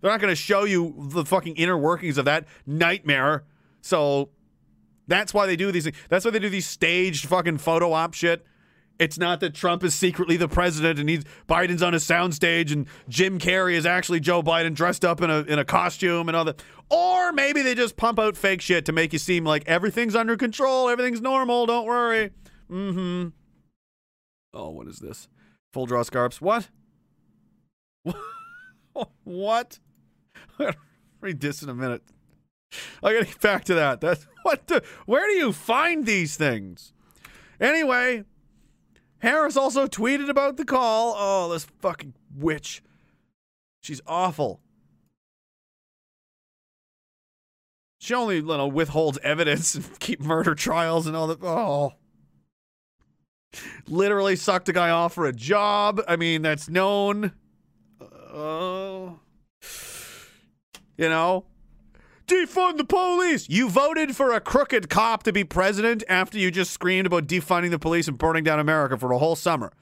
They're 0.00 0.10
not 0.10 0.20
going 0.20 0.32
to 0.32 0.36
show 0.36 0.64
you 0.64 0.94
the 1.10 1.24
fucking 1.24 1.56
inner 1.56 1.76
workings 1.76 2.18
of 2.18 2.26
that 2.26 2.46
nightmare. 2.66 3.44
So 3.80 4.30
that's 5.08 5.32
why 5.32 5.46
they 5.46 5.56
do 5.56 5.72
these. 5.72 5.90
That's 6.08 6.24
why 6.24 6.30
they 6.30 6.38
do 6.38 6.48
these 6.50 6.66
staged 6.66 7.26
fucking 7.26 7.58
photo 7.58 7.92
op 7.92 8.14
shit. 8.14 8.44
It's 8.98 9.18
not 9.18 9.40
that 9.40 9.54
Trump 9.54 9.84
is 9.84 9.94
secretly 9.94 10.36
the 10.36 10.48
president 10.48 10.98
and 10.98 11.08
he's 11.08 11.24
Biden's 11.48 11.82
on 11.82 11.92
a 11.92 11.98
soundstage 11.98 12.72
and 12.72 12.86
Jim 13.08 13.38
Carrey 13.38 13.74
is 13.74 13.84
actually 13.84 14.20
Joe 14.20 14.42
Biden 14.42 14.74
dressed 14.74 15.04
up 15.04 15.20
in 15.20 15.28
a 15.28 15.40
in 15.40 15.58
a 15.58 15.64
costume 15.64 16.28
and 16.28 16.36
all 16.36 16.44
that. 16.44 16.62
Or 16.88 17.32
maybe 17.32 17.62
they 17.62 17.74
just 17.74 17.96
pump 17.96 18.18
out 18.18 18.36
fake 18.36 18.60
shit 18.60 18.84
to 18.86 18.92
make 18.92 19.12
you 19.12 19.18
seem 19.18 19.44
like 19.44 19.64
everything's 19.66 20.14
under 20.14 20.36
control, 20.36 20.88
everything's 20.88 21.20
normal, 21.20 21.66
don't 21.66 21.86
worry. 21.86 22.30
Mm-hmm. 22.70 23.28
Oh, 24.54 24.70
what 24.70 24.86
is 24.86 24.98
this? 24.98 25.28
Full 25.72 25.86
draw 25.86 26.02
scarps. 26.02 26.40
What? 26.40 26.68
what? 29.24 29.78
Read 31.20 31.40
this 31.40 31.62
in 31.62 31.68
a 31.68 31.74
minute. 31.74 32.02
I 33.02 33.12
gotta 33.12 33.26
get 33.26 33.40
back 33.40 33.64
to 33.64 33.74
that. 33.74 34.00
That's 34.00 34.26
what 34.42 34.66
the 34.66 34.82
where 35.06 35.26
do 35.26 35.34
you 35.34 35.52
find 35.52 36.06
these 36.06 36.36
things? 36.36 36.92
Anyway, 37.60 38.24
Harris 39.20 39.56
also 39.56 39.86
tweeted 39.86 40.28
about 40.28 40.56
the 40.56 40.64
call. 40.64 41.14
Oh, 41.16 41.52
this 41.52 41.66
fucking 41.80 42.14
witch. 42.36 42.82
She's 43.80 44.00
awful. 44.06 44.60
She 47.98 48.14
only, 48.14 48.36
you 48.36 48.42
know, 48.42 48.68
withholds 48.68 49.18
evidence 49.22 49.74
and 49.74 49.98
keep 50.00 50.20
murder 50.20 50.54
trials 50.54 51.06
and 51.06 51.16
all 51.16 51.26
that. 51.28 51.42
Oh. 51.42 51.94
Literally 53.88 54.36
sucked 54.36 54.68
a 54.68 54.72
guy 54.72 54.90
off 54.90 55.14
for 55.14 55.26
a 55.26 55.32
job. 55.32 56.00
I 56.06 56.16
mean, 56.16 56.42
that's 56.42 56.68
known. 56.68 57.32
Oh. 58.00 59.18
you 60.98 61.08
know, 61.08 61.46
defund 62.26 62.76
the 62.76 62.84
police. 62.84 63.48
You 63.48 63.68
voted 63.68 64.16
for 64.16 64.32
a 64.32 64.40
crooked 64.40 64.88
cop 64.88 65.22
to 65.24 65.32
be 65.32 65.44
president 65.44 66.04
after 66.08 66.38
you 66.38 66.50
just 66.50 66.72
screamed 66.72 67.06
about 67.06 67.26
defunding 67.26 67.70
the 67.70 67.78
police 67.78 68.08
and 68.08 68.18
burning 68.18 68.44
down 68.44 68.58
America 68.58 68.96
for 68.96 69.12
a 69.12 69.18
whole 69.18 69.36
summer. 69.36 69.72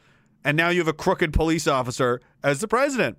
And 0.45 0.57
now 0.57 0.69
you 0.69 0.81
have 0.81 0.89
a 0.89 0.93
crooked 0.93 1.33
police 1.33 1.67
officer 1.67 2.21
as 2.43 2.61
the 2.61 2.69
president. 2.69 3.19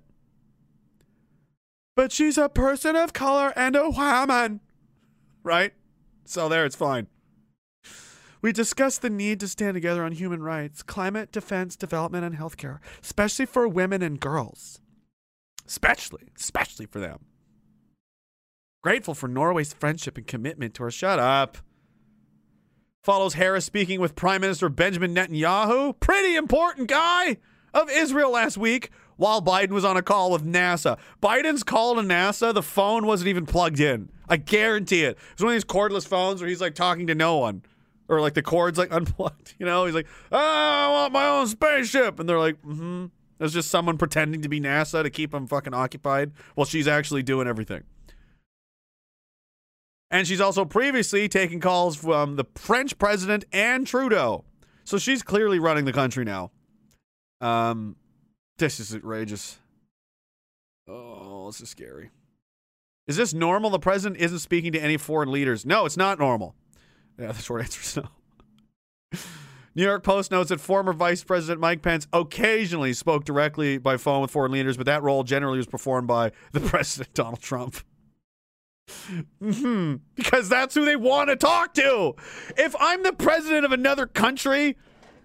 But 1.96 2.12
she's 2.12 2.38
a 2.38 2.48
person 2.48 2.94
of 2.94 3.12
color 3.12 3.52
and 3.56 3.74
a 3.74 3.90
woman. 3.90 4.60
Right? 5.42 5.72
So 6.24 6.48
there, 6.48 6.64
it's 6.64 6.76
fine. 6.76 7.08
We 8.42 8.52
discussed 8.52 9.02
the 9.02 9.10
need 9.10 9.40
to 9.40 9.48
stand 9.48 9.74
together 9.74 10.04
on 10.04 10.12
human 10.12 10.42
rights, 10.42 10.82
climate, 10.82 11.32
defense, 11.32 11.74
development, 11.74 12.24
and 12.24 12.36
healthcare, 12.36 12.78
especially 13.02 13.46
for 13.46 13.66
women 13.66 14.02
and 14.02 14.20
girls. 14.20 14.80
Especially, 15.66 16.28
especially 16.36 16.86
for 16.86 17.00
them. 17.00 17.24
Grateful 18.86 19.14
for 19.14 19.26
Norway's 19.26 19.72
friendship 19.72 20.16
and 20.16 20.28
commitment 20.28 20.74
to 20.74 20.84
our 20.84 20.92
shut 20.92 21.18
up. 21.18 21.58
Follows 23.02 23.34
Harris 23.34 23.64
speaking 23.64 23.98
with 23.98 24.14
Prime 24.14 24.40
Minister 24.40 24.68
Benjamin 24.68 25.12
Netanyahu, 25.12 25.98
pretty 25.98 26.36
important 26.36 26.86
guy 26.86 27.38
of 27.74 27.90
Israel 27.90 28.30
last 28.30 28.56
week, 28.56 28.90
while 29.16 29.42
Biden 29.42 29.70
was 29.70 29.84
on 29.84 29.96
a 29.96 30.02
call 30.02 30.30
with 30.30 30.46
NASA. 30.46 30.98
Biden's 31.20 31.64
call 31.64 31.96
to 31.96 32.00
NASA, 32.00 32.54
the 32.54 32.62
phone 32.62 33.06
wasn't 33.06 33.26
even 33.26 33.44
plugged 33.44 33.80
in. 33.80 34.08
I 34.28 34.36
guarantee 34.36 35.02
it. 35.02 35.18
It's 35.32 35.42
one 35.42 35.48
of 35.48 35.56
these 35.56 35.64
cordless 35.64 36.06
phones 36.06 36.40
where 36.40 36.48
he's 36.48 36.60
like 36.60 36.76
talking 36.76 37.08
to 37.08 37.14
no 37.16 37.38
one. 37.38 37.64
Or 38.06 38.20
like 38.20 38.34
the 38.34 38.42
cord's 38.42 38.78
like 38.78 38.92
unplugged. 38.92 39.54
You 39.58 39.66
know, 39.66 39.84
he's 39.86 39.96
like, 39.96 40.06
oh, 40.30 40.38
I 40.38 40.88
want 40.92 41.12
my 41.12 41.26
own 41.26 41.48
spaceship. 41.48 42.20
And 42.20 42.28
they're 42.28 42.38
like, 42.38 42.62
mm 42.62 42.76
hmm. 42.76 43.06
There's 43.38 43.52
just 43.52 43.68
someone 43.68 43.98
pretending 43.98 44.42
to 44.42 44.48
be 44.48 44.60
NASA 44.60 45.02
to 45.02 45.10
keep 45.10 45.34
him 45.34 45.46
fucking 45.46 45.74
occupied 45.74 46.32
while 46.54 46.64
she's 46.64 46.88
actually 46.88 47.22
doing 47.22 47.46
everything. 47.46 47.82
And 50.16 50.26
she's 50.26 50.40
also 50.40 50.64
previously 50.64 51.28
taken 51.28 51.60
calls 51.60 51.94
from 51.94 52.36
the 52.36 52.46
French 52.54 52.96
president 52.96 53.44
and 53.52 53.86
Trudeau. 53.86 54.46
So 54.82 54.96
she's 54.96 55.22
clearly 55.22 55.58
running 55.58 55.84
the 55.84 55.92
country 55.92 56.24
now. 56.24 56.52
Um, 57.42 57.96
this 58.56 58.80
is 58.80 58.94
outrageous. 58.94 59.58
Oh, 60.88 61.48
this 61.48 61.60
is 61.60 61.68
scary. 61.68 62.12
Is 63.06 63.18
this 63.18 63.34
normal? 63.34 63.68
The 63.68 63.78
president 63.78 64.18
isn't 64.18 64.38
speaking 64.38 64.72
to 64.72 64.80
any 64.80 64.96
foreign 64.96 65.30
leaders. 65.30 65.66
No, 65.66 65.84
it's 65.84 65.98
not 65.98 66.18
normal. 66.18 66.54
Yeah, 67.18 67.32
the 67.32 67.42
short 67.42 67.60
answer 67.60 67.82
is 67.82 67.96
no. 67.98 69.20
New 69.74 69.84
York 69.84 70.02
Post 70.02 70.30
notes 70.30 70.48
that 70.48 70.60
former 70.60 70.94
Vice 70.94 71.24
President 71.24 71.60
Mike 71.60 71.82
Pence 71.82 72.06
occasionally 72.14 72.94
spoke 72.94 73.26
directly 73.26 73.76
by 73.76 73.98
phone 73.98 74.22
with 74.22 74.30
foreign 74.30 74.52
leaders, 74.52 74.78
but 74.78 74.86
that 74.86 75.02
role 75.02 75.24
generally 75.24 75.58
was 75.58 75.66
performed 75.66 76.08
by 76.08 76.32
the 76.52 76.60
President 76.72 77.12
Donald 77.12 77.42
Trump. 77.42 77.76
Hmm 79.40 79.96
Because 80.14 80.48
that's 80.48 80.74
who 80.74 80.84
they 80.84 80.96
want 80.96 81.28
to 81.28 81.36
talk 81.36 81.74
to. 81.74 82.14
If 82.56 82.74
I'm 82.78 83.02
the 83.02 83.12
president 83.12 83.64
of 83.64 83.72
another 83.72 84.06
country 84.06 84.76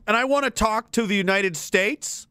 and 0.08 0.18
I 0.18 0.26
want 0.26 0.46
to 0.46 0.52
talk 0.52 0.92
to 0.92 1.06
the 1.06 1.16
United 1.16 1.56
States, 1.56 2.28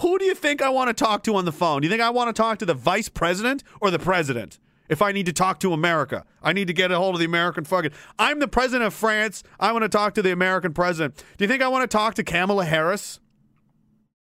who 0.00 0.18
do 0.18 0.24
you 0.24 0.34
think 0.34 0.62
I 0.62 0.68
want 0.68 0.88
to 0.88 1.04
talk 1.04 1.22
to 1.24 1.36
on 1.36 1.44
the 1.44 1.52
phone? 1.52 1.80
Do 1.82 1.86
you 1.86 1.90
think 1.90 2.02
I 2.02 2.10
want 2.10 2.34
to 2.34 2.40
talk 2.40 2.58
to 2.60 2.66
the 2.66 2.74
vice 2.74 3.08
president 3.08 3.62
or 3.80 3.90
the 3.90 3.98
president? 3.98 4.58
If 4.88 5.02
I 5.02 5.10
need 5.10 5.26
to 5.26 5.32
talk 5.32 5.58
to 5.60 5.72
America, 5.72 6.24
I 6.42 6.52
need 6.52 6.68
to 6.68 6.72
get 6.72 6.92
a 6.92 6.96
hold 6.96 7.16
of 7.16 7.18
the 7.18 7.24
American 7.24 7.64
fucking. 7.64 7.90
I'm 8.20 8.38
the 8.38 8.46
president 8.46 8.86
of 8.86 8.94
France. 8.94 9.42
I 9.58 9.72
want 9.72 9.82
to 9.82 9.88
talk 9.88 10.14
to 10.14 10.22
the 10.22 10.30
American 10.30 10.72
president. 10.72 11.16
Do 11.36 11.44
you 11.44 11.48
think 11.48 11.60
I 11.60 11.68
want 11.68 11.82
to 11.82 11.92
talk 11.92 12.14
to 12.14 12.22
Kamala 12.22 12.66
Harris? 12.66 13.18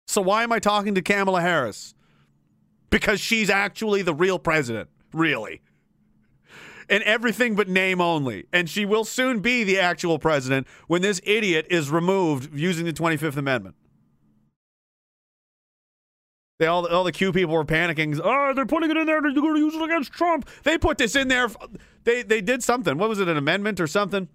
So 0.07 0.21
why 0.21 0.43
am 0.43 0.53
I 0.53 0.59
talking 0.59 0.95
to 0.97 1.03
Kamala 1.03 1.41
Harris? 1.41 1.95
Because 2.91 3.21
she's 3.21 3.49
actually 3.49 4.03
the 4.03 4.13
real 4.13 4.39
president, 4.39 4.91
really. 5.15 5.63
And 6.91 7.03
everything 7.05 7.55
but 7.55 7.69
name 7.69 8.01
only. 8.01 8.47
And 8.53 8.69
she 8.69 8.85
will 8.85 9.05
soon 9.05 9.41
be 9.41 9.65
the 9.65 9.79
actual 9.79 10.19
president 10.19 10.67
when 10.89 11.01
this 11.01 11.21
idiot 11.25 11.67
is 11.71 11.89
removed 11.91 12.51
using 12.53 12.85
the 12.85 12.93
25th 12.93 13.37
Amendment. 13.37 13.77
They 16.59 16.67
all, 16.67 16.87
all 16.87 17.05
the 17.05 17.13
Q 17.13 17.33
people 17.33 17.55
were 17.55 17.65
panicking. 17.65 18.21
Oh, 18.23 18.53
they're 18.55 18.67
putting 18.67 18.91
it 18.91 18.97
in 18.99 19.07
there. 19.07 19.23
They're 19.23 19.33
going 19.33 19.55
to 19.55 19.61
use 19.61 19.75
it 19.75 19.83
against 19.83 20.13
Trump. 20.13 20.47
They 20.63 20.77
put 20.77 20.99
this 20.99 21.17
in 21.17 21.29
there. 21.29 21.49
They 22.05 22.23
they 22.23 22.43
did 22.43 22.63
something. 22.63 22.99
What 22.99 23.09
was 23.09 23.19
it? 23.19 23.29
An 23.29 23.39
amendment 23.39 23.81
or 23.81 23.87
something? 23.87 24.29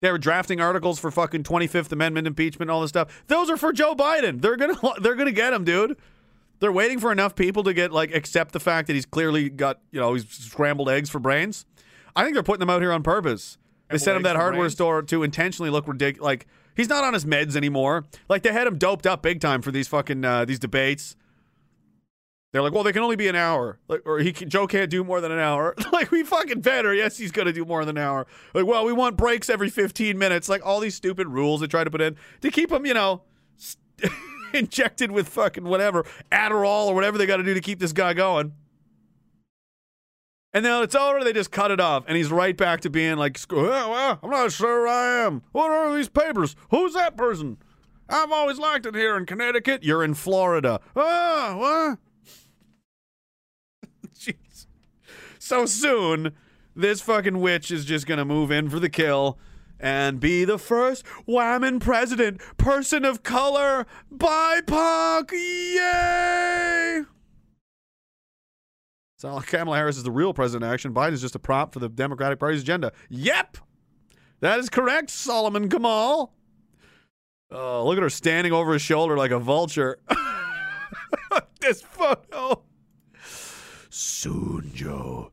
They 0.00 0.10
were 0.10 0.18
drafting 0.18 0.62
articles 0.62 0.98
for 0.98 1.10
fucking 1.10 1.42
25th 1.42 1.92
Amendment 1.92 2.26
impeachment, 2.26 2.70
all 2.70 2.80
this 2.80 2.88
stuff. 2.88 3.22
Those 3.26 3.50
are 3.50 3.58
for 3.58 3.70
Joe 3.70 3.94
Biden. 3.94 4.40
They're 4.40 4.56
gonna 4.56 4.78
they're 5.02 5.14
gonna 5.14 5.32
get 5.32 5.52
him, 5.52 5.64
dude. 5.64 5.98
They're 6.60 6.72
waiting 6.72 7.00
for 7.00 7.10
enough 7.10 7.34
people 7.34 7.62
to 7.64 7.74
get 7.74 7.90
like 7.90 8.14
accept 8.14 8.52
the 8.52 8.60
fact 8.60 8.86
that 8.86 8.94
he's 8.94 9.06
clearly 9.06 9.48
got 9.48 9.80
you 9.90 10.00
know 10.00 10.14
he's 10.14 10.28
scrambled 10.28 10.88
eggs 10.88 11.10
for 11.10 11.18
brains. 11.18 11.66
I 12.14 12.22
think 12.22 12.34
they're 12.34 12.42
putting 12.42 12.60
them 12.60 12.70
out 12.70 12.82
here 12.82 12.92
on 12.92 13.02
purpose. 13.02 13.58
They 13.88 13.98
sent 13.98 14.16
him 14.16 14.22
that 14.22 14.36
hardware 14.36 14.62
brains? 14.62 14.74
store 14.74 15.02
to 15.02 15.22
intentionally 15.22 15.70
look 15.70 15.88
ridiculous. 15.88 16.24
Like 16.24 16.46
he's 16.76 16.88
not 16.88 17.02
on 17.02 17.14
his 17.14 17.24
meds 17.24 17.56
anymore. 17.56 18.06
Like 18.28 18.42
they 18.42 18.52
had 18.52 18.66
him 18.66 18.78
doped 18.78 19.06
up 19.06 19.22
big 19.22 19.40
time 19.40 19.62
for 19.62 19.72
these 19.72 19.88
fucking 19.88 20.24
uh, 20.24 20.44
these 20.44 20.58
debates. 20.58 21.16
They're 22.52 22.62
like, 22.62 22.72
well, 22.72 22.82
they 22.82 22.92
can 22.92 23.02
only 23.02 23.14
be 23.14 23.28
an 23.28 23.36
hour, 23.36 23.78
like, 23.86 24.02
or 24.04 24.18
he 24.18 24.32
can, 24.32 24.50
Joe 24.50 24.66
can't 24.66 24.90
do 24.90 25.04
more 25.04 25.20
than 25.20 25.30
an 25.30 25.38
hour. 25.38 25.72
like 25.92 26.10
we 26.10 26.24
fucking 26.24 26.62
better. 26.62 26.92
Yes, 26.92 27.16
he's 27.16 27.30
gonna 27.30 27.52
do 27.52 27.64
more 27.64 27.84
than 27.84 27.96
an 27.96 28.02
hour. 28.02 28.26
Like, 28.54 28.66
well, 28.66 28.84
we 28.84 28.92
want 28.92 29.16
breaks 29.16 29.48
every 29.48 29.70
fifteen 29.70 30.18
minutes. 30.18 30.48
Like 30.48 30.64
all 30.66 30.80
these 30.80 30.94
stupid 30.94 31.28
rules 31.28 31.60
they 31.60 31.68
try 31.68 31.84
to 31.84 31.90
put 31.90 32.00
in 32.00 32.16
to 32.40 32.50
keep 32.50 32.72
him, 32.72 32.86
you 32.86 32.94
know, 32.94 33.22
st- 33.56 34.12
injected 34.54 35.10
with 35.10 35.28
fucking 35.28 35.64
whatever 35.64 36.04
Adderall 36.30 36.86
or 36.86 36.94
whatever 36.94 37.18
they 37.18 37.26
got 37.26 37.38
to 37.38 37.42
do 37.42 37.54
to 37.54 37.60
keep 37.60 37.78
this 37.78 37.92
guy 37.92 38.14
going. 38.14 38.52
And 40.52 40.64
then 40.64 40.82
it's 40.82 40.96
over. 40.96 41.22
They 41.22 41.32
just 41.32 41.52
cut 41.52 41.70
it 41.70 41.80
off, 41.80 42.04
and 42.08 42.16
he's 42.16 42.30
right 42.30 42.56
back 42.56 42.80
to 42.80 42.90
being 42.90 43.16
like, 43.16 43.38
"Oh, 43.50 43.62
well, 43.62 44.18
I'm 44.20 44.30
not 44.30 44.50
sure 44.50 44.88
I 44.88 45.24
am. 45.24 45.42
What 45.52 45.70
are 45.70 45.94
these 45.94 46.08
papers? 46.08 46.56
Who's 46.70 46.94
that 46.94 47.16
person? 47.16 47.58
I've 48.08 48.32
always 48.32 48.58
liked 48.58 48.86
it 48.86 48.96
here 48.96 49.16
in 49.16 49.26
Connecticut. 49.26 49.84
You're 49.84 50.02
in 50.02 50.14
Florida. 50.14 50.80
Ah, 50.96 51.54
what? 51.56 51.98
Jeez. 54.18 54.66
So 55.38 55.66
soon, 55.66 56.32
this 56.74 57.00
fucking 57.00 57.40
witch 57.40 57.70
is 57.70 57.84
just 57.84 58.08
gonna 58.08 58.24
move 58.24 58.50
in 58.50 58.68
for 58.68 58.80
the 58.80 58.90
kill 58.90 59.38
and 59.80 60.20
be 60.20 60.44
the 60.44 60.58
first 60.58 61.04
woman 61.26 61.80
president, 61.80 62.40
person 62.58 63.04
of 63.04 63.22
color, 63.22 63.86
BIPOC. 64.14 65.32
Yay! 65.32 67.02
So 69.16 69.40
Kamala 69.46 69.76
Harris 69.76 69.96
is 69.96 70.02
the 70.02 70.10
real 70.10 70.32
president. 70.34 70.70
Action. 70.70 70.94
Biden 70.94 71.12
is 71.12 71.20
just 71.20 71.34
a 71.34 71.38
prop 71.38 71.72
for 71.72 71.78
the 71.78 71.88
Democratic 71.88 72.38
Party's 72.38 72.62
agenda. 72.62 72.92
Yep, 73.08 73.58
that 74.40 74.58
is 74.58 74.68
correct, 74.68 75.10
Solomon 75.10 75.68
Kamal. 75.68 76.32
Oh, 77.50 77.84
look 77.84 77.96
at 77.96 78.02
her 78.02 78.10
standing 78.10 78.52
over 78.52 78.72
his 78.74 78.82
shoulder 78.82 79.16
like 79.16 79.32
a 79.32 79.38
vulture. 79.38 79.98
this 81.60 81.82
photo. 81.82 82.62
Soon, 83.88 84.70
Joe. 84.72 85.32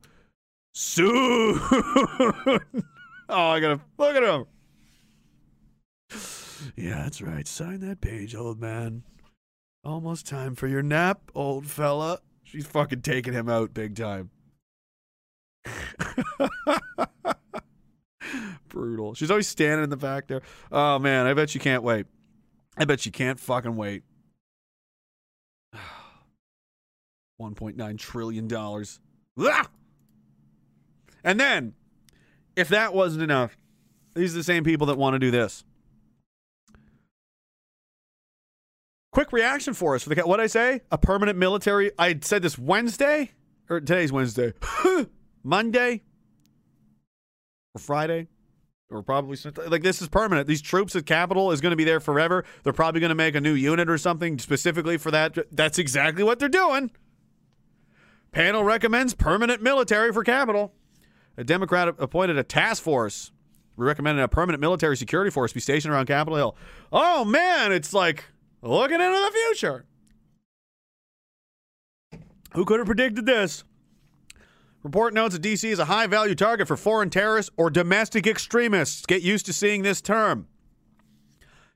Soon. 0.72 1.60
oh, 3.28 3.48
I 3.48 3.60
gotta 3.60 3.80
look 3.98 4.16
at 4.16 4.22
him. 4.22 4.46
Yeah, 6.76 7.02
that's 7.02 7.22
right. 7.22 7.46
Sign 7.46 7.80
that 7.80 8.00
page, 8.00 8.34
old 8.34 8.60
man. 8.60 9.02
Almost 9.84 10.26
time 10.26 10.54
for 10.54 10.66
your 10.66 10.82
nap, 10.82 11.30
old 11.34 11.66
fella. 11.66 12.20
She's 12.44 12.66
fucking 12.66 13.02
taking 13.02 13.32
him 13.32 13.48
out 13.48 13.74
big 13.74 13.94
time. 13.94 14.30
Brutal. 18.68 19.14
She's 19.14 19.30
always 19.30 19.46
standing 19.48 19.84
in 19.84 19.90
the 19.90 19.96
back 19.96 20.26
there. 20.26 20.42
Oh 20.72 20.98
man, 20.98 21.26
I 21.26 21.34
bet 21.34 21.50
she 21.50 21.58
can't 21.58 21.82
wait. 21.82 22.06
I 22.76 22.84
bet 22.84 23.00
she 23.00 23.10
can't 23.10 23.40
fucking 23.40 23.76
wait. 23.76 24.02
$1.9 27.40 27.98
trillion. 27.98 28.48
Ah! 29.40 29.68
And 31.24 31.40
then, 31.40 31.74
if 32.58 32.68
that 32.70 32.92
wasn't 32.92 33.22
enough, 33.22 33.56
these 34.14 34.34
are 34.34 34.38
the 34.38 34.44
same 34.44 34.64
people 34.64 34.88
that 34.88 34.98
want 34.98 35.14
to 35.14 35.18
do 35.18 35.30
this. 35.30 35.64
Quick 39.12 39.32
reaction 39.32 39.74
for 39.74 39.94
us 39.94 40.02
for 40.02 40.14
the 40.14 40.20
what 40.22 40.40
I 40.40 40.48
say? 40.48 40.82
A 40.90 40.98
permanent 40.98 41.38
military. 41.38 41.92
I 41.98 42.18
said 42.20 42.42
this 42.42 42.58
Wednesday 42.58 43.30
or 43.70 43.80
today's 43.80 44.12
Wednesday, 44.12 44.52
Monday 45.44 46.02
or 47.74 47.80
Friday 47.80 48.28
or 48.90 49.02
probably 49.02 49.36
like 49.68 49.82
this 49.82 50.00
is 50.00 50.08
permanent. 50.08 50.46
These 50.46 50.62
troops 50.62 50.96
at 50.96 51.06
Capitol 51.06 51.52
is 51.52 51.60
going 51.60 51.70
to 51.70 51.76
be 51.76 51.84
there 51.84 52.00
forever. 52.00 52.44
They're 52.62 52.72
probably 52.72 53.00
going 53.00 53.10
to 53.10 53.14
make 53.14 53.34
a 53.34 53.40
new 53.40 53.52
unit 53.52 53.88
or 53.88 53.98
something 53.98 54.38
specifically 54.38 54.96
for 54.96 55.10
that. 55.10 55.36
That's 55.54 55.78
exactly 55.78 56.24
what 56.24 56.38
they're 56.38 56.48
doing. 56.48 56.90
Panel 58.32 58.64
recommends 58.64 59.14
permanent 59.14 59.62
military 59.62 60.12
for 60.12 60.24
Capitol. 60.24 60.72
A 61.38 61.44
Democrat 61.44 61.94
appointed 61.98 62.36
a 62.36 62.42
task 62.42 62.82
force. 62.82 63.30
We 63.76 63.86
recommended 63.86 64.20
a 64.22 64.28
permanent 64.28 64.60
military 64.60 64.96
security 64.96 65.30
force 65.30 65.52
be 65.52 65.60
stationed 65.60 65.94
around 65.94 66.06
Capitol 66.06 66.36
Hill. 66.36 66.56
Oh 66.92 67.24
man, 67.24 67.70
it's 67.70 67.94
like 67.94 68.24
looking 68.60 69.00
into 69.00 69.06
the 69.06 69.30
future. 69.32 69.84
Who 72.54 72.64
could 72.64 72.80
have 72.80 72.86
predicted 72.86 73.24
this? 73.24 73.62
Report 74.82 75.14
notes 75.14 75.34
that 75.38 75.42
DC 75.42 75.62
is 75.70 75.78
a 75.78 75.84
high 75.84 76.08
value 76.08 76.34
target 76.34 76.66
for 76.66 76.76
foreign 76.76 77.08
terrorists 77.08 77.52
or 77.56 77.70
domestic 77.70 78.26
extremists. 78.26 79.06
Get 79.06 79.22
used 79.22 79.46
to 79.46 79.52
seeing 79.52 79.82
this 79.82 80.00
term. 80.00 80.48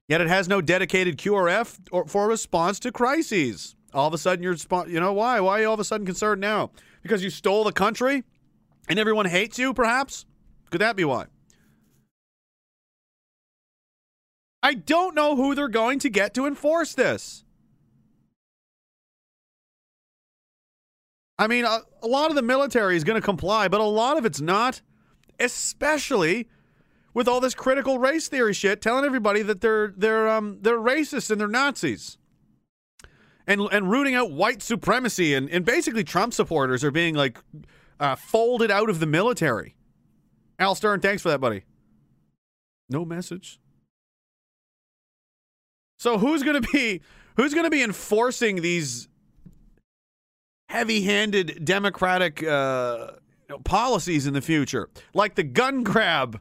Yet 0.08 0.20
it 0.20 0.28
has 0.28 0.48
no 0.48 0.60
dedicated 0.60 1.18
QRF 1.18 1.78
or 1.92 2.08
for 2.08 2.26
response 2.26 2.80
to 2.80 2.90
crises. 2.90 3.76
All 3.94 4.08
of 4.08 4.14
a 4.14 4.18
sudden, 4.18 4.42
you're, 4.42 4.56
you 4.88 4.98
know, 4.98 5.12
why? 5.12 5.38
Why 5.38 5.58
are 5.58 5.60
you 5.60 5.66
all 5.68 5.74
of 5.74 5.80
a 5.80 5.84
sudden 5.84 6.04
concerned 6.04 6.40
now? 6.40 6.70
Because 7.02 7.22
you 7.22 7.30
stole 7.30 7.62
the 7.62 7.72
country 7.72 8.24
and 8.88 8.98
everyone 8.98 9.26
hates 9.26 9.58
you, 9.58 9.72
perhaps? 9.74 10.26
Could 10.70 10.80
that 10.80 10.96
be 10.96 11.04
why? 11.04 11.26
I 14.62 14.74
don't 14.74 15.14
know 15.14 15.34
who 15.36 15.54
they're 15.54 15.68
going 15.68 15.98
to 16.00 16.08
get 16.08 16.34
to 16.34 16.46
enforce 16.46 16.94
this. 16.94 17.44
I 21.38 21.48
mean, 21.48 21.64
a, 21.64 21.80
a 22.02 22.06
lot 22.06 22.30
of 22.30 22.36
the 22.36 22.42
military 22.42 22.94
is 22.96 23.02
going 23.02 23.20
to 23.20 23.24
comply, 23.24 23.66
but 23.66 23.80
a 23.80 23.84
lot 23.84 24.16
of 24.16 24.24
it's 24.24 24.40
not, 24.40 24.80
especially 25.40 26.48
with 27.14 27.26
all 27.26 27.40
this 27.40 27.54
critical 27.54 27.98
race 27.98 28.28
theory 28.28 28.54
shit 28.54 28.80
telling 28.80 29.04
everybody 29.04 29.42
that 29.42 29.60
they're 29.60 29.92
they're 29.96 30.28
um 30.28 30.58
they're 30.62 30.78
racist 30.78 31.30
and 31.30 31.40
they're 31.40 31.48
Nazis. 31.48 32.16
and 33.46 33.60
and 33.72 33.90
rooting 33.90 34.14
out 34.14 34.30
white 34.30 34.62
supremacy 34.62 35.34
and, 35.34 35.50
and 35.50 35.64
basically 35.64 36.04
Trump 36.04 36.32
supporters 36.32 36.84
are 36.84 36.90
being 36.90 37.14
like 37.14 37.38
uh, 38.02 38.16
folded 38.16 38.70
out 38.70 38.90
of 38.90 38.98
the 38.98 39.06
military. 39.06 39.76
Al 40.58 40.74
Stern, 40.74 41.00
thanks 41.00 41.22
for 41.22 41.28
that, 41.30 41.40
buddy. 41.40 41.64
No 42.90 43.04
message. 43.04 43.60
So 45.98 46.18
who's 46.18 46.42
going 46.42 46.60
to 46.60 46.68
be 46.72 47.00
who's 47.36 47.54
going 47.54 47.64
to 47.64 47.70
be 47.70 47.82
enforcing 47.82 48.60
these 48.60 49.08
heavy-handed 50.68 51.64
democratic 51.64 52.42
uh, 52.42 53.12
policies 53.64 54.26
in 54.26 54.34
the 54.34 54.40
future, 54.42 54.88
like 55.14 55.36
the 55.36 55.44
gun 55.44 55.84
grab? 55.84 56.40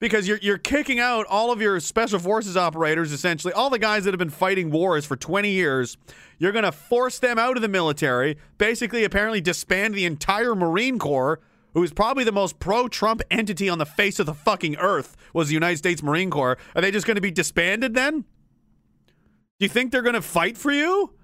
Because 0.00 0.28
you're 0.28 0.38
you're 0.40 0.58
kicking 0.58 1.00
out 1.00 1.26
all 1.26 1.50
of 1.50 1.60
your 1.60 1.80
special 1.80 2.20
forces 2.20 2.56
operators, 2.56 3.12
essentially 3.12 3.52
all 3.52 3.68
the 3.68 3.78
guys 3.78 4.04
that 4.04 4.12
have 4.12 4.18
been 4.18 4.30
fighting 4.30 4.70
wars 4.70 5.04
for 5.04 5.16
20 5.16 5.50
years. 5.50 5.96
You're 6.38 6.52
going 6.52 6.64
to 6.64 6.72
force 6.72 7.18
them 7.18 7.36
out 7.36 7.56
of 7.56 7.62
the 7.62 7.68
military. 7.68 8.36
Basically, 8.58 9.02
apparently 9.02 9.40
disband 9.40 9.94
the 9.94 10.04
entire 10.04 10.54
Marine 10.54 11.00
Corps, 11.00 11.40
who 11.74 11.82
is 11.82 11.92
probably 11.92 12.22
the 12.22 12.30
most 12.30 12.60
pro-Trump 12.60 13.22
entity 13.28 13.68
on 13.68 13.78
the 13.78 13.86
face 13.86 14.20
of 14.20 14.26
the 14.26 14.34
fucking 14.34 14.76
earth. 14.76 15.16
Was 15.34 15.48
the 15.48 15.54
United 15.54 15.78
States 15.78 16.00
Marine 16.00 16.30
Corps? 16.30 16.58
Are 16.76 16.80
they 16.80 16.92
just 16.92 17.06
going 17.06 17.16
to 17.16 17.20
be 17.20 17.32
disbanded 17.32 17.94
then? 17.94 18.20
Do 18.20 19.64
you 19.64 19.68
think 19.68 19.90
they're 19.90 20.02
going 20.02 20.14
to 20.14 20.22
fight 20.22 20.56
for 20.56 20.70
you? 20.70 21.14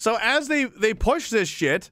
So 0.00 0.16
as 0.22 0.48
they 0.48 0.64
they 0.64 0.94
push 0.94 1.28
this 1.28 1.48
shit, 1.48 1.90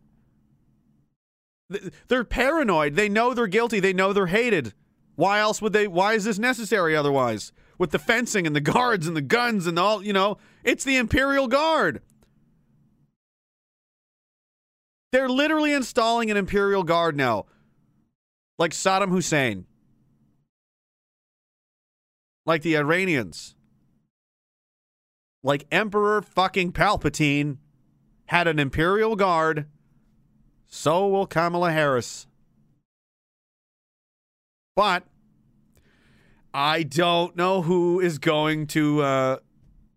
they're 2.08 2.24
paranoid. 2.24 2.94
They 2.94 3.08
know 3.08 3.34
they're 3.34 3.46
guilty. 3.46 3.80
They 3.80 3.92
know 3.92 4.12
they're 4.12 4.26
hated. 4.26 4.72
Why 5.16 5.40
else 5.40 5.60
would 5.60 5.72
they? 5.72 5.88
Why 5.88 6.14
is 6.14 6.24
this 6.24 6.38
necessary 6.38 6.94
otherwise? 6.94 7.52
With 7.78 7.90
the 7.90 7.98
fencing 7.98 8.46
and 8.46 8.54
the 8.54 8.60
guards 8.60 9.06
and 9.06 9.16
the 9.16 9.22
guns 9.22 9.66
and 9.66 9.78
all, 9.78 10.02
you 10.02 10.12
know, 10.12 10.38
it's 10.64 10.84
the 10.84 10.96
Imperial 10.96 11.48
Guard. 11.48 12.00
They're 15.12 15.28
literally 15.28 15.72
installing 15.72 16.30
an 16.30 16.36
Imperial 16.36 16.82
Guard 16.82 17.16
now, 17.16 17.46
like 18.58 18.72
Saddam 18.72 19.08
Hussein, 19.08 19.66
like 22.44 22.62
the 22.62 22.76
Iranians, 22.76 23.54
like 25.42 25.66
Emperor 25.70 26.22
fucking 26.22 26.72
Palpatine 26.72 27.58
had 28.26 28.48
an 28.48 28.58
Imperial 28.58 29.16
Guard. 29.16 29.66
So 30.66 31.06
will 31.08 31.26
Kamala 31.26 31.72
Harris. 31.72 32.26
But 34.76 35.04
I 36.52 36.82
don't 36.84 37.34
know 37.34 37.62
who 37.62 37.98
is 37.98 38.18
going 38.18 38.66
to 38.68 39.02
uh, 39.02 39.36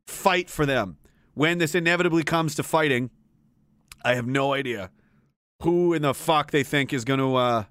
fight 0.08 0.50
for 0.50 0.66
them 0.66 0.98
when 1.34 1.58
this 1.58 1.76
inevitably 1.76 2.24
comes 2.24 2.56
to 2.56 2.64
fighting. 2.64 3.12
I 4.04 4.16
have 4.16 4.26
no 4.26 4.54
idea 4.54 4.90
who 5.62 5.94
in 5.94 6.02
the 6.02 6.14
fuck 6.14 6.52
they 6.52 6.64
think 6.64 6.94
is 6.94 7.04
going 7.04 7.20
to 7.20 7.36
uh, 7.36 7.64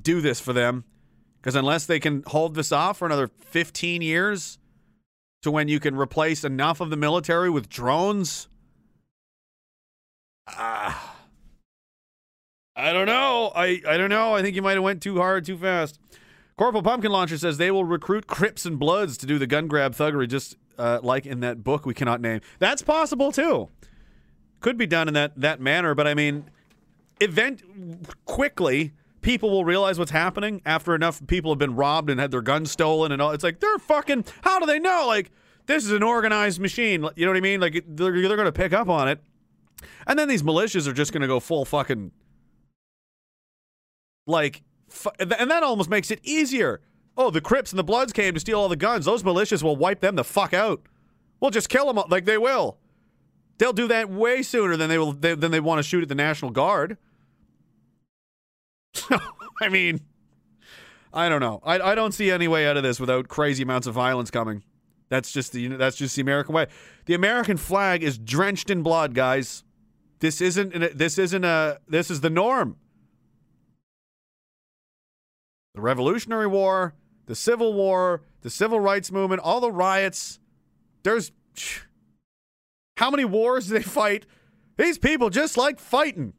do 0.00 0.20
this 0.20 0.40
for 0.40 0.52
them. 0.52 0.84
Because 1.40 1.54
unless 1.54 1.86
they 1.86 2.00
can 2.00 2.24
hold 2.26 2.56
this 2.56 2.72
off 2.72 2.98
for 2.98 3.06
another 3.06 3.28
15 3.28 4.02
years 4.02 4.58
to 5.42 5.50
when 5.52 5.68
you 5.68 5.78
can 5.78 5.96
replace 5.96 6.42
enough 6.42 6.80
of 6.80 6.90
the 6.90 6.96
military 6.96 7.48
with 7.48 7.68
drones, 7.68 8.48
ah. 10.48 11.15
I 12.76 12.92
don't 12.92 13.06
know. 13.06 13.52
I, 13.56 13.80
I 13.88 13.96
don't 13.96 14.10
know. 14.10 14.34
I 14.34 14.42
think 14.42 14.54
you 14.54 14.60
might 14.60 14.74
have 14.74 14.82
went 14.82 15.02
too 15.02 15.16
hard 15.16 15.46
too 15.46 15.56
fast. 15.56 15.98
Corporal 16.58 16.82
Pumpkin 16.82 17.10
Launcher 17.10 17.38
says 17.38 17.56
they 17.56 17.70
will 17.70 17.84
recruit 17.84 18.26
Crips 18.26 18.66
and 18.66 18.78
Bloods 18.78 19.16
to 19.18 19.26
do 19.26 19.38
the 19.38 19.46
gun 19.46 19.66
grab 19.66 19.94
thuggery, 19.94 20.28
just 20.28 20.56
uh, 20.78 21.00
like 21.02 21.24
in 21.24 21.40
that 21.40 21.64
book 21.64 21.86
we 21.86 21.94
cannot 21.94 22.20
name. 22.20 22.40
That's 22.58 22.82
possible 22.82 23.32
too. 23.32 23.68
Could 24.60 24.76
be 24.76 24.86
done 24.86 25.08
in 25.08 25.14
that 25.14 25.32
that 25.40 25.60
manner, 25.60 25.94
but 25.94 26.06
I 26.06 26.14
mean, 26.14 26.50
event 27.20 27.62
quickly 28.24 28.92
people 29.20 29.50
will 29.50 29.64
realize 29.64 29.98
what's 29.98 30.10
happening 30.10 30.62
after 30.64 30.94
enough 30.94 31.24
people 31.26 31.50
have 31.50 31.58
been 31.58 31.74
robbed 31.74 32.08
and 32.10 32.20
had 32.20 32.30
their 32.30 32.42
guns 32.42 32.70
stolen 32.70 33.12
and 33.12 33.20
all. 33.20 33.32
It's 33.32 33.44
like 33.44 33.60
they're 33.60 33.78
fucking. 33.78 34.24
How 34.42 34.58
do 34.58 34.66
they 34.66 34.78
know? 34.78 35.04
Like 35.06 35.30
this 35.66 35.84
is 35.84 35.92
an 35.92 36.02
organized 36.02 36.60
machine. 36.60 37.06
You 37.16 37.26
know 37.26 37.32
what 37.32 37.38
I 37.38 37.42
mean? 37.42 37.60
Like 37.60 37.84
they're 37.86 38.12
they're 38.12 38.36
going 38.36 38.44
to 38.46 38.52
pick 38.52 38.72
up 38.72 38.88
on 38.88 39.08
it, 39.08 39.20
and 40.06 40.18
then 40.18 40.28
these 40.28 40.42
militias 40.42 40.86
are 40.86 40.94
just 40.94 41.12
going 41.12 41.22
to 41.22 41.28
go 41.28 41.38
full 41.38 41.64
fucking 41.64 42.12
like, 44.26 44.62
and 45.18 45.30
that 45.30 45.62
almost 45.62 45.88
makes 45.88 46.10
it 46.10 46.20
easier. 46.22 46.80
Oh, 47.16 47.30
the 47.30 47.40
Crips 47.40 47.72
and 47.72 47.78
the 47.78 47.84
Bloods 47.84 48.12
came 48.12 48.34
to 48.34 48.40
steal 48.40 48.60
all 48.60 48.68
the 48.68 48.76
guns. 48.76 49.06
Those 49.06 49.22
militias 49.22 49.62
will 49.62 49.76
wipe 49.76 50.00
them 50.00 50.16
the 50.16 50.24
fuck 50.24 50.52
out. 50.52 50.82
We'll 51.40 51.50
just 51.50 51.68
kill 51.68 51.92
them 51.92 52.02
like 52.08 52.24
they 52.24 52.38
will. 52.38 52.78
They'll 53.58 53.72
do 53.72 53.88
that 53.88 54.10
way 54.10 54.42
sooner 54.42 54.76
than 54.76 54.88
they 54.88 54.98
will 54.98 55.12
they, 55.12 55.34
than 55.34 55.50
they 55.50 55.60
want 55.60 55.78
to 55.78 55.82
shoot 55.82 56.02
at 56.02 56.08
the 56.08 56.14
National 56.14 56.50
Guard. 56.50 56.98
So, 58.92 59.18
I 59.60 59.68
mean, 59.68 60.00
I 61.12 61.28
don't 61.28 61.40
know. 61.40 61.60
I, 61.64 61.80
I 61.80 61.94
don't 61.94 62.12
see 62.12 62.30
any 62.30 62.48
way 62.48 62.66
out 62.66 62.76
of 62.76 62.82
this 62.82 63.00
without 63.00 63.28
crazy 63.28 63.62
amounts 63.62 63.86
of 63.86 63.94
violence 63.94 64.30
coming. 64.30 64.62
That's 65.08 65.32
just 65.32 65.52
the 65.52 65.68
that's 65.68 65.96
just 65.96 66.16
the 66.16 66.22
American 66.22 66.54
way. 66.54 66.66
The 67.06 67.14
American 67.14 67.56
flag 67.56 68.02
is 68.02 68.18
drenched 68.18 68.70
in 68.70 68.82
blood, 68.82 69.14
guys. 69.14 69.62
This 70.18 70.40
isn't 70.40 70.98
this 70.98 71.16
isn't 71.16 71.44
a 71.44 71.78
this 71.88 72.10
is 72.10 72.20
the 72.20 72.30
norm. 72.30 72.76
The 75.76 75.82
Revolutionary 75.82 76.46
War, 76.46 76.94
the 77.26 77.34
Civil 77.34 77.74
War, 77.74 78.22
the 78.40 78.48
Civil 78.48 78.80
Rights 78.80 79.12
Movement, 79.12 79.42
all 79.42 79.60
the 79.60 79.70
riots. 79.70 80.40
There's 81.02 81.32
how 82.96 83.10
many 83.10 83.26
wars 83.26 83.68
do 83.68 83.74
they 83.74 83.82
fight? 83.82 84.24
These 84.78 84.96
people 84.96 85.28
just 85.28 85.58
like 85.58 85.78
fighting. 85.78 86.32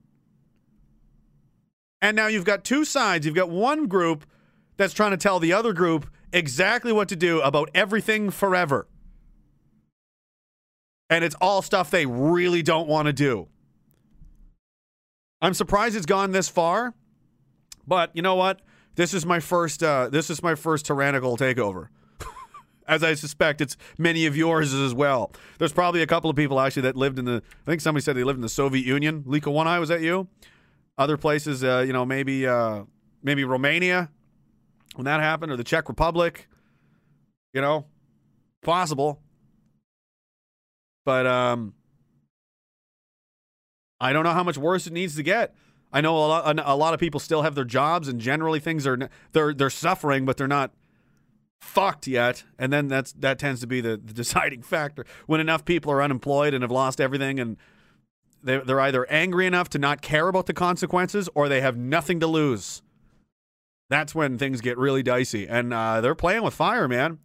And 2.01 2.15
now 2.15 2.25
you've 2.25 2.45
got 2.45 2.63
two 2.63 2.83
sides. 2.83 3.27
You've 3.27 3.35
got 3.35 3.49
one 3.49 3.85
group 3.85 4.25
that's 4.75 4.93
trying 4.93 5.11
to 5.11 5.17
tell 5.17 5.39
the 5.39 5.53
other 5.53 5.71
group 5.71 6.09
exactly 6.33 6.91
what 6.91 7.07
to 7.09 7.15
do 7.15 7.39
about 7.41 7.69
everything 7.75 8.31
forever. 8.31 8.87
And 11.11 11.23
it's 11.23 11.35
all 11.39 11.61
stuff 11.61 11.91
they 11.91 12.07
really 12.07 12.63
don't 12.63 12.87
want 12.87 13.05
to 13.05 13.13
do. 13.13 13.49
I'm 15.41 15.53
surprised 15.53 15.95
it's 15.95 16.07
gone 16.07 16.31
this 16.31 16.49
far, 16.49 16.95
but 17.85 18.09
you 18.15 18.23
know 18.23 18.35
what? 18.35 18.61
This 18.97 19.13
is 19.13 19.27
my 19.27 19.39
first. 19.39 19.83
Uh, 19.83 20.09
this 20.09 20.29
is 20.31 20.41
my 20.41 20.55
first 20.55 20.87
tyrannical 20.87 21.37
takeover. 21.37 21.89
As 22.87 23.03
I 23.03 23.13
suspect, 23.13 23.61
it's 23.61 23.77
many 23.99 24.25
of 24.25 24.35
yours 24.35 24.73
as 24.73 24.91
well. 24.91 25.31
There's 25.59 25.71
probably 25.71 26.01
a 26.01 26.07
couple 26.07 26.31
of 26.31 26.35
people 26.35 26.59
actually 26.59 26.81
that 26.81 26.95
lived 26.95 27.19
in 27.19 27.25
the. 27.25 27.43
I 27.45 27.65
think 27.69 27.79
somebody 27.79 28.03
said 28.03 28.17
they 28.17 28.23
lived 28.23 28.37
in 28.37 28.41
the 28.41 28.49
Soviet 28.49 28.85
Union. 28.85 29.23
Lika 29.27 29.51
One 29.51 29.67
Eye, 29.67 29.77
was 29.77 29.89
that 29.89 30.01
you? 30.01 30.27
Other 30.97 31.15
places, 31.15 31.63
uh, 31.63 31.83
you 31.85 31.93
know, 31.93 32.05
maybe 32.05 32.47
uh, 32.47 32.85
maybe 33.21 33.43
Romania 33.43 34.09
when 34.95 35.05
that 35.05 35.19
happened, 35.19 35.51
or 35.51 35.57
the 35.57 35.63
Czech 35.63 35.87
Republic. 35.89 36.47
You 37.53 37.61
know, 37.61 37.85
possible. 38.63 39.21
But 41.05 41.27
um, 41.27 41.75
I 44.01 44.11
don't 44.11 44.23
know 44.23 44.33
how 44.33 44.43
much 44.43 44.57
worse 44.57 44.87
it 44.87 44.93
needs 44.93 45.15
to 45.17 45.23
get. 45.23 45.55
I 45.91 46.01
know 46.01 46.17
a 46.17 46.27
lot, 46.27 46.59
a 46.59 46.75
lot 46.75 46.93
of 46.93 46.99
people 46.99 47.19
still 47.19 47.43
have 47.43 47.55
their 47.55 47.65
jobs, 47.65 48.07
and 48.07 48.19
generally 48.19 48.59
things 48.59 48.85
are 48.85 49.09
they're 49.31 49.53
they're 49.53 49.69
suffering, 49.69 50.25
but 50.25 50.37
they're 50.37 50.47
not 50.47 50.71
fucked 51.61 52.07
yet. 52.07 52.43
And 52.59 52.71
then 52.71 52.87
that's 52.87 53.13
that 53.13 53.39
tends 53.39 53.61
to 53.61 53.67
be 53.67 53.81
the, 53.81 53.91
the 53.91 54.13
deciding 54.13 54.63
factor 54.63 55.05
when 55.25 55.39
enough 55.39 55.65
people 55.65 55.91
are 55.91 56.01
unemployed 56.01 56.53
and 56.53 56.61
have 56.61 56.71
lost 56.71 56.99
everything, 56.99 57.39
and 57.39 57.57
they 58.43 58.57
they're 58.57 58.81
either 58.81 59.05
angry 59.09 59.47
enough 59.47 59.69
to 59.69 59.79
not 59.79 60.01
care 60.01 60.27
about 60.27 60.45
the 60.45 60.53
consequences, 60.53 61.29
or 61.33 61.47
they 61.47 61.61
have 61.61 61.77
nothing 61.77 62.19
to 62.19 62.27
lose. 62.27 62.81
That's 63.89 64.13
when 64.13 64.37
things 64.37 64.59
get 64.59 64.77
really 64.77 65.03
dicey, 65.03 65.47
and 65.47 65.73
uh, 65.73 66.01
they're 66.01 66.15
playing 66.15 66.43
with 66.43 66.53
fire, 66.53 66.89
man. 66.89 67.19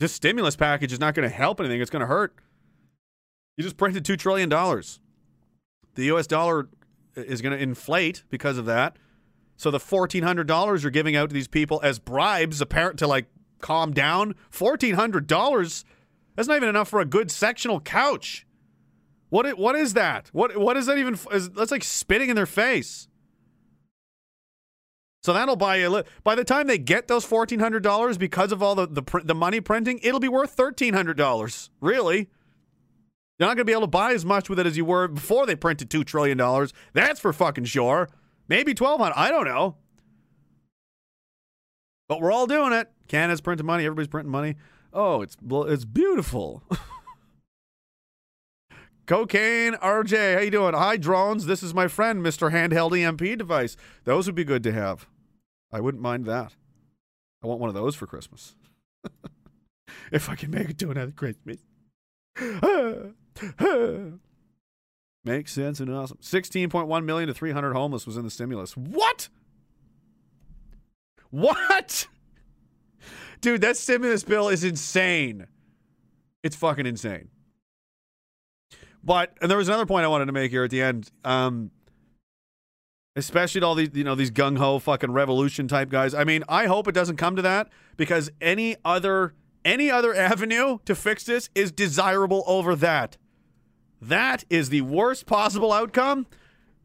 This 0.00 0.12
stimulus 0.12 0.56
package 0.56 0.92
is 0.92 0.98
not 0.98 1.14
going 1.14 1.28
to 1.28 1.34
help 1.34 1.60
anything; 1.60 1.80
it's 1.80 1.90
going 1.90 2.00
to 2.00 2.06
hurt. 2.06 2.34
You 3.56 3.62
just 3.62 3.76
printed 3.76 4.04
two 4.04 4.16
trillion 4.16 4.48
dollars. 4.48 5.00
The 5.94 6.04
U.S. 6.06 6.26
dollar 6.26 6.68
is 7.16 7.42
going 7.42 7.56
to 7.56 7.62
inflate 7.62 8.24
because 8.30 8.58
of 8.58 8.66
that. 8.66 8.96
So 9.56 9.70
the 9.70 9.80
fourteen 9.80 10.22
hundred 10.22 10.46
dollars 10.46 10.82
you're 10.82 10.90
giving 10.90 11.16
out 11.16 11.30
to 11.30 11.34
these 11.34 11.48
people 11.48 11.80
as 11.82 11.98
bribes, 11.98 12.60
apparent 12.60 12.98
to 12.98 13.06
like 13.06 13.26
calm 13.60 13.92
down. 13.92 14.34
Fourteen 14.50 14.94
hundred 14.94 15.26
dollars. 15.26 15.84
That's 16.34 16.46
not 16.46 16.56
even 16.56 16.68
enough 16.68 16.88
for 16.88 17.00
a 17.00 17.06
good 17.06 17.30
sectional 17.30 17.80
couch. 17.80 18.46
What? 19.30 19.58
What 19.58 19.74
is 19.74 19.94
that? 19.94 20.28
What? 20.32 20.56
What 20.56 20.76
is 20.76 20.86
that 20.86 20.98
even? 20.98 21.18
Is, 21.32 21.50
that's 21.50 21.70
like 21.70 21.84
spitting 21.84 22.28
in 22.28 22.36
their 22.36 22.46
face. 22.46 23.08
So 25.24 25.32
that'll 25.32 25.56
buy 25.56 25.76
you. 25.76 26.04
By 26.22 26.36
the 26.36 26.44
time 26.44 26.68
they 26.68 26.78
get 26.78 27.08
those 27.08 27.24
fourteen 27.24 27.58
hundred 27.58 27.82
dollars, 27.82 28.18
because 28.18 28.52
of 28.52 28.62
all 28.62 28.74
the 28.74 28.86
the, 28.86 29.22
the 29.24 29.34
money 29.34 29.60
printing, 29.60 29.98
it'll 30.02 30.20
be 30.20 30.28
worth 30.28 30.50
thirteen 30.50 30.94
hundred 30.94 31.16
dollars. 31.16 31.70
Really. 31.80 32.28
You're 33.38 33.48
not 33.48 33.56
going 33.56 33.66
to 33.66 33.70
be 33.70 33.72
able 33.72 33.82
to 33.82 33.86
buy 33.88 34.12
as 34.12 34.24
much 34.24 34.48
with 34.48 34.58
it 34.58 34.66
as 34.66 34.76
you 34.76 34.84
were 34.84 35.08
before 35.08 35.44
they 35.44 35.56
printed 35.56 35.90
$2 35.90 36.04
trillion. 36.04 36.38
That's 36.94 37.20
for 37.20 37.32
fucking 37.32 37.64
sure. 37.64 38.08
Maybe 38.48 38.72
1200 38.72 39.14
I 39.14 39.30
don't 39.30 39.44
know. 39.44 39.76
But 42.08 42.20
we're 42.20 42.32
all 42.32 42.46
doing 42.46 42.72
it. 42.72 42.90
Canada's 43.08 43.40
printing 43.40 43.66
money. 43.66 43.84
Everybody's 43.84 44.08
printing 44.08 44.30
money. 44.30 44.56
Oh, 44.92 45.22
it's 45.22 45.36
it's 45.42 45.84
beautiful. 45.84 46.62
Cocaine 49.06 49.74
RJ, 49.74 50.34
how 50.34 50.40
you 50.40 50.50
doing? 50.50 50.74
Hi 50.74 50.96
drones. 50.96 51.46
This 51.46 51.62
is 51.62 51.74
my 51.74 51.86
friend, 51.88 52.24
Mr. 52.24 52.50
Handheld 52.50 52.98
EMP 52.98 53.38
device. 53.38 53.76
Those 54.04 54.26
would 54.26 54.34
be 54.34 54.44
good 54.44 54.62
to 54.64 54.72
have. 54.72 55.06
I 55.72 55.80
wouldn't 55.80 56.02
mind 56.02 56.24
that. 56.26 56.54
I 57.42 57.46
want 57.46 57.60
one 57.60 57.68
of 57.68 57.74
those 57.74 57.94
for 57.94 58.06
Christmas. 58.06 58.56
if 60.12 60.28
I 60.28 60.34
can 60.34 60.50
make 60.50 60.70
it 60.70 60.78
to 60.78 60.90
another 60.90 61.12
Christmas. 61.12 61.58
Makes 65.24 65.52
sense 65.52 65.80
and 65.80 65.92
awesome. 65.92 66.18
16.1 66.18 67.04
million 67.04 67.26
to 67.26 67.34
300 67.34 67.72
homeless 67.72 68.06
was 68.06 68.16
in 68.16 68.24
the 68.24 68.30
stimulus. 68.30 68.76
What? 68.76 69.28
What? 71.30 72.06
Dude, 73.40 73.60
that 73.62 73.76
stimulus 73.76 74.22
bill 74.22 74.48
is 74.48 74.62
insane. 74.64 75.46
It's 76.42 76.56
fucking 76.56 76.86
insane. 76.86 77.28
But 79.02 79.36
and 79.40 79.50
there 79.50 79.58
was 79.58 79.68
another 79.68 79.86
point 79.86 80.04
I 80.04 80.08
wanted 80.08 80.26
to 80.26 80.32
make 80.32 80.50
here 80.50 80.64
at 80.64 80.70
the 80.70 80.82
end. 80.82 81.10
Um 81.24 81.70
especially 83.16 83.62
to 83.62 83.66
all 83.66 83.74
these 83.74 83.90
you 83.94 84.04
know 84.04 84.14
these 84.14 84.30
gung 84.30 84.58
ho 84.58 84.78
fucking 84.78 85.10
revolution 85.10 85.66
type 85.66 85.88
guys. 85.88 86.14
I 86.14 86.24
mean, 86.24 86.44
I 86.48 86.66
hope 86.66 86.86
it 86.86 86.92
doesn't 86.92 87.16
come 87.16 87.34
to 87.36 87.42
that 87.42 87.68
because 87.96 88.30
any 88.40 88.76
other 88.84 89.34
any 89.64 89.90
other 89.90 90.14
avenue 90.30 90.78
to 90.84 90.94
fix 90.94 91.24
this 91.24 91.50
is 91.54 91.72
desirable 91.72 92.44
over 92.46 92.76
that. 92.76 93.16
That 94.00 94.44
is 94.50 94.68
the 94.68 94.82
worst 94.82 95.26
possible 95.26 95.72
outcome. 95.72 96.26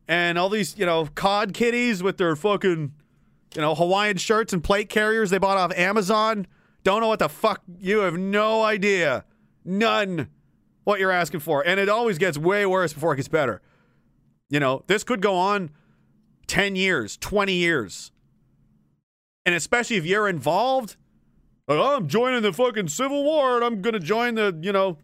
And 0.07 0.37
all 0.37 0.49
these, 0.49 0.77
you 0.77 0.85
know, 0.85 1.07
cod 1.15 1.53
kitties 1.53 2.03
with 2.03 2.17
their 2.17 2.35
fucking, 2.35 2.93
you 3.55 3.61
know, 3.61 3.75
Hawaiian 3.75 4.17
shirts 4.17 4.53
and 4.53 4.63
plate 4.63 4.89
carriers 4.89 5.29
they 5.29 5.37
bought 5.37 5.57
off 5.57 5.71
Amazon. 5.77 6.47
Don't 6.83 7.01
know 7.01 7.07
what 7.07 7.19
the 7.19 7.29
fuck. 7.29 7.61
You 7.79 7.99
have 7.99 8.17
no 8.17 8.63
idea. 8.63 9.25
None 9.63 10.27
what 10.83 10.99
you're 10.99 11.11
asking 11.11 11.41
for. 11.41 11.65
And 11.65 11.79
it 11.79 11.89
always 11.89 12.17
gets 12.17 12.37
way 12.37 12.65
worse 12.65 12.93
before 12.93 13.13
it 13.13 13.17
gets 13.17 13.27
better. 13.27 13.61
You 14.49 14.59
know, 14.59 14.83
this 14.87 15.03
could 15.03 15.21
go 15.21 15.35
on 15.35 15.69
10 16.47 16.75
years, 16.75 17.17
20 17.17 17.53
years. 17.53 18.11
And 19.45 19.55
especially 19.55 19.97
if 19.97 20.05
you're 20.05 20.27
involved, 20.27 20.97
like, 21.67 21.79
oh, 21.79 21.95
I'm 21.95 22.07
joining 22.07 22.41
the 22.41 22.51
fucking 22.51 22.89
Civil 22.89 23.23
War 23.23 23.55
and 23.55 23.63
I'm 23.63 23.81
going 23.81 23.93
to 23.93 23.99
join 23.99 24.35
the, 24.35 24.57
you 24.61 24.71
know, 24.71 24.97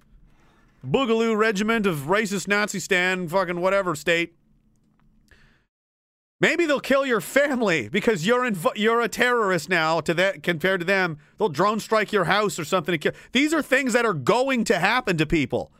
Boogaloo 0.87 1.35
regiment 1.35 1.85
of 1.85 2.07
racist 2.07 2.47
Nazi 2.47 2.79
stand, 2.79 3.29
fucking 3.31 3.59
whatever 3.59 3.95
state. 3.95 4.35
Maybe 6.39 6.65
they'll 6.65 6.79
kill 6.79 7.05
your 7.05 7.19
family 7.19 7.89
because 7.89 8.27
you're 8.27 8.45
in, 8.45 8.57
you're 8.75 9.01
a 9.01 9.09
terrorist 9.09 9.69
now. 9.69 9.99
To 10.01 10.13
that 10.13 10.43
compared 10.43 10.81
to 10.81 10.85
them, 10.85 11.17
they'll 11.37 11.49
drone 11.49 11.79
strike 11.79 12.11
your 12.11 12.25
house 12.25 12.59
or 12.59 12.63
something. 12.63 12.93
To 12.93 12.97
kill. 12.97 13.11
These 13.31 13.53
are 13.53 13.63
things 13.63 13.93
that 13.93 14.05
are 14.05 14.13
going 14.13 14.63
to 14.65 14.77
happen 14.77 15.17
to 15.17 15.25
people. 15.25 15.71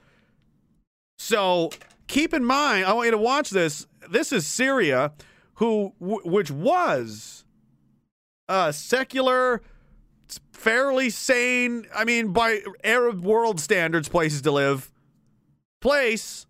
So 1.20 1.70
keep 2.08 2.34
in 2.34 2.44
mind. 2.44 2.86
I 2.86 2.94
want 2.94 3.06
you 3.06 3.12
to 3.12 3.18
watch 3.18 3.52
this. 3.52 3.86
This 4.10 4.32
is 4.32 4.48
Syria, 4.48 5.14
who 5.56 5.94
w- 6.00 6.22
which 6.24 6.50
was 6.50 7.46
a 8.50 8.74
secular, 8.74 9.62
fairly 10.52 11.12
sane. 11.12 11.86
I 11.96 12.04
mean, 12.04 12.34
by 12.34 12.62
Arab 12.84 13.24
world 13.24 13.60
standards, 13.60 14.10
places 14.10 14.42
to 14.42 14.52
live. 14.52 14.92
Place 15.80 16.48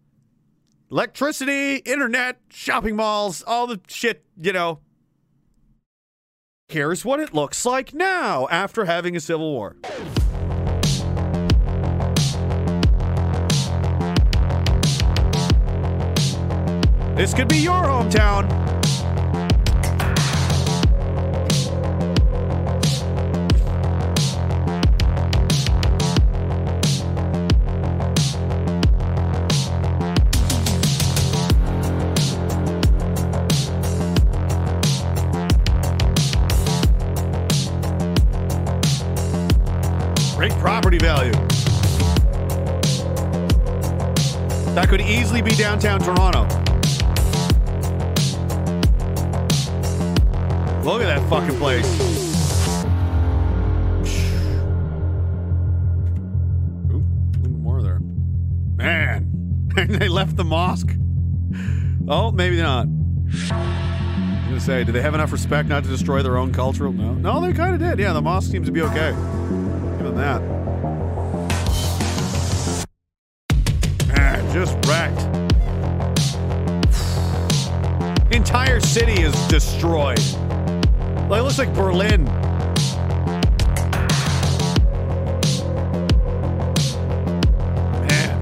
electricity, 0.90 1.78
internet, 1.78 2.38
shopping 2.50 2.96
malls, 2.96 3.44
all 3.46 3.68
the 3.68 3.82
shit, 3.88 4.24
you 4.42 4.54
know. 4.54 4.80
Here's 6.70 7.04
what 7.04 7.20
it 7.20 7.34
looks 7.34 7.66
like 7.66 7.94
now 7.94 8.48
after 8.50 8.86
having 8.86 9.16
a 9.16 9.20
civil 9.20 9.52
war. 9.52 9.76
This 17.16 17.34
could 17.34 17.48
be 17.48 17.58
your 17.58 17.74
hometown. 17.74 18.77
Easily 45.28 45.42
be 45.42 45.52
downtown 45.56 46.00
Toronto. 46.00 46.44
Look 50.84 51.02
at 51.02 51.08
that 51.08 51.22
fucking 51.30 51.58
place. 51.58 51.86
Ooh, 56.90 57.04
more 57.50 57.82
there. 57.82 58.00
Man. 58.00 59.34
They 60.00 60.08
left 60.08 60.38
the 60.38 60.46
mosque. 60.46 60.92
Oh, 62.08 62.32
maybe 62.32 62.58
not. 62.58 62.88
I'm 63.52 64.46
gonna 64.48 64.62
say, 64.62 64.86
do 64.86 64.94
they 64.94 65.02
have 65.02 65.14
enough 65.14 65.34
respect 65.34 65.68
not 65.68 65.84
to 65.84 65.90
destroy 65.90 66.24
their 66.24 66.38
own 66.38 66.54
cultural? 66.54 66.94
No, 66.94 67.14
no, 67.14 67.42
they 67.42 67.52
kind 67.52 67.76
of 67.76 67.82
did. 67.82 68.00
Yeah, 68.00 68.14
the 68.14 68.22
mosque 68.22 68.50
seems 68.50 68.68
to 68.68 68.72
be 68.72 68.82
okay. 68.82 69.12
Give 69.12 70.06
them 70.06 70.16
that. 70.16 70.42
City 79.00 79.22
is 79.22 79.48
destroyed. 79.48 80.18
Like, 81.30 81.42
it 81.42 81.44
looks 81.44 81.60
like 81.60 81.72
Berlin. 81.76 82.24
Man. 88.08 88.40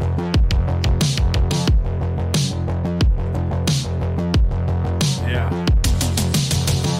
Yeah. 5.27 5.65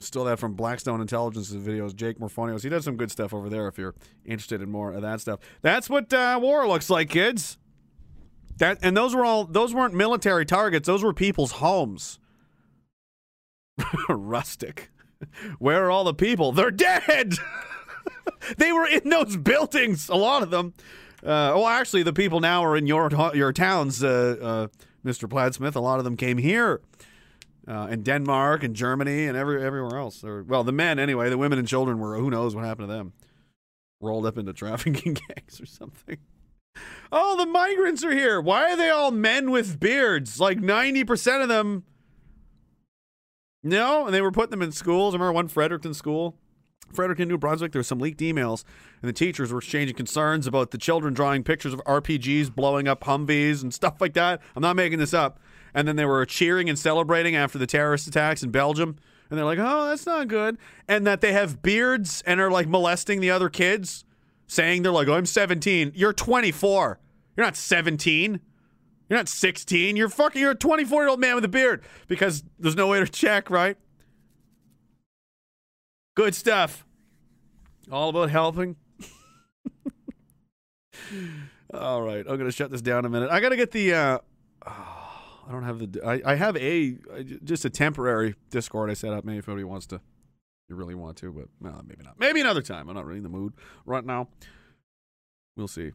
Still 0.02 0.26
that 0.26 0.38
from 0.38 0.56
Blackstone 0.56 1.00
Intelligence's 1.00 1.56
videos, 1.56 1.96
Jake 1.96 2.20
Morphonios. 2.20 2.62
He 2.62 2.68
does 2.68 2.84
some 2.84 2.98
good 2.98 3.10
stuff 3.10 3.34
over 3.34 3.48
there 3.48 3.70
if 3.70 3.78
you're 3.78 3.96
interested 4.26 4.62
in 4.62 4.70
more 4.70 4.92
of 4.92 5.02
that 5.02 5.22
stuff. 5.22 5.40
That's 5.62 5.90
what 5.90 6.12
uh, 6.14 6.38
war 6.42 6.68
looks 6.68 6.90
like, 6.90 7.10
kids. 7.10 7.58
That 8.58 8.80
and 8.82 8.98
those 8.98 9.16
were 9.16 9.24
all 9.24 9.46
those 9.46 9.74
weren't 9.74 9.94
military 9.94 10.46
targets, 10.46 10.88
those 10.88 11.06
were 11.06 11.14
people's 11.14 11.54
homes. 11.54 12.20
Rustic. 14.10 14.90
Where 15.60 15.86
are 15.86 15.92
all 15.92 16.04
the 16.04 16.14
people? 16.14 16.52
They're 16.52 16.72
dead. 16.72 17.36
they 18.58 18.72
were 18.72 18.88
in 18.88 19.10
those 19.10 19.38
buildings, 19.38 20.10
a 20.10 20.16
lot 20.16 20.44
of 20.44 20.52
them. 20.52 20.74
Uh, 21.24 21.56
well, 21.56 21.68
actually, 21.68 22.04
the 22.04 22.14
people 22.14 22.40
now 22.40 22.64
are 22.64 22.78
in 22.78 22.86
your 22.86 23.10
your 23.34 23.52
towns, 23.52 24.04
uh, 24.04 24.36
uh, 24.42 24.68
Mr. 25.06 25.30
Pladsmith. 25.30 25.76
A 25.76 25.80
lot 25.80 25.98
of 25.98 26.04
them 26.04 26.16
came 26.16 26.38
here, 26.38 26.82
uh, 27.68 27.88
in 27.90 28.04
Denmark 28.04 28.64
and 28.64 28.76
Germany 28.76 29.26
and 29.26 29.38
every 29.38 29.64
everywhere 29.64 29.98
else. 29.98 30.24
Well, 30.24 30.64
the 30.64 30.72
men 30.72 31.00
anyway. 31.00 31.30
The 31.30 31.38
women 31.38 31.58
and 31.58 31.68
children 31.68 32.00
were. 32.00 32.18
Who 32.18 32.30
knows 32.30 32.56
what 32.56 32.66
happened 32.66 32.90
to 32.90 32.94
them? 32.94 33.14
Rolled 34.02 34.26
up 34.26 34.38
into 34.38 34.54
trafficking 34.54 35.14
gangs 35.28 35.60
or 35.60 35.66
something. 35.66 36.18
Oh, 37.12 37.38
the 37.38 37.46
migrants 37.46 38.04
are 38.04 38.12
here. 38.12 38.42
Why 38.42 38.72
are 38.72 38.76
they 38.76 38.90
all 38.90 39.12
men 39.12 39.50
with 39.50 39.80
beards? 39.80 40.40
Like 40.40 40.60
ninety 40.60 41.04
percent 41.04 41.42
of 41.42 41.50
them. 41.50 41.86
No, 43.66 44.06
and 44.06 44.14
they 44.14 44.22
were 44.22 44.32
putting 44.32 44.52
them 44.52 44.62
in 44.62 44.72
schools. 44.72 45.16
I 45.16 45.18
remember 45.18 45.34
one 45.34 45.48
Fredericton 45.48 45.96
school. 45.96 46.38
Fredericton, 46.94 47.28
New 47.28 47.40
Brunswick, 47.40 47.72
there 47.72 47.80
were 47.80 47.84
some 47.84 47.98
leaked 47.98 48.22
emails, 48.22 48.64
and 49.02 49.10
the 49.10 49.14
teachers 49.14 49.52
were 49.52 49.58
exchanging 49.58 49.96
concerns 49.96 50.46
about 50.46 50.70
the 50.70 50.78
children 50.78 51.16
drawing 51.16 51.44
pictures 51.44 51.74
of 51.74 51.84
RPGs 51.86 52.54
blowing 52.54 52.88
up 52.88 53.04
Humvees 53.04 53.64
and 53.64 53.74
stuff 53.74 54.00
like 54.00 54.14
that. 54.14 54.40
I'm 54.56 54.62
not 54.62 54.76
making 54.76 55.00
this 55.00 55.16
up. 55.16 55.40
And 55.74 55.88
then 55.88 55.96
they 55.96 56.06
were 56.06 56.24
cheering 56.28 56.70
and 56.70 56.78
celebrating 56.78 57.36
after 57.36 57.58
the 57.58 57.66
terrorist 57.66 58.08
attacks 58.08 58.44
in 58.44 58.52
Belgium. 58.52 58.98
And 59.30 59.38
they're 59.38 59.46
like, 59.46 59.60
oh, 59.60 59.88
that's 59.88 60.06
not 60.06 60.28
good. 60.28 60.60
And 60.88 61.08
that 61.08 61.22
they 61.22 61.34
have 61.34 61.64
beards 61.64 62.22
and 62.28 62.40
are 62.40 62.52
like 62.52 62.68
molesting 62.68 63.20
the 63.20 63.32
other 63.32 63.50
kids, 63.50 64.06
saying 64.46 64.84
they're 64.84 64.92
like, 64.92 65.08
oh, 65.08 65.16
I'm 65.16 65.26
17. 65.26 65.92
You're 65.96 66.14
24. 66.14 67.00
You're 67.36 67.46
not 67.46 67.58
17. 67.58 68.40
You're 69.10 69.20
not 69.20 69.30
16. 69.30 69.96
You're 69.96 70.10
fucking, 70.10 70.42
you're 70.42 70.52
a 70.52 70.56
24 70.56 71.04
year 71.04 71.10
old 71.10 71.20
man 71.20 71.36
with 71.36 71.46
a 71.46 71.50
beard 71.50 71.84
because 72.08 72.44
there's 72.58 72.76
no 72.76 72.88
way 72.88 73.00
to 73.00 73.08
check, 73.08 73.50
right? 73.50 73.78
Good 76.16 76.34
stuff. 76.34 76.86
All 77.92 78.10
about 78.10 78.30
helping. 78.30 78.78
All 81.74 82.02
right, 82.02 82.26
I'm 82.28 82.38
gonna 82.38 82.52
shut 82.52 82.72
this 82.72 82.82
down 82.82 83.06
a 83.06 83.10
minute. 83.10 83.30
I 83.30 83.40
gotta 83.40 83.58
get 83.58 83.72
the. 83.72 83.94
Uh, 83.94 84.18
I 84.66 85.52
don't 85.52 85.64
have 85.64 85.80
the. 85.80 86.02
I, 86.04 86.32
I 86.32 86.36
have 86.36 86.58
a 86.58 86.98
just 87.44 87.66
a 87.66 87.70
temporary 87.70 88.36
Discord 88.50 88.90
I 88.90 88.94
set 88.94 89.14
up. 89.14 89.26
Maybe 89.26 89.40
if 89.40 89.48
anybody 89.48 89.66
wants 89.66 89.86
to, 89.88 90.02
you 90.70 90.76
really 90.76 90.96
want 90.96 91.18
to, 91.18 91.32
but 91.32 91.48
no, 91.60 91.82
maybe 91.86 92.04
not. 92.04 92.20
Maybe 92.20 92.42
another 92.42 92.62
time. 92.62 92.90
I'm 92.90 92.96
not 92.96 93.06
really 93.06 93.18
in 93.18 93.24
the 93.24 93.30
mood 93.30 93.54
right 93.86 94.06
now. 94.06 94.30
We'll 95.56 95.68
see. 95.68 95.92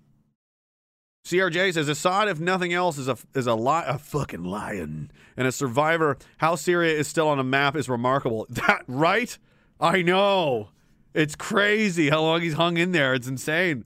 CRJ 1.25 1.75
says 1.75 1.89
Assad, 1.89 2.29
if 2.29 2.41
nothing 2.41 2.73
else, 2.73 2.99
is 2.99 3.09
a 3.09 3.17
is 3.35 3.47
a 3.47 3.55
li- 3.55 3.85
a 3.87 3.99
fucking 3.99 4.43
lion 4.45 5.11
and 5.37 5.47
a 5.47 5.53
survivor. 5.53 6.17
How 6.39 6.55
Syria 6.55 6.97
is 6.97 7.09
still 7.09 7.29
on 7.29 7.39
a 7.39 7.45
map 7.45 7.77
is 7.77 7.89
remarkable. 7.89 8.47
That 8.67 8.83
right? 8.87 9.37
I 9.79 10.03
know. 10.03 10.71
It's 11.15 11.35
crazy 11.35 12.11
how 12.11 12.23
long 12.23 12.41
he's 12.41 12.55
hung 12.55 12.77
in 12.77 12.93
there. 12.93 13.15
It's 13.15 13.27
insane. 13.27 13.85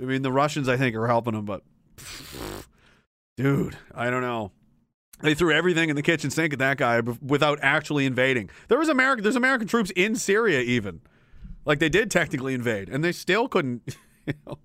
I 0.00 0.04
mean, 0.04 0.22
the 0.22 0.32
Russians, 0.32 0.68
I 0.68 0.76
think, 0.76 0.96
are 0.96 1.06
helping 1.06 1.34
him, 1.34 1.44
but 1.44 1.62
dude, 3.36 3.76
I 3.94 4.10
don't 4.10 4.22
know. 4.22 4.52
They 5.20 5.34
threw 5.34 5.52
everything 5.52 5.90
in 5.90 5.96
the 5.96 6.02
kitchen 6.02 6.30
sink 6.30 6.52
at 6.52 6.58
that 6.58 6.76
guy 6.76 7.00
without 7.00 7.58
actually 7.62 8.04
invading. 8.04 8.50
There 8.68 8.78
was 8.78 8.88
American, 8.88 9.22
there's 9.22 9.36
American 9.36 9.68
troops 9.68 9.90
in 9.94 10.16
Syria, 10.16 10.60
even 10.60 11.00
like 11.64 11.78
they 11.78 11.88
did 11.88 12.10
technically 12.10 12.52
invade, 12.54 12.88
and 12.88 13.04
they 13.04 13.12
still 13.12 13.48
couldn't. 13.48 13.96
You 14.26 14.32
know, 14.46 14.58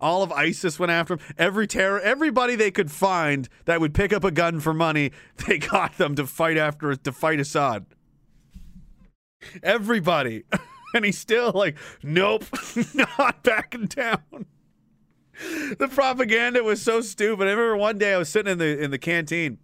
all 0.00 0.22
of 0.22 0.32
ISIS 0.32 0.78
went 0.78 0.92
after 0.92 1.14
him. 1.14 1.20
Every 1.38 1.66
terror, 1.66 2.00
everybody 2.00 2.56
they 2.56 2.70
could 2.70 2.90
find 2.90 3.48
that 3.64 3.80
would 3.80 3.94
pick 3.94 4.12
up 4.12 4.24
a 4.24 4.30
gun 4.30 4.60
for 4.60 4.74
money, 4.74 5.12
they 5.46 5.58
got 5.58 5.98
them 5.98 6.14
to 6.16 6.26
fight 6.26 6.56
after 6.56 6.94
to 6.96 7.12
fight 7.12 7.40
Assad. 7.40 7.86
Everybody. 9.62 10.44
And 10.94 11.06
he's 11.06 11.18
still 11.18 11.52
like, 11.54 11.78
nope, 12.02 12.44
not 12.94 13.42
backing 13.42 13.86
down. 13.86 14.44
The 15.78 15.88
propaganda 15.90 16.62
was 16.62 16.82
so 16.82 17.00
stupid. 17.00 17.48
I 17.48 17.52
remember 17.52 17.78
one 17.78 17.96
day 17.96 18.12
I 18.12 18.18
was 18.18 18.28
sitting 18.28 18.52
in 18.52 18.58
the 18.58 18.78
in 18.78 18.90
the 18.90 18.98
canteen. 18.98 19.56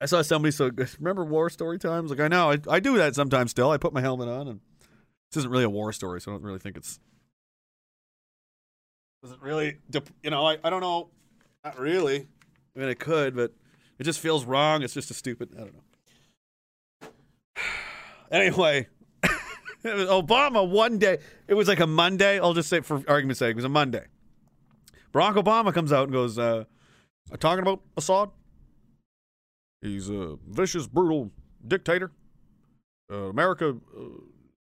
I 0.00 0.06
saw 0.06 0.22
somebody 0.22 0.52
so 0.52 0.70
remember 1.00 1.24
war 1.24 1.50
story 1.50 1.80
times? 1.80 2.10
Like 2.10 2.20
I 2.20 2.28
know 2.28 2.52
I, 2.52 2.58
I 2.68 2.78
do 2.78 2.96
that 2.98 3.16
sometimes 3.16 3.50
still. 3.50 3.72
I 3.72 3.78
put 3.78 3.92
my 3.92 4.00
helmet 4.00 4.28
on 4.28 4.46
and 4.46 4.60
this 5.32 5.38
isn't 5.38 5.50
really 5.50 5.64
a 5.64 5.70
war 5.70 5.92
story, 5.92 6.20
so 6.20 6.30
I 6.30 6.34
don't 6.36 6.44
really 6.44 6.60
think 6.60 6.76
it's 6.76 7.00
does 9.24 9.32
it 9.32 9.40
really 9.40 9.78
you 10.22 10.30
know, 10.30 10.46
I, 10.46 10.58
I 10.62 10.70
don't 10.70 10.82
know. 10.82 11.08
Not 11.64 11.78
really. 11.78 12.26
I 12.76 12.78
mean 12.78 12.88
it 12.88 12.98
could, 12.98 13.34
but 13.34 13.52
it 13.98 14.04
just 14.04 14.20
feels 14.20 14.44
wrong. 14.44 14.82
It's 14.82 14.92
just 14.94 15.10
a 15.10 15.14
stupid 15.14 15.50
I 15.56 15.60
don't 15.60 15.74
know. 15.74 17.08
Anyway, 18.30 18.88
Obama 19.84 20.68
one 20.68 20.98
day. 20.98 21.18
It 21.46 21.54
was 21.54 21.68
like 21.68 21.78
a 21.78 21.86
Monday. 21.86 22.40
I'll 22.40 22.54
just 22.54 22.68
say 22.68 22.80
for 22.80 23.02
argument's 23.06 23.38
sake, 23.38 23.50
it 23.50 23.56
was 23.56 23.64
a 23.64 23.68
Monday. 23.68 24.06
Barack 25.12 25.34
Obama 25.34 25.72
comes 25.72 25.92
out 25.92 26.04
and 26.04 26.12
goes, 26.12 26.38
uh, 26.38 26.64
talking 27.38 27.62
about 27.62 27.80
Assad. 27.96 28.30
He's 29.80 30.08
a 30.08 30.36
vicious, 30.48 30.88
brutal 30.88 31.30
dictator. 31.64 32.10
Uh, 33.12 33.28
America 33.28 33.76
uh, 33.96 34.00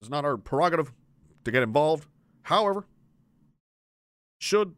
is 0.03 0.11
not 0.11 0.25
our 0.25 0.37
prerogative 0.37 0.93
to 1.45 1.51
get 1.53 1.63
involved. 1.63 2.09
However, 2.43 2.87
should 4.45 4.75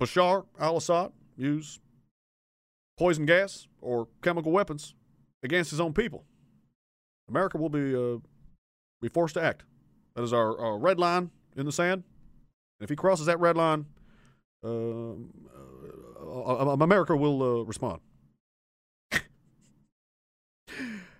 Bashar 0.00 0.46
al 0.60 0.76
Assad 0.76 1.10
use 1.36 1.80
poison 2.96 3.26
gas 3.26 3.66
or 3.80 4.06
chemical 4.22 4.52
weapons 4.52 4.94
against 5.42 5.70
his 5.70 5.80
own 5.80 5.92
people, 5.92 6.24
America 7.28 7.58
will 7.58 7.68
be 7.68 7.94
uh, 7.94 8.18
be 9.02 9.08
forced 9.08 9.34
to 9.34 9.42
act. 9.42 9.64
That 10.14 10.22
is 10.22 10.32
our, 10.32 10.56
our 10.58 10.78
red 10.78 10.98
line 10.98 11.30
in 11.56 11.66
the 11.66 11.72
sand. 11.72 12.04
And 12.78 12.84
if 12.84 12.88
he 12.88 12.94
crosses 12.96 13.26
that 13.26 13.40
red 13.40 13.56
line, 13.56 13.86
uh, 14.64 15.12
uh, 15.12 16.76
America 16.80 17.16
will 17.16 17.42
uh, 17.42 17.64
respond. 17.64 18.00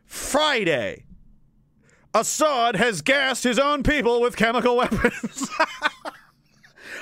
Friday, 0.05 1.05
Assad 2.15 2.77
has 2.77 3.03
gassed 3.03 3.45
his 3.45 3.59
own 3.59 3.83
people 3.83 4.21
with 4.21 4.37
chemical 4.37 4.77
weapons. 4.77 5.49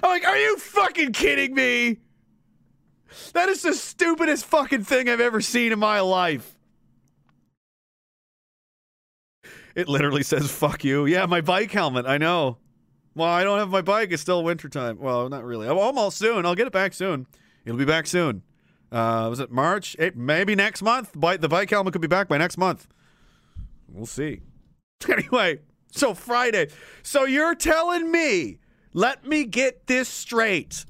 I'm 0.03 0.11
like, 0.11 0.27
are 0.27 0.37
you 0.37 0.57
fucking 0.59 1.13
kidding 1.13 1.55
me? 1.55 1.99
That 3.33 3.49
is 3.49 3.63
the 3.63 3.75
stupidest 3.75 4.45
fucking 4.45 4.85
thing 4.85 5.09
I've 5.09 5.21
ever 5.21 5.41
seen 5.41 5.73
in 5.73 5.79
my 5.79 6.01
life. 6.01 6.55
It 9.75 9.89
literally 9.89 10.23
says 10.23 10.51
"fuck 10.51 10.85
you." 10.85 11.07
Yeah, 11.07 11.27
my 11.27 11.41
bike 11.41 11.71
helmet. 11.71 12.07
I 12.07 12.19
know. 12.19 12.59
Well, 13.15 13.29
I 13.29 13.45
don't 13.45 13.59
have 13.59 13.71
my 13.71 13.83
bike. 13.83 14.11
It's 14.11 14.23
still 14.23 14.43
wintertime. 14.45 14.99
Well, 14.99 15.29
not 15.29 15.45
really. 15.45 15.69
I'm 15.69 15.79
almost 15.79 16.19
soon. 16.19 16.45
I'll 16.47 16.55
get 16.55 16.67
it 16.67 16.73
back 16.73 16.93
soon. 16.95 17.27
It'll 17.65 17.79
be 17.79 17.85
back 17.85 18.07
soon. 18.07 18.43
Uh, 18.93 19.27
was 19.29 19.41
it 19.41 19.51
March? 19.51 19.97
Eh, 19.99 20.11
Maybe 20.15 20.55
next 20.55 20.83
month. 20.83 21.13
The 21.13 21.49
bike 21.49 21.71
helmet 21.71 21.93
could 21.93 22.03
be 22.03 22.09
back 22.09 22.29
by 22.29 22.39
next 22.39 22.57
month. 22.59 22.87
We'll 23.89 24.07
see. 24.07 24.41
Anyway, 25.11 25.61
so 25.93 26.15
Friday. 26.15 26.69
So 27.03 27.27
you're 27.27 27.55
telling 27.55 28.11
me? 28.11 28.59
Let 28.97 29.27
me 29.27 29.45
get 29.45 29.89
this 29.89 30.09
straight. 30.09 30.87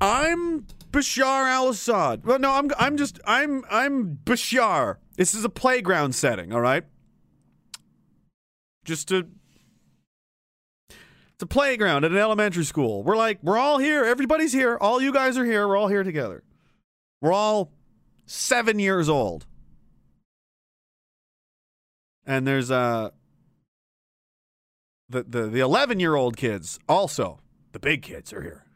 I'm 0.00 0.66
Bashar 0.90 1.48
al-Assad. 1.48 2.26
Well, 2.26 2.40
no, 2.40 2.50
I'm 2.50 2.68
I'm 2.80 2.96
just 2.96 3.20
I'm 3.24 3.64
I'm 3.70 4.18
Bashar. 4.24 4.96
This 5.16 5.34
is 5.34 5.44
a 5.44 5.48
playground 5.48 6.16
setting, 6.16 6.52
all 6.52 6.60
right? 6.60 6.82
Just 8.84 9.06
to 9.08 9.28
it's 10.90 11.42
a 11.42 11.46
playground 11.46 12.04
at 12.04 12.10
an 12.10 12.18
elementary 12.18 12.64
school. 12.64 13.04
We're 13.04 13.16
like, 13.16 13.38
we're 13.40 13.56
all 13.56 13.78
here. 13.78 14.04
Everybody's 14.04 14.52
here. 14.52 14.76
All 14.80 15.00
you 15.00 15.12
guys 15.12 15.38
are 15.38 15.44
here. 15.44 15.68
We're 15.68 15.76
all 15.76 15.86
here 15.86 16.02
together. 16.02 16.42
We're 17.20 17.32
all 17.32 17.70
seven 18.24 18.80
years 18.80 19.08
old. 19.08 19.46
And 22.26 22.44
there's 22.48 22.72
uh 22.72 23.10
the 25.08 25.22
the 25.22 25.42
the 25.46 25.60
eleven 25.60 26.00
year 26.00 26.14
old 26.14 26.36
kids 26.36 26.78
also. 26.88 27.40
The 27.72 27.80
big 27.80 28.02
kids 28.02 28.32
are 28.32 28.42
here. 28.42 28.66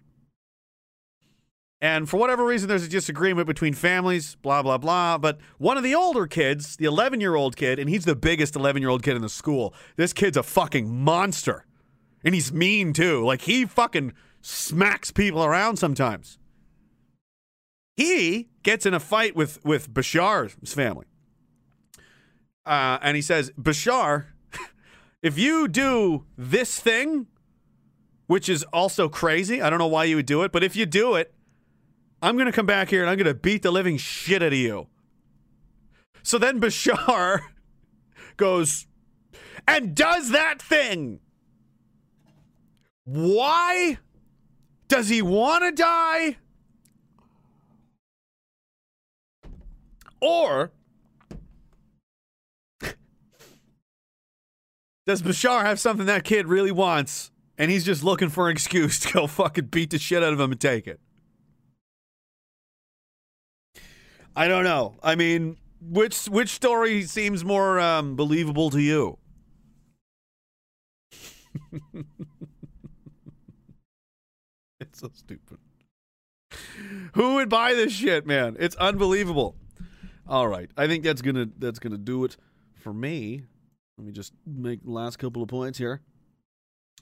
And 1.82 2.08
for 2.08 2.18
whatever 2.18 2.44
reason, 2.44 2.68
there's 2.68 2.84
a 2.84 2.88
disagreement 2.88 3.46
between 3.46 3.72
families, 3.72 4.34
blah, 4.36 4.62
blah, 4.62 4.76
blah. 4.76 5.16
But 5.16 5.38
one 5.56 5.78
of 5.78 5.82
the 5.82 5.94
older 5.94 6.26
kids, 6.26 6.76
the 6.76 6.84
11 6.84 7.20
year 7.20 7.34
old 7.34 7.56
kid, 7.56 7.78
and 7.78 7.88
he's 7.88 8.04
the 8.04 8.14
biggest 8.14 8.54
11 8.54 8.82
year 8.82 8.90
old 8.90 9.02
kid 9.02 9.16
in 9.16 9.22
the 9.22 9.30
school, 9.30 9.74
this 9.96 10.12
kid's 10.12 10.36
a 10.36 10.42
fucking 10.42 10.94
monster. 10.94 11.64
And 12.22 12.34
he's 12.34 12.52
mean 12.52 12.92
too. 12.92 13.24
Like 13.24 13.42
he 13.42 13.64
fucking 13.64 14.12
smacks 14.42 15.10
people 15.10 15.42
around 15.42 15.78
sometimes. 15.78 16.38
He 17.96 18.50
gets 18.62 18.84
in 18.84 18.92
a 18.92 19.00
fight 19.00 19.34
with, 19.34 19.64
with 19.64 19.92
Bashar's 19.92 20.74
family. 20.74 21.06
Uh, 22.66 22.98
and 23.00 23.16
he 23.16 23.22
says, 23.22 23.50
Bashar, 23.58 24.26
if 25.22 25.38
you 25.38 25.68
do 25.68 26.24
this 26.36 26.78
thing, 26.78 27.26
which 28.26 28.48
is 28.48 28.62
also 28.72 29.08
crazy, 29.08 29.60
I 29.60 29.70
don't 29.70 29.78
know 29.78 29.86
why 29.86 30.04
you 30.04 30.16
would 30.16 30.26
do 30.26 30.42
it, 30.42 30.52
but 30.52 30.64
if 30.64 30.76
you 30.76 30.86
do 30.86 31.14
it, 31.14 31.34
I'm 32.22 32.36
going 32.36 32.46
to 32.46 32.52
come 32.52 32.66
back 32.66 32.90
here 32.90 33.00
and 33.00 33.10
I'm 33.10 33.16
going 33.16 33.26
to 33.26 33.34
beat 33.34 33.62
the 33.62 33.70
living 33.70 33.96
shit 33.96 34.42
out 34.42 34.48
of 34.48 34.58
you. 34.58 34.88
So 36.22 36.38
then 36.38 36.60
Bashar 36.60 37.40
goes 38.36 38.86
and 39.66 39.94
does 39.94 40.30
that 40.30 40.60
thing. 40.60 41.20
Why 43.04 43.98
does 44.88 45.08
he 45.08 45.22
want 45.22 45.64
to 45.64 45.72
die? 45.72 46.36
Or 50.20 50.72
does 55.06 55.22
Bashar 55.22 55.62
have 55.62 55.80
something 55.80 56.06
that 56.06 56.24
kid 56.24 56.46
really 56.46 56.72
wants 56.72 57.30
and 57.58 57.70
he's 57.70 57.84
just 57.84 58.02
looking 58.02 58.28
for 58.28 58.48
an 58.48 58.52
excuse 58.52 58.98
to 59.00 59.12
go 59.12 59.26
fucking 59.26 59.66
beat 59.66 59.90
the 59.90 59.98
shit 59.98 60.22
out 60.22 60.32
of 60.32 60.40
him 60.40 60.52
and 60.52 60.60
take 60.60 60.86
it? 60.86 61.00
I 64.36 64.48
don't 64.48 64.64
know. 64.64 64.96
I 65.02 65.16
mean, 65.16 65.56
which 65.80 66.26
which 66.26 66.50
story 66.50 67.02
seems 67.02 67.44
more 67.44 67.80
um, 67.80 68.16
believable 68.16 68.70
to 68.70 68.80
you? 68.80 69.18
it's 74.80 75.00
so 75.00 75.10
stupid. 75.12 75.58
Who 77.14 77.34
would 77.34 77.48
buy 77.48 77.74
this 77.74 77.92
shit, 77.92 78.26
man? 78.26 78.56
It's 78.58 78.76
unbelievable. 78.76 79.56
All 80.28 80.48
right, 80.48 80.70
I 80.76 80.86
think 80.86 81.02
that's 81.04 81.22
gonna 81.22 81.48
that's 81.58 81.78
gonna 81.78 81.98
do 81.98 82.24
it 82.24 82.36
for 82.74 82.92
me. 82.92 83.44
Let 84.00 84.06
me 84.06 84.12
just 84.12 84.32
make 84.46 84.82
the 84.82 84.90
last 84.90 85.18
couple 85.18 85.42
of 85.42 85.50
points 85.50 85.76
here. 85.76 86.00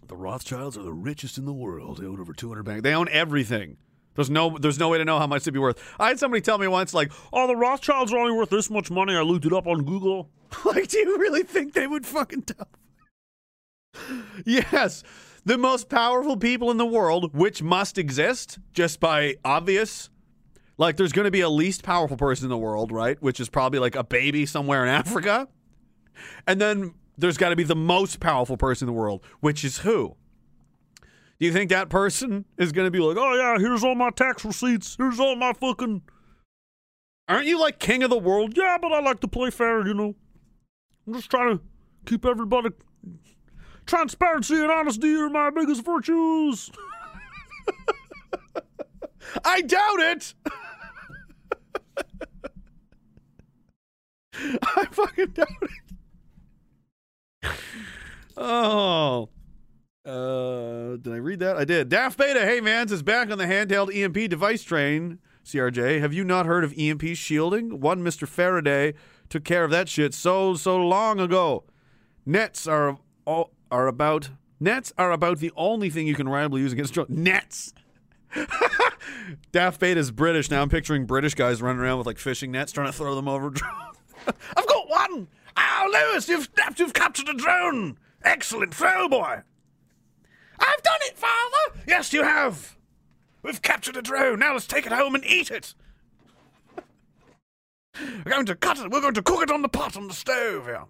The 0.08 0.16
Rothschilds 0.16 0.76
are 0.76 0.82
the 0.82 0.92
richest 0.92 1.38
in 1.38 1.44
the 1.44 1.52
world. 1.52 1.98
They 1.98 2.06
own 2.06 2.18
over 2.18 2.32
200 2.32 2.64
banks. 2.64 2.82
They 2.82 2.92
own 2.92 3.08
everything. 3.12 3.76
There's 4.16 4.28
no 4.28 4.58
there's 4.58 4.80
no 4.80 4.88
way 4.88 4.98
to 4.98 5.04
know 5.04 5.20
how 5.20 5.28
much 5.28 5.44
they'd 5.44 5.54
be 5.54 5.60
worth. 5.60 5.80
I 6.00 6.08
had 6.08 6.18
somebody 6.18 6.40
tell 6.40 6.58
me 6.58 6.66
once, 6.66 6.92
like, 6.92 7.12
oh, 7.32 7.46
the 7.46 7.54
Rothschilds 7.54 8.12
are 8.12 8.18
only 8.18 8.32
worth 8.32 8.50
this 8.50 8.68
much 8.68 8.90
money. 8.90 9.14
I 9.14 9.20
looked 9.20 9.46
it 9.46 9.52
up 9.52 9.68
on 9.68 9.84
Google. 9.84 10.28
like, 10.64 10.88
do 10.88 10.98
you 10.98 11.18
really 11.18 11.44
think 11.44 11.72
they 11.72 11.86
would 11.86 12.04
fucking 12.04 12.42
tell? 12.42 12.68
yes. 14.44 15.04
The 15.44 15.56
most 15.56 15.88
powerful 15.88 16.36
people 16.36 16.68
in 16.72 16.78
the 16.78 16.84
world, 16.84 17.32
which 17.32 17.62
must 17.62 17.96
exist 17.96 18.58
just 18.72 18.98
by 18.98 19.36
obvious. 19.44 20.10
Like, 20.78 20.96
there's 20.96 21.12
going 21.12 21.26
to 21.26 21.30
be 21.30 21.42
a 21.42 21.48
least 21.48 21.84
powerful 21.84 22.16
person 22.16 22.46
in 22.46 22.50
the 22.50 22.58
world, 22.58 22.90
right? 22.90 23.22
Which 23.22 23.38
is 23.38 23.48
probably 23.48 23.78
like 23.78 23.94
a 23.94 24.02
baby 24.02 24.46
somewhere 24.46 24.82
in 24.82 24.88
Africa. 24.88 25.46
And 26.46 26.60
then 26.60 26.94
there's 27.16 27.36
got 27.36 27.50
to 27.50 27.56
be 27.56 27.64
the 27.64 27.76
most 27.76 28.20
powerful 28.20 28.56
person 28.56 28.88
in 28.88 28.94
the 28.94 28.98
world, 28.98 29.24
which 29.40 29.64
is 29.64 29.78
who? 29.78 30.16
Do 31.38 31.46
you 31.46 31.52
think 31.52 31.70
that 31.70 31.88
person 31.88 32.44
is 32.56 32.72
going 32.72 32.86
to 32.86 32.90
be 32.90 32.98
like, 32.98 33.16
oh, 33.16 33.34
yeah, 33.34 33.58
here's 33.58 33.84
all 33.84 33.94
my 33.94 34.10
tax 34.10 34.44
receipts. 34.44 34.96
Here's 34.96 35.20
all 35.20 35.36
my 35.36 35.52
fucking. 35.52 36.02
Aren't 37.28 37.46
you 37.46 37.60
like 37.60 37.78
king 37.78 38.02
of 38.02 38.10
the 38.10 38.18
world? 38.18 38.56
Yeah, 38.56 38.78
but 38.80 38.92
I 38.92 39.00
like 39.00 39.20
to 39.20 39.28
play 39.28 39.50
fair, 39.50 39.86
you 39.86 39.94
know. 39.94 40.14
I'm 41.06 41.14
just 41.14 41.30
trying 41.30 41.58
to 41.58 41.64
keep 42.06 42.24
everybody. 42.24 42.70
Transparency 43.86 44.54
and 44.54 44.70
honesty 44.70 45.14
are 45.14 45.30
my 45.30 45.50
biggest 45.50 45.84
virtues. 45.84 46.70
I 49.44 49.60
doubt 49.62 50.00
it. 50.00 50.34
I 54.62 54.86
fucking 54.90 55.30
doubt 55.30 55.48
it. 55.62 55.70
Oh. 58.40 59.30
Uh, 60.06 60.96
did 60.96 61.12
I 61.12 61.16
read 61.16 61.40
that? 61.40 61.56
I 61.56 61.64
did. 61.64 61.88
Daft 61.88 62.16
Beta, 62.16 62.40
hey 62.40 62.60
mans, 62.60 62.92
is 62.92 63.02
back 63.02 63.30
on 63.30 63.38
the 63.38 63.46
handheld 63.46 63.94
EMP 63.94 64.30
device 64.30 64.62
train. 64.62 65.18
CRJ, 65.44 66.00
have 66.00 66.12
you 66.12 66.24
not 66.24 66.46
heard 66.46 66.62
of 66.62 66.72
EMP 66.78 67.02
shielding? 67.14 67.80
One 67.80 68.04
Mr. 68.04 68.28
Faraday 68.28 68.94
took 69.28 69.44
care 69.44 69.64
of 69.64 69.70
that 69.72 69.88
shit 69.88 70.14
so 70.14 70.54
so 70.54 70.76
long 70.76 71.18
ago. 71.18 71.64
Nets 72.24 72.66
are 72.66 72.98
all, 73.26 73.52
are 73.70 73.86
about 73.86 74.30
nets 74.60 74.92
are 74.96 75.10
about 75.10 75.38
the 75.38 75.52
only 75.56 75.90
thing 75.90 76.06
you 76.06 76.14
can 76.14 76.28
reliably 76.28 76.60
use 76.60 76.72
against 76.72 76.94
drones. 76.94 77.10
Nets. 77.10 77.74
Daft 79.52 79.80
Beta 79.80 79.98
is 79.98 80.10
British. 80.10 80.50
Now 80.50 80.62
I'm 80.62 80.68
picturing 80.68 81.06
British 81.06 81.34
guys 81.34 81.60
running 81.60 81.80
around 81.82 81.98
with 81.98 82.06
like 82.06 82.18
fishing 82.18 82.52
nets 82.52 82.72
trying 82.72 82.86
to 82.86 82.92
throw 82.92 83.14
them 83.14 83.26
over 83.26 83.50
drones. 83.50 83.96
I've 84.56 84.66
got. 84.66 84.77
Oh, 85.58 85.90
Lewis, 85.92 86.28
you've 86.28 86.48
you've 86.76 86.92
captured 86.92 87.28
a 87.28 87.34
drone. 87.34 87.98
Excellent 88.22 88.74
throw, 88.74 89.08
boy. 89.08 89.42
I've 90.58 90.82
done 90.82 90.98
it, 91.02 91.16
Father. 91.16 91.80
Yes, 91.86 92.12
you 92.12 92.22
have. 92.22 92.76
We've 93.42 93.62
captured 93.62 93.96
a 93.96 94.02
drone. 94.02 94.38
Now 94.38 94.52
let's 94.52 94.66
take 94.66 94.86
it 94.86 94.92
home 94.92 95.14
and 95.14 95.24
eat 95.24 95.50
it. 95.50 95.74
We're 98.00 98.32
going 98.32 98.46
to 98.46 98.54
cut 98.54 98.78
it. 98.78 98.90
We're 98.90 99.00
going 99.00 99.14
to 99.14 99.22
cook 99.22 99.42
it 99.42 99.50
on 99.50 99.62
the 99.62 99.68
pot 99.68 99.96
on 99.96 100.08
the 100.08 100.14
stove. 100.14 100.66
Yeah. 100.68 100.84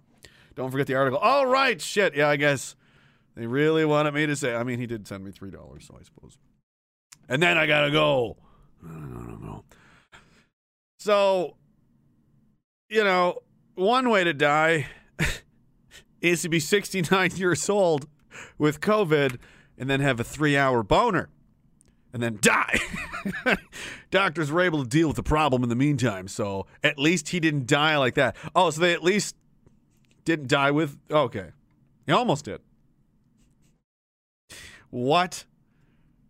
Don't 0.55 0.71
forget 0.71 0.87
the 0.87 0.95
article. 0.95 1.19
All 1.19 1.45
right, 1.45 1.79
shit. 1.81 2.15
Yeah, 2.15 2.27
I 2.27 2.35
guess 2.35 2.75
they 3.35 3.47
really 3.47 3.85
wanted 3.85 4.13
me 4.13 4.25
to 4.25 4.35
say. 4.35 4.55
I 4.55 4.63
mean, 4.63 4.79
he 4.79 4.87
did 4.87 5.07
send 5.07 5.23
me 5.23 5.31
three 5.31 5.51
dollars, 5.51 5.85
so 5.87 5.97
I 5.99 6.03
suppose. 6.03 6.37
And 7.27 7.41
then 7.41 7.57
I 7.57 7.65
gotta 7.65 7.91
go. 7.91 8.37
I 8.83 8.87
don't 8.87 9.41
know. 9.41 9.63
So, 10.99 11.55
you 12.89 13.03
know, 13.03 13.39
one 13.79 14.09
way 14.09 14.23
to 14.23 14.33
die 14.33 14.87
is 16.21 16.41
to 16.41 16.49
be 16.49 16.59
69 16.59 17.31
years 17.35 17.69
old 17.69 18.07
with 18.57 18.81
COVID 18.81 19.37
and 19.77 19.89
then 19.89 20.01
have 20.01 20.19
a 20.19 20.23
three 20.23 20.57
hour 20.57 20.83
boner 20.83 21.29
and 22.13 22.21
then 22.21 22.37
die. 22.41 22.79
Doctors 24.11 24.51
were 24.51 24.61
able 24.61 24.83
to 24.83 24.89
deal 24.89 25.07
with 25.07 25.15
the 25.15 25.23
problem 25.23 25.63
in 25.63 25.69
the 25.69 25.75
meantime. 25.75 26.27
So 26.27 26.67
at 26.83 26.99
least 26.99 27.29
he 27.29 27.39
didn't 27.39 27.67
die 27.67 27.97
like 27.97 28.15
that. 28.15 28.35
Oh, 28.55 28.69
so 28.69 28.81
they 28.81 28.93
at 28.93 29.03
least 29.03 29.35
didn't 30.25 30.47
die 30.47 30.71
with. 30.71 30.97
Okay. 31.09 31.51
He 32.05 32.11
almost 32.11 32.45
did. 32.45 32.61
What? 34.89 35.45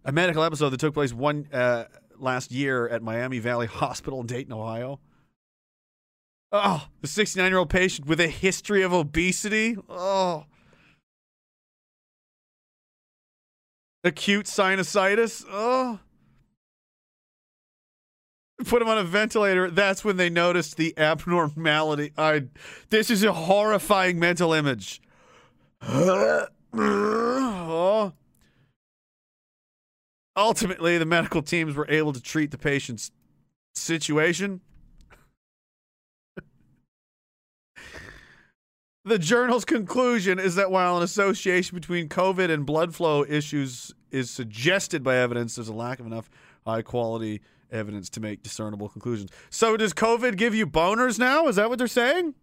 A 0.06 0.12
medical 0.12 0.44
episode 0.44 0.70
that 0.70 0.80
took 0.80 0.94
place 0.94 1.14
one 1.14 1.48
uh, 1.54 1.86
last 2.18 2.52
year 2.52 2.88
at 2.88 3.02
Miami 3.02 3.40
Valley 3.40 3.68
Hospital 3.68 4.20
in 4.22 4.28
Dayton, 4.28 4.54
Ohio. 4.54 5.00
Oh, 6.52 6.88
the 7.02 7.08
69 7.08 7.50
year 7.50 7.60
old 7.60 7.70
patient 7.70 8.08
with 8.08 8.20
a 8.20 8.28
history 8.28 8.82
of 8.82 8.92
obesity. 8.92 9.78
Oh. 9.88 10.46
Acute 14.04 14.48
sinusitis. 14.48 15.46
Oh. 15.50 16.00
Put 18.66 18.82
him 18.82 18.88
on 18.88 18.98
a 18.98 19.04
ventilator. 19.04 19.70
That's 19.70 20.04
when 20.04 20.18
they 20.18 20.30
noticed 20.30 20.76
the 20.78 20.98
abnormality. 20.98 22.12
I. 22.18 22.46
This 22.90 23.10
is 23.10 23.24
a 23.24 23.32
horrifying 23.32 24.20
mental 24.20 24.52
image. 24.54 25.02
oh. 25.82 26.48
Ultimately, 30.36 30.98
the 30.98 31.06
medical 31.06 31.42
teams 31.42 31.76
were 31.76 31.88
able 31.90 32.14
to 32.14 32.22
treat 32.22 32.52
the 32.52 32.58
patient's 32.58 33.12
situation. 33.76 34.62
The 39.06 39.18
journal's 39.18 39.66
conclusion 39.66 40.40
is 40.40 40.56
that 40.56 40.72
while 40.72 40.98
an 40.98 41.04
association 41.04 41.76
between 41.76 42.10
COVID 42.10 42.50
and 42.50 42.66
blood 42.66 42.94
flow 42.94 43.24
issues 43.24 43.94
is 44.12 44.30
suggested 44.30 45.04
by 45.04 45.16
evidence, 45.16 45.56
there's 45.56 45.70
a 45.70 45.74
lack 45.74 46.00
of 46.00 46.06
enough 46.06 46.30
high 46.66 46.82
quality 46.82 47.42
evidence 47.72 48.10
to 48.10 48.20
make 48.20 48.44
discernible 48.44 48.90
conclusions. 48.90 49.30
So, 49.50 49.78
does 49.78 49.94
COVID 49.94 50.36
give 50.36 50.54
you 50.54 50.68
boners 50.68 51.18
now? 51.18 51.48
Is 51.48 51.56
that 51.56 51.70
what 51.70 51.78
they're 51.78 51.88
saying? 51.88 52.36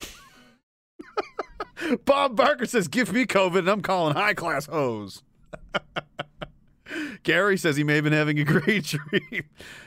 Bob 2.04 2.36
Barker 2.36 2.66
says, 2.66 2.88
Give 2.88 3.12
me 3.12 3.24
COVID 3.24 3.60
and 3.60 3.70
I'm 3.70 3.80
calling 3.80 4.14
high 4.14 4.34
class 4.34 4.66
hoes. 4.66 5.22
Gary 7.22 7.56
says 7.56 7.76
he 7.76 7.84
may 7.84 7.96
have 7.96 8.04
been 8.04 8.12
having 8.12 8.38
a 8.38 8.44
great 8.44 8.84
dream. 8.84 9.44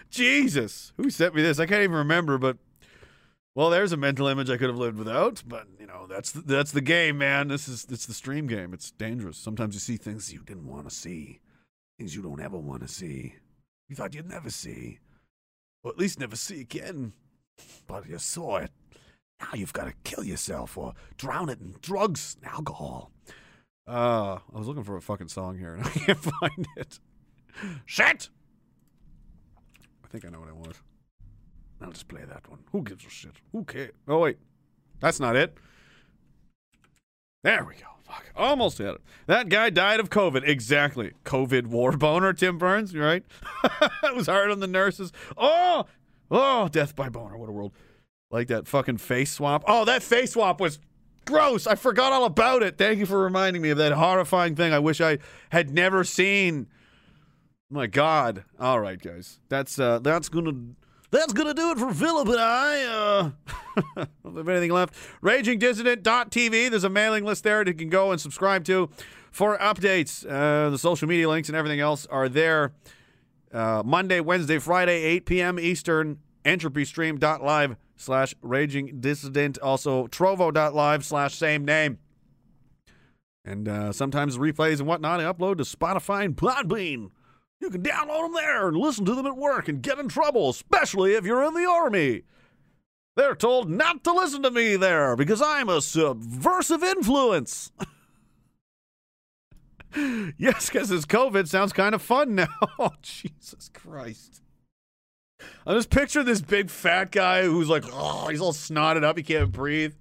Jesus, 0.09 0.93
who 0.97 1.09
sent 1.09 1.35
me 1.35 1.41
this? 1.41 1.59
I 1.59 1.65
can't 1.65 1.83
even 1.83 1.97
remember, 1.97 2.37
but 2.37 2.57
well, 3.55 3.69
there's 3.69 3.91
a 3.91 3.97
mental 3.97 4.27
image 4.27 4.49
I 4.49 4.57
could 4.57 4.69
have 4.69 4.77
lived 4.77 4.97
without, 4.97 5.43
but 5.45 5.67
you 5.79 5.85
know 5.85 6.07
that's 6.07 6.31
the, 6.31 6.41
that's 6.41 6.71
the 6.71 6.81
game, 6.81 7.19
man. 7.19 7.49
This 7.49 7.67
is 7.67 7.85
it's 7.89 8.05
the 8.05 8.13
stream 8.13 8.47
game. 8.47 8.73
It's 8.73 8.91
dangerous. 8.91 9.37
Sometimes 9.37 9.75
you 9.75 9.79
see 9.79 9.97
things 9.97 10.33
you 10.33 10.41
didn't 10.43 10.67
want 10.67 10.89
to 10.89 10.95
see, 10.95 11.39
things 11.99 12.15
you 12.15 12.23
don't 12.23 12.41
ever 12.41 12.57
want 12.57 12.81
to 12.81 12.87
see. 12.87 13.35
You 13.89 13.95
thought 13.95 14.15
you'd 14.15 14.29
never 14.29 14.49
see, 14.49 14.99
or 15.83 15.91
at 15.91 15.99
least 15.99 16.19
never 16.19 16.35
see 16.35 16.61
again, 16.61 17.13
but 17.85 18.09
you 18.09 18.17
saw 18.17 18.57
it. 18.57 18.71
Now 19.39 19.49
you've 19.53 19.73
got 19.73 19.85
to 19.85 19.93
kill 20.03 20.23
yourself 20.23 20.77
or 20.77 20.93
drown 21.17 21.49
it 21.49 21.59
in 21.59 21.75
drugs 21.81 22.37
and 22.41 22.51
alcohol. 22.51 23.11
Uh, 23.87 24.39
I 24.53 24.57
was 24.57 24.67
looking 24.67 24.83
for 24.83 24.95
a 24.95 25.01
fucking 25.01 25.27
song 25.27 25.57
here 25.57 25.75
and 25.75 25.85
I 25.85 25.89
can't 25.89 26.17
find 26.17 26.67
it. 26.77 26.99
Shit! 27.85 28.29
I 30.03 30.07
think 30.07 30.25
I 30.25 30.29
know 30.29 30.39
what 30.39 30.49
I 30.49 30.53
want. 30.53 30.77
I'll 31.83 31.91
just 31.91 32.07
play 32.07 32.23
that 32.27 32.49
one. 32.49 32.59
Who 32.71 32.81
gives 32.81 33.05
a 33.05 33.09
shit? 33.09 33.33
Who 33.51 33.63
cares? 33.65 33.91
Oh, 34.07 34.19
wait. 34.19 34.37
That's 34.99 35.19
not 35.19 35.35
it. 35.35 35.57
There 37.43 37.65
we 37.65 37.75
go. 37.75 37.87
Fuck. 38.05 38.31
Almost 38.35 38.77
had 38.77 38.95
it. 38.95 39.01
That 39.27 39.49
guy 39.49 39.69
died 39.69 39.99
of 39.99 40.09
COVID. 40.09 40.47
Exactly. 40.47 41.11
COVID 41.25 41.67
war 41.67 41.91
boner, 41.97 42.31
Tim 42.31 42.57
Burns, 42.57 42.95
right? 42.95 43.23
that 44.01 44.15
was 44.15 44.27
hard 44.27 44.51
on 44.51 44.59
the 44.59 44.67
nurses. 44.67 45.11
Oh, 45.35 45.85
oh, 46.31 46.69
death 46.69 46.95
by 46.95 47.09
boner. 47.09 47.37
What 47.37 47.49
a 47.49 47.51
world. 47.51 47.73
Like 48.31 48.47
that 48.47 48.67
fucking 48.67 48.97
face 48.97 49.31
swap. 49.31 49.63
Oh, 49.67 49.85
that 49.85 50.03
face 50.03 50.33
swap 50.33 50.61
was 50.61 50.79
gross. 51.25 51.67
I 51.67 51.75
forgot 51.75 52.13
all 52.13 52.25
about 52.25 52.63
it. 52.63 52.77
Thank 52.77 52.99
you 52.99 53.05
for 53.05 53.19
reminding 53.19 53.61
me 53.61 53.69
of 53.69 53.77
that 53.77 53.91
horrifying 53.91 54.55
thing 54.55 54.73
I 54.73 54.79
wish 54.79 55.01
I 55.01 55.19
had 55.49 55.69
never 55.69 56.03
seen. 56.03 56.67
My 57.69 57.87
God. 57.87 58.43
All 58.59 58.79
right, 58.79 59.01
guys. 59.01 59.39
That's 59.49 59.79
uh 59.79 59.99
that's 59.99 60.29
gonna 60.29 60.75
that's 61.13 61.33
gonna 61.33 61.53
do 61.53 61.71
it 61.71 61.77
for 61.77 61.93
Philip 61.93 62.27
and 62.27 62.39
I. 62.39 62.83
Uh 62.83 63.31
have 64.23 64.49
anything 64.49 64.71
left. 64.71 64.93
RagingDissident.tv. 65.21 66.69
There's 66.69 66.83
a 66.83 66.89
mailing 66.89 67.23
list 67.23 67.43
there 67.43 67.63
that 67.63 67.71
you 67.71 67.77
can 67.77 67.89
go 67.89 68.11
and 68.11 68.19
subscribe 68.19 68.65
to 68.65 68.89
for 69.31 69.57
updates. 69.57 70.25
Uh, 70.25 70.69
the 70.69 70.77
social 70.77 71.07
media 71.07 71.27
links 71.29 71.49
and 71.49 71.57
everything 71.57 71.79
else 71.79 72.05
are 72.07 72.29
there. 72.29 72.73
Uh, 73.51 73.81
Monday, 73.85 74.19
Wednesday, 74.19 74.59
Friday, 74.59 75.03
8 75.03 75.25
p.m. 75.25 75.59
Eastern. 75.59 76.19
EntropyStream.live 76.45 77.77
slash 77.95 78.35
Raging 78.41 78.99
Dissident. 78.99 79.57
Also, 79.61 80.07
Trovo.live 80.07 81.05
slash 81.05 81.35
same 81.35 81.63
name. 81.63 81.99
And 83.45 83.67
uh, 83.67 83.91
sometimes 83.91 84.37
replays 84.37 84.79
and 84.79 84.87
whatnot 84.87 85.19
I 85.19 85.23
upload 85.23 85.57
to 85.57 85.63
Spotify 85.63 86.25
and 86.25 86.35
Podbean. 86.35 87.11
You 87.63 87.69
can 87.69 87.81
download 87.81 88.23
them 88.23 88.33
there 88.33 88.67
and 88.67 88.75
listen 88.75 89.05
to 89.05 89.15
them 89.15 89.25
at 89.25 89.37
work 89.37 89.69
and 89.69 89.81
get 89.81 89.97
in 89.97 90.09
trouble, 90.09 90.49
especially 90.49 91.13
if 91.13 91.23
you're 91.23 91.45
in 91.45 91.53
the 91.53 91.65
army. 91.65 92.23
They're 93.15 93.35
told 93.35 93.69
not 93.69 94.03
to 94.03 94.11
listen 94.11 94.43
to 94.43 94.51
me 94.51 94.75
there 94.75 95.15
because 95.15 95.41
I'm 95.41 95.69
a 95.69 95.81
subversive 95.81 96.83
influence. 96.83 97.71
yes, 100.37 100.69
because 100.69 100.89
this 100.89 101.05
COVID 101.05 101.47
sounds 101.47 101.71
kind 101.71 101.95
of 101.95 102.01
fun 102.01 102.35
now. 102.35 102.49
oh, 102.79 102.91
Jesus 103.01 103.69
Christ. 103.73 104.41
I 105.65 105.73
just 105.73 105.89
picture 105.89 106.21
this 106.21 106.41
big 106.41 106.69
fat 106.69 107.11
guy 107.11 107.43
who's 107.43 107.69
like, 107.69 107.85
oh, 107.93 108.27
he's 108.27 108.41
all 108.41 108.51
snotted 108.51 109.05
up, 109.05 109.15
he 109.15 109.23
can't 109.23 109.53
breathe. 109.53 109.93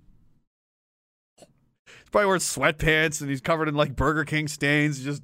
He's 1.36 2.10
probably 2.10 2.26
wearing 2.26 2.40
sweatpants 2.40 3.20
and 3.20 3.30
he's 3.30 3.40
covered 3.40 3.68
in 3.68 3.76
like 3.76 3.94
Burger 3.94 4.24
King 4.24 4.48
stains. 4.48 5.04
Just 5.04 5.22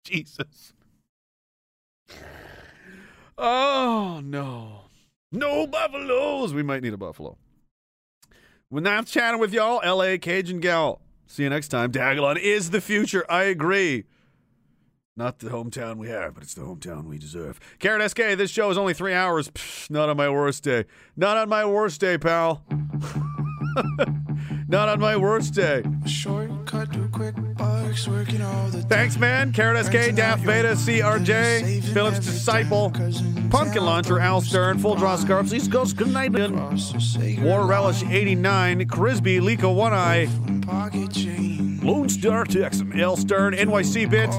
Jesus. 0.04 0.72
Oh 3.38 4.20
no. 4.22 4.82
No 5.32 5.66
buffaloes. 5.66 6.52
We 6.52 6.62
might 6.62 6.82
need 6.82 6.92
a 6.92 6.98
buffalo. 6.98 7.38
We're 8.70 8.80
not 8.80 9.06
chatting 9.06 9.40
with 9.40 9.52
y'all, 9.52 9.80
LA 9.84 10.16
Cajun 10.16 10.60
gal. 10.60 11.00
See 11.26 11.44
you 11.44 11.50
next 11.50 11.68
time. 11.68 11.92
Diagolon 11.92 12.38
is 12.38 12.70
the 12.70 12.80
future. 12.80 13.24
I 13.30 13.44
agree. 13.44 14.04
Not 15.16 15.38
the 15.40 15.48
hometown 15.48 15.96
we 15.96 16.08
have, 16.08 16.34
but 16.34 16.42
it's 16.42 16.54
the 16.54 16.62
hometown 16.62 17.04
we 17.04 17.18
deserve. 17.18 17.60
Karen 17.78 18.08
SK, 18.08 18.16
this 18.36 18.50
show 18.50 18.70
is 18.70 18.78
only 18.78 18.94
three 18.94 19.12
hours. 19.12 19.48
Psh, 19.50 19.90
not 19.90 20.08
on 20.08 20.16
my 20.16 20.28
worst 20.28 20.62
day. 20.62 20.84
Not 21.16 21.36
on 21.36 21.48
my 21.48 21.64
worst 21.64 22.00
day, 22.00 22.16
pal. 22.16 22.64
not 24.68 24.88
on 24.88 25.00
my 25.00 25.16
worst 25.16 25.54
day. 25.54 25.82
Shortcut 26.06 26.92
to 26.92 27.08
quick 27.08 27.34
bucks, 27.56 28.08
working 28.08 28.42
all 28.42 28.68
the 28.68 28.82
Thanks, 28.82 29.18
man. 29.18 29.52
Carrot 29.52 29.86
SK, 29.86 30.14
Daft 30.14 30.44
Beta, 30.44 30.68
CRJ, 30.68 31.82
Phillips 31.92 32.20
Disciple, 32.20 32.90
Pumpkin 33.50 33.84
Launcher, 33.84 34.18
Al 34.18 34.40
Stern, 34.40 34.78
Full 34.78 34.96
Draw 34.96 35.16
Scarps, 35.16 35.52
East 35.52 35.70
Coast, 35.70 35.96
Good 35.96 36.12
Night, 36.12 36.32
War 37.42 37.66
Relish 37.66 38.02
89, 38.02 38.86
Crisby, 38.88 39.40
Liko 39.40 39.74
One 39.74 39.92
Eye, 39.92 40.28
Lone 41.82 42.08
Star 42.08 42.44
Texan, 42.44 42.98
L 42.98 43.16
Stern, 43.16 43.54
NYC 43.54 44.08
Bit, 44.10 44.30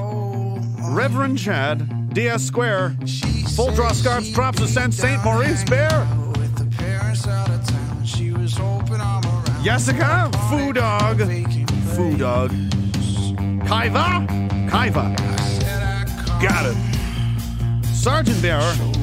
Reverend 0.94 1.38
Chad, 1.38 2.12
DS 2.14 2.44
Square, 2.44 2.96
Full 3.56 3.72
Draw 3.72 3.92
Scarps, 3.92 4.32
Drops 4.32 4.60
of 4.60 4.68
Sense, 4.68 4.96
St. 4.96 5.22
Maurice 5.24 5.64
Bear, 5.64 6.06
Jessica, 9.62 10.28
Foo 10.50 10.72
Dog, 10.72 11.18
Foo 11.94 12.16
Dog, 12.16 12.50
Kaiva, 13.64 14.26
Kaiva, 14.68 15.16
got 16.42 16.66
it. 16.66 16.76
Sergeant 17.94 18.42
Bearer, 18.42 18.60
and 18.60 18.96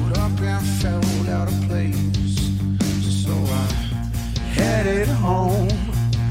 headed 4.52 5.08
home. 5.08 5.68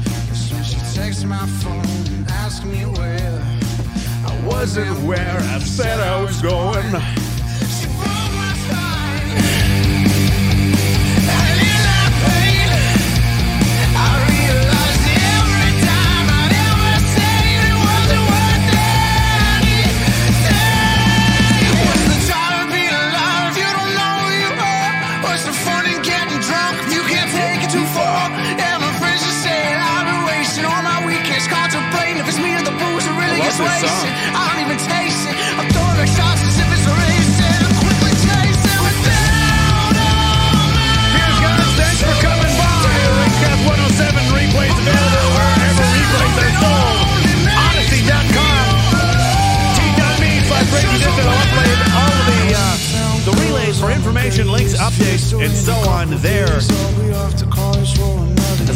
That's 0.04 0.52
when 0.52 0.64
she 0.64 0.76
texted 0.96 1.26
my 1.26 1.46
phone, 1.62 2.24
asked 2.28 2.64
me 2.64 2.84
where. 2.84 3.42
I 4.26 4.40
wasn't 4.46 4.96
where 5.00 5.38
I 5.38 5.58
said 5.58 5.98
I 5.98 6.22
was 6.22 6.40
going. 6.40 6.84
She 7.74 7.86
broke 7.98 8.32
my 8.38 8.54
spine. 8.62 9.69
Information, 54.20 54.52
links, 54.52 54.76
updates, 54.76 55.32
and 55.40 55.50
so 55.52 55.72
on 55.88 56.10
there. 56.20 56.46
That's 56.46 57.42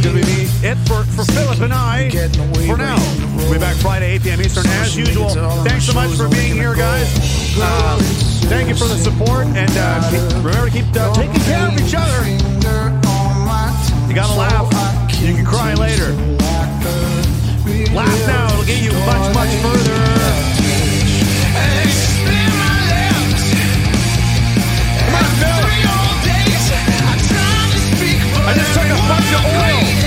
going 0.00 0.16
to 0.16 0.24
be 0.24 0.48
it 0.64 0.76
for, 0.88 1.04
for 1.04 1.24
Philip 1.32 1.60
and 1.60 1.72
I 1.72 2.08
for 2.66 2.76
now. 2.78 2.96
We'll 3.36 3.52
be 3.52 3.58
back 3.58 3.76
Friday, 3.76 4.12
8 4.14 4.22
p.m. 4.22 4.40
Eastern, 4.40 4.66
as 4.66 4.96
usual. 4.96 5.28
Thanks 5.64 5.84
so 5.84 5.92
much 5.92 6.16
for 6.16 6.28
being 6.28 6.54
here, 6.54 6.74
guys. 6.74 7.12
Uh, 7.58 7.98
thank 8.48 8.68
you 8.68 8.74
for 8.74 8.86
the 8.86 8.96
support, 8.96 9.46
and 9.48 9.70
uh, 9.76 10.10
remember 10.42 10.66
to 10.66 10.70
keep 10.70 10.86
uh, 10.96 11.12
taking 11.14 11.40
care 11.42 11.68
of 11.68 11.74
each 11.78 11.94
other. 11.94 12.24
You 14.08 14.14
gotta 14.14 14.38
laugh. 14.38 14.72
You 15.20 15.34
can 15.34 15.44
cry 15.44 15.74
later. 15.74 16.12
Laugh 17.92 18.26
now, 18.26 18.46
it'll 18.48 18.64
get 18.64 18.82
you 18.82 18.92
much, 18.92 19.34
much 19.34 19.50
further. 19.62 20.63
Took 28.74 28.82
a 28.82 28.96
bunch 29.06 29.32
of 29.32 29.44
oil. 29.44 30.03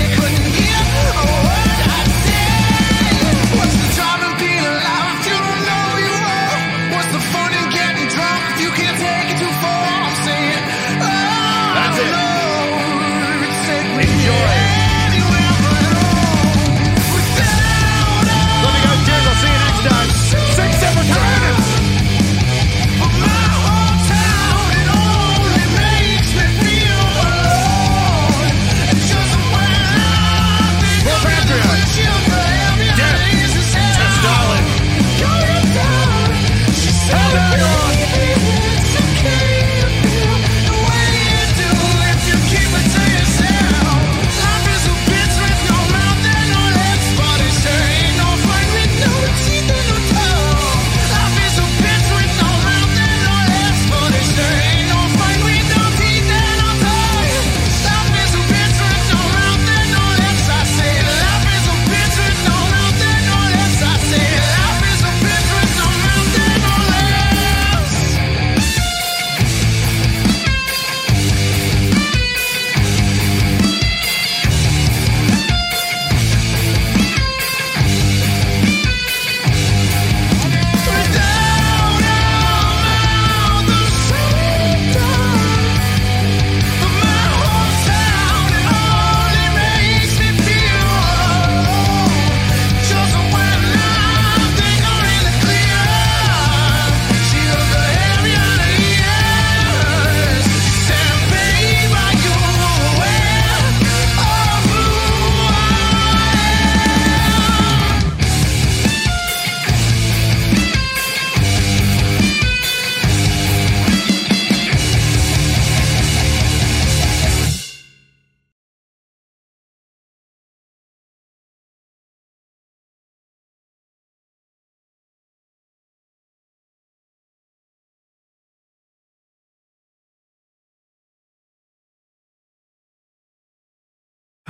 Here 37.30 37.77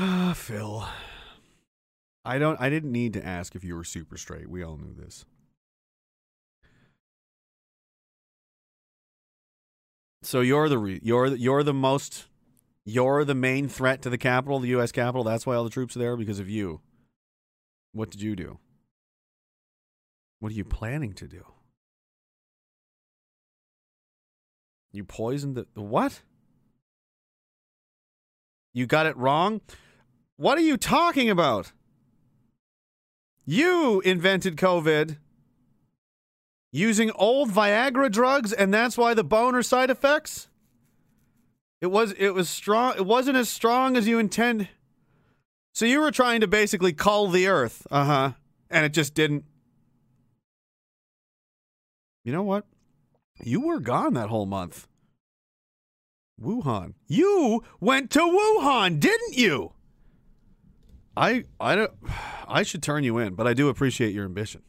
Ah, 0.00 0.32
Phil. 0.36 0.86
I 2.24 2.38
don't. 2.38 2.60
I 2.60 2.70
didn't 2.70 2.92
need 2.92 3.14
to 3.14 3.24
ask 3.26 3.56
if 3.56 3.64
you 3.64 3.74
were 3.74 3.82
super 3.82 4.16
straight. 4.16 4.48
We 4.48 4.62
all 4.62 4.76
knew 4.76 4.94
this. 4.94 5.24
So 10.22 10.40
you're 10.40 10.68
the 10.68 10.78
re- 10.78 11.00
you're 11.02 11.30
the- 11.30 11.38
you're 11.38 11.64
the 11.64 11.74
most 11.74 12.26
you're 12.84 13.24
the 13.24 13.34
main 13.34 13.68
threat 13.68 14.00
to 14.02 14.10
the 14.10 14.18
capital, 14.18 14.60
the 14.60 14.68
U.S. 14.68 14.92
capital. 14.92 15.24
That's 15.24 15.44
why 15.46 15.56
all 15.56 15.64
the 15.64 15.70
troops 15.70 15.96
are 15.96 15.98
there 15.98 16.16
because 16.16 16.38
of 16.38 16.48
you. 16.48 16.80
What 17.92 18.10
did 18.10 18.22
you 18.22 18.36
do? 18.36 18.58
What 20.38 20.52
are 20.52 20.54
you 20.54 20.64
planning 20.64 21.12
to 21.14 21.26
do? 21.26 21.44
You 24.92 25.04
poisoned 25.04 25.56
the, 25.56 25.66
the 25.74 25.82
what? 25.82 26.22
You 28.72 28.86
got 28.86 29.06
it 29.06 29.16
wrong? 29.16 29.60
What 30.38 30.56
are 30.56 30.62
you 30.62 30.76
talking 30.76 31.28
about? 31.28 31.72
You 33.44 34.00
invented 34.02 34.56
COVID 34.56 35.16
using 36.70 37.10
old 37.16 37.50
Viagra 37.50 38.10
drugs 38.10 38.52
and 38.52 38.72
that's 38.72 38.96
why 38.96 39.14
the 39.14 39.24
boner 39.24 39.64
side 39.64 39.90
effects? 39.90 40.48
It 41.80 41.88
was 41.88 42.12
it 42.12 42.34
was 42.34 42.48
strong 42.48 42.94
it 42.96 43.04
wasn't 43.04 43.36
as 43.36 43.48
strong 43.48 43.96
as 43.96 44.06
you 44.06 44.20
intend. 44.20 44.68
So 45.74 45.86
you 45.86 46.00
were 46.00 46.12
trying 46.12 46.40
to 46.40 46.46
basically 46.46 46.92
cull 46.92 47.26
the 47.26 47.48
earth. 47.48 47.84
Uh-huh. 47.90 48.32
And 48.70 48.86
it 48.86 48.92
just 48.92 49.14
didn't. 49.14 49.44
You 52.22 52.32
know 52.32 52.44
what? 52.44 52.64
You 53.42 53.62
were 53.62 53.80
gone 53.80 54.14
that 54.14 54.28
whole 54.28 54.46
month. 54.46 54.86
Wuhan. 56.40 56.94
You 57.08 57.64
went 57.80 58.12
to 58.12 58.20
Wuhan, 58.20 59.00
didn't 59.00 59.36
you? 59.36 59.72
I 61.18 61.44
I 61.60 61.74
don't 61.74 61.92
I 62.48 62.62
should 62.62 62.82
turn 62.82 63.04
you 63.04 63.18
in, 63.18 63.34
but 63.34 63.46
I 63.46 63.54
do 63.54 63.68
appreciate 63.68 64.14
your 64.14 64.24
ambition. 64.24 64.62